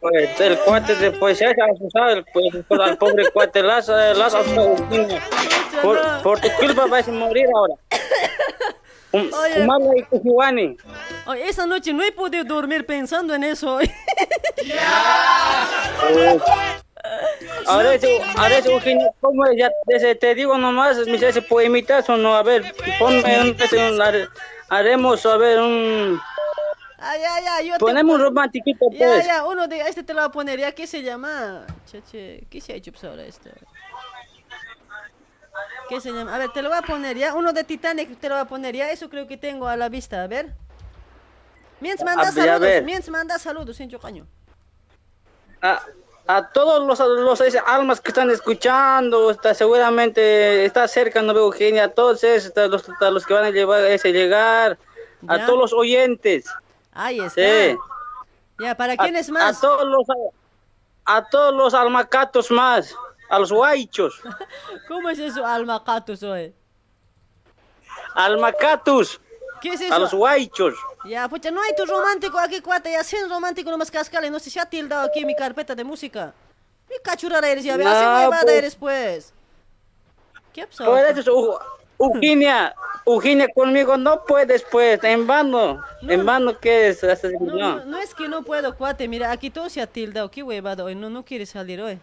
pues 0.01 0.40
el 0.42 0.58
cuate 0.59 0.95
de 0.95 1.11
ya 1.56 1.66
se 1.77 2.00
ha 2.00 2.24
pues, 2.34 2.48
pues, 2.67 2.80
al 2.82 2.98
pobre 2.98 3.30
cuate 3.32 3.64
las 3.64 3.88
las 3.88 4.34
Eugenia. 4.34 5.22
Por, 5.82 6.00
por 6.22 6.40
tu 6.42 6.50
culpa 6.59 6.85
vas 6.88 7.08
a 7.08 7.11
morir 7.11 7.45
ahora. 7.56 7.75
Oye. 9.14 9.64
Oye, 11.27 11.48
esa 11.48 11.66
noche 11.66 11.93
no 11.93 12.03
he 12.03 12.11
podido 12.11 12.43
dormir 12.43 12.85
pensando 12.85 13.34
en 13.34 13.43
eso. 13.45 13.80
Ahora 17.67 17.93
eso, 17.93 18.08
ahora 18.35 18.58
eso, 18.58 18.72
Eugenia, 18.72 19.09
¿cómo 19.22 19.45
es? 19.45 19.58
Ya, 19.58 19.69
te 20.16 20.34
digo 20.35 20.58
nomás, 20.58 20.98
mis 21.06 21.22
ese 21.22 21.42
poemitas 21.42 22.09
o 22.09 22.17
no, 22.17 22.35
a 22.35 22.42
ver, 22.43 22.74
ponme 22.98 23.42
un, 23.42 23.56
har- 24.01 24.27
haremos, 24.69 25.24
a 25.25 25.38
ver, 25.38 25.59
un, 25.59 26.19
Ay, 27.08 27.22
ya, 27.22 27.40
ya, 27.40 27.61
yo 27.61 27.74
te 27.74 27.80
ponemos 27.80 28.16
un 28.16 28.22
romantiquito, 28.22 28.88
pues. 28.90 29.25
ya, 29.25 29.45
uno 29.45 29.67
de 29.67 29.80
este 29.82 30.01
te 30.01 30.11
lo 30.14 30.22
voy 30.22 30.27
a 30.27 30.32
poner, 30.32 30.59
¿ya? 30.59 30.72
¿Qué 30.72 30.88
se 30.88 31.03
llama? 31.03 31.67
Cheche, 31.85 32.48
¿qué 32.50 32.59
se 32.59 32.74
ha 32.74 32.75
hecho 32.77 32.92
pues, 32.92 33.03
ahora 33.03 33.24
esto? 33.25 33.50
¿Qué 35.88 36.01
se 36.01 36.11
llama? 36.11 36.34
A 36.34 36.40
ver, 36.40 36.51
te 36.51 36.64
lo 36.64 36.69
voy 36.69 36.77
a 36.80 36.82
poner, 36.82 37.16
¿ya? 37.16 37.35
Uno 37.35 37.53
de 37.53 37.64
Titanic 37.64 38.19
te 38.19 38.27
lo 38.27 38.35
voy 38.35 38.42
a 38.42 38.48
poner, 38.48 38.75
¿ya? 38.75 38.90
Eso 38.92 39.08
creo 39.08 39.27
que 39.27 39.38
tengo 39.38 39.67
a 39.67 39.77
la 39.77 39.88
vista, 39.88 40.24
a 40.24 40.27
ver. 40.27 40.53
Mientras 41.80 42.06
manda 42.06 42.24
A 42.24 42.30
a 42.30 42.32
saludos, 42.32 42.59
ver. 42.61 42.84
mientras 42.84 43.09
manda 43.09 43.38
saludos, 43.38 43.77
sin 43.77 43.90
caño. 44.00 44.25
a, 45.61 45.84
a 46.25 46.50
todos 46.50 46.88
los, 46.88 47.00
los 47.00 47.56
almas 47.67 48.01
que 48.01 48.09
están 48.09 48.32
escuchando, 48.32 49.30
está, 49.30 49.53
seguramente 49.53 50.66
está 50.66 50.88
cerca, 50.88 51.22
no 51.22 51.35
veo 51.35 51.45
Eugenia, 51.45 51.84
a 51.84 51.90
todos 51.90 52.24
esos, 52.24 52.51
los, 52.56 52.90
hasta 52.90 53.11
los 53.11 53.25
que 53.27 53.34
van 53.35 53.45
a 53.45 53.51
llevar, 53.51 53.84
ese, 53.85 54.11
llegar, 54.11 54.80
a 55.27 55.45
todos 55.45 55.59
los 55.59 55.74
oyentes. 55.74 56.45
Ahí 56.96 57.20
está. 57.20 57.42
Sí. 57.42 57.78
Ya, 58.60 58.76
¿para 58.76 58.94
A- 58.94 58.98
quién 58.98 59.16
es 59.16 59.30
más? 59.30 59.58
A 59.58 59.62
todos 59.62 59.86
los, 59.86 60.06
a 61.06 61.30
todos 61.30 61.54
los 61.54 61.74
almacatos 61.74 62.50
más, 62.50 62.96
a 63.30 63.38
los 63.38 63.52
guaychos, 63.52 64.20
¿Cómo 64.88 65.10
es 65.10 65.20
eso, 65.20 65.46
almacatus, 65.46 66.24
oye? 66.24 66.54
almacatus, 68.16 69.20
¿Qué 69.62 69.70
es 69.74 69.82
eso? 69.82 69.94
a 69.94 70.00
los 70.00 70.14
guaychos. 70.14 70.74
Ya, 71.06 71.28
pucha, 71.30 71.52
no 71.52 71.62
hay 71.62 71.76
tu 71.76 71.86
romántico 71.86 72.40
aquí, 72.40 72.62
cuate, 72.62 72.92
ya 72.92 73.04
sin 73.04 73.30
romántico 73.30 73.70
nomás 73.72 73.92
cascale, 73.92 74.30
no 74.30 74.40
sé 74.40 74.50
si 74.50 74.60
ha 74.60 74.66
tildado 74.66 75.06
aquí 75.08 75.26
mi 75.26 75.36
carpeta 75.36 75.76
de 75.76 75.84
música. 75.84 76.34
Mi 76.90 76.96
cachurara 77.04 77.48
eres, 77.50 77.64
ya, 77.64 77.78
ve, 77.78 77.86
así 77.86 78.24
No, 78.24 78.30
pues. 78.30 78.44
eres, 78.56 78.76
pues. 78.76 79.34
¿Qué 80.54 80.66
pasó? 80.68 80.86
Por 80.86 81.00
eso, 81.00 81.32
Eu- 81.32 81.60
Eugenia, 82.00 82.76
Eugenia, 83.06 83.48
conmigo 83.54 83.98
no 83.98 84.24
puedes, 84.26 84.64
pues, 84.64 85.04
en 85.04 85.28
vano, 85.28 85.84
en 86.02 86.26
vano 86.26 86.60
que 86.60 86.90
es, 86.90 87.04
No, 87.04 87.40
no. 87.40 87.76
no, 87.80 87.86
no 87.86 87.98
es 87.98 88.14
que 88.14 88.28
no 88.28 88.44
puedo, 88.44 88.76
cuate, 88.76 89.08
mira, 89.08 89.32
aquí 89.32 89.50
todo 89.50 89.70
se 89.70 89.82
ha 89.82 89.88
tildado, 89.88 90.30
qué 90.30 90.44
huevada 90.44 90.84
hoy, 90.84 90.96
no, 90.96 91.10
no 91.10 91.24
quiere 91.24 91.46
salir 91.46 91.82
hoy. 91.82 91.98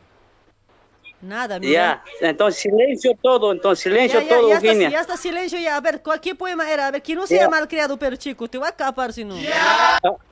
Nada, 1.21 1.59
mira. 1.61 2.03
Ya, 2.21 2.29
entonces 2.29 2.63
silencio 2.63 3.13
todo, 3.23 3.53
entonces 3.53 3.83
silencio 3.85 4.21
Ya, 4.21 4.25
ya, 4.25 4.29
todo, 4.37 4.49
ya 4.49 4.55
está, 4.57 4.67
Eugenia. 4.67 4.91
ya 4.91 5.01
está 5.01 5.17
silencio, 5.17 5.59
ya, 5.59 5.77
a 5.77 5.81
ver, 5.81 6.03
¿cuál- 6.03 6.21
¿qué 6.21 6.35
poema 6.35 6.69
era? 6.71 6.89
A 6.89 6.91
ver, 6.91 7.03
que 7.03 7.15
no 7.15 7.23
Ya. 7.23 7.39
sea 7.39 7.49
malcriado, 7.49 7.97
pero 7.99 8.17
chico, 8.17 8.49
te 8.49 8.59
voy 8.59 8.67
a 8.67 8.71
escapar 8.71 9.13
si 9.13 9.25
no. 9.25 9.37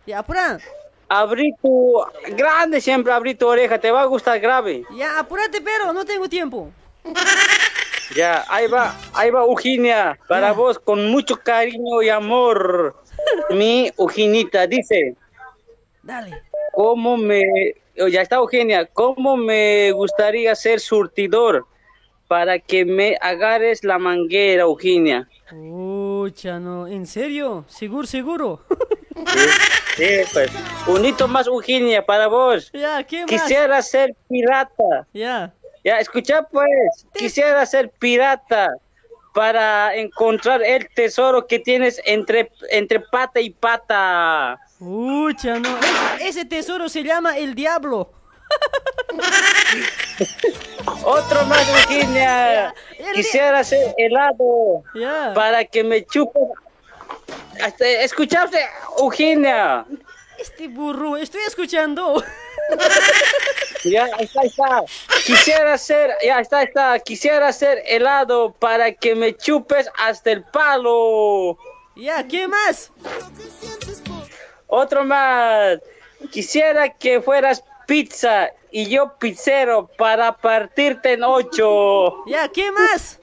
Ya, 0.07 0.19
apura. 0.19 0.59
Abrí 1.09 1.53
tu, 1.61 2.03
grande 2.37 2.81
siempre 2.81 3.13
abrí 3.13 3.35
tu 3.35 3.47
oreja, 3.47 3.79
te 3.79 3.91
va 3.91 4.03
a 4.03 4.05
gustar 4.07 4.39
grave. 4.41 4.85
Ya, 4.97 5.19
apúrate, 5.19 5.61
pero 5.61 5.93
no 5.93 6.05
tengo 6.05 6.29
tiempo. 6.29 6.71
Ya, 8.15 8.45
ahí 8.49 8.67
va, 8.67 8.97
ahí 9.15 9.31
va 9.31 9.43
Eugenia, 9.43 10.19
para 10.27 10.53
vos 10.53 10.79
con 10.79 11.11
mucho 11.11 11.37
cariño 11.37 12.03
y 12.03 12.09
amor. 12.09 12.97
Mi 13.51 13.91
Eugenita 13.97 14.67
dice, 14.67 15.15
Dale. 16.03 16.43
¿cómo 16.73 17.17
me, 17.17 17.43
oh, 18.01 18.09
ya 18.09 18.23
está 18.23 18.37
Eugenia, 18.37 18.87
cómo 18.87 19.37
me 19.37 19.93
gustaría 19.93 20.55
ser 20.55 20.81
surtidor 20.81 21.67
para 22.27 22.59
que 22.59 22.85
me 22.85 23.17
agarres 23.21 23.85
la 23.85 23.99
manguera, 23.99 24.63
Eugenia? 24.63 25.29
Pucha, 25.49 26.59
no, 26.59 26.87
¿en 26.87 27.07
serio? 27.07 27.65
¿Seguro, 27.69 28.07
seguro? 28.07 28.65
Sí, 29.97 30.07
pues, 30.33 30.51
un 30.87 31.05
hito 31.05 31.29
más 31.29 31.47
Eugenia 31.47 32.05
para 32.05 32.27
vos. 32.29 32.71
Ya, 32.73 33.03
¿qué 33.05 33.21
más? 33.21 33.27
Quisiera 33.31 33.83
ser 33.83 34.15
pirata. 34.29 35.07
Ya. 35.13 35.53
Ya, 35.85 35.99
escucha 35.99 36.43
pues, 36.43 37.07
quisiera 37.15 37.65
ser 37.67 37.91
pirata 37.91 38.69
para 39.33 39.95
encontrar 39.95 40.63
el 40.63 40.89
tesoro 40.95 41.47
que 41.47 41.59
tienes 41.59 42.01
entre, 42.05 42.51
entre 42.71 43.01
pata 43.01 43.41
y 43.41 43.51
pata. 43.51 44.59
Pucha, 44.79 45.59
no. 45.59 45.77
Ese, 45.79 46.29
ese 46.29 46.45
tesoro 46.45 46.89
se 46.89 47.03
llama 47.03 47.39
el 47.39 47.55
diablo. 47.55 48.11
Otro 51.05 51.45
más, 51.45 51.67
Virginia. 51.89 52.75
Quisiera 53.15 53.63
ser 53.65 53.95
helado 53.97 54.83
para 55.35 55.65
que 55.65 55.83
me 55.85 56.05
chupes. 56.05 56.43
Hasta- 57.63 57.87
Escuchaste, 57.89 58.59
Eugenia. 58.99 59.85
Este 60.41 60.69
burro, 60.69 61.17
estoy 61.17 61.43
escuchando. 61.47 62.23
Ya, 63.83 64.05
está, 64.19 64.43
está. 64.43 64.85
Quisiera 65.25 65.79
ser, 65.79 66.11
ya 66.23 66.41
está, 66.41 66.63
está. 66.63 66.99
Quisiera 66.99 67.51
ser 67.51 67.83
helado 67.87 68.53
para 68.53 68.93
que 68.93 69.15
me 69.15 69.35
chupes 69.35 69.91
hasta 69.97 70.33
el 70.33 70.45
palo. 70.45 71.57
Ya, 71.97 72.29
¿qué 72.29 72.47
más? 72.47 72.93
Otro 74.67 75.03
más. 75.03 75.79
Quisiera 76.31 76.91
que 76.91 77.23
fueras 77.23 77.65
pizza 77.87 78.51
y 78.71 78.87
yo 78.91 79.17
pizzero 79.19 79.89
para 79.97 80.37
partirte 80.37 81.15
en 81.15 81.25
ocho. 81.25 82.23
Ya, 82.27 82.49
¿qué 82.49 82.71
más? 82.71 83.19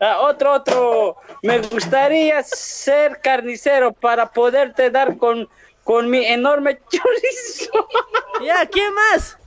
Ah, 0.00 0.20
otro, 0.20 0.52
otro. 0.52 1.16
Me 1.42 1.58
gustaría 1.58 2.42
ser 2.44 3.20
carnicero 3.20 3.92
para 3.92 4.30
poderte 4.30 4.90
dar 4.90 5.16
con, 5.16 5.48
con 5.86 6.10
mi 6.10 6.26
enorme 6.26 6.78
chorizo. 6.90 7.88
Ya, 8.44 8.66
¿qué 8.66 8.82
más? 8.90 9.38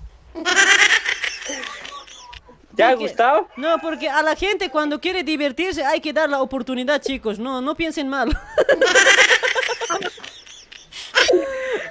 ¿Te 2.75 2.83
ha 2.83 2.89
Porque- 2.89 3.03
gustado? 3.03 3.47
No, 3.55 3.77
porque 3.77 4.09
a 4.09 4.23
la 4.23 4.35
gente 4.35 4.71
cuando 4.71 4.99
quiere 4.99 5.21
divertirse 5.23 5.85
hay 5.85 6.01
que 6.01 6.11
dar 6.11 6.27
la 6.27 6.41
oportunidad, 6.41 6.99
chicos. 6.99 7.37
No, 7.37 7.61
no 7.61 7.75
piensen 7.75 8.07
mal. 8.09 8.29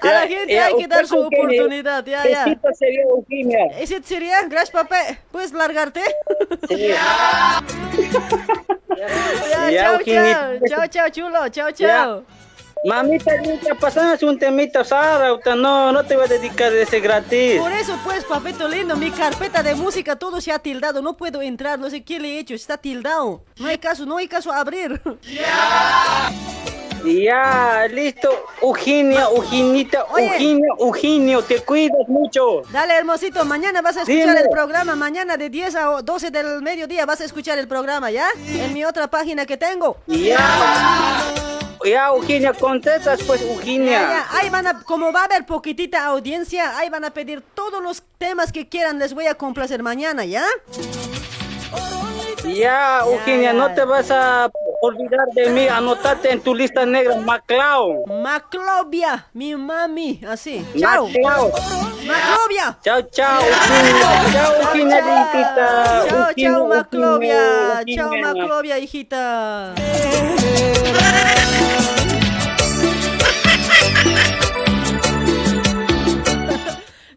A 0.01 0.07
la 0.07 0.27
gente 0.29 0.53
Ya, 0.55 0.67
hay 0.67 0.77
que 0.77 0.87
dar 0.89 1.07
su 1.07 1.19
oportunidad, 1.19 2.05
ya, 2.05 2.23
¿qué 2.23 2.31
ya. 2.31 2.45
sería, 2.75 3.03
Eugenia? 3.03 3.67
¿Ese 3.79 4.03
sería? 4.03 4.43
Gracias, 4.43 4.71
papá. 4.71 4.97
¿Puedes 5.31 5.53
largarte? 5.53 6.03
Ya. 6.71 7.63
Ya, 8.97 9.71
Ya, 9.71 9.83
chao, 9.85 9.99
chao. 10.05 10.59
Chao, 10.69 10.87
chao, 10.89 11.09
chulo. 11.11 11.49
Chao, 11.51 11.69
Ya. 11.71 11.75
chao. 11.89 12.25
Mamita, 12.85 13.33
pasamos 13.81 14.23
un 14.23 14.39
temita, 14.39 14.85
Sara. 14.85 15.37
No, 15.57 15.93
no 15.93 16.05
te 16.05 16.17
voy 16.17 16.27
a 16.27 16.29
dedicar 16.29 16.73
ese 16.73 17.01
gratis. 17.01 17.61
Por 17.61 17.73
eso, 17.73 17.99
pues, 18.05 18.25
papito 18.25 18.69
lindo, 18.69 18.97
mi 18.97 19.11
carpeta 19.11 19.63
de 19.63 19.75
música 19.75 20.17
todo 20.17 20.41
se 20.41 20.53
ha 20.53 20.59
tildado. 20.59 21.03
No 21.03 21.17
puedo 21.17 21.43
entrar, 21.43 21.79
no 21.79 21.91
sé 21.91 22.03
qué 22.03 22.19
le 22.19 22.37
he 22.37 22.39
hecho. 22.39 22.55
Está 22.55 22.79
tildado. 22.79 23.43
No 23.59 23.67
hay 23.69 23.79
caso, 23.79 24.07
no 24.07 24.17
hay 24.17 24.29
caso 24.29 24.53
a 24.53 24.61
abrir. 24.61 25.01
Ya, 27.05 27.87
listo. 27.91 28.29
Eugenia, 28.61 29.29
Eugenita. 29.35 30.05
Eugenio, 30.17 30.75
Eugenio, 30.79 31.43
te 31.43 31.61
cuidas 31.61 32.09
mucho. 32.09 32.63
Dale, 32.71 32.95
hermosito, 32.97 33.45
mañana 33.45 33.83
vas 33.83 33.97
a 33.97 34.03
escuchar 34.03 34.29
Dime. 34.29 34.41
el 34.41 34.51
programa. 34.51 34.97
Mañana 34.97 35.37
de 35.37 35.49
10 35.49 35.75
a 35.77 36.03
12 36.03 36.31
del 36.31 36.63
mediodía 36.63 37.07
vas 37.07 37.21
a 37.21 37.25
escuchar 37.25 37.59
el 37.59 37.69
programa, 37.69 38.11
¿ya? 38.11 38.27
En 38.47 38.73
mi 38.73 38.85
otra 38.85 39.09
página 39.09 39.47
que 39.47 39.57
tengo. 39.57 39.99
Ya. 40.07 41.58
Ya, 41.85 42.09
Eugenia, 42.09 42.53
contestas 42.53 43.21
pues, 43.27 43.43
Eugenia. 43.43 43.91
ya, 43.91 44.27
Ahí 44.33 44.51
van 44.51 44.67
a, 44.67 44.83
como 44.83 45.13
va 45.13 45.23
a 45.23 45.25
haber 45.25 45.47
poquitita 45.47 46.05
audiencia, 46.07 46.77
ahí 46.79 46.89
van 46.91 47.05
a 47.05 47.11
pedir 47.11 47.43
todos 47.55 47.83
los 47.83 48.03
temas 48.19 48.53
que 48.53 48.69
quieran, 48.69 48.99
les 48.99 49.15
voy 49.15 49.27
a 49.27 49.35
complacer 49.35 49.83
mañana, 49.83 50.25
¿ya? 50.25 50.45
Ya, 52.45 53.01
Eugenia, 53.05 53.53
no 53.53 53.73
te 53.75 53.85
vas 53.85 54.11
a 54.11 54.51
olvidar 54.81 55.27
de 55.35 55.51
mí. 55.51 55.69
Anotate 55.69 56.33
en 56.33 56.41
tu 56.41 56.55
lista 56.55 56.87
negra, 56.87 57.17
Maclao. 57.17 58.05
Maclovia, 58.07 59.27
mi 59.33 59.55
mami, 59.57 60.21
así. 60.29 60.65
Chao. 60.79 61.09
Maclao. 61.09 61.53
Maclovia. 62.07 62.79
Chao, 62.83 63.03
chao. 63.03 63.43
Chao, 64.33 64.75
lindita. 64.75 66.05
Chao, 66.09 66.33
chao, 66.37 66.67
Maclovia. 66.67 67.83
Chao. 67.95 68.17
Maclovia, 68.17 68.79
hijita. 68.79 69.75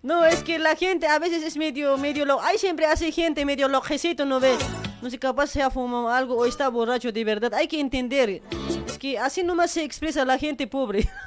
No, 0.04 0.26
es 0.26 0.44
que 0.44 0.58
la 0.58 0.76
gente 0.76 1.08
a 1.08 1.20
veces 1.20 1.44
es 1.44 1.56
medio, 1.58 1.96
medio 1.98 2.26
lo... 2.26 2.42
Hay 2.42 2.58
siempre 2.58 2.88
hace 2.88 3.12
gente 3.12 3.46
medio 3.46 3.68
lojecito, 3.68 4.26
¿no 4.26 4.40
ves? 4.40 4.58
No 5.02 5.10
sé, 5.10 5.18
capaz 5.18 5.48
se 5.48 5.62
ha 5.64 5.70
fumado 5.72 6.10
algo 6.10 6.36
o 6.38 6.46
está 6.46 6.70
borracho 6.70 7.12
de 7.12 7.24
verdad. 7.24 7.54
Hay 7.56 7.68
que 7.68 7.80
entender. 7.80 8.42
Es 8.86 8.98
que 9.00 9.18
así 9.18 9.42
nomás 9.44 9.72
se 9.72 9.84
expresa 9.84 10.24
la 10.26 10.38
gente 10.38 10.68
pobre. 10.68 11.10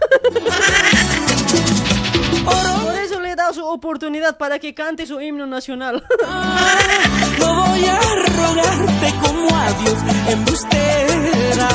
Por 2.44 2.94
eso 2.96 3.20
le 3.20 3.32
he 3.32 3.36
dado 3.36 3.52
su 3.54 3.64
oportunidad 3.64 4.36
para 4.36 4.58
que 4.58 4.74
cante 4.74 5.06
su 5.06 5.20
himno 5.20 5.46
nacional. 5.46 6.04
No 7.38 7.66
voy 7.66 7.84
a 7.84 7.98
rogarte 7.98 9.12
como 9.20 9.54
a 9.54 9.72
Dios 9.82 9.98
embustera. 10.28 11.68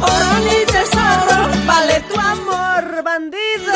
Oro 0.00 0.38
ni 0.44 0.64
tesoro, 0.66 1.48
Vale 1.66 2.00
tu 2.08 2.18
amor, 2.18 3.02
bandido. 3.02 3.74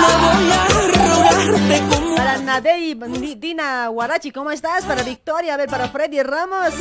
No 0.00 0.08
voy 0.22 0.52
a 0.52 1.01
como 1.90 2.16
Para 2.16 2.38
Nadei, 2.38 2.94
Di- 2.94 3.34
Dina 3.36 3.88
Guarachi, 3.88 4.30
¿cómo 4.30 4.50
estás? 4.50 4.84
Para 4.84 5.02
Victoria, 5.02 5.54
a 5.54 5.56
ver, 5.56 5.68
para 5.68 5.88
Freddy 5.88 6.22
Ramos. 6.22 6.72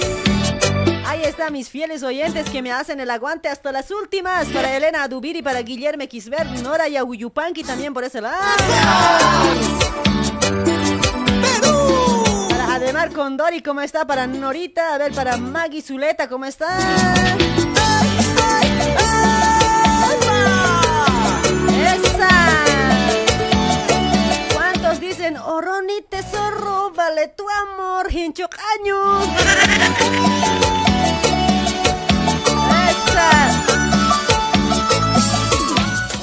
Ahí 1.06 1.24
están 1.24 1.52
mis 1.54 1.70
fieles 1.70 2.04
oyentes 2.04 2.50
que 2.50 2.62
me 2.62 2.72
hacen 2.72 3.00
el 3.00 3.10
aguante 3.10 3.50
hasta 3.50 3.72
las 3.72 3.92
últimas. 3.92 4.48
Para 4.48 4.76
Elena 4.78 5.04
Adubiri, 5.04 5.42
para 5.42 5.62
Guillermo 5.62 6.08
Kisber, 6.08 6.46
Nora 6.62 6.88
y 6.88 7.02
Uyupanqui 7.02 7.64
también 7.64 7.94
por 7.94 8.04
ese 8.04 8.22
lado. 8.22 8.38
Para 12.50 12.76
Ademar 12.76 13.12
Condori, 13.12 13.62
¿cómo 13.62 13.82
está? 13.82 14.06
Para 14.06 14.28
Norita, 14.28 14.94
a 14.94 14.98
ver, 14.98 15.12
para 15.14 15.38
Maggie 15.38 15.82
Zuleta, 15.82 16.30
¿cómo 16.30 16.46
está? 16.46 16.68
Dicen, 25.62 25.70
Oroni 25.70 26.02
tesoro, 26.10 26.92
vale 26.92 27.28
tu 27.30 27.46
amor, 27.50 28.12
hincho 28.12 28.48
caño? 28.50 29.22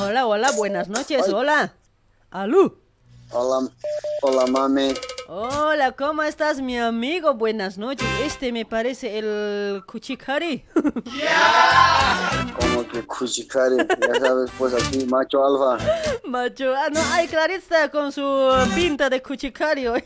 Hola, 0.01 0.27
hola, 0.27 0.51
buenas 0.53 0.89
noches, 0.89 1.29
hola. 1.29 1.75
Alú. 2.31 2.88
Hola, 3.31 3.69
hola 4.23 4.47
mami. 4.47 4.95
Hola, 5.29 5.93
¿cómo 5.93 6.23
estás, 6.23 6.63
mi 6.63 6.79
amigo? 6.79 7.35
Buenas 7.35 7.77
noches. 7.77 8.09
Este 8.23 8.53
me 8.53 8.65
parece 8.65 9.19
el 9.19 9.83
Kuchikari. 9.87 10.65
Como 12.59 12.89
que 12.89 13.05
Kuchikari, 13.05 13.77
ya 13.77 14.21
sabes, 14.21 14.51
pues 14.57 14.73
aquí, 14.73 15.05
macho 15.05 15.45
alfa. 15.45 15.85
Macho, 16.25 16.75
ah, 16.75 16.89
no, 16.91 17.01
hay 17.13 17.29
Clarita 17.29 17.91
con 17.91 18.13
su 18.13 18.23
pinta 18.75 19.11
de 19.11 19.21
Kuchikari 19.21 19.87
hoy. 19.89 20.05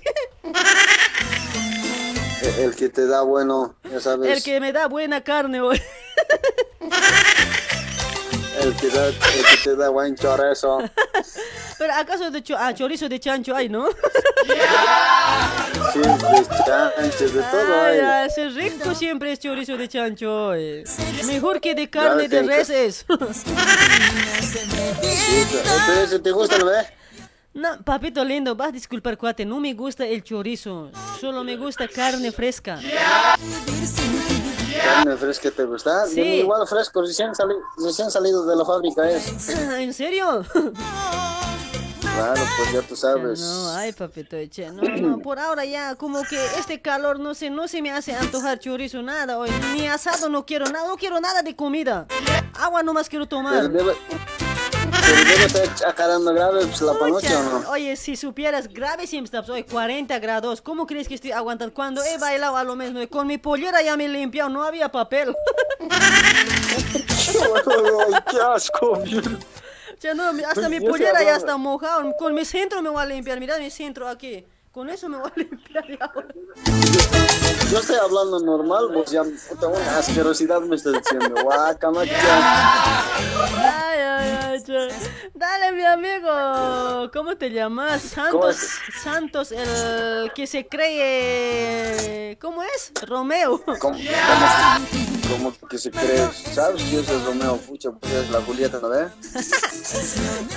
El, 2.43 2.55
el 2.65 2.75
que 2.75 2.89
te 2.89 3.07
da 3.07 3.23
bueno, 3.23 3.77
ya 3.91 4.01
sabes. 4.01 4.37
El 4.37 4.43
que 4.43 4.61
me 4.61 4.73
da 4.73 4.89
buena 4.89 5.23
carne 5.23 5.61
hoy. 5.61 5.81
El 8.63 8.77
que, 8.77 8.89
da, 8.91 9.09
el 9.09 9.15
que 9.15 9.57
te 9.65 9.75
da 9.77 9.89
buen 9.89 10.15
chorizo. 10.15 10.79
Pero 11.79 11.93
acaso 11.95 12.31
de 12.31 12.43
cho- 12.43 12.57
ah, 12.57 12.73
chorizo 12.73 13.09
de 13.09 13.19
chancho 13.19 13.57
hay, 13.57 13.69
¿no? 13.69 13.89
Sí, 15.93 15.99
de 15.99 16.47
chancho, 16.65 17.25
de 17.25 17.43
todo 17.43 17.81
Ay, 17.83 17.99
hay. 17.99 18.01
ay, 18.01 18.29
ese 18.29 18.49
rico 18.51 18.95
siempre 18.95 19.33
es 19.33 19.41
chorizo 19.41 19.77
de 19.77 19.89
chancho 19.89 20.47
hoy. 20.49 20.85
Mejor 21.27 21.61
que 21.61 21.75
de 21.75 21.91
carne 21.91 22.29
de 22.29 22.43
reses. 22.43 23.05
Sí, 23.09 23.15
pero 25.51 26.03
ese 26.05 26.19
te 26.21 26.31
gusta, 26.31 26.59
¿no 26.59 26.67
ves? 26.67 26.87
No, 27.55 27.83
papito 27.85 28.25
lindo, 28.25 28.55
vas 28.55 28.69
a 28.69 28.73
disculpar, 28.73 29.19
cuate, 29.19 29.45
no 29.45 29.61
me 29.61 29.75
gusta 29.75 30.07
el 30.07 30.23
chorizo, 30.25 30.91
solo 31.21 31.45
me 31.45 31.57
gusta 31.57 31.87
carne 31.87 32.33
fresca. 32.33 32.79
Carne 34.93 35.17
fresca 35.17 35.51
te 35.51 35.65
gusta. 35.65 36.07
Sí. 36.07 36.21
Igual 36.21 36.67
fresco, 36.67 37.03
recién, 37.03 37.35
sali- 37.35 37.55
recién 37.79 38.11
salido 38.11 38.45
de 38.47 38.57
la 38.57 38.65
fábrica 38.65 39.09
es. 39.11 39.49
¿En 39.79 39.93
serio? 39.95 40.45
Claro, 42.15 42.43
pues 42.59 42.73
ya 42.73 42.83
tú 42.83 42.95
sabes. 42.95 43.41
No, 43.41 43.71
ay, 43.71 43.93
papito, 43.93 44.37
che, 44.51 44.71
no, 44.71 44.83
no, 44.83 45.19
por 45.21 45.39
ahora 45.39 45.65
ya, 45.65 45.95
como 45.95 46.23
que 46.25 46.37
este 46.59 46.83
calor, 46.83 47.19
no 47.19 47.33
sé, 47.35 47.49
no 47.49 47.69
se 47.69 47.81
me 47.81 47.91
hace 47.91 48.15
antojar 48.15 48.59
chorizo, 48.59 49.01
nada, 49.03 49.39
hoy, 49.39 49.51
ni 49.75 49.89
asado 49.89 50.29
no 50.29 50.45
quiero 50.45 50.67
nada, 50.67 50.87
no 50.89 50.97
quiero 50.97 51.21
nada 51.21 51.43
de 51.43 51.57
comida. 51.57 52.07
Agua 52.61 52.83
nomás 52.83 53.09
quiero 53.09 53.27
Pero 53.27 53.39
tomar. 53.39 53.71
debe, 53.71 53.95
pero 55.03 56.33
grave 56.33 56.67
pues, 56.67 56.81
la 56.81 56.95
panocha, 56.95 57.39
¿o 57.39 57.43
no? 57.43 57.71
Oye, 57.71 57.97
si 57.97 58.17
supieras, 58.17 58.69
grave 58.69 59.05
está, 59.05 59.53
hoy 59.53 59.65
40 59.65 60.19
grados, 60.19 60.61
¿cómo 60.61 60.87
crees 60.87 61.09
que 61.09 61.15
estoy 61.15 61.33
aguantando? 61.33 61.75
Cuando 61.75 62.03
he 62.03 62.19
bailado 62.19 62.57
a 62.57 62.65
lo 62.65 62.77
menos, 62.77 62.95
¿no? 62.95 63.09
con 63.09 63.27
mi 63.27 63.39
pollera 63.39 63.83
ya 63.83 63.97
me 63.97 64.07
he 64.07 64.09
limpiado, 64.09 64.51
no 64.51 64.65
había 64.65 64.91
papel. 64.91 65.35
Ay, 65.81 65.89
qué 68.31 68.41
asco. 68.41 69.03
Ya 70.01 70.15
no, 70.15 70.25
hasta 70.49 70.69
mi 70.69 70.81
pollera 70.81 71.23
ya 71.23 71.37
está 71.37 71.57
mojado, 71.57 72.13
con 72.19 72.35
mi 72.35 72.45
centro 72.45 72.83
me 72.83 72.91
voy 72.91 73.03
a 73.03 73.07
limpiar, 73.07 73.39
mira 73.39 73.59
mi 73.59 73.71
centro 73.71 74.09
aquí, 74.09 74.45
con 74.73 74.89
eso 74.89 75.09
me 75.09 75.19
voy 75.19 75.31
a 75.35 75.39
limpiar 75.39 75.87
ya. 75.87 76.13
Yo 77.71 77.79
estoy 77.79 77.97
hablando 77.97 78.41
normal, 78.41 78.89
pues 78.93 79.11
ya 79.11 79.23
puta, 79.23 79.69
una 79.69 79.99
asquerosidad 79.99 80.61
me 80.63 80.77
estás 80.77 80.95
diciendo. 80.95 81.43
Guacamacha. 81.43 82.13
Ay, 83.59 84.01
ay, 84.01 84.39
ay. 84.43 84.63
Dale, 85.35 85.73
mi 85.73 85.85
amigo. 85.85 87.11
¿Cómo 87.13 87.37
te 87.37 87.51
llamas? 87.51 88.03
Santos, 88.03 88.57
Santos, 89.03 89.53
el 89.53 90.33
que 90.35 90.47
se 90.47 90.67
cree. 90.67 92.39
¿Cómo 92.41 92.63
es? 92.63 92.93
Romeo. 93.07 93.63
¿Cómo, 93.81 93.99
cómo 95.29 95.53
que 95.69 95.79
se 95.79 95.91
cree? 95.91 96.29
¿Sabes 96.33 96.91
yo 96.91 97.03
soy 97.03 97.23
Romeo? 97.25 97.57
Pucha, 97.57 97.91
pues 97.91 98.13
es 98.13 98.31
la 98.31 98.41
Julieta, 98.43 98.79
¿no 98.81 98.89
ves? 98.89 99.11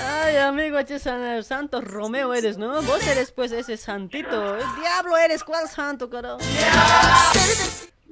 Ay, 0.05 0.37
amigo, 0.37 0.77
Santos 1.43 1.83
Romeo 1.83 2.33
eres, 2.33 2.57
¿no? 2.57 2.81
Vos 2.83 3.05
eres, 3.07 3.31
pues, 3.31 3.51
ese 3.51 3.77
santito. 4.05 4.55
El 4.55 4.75
diablo 4.81 5.17
eres, 5.17 5.43
¿cuál 5.43 5.67
santo, 5.67 6.09
carajo? 6.09 6.39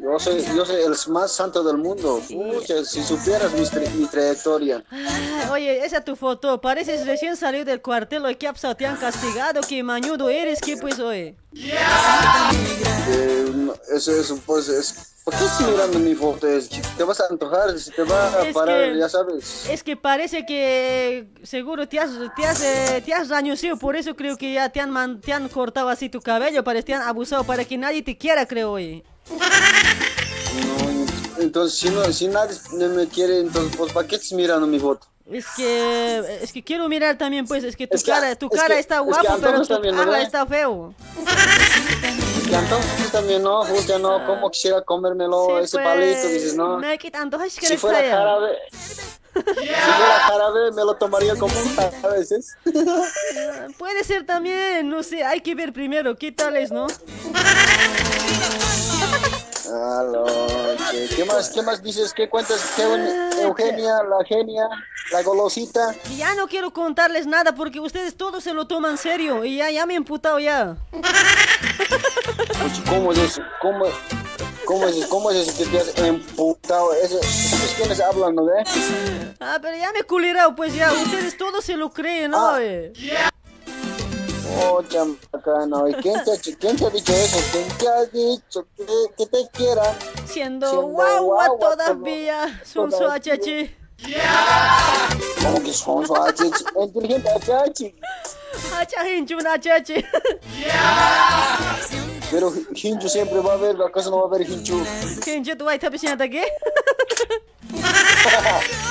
Yo 0.03 0.19
soy, 0.19 0.43
yo 0.53 0.65
soy 0.65 0.81
el 0.83 0.93
más 1.13 1.31
santo 1.31 1.63
del 1.63 1.77
mundo. 1.77 2.21
Pucha, 2.27 2.83
si 2.83 3.01
supieras 3.01 3.53
mi, 3.53 3.61
tra- 3.61 3.89
mi 3.93 4.05
trayectoria. 4.05 4.83
Ay, 4.91 5.47
Oye, 5.49 5.85
esa 5.85 6.01
tu 6.03 6.17
foto. 6.17 6.59
Pareces 6.59 7.07
recién 7.07 7.37
salido 7.37 7.63
del 7.63 7.81
cuartel. 7.81 8.37
¿Qué 8.37 8.47
ha 8.49 8.51
pasado? 8.53 8.75
¿Te 8.75 8.85
han 8.85 8.97
castigado? 8.97 9.61
¿Qué 9.67 9.81
mañudo 9.81 10.27
eres? 10.29 10.59
¿Qué 10.59 10.75
pues, 10.75 10.99
oye? 10.99 11.37
Eh, 11.55 13.45
no, 13.55 13.73
eso 13.95 14.11
es, 14.11 14.33
pues, 14.45 14.67
es... 14.67 15.09
¿Por 15.23 15.33
qué 15.35 15.45
estás 15.45 15.61
mirando 15.69 15.99
mi 15.99 16.15
foto? 16.15 16.49
Es, 16.49 16.67
te 16.97 17.03
vas 17.05 17.21
a 17.21 17.27
antojar, 17.29 17.69
te 17.95 18.03
va 18.03 18.27
a 18.41 18.45
Es 18.45 18.53
parar, 18.53 18.91
que- 18.91 18.99
ya 18.99 19.07
sabes. 19.07 19.69
Es 19.69 19.81
que 19.83 19.95
parece 19.95 20.45
que 20.45 21.29
seguro 21.43 21.87
te 21.87 21.97
has, 21.97 22.11
te 22.35 22.45
has, 22.45 22.61
eh, 22.61 23.01
te 23.05 23.13
has 23.13 23.29
rañocido, 23.29 23.77
por 23.77 23.95
eso 23.95 24.17
creo 24.17 24.35
que 24.35 24.51
ya 24.51 24.67
te 24.67 24.81
han, 24.81 25.21
te 25.21 25.31
han 25.31 25.47
cortado 25.47 25.87
así 25.87 26.09
tu 26.09 26.19
cabello, 26.19 26.65
parece 26.65 26.87
te 26.87 26.93
han 26.93 27.03
abusado 27.03 27.45
para 27.45 27.63
que 27.63 27.77
nadie 27.77 28.01
te 28.01 28.17
quiera, 28.17 28.45
creo 28.45 28.73
hoy. 28.73 29.01
No, 29.29 29.37
entonces, 31.41 31.79
si, 31.79 31.89
no, 31.89 32.03
si 32.11 32.27
nadie 32.27 32.57
me 32.89 33.07
quiere, 33.07 33.39
entonces, 33.39 33.75
pues, 33.77 33.93
¿para 33.93 34.07
qué 34.07 34.15
estás 34.15 34.33
mirando 34.33 34.67
mi 34.67 34.79
foto? 34.79 35.07
Es 35.31 35.45
que, 35.55 36.39
es 36.41 36.51
que 36.51 36.61
quiero 36.63 36.89
mirar 36.89 37.17
también, 37.17 37.47
pues, 37.47 37.63
es 37.63 37.77
que 37.77 37.87
tu 37.87 37.95
Es 37.95 38.03
que- 38.03 38.11
cara, 38.11 38.35
tu 38.35 38.47
es 38.47 38.51
cara 38.59 38.73
que- 38.75 38.79
está 38.81 38.95
es 38.95 39.01
que 39.01 39.07
guapo, 39.07 39.37
pero 39.41 39.61
tu 39.61 39.67
también, 39.67 39.95
¿no 39.95 40.13
está 40.15 40.45
feo. 40.45 40.93
Y 42.49 42.53
entonces 42.53 43.11
también 43.11 43.41
no, 43.41 43.63
justo 43.63 43.97
no, 43.99 44.25
como 44.27 44.51
quisiera 44.51 44.81
comérmelo, 44.83 45.47
Sí, 45.47 45.53
ese 45.63 45.77
pues, 45.77 45.85
palito, 45.87 46.27
dices, 46.27 46.55
no. 46.55 46.77
Me 46.77 46.99
Si 46.99 47.77
fuera 47.77 47.99
jarabe, 47.99 48.57
si 49.33 49.41
fuera 49.41 50.19
jarabe, 50.27 50.71
me 50.73 50.83
lo 50.83 50.93
tomaría 50.95 51.35
como 51.35 51.53
un 51.57 51.73
a 52.03 52.07
veces. 52.09 52.55
Puede 53.79 54.03
ser 54.03 54.25
también, 54.25 54.89
no 54.89 55.03
sé, 55.03 55.23
hay 55.23 55.39
que 55.39 55.55
ver 55.55 55.71
primero 55.71 56.17
qué 56.17 56.33
tal 56.33 56.57
es, 56.57 56.69
¿no? 56.69 56.87
Aló, 59.65 60.25
che, 60.91 61.07
¿qué 61.15 61.25
más, 61.25 61.49
qué 61.51 61.61
más 61.61 61.81
dices? 61.81 62.13
¿Qué 62.13 62.27
cuentas? 62.29 62.73
¿Qué 62.75 62.85
buen- 62.85 63.07
Eugenia, 63.41 64.03
la 64.03 64.23
genia, 64.25 64.67
la 65.11 65.21
golosita? 65.23 65.95
Ya 66.17 66.35
no 66.35 66.47
quiero 66.47 66.71
contarles 66.73 67.27
nada 67.27 67.55
porque 67.55 67.79
ustedes 67.79 68.15
todos 68.15 68.43
se 68.43 68.53
lo 68.53 68.67
toman 68.67 68.97
serio 68.97 69.45
y 69.45 69.57
ya, 69.57 69.69
ya 69.71 69.85
me 69.85 69.93
he 69.93 69.97
emputado 69.97 70.39
ya. 70.39 70.75
Puch, 70.91 72.89
¿Cómo 72.89 73.11
es 73.13 73.19
eso? 73.19 73.41
¿Cómo, 73.61 73.85
cómo 74.65 74.87
es 74.87 74.95
eso? 74.97 75.09
¿Cómo 75.09 75.31
es 75.31 75.47
eso 75.47 75.57
que 75.57 75.65
te 75.69 75.79
has 75.79 75.97
emputado? 75.97 76.93
¿Esos 76.93 77.73
quienes 77.77 77.99
hablan, 78.01 78.35
no? 78.35 78.45
Ah, 79.39 79.59
pero 79.61 79.77
ya 79.77 79.91
me 79.93 79.99
he 79.99 80.03
culerado, 80.03 80.55
pues 80.55 80.73
ya, 80.75 80.91
ustedes 80.91 81.37
todos 81.37 81.63
se 81.63 81.75
lo 81.77 81.89
creen, 81.91 82.31
¿no? 82.31 82.57
eh? 82.57 82.91
Oh, 84.55 84.81
chamacano, 84.83 85.87
¿y 85.87 85.93
quién 85.95 86.23
te, 86.23 86.55
quién 86.55 86.75
te 86.75 86.85
ha 86.85 86.89
dicho 86.89 87.13
eso? 87.13 87.37
¿Quién 87.51 87.67
te 87.77 87.87
ha 87.87 88.05
dicho 88.05 88.65
que, 88.77 88.85
que 89.17 89.25
te 89.25 89.49
quieran? 89.51 89.95
Siendo 90.25 90.69
Siendo 90.69 90.81
guagua 90.87 91.47
guagua 91.47 91.75
todavía, 91.75 92.61
son 92.63 92.91
su 92.91 93.03
achachi. 93.05 93.75
¿Cómo 95.41 95.63
que 95.63 95.73
son 95.73 96.05
su 96.05 96.15
achachi? 96.15 96.63
Inteligente 96.79 97.29
achachi. 97.29 97.95
Hacha 98.75 99.09
hinchu, 99.09 99.37
una 99.37 99.59
chachi. 99.59 100.05
Pero 102.31 102.53
hinchu 102.73 103.09
siempre 103.09 103.39
va 103.39 103.51
a 103.51 103.55
haber, 103.55 103.81
¿acaso 103.81 104.11
no 104.11 104.17
va 104.17 104.23
a 104.23 104.27
haber 104.27 104.49
hinchu? 104.49 104.83
Hinchu, 105.25 105.55
tú 105.55 105.65
vas 105.65 105.83
a 105.83 105.87
estar 105.87 106.21
aquí. 106.21 106.39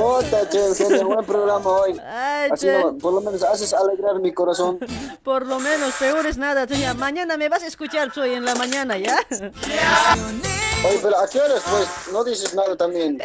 Puta, 0.00 0.48
che, 0.48 0.74
sería 0.74 1.04
buen 1.04 1.24
programa 1.24 1.68
hoy. 1.70 2.00
Ay, 2.06 2.50
Así 2.52 2.66
che. 2.66 2.78
no, 2.78 2.96
por 2.98 3.12
lo 3.14 3.20
menos 3.20 3.42
haces 3.42 3.72
alegrar 3.74 4.18
mi 4.20 4.32
corazón. 4.32 4.78
Por 5.24 5.46
lo 5.46 5.58
menos, 5.60 5.94
peor 5.94 6.24
es 6.26 6.38
nada. 6.38 6.66
Tía, 6.66 6.94
mañana 6.94 7.36
me 7.36 7.48
vas 7.48 7.62
a 7.62 7.66
escuchar, 7.66 8.12
soy 8.14 8.34
en 8.34 8.44
la 8.44 8.54
mañana, 8.54 8.96
¿ya? 8.96 9.18
Oye, 9.30 11.00
pero 11.02 11.18
¿a 11.18 11.28
qué 11.28 11.40
horas 11.40 11.62
pues? 11.68 11.88
No 12.12 12.24
dices 12.24 12.54
nada 12.54 12.76
también. 12.76 13.20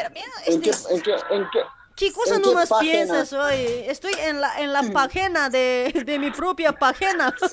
¿En 0.46 0.62
qué, 0.62 0.72
en 0.90 1.02
qué, 1.02 1.12
en 1.30 1.48
qué? 1.52 1.60
¿Qué 1.96 2.12
cosa 2.12 2.36
¿En 2.36 2.42
qué 2.42 2.48
nomás 2.50 2.70
página? 2.70 2.92
piensas 2.92 3.32
hoy? 3.34 3.84
Estoy 3.88 4.14
en 4.20 4.42
la, 4.42 4.60
en 4.60 4.74
la 4.74 4.82
página 4.92 5.50
de, 5.50 6.04
de 6.06 6.20
mi 6.20 6.32
propia 6.32 6.72
página. 6.74 7.34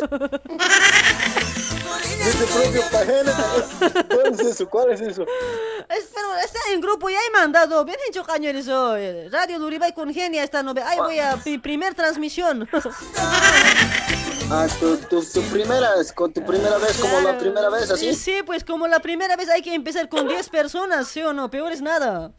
¿De 2.25 2.33
tu 2.33 2.45
propio 2.47 2.83
página? 2.93 4.05
¿Cuál 4.09 4.35
es 4.35 4.41
eso? 4.41 4.69
¿Cuál 4.69 4.91
es 4.93 5.01
eso? 5.01 5.23
Es- 5.89 6.09
pero 6.15 6.37
está 6.45 6.59
en 6.73 6.81
grupo 6.81 7.09
y 7.09 7.15
ahí 7.15 7.27
mandado. 7.33 7.85
Bien 7.85 7.99
hecho, 8.09 8.23
cañones 8.25 8.69
hoy. 8.69 9.29
Radio 9.29 9.59
Luribay 9.59 9.93
con 9.95 10.13
Genia 10.13 10.45
esta 10.45 10.63
novela. 10.63 10.89
Ahí 10.89 10.99
voy 10.99 11.19
a 11.19 11.37
mi 11.45 11.59
primer 11.59 11.95
transmisión. 11.95 12.69
Ah, 14.53 14.67
tu, 14.81 14.97
tu, 14.97 15.23
tu 15.25 15.43
primera, 15.43 15.89
con 16.13 16.33
tu 16.33 16.45
primera 16.45 16.77
vez, 16.79 16.99
como 16.99 17.21
la 17.21 17.39
primera 17.39 17.71
vez, 17.71 17.89
así. 17.89 18.13
Sí, 18.17 18.43
pues 18.45 18.65
como 18.65 18.89
la 18.89 18.99
primera 18.99 19.37
vez 19.37 19.49
hay 19.49 19.63
que 19.63 19.73
empezar 19.73 20.09
con 20.09 20.27
10 20.27 20.49
personas, 20.49 21.07
¿sí 21.07 21.23
o 21.23 21.33
no? 21.33 21.49
Peor 21.53 21.71
es 21.71 21.81
nada. 21.81 22.33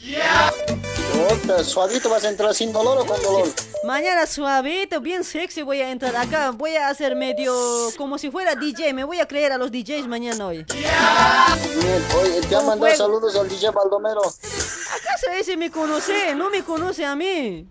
Otra, 1.32 1.64
suavito 1.64 2.10
vas 2.10 2.26
a 2.26 2.30
entrar 2.30 2.54
sin 2.54 2.74
dolor 2.74 2.98
o 2.98 3.06
con 3.06 3.22
dolor. 3.22 3.48
Mañana 3.86 4.28
suavito, 4.28 5.00
bien 5.00 5.24
sexy 5.24 5.62
voy 5.62 5.80
a 5.80 5.90
entrar 5.90 6.14
acá. 6.18 6.52
Voy 6.52 6.76
a 6.76 6.90
hacer 6.90 7.16
medio 7.16 7.54
como 7.96 8.18
si 8.18 8.30
fuera 8.30 8.56
DJ. 8.56 8.92
Me 8.94 9.06
voy 9.06 9.22
a 9.22 9.26
creer 9.26 9.54
a 9.54 9.58
los 9.58 9.71
DJs 9.72 10.08
mañana 10.08 10.48
hoy. 10.48 10.66
Bien, 10.70 12.06
oye, 12.22 12.42
te 12.42 12.56
Con 12.56 12.66
mandado 12.68 12.96
saludos 12.96 13.36
al 13.36 13.48
DJ 13.50 13.72
Baldomero. 13.72 14.22
¿Acaso 14.22 15.28
ese 15.38 15.58
me 15.58 15.72
conoce? 15.72 16.36
No 16.36 16.50
me 16.50 16.64
conoce 16.64 17.06
a 17.06 17.16
mí. 17.16 17.68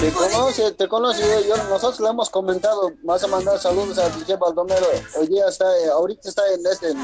Te 0.00 0.10
conoce, 0.12 0.72
te 0.72 0.88
conoce. 0.88 1.20
Yo, 1.46 1.56
yo- 1.56 1.62
nosotros 1.68 2.00
le 2.00 2.08
hemos 2.08 2.30
comentado, 2.30 2.90
vas 3.02 3.22
a 3.22 3.26
mandar 3.26 3.58
saludos 3.58 3.98
al 3.98 4.12
DJ 4.18 4.36
Baldomero. 4.36 4.86
Hoy 5.18 5.26
día 5.26 5.46
está, 5.48 5.64
eh, 5.78 5.90
ahorita 5.90 6.28
está 6.28 6.42
en 6.52 6.66
este, 6.66 6.94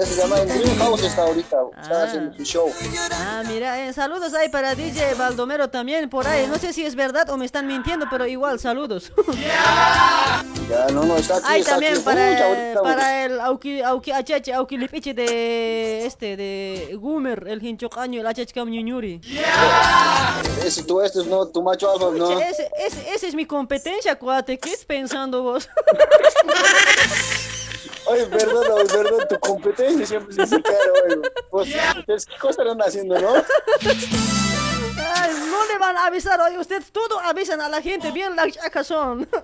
¿qué 0.00 0.06
se 0.06 0.16
llama? 0.16 0.40
En 0.40 0.48
Greenhouse 0.48 1.02
está 1.04 1.22
ahorita, 1.22 1.56
está 1.82 2.02
haciendo 2.04 2.34
su 2.36 2.44
show. 2.44 2.72
Ah, 3.12 3.42
mira, 3.46 3.86
eh, 3.86 3.92
saludos 3.92 4.32
ahí 4.34 4.48
para 4.48 4.74
DJ 4.74 5.14
Baldomero 5.14 5.68
también 5.68 6.08
por 6.08 6.26
ahí. 6.26 6.46
No 6.46 6.58
sé 6.58 6.72
si 6.72 6.84
es 6.86 6.94
verdad 6.94 7.28
o 7.30 7.36
me 7.36 7.44
están 7.44 7.66
mintiendo, 7.66 8.06
pero 8.10 8.26
igual, 8.26 8.58
saludos. 8.58 9.12
Ya, 10.70 10.86
no, 10.92 11.04
no, 11.04 11.16
está 11.16 11.36
aquí, 11.36 11.46
Ahí 11.48 11.60
está 11.60 11.72
también 11.72 11.94
aquí. 11.94 12.02
para, 12.02 12.20
Uy, 12.22 12.28
el- 12.36 12.42
ahorita- 12.42 12.82
para 12.82 13.24
el 13.24 13.40
Auki, 13.40 13.82
Auki 13.82 14.12
Achache, 14.12 14.52
Auki 14.54 14.76
Lipiche 14.78 15.12
de 15.14 16.06
este, 16.06 16.36
de 16.36 16.96
Gumer, 16.98 17.44
el 17.48 17.62
hinchocaño, 17.62 18.20
el 18.20 18.26
Achache 18.26 18.54
Ñuñuri. 18.64 19.20
Ese, 20.64 20.82
tú, 20.84 21.00
este 21.00 21.20
es 21.20 21.26
no, 21.26 21.46
tu 21.46 21.62
macho 21.62 21.90
alfa, 21.90 22.06
no. 22.16 22.40
Ese, 22.40 22.70
ese, 22.86 23.14
ese 23.14 23.28
es 23.28 23.34
mi 23.34 23.44
competencia, 23.46 24.16
cuate. 24.16 24.58
¿Qué 24.58 24.72
es 24.72 24.84
pensando 24.84 25.42
vos? 25.42 25.68
Verdad, 28.30 28.72
oye, 28.72 28.84
verdad, 28.92 29.28
tu 29.28 29.38
competencia 29.38 29.89
siempre 30.06 30.34
se 30.34 30.42
hace 30.42 30.62
caro, 30.62 30.92
oye. 31.06 31.16
Pues, 31.50 31.68
ustedes, 31.98 32.26
¿qué 32.26 32.38
cosa 32.38 32.62
están 32.62 32.80
haciendo, 32.82 33.18
no? 33.20 33.34
Ay, 35.14 35.32
no 35.50 35.64
le 35.66 35.78
van 35.78 35.96
a 35.96 36.06
avisar, 36.06 36.40
oye, 36.40 36.58
ustedes 36.58 36.90
todo 36.92 37.18
avisan 37.20 37.60
a 37.60 37.68
la 37.68 37.80
gente, 37.82 38.10
bien 38.10 38.36
las 38.36 38.52
chacas 38.52 38.86
son. 38.86 39.28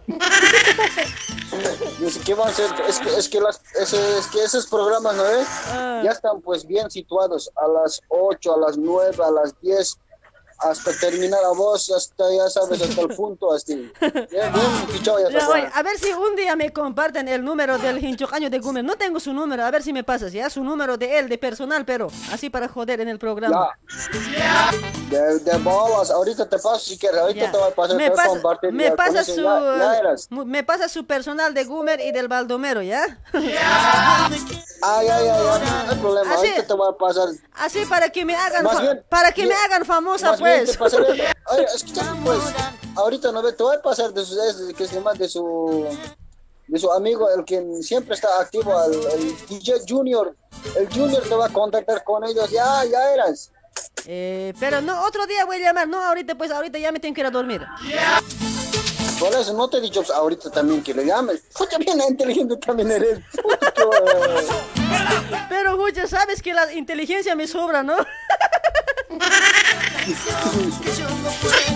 ¿qué 2.24 2.34
van 2.34 2.48
a 2.48 2.50
hacer? 2.50 2.70
Es 2.88 2.98
que, 2.98 3.16
es 3.16 3.28
que, 3.28 3.40
las, 3.40 3.60
ese- 3.80 4.18
es 4.18 4.26
que 4.28 4.42
esos 4.44 4.66
programas, 4.66 5.14
¿no 5.14 5.22
ves? 5.22 5.46
Ah. 5.68 6.00
Ya 6.04 6.10
están 6.10 6.40
pues 6.40 6.66
bien 6.66 6.90
situados 6.90 7.50
a 7.56 7.68
las 7.68 8.00
8, 8.08 8.54
a 8.54 8.58
las 8.58 8.76
9, 8.76 9.16
a 9.24 9.30
las 9.30 9.60
10, 9.60 9.98
hasta 10.58 10.92
terminar 10.98 11.40
a 11.44 11.50
vos, 11.50 11.90
hasta 11.90 12.24
ya 12.34 12.48
sabes, 12.48 12.80
hasta 12.82 13.00
el 13.02 13.08
punto, 13.08 13.52
así. 13.52 13.90
Ya 14.30 14.52
Ya, 15.30 15.48
oye, 15.48 15.68
a 15.72 15.82
ver 15.82 15.98
si 15.98 16.12
un 16.12 16.34
día 16.36 16.56
me 16.56 16.72
comparten 16.72 17.28
el 17.28 17.44
número 17.44 17.78
del 17.78 18.02
hinchocaño 18.04 18.48
de 18.50 18.58
Gumer. 18.58 18.84
No 18.84 18.96
tengo 18.96 19.20
su 19.20 19.32
número, 19.32 19.64
a 19.64 19.70
ver 19.70 19.82
si 19.82 19.92
me 19.92 20.02
pasas, 20.04 20.32
ya, 20.32 20.48
su 20.50 20.62
número 20.64 20.96
de 20.96 21.18
él, 21.18 21.28
de 21.28 21.38
personal, 21.38 21.84
pero 21.84 22.08
así 22.32 22.50
para 22.50 22.68
joder 22.68 23.00
en 23.00 23.08
el 23.08 23.18
programa. 23.18 23.70
De, 25.10 25.38
de 25.40 25.58
bolas, 25.58 26.10
ahorita 26.10 26.48
te 26.48 26.56
paso 26.56 26.78
si 26.80 26.98
quieres, 26.98 27.20
ahorita 27.20 27.40
Ya. 27.46 27.52
te 27.52 27.58
voy 27.58 27.70
a 27.70 27.74
pasar, 27.74 27.96
me 27.96 28.10
pasa, 28.10 28.28
compartir. 28.28 28.72
me 28.72 28.84
ya, 28.84 28.96
pasa 28.96 29.24
su 29.24 29.42
ya- 29.42 30.00
ya 30.02 30.44
me 30.44 30.64
pasa 30.64 30.88
su 30.88 31.06
personal 31.06 31.54
de 31.54 31.64
Gumer 31.64 32.00
y 32.00 32.10
del 32.12 32.28
Baldomero, 32.28 32.82
¿ya? 32.82 33.18
Ah, 34.82 35.02
ya, 35.02 35.20
ya, 35.20 35.36
ya, 35.36 35.58
no 35.84 35.90
hay 35.92 35.98
problema, 35.98 36.34
Así- 36.34 36.46
ahorita 36.48 36.66
te 36.66 36.74
voy 36.74 36.88
a 36.92 36.96
pasar. 36.96 37.28
Así 37.54 37.84
para 37.86 38.10
que 38.10 38.24
me 38.24 38.36
hagan 38.36 38.66
bien, 38.82 39.04
para 39.08 39.32
que 39.32 39.46
me 39.46 39.54
hagan 39.54 39.84
famosa 39.84 40.36
pues. 40.78 40.94
Oye, 41.52 41.64
escúchame, 41.74 42.20
pues, 42.24 42.38
ahorita 42.96 43.32
no 43.32 43.42
ve, 43.42 43.52
te 43.52 43.62
voy 43.62 43.76
a 43.76 43.82
pasar 43.82 44.12
de 44.12 44.24
su, 44.24 44.34
de- 44.34 44.74
que 44.74 44.86
se 44.86 44.94
llama 44.96 45.12
de 45.14 45.28
su, 45.28 45.86
de 46.66 46.78
su 46.78 46.90
amigo, 46.92 47.28
el 47.30 47.44
que 47.44 47.64
siempre 47.82 48.14
está 48.14 48.28
activo, 48.40 48.72
el, 48.84 48.94
el 49.22 49.46
DJ 49.48 49.80
Junior. 49.88 50.34
El 50.76 50.88
Junior 50.92 51.22
te 51.22 51.34
va 51.34 51.46
a 51.46 51.52
contactar 51.52 52.02
con 52.04 52.24
ellos, 52.24 52.50
ya, 52.50 52.84
ya 52.84 53.12
eras. 53.12 53.50
Eh, 54.06 54.54
pero 54.58 54.80
no, 54.80 55.04
otro 55.04 55.26
día 55.26 55.44
voy 55.44 55.56
a 55.56 55.66
llamar, 55.66 55.86
no 55.88 56.02
ahorita 56.02 56.34
pues 56.36 56.50
ahorita 56.50 56.78
ya 56.78 56.90
me 56.92 56.98
tengo 57.00 57.14
que 57.14 57.20
ir 57.20 57.26
a 57.26 57.30
dormir. 57.30 57.66
Por 59.18 59.32
eso 59.34 59.52
no 59.54 59.68
te 59.68 59.78
he 59.78 59.80
dicho 59.80 60.02
ahorita 60.14 60.50
también 60.50 60.82
que 60.82 60.92
le 60.92 61.06
llames. 61.06 61.42
Pucha, 61.56 61.78
bien 61.78 62.00
inteligente 62.00 62.56
también 62.56 62.90
eres. 62.90 63.20
Bueno. 63.42 64.40
Pero 65.48 65.76
Jucha, 65.76 66.06
sabes 66.06 66.42
que 66.42 66.52
la 66.52 66.72
inteligencia 66.72 67.34
me 67.34 67.46
sobra, 67.46 67.82
¿no? 67.82 67.96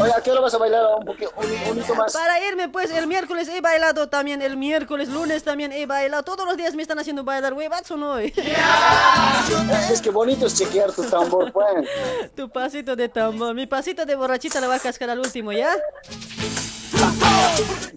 Oye, 0.01 0.13
¿a 0.17 0.21
qué 0.23 0.31
hora 0.31 0.41
vas 0.41 0.55
a 0.55 0.59
bailar 0.59 0.85
un 0.99 1.05
poquito, 1.05 1.33
un, 1.37 1.97
más? 1.97 2.13
Para 2.13 2.47
irme 2.47 2.69
pues 2.69 2.91
el 2.91 3.07
miércoles 3.07 3.49
he 3.49 3.61
bailado 3.61 4.09
también, 4.09 4.41
el 4.43 4.57
miércoles, 4.57 5.09
lunes 5.09 5.43
también 5.43 5.73
he 5.73 5.87
bailado, 5.87 6.23
todos 6.23 6.47
los 6.47 6.57
días 6.57 6.75
me 6.75 6.83
están 6.83 6.99
haciendo 6.99 7.25
bailar, 7.25 7.55
huevazo 7.55 7.97
no. 7.97 8.19
Es 9.91 10.01
que 10.01 10.11
bonito 10.11 10.47
es 10.47 10.57
chequear 10.57 10.93
tu 10.93 11.03
tambor, 11.05 11.53
pues. 11.53 11.89
tu 12.37 12.49
pasito 12.49 12.95
de 12.95 13.09
tambor, 13.09 13.55
mi 13.55 13.67
pasito 13.67 14.07
de 14.07 14.15
borrachita 14.15 14.61
le 14.61 14.69
va 14.69 14.77
a 14.77 14.81
cascar 14.81 15.11
al 15.11 15.19
último, 15.19 15.53
¿ya? 15.53 15.75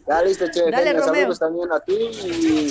Ya 0.07 0.21
listo, 0.21 0.45
che. 0.51 0.69
Dale, 0.69 0.83
genia, 0.91 0.99
Romeo. 0.99 1.13
saludos 1.15 1.39
también 1.39 1.71
a 1.71 1.79
ti 1.79 1.93
y 1.93 2.69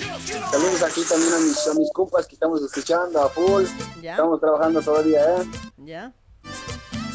saludos 0.50 0.82
aquí 0.82 1.02
también 1.08 1.32
a 1.34 1.38
mis, 1.38 1.66
a 1.66 1.74
mis 1.74 1.90
compas 1.92 2.26
que 2.26 2.34
estamos 2.34 2.62
escuchando 2.62 3.22
a 3.22 3.28
full. 3.30 3.64
Ya. 4.00 4.12
Estamos 4.12 4.40
trabajando 4.40 4.82
todavía, 4.82 5.20
¿eh? 5.36 5.44
¿Ya? 5.78 6.12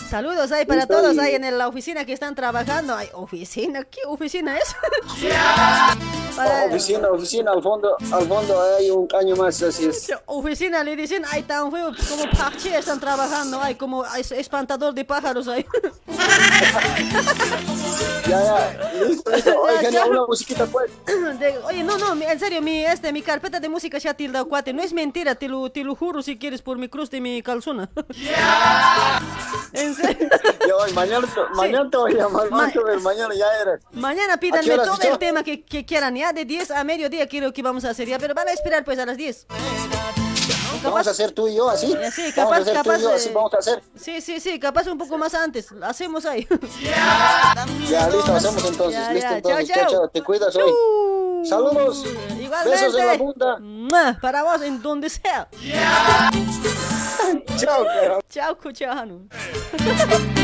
Saludos 0.09 0.51
ahí 0.51 0.65
para 0.65 0.81
Listo, 0.81 0.95
todos 1.01 1.15
y- 1.15 1.19
ahí 1.19 1.35
en 1.35 1.57
la 1.57 1.67
oficina 1.67 2.05
que 2.05 2.13
están 2.13 2.33
trabajando. 2.33 2.95
Ay, 2.95 3.09
¿oficina? 3.13 3.83
¿Qué 3.83 4.01
oficina 4.07 4.57
es? 4.57 4.75
Para- 6.37 6.65
Oficina, 6.65 7.09
oficina, 7.09 7.51
al 7.51 7.61
fondo, 7.63 7.97
al 8.11 8.27
fondo 8.27 8.61
hay 8.77 8.89
un 8.91 9.07
caño 9.07 9.35
más, 9.35 9.61
así 9.63 9.87
es. 9.87 10.07
Oficina 10.27 10.83
le 10.83 10.95
dicen, 10.95 11.23
ay, 11.31 11.43
tan 11.43 11.71
feo, 11.71 11.91
como 12.07 12.29
parche 12.37 12.77
están 12.77 12.99
trabajando, 12.99 13.59
ay, 13.61 13.75
como 13.75 14.05
es- 14.05 14.31
espantador 14.31 14.93
de 14.93 15.03
pájaros 15.03 15.47
ahí. 15.47 15.65
Ya, 18.27 18.43
ya, 18.43 18.93
listo, 19.05 19.31
listo. 19.31 19.61
Oye, 19.61 19.73
Ya, 19.75 19.79
genia, 19.79 19.99
ya. 20.01 20.05
una 20.07 20.25
musiquita, 20.25 20.65
pues. 20.65 20.91
De- 21.39 21.57
oye, 21.59 21.81
no, 21.83 21.97
no, 21.97 22.13
en 22.21 22.39
serio, 22.39 22.61
mi, 22.61 22.83
este, 22.83 23.13
mi 23.13 23.21
carpeta 23.21 23.61
de 23.61 23.69
música 23.69 24.01
se 24.01 24.09
ha 24.09 24.13
tildado 24.15 24.49
cuate. 24.49 24.73
No 24.73 24.81
es 24.83 24.91
mentira, 24.91 25.35
te 25.35 25.47
lo, 25.47 25.71
te 25.71 25.81
lo 25.85 25.95
juro 25.95 26.21
si 26.21 26.37
quieres 26.37 26.61
por 26.61 26.77
mi 26.77 26.89
cruz 26.89 27.09
de 27.09 27.21
mi 27.21 27.41
calzona. 27.41 27.89
en 29.73 29.95
serio. 29.95 30.27
Ya, 30.67 30.75
oye, 30.75 30.93
mañana, 30.93 31.25
te- 31.25 31.55
mañana 31.55 31.89
te 31.89 31.97
voy 31.97 32.11
a 32.13 32.15
llamar, 32.17 32.49
mañana, 32.51 32.71
te 32.73 32.79
voy 32.79 32.89
a 32.89 32.91
ver, 32.95 33.01
mañana 33.01 33.33
ya 33.35 33.45
eres. 33.61 33.81
Mañana 33.93 34.33
¿A 34.33 34.37
pídanme 34.37 34.75
todo 34.75 34.97
el 35.09 35.17
tema 35.19 35.43
que, 35.43 35.63
que 35.63 35.85
quieran, 35.85 36.15
ya 36.15 36.26
de 36.33 36.45
10 36.45 36.71
a 36.71 36.83
mediodía 36.83 37.27
quiero 37.27 37.51
que 37.53 37.61
vamos 37.61 37.85
a 37.85 37.89
hacer 37.91 38.07
ya, 38.07 38.17
pero 38.19 38.33
van 38.33 38.47
a 38.47 38.51
esperar 38.51 38.83
pues 38.83 38.99
a 38.99 39.05
las 39.05 39.17
10. 39.17 39.47
Vamos 40.83 41.07
a 41.07 41.11
hacer 41.11 41.31
tú 41.31 41.47
y 41.47 41.55
yo 41.55 41.69
así. 41.69 41.87
Ya, 41.99 42.11
sí, 42.11 42.21
vamos 42.21 42.31
a 42.31 42.35
capaz, 42.35 42.57
hacer 42.61 42.73
tú 42.77 42.83
capaz. 42.83 42.99
y 42.99 43.01
yo 43.01 43.13
así, 43.13 43.29
eh, 43.29 43.31
vamos 43.33 43.53
a 43.53 43.57
hacer. 43.57 43.83
Sí, 43.99 44.21
sí, 44.21 44.39
sí, 44.39 44.59
capaz 44.59 44.87
un 44.87 44.97
poco 44.97 45.17
más 45.17 45.33
antes. 45.33 45.71
Lo 45.71 45.85
hacemos 45.85 46.25
ahí. 46.25 46.47
Ya, 47.89 48.09
listo, 48.09 48.33
hacemos 48.33 48.63
entonces. 48.65 48.93
Ya, 48.93 49.11
listo, 49.13 49.29
ya, 49.29 49.37
entonces. 49.37 49.67
chao, 49.67 49.75
Chao, 49.75 49.89
chao. 49.89 49.91
chao. 50.01 50.09
Te 50.09 50.21
cuidas 50.21 50.55
hoy. 50.55 50.71
Saludos. 51.47 52.05
Igualmente. 52.39 52.69
Besos 52.69 52.95
en 52.99 53.07
la 53.07 53.17
punta. 53.17 53.59
Para 54.21 54.43
vos 54.43 54.61
en 54.61 54.81
donde 54.81 55.09
sea. 55.09 55.47
Chao, 57.57 57.83
cara. 57.83 58.19
Chao, 58.29 58.57
Cuchano. 58.57 59.27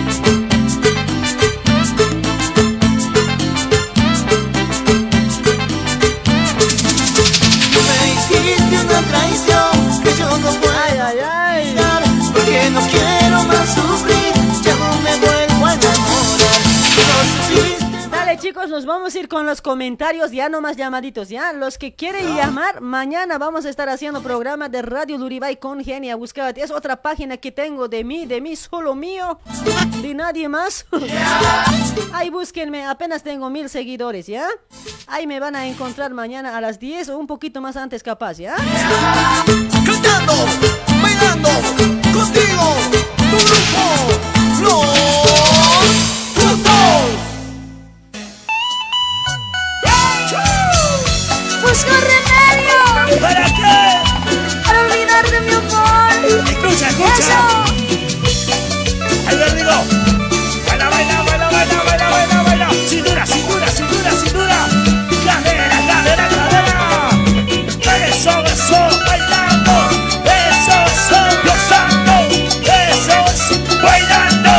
diste 8.43 8.75
una 8.85 9.01
traición 9.07 10.03
que 10.03 10.13
yo 10.17 10.29
no 10.29 10.49
puedo 10.61 10.73
ay, 10.85 11.17
ay, 11.19 11.75
ay. 11.77 12.31
porque 12.33 12.69
no 12.71 12.81
quiero 12.81 13.43
más 13.43 13.73
sufrir, 13.73 14.33
ya 14.63 14.75
no 14.75 14.89
me 15.01 15.15
vuelvo 15.17 15.65
a 15.65 15.73
enamorar. 15.73 16.59
No 17.09 17.82
chicos, 18.37 18.69
nos 18.69 18.85
vamos 18.85 19.13
a 19.13 19.19
ir 19.19 19.27
con 19.27 19.45
los 19.45 19.61
comentarios, 19.61 20.31
ya 20.31 20.49
no 20.49 20.61
más 20.61 20.75
llamaditos, 20.75 21.29
ya. 21.29 21.53
Los 21.53 21.77
que 21.77 21.93
quieren 21.93 22.35
llamar, 22.35 22.81
mañana 22.81 23.37
vamos 23.37 23.65
a 23.65 23.69
estar 23.69 23.89
haciendo 23.89 24.23
programa 24.23 24.69
de 24.69 24.81
Radio 24.81 25.17
Luribay 25.17 25.57
con 25.57 25.83
Genia 25.83 26.15
Buscabate. 26.15 26.61
Es 26.61 26.71
otra 26.71 27.01
página 27.01 27.37
que 27.37 27.51
tengo 27.51 27.87
de 27.87 28.03
mí, 28.03 28.25
de 28.25 28.41
mí, 28.41 28.55
solo 28.55 28.95
mío, 28.95 29.39
de 30.01 30.13
nadie 30.13 30.49
más. 30.49 30.85
Ahí 32.13 32.29
búsquenme, 32.29 32.85
apenas 32.85 33.23
tengo 33.23 33.49
mil 33.49 33.69
seguidores, 33.69 34.27
¿ya? 34.27 34.47
Ahí 35.07 35.27
me 35.27 35.39
van 35.39 35.55
a 35.55 35.67
encontrar 35.67 36.11
mañana 36.13 36.57
a 36.57 36.61
las 36.61 36.79
10 36.79 37.09
o 37.09 37.17
un 37.17 37.27
poquito 37.27 37.61
más 37.61 37.77
antes 37.77 38.03
capaz, 38.03 38.37
¿ya? 38.37 38.55
Cantando, 39.85 40.33
bailando, 41.01 41.49
contigo, 42.11 42.75
tu 43.17 43.37
grupo, 43.37 43.83
los 44.61 44.85
frutos. 46.33 47.32
Busco 51.73 51.89
remedio. 51.89 53.19
¿Para 53.19 53.45
qué? 53.45 53.77
Para 54.63 54.79
olvidar 54.81 55.25
de 55.27 55.41
mi 55.41 55.53
amor. 55.53 56.13
Escucha, 56.47 56.87
escucha. 56.89 57.39
Ahí 59.27 59.37
lo 59.37 59.49
digo. 59.55 59.71
Baila, 60.67 60.89
baila, 60.89 61.23
baila, 61.23 61.49
baila, 61.49 61.83
baila, 61.83 62.09
baila, 62.11 62.43
baila. 62.43 62.69
Cintura, 62.87 63.25
cintura, 63.25 63.67
cintura, 63.71 64.11
cintura. 64.11 64.67
Cadera, 65.25 65.79
cadera, 65.87 66.29
cadera. 66.29 66.77
Eso, 68.07 68.33
eso, 68.45 68.79
bailando. 69.07 69.73
Eso, 70.29 70.75
eso, 70.93 71.19
gozando. 71.43 72.15
Eso, 72.69 73.15
eso, 73.33 73.55
bailando. 73.81 74.53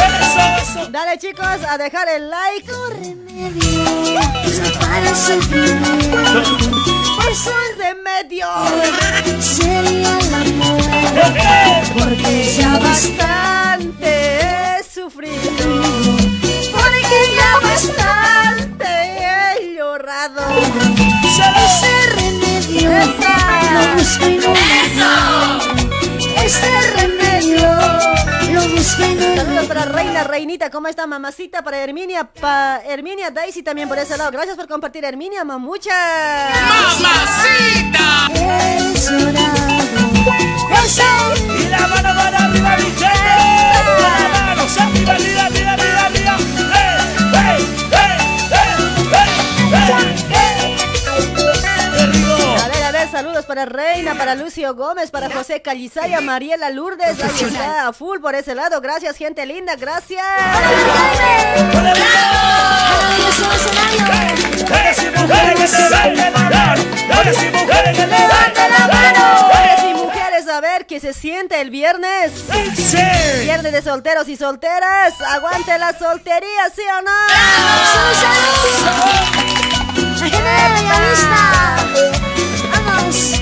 Eso, 0.00 0.42
eso. 0.62 0.90
Dale 0.90 1.18
chicos, 1.18 1.44
a 1.68 1.76
dejar 1.76 2.08
el 2.08 2.30
like. 2.30 2.72
Para 4.80 5.14
sufrir. 5.14 5.78
Eso 7.30 7.52
es 7.70 7.78
de 7.78 7.94
medio. 8.02 8.48
Sería 9.40 10.18
el 10.18 10.34
amor. 10.34 10.82
Porque 11.98 12.54
ya 12.56 12.78
bastante 12.78 14.40
he 14.40 14.84
sufrido. 14.84 15.82
Porque 16.72 17.18
ya 17.36 17.60
bastante 17.62 18.86
he 18.86 19.76
llorado. 19.76 20.42
Ese 21.66 21.92
remedio 22.16 22.90
lo 23.72 23.82
busco 23.96 24.26
y 24.28 24.36
no 24.36 25.83
Ese 26.44 26.90
remedio 26.96 27.70
lo 28.52 28.68
busco 28.68 29.02
y 29.02 29.14
no 29.14 29.34
Saludos 29.34 29.66
para 29.66 29.86
Reina, 29.86 30.24
Reinita, 30.24 30.68
¿cómo 30.70 30.88
está 30.88 31.06
mamacita? 31.06 31.62
Para 31.64 31.78
Herminia, 31.78 32.24
pa 32.24 32.82
Herminia 32.84 33.30
Daisy 33.30 33.62
también 33.62 33.88
por 33.88 33.98
ese 33.98 34.18
lado. 34.18 34.30
Gracias 34.30 34.54
por 34.54 34.68
compartir, 34.68 35.06
Herminia, 35.06 35.42
mamucha. 35.42 35.90
¡Mamacita! 37.00 38.28
Y 41.58 41.68
la 41.68 41.88
mano 41.88 42.14
para 42.14 42.38
arriba, 42.44 42.76
mi 42.76 42.84
gente. 42.84 43.04
La 44.02 44.44
mano, 44.44 44.68
para 53.54 53.66
Reina, 53.66 54.16
para 54.16 54.34
Lucio 54.34 54.74
Gómez, 54.74 55.12
para 55.12 55.30
José 55.30 55.62
Calizaya, 55.62 56.20
Mariela 56.20 56.70
Lourdes. 56.70 57.22
Ahí 57.22 57.44
está, 57.44 57.86
a 57.86 57.92
full 57.92 58.18
por 58.18 58.34
ese 58.34 58.52
lado. 58.52 58.80
Gracias, 58.80 59.16
gente 59.16 59.46
linda, 59.46 59.76
gracias. 59.76 60.24
A 70.52 70.60
ver 70.60 70.86
que 70.86 71.00
se 71.00 71.12
siente 71.12 71.60
el 71.60 71.70
viernes. 71.70 72.32
Viernes 73.42 73.72
de 73.72 73.82
solteros 73.82 74.28
y 74.28 74.36
solteras. 74.36 75.20
Aguante 75.20 75.78
la 75.78 75.96
soltería, 75.98 76.70
¿sí 76.74 76.82
o 76.96 77.02
no? 77.02 77.10
Genera 80.18 80.80
ya 80.80 81.00
lista. 81.10 81.76
Vamos. 82.86 83.33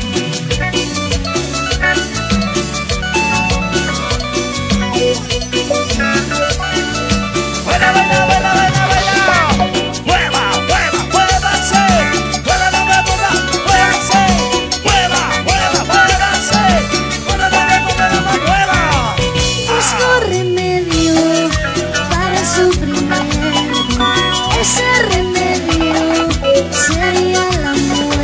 Sería 26.73 27.49
el 27.49 27.67
amor. 27.67 28.15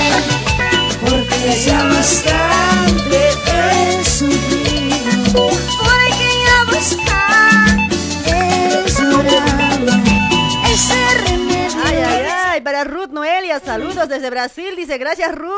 Porque 1.01 1.65
ya 1.65 1.83
bastante 1.85 2.58
Saludos 13.65 14.09
desde 14.09 14.31
Brasil, 14.31 14.75
dice 14.77 14.99
gracias 14.99 15.35
Ruth. 15.35 15.53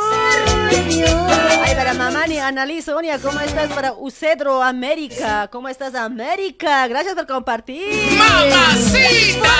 Ay, 1.64 1.74
para 1.74 1.94
Mamani, 1.94 2.38
Annalise, 2.38 2.90
Sonia, 2.90 3.18
¿cómo 3.18 3.40
estás? 3.40 3.70
Para 3.72 3.92
Ucedro 3.92 4.62
América, 4.62 5.48
¿cómo 5.50 5.68
estás 5.68 5.94
América? 5.94 6.86
Gracias 6.88 7.14
por 7.14 7.26
compartir. 7.26 8.18
¡Mamacita! 8.18 9.50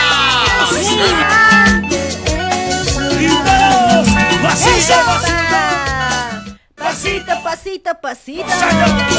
Pasito, 6.90 7.32
pasito, 7.44 7.90
pasito. 8.02 8.44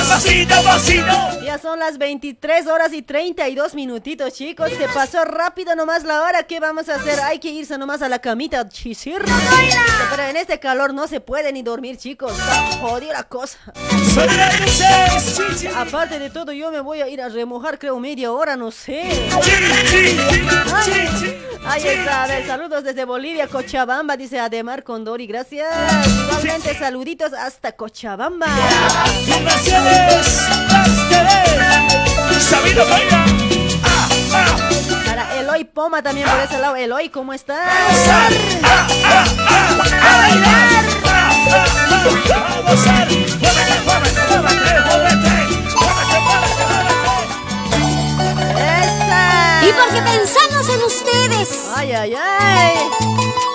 Pasito, 0.10 0.56
pasito. 0.62 1.42
Ya 1.42 1.58
son 1.58 1.80
las 1.80 1.98
23 1.98 2.68
horas 2.68 2.92
y 2.92 3.02
32 3.02 3.76
minutitos, 3.76 4.34
chicos. 4.34 4.70
Se 4.72 4.90
pasó 4.90 5.24
rápido 5.24 5.74
nomás 5.74 6.04
la 6.04 6.22
hora. 6.22 6.44
¿Qué 6.44 6.60
vamos 6.60 6.90
a 6.90 6.96
hacer? 6.96 7.22
Hay 7.22 7.40
que 7.40 7.50
irse 7.50 7.78
nomás 7.78 8.02
a 8.02 8.10
la 8.10 8.20
camita, 8.20 8.68
chisir. 8.68 9.24
Pero 10.10 10.24
en 10.24 10.36
este 10.36 10.60
calor 10.60 10.94
no 10.94 11.08
se 11.08 11.22
puede 11.22 11.54
ni 11.54 11.62
dormir, 11.62 11.96
chicos. 11.96 12.34
Está 12.34 12.78
jodida 12.82 13.14
la 13.14 13.24
cosa. 13.24 13.58
Aparte 15.78 16.20
de 16.20 16.30
todo, 16.30 16.52
yo 16.52 16.72
me 16.72 16.82
voy 16.82 17.02
a 17.02 17.08
ir 17.08 17.22
a 17.22 17.30
remojar, 17.30 17.80
creo, 17.80 17.98
media 18.02 18.34
hora, 18.34 18.58
no 18.58 18.72
sé. 18.72 19.10
Ahí 21.64 21.88
está, 21.88 22.24
a 22.24 22.28
ver, 22.28 22.46
saludos 22.48 22.84
desde 22.84 23.06
Bolivia, 23.06 23.48
Cochabamba, 23.48 24.18
dice 24.18 24.40
Ademar 24.40 24.84
Condori, 24.84 25.28
gracias. 25.28 25.68
Igualmente, 26.08 26.76
saluditos 26.78 27.34
hasta 27.34 27.61
Cochabamba. 27.70 28.48
Sabido 32.40 32.84
baila. 32.90 33.26
Para 35.06 35.40
Eloy 35.40 35.64
Poma 35.66 36.02
también 36.02 36.28
por 36.28 36.40
ese 36.40 36.58
lado. 36.58 36.76
Eloy, 36.76 37.10
¿cómo 37.10 37.34
estás? 37.34 37.70
Y 49.64 49.74
porque 49.74 50.02
pensamos 50.02 50.70
en 50.70 50.82
ustedes. 50.82 51.70
Ay, 51.76 51.92
ay, 51.92 52.16
ay. 52.16 53.51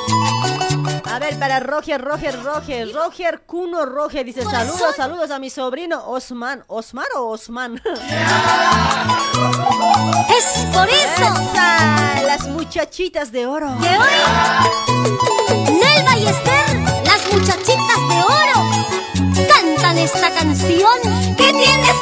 A 1.16 1.18
ver, 1.18 1.38
para 1.38 1.60
Roger, 1.60 1.98
Roger, 1.98 2.42
Roger, 2.42 2.92
Roger 2.92 3.40
Cuno 3.46 3.86
Roger 3.86 4.22
dice 4.26 4.44
saludos, 4.44 4.94
saludos 4.94 5.30
a 5.30 5.38
mi 5.38 5.48
sobrino 5.48 6.06
Osman. 6.08 6.62
¿Osman 6.66 7.06
o 7.16 7.28
Osman? 7.28 7.80
Es 10.28 10.66
por 10.74 10.86
eso. 10.86 11.24
Esa, 11.54 12.22
las 12.22 12.46
muchachitas 12.48 13.32
de 13.32 13.46
oro. 13.46 13.74
Que 13.80 13.96
hoy 13.96 14.20
Nelva 15.80 16.18
y 16.18 16.26
Esther, 16.26 16.80
las 17.06 17.32
muchachitas 17.32 18.08
de 18.10 18.22
oro, 18.22 19.48
cantan 19.48 19.96
esta 19.96 20.30
canción. 20.34 21.00
¿Qué 21.38 21.50
tienes 21.50 21.96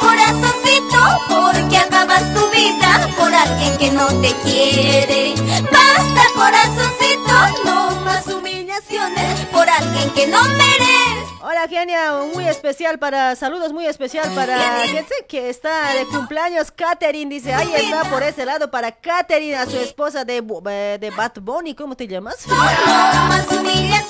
Porque 1.28 1.76
acabas 1.76 2.22
tu 2.34 2.50
vida 2.50 3.08
por 3.18 3.34
alguien 3.34 3.76
que 3.78 3.90
no 3.90 4.06
te 4.20 4.32
quiere. 4.44 5.34
Basta 5.70 6.22
corazoncito, 6.34 7.64
no 7.64 7.90
más 8.04 8.26
humillaciones 8.26 9.40
por 9.52 9.68
alguien 9.68 10.10
que 10.10 10.26
no 10.26 10.42
merece. 10.42 11.23
Hola 11.46 11.68
genia, 11.68 12.10
muy 12.32 12.48
especial 12.48 12.98
para, 12.98 13.36
saludos 13.36 13.70
muy 13.70 13.84
especial 13.84 14.34
para, 14.34 14.58
fíjense 14.86 15.14
que 15.28 15.50
está 15.50 15.92
de 15.92 16.06
cumpleaños 16.06 16.70
Katherine, 16.70 17.34
dice, 17.34 17.52
ahí 17.52 17.70
está 17.74 18.04
por 18.04 18.22
ese 18.22 18.46
lado 18.46 18.70
para 18.70 18.90
Katherine, 18.92 19.56
a 19.56 19.66
su 19.66 19.76
esposa 19.76 20.24
de, 20.24 20.38
eh, 20.38 20.96
de 20.98 21.10
Bad 21.10 21.32
Bunny, 21.42 21.74
¿cómo 21.74 21.94
te 21.94 22.08
llamas? 22.08 22.36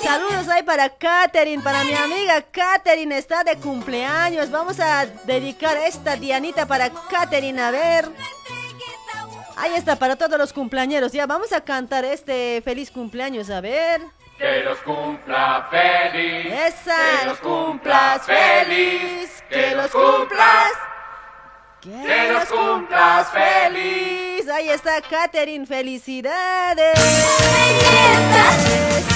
Saludos 0.01 0.47
ahí 0.47 0.63
para 0.63 0.87
Katherine, 0.87 1.61
para 1.61 1.83
mi 1.83 1.93
amiga 1.93 2.41
Katherine, 2.41 3.17
está 3.17 3.43
de 3.43 3.57
cumpleaños, 3.57 4.49
vamos 4.49 4.79
a 4.79 5.05
dedicar 5.25 5.75
esta 5.75 6.15
Dianita 6.15 6.65
para 6.65 6.89
Katherine, 6.89 7.61
a 7.61 7.69
ver. 7.69 8.09
Ahí 9.57 9.73
está, 9.75 9.97
para 9.97 10.15
todos 10.15 10.37
los 10.37 10.53
cumpleañeros, 10.53 11.11
ya 11.11 11.25
vamos 11.25 11.51
a 11.51 11.59
cantar 11.59 12.05
este 12.05 12.61
feliz 12.63 12.89
cumpleaños, 12.91 13.49
a 13.49 13.59
ver. 13.59 14.01
Que 14.37 14.63
los 14.63 14.77
cumpla 14.79 15.67
feliz. 15.71 16.51
Esa, 16.51 16.97
que 17.21 17.25
los 17.27 17.39
cumplas 17.39 18.25
feliz. 18.25 19.43
Que 19.49 19.75
los 19.75 19.91
cumplas. 19.91 20.71
Que 21.81 22.31
los 22.33 22.45
cumplas 22.45 23.29
feliz. 23.29 24.47
Ahí 24.49 24.69
está 24.69 25.01
Katherine, 25.01 25.65
felicidades. 25.65 26.99
Esa. 27.79 29.14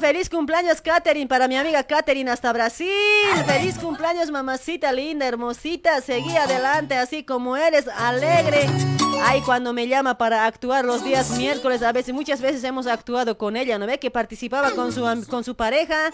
Feliz 0.00 0.28
cumpleaños 0.28 0.80
Katherine 0.80 1.26
para 1.26 1.48
mi 1.48 1.56
amiga 1.56 1.82
Katherine 1.84 2.30
hasta 2.30 2.52
Brasil. 2.52 2.88
Feliz 3.46 3.78
cumpleaños 3.78 4.30
mamacita 4.30 4.92
linda, 4.92 5.26
hermosita. 5.26 6.00
Seguí 6.00 6.36
adelante 6.36 6.96
así 6.96 7.24
como 7.24 7.56
eres, 7.56 7.88
alegre. 7.88 8.66
Ay, 9.22 9.40
cuando 9.42 9.72
me 9.72 9.88
llama 9.88 10.18
para 10.18 10.46
actuar 10.46 10.84
los 10.84 11.02
días 11.02 11.30
miércoles, 11.30 11.82
a 11.82 11.92
veces, 11.92 12.14
muchas 12.14 12.40
veces 12.40 12.62
hemos 12.64 12.86
actuado 12.86 13.38
con 13.38 13.56
ella, 13.56 13.78
¿no 13.78 13.86
ve? 13.86 13.98
Que 13.98 14.10
participaba 14.10 14.72
con 14.72 14.92
su, 14.92 15.02
con 15.28 15.44
su 15.44 15.56
pareja. 15.56 16.10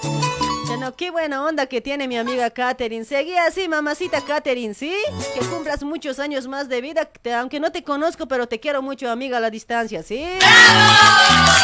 Bueno, 0.67 0.95
qué 0.97 1.11
buena 1.11 1.45
onda 1.45 1.67
que 1.67 1.81
tiene 1.81 2.09
mi 2.09 2.17
amiga 2.17 2.51
Katherine. 2.51 3.05
Seguí 3.05 3.37
así, 3.37 3.69
mamacita 3.69 4.21
Katherine, 4.23 4.75
¿sí? 4.75 4.95
Que 5.35 5.41
cumplas 5.47 5.83
muchos 5.83 6.19
años 6.19 6.47
más 6.49 6.69
de 6.69 6.81
vida, 6.81 7.11
aunque 7.37 7.61
no 7.61 7.73
te 7.73 7.83
conozco, 7.83 8.27
pero 8.27 8.47
te 8.47 8.61
quiero 8.61 8.83
mucho, 8.83 9.11
amiga, 9.11 9.39
a 9.39 9.41
la 9.41 9.51
distancia, 9.51 10.03
¿sí? 10.03 10.25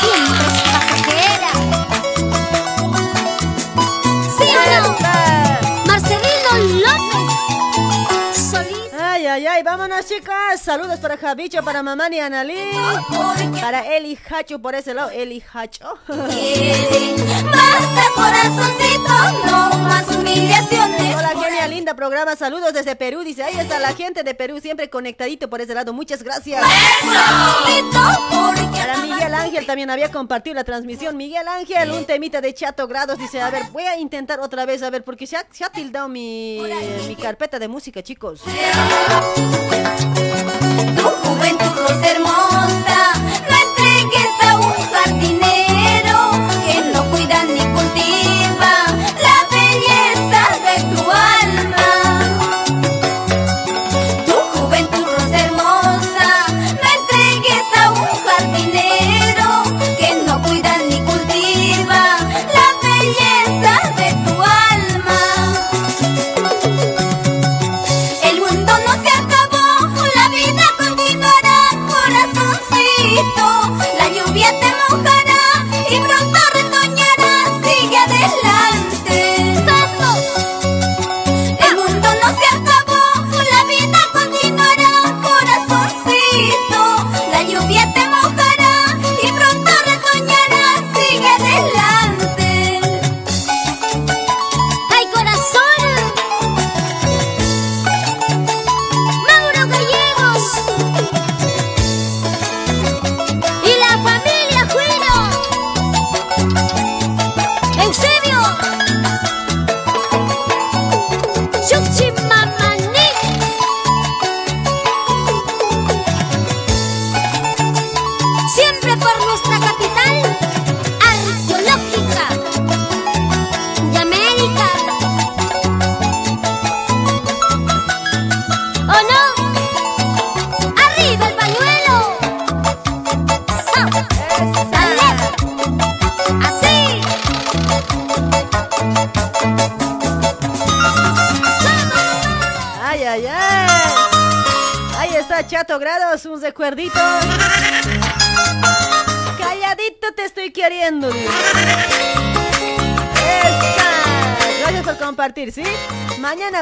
Marcelino 0.01 0.39
Ay, 9.39 9.47
ay, 9.47 9.63
vámonos 9.63 10.05
chicas. 10.05 10.61
Saludos 10.61 10.99
para 10.99 11.17
Javicho, 11.17 11.63
para 11.63 11.81
mamá 11.81 12.09
y 12.11 12.19
Analí. 12.19 12.59
Para 13.61 13.87
Eli 13.97 14.19
Hacho 14.29 14.59
por 14.59 14.75
ese 14.75 14.95
lado, 14.95 15.11
Eli 15.11 15.41
Hacho. 15.55 15.97
Basta 16.09 18.03
corazoncito, 18.17 19.47
no 19.47 19.79
más 19.79 20.09
humillaciones. 20.09 21.15
Hola, 21.15 21.35
genia 21.41 21.69
linda 21.69 21.95
programa. 21.95 22.35
Saludos 22.35 22.73
desde 22.75 22.97
Perú. 22.97 23.21
Dice, 23.21 23.45
ahí 23.45 23.57
está 23.57 23.79
la 23.79 23.95
gente 23.95 24.25
de 24.25 24.35
Perú, 24.35 24.59
siempre 24.61 24.91
conectadito 24.91 25.49
por 25.49 25.61
ese 25.61 25.73
lado. 25.73 25.93
Muchas 25.93 26.25
gracias. 26.25 26.61
Para 28.73 28.97
Miguel 28.97 29.35
Ángel 29.35 29.67
también 29.67 29.89
había 29.91 30.11
compartido 30.11 30.55
la 30.55 30.65
transmisión. 30.65 31.17
Miguel 31.17 31.47
Ángel, 31.47 31.93
un 31.93 32.05
temita 32.07 32.41
de 32.41 32.55
chato 32.55 32.89
grados. 32.89 33.17
Dice, 33.19 33.41
a 33.41 33.51
ver, 33.51 33.63
voy 33.71 33.85
a 33.85 33.97
intentar 33.99 34.41
otra 34.41 34.67
vez, 34.67 34.83
a 34.83 34.91
ver, 34.91 35.05
porque 35.05 35.29
se 35.29 35.37
ha, 35.37 35.47
se 35.49 35.65
ha 35.65 35.71
tildado 35.71 36.09
mi, 36.09 36.61
mi 37.07 37.15
carpeta 37.15 37.61
de 37.61 37.69
música, 37.69 38.03
chicos. 38.03 38.43
Tu 39.35 41.07
juventud 41.25 42.03
hermosa, 42.03 43.01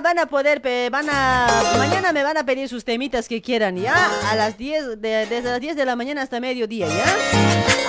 van 0.06 0.20
a 0.20 0.26
poder, 0.26 0.62
van 0.88 1.10
a, 1.10 1.74
mañana 1.78 2.12
me 2.12 2.22
van 2.22 2.36
a 2.36 2.46
pedir 2.46 2.68
sus 2.68 2.84
temitas 2.84 3.26
que 3.26 3.42
quieran, 3.42 3.76
¿ya? 3.76 3.92
A 4.30 4.36
las 4.36 4.56
10, 4.56 5.00
de, 5.00 5.26
desde 5.26 5.42
las 5.42 5.60
10 5.60 5.74
de 5.74 5.84
la 5.84 5.96
mañana 5.96 6.22
hasta 6.22 6.38
mediodía, 6.38 6.86
¿ya? 6.86 7.04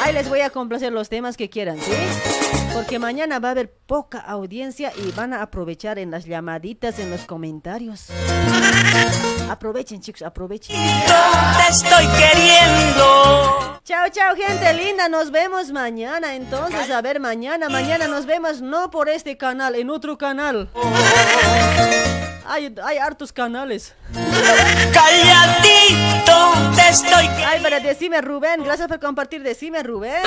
Ahí 0.03 0.13
les 0.13 0.27
voy 0.27 0.41
a 0.41 0.49
complacer 0.49 0.91
los 0.91 1.09
temas 1.09 1.37
que 1.37 1.47
quieran, 1.47 1.77
¿sí? 1.79 1.91
Porque 2.73 2.97
mañana 2.97 3.37
va 3.37 3.49
a 3.49 3.51
haber 3.51 3.71
poca 3.71 4.17
audiencia 4.17 4.91
y 4.97 5.11
van 5.11 5.31
a 5.31 5.43
aprovechar 5.43 5.99
en 5.99 6.09
las 6.09 6.25
llamaditas, 6.25 6.97
en 6.97 7.11
los 7.11 7.25
comentarios. 7.25 8.07
Aprovechen, 9.49 10.01
chicos, 10.01 10.21
aprovechen. 10.21 10.75
Te 10.75 11.71
estoy 11.71 12.05
queriendo. 12.07 13.79
Chao, 13.83 14.09
chao, 14.11 14.35
gente 14.35 14.73
linda. 14.73 15.07
Nos 15.07 15.31
vemos 15.31 15.71
mañana. 15.71 16.35
Entonces, 16.35 16.91
a 16.91 17.01
ver, 17.01 17.19
mañana, 17.19 17.69
mañana 17.69 18.07
nos 18.07 18.25
vemos 18.25 18.61
no 18.61 18.91
por 18.91 19.07
este 19.09 19.37
canal, 19.37 19.75
en 19.75 19.89
otro 19.89 20.17
canal. 20.17 20.69
Hay, 22.45 22.73
hay 22.83 22.97
hartos 22.97 23.31
canales. 23.33 23.93
Calladito 24.93 26.53
te 26.75 26.89
estoy 26.89 27.27
Ay, 27.45 27.59
pero 27.61 27.79
decime 27.81 28.21
Rubén, 28.21 28.63
gracias 28.63 28.87
por 28.87 28.99
compartir. 28.99 29.43
Decime 29.43 29.83
Rubén. 29.83 30.23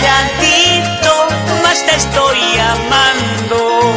Calladito, 0.00 1.26
más 1.62 1.84
te 1.84 1.96
estoy 1.96 2.58
amando. 2.58 3.94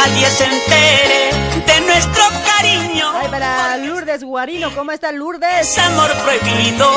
Nadie 0.00 0.30
se 0.30 0.44
entere 0.44 1.30
de 1.66 1.80
nuestro 1.82 2.22
cariño. 2.44 3.12
Ay, 3.14 3.28
para 3.28 3.76
Lourdes 3.76 4.24
Guarino, 4.24 4.74
¿cómo 4.74 4.92
está 4.92 5.12
Lourdes? 5.12 5.60
Es 5.60 5.78
amor 5.78 6.10
prohibido, 6.24 6.88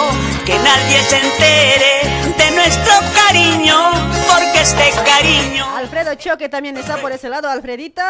que 0.46 0.58
nadie 0.58 1.02
se 1.04 1.18
entere 1.18 1.94
de 2.38 2.52
nuestro 2.52 2.94
cariño, 3.14 3.92
porque 4.30 4.62
este 4.62 4.90
cariño. 5.06 5.66
Alfredo 5.76 6.16
Choque 6.16 6.48
también 6.48 6.78
está 6.78 6.98
por 6.98 7.12
ese 7.12 7.28
lado, 7.30 7.50
Alfredito. 7.50 8.02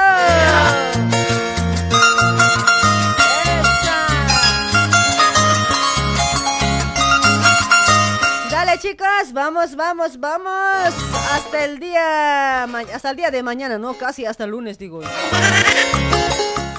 Chicos, 8.83 9.31
vamos, 9.31 9.77
vamos, 9.77 10.19
vamos. 10.19 10.93
Hasta 11.31 11.63
el 11.63 11.79
día, 11.79 12.63
hasta 12.65 13.11
el 13.11 13.15
día 13.15 13.31
de 13.31 13.41
mañana, 13.41 13.77
no, 13.77 13.93
casi 13.93 14.25
hasta 14.25 14.43
el 14.43 14.49
lunes 14.51 14.77
digo. 14.77 14.99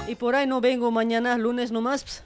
Y 0.07 0.15
por 0.15 0.35
ahí 0.35 0.47
no 0.47 0.61
vengo 0.61 0.91
mañana, 0.91 1.39
lunes 1.39 1.73
nomás. 1.73 2.23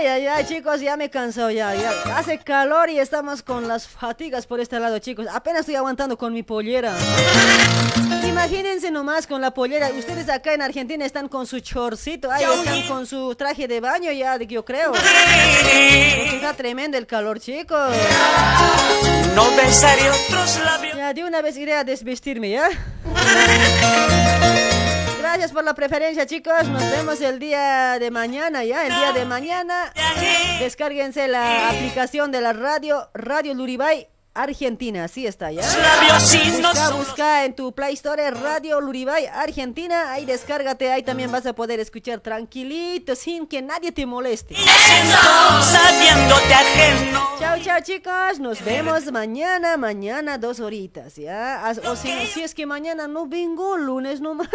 Ay, 0.00 0.06
ay, 0.06 0.26
ay, 0.28 0.46
chicos, 0.46 0.80
ya 0.80 0.96
me 0.96 1.10
cansado 1.10 1.50
ya, 1.50 1.74
ya. 1.74 1.90
Hace 2.16 2.38
calor 2.38 2.88
y 2.88 2.98
estamos 2.98 3.42
con 3.42 3.68
las 3.68 3.86
fatigas 3.86 4.46
por 4.46 4.58
este 4.58 4.80
lado, 4.80 4.98
chicos. 4.98 5.26
Apenas 5.30 5.60
estoy 5.60 5.74
aguantando 5.74 6.16
con 6.16 6.32
mi 6.32 6.42
pollera. 6.42 6.96
Imagínense 8.26 8.90
nomás 8.90 9.26
con 9.26 9.42
la 9.42 9.50
pollera. 9.50 9.90
Ustedes 9.90 10.30
acá 10.30 10.54
en 10.54 10.62
Argentina 10.62 11.04
están 11.04 11.28
con 11.28 11.46
su 11.46 11.60
chorcito, 11.60 12.30
ay, 12.30 12.44
están 12.44 12.88
con 12.88 13.06
su 13.06 13.34
traje 13.34 13.68
de 13.68 13.80
baño 13.80 14.10
ya, 14.10 14.38
yo 14.38 14.64
creo. 14.64 14.94
Está 14.94 16.54
tremendo 16.54 16.96
el 16.96 17.06
calor, 17.06 17.38
chicos. 17.38 17.94
No 19.34 19.54
besaré 19.54 20.10
otros 20.10 20.60
labios. 20.64 20.96
Ya, 20.96 21.12
de 21.12 21.24
una 21.24 21.42
vez 21.42 21.58
iré 21.58 21.74
a 21.74 21.84
desvestirme, 21.84 22.48
¿ya? 22.48 22.70
Gracias 25.20 25.52
por 25.52 25.64
la 25.64 25.74
preferencia, 25.74 26.24
chicos. 26.24 26.66
Nos 26.66 26.90
vemos 26.90 27.20
el 27.20 27.38
día 27.38 27.98
de 27.98 28.10
mañana, 28.10 28.64
¿ya? 28.64 28.86
El 28.86 28.94
día 28.94 29.12
de 29.12 29.26
mañana. 29.26 29.92
Descárguense 30.58 31.28
la 31.28 31.68
aplicación 31.68 32.32
de 32.32 32.40
la 32.40 32.54
radio, 32.54 33.10
Radio 33.12 33.52
Luribay. 33.52 34.08
Argentina, 34.32 35.04
así 35.04 35.26
está, 35.26 35.50
¿ya? 35.50 35.62
Busca, 36.72 36.90
busca 36.90 37.44
en 37.44 37.54
tu 37.54 37.72
Play 37.72 37.94
Store 37.94 38.30
Radio 38.30 38.80
Luribay, 38.80 39.26
Argentina. 39.26 40.12
Ahí 40.12 40.24
descárgate, 40.24 40.92
ahí 40.92 41.02
también 41.02 41.32
vas 41.32 41.46
a 41.46 41.52
poder 41.52 41.80
escuchar 41.80 42.20
tranquilito, 42.20 43.16
sin 43.16 43.46
que 43.48 43.60
nadie 43.60 43.90
te 43.90 44.06
moleste. 44.06 44.54
Chao, 47.40 47.58
chao, 47.60 47.80
chicos. 47.82 48.38
Nos 48.38 48.64
vemos 48.64 49.10
mañana, 49.10 49.76
mañana 49.76 50.38
dos 50.38 50.60
horitas, 50.60 51.16
¿ya? 51.16 51.74
O 51.88 51.96
si, 51.96 52.12
si 52.28 52.42
es 52.42 52.54
que 52.54 52.66
mañana 52.66 53.08
no 53.08 53.26
vengo, 53.26 53.76
lunes 53.76 54.20
nomás. 54.20 54.48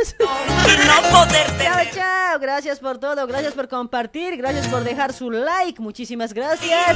Chao, 1.62 1.86
chao. 1.94 2.40
Gracias 2.40 2.80
por 2.80 2.98
todo, 2.98 3.28
gracias 3.28 3.54
por 3.54 3.68
compartir, 3.68 4.38
gracias 4.38 4.68
por 4.68 4.86
dejar 4.86 5.12
su 5.12 5.30
like. 5.32 5.82
Muchísimas 5.82 6.34
gracias. 6.34 6.96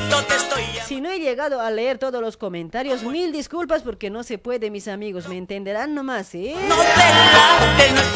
Si 0.86 1.02
no 1.02 1.10
he 1.10 1.20
llegado 1.20 1.60
a 1.60 1.70
leer 1.72 1.98
todos 1.98 2.22
los 2.22 2.38
comentarios, 2.38 2.70
mil 3.04 3.32
disculpas 3.32 3.82
porque 3.82 4.10
no 4.10 4.24
se 4.24 4.38
puede, 4.38 4.70
mis 4.70 4.88
amigos. 4.88 5.28
Me 5.28 5.38
entenderán 5.38 5.94
nomás, 5.94 6.28
¿sí? 6.28 6.54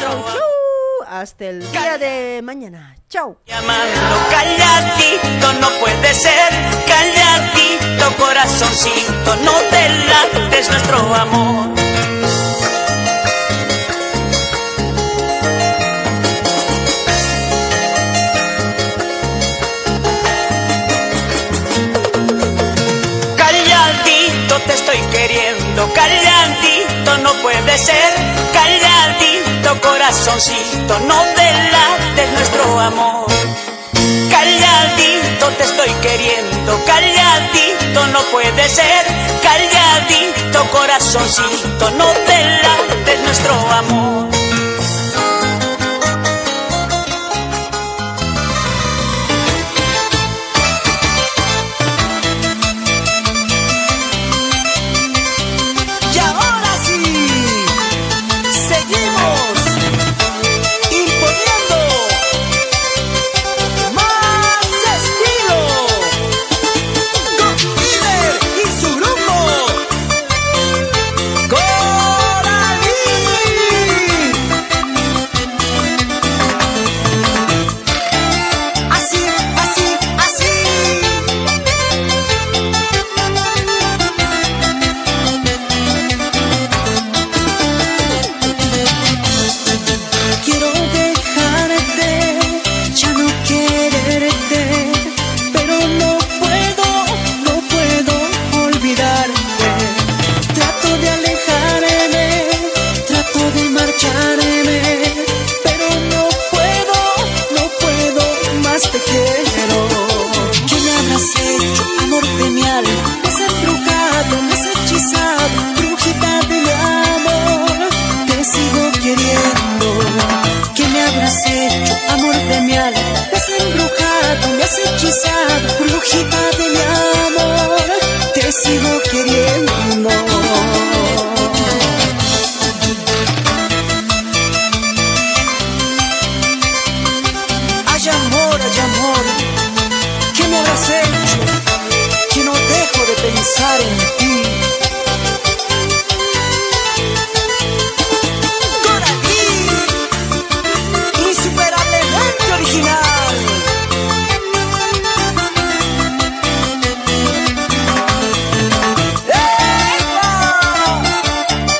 Chau, 0.00 0.24
chau. 0.24 0.40
Hasta 1.06 1.46
el 1.46 1.70
día 1.70 1.98
de 1.98 2.40
mañana. 2.42 2.96
Chao. 3.08 3.38
Llamando 3.46 4.16
calladito 4.30 5.52
no 5.60 5.68
puede 5.80 6.14
ser, 6.14 6.50
calladito 6.86 8.16
corazoncito, 8.18 9.36
no 9.44 9.52
te 9.70 9.88
lates 10.06 10.70
nuestro 10.70 11.14
amor. 11.14 11.73
Puede 27.44 27.76
ser, 27.76 28.14
calladito 28.54 29.78
corazoncito, 29.82 30.98
no 31.00 31.20
te 31.36 31.52
lates 31.72 32.32
nuestro 32.32 32.80
amor. 32.80 33.26
Calladito 34.30 35.48
te 35.58 35.64
estoy 35.64 35.90
queriendo, 36.00 36.82
calladito 36.86 38.06
no 38.12 38.20
puede 38.32 38.66
ser, 38.66 39.04
calladito 39.42 40.70
corazoncito, 40.70 41.90
no 41.98 42.06
te 42.26 42.38
lates 42.62 43.20
nuestro 43.20 43.52
amor. 43.72 44.33